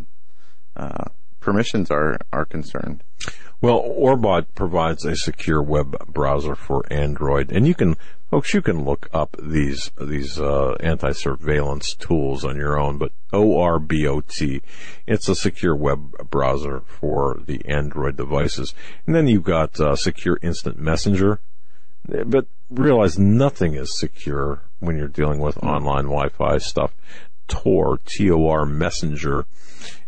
uh, 0.75 1.05
permissions 1.45 1.91
are 1.91 2.17
are 2.33 2.43
concerned. 2.43 3.03
Well, 3.61 3.82
Orbot 3.82 4.48
provides 4.53 5.06
a 5.06 5.15
secure 5.15 5.61
web 5.61 5.95
browser 6.07 6.56
for 6.56 6.83
Android, 6.91 7.51
and 7.51 7.65
you 7.65 7.74
can, 7.74 7.95
folks, 8.30 8.53
you 8.53 8.61
can 8.61 8.83
look 8.83 9.07
up 9.14 9.38
these 9.41 9.91
these 9.99 10.40
uh, 10.40 10.75
anti-surveillance 10.82 11.93
tools 11.95 12.43
on 12.43 12.57
your 12.57 12.77
own. 12.77 12.98
But 12.98 13.11
ORBOT, 13.32 14.61
it's 15.07 15.30
a 15.30 15.35
secure 15.35 15.75
web 15.75 16.30
browser 16.30 16.82
for 16.82 17.40
the 17.45 17.64
Android 17.65 18.17
devices, 18.17 18.74
and 19.06 19.15
then 19.15 19.27
you've 19.27 19.43
got 19.43 19.80
uh, 19.80 19.95
Secure 19.95 20.38
Instant 20.41 20.77
Messenger. 20.77 21.40
But 22.07 22.48
realize 22.69 23.17
nothing 23.17 23.74
is 23.74 23.98
secure 23.98 24.61
when 24.80 24.98
you're 24.98 25.07
dealing 25.07 25.40
with 25.40 25.57
online 25.64 26.06
Wi-Fi 26.06 26.57
stuff. 26.57 26.91
Tor, 27.48 27.99
T-O-R 28.06 28.65
Messenger, 28.65 29.45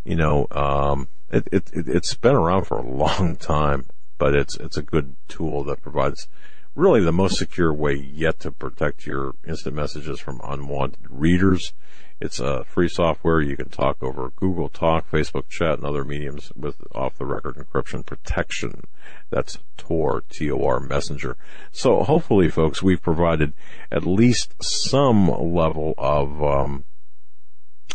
you 0.04 0.16
know, 0.16 0.48
um, 0.52 1.08
it, 1.30 1.48
it, 1.52 1.70
it, 1.74 1.88
it's 1.88 2.14
been 2.16 2.36
around 2.36 2.66
for 2.66 2.78
a 2.78 2.88
long 2.88 3.36
time, 3.36 3.86
but 4.18 4.36
it's, 4.36 4.56
it's 4.58 4.78
a 4.78 4.82
good 4.82 5.16
tool 5.28 5.64
that 5.66 5.82
provides 5.82 6.28
really 6.76 7.02
the 7.02 7.12
most 7.12 7.38
secure 7.38 7.74
way 7.74 7.94
yet 7.96 8.40
to 8.40 8.52
protect 8.52 9.06
your 9.08 9.34
instant 9.48 9.76
messages 9.76 10.20
from 10.20 10.40
unwanted 10.44 11.00
readers. 11.10 11.74
It's 12.20 12.40
a 12.40 12.64
free 12.64 12.90
software. 12.90 13.42
You 13.42 13.56
can 13.56 13.70
talk 13.70 14.02
over 14.02 14.32
Google 14.36 14.70
Talk, 14.70 15.10
Facebook 15.12 15.50
Chat, 15.50 15.78
and 15.78 15.86
other 15.86 16.04
mediums 16.04 16.52
with 16.56 16.78
off-the-record 16.96 17.56
encryption 17.56 18.04
protection. 18.04 18.86
That's 19.30 19.60
Tor, 19.78 20.24
T-O-R 20.28 20.80
Messenger. 20.80 21.38
So 21.72 22.04
hopefully, 22.04 22.50
folks, 22.50 22.82
we've 22.82 23.02
provided 23.02 23.54
at 23.92 24.08
least 24.08 24.56
some 24.64 25.28
level 25.30 25.94
of 26.00 26.42
um, 26.42 26.86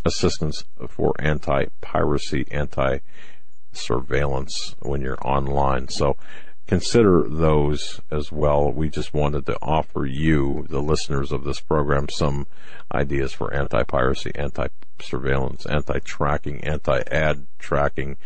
assistance 0.05 0.65
for 0.89 1.15
anti-piracy, 1.19 2.47
anti-surveillance 2.51 4.77
when 4.81 5.01
you're 5.01 5.27
online. 5.27 5.89
So 5.89 6.19
consider 6.67 7.27
those 7.29 8.01
as 8.11 8.33
well. 8.33 8.73
We 8.73 8.89
just 8.89 9.15
wanted 9.15 9.47
to 9.47 9.57
offer 9.61 10.07
you, 10.07 10.67
the 10.69 10.81
listeners 10.81 11.31
of 11.33 11.45
this 11.45 11.61
program, 11.61 12.09
some 12.09 12.47
ideas 12.93 13.33
for 13.33 13.55
anti-piracy, 13.55 14.33
anti-surveillance, 14.35 15.67
anti-tracking, 15.67 16.65
anti-ad 16.65 17.47
tracking, 17.59 18.17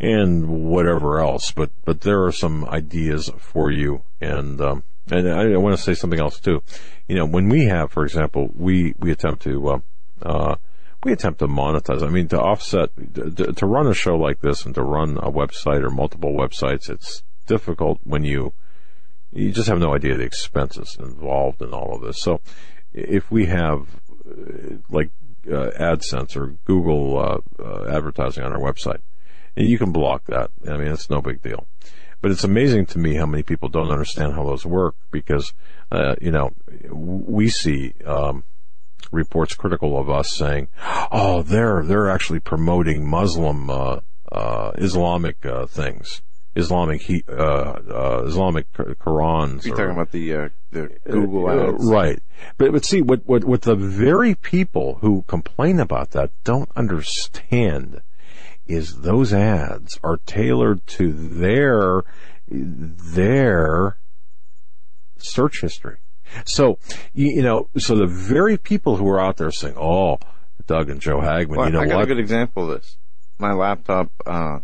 and 0.00 0.68
whatever 0.68 1.20
else. 1.20 1.52
But 1.52 1.70
but 1.84 2.02
there 2.02 2.24
are 2.24 2.32
some 2.32 2.64
ideas 2.66 3.30
for 3.38 3.70
you, 3.70 4.02
and 4.20 4.60
um, 4.60 4.82
and 5.10 5.28
I, 5.28 5.52
I 5.52 5.56
want 5.56 5.76
to 5.76 5.82
say 5.82 5.94
something 5.94 6.20
else 6.20 6.38
too. 6.40 6.62
You 7.08 7.16
know, 7.16 7.26
when 7.26 7.48
we 7.48 7.64
have, 7.66 7.92
for 7.92 8.04
example, 8.04 8.50
we 8.54 8.94
we 8.98 9.10
attempt 9.10 9.42
to. 9.42 9.68
Uh, 9.68 9.80
uh, 10.22 10.56
we 11.04 11.12
attempt 11.12 11.40
to 11.40 11.48
monetize. 11.48 12.02
I 12.02 12.08
mean, 12.08 12.28
to 12.28 12.40
offset, 12.40 12.90
to, 13.14 13.52
to 13.52 13.66
run 13.66 13.86
a 13.86 13.94
show 13.94 14.16
like 14.16 14.40
this 14.40 14.64
and 14.64 14.74
to 14.76 14.82
run 14.82 15.16
a 15.18 15.30
website 15.30 15.82
or 15.82 15.90
multiple 15.90 16.32
websites, 16.32 16.88
it's 16.88 17.22
difficult 17.46 18.00
when 18.04 18.24
you 18.24 18.52
you 19.32 19.50
just 19.50 19.68
have 19.68 19.78
no 19.78 19.94
idea 19.94 20.16
the 20.16 20.24
expenses 20.24 20.96
involved 21.00 21.62
in 21.62 21.72
all 21.72 21.94
of 21.94 22.02
this. 22.02 22.20
So, 22.20 22.40
if 22.92 23.30
we 23.30 23.46
have 23.46 23.86
uh, 24.28 24.76
like 24.90 25.10
uh, 25.46 25.70
AdSense 25.80 26.36
or 26.36 26.54
Google 26.66 27.18
uh, 27.18 27.62
uh, 27.62 27.86
advertising 27.90 28.44
on 28.44 28.52
our 28.52 28.60
website, 28.60 29.00
you 29.56 29.78
can 29.78 29.90
block 29.90 30.26
that. 30.26 30.50
I 30.68 30.76
mean, 30.76 30.88
it's 30.88 31.10
no 31.10 31.20
big 31.22 31.42
deal. 31.42 31.66
But 32.20 32.30
it's 32.30 32.44
amazing 32.44 32.86
to 32.86 32.98
me 32.98 33.16
how 33.16 33.26
many 33.26 33.42
people 33.42 33.68
don't 33.68 33.90
understand 33.90 34.34
how 34.34 34.44
those 34.44 34.64
work 34.64 34.94
because, 35.10 35.52
uh, 35.90 36.14
you 36.20 36.30
know, 36.30 36.52
we 36.88 37.48
see. 37.48 37.94
Um, 38.06 38.44
reports 39.10 39.54
critical 39.54 39.98
of 39.98 40.10
us 40.10 40.30
saying, 40.36 40.68
"Oh, 41.10 41.42
they're 41.42 41.82
they're 41.84 42.10
actually 42.10 42.40
promoting 42.40 43.08
Muslim 43.08 43.70
uh, 43.70 44.00
uh, 44.30 44.72
Islamic 44.76 45.44
uh, 45.44 45.66
things, 45.66 46.22
Islamic 46.54 47.02
he, 47.02 47.24
uh, 47.28 47.32
uh, 47.32 48.24
Islamic 48.26 48.72
Qurans." 48.72 49.64
You're 49.64 49.74
or- 49.74 49.76
talking 49.76 49.92
about 49.92 50.12
the 50.12 50.34
uh, 50.34 50.48
the 50.70 50.90
Google 51.08 51.48
uh, 51.48 51.72
ads, 51.72 51.84
right? 51.84 52.22
But 52.58 52.72
but 52.72 52.84
see, 52.84 53.02
what 53.02 53.26
what 53.26 53.44
what 53.44 53.62
the 53.62 53.76
very 53.76 54.34
people 54.34 54.98
who 55.00 55.24
complain 55.26 55.80
about 55.80 56.10
that 56.10 56.30
don't 56.44 56.70
understand 56.76 58.02
is 58.66 59.00
those 59.00 59.32
ads 59.32 59.98
are 60.02 60.18
tailored 60.24 60.86
to 60.86 61.12
their 61.12 62.04
their 62.48 63.98
search 65.18 65.60
history. 65.60 65.98
So, 66.44 66.78
you, 67.14 67.36
you 67.36 67.42
know, 67.42 67.68
so 67.78 67.94
the 67.96 68.06
very 68.06 68.56
people 68.56 68.96
who 68.96 69.08
are 69.08 69.20
out 69.20 69.36
there 69.36 69.50
saying, 69.50 69.74
"Oh, 69.78 70.18
Doug 70.66 70.88
and 70.90 71.00
Joe 71.00 71.20
Hagmann, 71.20 71.56
Well, 71.56 71.66
you 71.66 71.72
know 71.72 71.80
I 71.80 71.86
got 71.86 71.96
what?" 71.96 72.04
a 72.04 72.06
good 72.08 72.18
example 72.18 72.70
of 72.70 72.80
this. 72.80 72.96
My 73.38 73.52
laptop, 73.52 74.10
uh, 74.26 74.60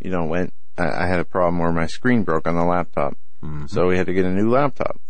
you 0.00 0.10
know, 0.10 0.24
went. 0.24 0.52
I, 0.78 1.04
I 1.04 1.06
had 1.06 1.20
a 1.20 1.24
problem 1.24 1.58
where 1.58 1.72
my 1.72 1.86
screen 1.86 2.22
broke 2.24 2.46
on 2.48 2.54
the 2.56 2.64
laptop, 2.64 3.16
Mm-hmm. 3.42 3.66
so 3.66 3.86
we 3.88 3.96
had 3.96 4.06
to 4.06 4.12
get 4.12 4.24
a 4.24 4.30
new 4.30 4.50
laptop. 4.50 5.00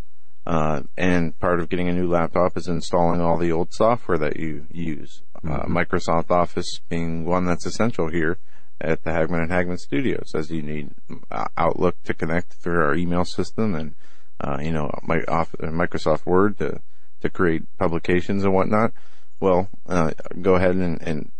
Uh, 0.47 0.81
and 0.97 1.37
part 1.39 1.59
of 1.59 1.69
getting 1.69 1.87
a 1.87 1.93
new 1.93 2.07
laptop 2.09 2.57
is 2.57 2.67
installing 2.67 3.21
all 3.21 3.37
the 3.37 3.51
old 3.51 3.71
software 3.73 4.17
that 4.17 4.37
you 4.37 4.65
use. 4.71 5.21
Uh, 5.35 5.49
Mm-hmm. 5.63 5.77
Microsoft 5.77 6.31
Office 6.31 6.79
being 6.89 7.25
one 7.25 7.45
that's 7.45 7.65
essential 7.65 8.09
here 8.09 8.37
at 8.79 9.03
the 9.03 9.11
Hagmann 9.11 9.41
and 9.43 9.51
Hagmann 9.51 9.77
Studios, 9.77 10.31
as 10.35 10.49
you 10.49 10.61
need 10.63 10.91
uh, 11.29 11.45
Outlook 11.57 12.01
to 12.03 12.13
connect 12.13 12.53
through 12.53 12.79
our 12.83 12.95
email 12.95 13.25
system, 13.25 13.75
and 13.75 13.95
uh, 14.41 14.57
you 14.61 14.71
know, 14.71 14.89
my 15.03 15.21
off, 15.27 15.53
uh, 15.61 15.67
Microsoft 15.67 16.25
Word 16.25 16.57
to 16.59 16.81
to 17.21 17.29
create 17.29 17.63
publications 17.77 18.43
and 18.43 18.53
whatnot. 18.53 18.93
Well, 19.39 19.69
uh, 19.87 20.11
go 20.41 20.55
ahead 20.55 20.75
and, 20.75 21.01
and 21.01 21.31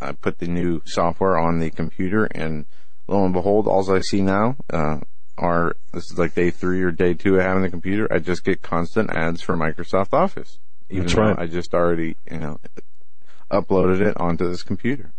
I 0.00 0.12
put 0.12 0.38
the 0.38 0.46
new 0.46 0.82
software 0.84 1.38
on 1.38 1.58
the 1.58 1.70
computer, 1.70 2.24
and 2.24 2.66
lo 3.08 3.24
and 3.24 3.32
behold, 3.32 3.66
all 3.66 3.90
I 3.90 4.00
see 4.00 4.22
now 4.22 4.56
uh, 4.72 4.98
are 5.38 5.76
this 5.92 6.10
is 6.10 6.18
like 6.18 6.34
day 6.34 6.50
three 6.50 6.82
or 6.82 6.90
day 6.90 7.14
two 7.14 7.36
of 7.36 7.42
having 7.42 7.62
the 7.62 7.70
computer. 7.70 8.06
I 8.12 8.18
just 8.18 8.44
get 8.44 8.62
constant 8.62 9.10
ads 9.10 9.42
for 9.42 9.56
Microsoft 9.56 10.12
Office. 10.12 10.58
Even 10.88 11.04
That's 11.04 11.14
though 11.14 11.22
right. 11.22 11.38
I 11.38 11.46
just 11.46 11.74
already, 11.74 12.16
you 12.30 12.38
know, 12.38 12.58
uploaded 13.50 14.00
it 14.00 14.16
onto 14.18 14.48
this 14.48 14.62
computer. 14.62 15.12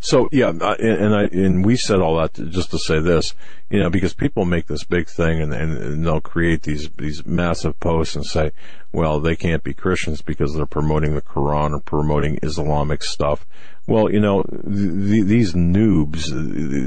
So 0.00 0.28
yeah, 0.30 0.50
and, 0.50 1.14
I 1.14 1.24
and 1.24 1.64
we 1.64 1.76
said 1.76 2.00
all 2.00 2.16
that 2.18 2.34
to, 2.34 2.46
just 2.46 2.70
to 2.70 2.78
say 2.78 3.00
this, 3.00 3.34
you 3.68 3.80
know, 3.80 3.90
because 3.90 4.14
people 4.14 4.44
make 4.44 4.66
this 4.66 4.84
big 4.84 5.08
thing 5.08 5.40
and, 5.40 5.52
and, 5.52 6.06
they'll 6.06 6.20
create 6.20 6.62
these 6.62 6.88
these 6.90 7.26
massive 7.26 7.78
posts 7.80 8.14
and 8.14 8.24
say, 8.24 8.52
well, 8.92 9.18
they 9.18 9.34
can't 9.34 9.64
be 9.64 9.74
Christians 9.74 10.22
because 10.22 10.54
they're 10.54 10.66
promoting 10.66 11.14
the 11.14 11.22
Quran 11.22 11.72
or 11.72 11.80
promoting 11.80 12.38
Islamic 12.42 13.02
stuff. 13.02 13.44
Well, 13.88 14.12
you 14.12 14.20
know, 14.20 14.42
th- 14.42 15.24
these 15.24 15.54
noobs, 15.54 16.26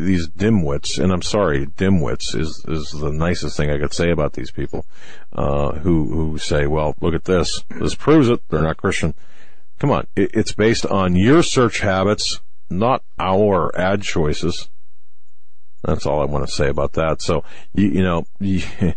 these 0.06 0.30
dimwits, 0.30 0.98
and 0.98 1.12
I'm 1.12 1.24
sorry, 1.24 1.66
dimwits 1.66 2.36
is 2.36 2.64
is 2.68 2.92
the 2.92 3.12
nicest 3.12 3.58
thing 3.58 3.70
I 3.70 3.80
could 3.80 3.94
say 3.94 4.12
about 4.12 4.34
these 4.34 4.52
people, 4.52 4.86
uh, 5.34 5.74
who 5.80 6.06
who 6.06 6.38
say, 6.38 6.68
well, 6.68 6.96
look 7.02 7.14
at 7.14 7.26
this, 7.26 7.64
this 7.70 7.96
proves 7.96 8.30
it, 8.30 8.48
they're 8.50 8.62
not 8.62 8.78
Christian. 8.78 9.14
Come 9.82 9.90
on, 9.90 10.06
it's 10.16 10.52
based 10.52 10.86
on 10.86 11.16
your 11.16 11.42
search 11.42 11.80
habits 11.80 12.40
not 12.70 13.04
our 13.18 13.76
ad 13.76 14.04
choices. 14.04 14.70
That's 15.84 16.06
all 16.06 16.22
I 16.22 16.26
want 16.26 16.48
to 16.48 16.54
say 16.54 16.70
about 16.70 16.94
that. 16.94 17.20
So, 17.20 17.44
you, 17.74 17.88
you 17.88 18.04
know, 18.04 18.28
you, 18.40 18.62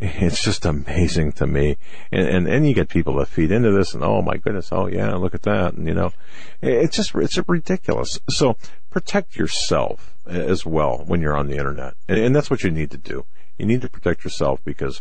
it's 0.00 0.42
just 0.42 0.66
amazing 0.66 1.34
to 1.34 1.46
me. 1.46 1.76
And, 2.10 2.26
and, 2.26 2.48
and 2.48 2.68
you 2.68 2.74
get 2.74 2.88
people 2.88 3.14
that 3.18 3.28
feed 3.28 3.52
into 3.52 3.70
this 3.70 3.94
and, 3.94 4.02
oh 4.02 4.20
my 4.20 4.38
goodness, 4.38 4.70
oh 4.72 4.88
yeah, 4.88 5.14
look 5.14 5.36
at 5.36 5.42
that. 5.42 5.74
And, 5.74 5.86
you 5.86 5.94
know, 5.94 6.12
it's 6.60 6.96
just, 6.96 7.14
it's 7.14 7.38
ridiculous. 7.48 8.18
So 8.28 8.56
protect 8.90 9.36
yourself 9.36 10.16
as 10.26 10.66
well 10.66 11.04
when 11.06 11.20
you're 11.20 11.36
on 11.36 11.46
the 11.46 11.58
internet. 11.58 11.94
And, 12.08 12.18
and 12.18 12.34
that's 12.34 12.50
what 12.50 12.64
you 12.64 12.72
need 12.72 12.90
to 12.90 12.98
do. 12.98 13.24
You 13.56 13.66
need 13.66 13.82
to 13.82 13.88
protect 13.88 14.24
yourself 14.24 14.58
because, 14.64 15.00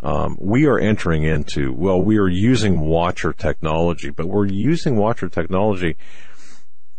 um, 0.00 0.36
we 0.40 0.66
are 0.66 0.78
entering 0.78 1.24
into, 1.24 1.72
well, 1.72 2.00
we 2.00 2.18
are 2.18 2.28
using 2.28 2.80
watcher 2.80 3.32
technology, 3.32 4.10
but 4.10 4.26
we're 4.26 4.46
using 4.46 4.96
watcher 4.96 5.28
technology 5.28 5.96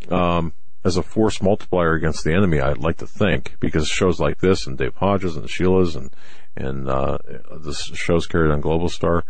um, 0.09 0.53
as 0.83 0.97
a 0.97 1.03
force 1.03 1.41
multiplier 1.41 1.93
against 1.93 2.23
the 2.23 2.33
enemy. 2.33 2.59
I'd 2.59 2.77
like 2.77 2.97
to 2.97 3.07
think 3.07 3.55
because 3.59 3.87
shows 3.87 4.19
like 4.19 4.39
this 4.39 4.67
and 4.67 4.77
Dave 4.77 4.95
Hodges 4.95 5.37
and 5.37 5.49
Sheila's 5.49 5.95
and 5.95 6.11
and 6.55 6.89
uh, 6.89 7.17
the 7.57 7.73
shows 7.73 8.27
carried 8.27 8.51
on 8.51 8.59
Global 8.59 8.89
Star. 8.89 9.23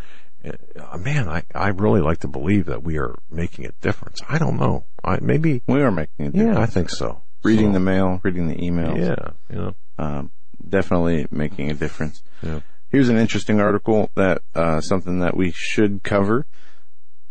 Uh, 0.43 0.98
man, 0.98 1.27
I, 1.27 1.43
I 1.53 1.67
really 1.67 2.01
like 2.01 2.19
to 2.19 2.27
believe 2.27 2.65
that 2.67 2.81
we 2.81 2.98
are 2.98 3.19
making 3.30 3.65
a 3.65 3.72
difference. 3.81 4.22
I 4.27 4.39
don't 4.39 4.57
know. 4.57 4.85
I 5.03 5.19
maybe 5.22 5.61
we 5.67 5.81
are 5.81 5.91
making 5.91 6.27
a 6.27 6.30
difference. 6.31 6.56
Yeah, 6.56 6.61
I 6.61 6.65
think 6.65 6.89
so. 6.89 7.22
Reading 7.43 7.67
so, 7.67 7.73
the 7.73 7.80
mail, 7.81 8.19
reading 8.23 8.48
the 8.48 8.56
emails. 8.56 8.99
Yeah, 8.99 9.31
you 9.49 9.61
know, 9.61 9.75
um, 9.99 10.31
definitely 10.67 11.27
making 11.30 11.69
a 11.69 11.73
difference. 11.73 12.23
Yeah. 12.41 12.61
Here's 12.92 13.09
an 13.09 13.19
interesting 13.19 13.61
article 13.61 14.09
that 14.16 14.42
uh, 14.56 14.82
something 14.82 15.19
that 15.19 15.38
we 15.38 15.51
should 15.51 16.01
cover. 16.01 16.48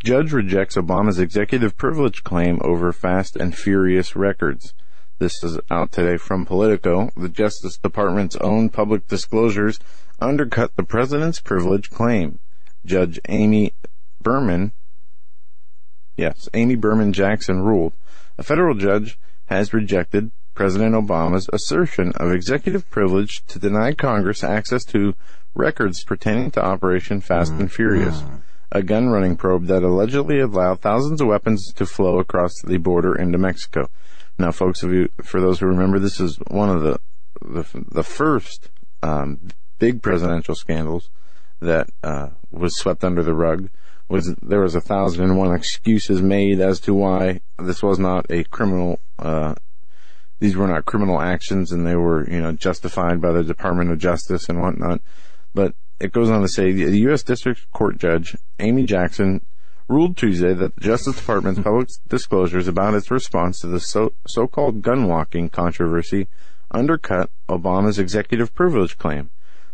Judge 0.04 0.32
rejects 0.32 0.76
Obama's 0.76 1.18
executive 1.18 1.76
privilege 1.76 2.22
claim 2.22 2.60
over 2.62 2.92
Fast 2.92 3.34
and 3.34 3.56
Furious 3.56 4.14
records. 4.14 4.72
This 5.18 5.42
is 5.42 5.58
out 5.68 5.90
today 5.90 6.16
from 6.16 6.46
Politico. 6.46 7.10
The 7.16 7.28
Justice 7.28 7.76
Department's 7.76 8.36
own 8.36 8.68
public 8.68 9.08
disclosures 9.08 9.80
undercut 10.20 10.76
the 10.76 10.84
president's 10.84 11.40
privilege 11.40 11.90
claim. 11.90 12.38
Judge 12.86 13.18
Amy 13.28 13.74
Berman, 14.22 14.70
yes, 16.16 16.48
Amy 16.54 16.76
Berman 16.76 17.12
Jackson 17.12 17.62
ruled. 17.62 17.94
A 18.38 18.44
federal 18.44 18.76
judge 18.76 19.18
has 19.46 19.74
rejected 19.74 20.30
President 20.54 20.94
Obama's 20.94 21.48
assertion 21.52 22.12
of 22.16 22.32
executive 22.32 22.88
privilege 22.90 23.44
to 23.46 23.58
deny 23.58 23.92
Congress 23.92 24.44
access 24.44 24.84
to 24.84 25.14
records 25.58 26.04
pertaining 26.04 26.50
to 26.52 26.64
Operation 26.64 27.20
Fast 27.20 27.52
and 27.52 27.70
Furious. 27.70 28.22
A 28.70 28.82
gun 28.82 29.08
running 29.08 29.36
probe 29.36 29.66
that 29.66 29.82
allegedly 29.82 30.40
allowed 30.40 30.80
thousands 30.80 31.20
of 31.20 31.26
weapons 31.26 31.72
to 31.74 31.86
flow 31.86 32.18
across 32.18 32.52
the 32.62 32.76
border 32.76 33.14
into 33.14 33.38
Mexico. 33.38 33.90
Now, 34.38 34.52
folks, 34.52 34.82
you, 34.82 35.08
for 35.22 35.40
those 35.40 35.58
who 35.58 35.66
remember, 35.66 35.98
this 35.98 36.20
is 36.20 36.38
one 36.48 36.70
of 36.70 36.82
the 36.82 37.00
the, 37.40 37.64
the 37.90 38.02
first 38.02 38.68
um, 39.02 39.40
big 39.78 40.02
presidential 40.02 40.54
scandals 40.54 41.08
that 41.60 41.88
uh, 42.02 42.28
was 42.50 42.76
swept 42.76 43.04
under 43.04 43.22
the 43.22 43.34
rug. 43.34 43.70
Was 44.08 44.34
there 44.42 44.60
was 44.60 44.74
a 44.74 44.80
thousand 44.80 45.24
and 45.24 45.36
one 45.36 45.54
excuses 45.54 46.22
made 46.22 46.60
as 46.60 46.80
to 46.80 46.94
why 46.94 47.40
this 47.58 47.82
was 47.82 47.98
not 47.98 48.26
a 48.30 48.44
criminal. 48.44 49.00
Uh, 49.18 49.54
these 50.40 50.56
were 50.56 50.68
not 50.68 50.84
criminal 50.84 51.20
actions, 51.20 51.72
and 51.72 51.86
they 51.86 51.96
were, 51.96 52.28
you 52.30 52.40
know, 52.40 52.52
justified 52.52 53.20
by 53.20 53.32
the 53.32 53.42
Department 53.42 53.90
of 53.90 53.98
Justice 53.98 54.48
and 54.48 54.60
whatnot. 54.60 55.00
But 55.54 55.74
it 56.00 56.12
goes 56.12 56.30
on 56.30 56.42
to 56.42 56.48
say 56.48 56.72
the 56.72 57.00
U.S. 57.00 57.22
District 57.22 57.70
Court 57.72 57.98
Judge 57.98 58.36
Amy 58.58 58.84
Jackson 58.84 59.44
ruled 59.88 60.16
Tuesday 60.16 60.54
that 60.54 60.74
the 60.74 60.80
Justice 60.80 61.16
Department's 61.16 61.60
public 61.60 61.88
disclosures 62.08 62.68
about 62.68 62.94
its 62.94 63.10
response 63.10 63.58
to 63.60 63.66
the 63.66 63.80
so- 63.80 64.12
so-called 64.26 64.82
gunwalking 64.82 65.50
controversy 65.50 66.28
undercut 66.70 67.30
Obama's 67.48 67.98
executive 67.98 68.54
privilege 68.54 68.98
claim. 68.98 69.30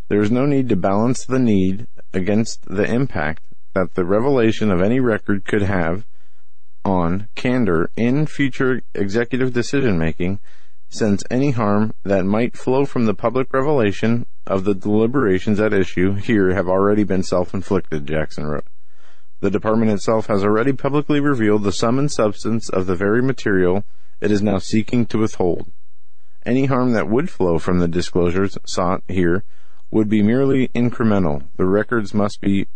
There 0.09 0.21
is 0.21 0.31
no 0.31 0.47
need 0.47 0.69
to 0.69 0.77
balance 0.77 1.25
the 1.25 1.39
need 1.41 1.89
against 2.13 2.65
the 2.67 2.85
impact 2.85 3.43
that 3.75 3.95
the 3.95 4.05
revelation 4.05 4.71
of 4.71 4.81
any 4.81 5.01
record 5.01 5.45
could 5.45 5.63
have 5.63 6.07
on 6.85 7.29
candor 7.35 7.91
in 7.97 8.27
future 8.27 8.83
executive 8.95 9.53
decision 9.53 9.99
making 9.99 10.39
since 10.89 11.25
any 11.31 11.51
harm 11.51 11.93
that 12.05 12.25
might 12.25 12.57
flow 12.57 12.85
from 12.85 13.07
the 13.07 13.15
public 13.15 13.53
revelation 13.53 14.27
of 14.47 14.65
the 14.65 14.75
deliberations 14.75 15.61
at 15.61 15.73
issue 15.73 16.15
here 16.15 16.55
have 16.55 16.69
already 16.69 17.05
been 17.05 17.23
self-inflicted, 17.23 18.07
Jackson 18.07 18.47
wrote. 18.47 18.67
The 19.41 19.51
department 19.51 19.91
itself 19.91 20.27
has 20.27 20.45
already 20.45 20.73
publicly 20.73 21.21
revealed 21.21 21.65
the 21.65 21.73
sum 21.73 21.99
and 21.99 22.11
substance 22.11 22.69
of 22.69 22.87
the 22.87 22.95
very 22.95 23.23
material 23.23 23.85
it 24.21 24.31
is 24.31 24.43
now 24.43 24.59
seeking 24.59 25.07
to 25.07 25.19
withhold. 25.19 25.71
Any 26.47 26.67
harm 26.67 26.93
that 26.93 27.09
would 27.09 27.31
flow 27.31 27.59
from 27.59 27.79
the 27.79 27.89
disclosures 27.89 28.59
sought 28.67 29.03
here 29.09 29.45
would 29.91 30.09
be 30.09 30.23
merely 30.23 30.69
incremental. 30.69 31.45
The 31.57 31.67
records 31.67 32.15
must 32.15 32.41
be 32.41 32.67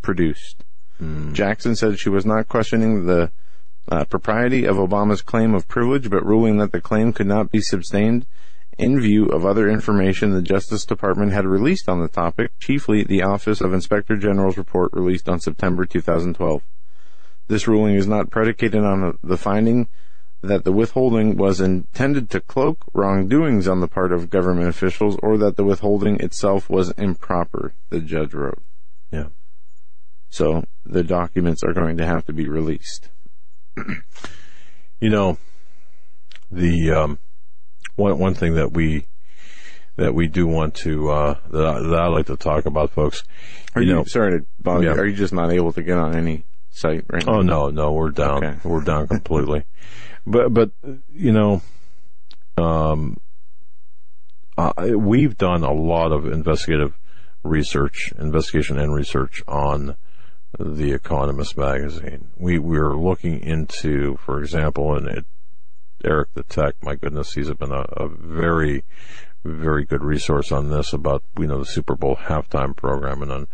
produced. 0.00 0.64
Mm. 1.00 1.32
Jackson 1.32 1.76
said 1.76 1.98
she 1.98 2.08
was 2.08 2.26
not 2.26 2.48
questioning 2.48 3.06
the 3.06 3.30
uh, 3.88 4.04
propriety 4.04 4.64
of 4.64 4.76
Obama's 4.76 5.22
claim 5.22 5.54
of 5.54 5.68
privilege, 5.68 6.08
but 6.08 6.24
ruling 6.24 6.58
that 6.58 6.72
the 6.72 6.80
claim 6.80 7.12
could 7.12 7.26
not 7.26 7.50
be 7.50 7.60
sustained 7.60 8.26
in 8.78 9.00
view 9.00 9.26
of 9.26 9.44
other 9.44 9.68
information 9.68 10.32
the 10.32 10.42
Justice 10.42 10.84
Department 10.84 11.32
had 11.32 11.46
released 11.46 11.88
on 11.88 12.00
the 12.00 12.08
topic, 12.08 12.58
chiefly 12.58 13.04
the 13.04 13.22
Office 13.22 13.60
of 13.60 13.72
Inspector 13.72 14.16
General's 14.16 14.56
report 14.56 14.92
released 14.92 15.28
on 15.28 15.40
September 15.40 15.84
2012. 15.84 16.62
This 17.48 17.68
ruling 17.68 17.94
is 17.94 18.06
not 18.06 18.30
predicated 18.30 18.82
on 18.82 19.18
the 19.22 19.36
finding 19.36 19.88
that 20.42 20.64
the 20.64 20.72
withholding 20.72 21.36
was 21.36 21.60
intended 21.60 22.28
to 22.30 22.40
cloak 22.40 22.84
wrongdoings 22.92 23.68
on 23.68 23.80
the 23.80 23.88
part 23.88 24.12
of 24.12 24.30
government 24.30 24.68
officials 24.68 25.16
or 25.22 25.38
that 25.38 25.56
the 25.56 25.64
withholding 25.64 26.18
itself 26.20 26.68
was 26.68 26.90
improper, 26.92 27.74
the 27.90 28.00
judge 28.00 28.34
wrote. 28.34 28.62
Yeah. 29.10 29.28
So 30.30 30.64
the 30.84 31.04
documents 31.04 31.62
are 31.62 31.72
going 31.72 31.96
to 31.98 32.06
have 32.06 32.24
to 32.26 32.32
be 32.32 32.48
released. 32.48 33.10
you 35.00 35.10
know, 35.10 35.38
the 36.50 36.90
um, 36.90 37.18
one 37.96 38.18
one 38.18 38.34
thing 38.34 38.54
that 38.54 38.72
we 38.72 39.06
that 39.96 40.14
we 40.14 40.26
do 40.26 40.46
want 40.46 40.74
to 40.74 41.10
uh, 41.10 41.38
that, 41.50 41.66
I, 41.66 41.80
that 41.80 42.00
I 42.00 42.06
like 42.08 42.26
to 42.26 42.36
talk 42.36 42.66
about, 42.66 42.90
folks. 42.90 43.22
Are 43.74 43.82
you, 43.82 43.88
you 43.88 43.94
know, 43.94 44.04
sorry 44.04 44.40
to 44.40 44.46
bother 44.58 44.84
yeah. 44.84 44.92
Are 44.92 45.06
you 45.06 45.14
just 45.14 45.32
not 45.32 45.52
able 45.52 45.72
to 45.72 45.82
get 45.82 45.98
on 45.98 46.16
any 46.16 46.44
site 46.70 47.04
right 47.08 47.26
now? 47.26 47.38
Oh 47.38 47.40
no, 47.40 47.70
no, 47.70 47.92
we're 47.92 48.10
down. 48.10 48.44
Okay. 48.44 48.58
We're 48.64 48.82
down 48.82 49.06
completely. 49.08 49.64
but 50.26 50.52
but 50.52 50.70
you 51.12 51.32
know, 51.32 51.62
um, 52.56 53.18
uh, 54.56 54.72
we've 54.96 55.36
done 55.36 55.62
a 55.62 55.72
lot 55.72 56.12
of 56.12 56.26
investigative 56.26 56.94
research, 57.42 58.12
investigation 58.18 58.78
and 58.78 58.94
research 58.94 59.42
on 59.48 59.96
the 60.58 60.92
Economist 60.92 61.56
magazine. 61.56 62.28
We 62.36 62.58
we're 62.58 62.96
looking 62.96 63.40
into, 63.40 64.16
for 64.18 64.38
example, 64.40 64.94
and 64.94 65.08
it, 65.08 65.24
Eric 66.04 66.34
the 66.34 66.42
Tech. 66.44 66.74
My 66.82 66.94
goodness, 66.94 67.34
he's 67.34 67.50
been 67.52 67.72
a, 67.72 67.84
a 67.96 68.08
very 68.08 68.84
very 69.44 69.84
good 69.84 70.04
resource 70.04 70.52
on 70.52 70.70
this 70.70 70.92
about 70.92 71.24
you 71.38 71.46
know 71.46 71.58
the 71.58 71.66
Super 71.66 71.96
Bowl 71.96 72.16
halftime 72.16 72.76
program 72.76 73.22
and 73.22 73.48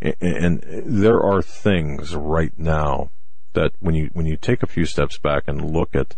and, 0.00 0.14
and 0.20 0.62
there 1.02 1.20
are 1.20 1.42
things 1.42 2.14
right 2.14 2.52
now 2.56 3.10
that 3.52 3.72
when 3.80 3.94
you 3.94 4.10
when 4.12 4.26
you 4.26 4.36
take 4.36 4.62
a 4.62 4.66
few 4.66 4.86
steps 4.86 5.18
back 5.18 5.44
and 5.46 5.70
look 5.70 5.94
at 5.94 6.14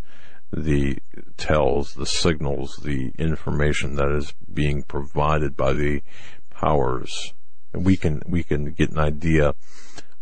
the 0.53 0.99
tells, 1.37 1.95
the 1.95 2.07
signals, 2.07 2.81
the 2.83 3.13
information 3.19 3.97
that 3.97 4.11
is 4.11 4.35
being 4.53 4.83
provided 4.83 5.57
by 5.57 5.73
the 5.73 6.03
powers, 6.51 7.35
we 7.73 7.97
can 7.97 8.23
we 8.27 8.43
can 8.43 8.73
get 8.73 8.91
an 8.91 8.99
idea 8.99 9.55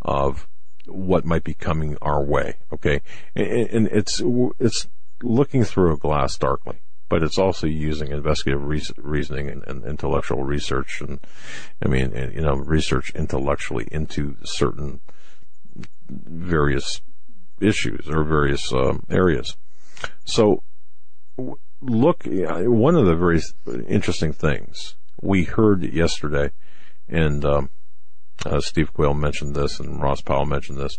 of 0.02 0.46
what 0.86 1.24
might 1.24 1.44
be 1.44 1.54
coming 1.54 1.96
our 2.02 2.22
way. 2.22 2.54
Okay, 2.72 3.02
and, 3.34 3.88
it's 3.88 4.22
it's 4.58 4.86
looking 5.22 5.64
through 5.64 5.94
a 5.94 5.98
glass 5.98 6.36
darkly, 6.36 6.80
but 7.08 7.22
it's 7.22 7.38
also 7.38 7.66
using 7.66 8.10
investigative 8.10 8.66
reasoning 8.96 9.62
and, 9.66 9.84
intellectual 9.84 10.42
research, 10.42 11.00
and 11.00 11.20
I 11.82 11.88
mean, 11.88 12.12
you 12.34 12.42
know, 12.42 12.54
research 12.54 13.10
intellectually 13.14 13.88
into 13.90 14.36
certain 14.44 15.00
various 16.08 17.00
issues 17.60 18.08
or 18.08 18.24
various 18.24 18.72
um, 18.72 19.04
areas. 19.10 19.56
So 20.24 20.62
look, 21.80 22.22
one 22.26 22.96
of 22.96 23.06
the 23.06 23.16
very 23.16 23.40
interesting 23.88 24.32
things 24.32 24.96
we 25.20 25.44
heard 25.44 25.82
yesterday, 25.82 26.50
and 27.08 27.44
um, 27.44 27.70
uh, 28.44 28.60
Steve 28.60 28.92
Quayle 28.92 29.14
mentioned 29.14 29.54
this, 29.54 29.80
and 29.80 30.00
Ross 30.00 30.20
Powell 30.20 30.46
mentioned 30.46 30.78
this, 30.78 30.98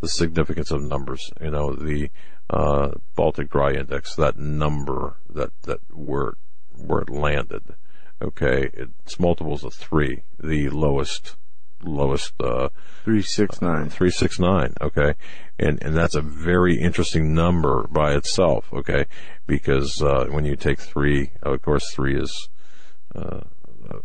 the 0.00 0.08
significance 0.08 0.70
of 0.70 0.82
numbers. 0.82 1.30
You 1.40 1.50
know, 1.50 1.74
the 1.74 2.10
uh, 2.52 2.92
Baltic 3.16 3.50
Dry 3.50 3.72
Index, 3.72 4.14
that 4.16 4.38
number 4.38 5.16
that 5.28 5.50
that 5.62 5.80
where 5.90 6.34
where 6.76 7.00
it 7.00 7.10
landed. 7.10 7.74
Okay, 8.20 8.70
it's 8.74 9.18
multiples 9.18 9.64
of 9.64 9.74
three, 9.74 10.22
the 10.38 10.68
lowest 10.68 11.36
lowest 11.82 12.34
uh, 12.40 12.68
three 13.04 13.22
six 13.22 13.60
nine. 13.60 13.88
Three 13.88 14.10
six 14.10 14.38
nine. 14.38 14.74
Okay, 14.80 15.14
and 15.58 15.82
and 15.82 15.96
that's 15.96 16.14
a 16.14 16.20
very 16.20 16.78
interesting 16.78 17.34
number 17.34 17.86
by 17.88 18.14
itself. 18.14 18.72
Okay, 18.72 19.06
because 19.46 20.02
uh, 20.02 20.26
when 20.26 20.44
you 20.44 20.54
take 20.54 20.78
three, 20.78 21.32
of 21.42 21.62
course, 21.62 21.90
three 21.92 22.20
is 22.20 22.48
uh, 23.14 23.40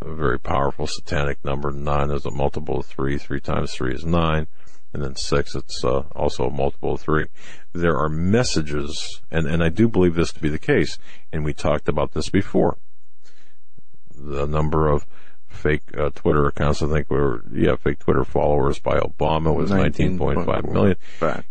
a 0.02 0.14
very 0.14 0.40
powerful 0.40 0.88
satanic 0.88 1.44
number. 1.44 1.70
Nine 1.72 2.12
is 2.12 2.26
a 2.26 2.32
multiple 2.32 2.80
of 2.80 2.86
three. 2.86 3.18
Three 3.18 3.42
times 3.42 3.74
three 3.74 3.94
is 3.94 4.06
nine. 4.06 4.48
And 4.94 5.04
then 5.04 5.16
six, 5.16 5.54
it's 5.54 5.84
uh, 5.84 6.04
also 6.16 6.48
a 6.48 6.52
multiple 6.52 6.94
of 6.94 7.02
three. 7.02 7.26
There 7.74 7.98
are 7.98 8.10
messages, 8.10 9.22
and, 9.30 9.46
and 9.46 9.64
I 9.64 9.70
do 9.70 9.88
believe 9.88 10.16
this 10.16 10.32
to 10.34 10.40
be 10.40 10.50
the 10.50 10.58
case, 10.58 10.98
and 11.32 11.44
we 11.44 11.54
talked 11.54 11.90
about 11.90 12.14
this 12.14 12.30
before. 12.30 12.78
The 14.16 14.48
number 14.48 14.88
of 14.88 15.06
fake 15.48 15.84
uh, 15.98 16.10
Twitter 16.14 16.48
accounts. 16.48 16.82
I 16.82 16.88
think 16.88 17.10
were 17.10 17.44
yeah, 17.52 17.76
fake 17.76 18.00
Twitter 18.00 18.24
followers 18.24 18.80
by 18.80 19.00
Obama 19.00 19.56
was 19.56 19.72
19.5 19.72 20.72
million. 20.72 20.96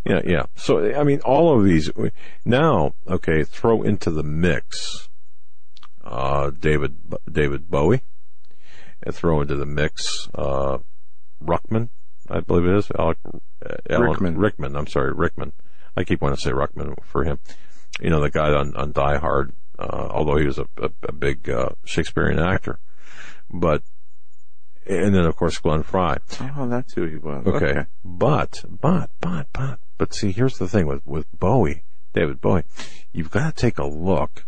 Yeah, 0.04 0.20
yeah. 0.24 0.46
So 0.54 0.94
I 0.94 1.02
mean, 1.04 1.20
all 1.20 1.58
of 1.58 1.64
these 1.64 1.90
now. 2.44 2.94
Okay, 3.08 3.44
throw 3.44 3.82
into 3.82 4.10
the 4.10 4.22
mix. 4.22 5.08
Uh, 6.04 6.50
David 6.50 6.96
David 7.30 7.68
Bowie, 7.68 8.02
and 9.02 9.14
throw 9.14 9.40
into 9.40 9.56
the 9.56 9.66
mix 9.66 10.28
uh, 10.34 10.78
Ruckman, 11.44 11.88
I 12.30 12.40
believe 12.40 12.66
it 12.66 12.76
is 12.76 12.88
Alec 12.98 13.18
uh, 13.64 13.76
Alan, 13.90 14.10
Rickman. 14.10 14.38
Rickman. 14.38 14.76
I'm 14.76 14.86
sorry, 14.86 15.12
Rickman. 15.12 15.52
I 15.96 16.04
keep 16.04 16.20
wanting 16.20 16.36
to 16.36 16.42
say 16.42 16.50
Ruckman 16.50 16.94
for 17.04 17.24
him. 17.24 17.38
You 18.00 18.10
know, 18.10 18.20
the 18.20 18.30
guy 18.30 18.52
on, 18.52 18.76
on 18.76 18.92
Die 18.92 19.18
Hard, 19.18 19.52
uh, 19.78 20.08
although 20.10 20.36
he 20.36 20.46
was 20.46 20.58
a, 20.58 20.66
a, 20.76 20.90
a 21.04 21.12
big 21.12 21.48
uh, 21.48 21.70
Shakespearean 21.84 22.38
actor. 22.38 22.78
But 23.50 23.82
and 24.86 25.14
then 25.14 25.24
of 25.24 25.36
course 25.36 25.58
Glenn 25.58 25.82
Frey. 25.82 26.16
Oh, 26.56 26.68
that's 26.68 26.92
who 26.92 27.06
he 27.06 27.16
was. 27.16 27.46
Okay. 27.46 27.66
okay. 27.66 27.86
But, 28.04 28.64
but, 28.68 29.10
but, 29.20 29.46
but, 29.52 29.78
but 29.98 30.14
see, 30.14 30.32
here's 30.32 30.58
the 30.58 30.68
thing 30.68 30.86
with, 30.86 31.04
with 31.06 31.26
Bowie, 31.38 31.82
David 32.12 32.40
Bowie. 32.40 32.64
You've 33.12 33.30
got 33.30 33.56
to 33.56 33.60
take 33.60 33.78
a 33.78 33.86
look 33.86 34.46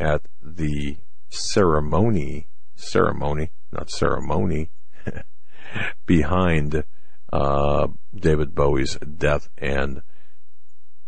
at 0.00 0.22
the 0.42 0.96
ceremony, 1.28 2.48
ceremony, 2.74 3.50
not 3.72 3.90
ceremony, 3.90 4.70
behind, 6.06 6.84
uh, 7.32 7.88
David 8.14 8.54
Bowie's 8.54 8.96
death 8.96 9.48
and 9.58 10.02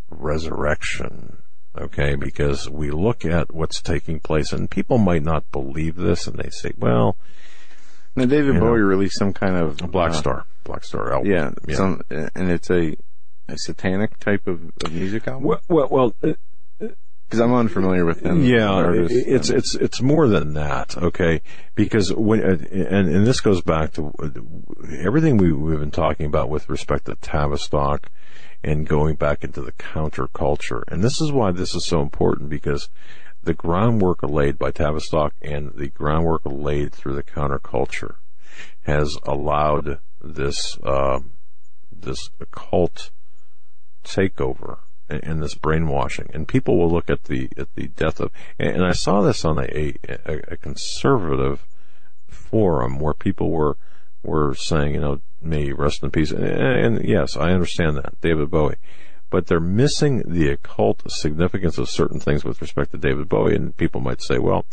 resurrection. 0.09 1.37
Okay, 1.77 2.15
because 2.15 2.69
we 2.69 2.91
look 2.91 3.23
at 3.23 3.53
what's 3.53 3.81
taking 3.81 4.19
place 4.19 4.51
and 4.51 4.69
people 4.69 4.97
might 4.97 5.23
not 5.23 5.49
believe 5.51 5.95
this 5.95 6.27
and 6.27 6.37
they 6.37 6.49
say, 6.49 6.73
well, 6.77 7.17
now, 8.15 8.25
David 8.25 8.59
Bowie 8.59 8.79
know, 8.79 8.85
released 8.85 9.17
some 9.17 9.31
kind 9.31 9.55
of 9.55 9.77
Black 9.77 10.11
uh, 10.11 10.15
Star, 10.15 10.45
Black 10.65 10.83
Star 10.83 11.13
album. 11.13 11.31
Yeah, 11.31 11.51
yeah. 11.65 11.75
Some, 11.75 12.01
and 12.09 12.51
it's 12.51 12.69
a, 12.69 12.97
a 13.47 13.57
satanic 13.57 14.19
type 14.19 14.47
of, 14.47 14.69
of 14.83 14.91
music 14.91 15.29
album. 15.29 15.43
Well, 15.43 15.61
well, 15.69 15.87
well 15.89 16.35
because 17.31 17.39
uh, 17.39 17.45
I'm 17.45 17.53
unfamiliar 17.53 18.03
with 18.03 18.19
him. 18.19 18.43
Yeah, 18.43 18.91
it's 18.93 19.49
it's 19.49 19.73
it's 19.75 20.01
more 20.01 20.27
than 20.27 20.53
that. 20.53 20.97
Okay, 20.97 21.41
because 21.75 22.13
when 22.13 22.43
uh, 22.43 22.57
and 22.71 23.07
and 23.07 23.25
this 23.25 23.39
goes 23.39 23.61
back 23.61 23.93
to 23.93 24.13
everything 24.99 25.37
we, 25.37 25.53
we've 25.53 25.79
been 25.79 25.91
talking 25.91 26.25
about 26.25 26.49
with 26.49 26.67
respect 26.67 27.05
to 27.05 27.15
Tavistock 27.15 28.11
and 28.63 28.85
going 28.85 29.15
back 29.15 29.45
into 29.45 29.61
the 29.61 29.71
counterculture, 29.71 30.83
and 30.89 31.01
this 31.01 31.21
is 31.21 31.31
why 31.31 31.51
this 31.51 31.73
is 31.73 31.85
so 31.85 32.01
important 32.01 32.49
because 32.49 32.89
the 33.41 33.53
groundwork 33.53 34.21
laid 34.21 34.59
by 34.59 34.71
Tavistock 34.71 35.33
and 35.41 35.71
the 35.73 35.87
groundwork 35.87 36.41
laid 36.43 36.91
through 36.91 37.15
the 37.15 37.23
counterculture 37.23 38.15
has 38.81 39.17
allowed 39.23 39.99
this 40.21 40.77
uh, 40.83 41.21
this 41.89 42.29
occult 42.41 43.09
takeover 44.03 44.79
and, 45.23 45.43
this 45.43 45.55
brainwashing. 45.55 46.29
And 46.33 46.47
people 46.47 46.77
will 46.77 46.91
look 46.91 47.09
at 47.09 47.25
the 47.25 47.49
at 47.57 47.73
the 47.75 47.87
death 47.87 48.19
of 48.19 48.31
and, 48.59 48.83
I 48.83 48.93
saw 48.93 49.21
this 49.21 49.43
on 49.45 49.59
a, 49.59 49.95
a, 50.07 50.53
a 50.53 50.57
conservative 50.57 51.65
forum 52.27 52.99
where 52.99 53.13
people 53.13 53.51
were 53.51 53.77
were 54.23 54.53
saying, 54.55 54.93
you 54.93 55.01
know, 55.01 55.21
may 55.41 55.71
rest 55.73 56.03
in 56.03 56.11
peace. 56.11 56.31
And, 56.31 56.45
and 56.45 57.03
yes, 57.03 57.35
I 57.35 57.51
understand 57.51 57.97
that, 57.97 58.19
David 58.21 58.49
Bowie 58.49 58.77
but 59.31 59.47
they're 59.47 59.61
missing 59.61 60.21
the 60.27 60.49
occult 60.49 61.09
significance 61.09 61.77
of 61.77 61.89
certain 61.89 62.19
things 62.19 62.43
with 62.43 62.61
respect 62.61 62.91
to 62.91 62.97
David 62.97 63.29
Bowie. 63.29 63.55
And 63.55 63.75
people 63.75 64.01
might 64.01 64.21
say, 64.21 64.37
well, 64.37 64.65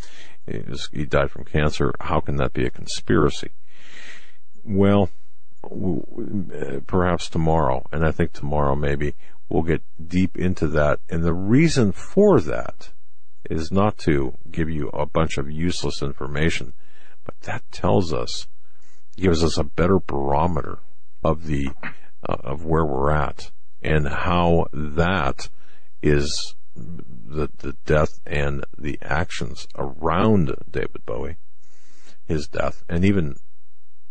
he 0.92 1.06
died 1.06 1.30
from 1.30 1.44
cancer. 1.44 1.94
How 2.00 2.20
can 2.20 2.36
that 2.36 2.52
be 2.52 2.66
a 2.66 2.70
conspiracy? 2.70 3.52
Well, 4.64 5.10
perhaps 6.86 7.30
tomorrow, 7.30 7.86
and 7.92 8.04
I 8.04 8.10
think 8.10 8.32
tomorrow 8.32 8.74
maybe 8.74 9.14
we'll 9.48 9.62
get 9.62 9.82
deep 10.06 10.36
into 10.36 10.66
that. 10.68 11.00
And 11.08 11.24
the 11.24 11.34
reason 11.34 11.92
for 11.92 12.40
that 12.40 12.90
is 13.48 13.72
not 13.72 13.98
to 13.98 14.36
give 14.50 14.68
you 14.68 14.88
a 14.88 15.06
bunch 15.06 15.38
of 15.38 15.50
useless 15.50 16.02
information, 16.02 16.74
but 17.24 17.40
that 17.42 17.62
tells 17.70 18.12
us, 18.12 18.46
gives 19.16 19.42
us 19.42 19.58
a 19.58 19.64
better 19.64 19.98
barometer 19.98 20.78
of 21.24 21.46
the, 21.46 21.70
uh, 22.28 22.36
of 22.40 22.64
where 22.64 22.84
we're 22.84 23.10
at 23.10 23.50
and 23.82 24.08
how 24.08 24.66
that 24.72 25.48
is 26.02 26.54
the, 26.74 27.48
the 27.58 27.76
death 27.84 28.20
and 28.26 28.64
the 28.76 28.98
actions 29.02 29.66
around 29.76 30.54
David 30.70 31.04
Bowie, 31.04 31.36
his 32.26 32.46
death, 32.48 32.84
and 32.88 33.04
even 33.04 33.36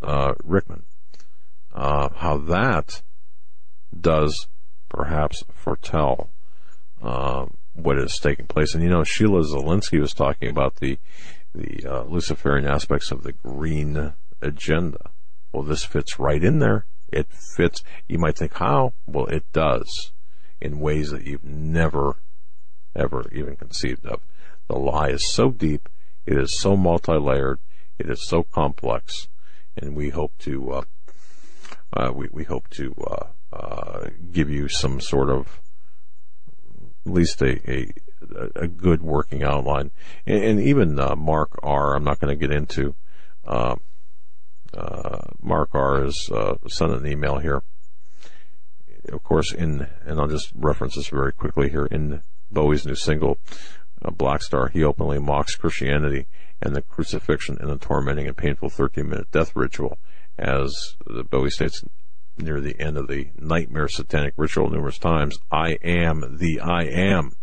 uh, 0.01 0.33
Rickman, 0.43 0.83
uh, 1.73 2.09
how 2.15 2.37
that 2.37 3.01
does 3.99 4.47
perhaps 4.89 5.43
foretell 5.53 6.29
uh, 7.01 7.45
what 7.73 7.97
is 7.97 8.17
taking 8.17 8.47
place. 8.47 8.73
And 8.73 8.83
you 8.83 8.89
know, 8.89 9.03
Sheila 9.03 9.41
Zilinsky 9.41 9.99
was 9.99 10.13
talking 10.13 10.49
about 10.49 10.77
the 10.77 10.97
the 11.53 11.85
uh, 11.85 12.03
Luciferian 12.03 12.67
aspects 12.67 13.11
of 13.11 13.23
the 13.23 13.33
green 13.33 14.13
agenda. 14.41 15.09
Well, 15.51 15.63
this 15.63 15.83
fits 15.83 16.19
right 16.19 16.43
in 16.43 16.59
there. 16.59 16.85
It 17.11 17.27
fits. 17.31 17.83
You 18.07 18.19
might 18.19 18.37
think, 18.37 18.53
how? 18.55 18.93
Well, 19.05 19.25
it 19.27 19.45
does 19.53 20.11
in 20.61 20.79
ways 20.79 21.11
that 21.11 21.23
you've 21.23 21.43
never, 21.43 22.17
ever 22.95 23.29
even 23.31 23.55
conceived 23.55 24.05
of. 24.05 24.21
The 24.67 24.75
lie 24.75 25.09
is 25.09 25.31
so 25.31 25.49
deep. 25.49 25.89
It 26.25 26.37
is 26.37 26.59
so 26.59 26.75
multi-layered. 26.75 27.59
It 27.97 28.09
is 28.09 28.27
so 28.27 28.43
complex. 28.43 29.27
And 29.77 29.95
we 29.95 30.09
hope 30.09 30.33
to, 30.39 30.71
uh, 30.71 30.81
uh, 31.93 32.11
we, 32.13 32.27
we 32.31 32.43
hope 32.43 32.69
to, 32.71 32.93
uh, 33.57 34.09
give 34.31 34.49
you 34.49 34.67
some 34.67 35.01
sort 35.01 35.29
of, 35.29 35.59
at 37.05 37.11
least 37.11 37.41
a, 37.41 37.59
a, 37.69 37.93
a 38.55 38.67
good 38.67 39.01
working 39.01 39.43
outline. 39.43 39.91
And, 40.25 40.43
and 40.43 40.61
even, 40.61 40.99
uh, 40.99 41.15
Mark 41.15 41.57
R, 41.63 41.95
I'm 41.95 42.03
not 42.03 42.19
going 42.19 42.37
to 42.37 42.47
get 42.47 42.55
into, 42.55 42.95
uh, 43.45 43.75
uh, 44.73 45.19
Mark 45.41 45.69
R 45.73 46.05
is 46.05 46.29
uh, 46.33 46.55
sent 46.67 46.91
an 46.91 47.07
email 47.07 47.39
here. 47.39 47.63
Of 49.09 49.23
course, 49.23 49.53
in 49.53 49.87
and 50.05 50.19
I'll 50.19 50.27
just 50.27 50.51
reference 50.53 50.95
this 50.95 51.07
very 51.07 51.31
quickly 51.31 51.69
here 51.69 51.85
in 51.85 52.21
Bowie's 52.51 52.85
new 52.85 52.95
single, 52.95 53.37
Black 54.01 54.43
Star, 54.43 54.67
he 54.67 54.83
openly 54.83 55.19
mocks 55.19 55.55
Christianity 55.55 56.27
and 56.61 56.75
the 56.75 56.81
crucifixion 56.81 57.57
and 57.59 57.69
the 57.69 57.77
tormenting 57.77 58.27
and 58.27 58.37
painful 58.37 58.69
13-minute 58.69 59.31
death 59.31 59.55
ritual, 59.55 59.97
as 60.37 60.95
Bowie 61.29 61.49
states 61.49 61.83
near 62.39 62.59
the 62.59 62.79
end 62.79 62.97
of 62.97 63.07
the 63.07 63.29
nightmare 63.37 63.87
satanic 63.87 64.33
ritual 64.37 64.69
numerous 64.69 64.97
times. 64.97 65.37
I 65.51 65.77
am 65.83 66.37
the 66.37 66.59
I 66.59 66.83
am. 66.83 67.33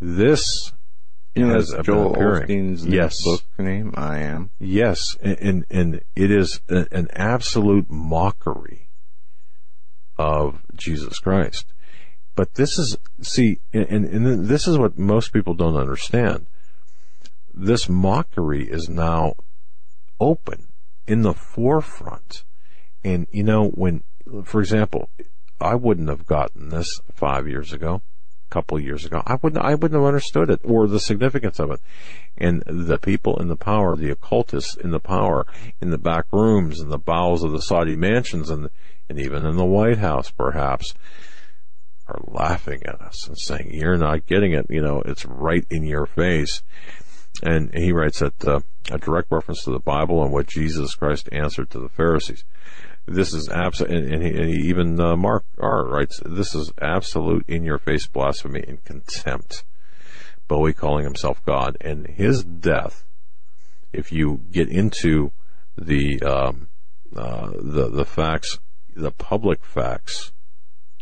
This 0.00 0.72
you 1.36 1.46
know, 1.46 1.60
Joel 1.82 2.14
Osteen's 2.14 2.86
yes. 2.86 3.22
book 3.22 3.42
name, 3.58 3.92
I 3.94 4.20
Am. 4.20 4.50
Yes, 4.58 5.16
and, 5.20 5.38
and, 5.38 5.66
and 5.70 6.00
it 6.16 6.30
is 6.30 6.62
a, 6.70 6.86
an 6.90 7.08
absolute 7.12 7.90
mockery 7.90 8.88
of 10.16 10.62
Jesus 10.74 11.18
Christ. 11.18 11.74
But 12.36 12.54
this 12.54 12.78
is, 12.78 12.96
see, 13.20 13.60
and, 13.74 14.06
and 14.06 14.46
this 14.46 14.66
is 14.66 14.78
what 14.78 14.98
most 14.98 15.32
people 15.34 15.52
don't 15.52 15.76
understand. 15.76 16.46
This 17.52 17.86
mockery 17.86 18.64
is 18.64 18.88
now 18.88 19.34
open 20.18 20.68
in 21.06 21.20
the 21.20 21.34
forefront. 21.34 22.44
And, 23.06 23.28
you 23.30 23.44
know, 23.44 23.68
when, 23.68 24.02
for 24.42 24.60
example, 24.60 25.10
I 25.60 25.76
wouldn't 25.76 26.08
have 26.08 26.26
gotten 26.26 26.70
this 26.70 27.00
five 27.14 27.46
years 27.46 27.72
ago, 27.72 28.02
a 28.50 28.52
couple 28.52 28.80
years 28.80 29.04
ago. 29.04 29.22
I 29.24 29.36
wouldn't, 29.40 29.64
I 29.64 29.76
wouldn't 29.76 30.00
have 30.00 30.08
understood 30.08 30.50
it 30.50 30.60
or 30.64 30.88
the 30.88 30.98
significance 30.98 31.60
of 31.60 31.70
it. 31.70 31.80
And 32.36 32.64
the 32.66 32.98
people 32.98 33.40
in 33.40 33.46
the 33.46 33.54
power, 33.54 33.94
the 33.94 34.10
occultists 34.10 34.76
in 34.76 34.90
the 34.90 34.98
power, 34.98 35.46
in 35.80 35.90
the 35.90 35.98
back 35.98 36.24
rooms, 36.32 36.80
in 36.80 36.88
the 36.88 36.98
bowels 36.98 37.44
of 37.44 37.52
the 37.52 37.62
Saudi 37.62 37.94
mansions, 37.94 38.50
and 38.50 38.70
and 39.08 39.20
even 39.20 39.46
in 39.46 39.56
the 39.56 39.64
White 39.64 39.98
House, 39.98 40.32
perhaps, 40.32 40.92
are 42.08 42.20
laughing 42.26 42.82
at 42.84 43.00
us 43.00 43.28
and 43.28 43.38
saying, 43.38 43.70
"You're 43.72 43.96
not 43.96 44.26
getting 44.26 44.52
it." 44.52 44.66
You 44.68 44.82
know, 44.82 45.00
it's 45.06 45.24
right 45.24 45.64
in 45.70 45.84
your 45.84 46.06
face. 46.06 46.60
And 47.42 47.72
he 47.72 47.92
writes 47.92 48.18
that 48.18 48.44
uh, 48.44 48.60
a 48.90 48.98
direct 48.98 49.30
reference 49.30 49.62
to 49.64 49.70
the 49.70 49.78
Bible 49.78 50.24
and 50.24 50.32
what 50.32 50.46
Jesus 50.48 50.94
Christ 50.94 51.28
answered 51.30 51.70
to 51.70 51.78
the 51.78 51.88
Pharisees. 51.88 52.44
This 53.06 53.32
is 53.32 53.48
absolute, 53.48 53.92
and, 53.92 54.12
and, 54.12 54.22
and, 54.22 54.50
even 54.50 55.00
uh, 55.00 55.16
Mark 55.16 55.44
R 55.58 55.86
writes, 55.86 56.20
"This 56.24 56.54
is 56.54 56.72
absolute 56.80 57.44
in-your-face 57.46 58.08
blasphemy 58.08 58.64
and 58.66 58.84
contempt." 58.84 59.64
Bowie 60.48 60.72
calling 60.72 61.04
himself 61.04 61.44
God, 61.44 61.76
and 61.80 62.06
his 62.06 62.42
death. 62.44 63.04
If 63.92 64.12
you 64.12 64.42
get 64.50 64.68
into 64.68 65.32
the 65.76 66.20
um, 66.22 66.68
uh, 67.14 67.52
the 67.54 67.88
the 67.90 68.04
facts, 68.04 68.58
the 68.94 69.12
public 69.12 69.64
facts, 69.64 70.32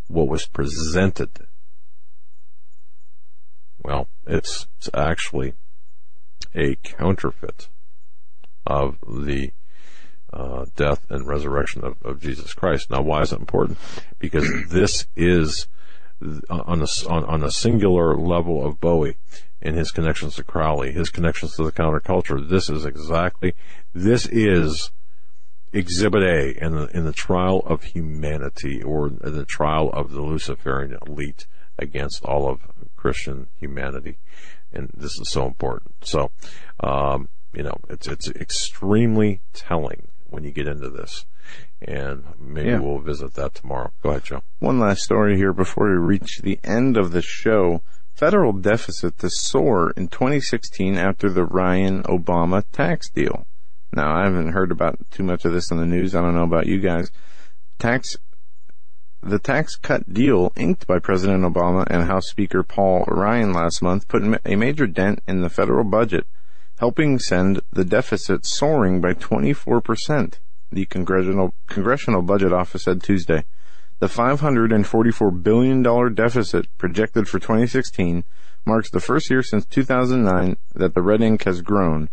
what 0.08 0.28
was 0.28 0.47
presented, 0.47 1.47
well, 3.83 4.08
it's, 4.26 4.66
it's 4.78 4.91
actually 4.94 5.55
a 6.55 6.76
counterfeit 6.76 7.68
of 8.66 8.99
the 9.07 9.52
uh, 10.34 10.66
death 10.74 11.06
and 11.10 11.26
resurrection 11.26 11.84
of, 11.84 11.96
of, 12.02 12.20
Jesus 12.20 12.52
Christ. 12.54 12.90
Now, 12.90 13.02
why 13.02 13.22
is 13.22 13.32
it 13.32 13.38
important? 13.38 13.78
Because 14.18 14.48
this 14.68 15.06
is 15.14 15.68
on 16.50 16.82
a, 16.82 17.08
on, 17.08 17.24
on 17.24 17.42
a 17.44 17.50
singular 17.50 18.16
level 18.16 18.64
of 18.64 18.80
Bowie 18.80 19.16
and 19.62 19.76
his 19.76 19.90
connections 19.90 20.34
to 20.36 20.42
Crowley, 20.44 20.92
his 20.92 21.08
connections 21.08 21.54
to 21.56 21.62
the 21.62 21.72
counterculture. 21.72 22.48
This 22.48 22.68
is 22.68 22.84
exactly, 22.84 23.54
this 23.94 24.26
is 24.26 24.90
Exhibit 25.72 26.22
A 26.22 26.64
in 26.64 26.74
the, 26.74 26.86
in 26.96 27.04
the 27.04 27.12
trial 27.12 27.62
of 27.66 27.84
humanity 27.84 28.82
or 28.82 29.08
in 29.08 29.18
the 29.34 29.44
trial 29.44 29.90
of 29.90 30.10
the 30.10 30.20
Luciferian 30.20 30.98
elite 31.06 31.46
against 31.78 32.24
all 32.24 32.48
of 32.48 32.60
Christian 32.96 33.46
humanity. 33.58 34.18
And 34.72 34.90
this 34.96 35.18
is 35.18 35.30
so 35.30 35.46
important. 35.46 35.94
So, 36.02 36.30
um, 36.80 37.28
you 37.52 37.62
know, 37.62 37.76
it's, 37.88 38.08
it's 38.08 38.28
extremely 38.30 39.40
telling 39.52 40.08
when 40.34 40.44
you 40.44 40.50
get 40.50 40.68
into 40.68 40.90
this. 40.90 41.24
And 41.80 42.24
maybe 42.38 42.70
yeah. 42.70 42.78
we'll 42.78 42.98
visit 42.98 43.34
that 43.34 43.54
tomorrow. 43.54 43.92
Go 44.02 44.10
ahead, 44.10 44.24
Joe. 44.24 44.42
One 44.58 44.80
last 44.80 45.02
story 45.02 45.36
here 45.36 45.52
before 45.52 45.88
we 45.88 45.96
reach 45.96 46.40
the 46.42 46.58
end 46.64 46.96
of 46.96 47.12
the 47.12 47.22
show. 47.22 47.82
Federal 48.14 48.52
deficit 48.52 49.18
to 49.18 49.28
soar 49.28 49.90
in 49.96 50.08
2016 50.08 50.96
after 50.96 51.28
the 51.28 51.44
Ryan 51.44 52.02
Obama 52.04 52.64
tax 52.72 53.10
deal. 53.10 53.46
Now, 53.92 54.16
I 54.16 54.24
haven't 54.24 54.52
heard 54.52 54.72
about 54.72 54.98
too 55.10 55.22
much 55.22 55.44
of 55.44 55.52
this 55.52 55.70
in 55.70 55.78
the 55.78 55.86
news. 55.86 56.14
I 56.14 56.20
don't 56.20 56.34
know 56.34 56.42
about 56.42 56.66
you 56.66 56.80
guys. 56.80 57.10
Tax, 57.78 58.16
the 59.22 59.38
tax 59.38 59.76
cut 59.76 60.12
deal 60.12 60.52
inked 60.56 60.86
by 60.86 60.98
President 60.98 61.44
Obama 61.44 61.86
and 61.88 62.04
House 62.04 62.28
Speaker 62.28 62.62
Paul 62.62 63.04
Ryan 63.06 63.52
last 63.52 63.82
month 63.82 64.08
put 64.08 64.22
a 64.44 64.56
major 64.56 64.86
dent 64.86 65.22
in 65.26 65.42
the 65.42 65.50
federal 65.50 65.84
budget, 65.84 66.26
helping 66.84 67.18
send 67.18 67.62
the 67.72 67.82
deficit 67.82 68.44
soaring 68.44 69.00
by 69.00 69.14
24%, 69.14 70.34
the 70.70 70.84
Congressional, 70.84 71.54
Congressional 71.66 72.20
Budget 72.20 72.52
Office 72.52 72.82
said 72.82 73.02
Tuesday. 73.02 73.42
The 74.00 74.06
$544 74.06 75.42
billion 75.42 75.82
deficit 76.14 76.66
projected 76.76 77.26
for 77.26 77.38
2016 77.38 78.24
marks 78.66 78.90
the 78.90 79.00
first 79.00 79.30
year 79.30 79.42
since 79.42 79.64
2009 79.64 80.58
that 80.74 80.92
the 80.92 81.00
red 81.00 81.22
ink 81.22 81.44
has 81.44 81.62
grown, 81.62 82.10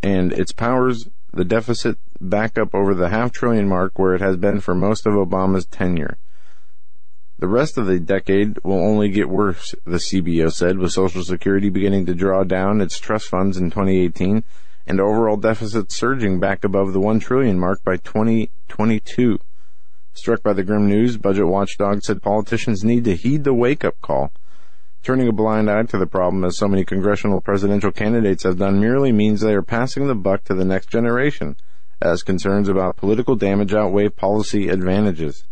and 0.00 0.32
its 0.32 0.52
powers 0.52 1.08
the 1.32 1.44
deficit 1.44 1.98
back 2.20 2.56
up 2.56 2.72
over 2.72 2.94
the 2.94 3.08
half 3.08 3.32
trillion 3.32 3.66
mark 3.66 3.98
where 3.98 4.14
it 4.14 4.20
has 4.20 4.36
been 4.36 4.60
for 4.60 4.76
most 4.76 5.06
of 5.06 5.14
Obama's 5.14 5.66
tenure. 5.66 6.18
The 7.38 7.48
rest 7.48 7.76
of 7.76 7.86
the 7.86 7.98
decade 7.98 8.58
will 8.62 8.78
only 8.78 9.08
get 9.08 9.28
worse, 9.28 9.74
the 9.84 9.98
CBO 9.98 10.52
said, 10.52 10.78
with 10.78 10.92
Social 10.92 11.24
Security 11.24 11.68
beginning 11.68 12.06
to 12.06 12.14
draw 12.14 12.44
down 12.44 12.80
its 12.80 12.98
trust 12.98 13.28
funds 13.28 13.56
in 13.56 13.70
2018 13.70 14.44
and 14.86 15.00
overall 15.00 15.36
deficit 15.36 15.90
surging 15.90 16.38
back 16.38 16.64
above 16.64 16.92
the 16.92 17.00
1 17.00 17.20
trillion 17.20 17.58
mark 17.58 17.82
by 17.84 17.96
2022. 17.96 19.38
Struck 20.12 20.42
by 20.42 20.52
the 20.52 20.62
grim 20.62 20.88
news, 20.88 21.16
budget 21.16 21.46
watchdog 21.46 22.02
said 22.02 22.22
politicians 22.22 22.84
need 22.84 23.04
to 23.04 23.16
heed 23.16 23.44
the 23.44 23.54
wake-up 23.54 24.00
call 24.00 24.32
Turning 25.04 25.28
a 25.28 25.32
blind 25.32 25.70
eye 25.70 25.82
to 25.82 25.98
the 25.98 26.06
problem, 26.06 26.46
as 26.46 26.56
so 26.56 26.66
many 26.66 26.82
congressional 26.82 27.38
presidential 27.38 27.92
candidates 27.92 28.42
have 28.44 28.56
done, 28.56 28.80
merely 28.80 29.12
means 29.12 29.42
they 29.42 29.52
are 29.52 29.60
passing 29.60 30.06
the 30.06 30.14
buck 30.14 30.42
to 30.44 30.54
the 30.54 30.64
next 30.64 30.88
generation, 30.88 31.56
as 32.00 32.22
concerns 32.22 32.70
about 32.70 32.96
political 32.96 33.36
damage 33.36 33.74
outweigh 33.74 34.08
policy 34.08 34.70
advantages. 34.70 35.44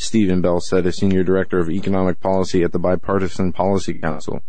Stephen 0.00 0.40
Bell 0.40 0.60
said, 0.60 0.86
a 0.86 0.92
senior 0.92 1.22
director 1.22 1.58
of 1.58 1.68
economic 1.68 2.20
policy 2.20 2.62
at 2.62 2.72
the 2.72 2.78
Bipartisan 2.78 3.52
Policy 3.52 3.92
Council. 3.92 4.42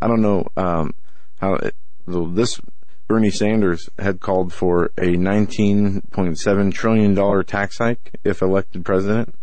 I 0.00 0.08
don't 0.08 0.20
know 0.20 0.48
um, 0.56 0.92
how 1.40 1.54
it, 1.54 1.76
this 2.08 2.60
Bernie 3.06 3.30
Sanders 3.30 3.88
had 3.96 4.18
called 4.18 4.52
for 4.52 4.86
a 4.98 5.14
19.7 5.14 6.74
trillion 6.74 7.14
dollar 7.14 7.44
tax 7.44 7.78
hike 7.78 8.18
if 8.24 8.42
elected 8.42 8.84
president. 8.84 9.36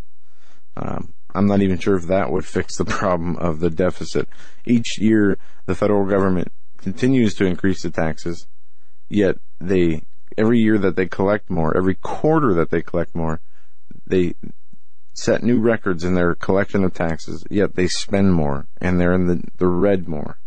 Um, 0.76 1.14
I'm 1.34 1.48
not 1.48 1.61
even 1.61 1.80
sure 1.80 1.95
if 1.95 2.08
that 2.08 2.32
would 2.32 2.45
fix 2.45 2.76
the 2.76 2.84
problem 2.84 3.38
of 3.38 3.61
the 3.61 3.69
deficit. 3.69 4.27
Each 4.66 5.00
year, 5.00 5.38
the 5.68 5.76
federal 5.76 6.06
government 6.06 6.51
continues 6.77 7.34
to 7.35 7.45
increase 7.45 7.84
the 7.84 7.92
taxes, 7.92 8.45
yet 9.08 9.38
they, 9.61 10.03
every 10.38 10.59
year 10.59 10.77
that 10.80 10.98
they 10.98 11.06
collect 11.06 11.50
more, 11.50 11.77
every 11.77 11.95
quarter 11.95 12.53
that 12.56 12.72
they 12.72 12.82
collect 12.82 13.16
more, 13.16 13.40
they 14.06 14.34
set 15.14 15.44
new 15.44 15.60
records 15.60 16.04
in 16.04 16.14
their 16.14 16.36
collection 16.36 16.84
of 16.84 16.94
taxes, 16.94 17.44
yet 17.50 17.76
they 17.76 17.88
spend 17.88 18.34
more, 18.34 18.68
and 18.80 19.00
they're 19.00 19.14
in 19.14 19.28
the, 19.28 19.44
the 19.58 19.68
red 19.68 20.08
more. 20.08 20.40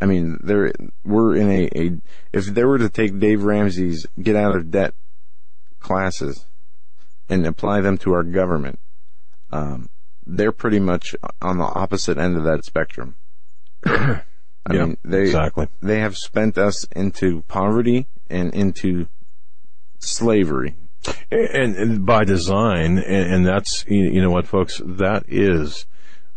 I 0.00 0.06
mean, 0.06 0.38
there, 0.42 0.72
we're 1.04 1.36
in 1.36 1.50
a, 1.50 1.68
a, 1.74 2.00
if 2.32 2.46
they 2.46 2.64
were 2.64 2.78
to 2.78 2.88
take 2.88 3.18
Dave 3.18 3.42
Ramsey's 3.42 4.06
get 4.20 4.36
out 4.36 4.54
of 4.54 4.70
debt 4.70 4.94
classes 5.80 6.46
and 7.28 7.46
apply 7.46 7.80
them 7.80 7.96
to 7.98 8.12
our 8.12 8.22
government, 8.22 8.78
um, 9.50 9.88
they're 10.26 10.52
pretty 10.52 10.80
much 10.80 11.14
on 11.40 11.58
the 11.58 11.64
opposite 11.64 12.18
end 12.18 12.36
of 12.36 12.44
that 12.44 12.64
spectrum. 12.64 13.16
I 13.86 14.22
yeah, 14.72 14.86
mean, 14.86 14.96
they 15.04 15.22
exactly. 15.22 15.68
they 15.82 16.00
have 16.00 16.16
spent 16.16 16.56
us 16.56 16.84
into 16.96 17.42
poverty 17.48 18.06
and 18.30 18.52
into 18.54 19.08
slavery, 19.98 20.74
and, 21.30 21.76
and 21.76 22.06
by 22.06 22.24
design. 22.24 22.98
And, 22.98 23.34
and, 23.34 23.46
that's 23.46 23.84
you 23.88 24.20
know 24.20 24.30
what, 24.30 24.46
folks, 24.46 24.80
that 24.84 25.24
is 25.28 25.86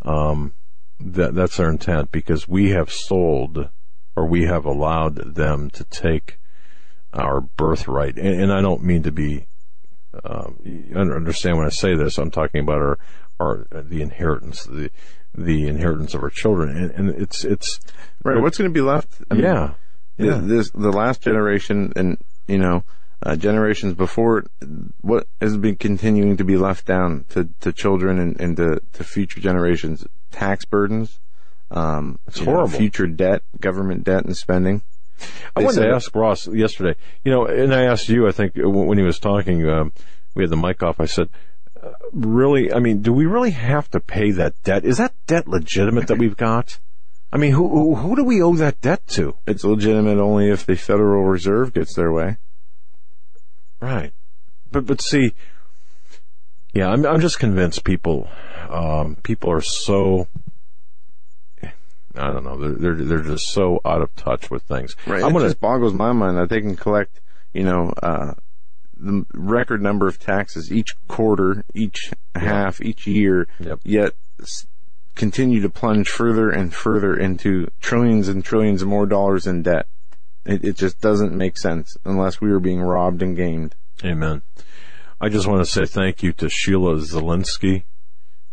um, 0.04 0.54
that 1.00 1.36
that's 1.36 1.60
our 1.60 1.70
intent 1.70 2.12
because 2.12 2.48
we 2.48 2.72
have 2.72 2.92
sold 2.92 3.70
or 4.16 4.26
we 4.26 4.46
have 4.46 4.66
allowed 4.66 5.36
them 5.36 5.70
to 5.72 5.84
take 5.86 6.40
our 7.14 7.42
birthright. 7.42 8.18
And, 8.18 8.42
and 8.42 8.54
I 8.54 8.62
don't 8.62 8.84
mean 8.84 9.04
to 9.04 9.12
be 9.12 9.48
um, 10.24 10.92
understand 10.96 11.58
when 11.58 11.66
I 11.68 11.70
say 11.70 11.96
this, 11.96 12.18
I'm 12.18 12.32
talking 12.32 12.62
about 12.62 12.78
our, 12.78 13.00
our 13.40 13.68
the 13.72 14.02
inheritance, 14.02 14.64
the 14.64 14.90
the 15.36 15.68
inheritance 15.68 16.14
of 16.14 16.24
our 16.24 16.30
children, 16.30 16.76
and, 16.76 16.92
and 16.92 17.10
it's 17.10 17.44
it's 17.44 17.80
right. 18.24 18.42
What's 18.42 18.58
going 18.58 18.70
to 18.70 18.74
be 18.74 18.82
left? 18.82 19.22
I 19.30 19.36
mean, 19.36 19.44
yeah, 19.44 19.74
yeah. 20.18 20.40
This 20.42 20.72
the 20.72 20.92
last 20.92 21.22
generation, 21.22 21.94
and 21.96 22.18
you 22.48 22.58
know, 22.58 22.84
uh, 23.24 23.36
generations 23.36 23.94
before, 23.94 24.46
what 25.02 25.28
has 25.42 25.58
been 25.58 25.76
continuing 25.76 26.38
to 26.38 26.44
be 26.44 26.58
left 26.58 26.86
down 26.86 27.26
to, 27.30 27.50
to 27.62 27.72
children 27.72 28.20
and, 28.20 28.40
and 28.40 28.58
to, 28.58 28.82
to 28.94 29.04
future 29.04 29.40
generations? 29.40 30.06
Tax 30.32 30.66
burdens, 30.66 31.20
um, 31.72 32.20
it's 32.28 32.40
horrible. 32.40 32.70
Know, 32.70 32.78
future 32.78 33.08
debt, 33.08 33.44
government 33.60 34.04
debt, 34.04 34.26
and 34.26 34.36
spending. 34.38 34.82
I 35.56 35.64
wanted 35.64 35.82
to 35.82 35.90
ask 35.90 36.14
Ross 36.16 36.48
yesterday, 36.48 36.98
you 37.24 37.32
know, 37.32 37.46
and 37.48 37.74
I 37.74 37.84
asked 37.84 38.08
you, 38.08 38.28
I 38.28 38.32
think, 38.32 38.54
when 38.56 38.98
he 38.98 39.04
was 39.04 39.20
talking, 39.20 39.68
um, 39.68 39.92
we 40.36 40.44
had 40.44 40.52
the 40.52 40.58
mic 40.58 40.84
off, 40.84 41.00
I 41.00 41.06
said, 41.06 41.30
uh, 41.82 41.90
really, 42.12 42.72
I 42.72 42.80
mean, 42.80 43.02
do 43.02 43.12
we 43.12 43.26
really 43.26 43.52
have 43.52 43.90
to 43.92 44.00
pay 44.00 44.32
that 44.32 44.62
debt? 44.64 44.86
Is 44.86 44.98
that 44.98 45.14
debt 45.26 45.48
legitimate 45.48 46.08
that 46.08 46.20
we've 46.20 46.38
got? 46.38 46.80
I 47.34 47.38
mean, 47.38 47.52
who, 47.52 47.68
who, 47.68 47.96
who 47.96 48.16
do 48.16 48.24
we 48.24 48.42
owe 48.42 48.56
that 48.56 48.80
debt 48.82 49.06
to? 49.08 49.36
It's 49.48 49.64
legitimate 49.64 50.20
only 50.20 50.50
if 50.50 50.66
the 50.66 50.76
Federal 50.76 51.24
Reserve 51.24 51.74
gets 51.74 51.96
their 51.96 52.12
way. 52.12 52.38
Right. 53.82 54.12
But, 54.72 54.86
but 54.86 55.02
see, 55.02 55.34
yeah, 56.74 56.90
I'm, 56.90 57.06
I'm 57.06 57.20
just 57.22 57.40
convinced 57.40 57.84
people, 57.84 58.30
um, 58.70 59.16
people 59.24 59.52
are 59.52 59.62
so 59.62 60.28
I 62.20 62.32
don't 62.32 62.44
know. 62.44 62.58
They're, 62.58 62.96
they're 62.96 63.06
they're 63.06 63.24
just 63.36 63.50
so 63.52 63.80
out 63.86 64.02
of 64.02 64.16
touch 64.16 64.50
with 64.50 64.64
things. 64.64 64.96
Right. 65.06 65.22
I'm 65.24 65.30
it 65.30 65.34
gonna, 65.34 65.46
just 65.46 65.60
boggles 65.60 65.94
my 65.94 66.12
mind 66.14 66.38
that 66.38 66.50
they 66.50 66.62
can 66.62 66.76
collect, 66.76 67.22
you 67.54 67.64
know, 67.64 67.94
uh, 68.02 68.34
the 68.98 69.26
record 69.34 69.82
number 69.84 70.08
of 70.08 70.20
taxes 70.20 70.72
each 70.72 70.96
quarter, 71.08 71.64
each 71.76 72.12
half, 72.34 72.82
each 72.82 73.06
year, 73.06 73.48
Yep. 73.60 73.80
yet 73.84 74.14
s- 74.42 74.66
continue 75.14 75.62
to 75.62 75.70
plunge 75.70 76.10
further 76.10 76.50
and 76.50 76.74
further 76.74 77.16
into 77.16 77.68
trillions 77.82 78.28
and 78.28 78.44
trillions 78.44 78.84
more 78.84 79.06
dollars 79.06 79.46
in 79.46 79.62
debt. 79.62 79.86
It, 80.48 80.64
it 80.64 80.78
just 80.78 81.02
doesn't 81.02 81.34
make 81.36 81.58
sense 81.58 81.98
unless 82.06 82.40
we 82.40 82.50
were 82.50 82.60
being 82.60 82.82
robbed 82.82 83.22
and 83.22 83.36
gamed. 83.36 83.76
Amen. 84.04 84.42
I 85.20 85.30
just 85.30 85.48
want 85.48 85.66
to 85.66 85.70
say 85.70 85.86
thank 85.86 86.22
you 86.22 86.32
to 86.34 86.48
Sheila 86.48 86.96
Zilinsky, 86.98 87.84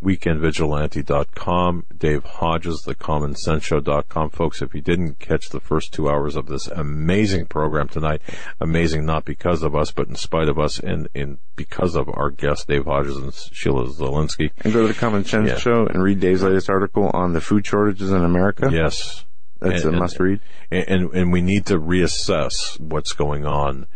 weekendvigilante.com, 0.03 1.87
Dave 1.97 2.25
Hodges, 2.25 2.85
thecommonsenseshow.com. 2.87 4.31
Folks, 4.31 4.63
if 4.63 4.75
you 4.75 4.81
didn't 4.81 5.19
catch 5.19 5.51
the 5.51 5.61
first 5.61 5.93
two 5.93 6.09
hours 6.09 6.37
of 6.37 6.47
this 6.47 6.67
amazing 6.69 7.47
program 7.47 7.89
tonight, 7.89 8.23
amazing 8.61 9.05
not 9.05 9.25
because 9.25 9.63
of 9.63 9.75
us, 9.77 9.91
but 9.91 10.09
in 10.09 10.17
spite 10.17 10.49
of 10.49 10.59
us 10.59 10.79
and, 10.79 11.09
and 11.15 11.39
because 11.57 11.95
of 11.95 12.09
our 12.09 12.31
guests, 12.31 12.65
Dave 12.65 12.87
Hodges 12.87 13.17
and 13.17 13.35
Sheila 13.53 13.87
Zilinsky. 13.89 14.51
And 14.65 14.73
go 14.73 14.83
to 14.83 14.89
the 14.93 14.99
Common 14.99 15.25
Sense 15.25 15.49
Yeah. 15.49 15.59
Show 15.59 15.87
and 15.87 16.03
read 16.03 16.21
Dave's 16.21 16.43
latest 16.43 16.71
article 16.71 17.11
on 17.13 17.33
the 17.35 17.41
food 17.41 17.67
shortages 17.67 18.11
in 18.11 18.25
America. 18.25 18.71
Yes. 18.73 19.25
That's 19.61 19.85
And- 19.85 19.97
a 19.97 19.99
must 19.99 20.19
read. 20.21 20.41
And, 20.71 20.89
and, 20.89 21.15
and 21.15 21.33
we 21.33 21.41
need 21.43 21.67
to 21.67 21.79
reassess 21.79 22.79
what's 22.81 23.13
going 23.13 23.45
on 23.47 23.87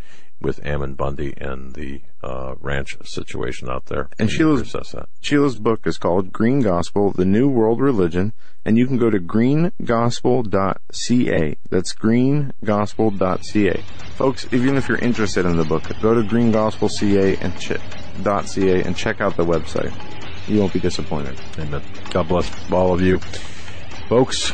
with 0.41 0.65
Ammon 0.65 0.93
Bundy 0.93 1.33
and 1.37 1.73
the 1.75 1.99
uh, 2.23 2.55
ranch 2.61 2.95
situation 3.03 3.69
out 3.69 3.87
there. 3.87 4.07
And 4.17 4.29
We 4.29 4.31
need 4.31 4.31
to 4.31 4.37
Sheila's- 4.37 4.61
reassess 4.73 4.91
that. 4.93 5.09
Sheila's 5.21 5.59
book 5.59 5.85
is 5.85 5.97
called 5.97 6.31
Green 6.31 6.61
Gospel, 6.61 7.11
The 7.11 7.25
New 7.25 7.49
World 7.49 7.81
Religion, 7.81 8.31
and 8.63 8.77
you 8.77 8.87
can 8.87 8.95
go 8.97 9.09
to 9.09 9.19
greengospel.ca. 9.19 11.55
That's 11.69 11.93
greengospel.ca. 11.95 13.83
Folks, 14.15 14.47
even 14.51 14.75
if 14.77 14.87
you're 14.89 14.97
interested 14.99 15.45
in 15.45 15.57
the 15.57 15.63
book, 15.65 15.83
go 16.01 16.13
to 16.13 16.21
greengospel.ca 16.27 17.37
and 17.37 17.57
ch- 17.59 17.77
.ca 18.23 18.81
and 18.83 18.95
check 18.95 19.21
out 19.21 19.35
the 19.37 19.45
website. 19.45 19.93
You 20.47 20.59
won't 20.59 20.73
be 20.73 20.79
disappointed. 20.79 21.39
Amen. 21.57 21.81
God 22.11 22.27
bless 22.27 22.71
all 22.71 22.93
of 22.93 23.01
you. 23.01 23.19
Folks, 24.07 24.51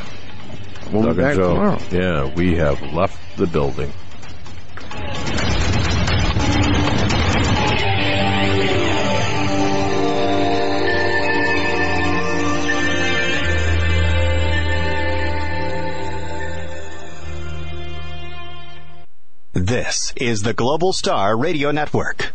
We'll 0.91 1.03
Doug 1.03 1.15
be 1.17 1.21
back 1.23 1.31
and 1.31 1.39
Joe. 1.39 1.53
tomorrow. 1.53 1.79
Yeah, 1.91 2.33
we 2.35 2.55
have 2.55 2.81
left 2.93 3.37
the 3.37 3.47
building. 3.47 3.91
This 19.53 20.13
is 20.17 20.41
the 20.43 20.53
Global 20.53 20.91
Star 20.93 21.37
Radio 21.37 21.71
Network. 21.71 22.34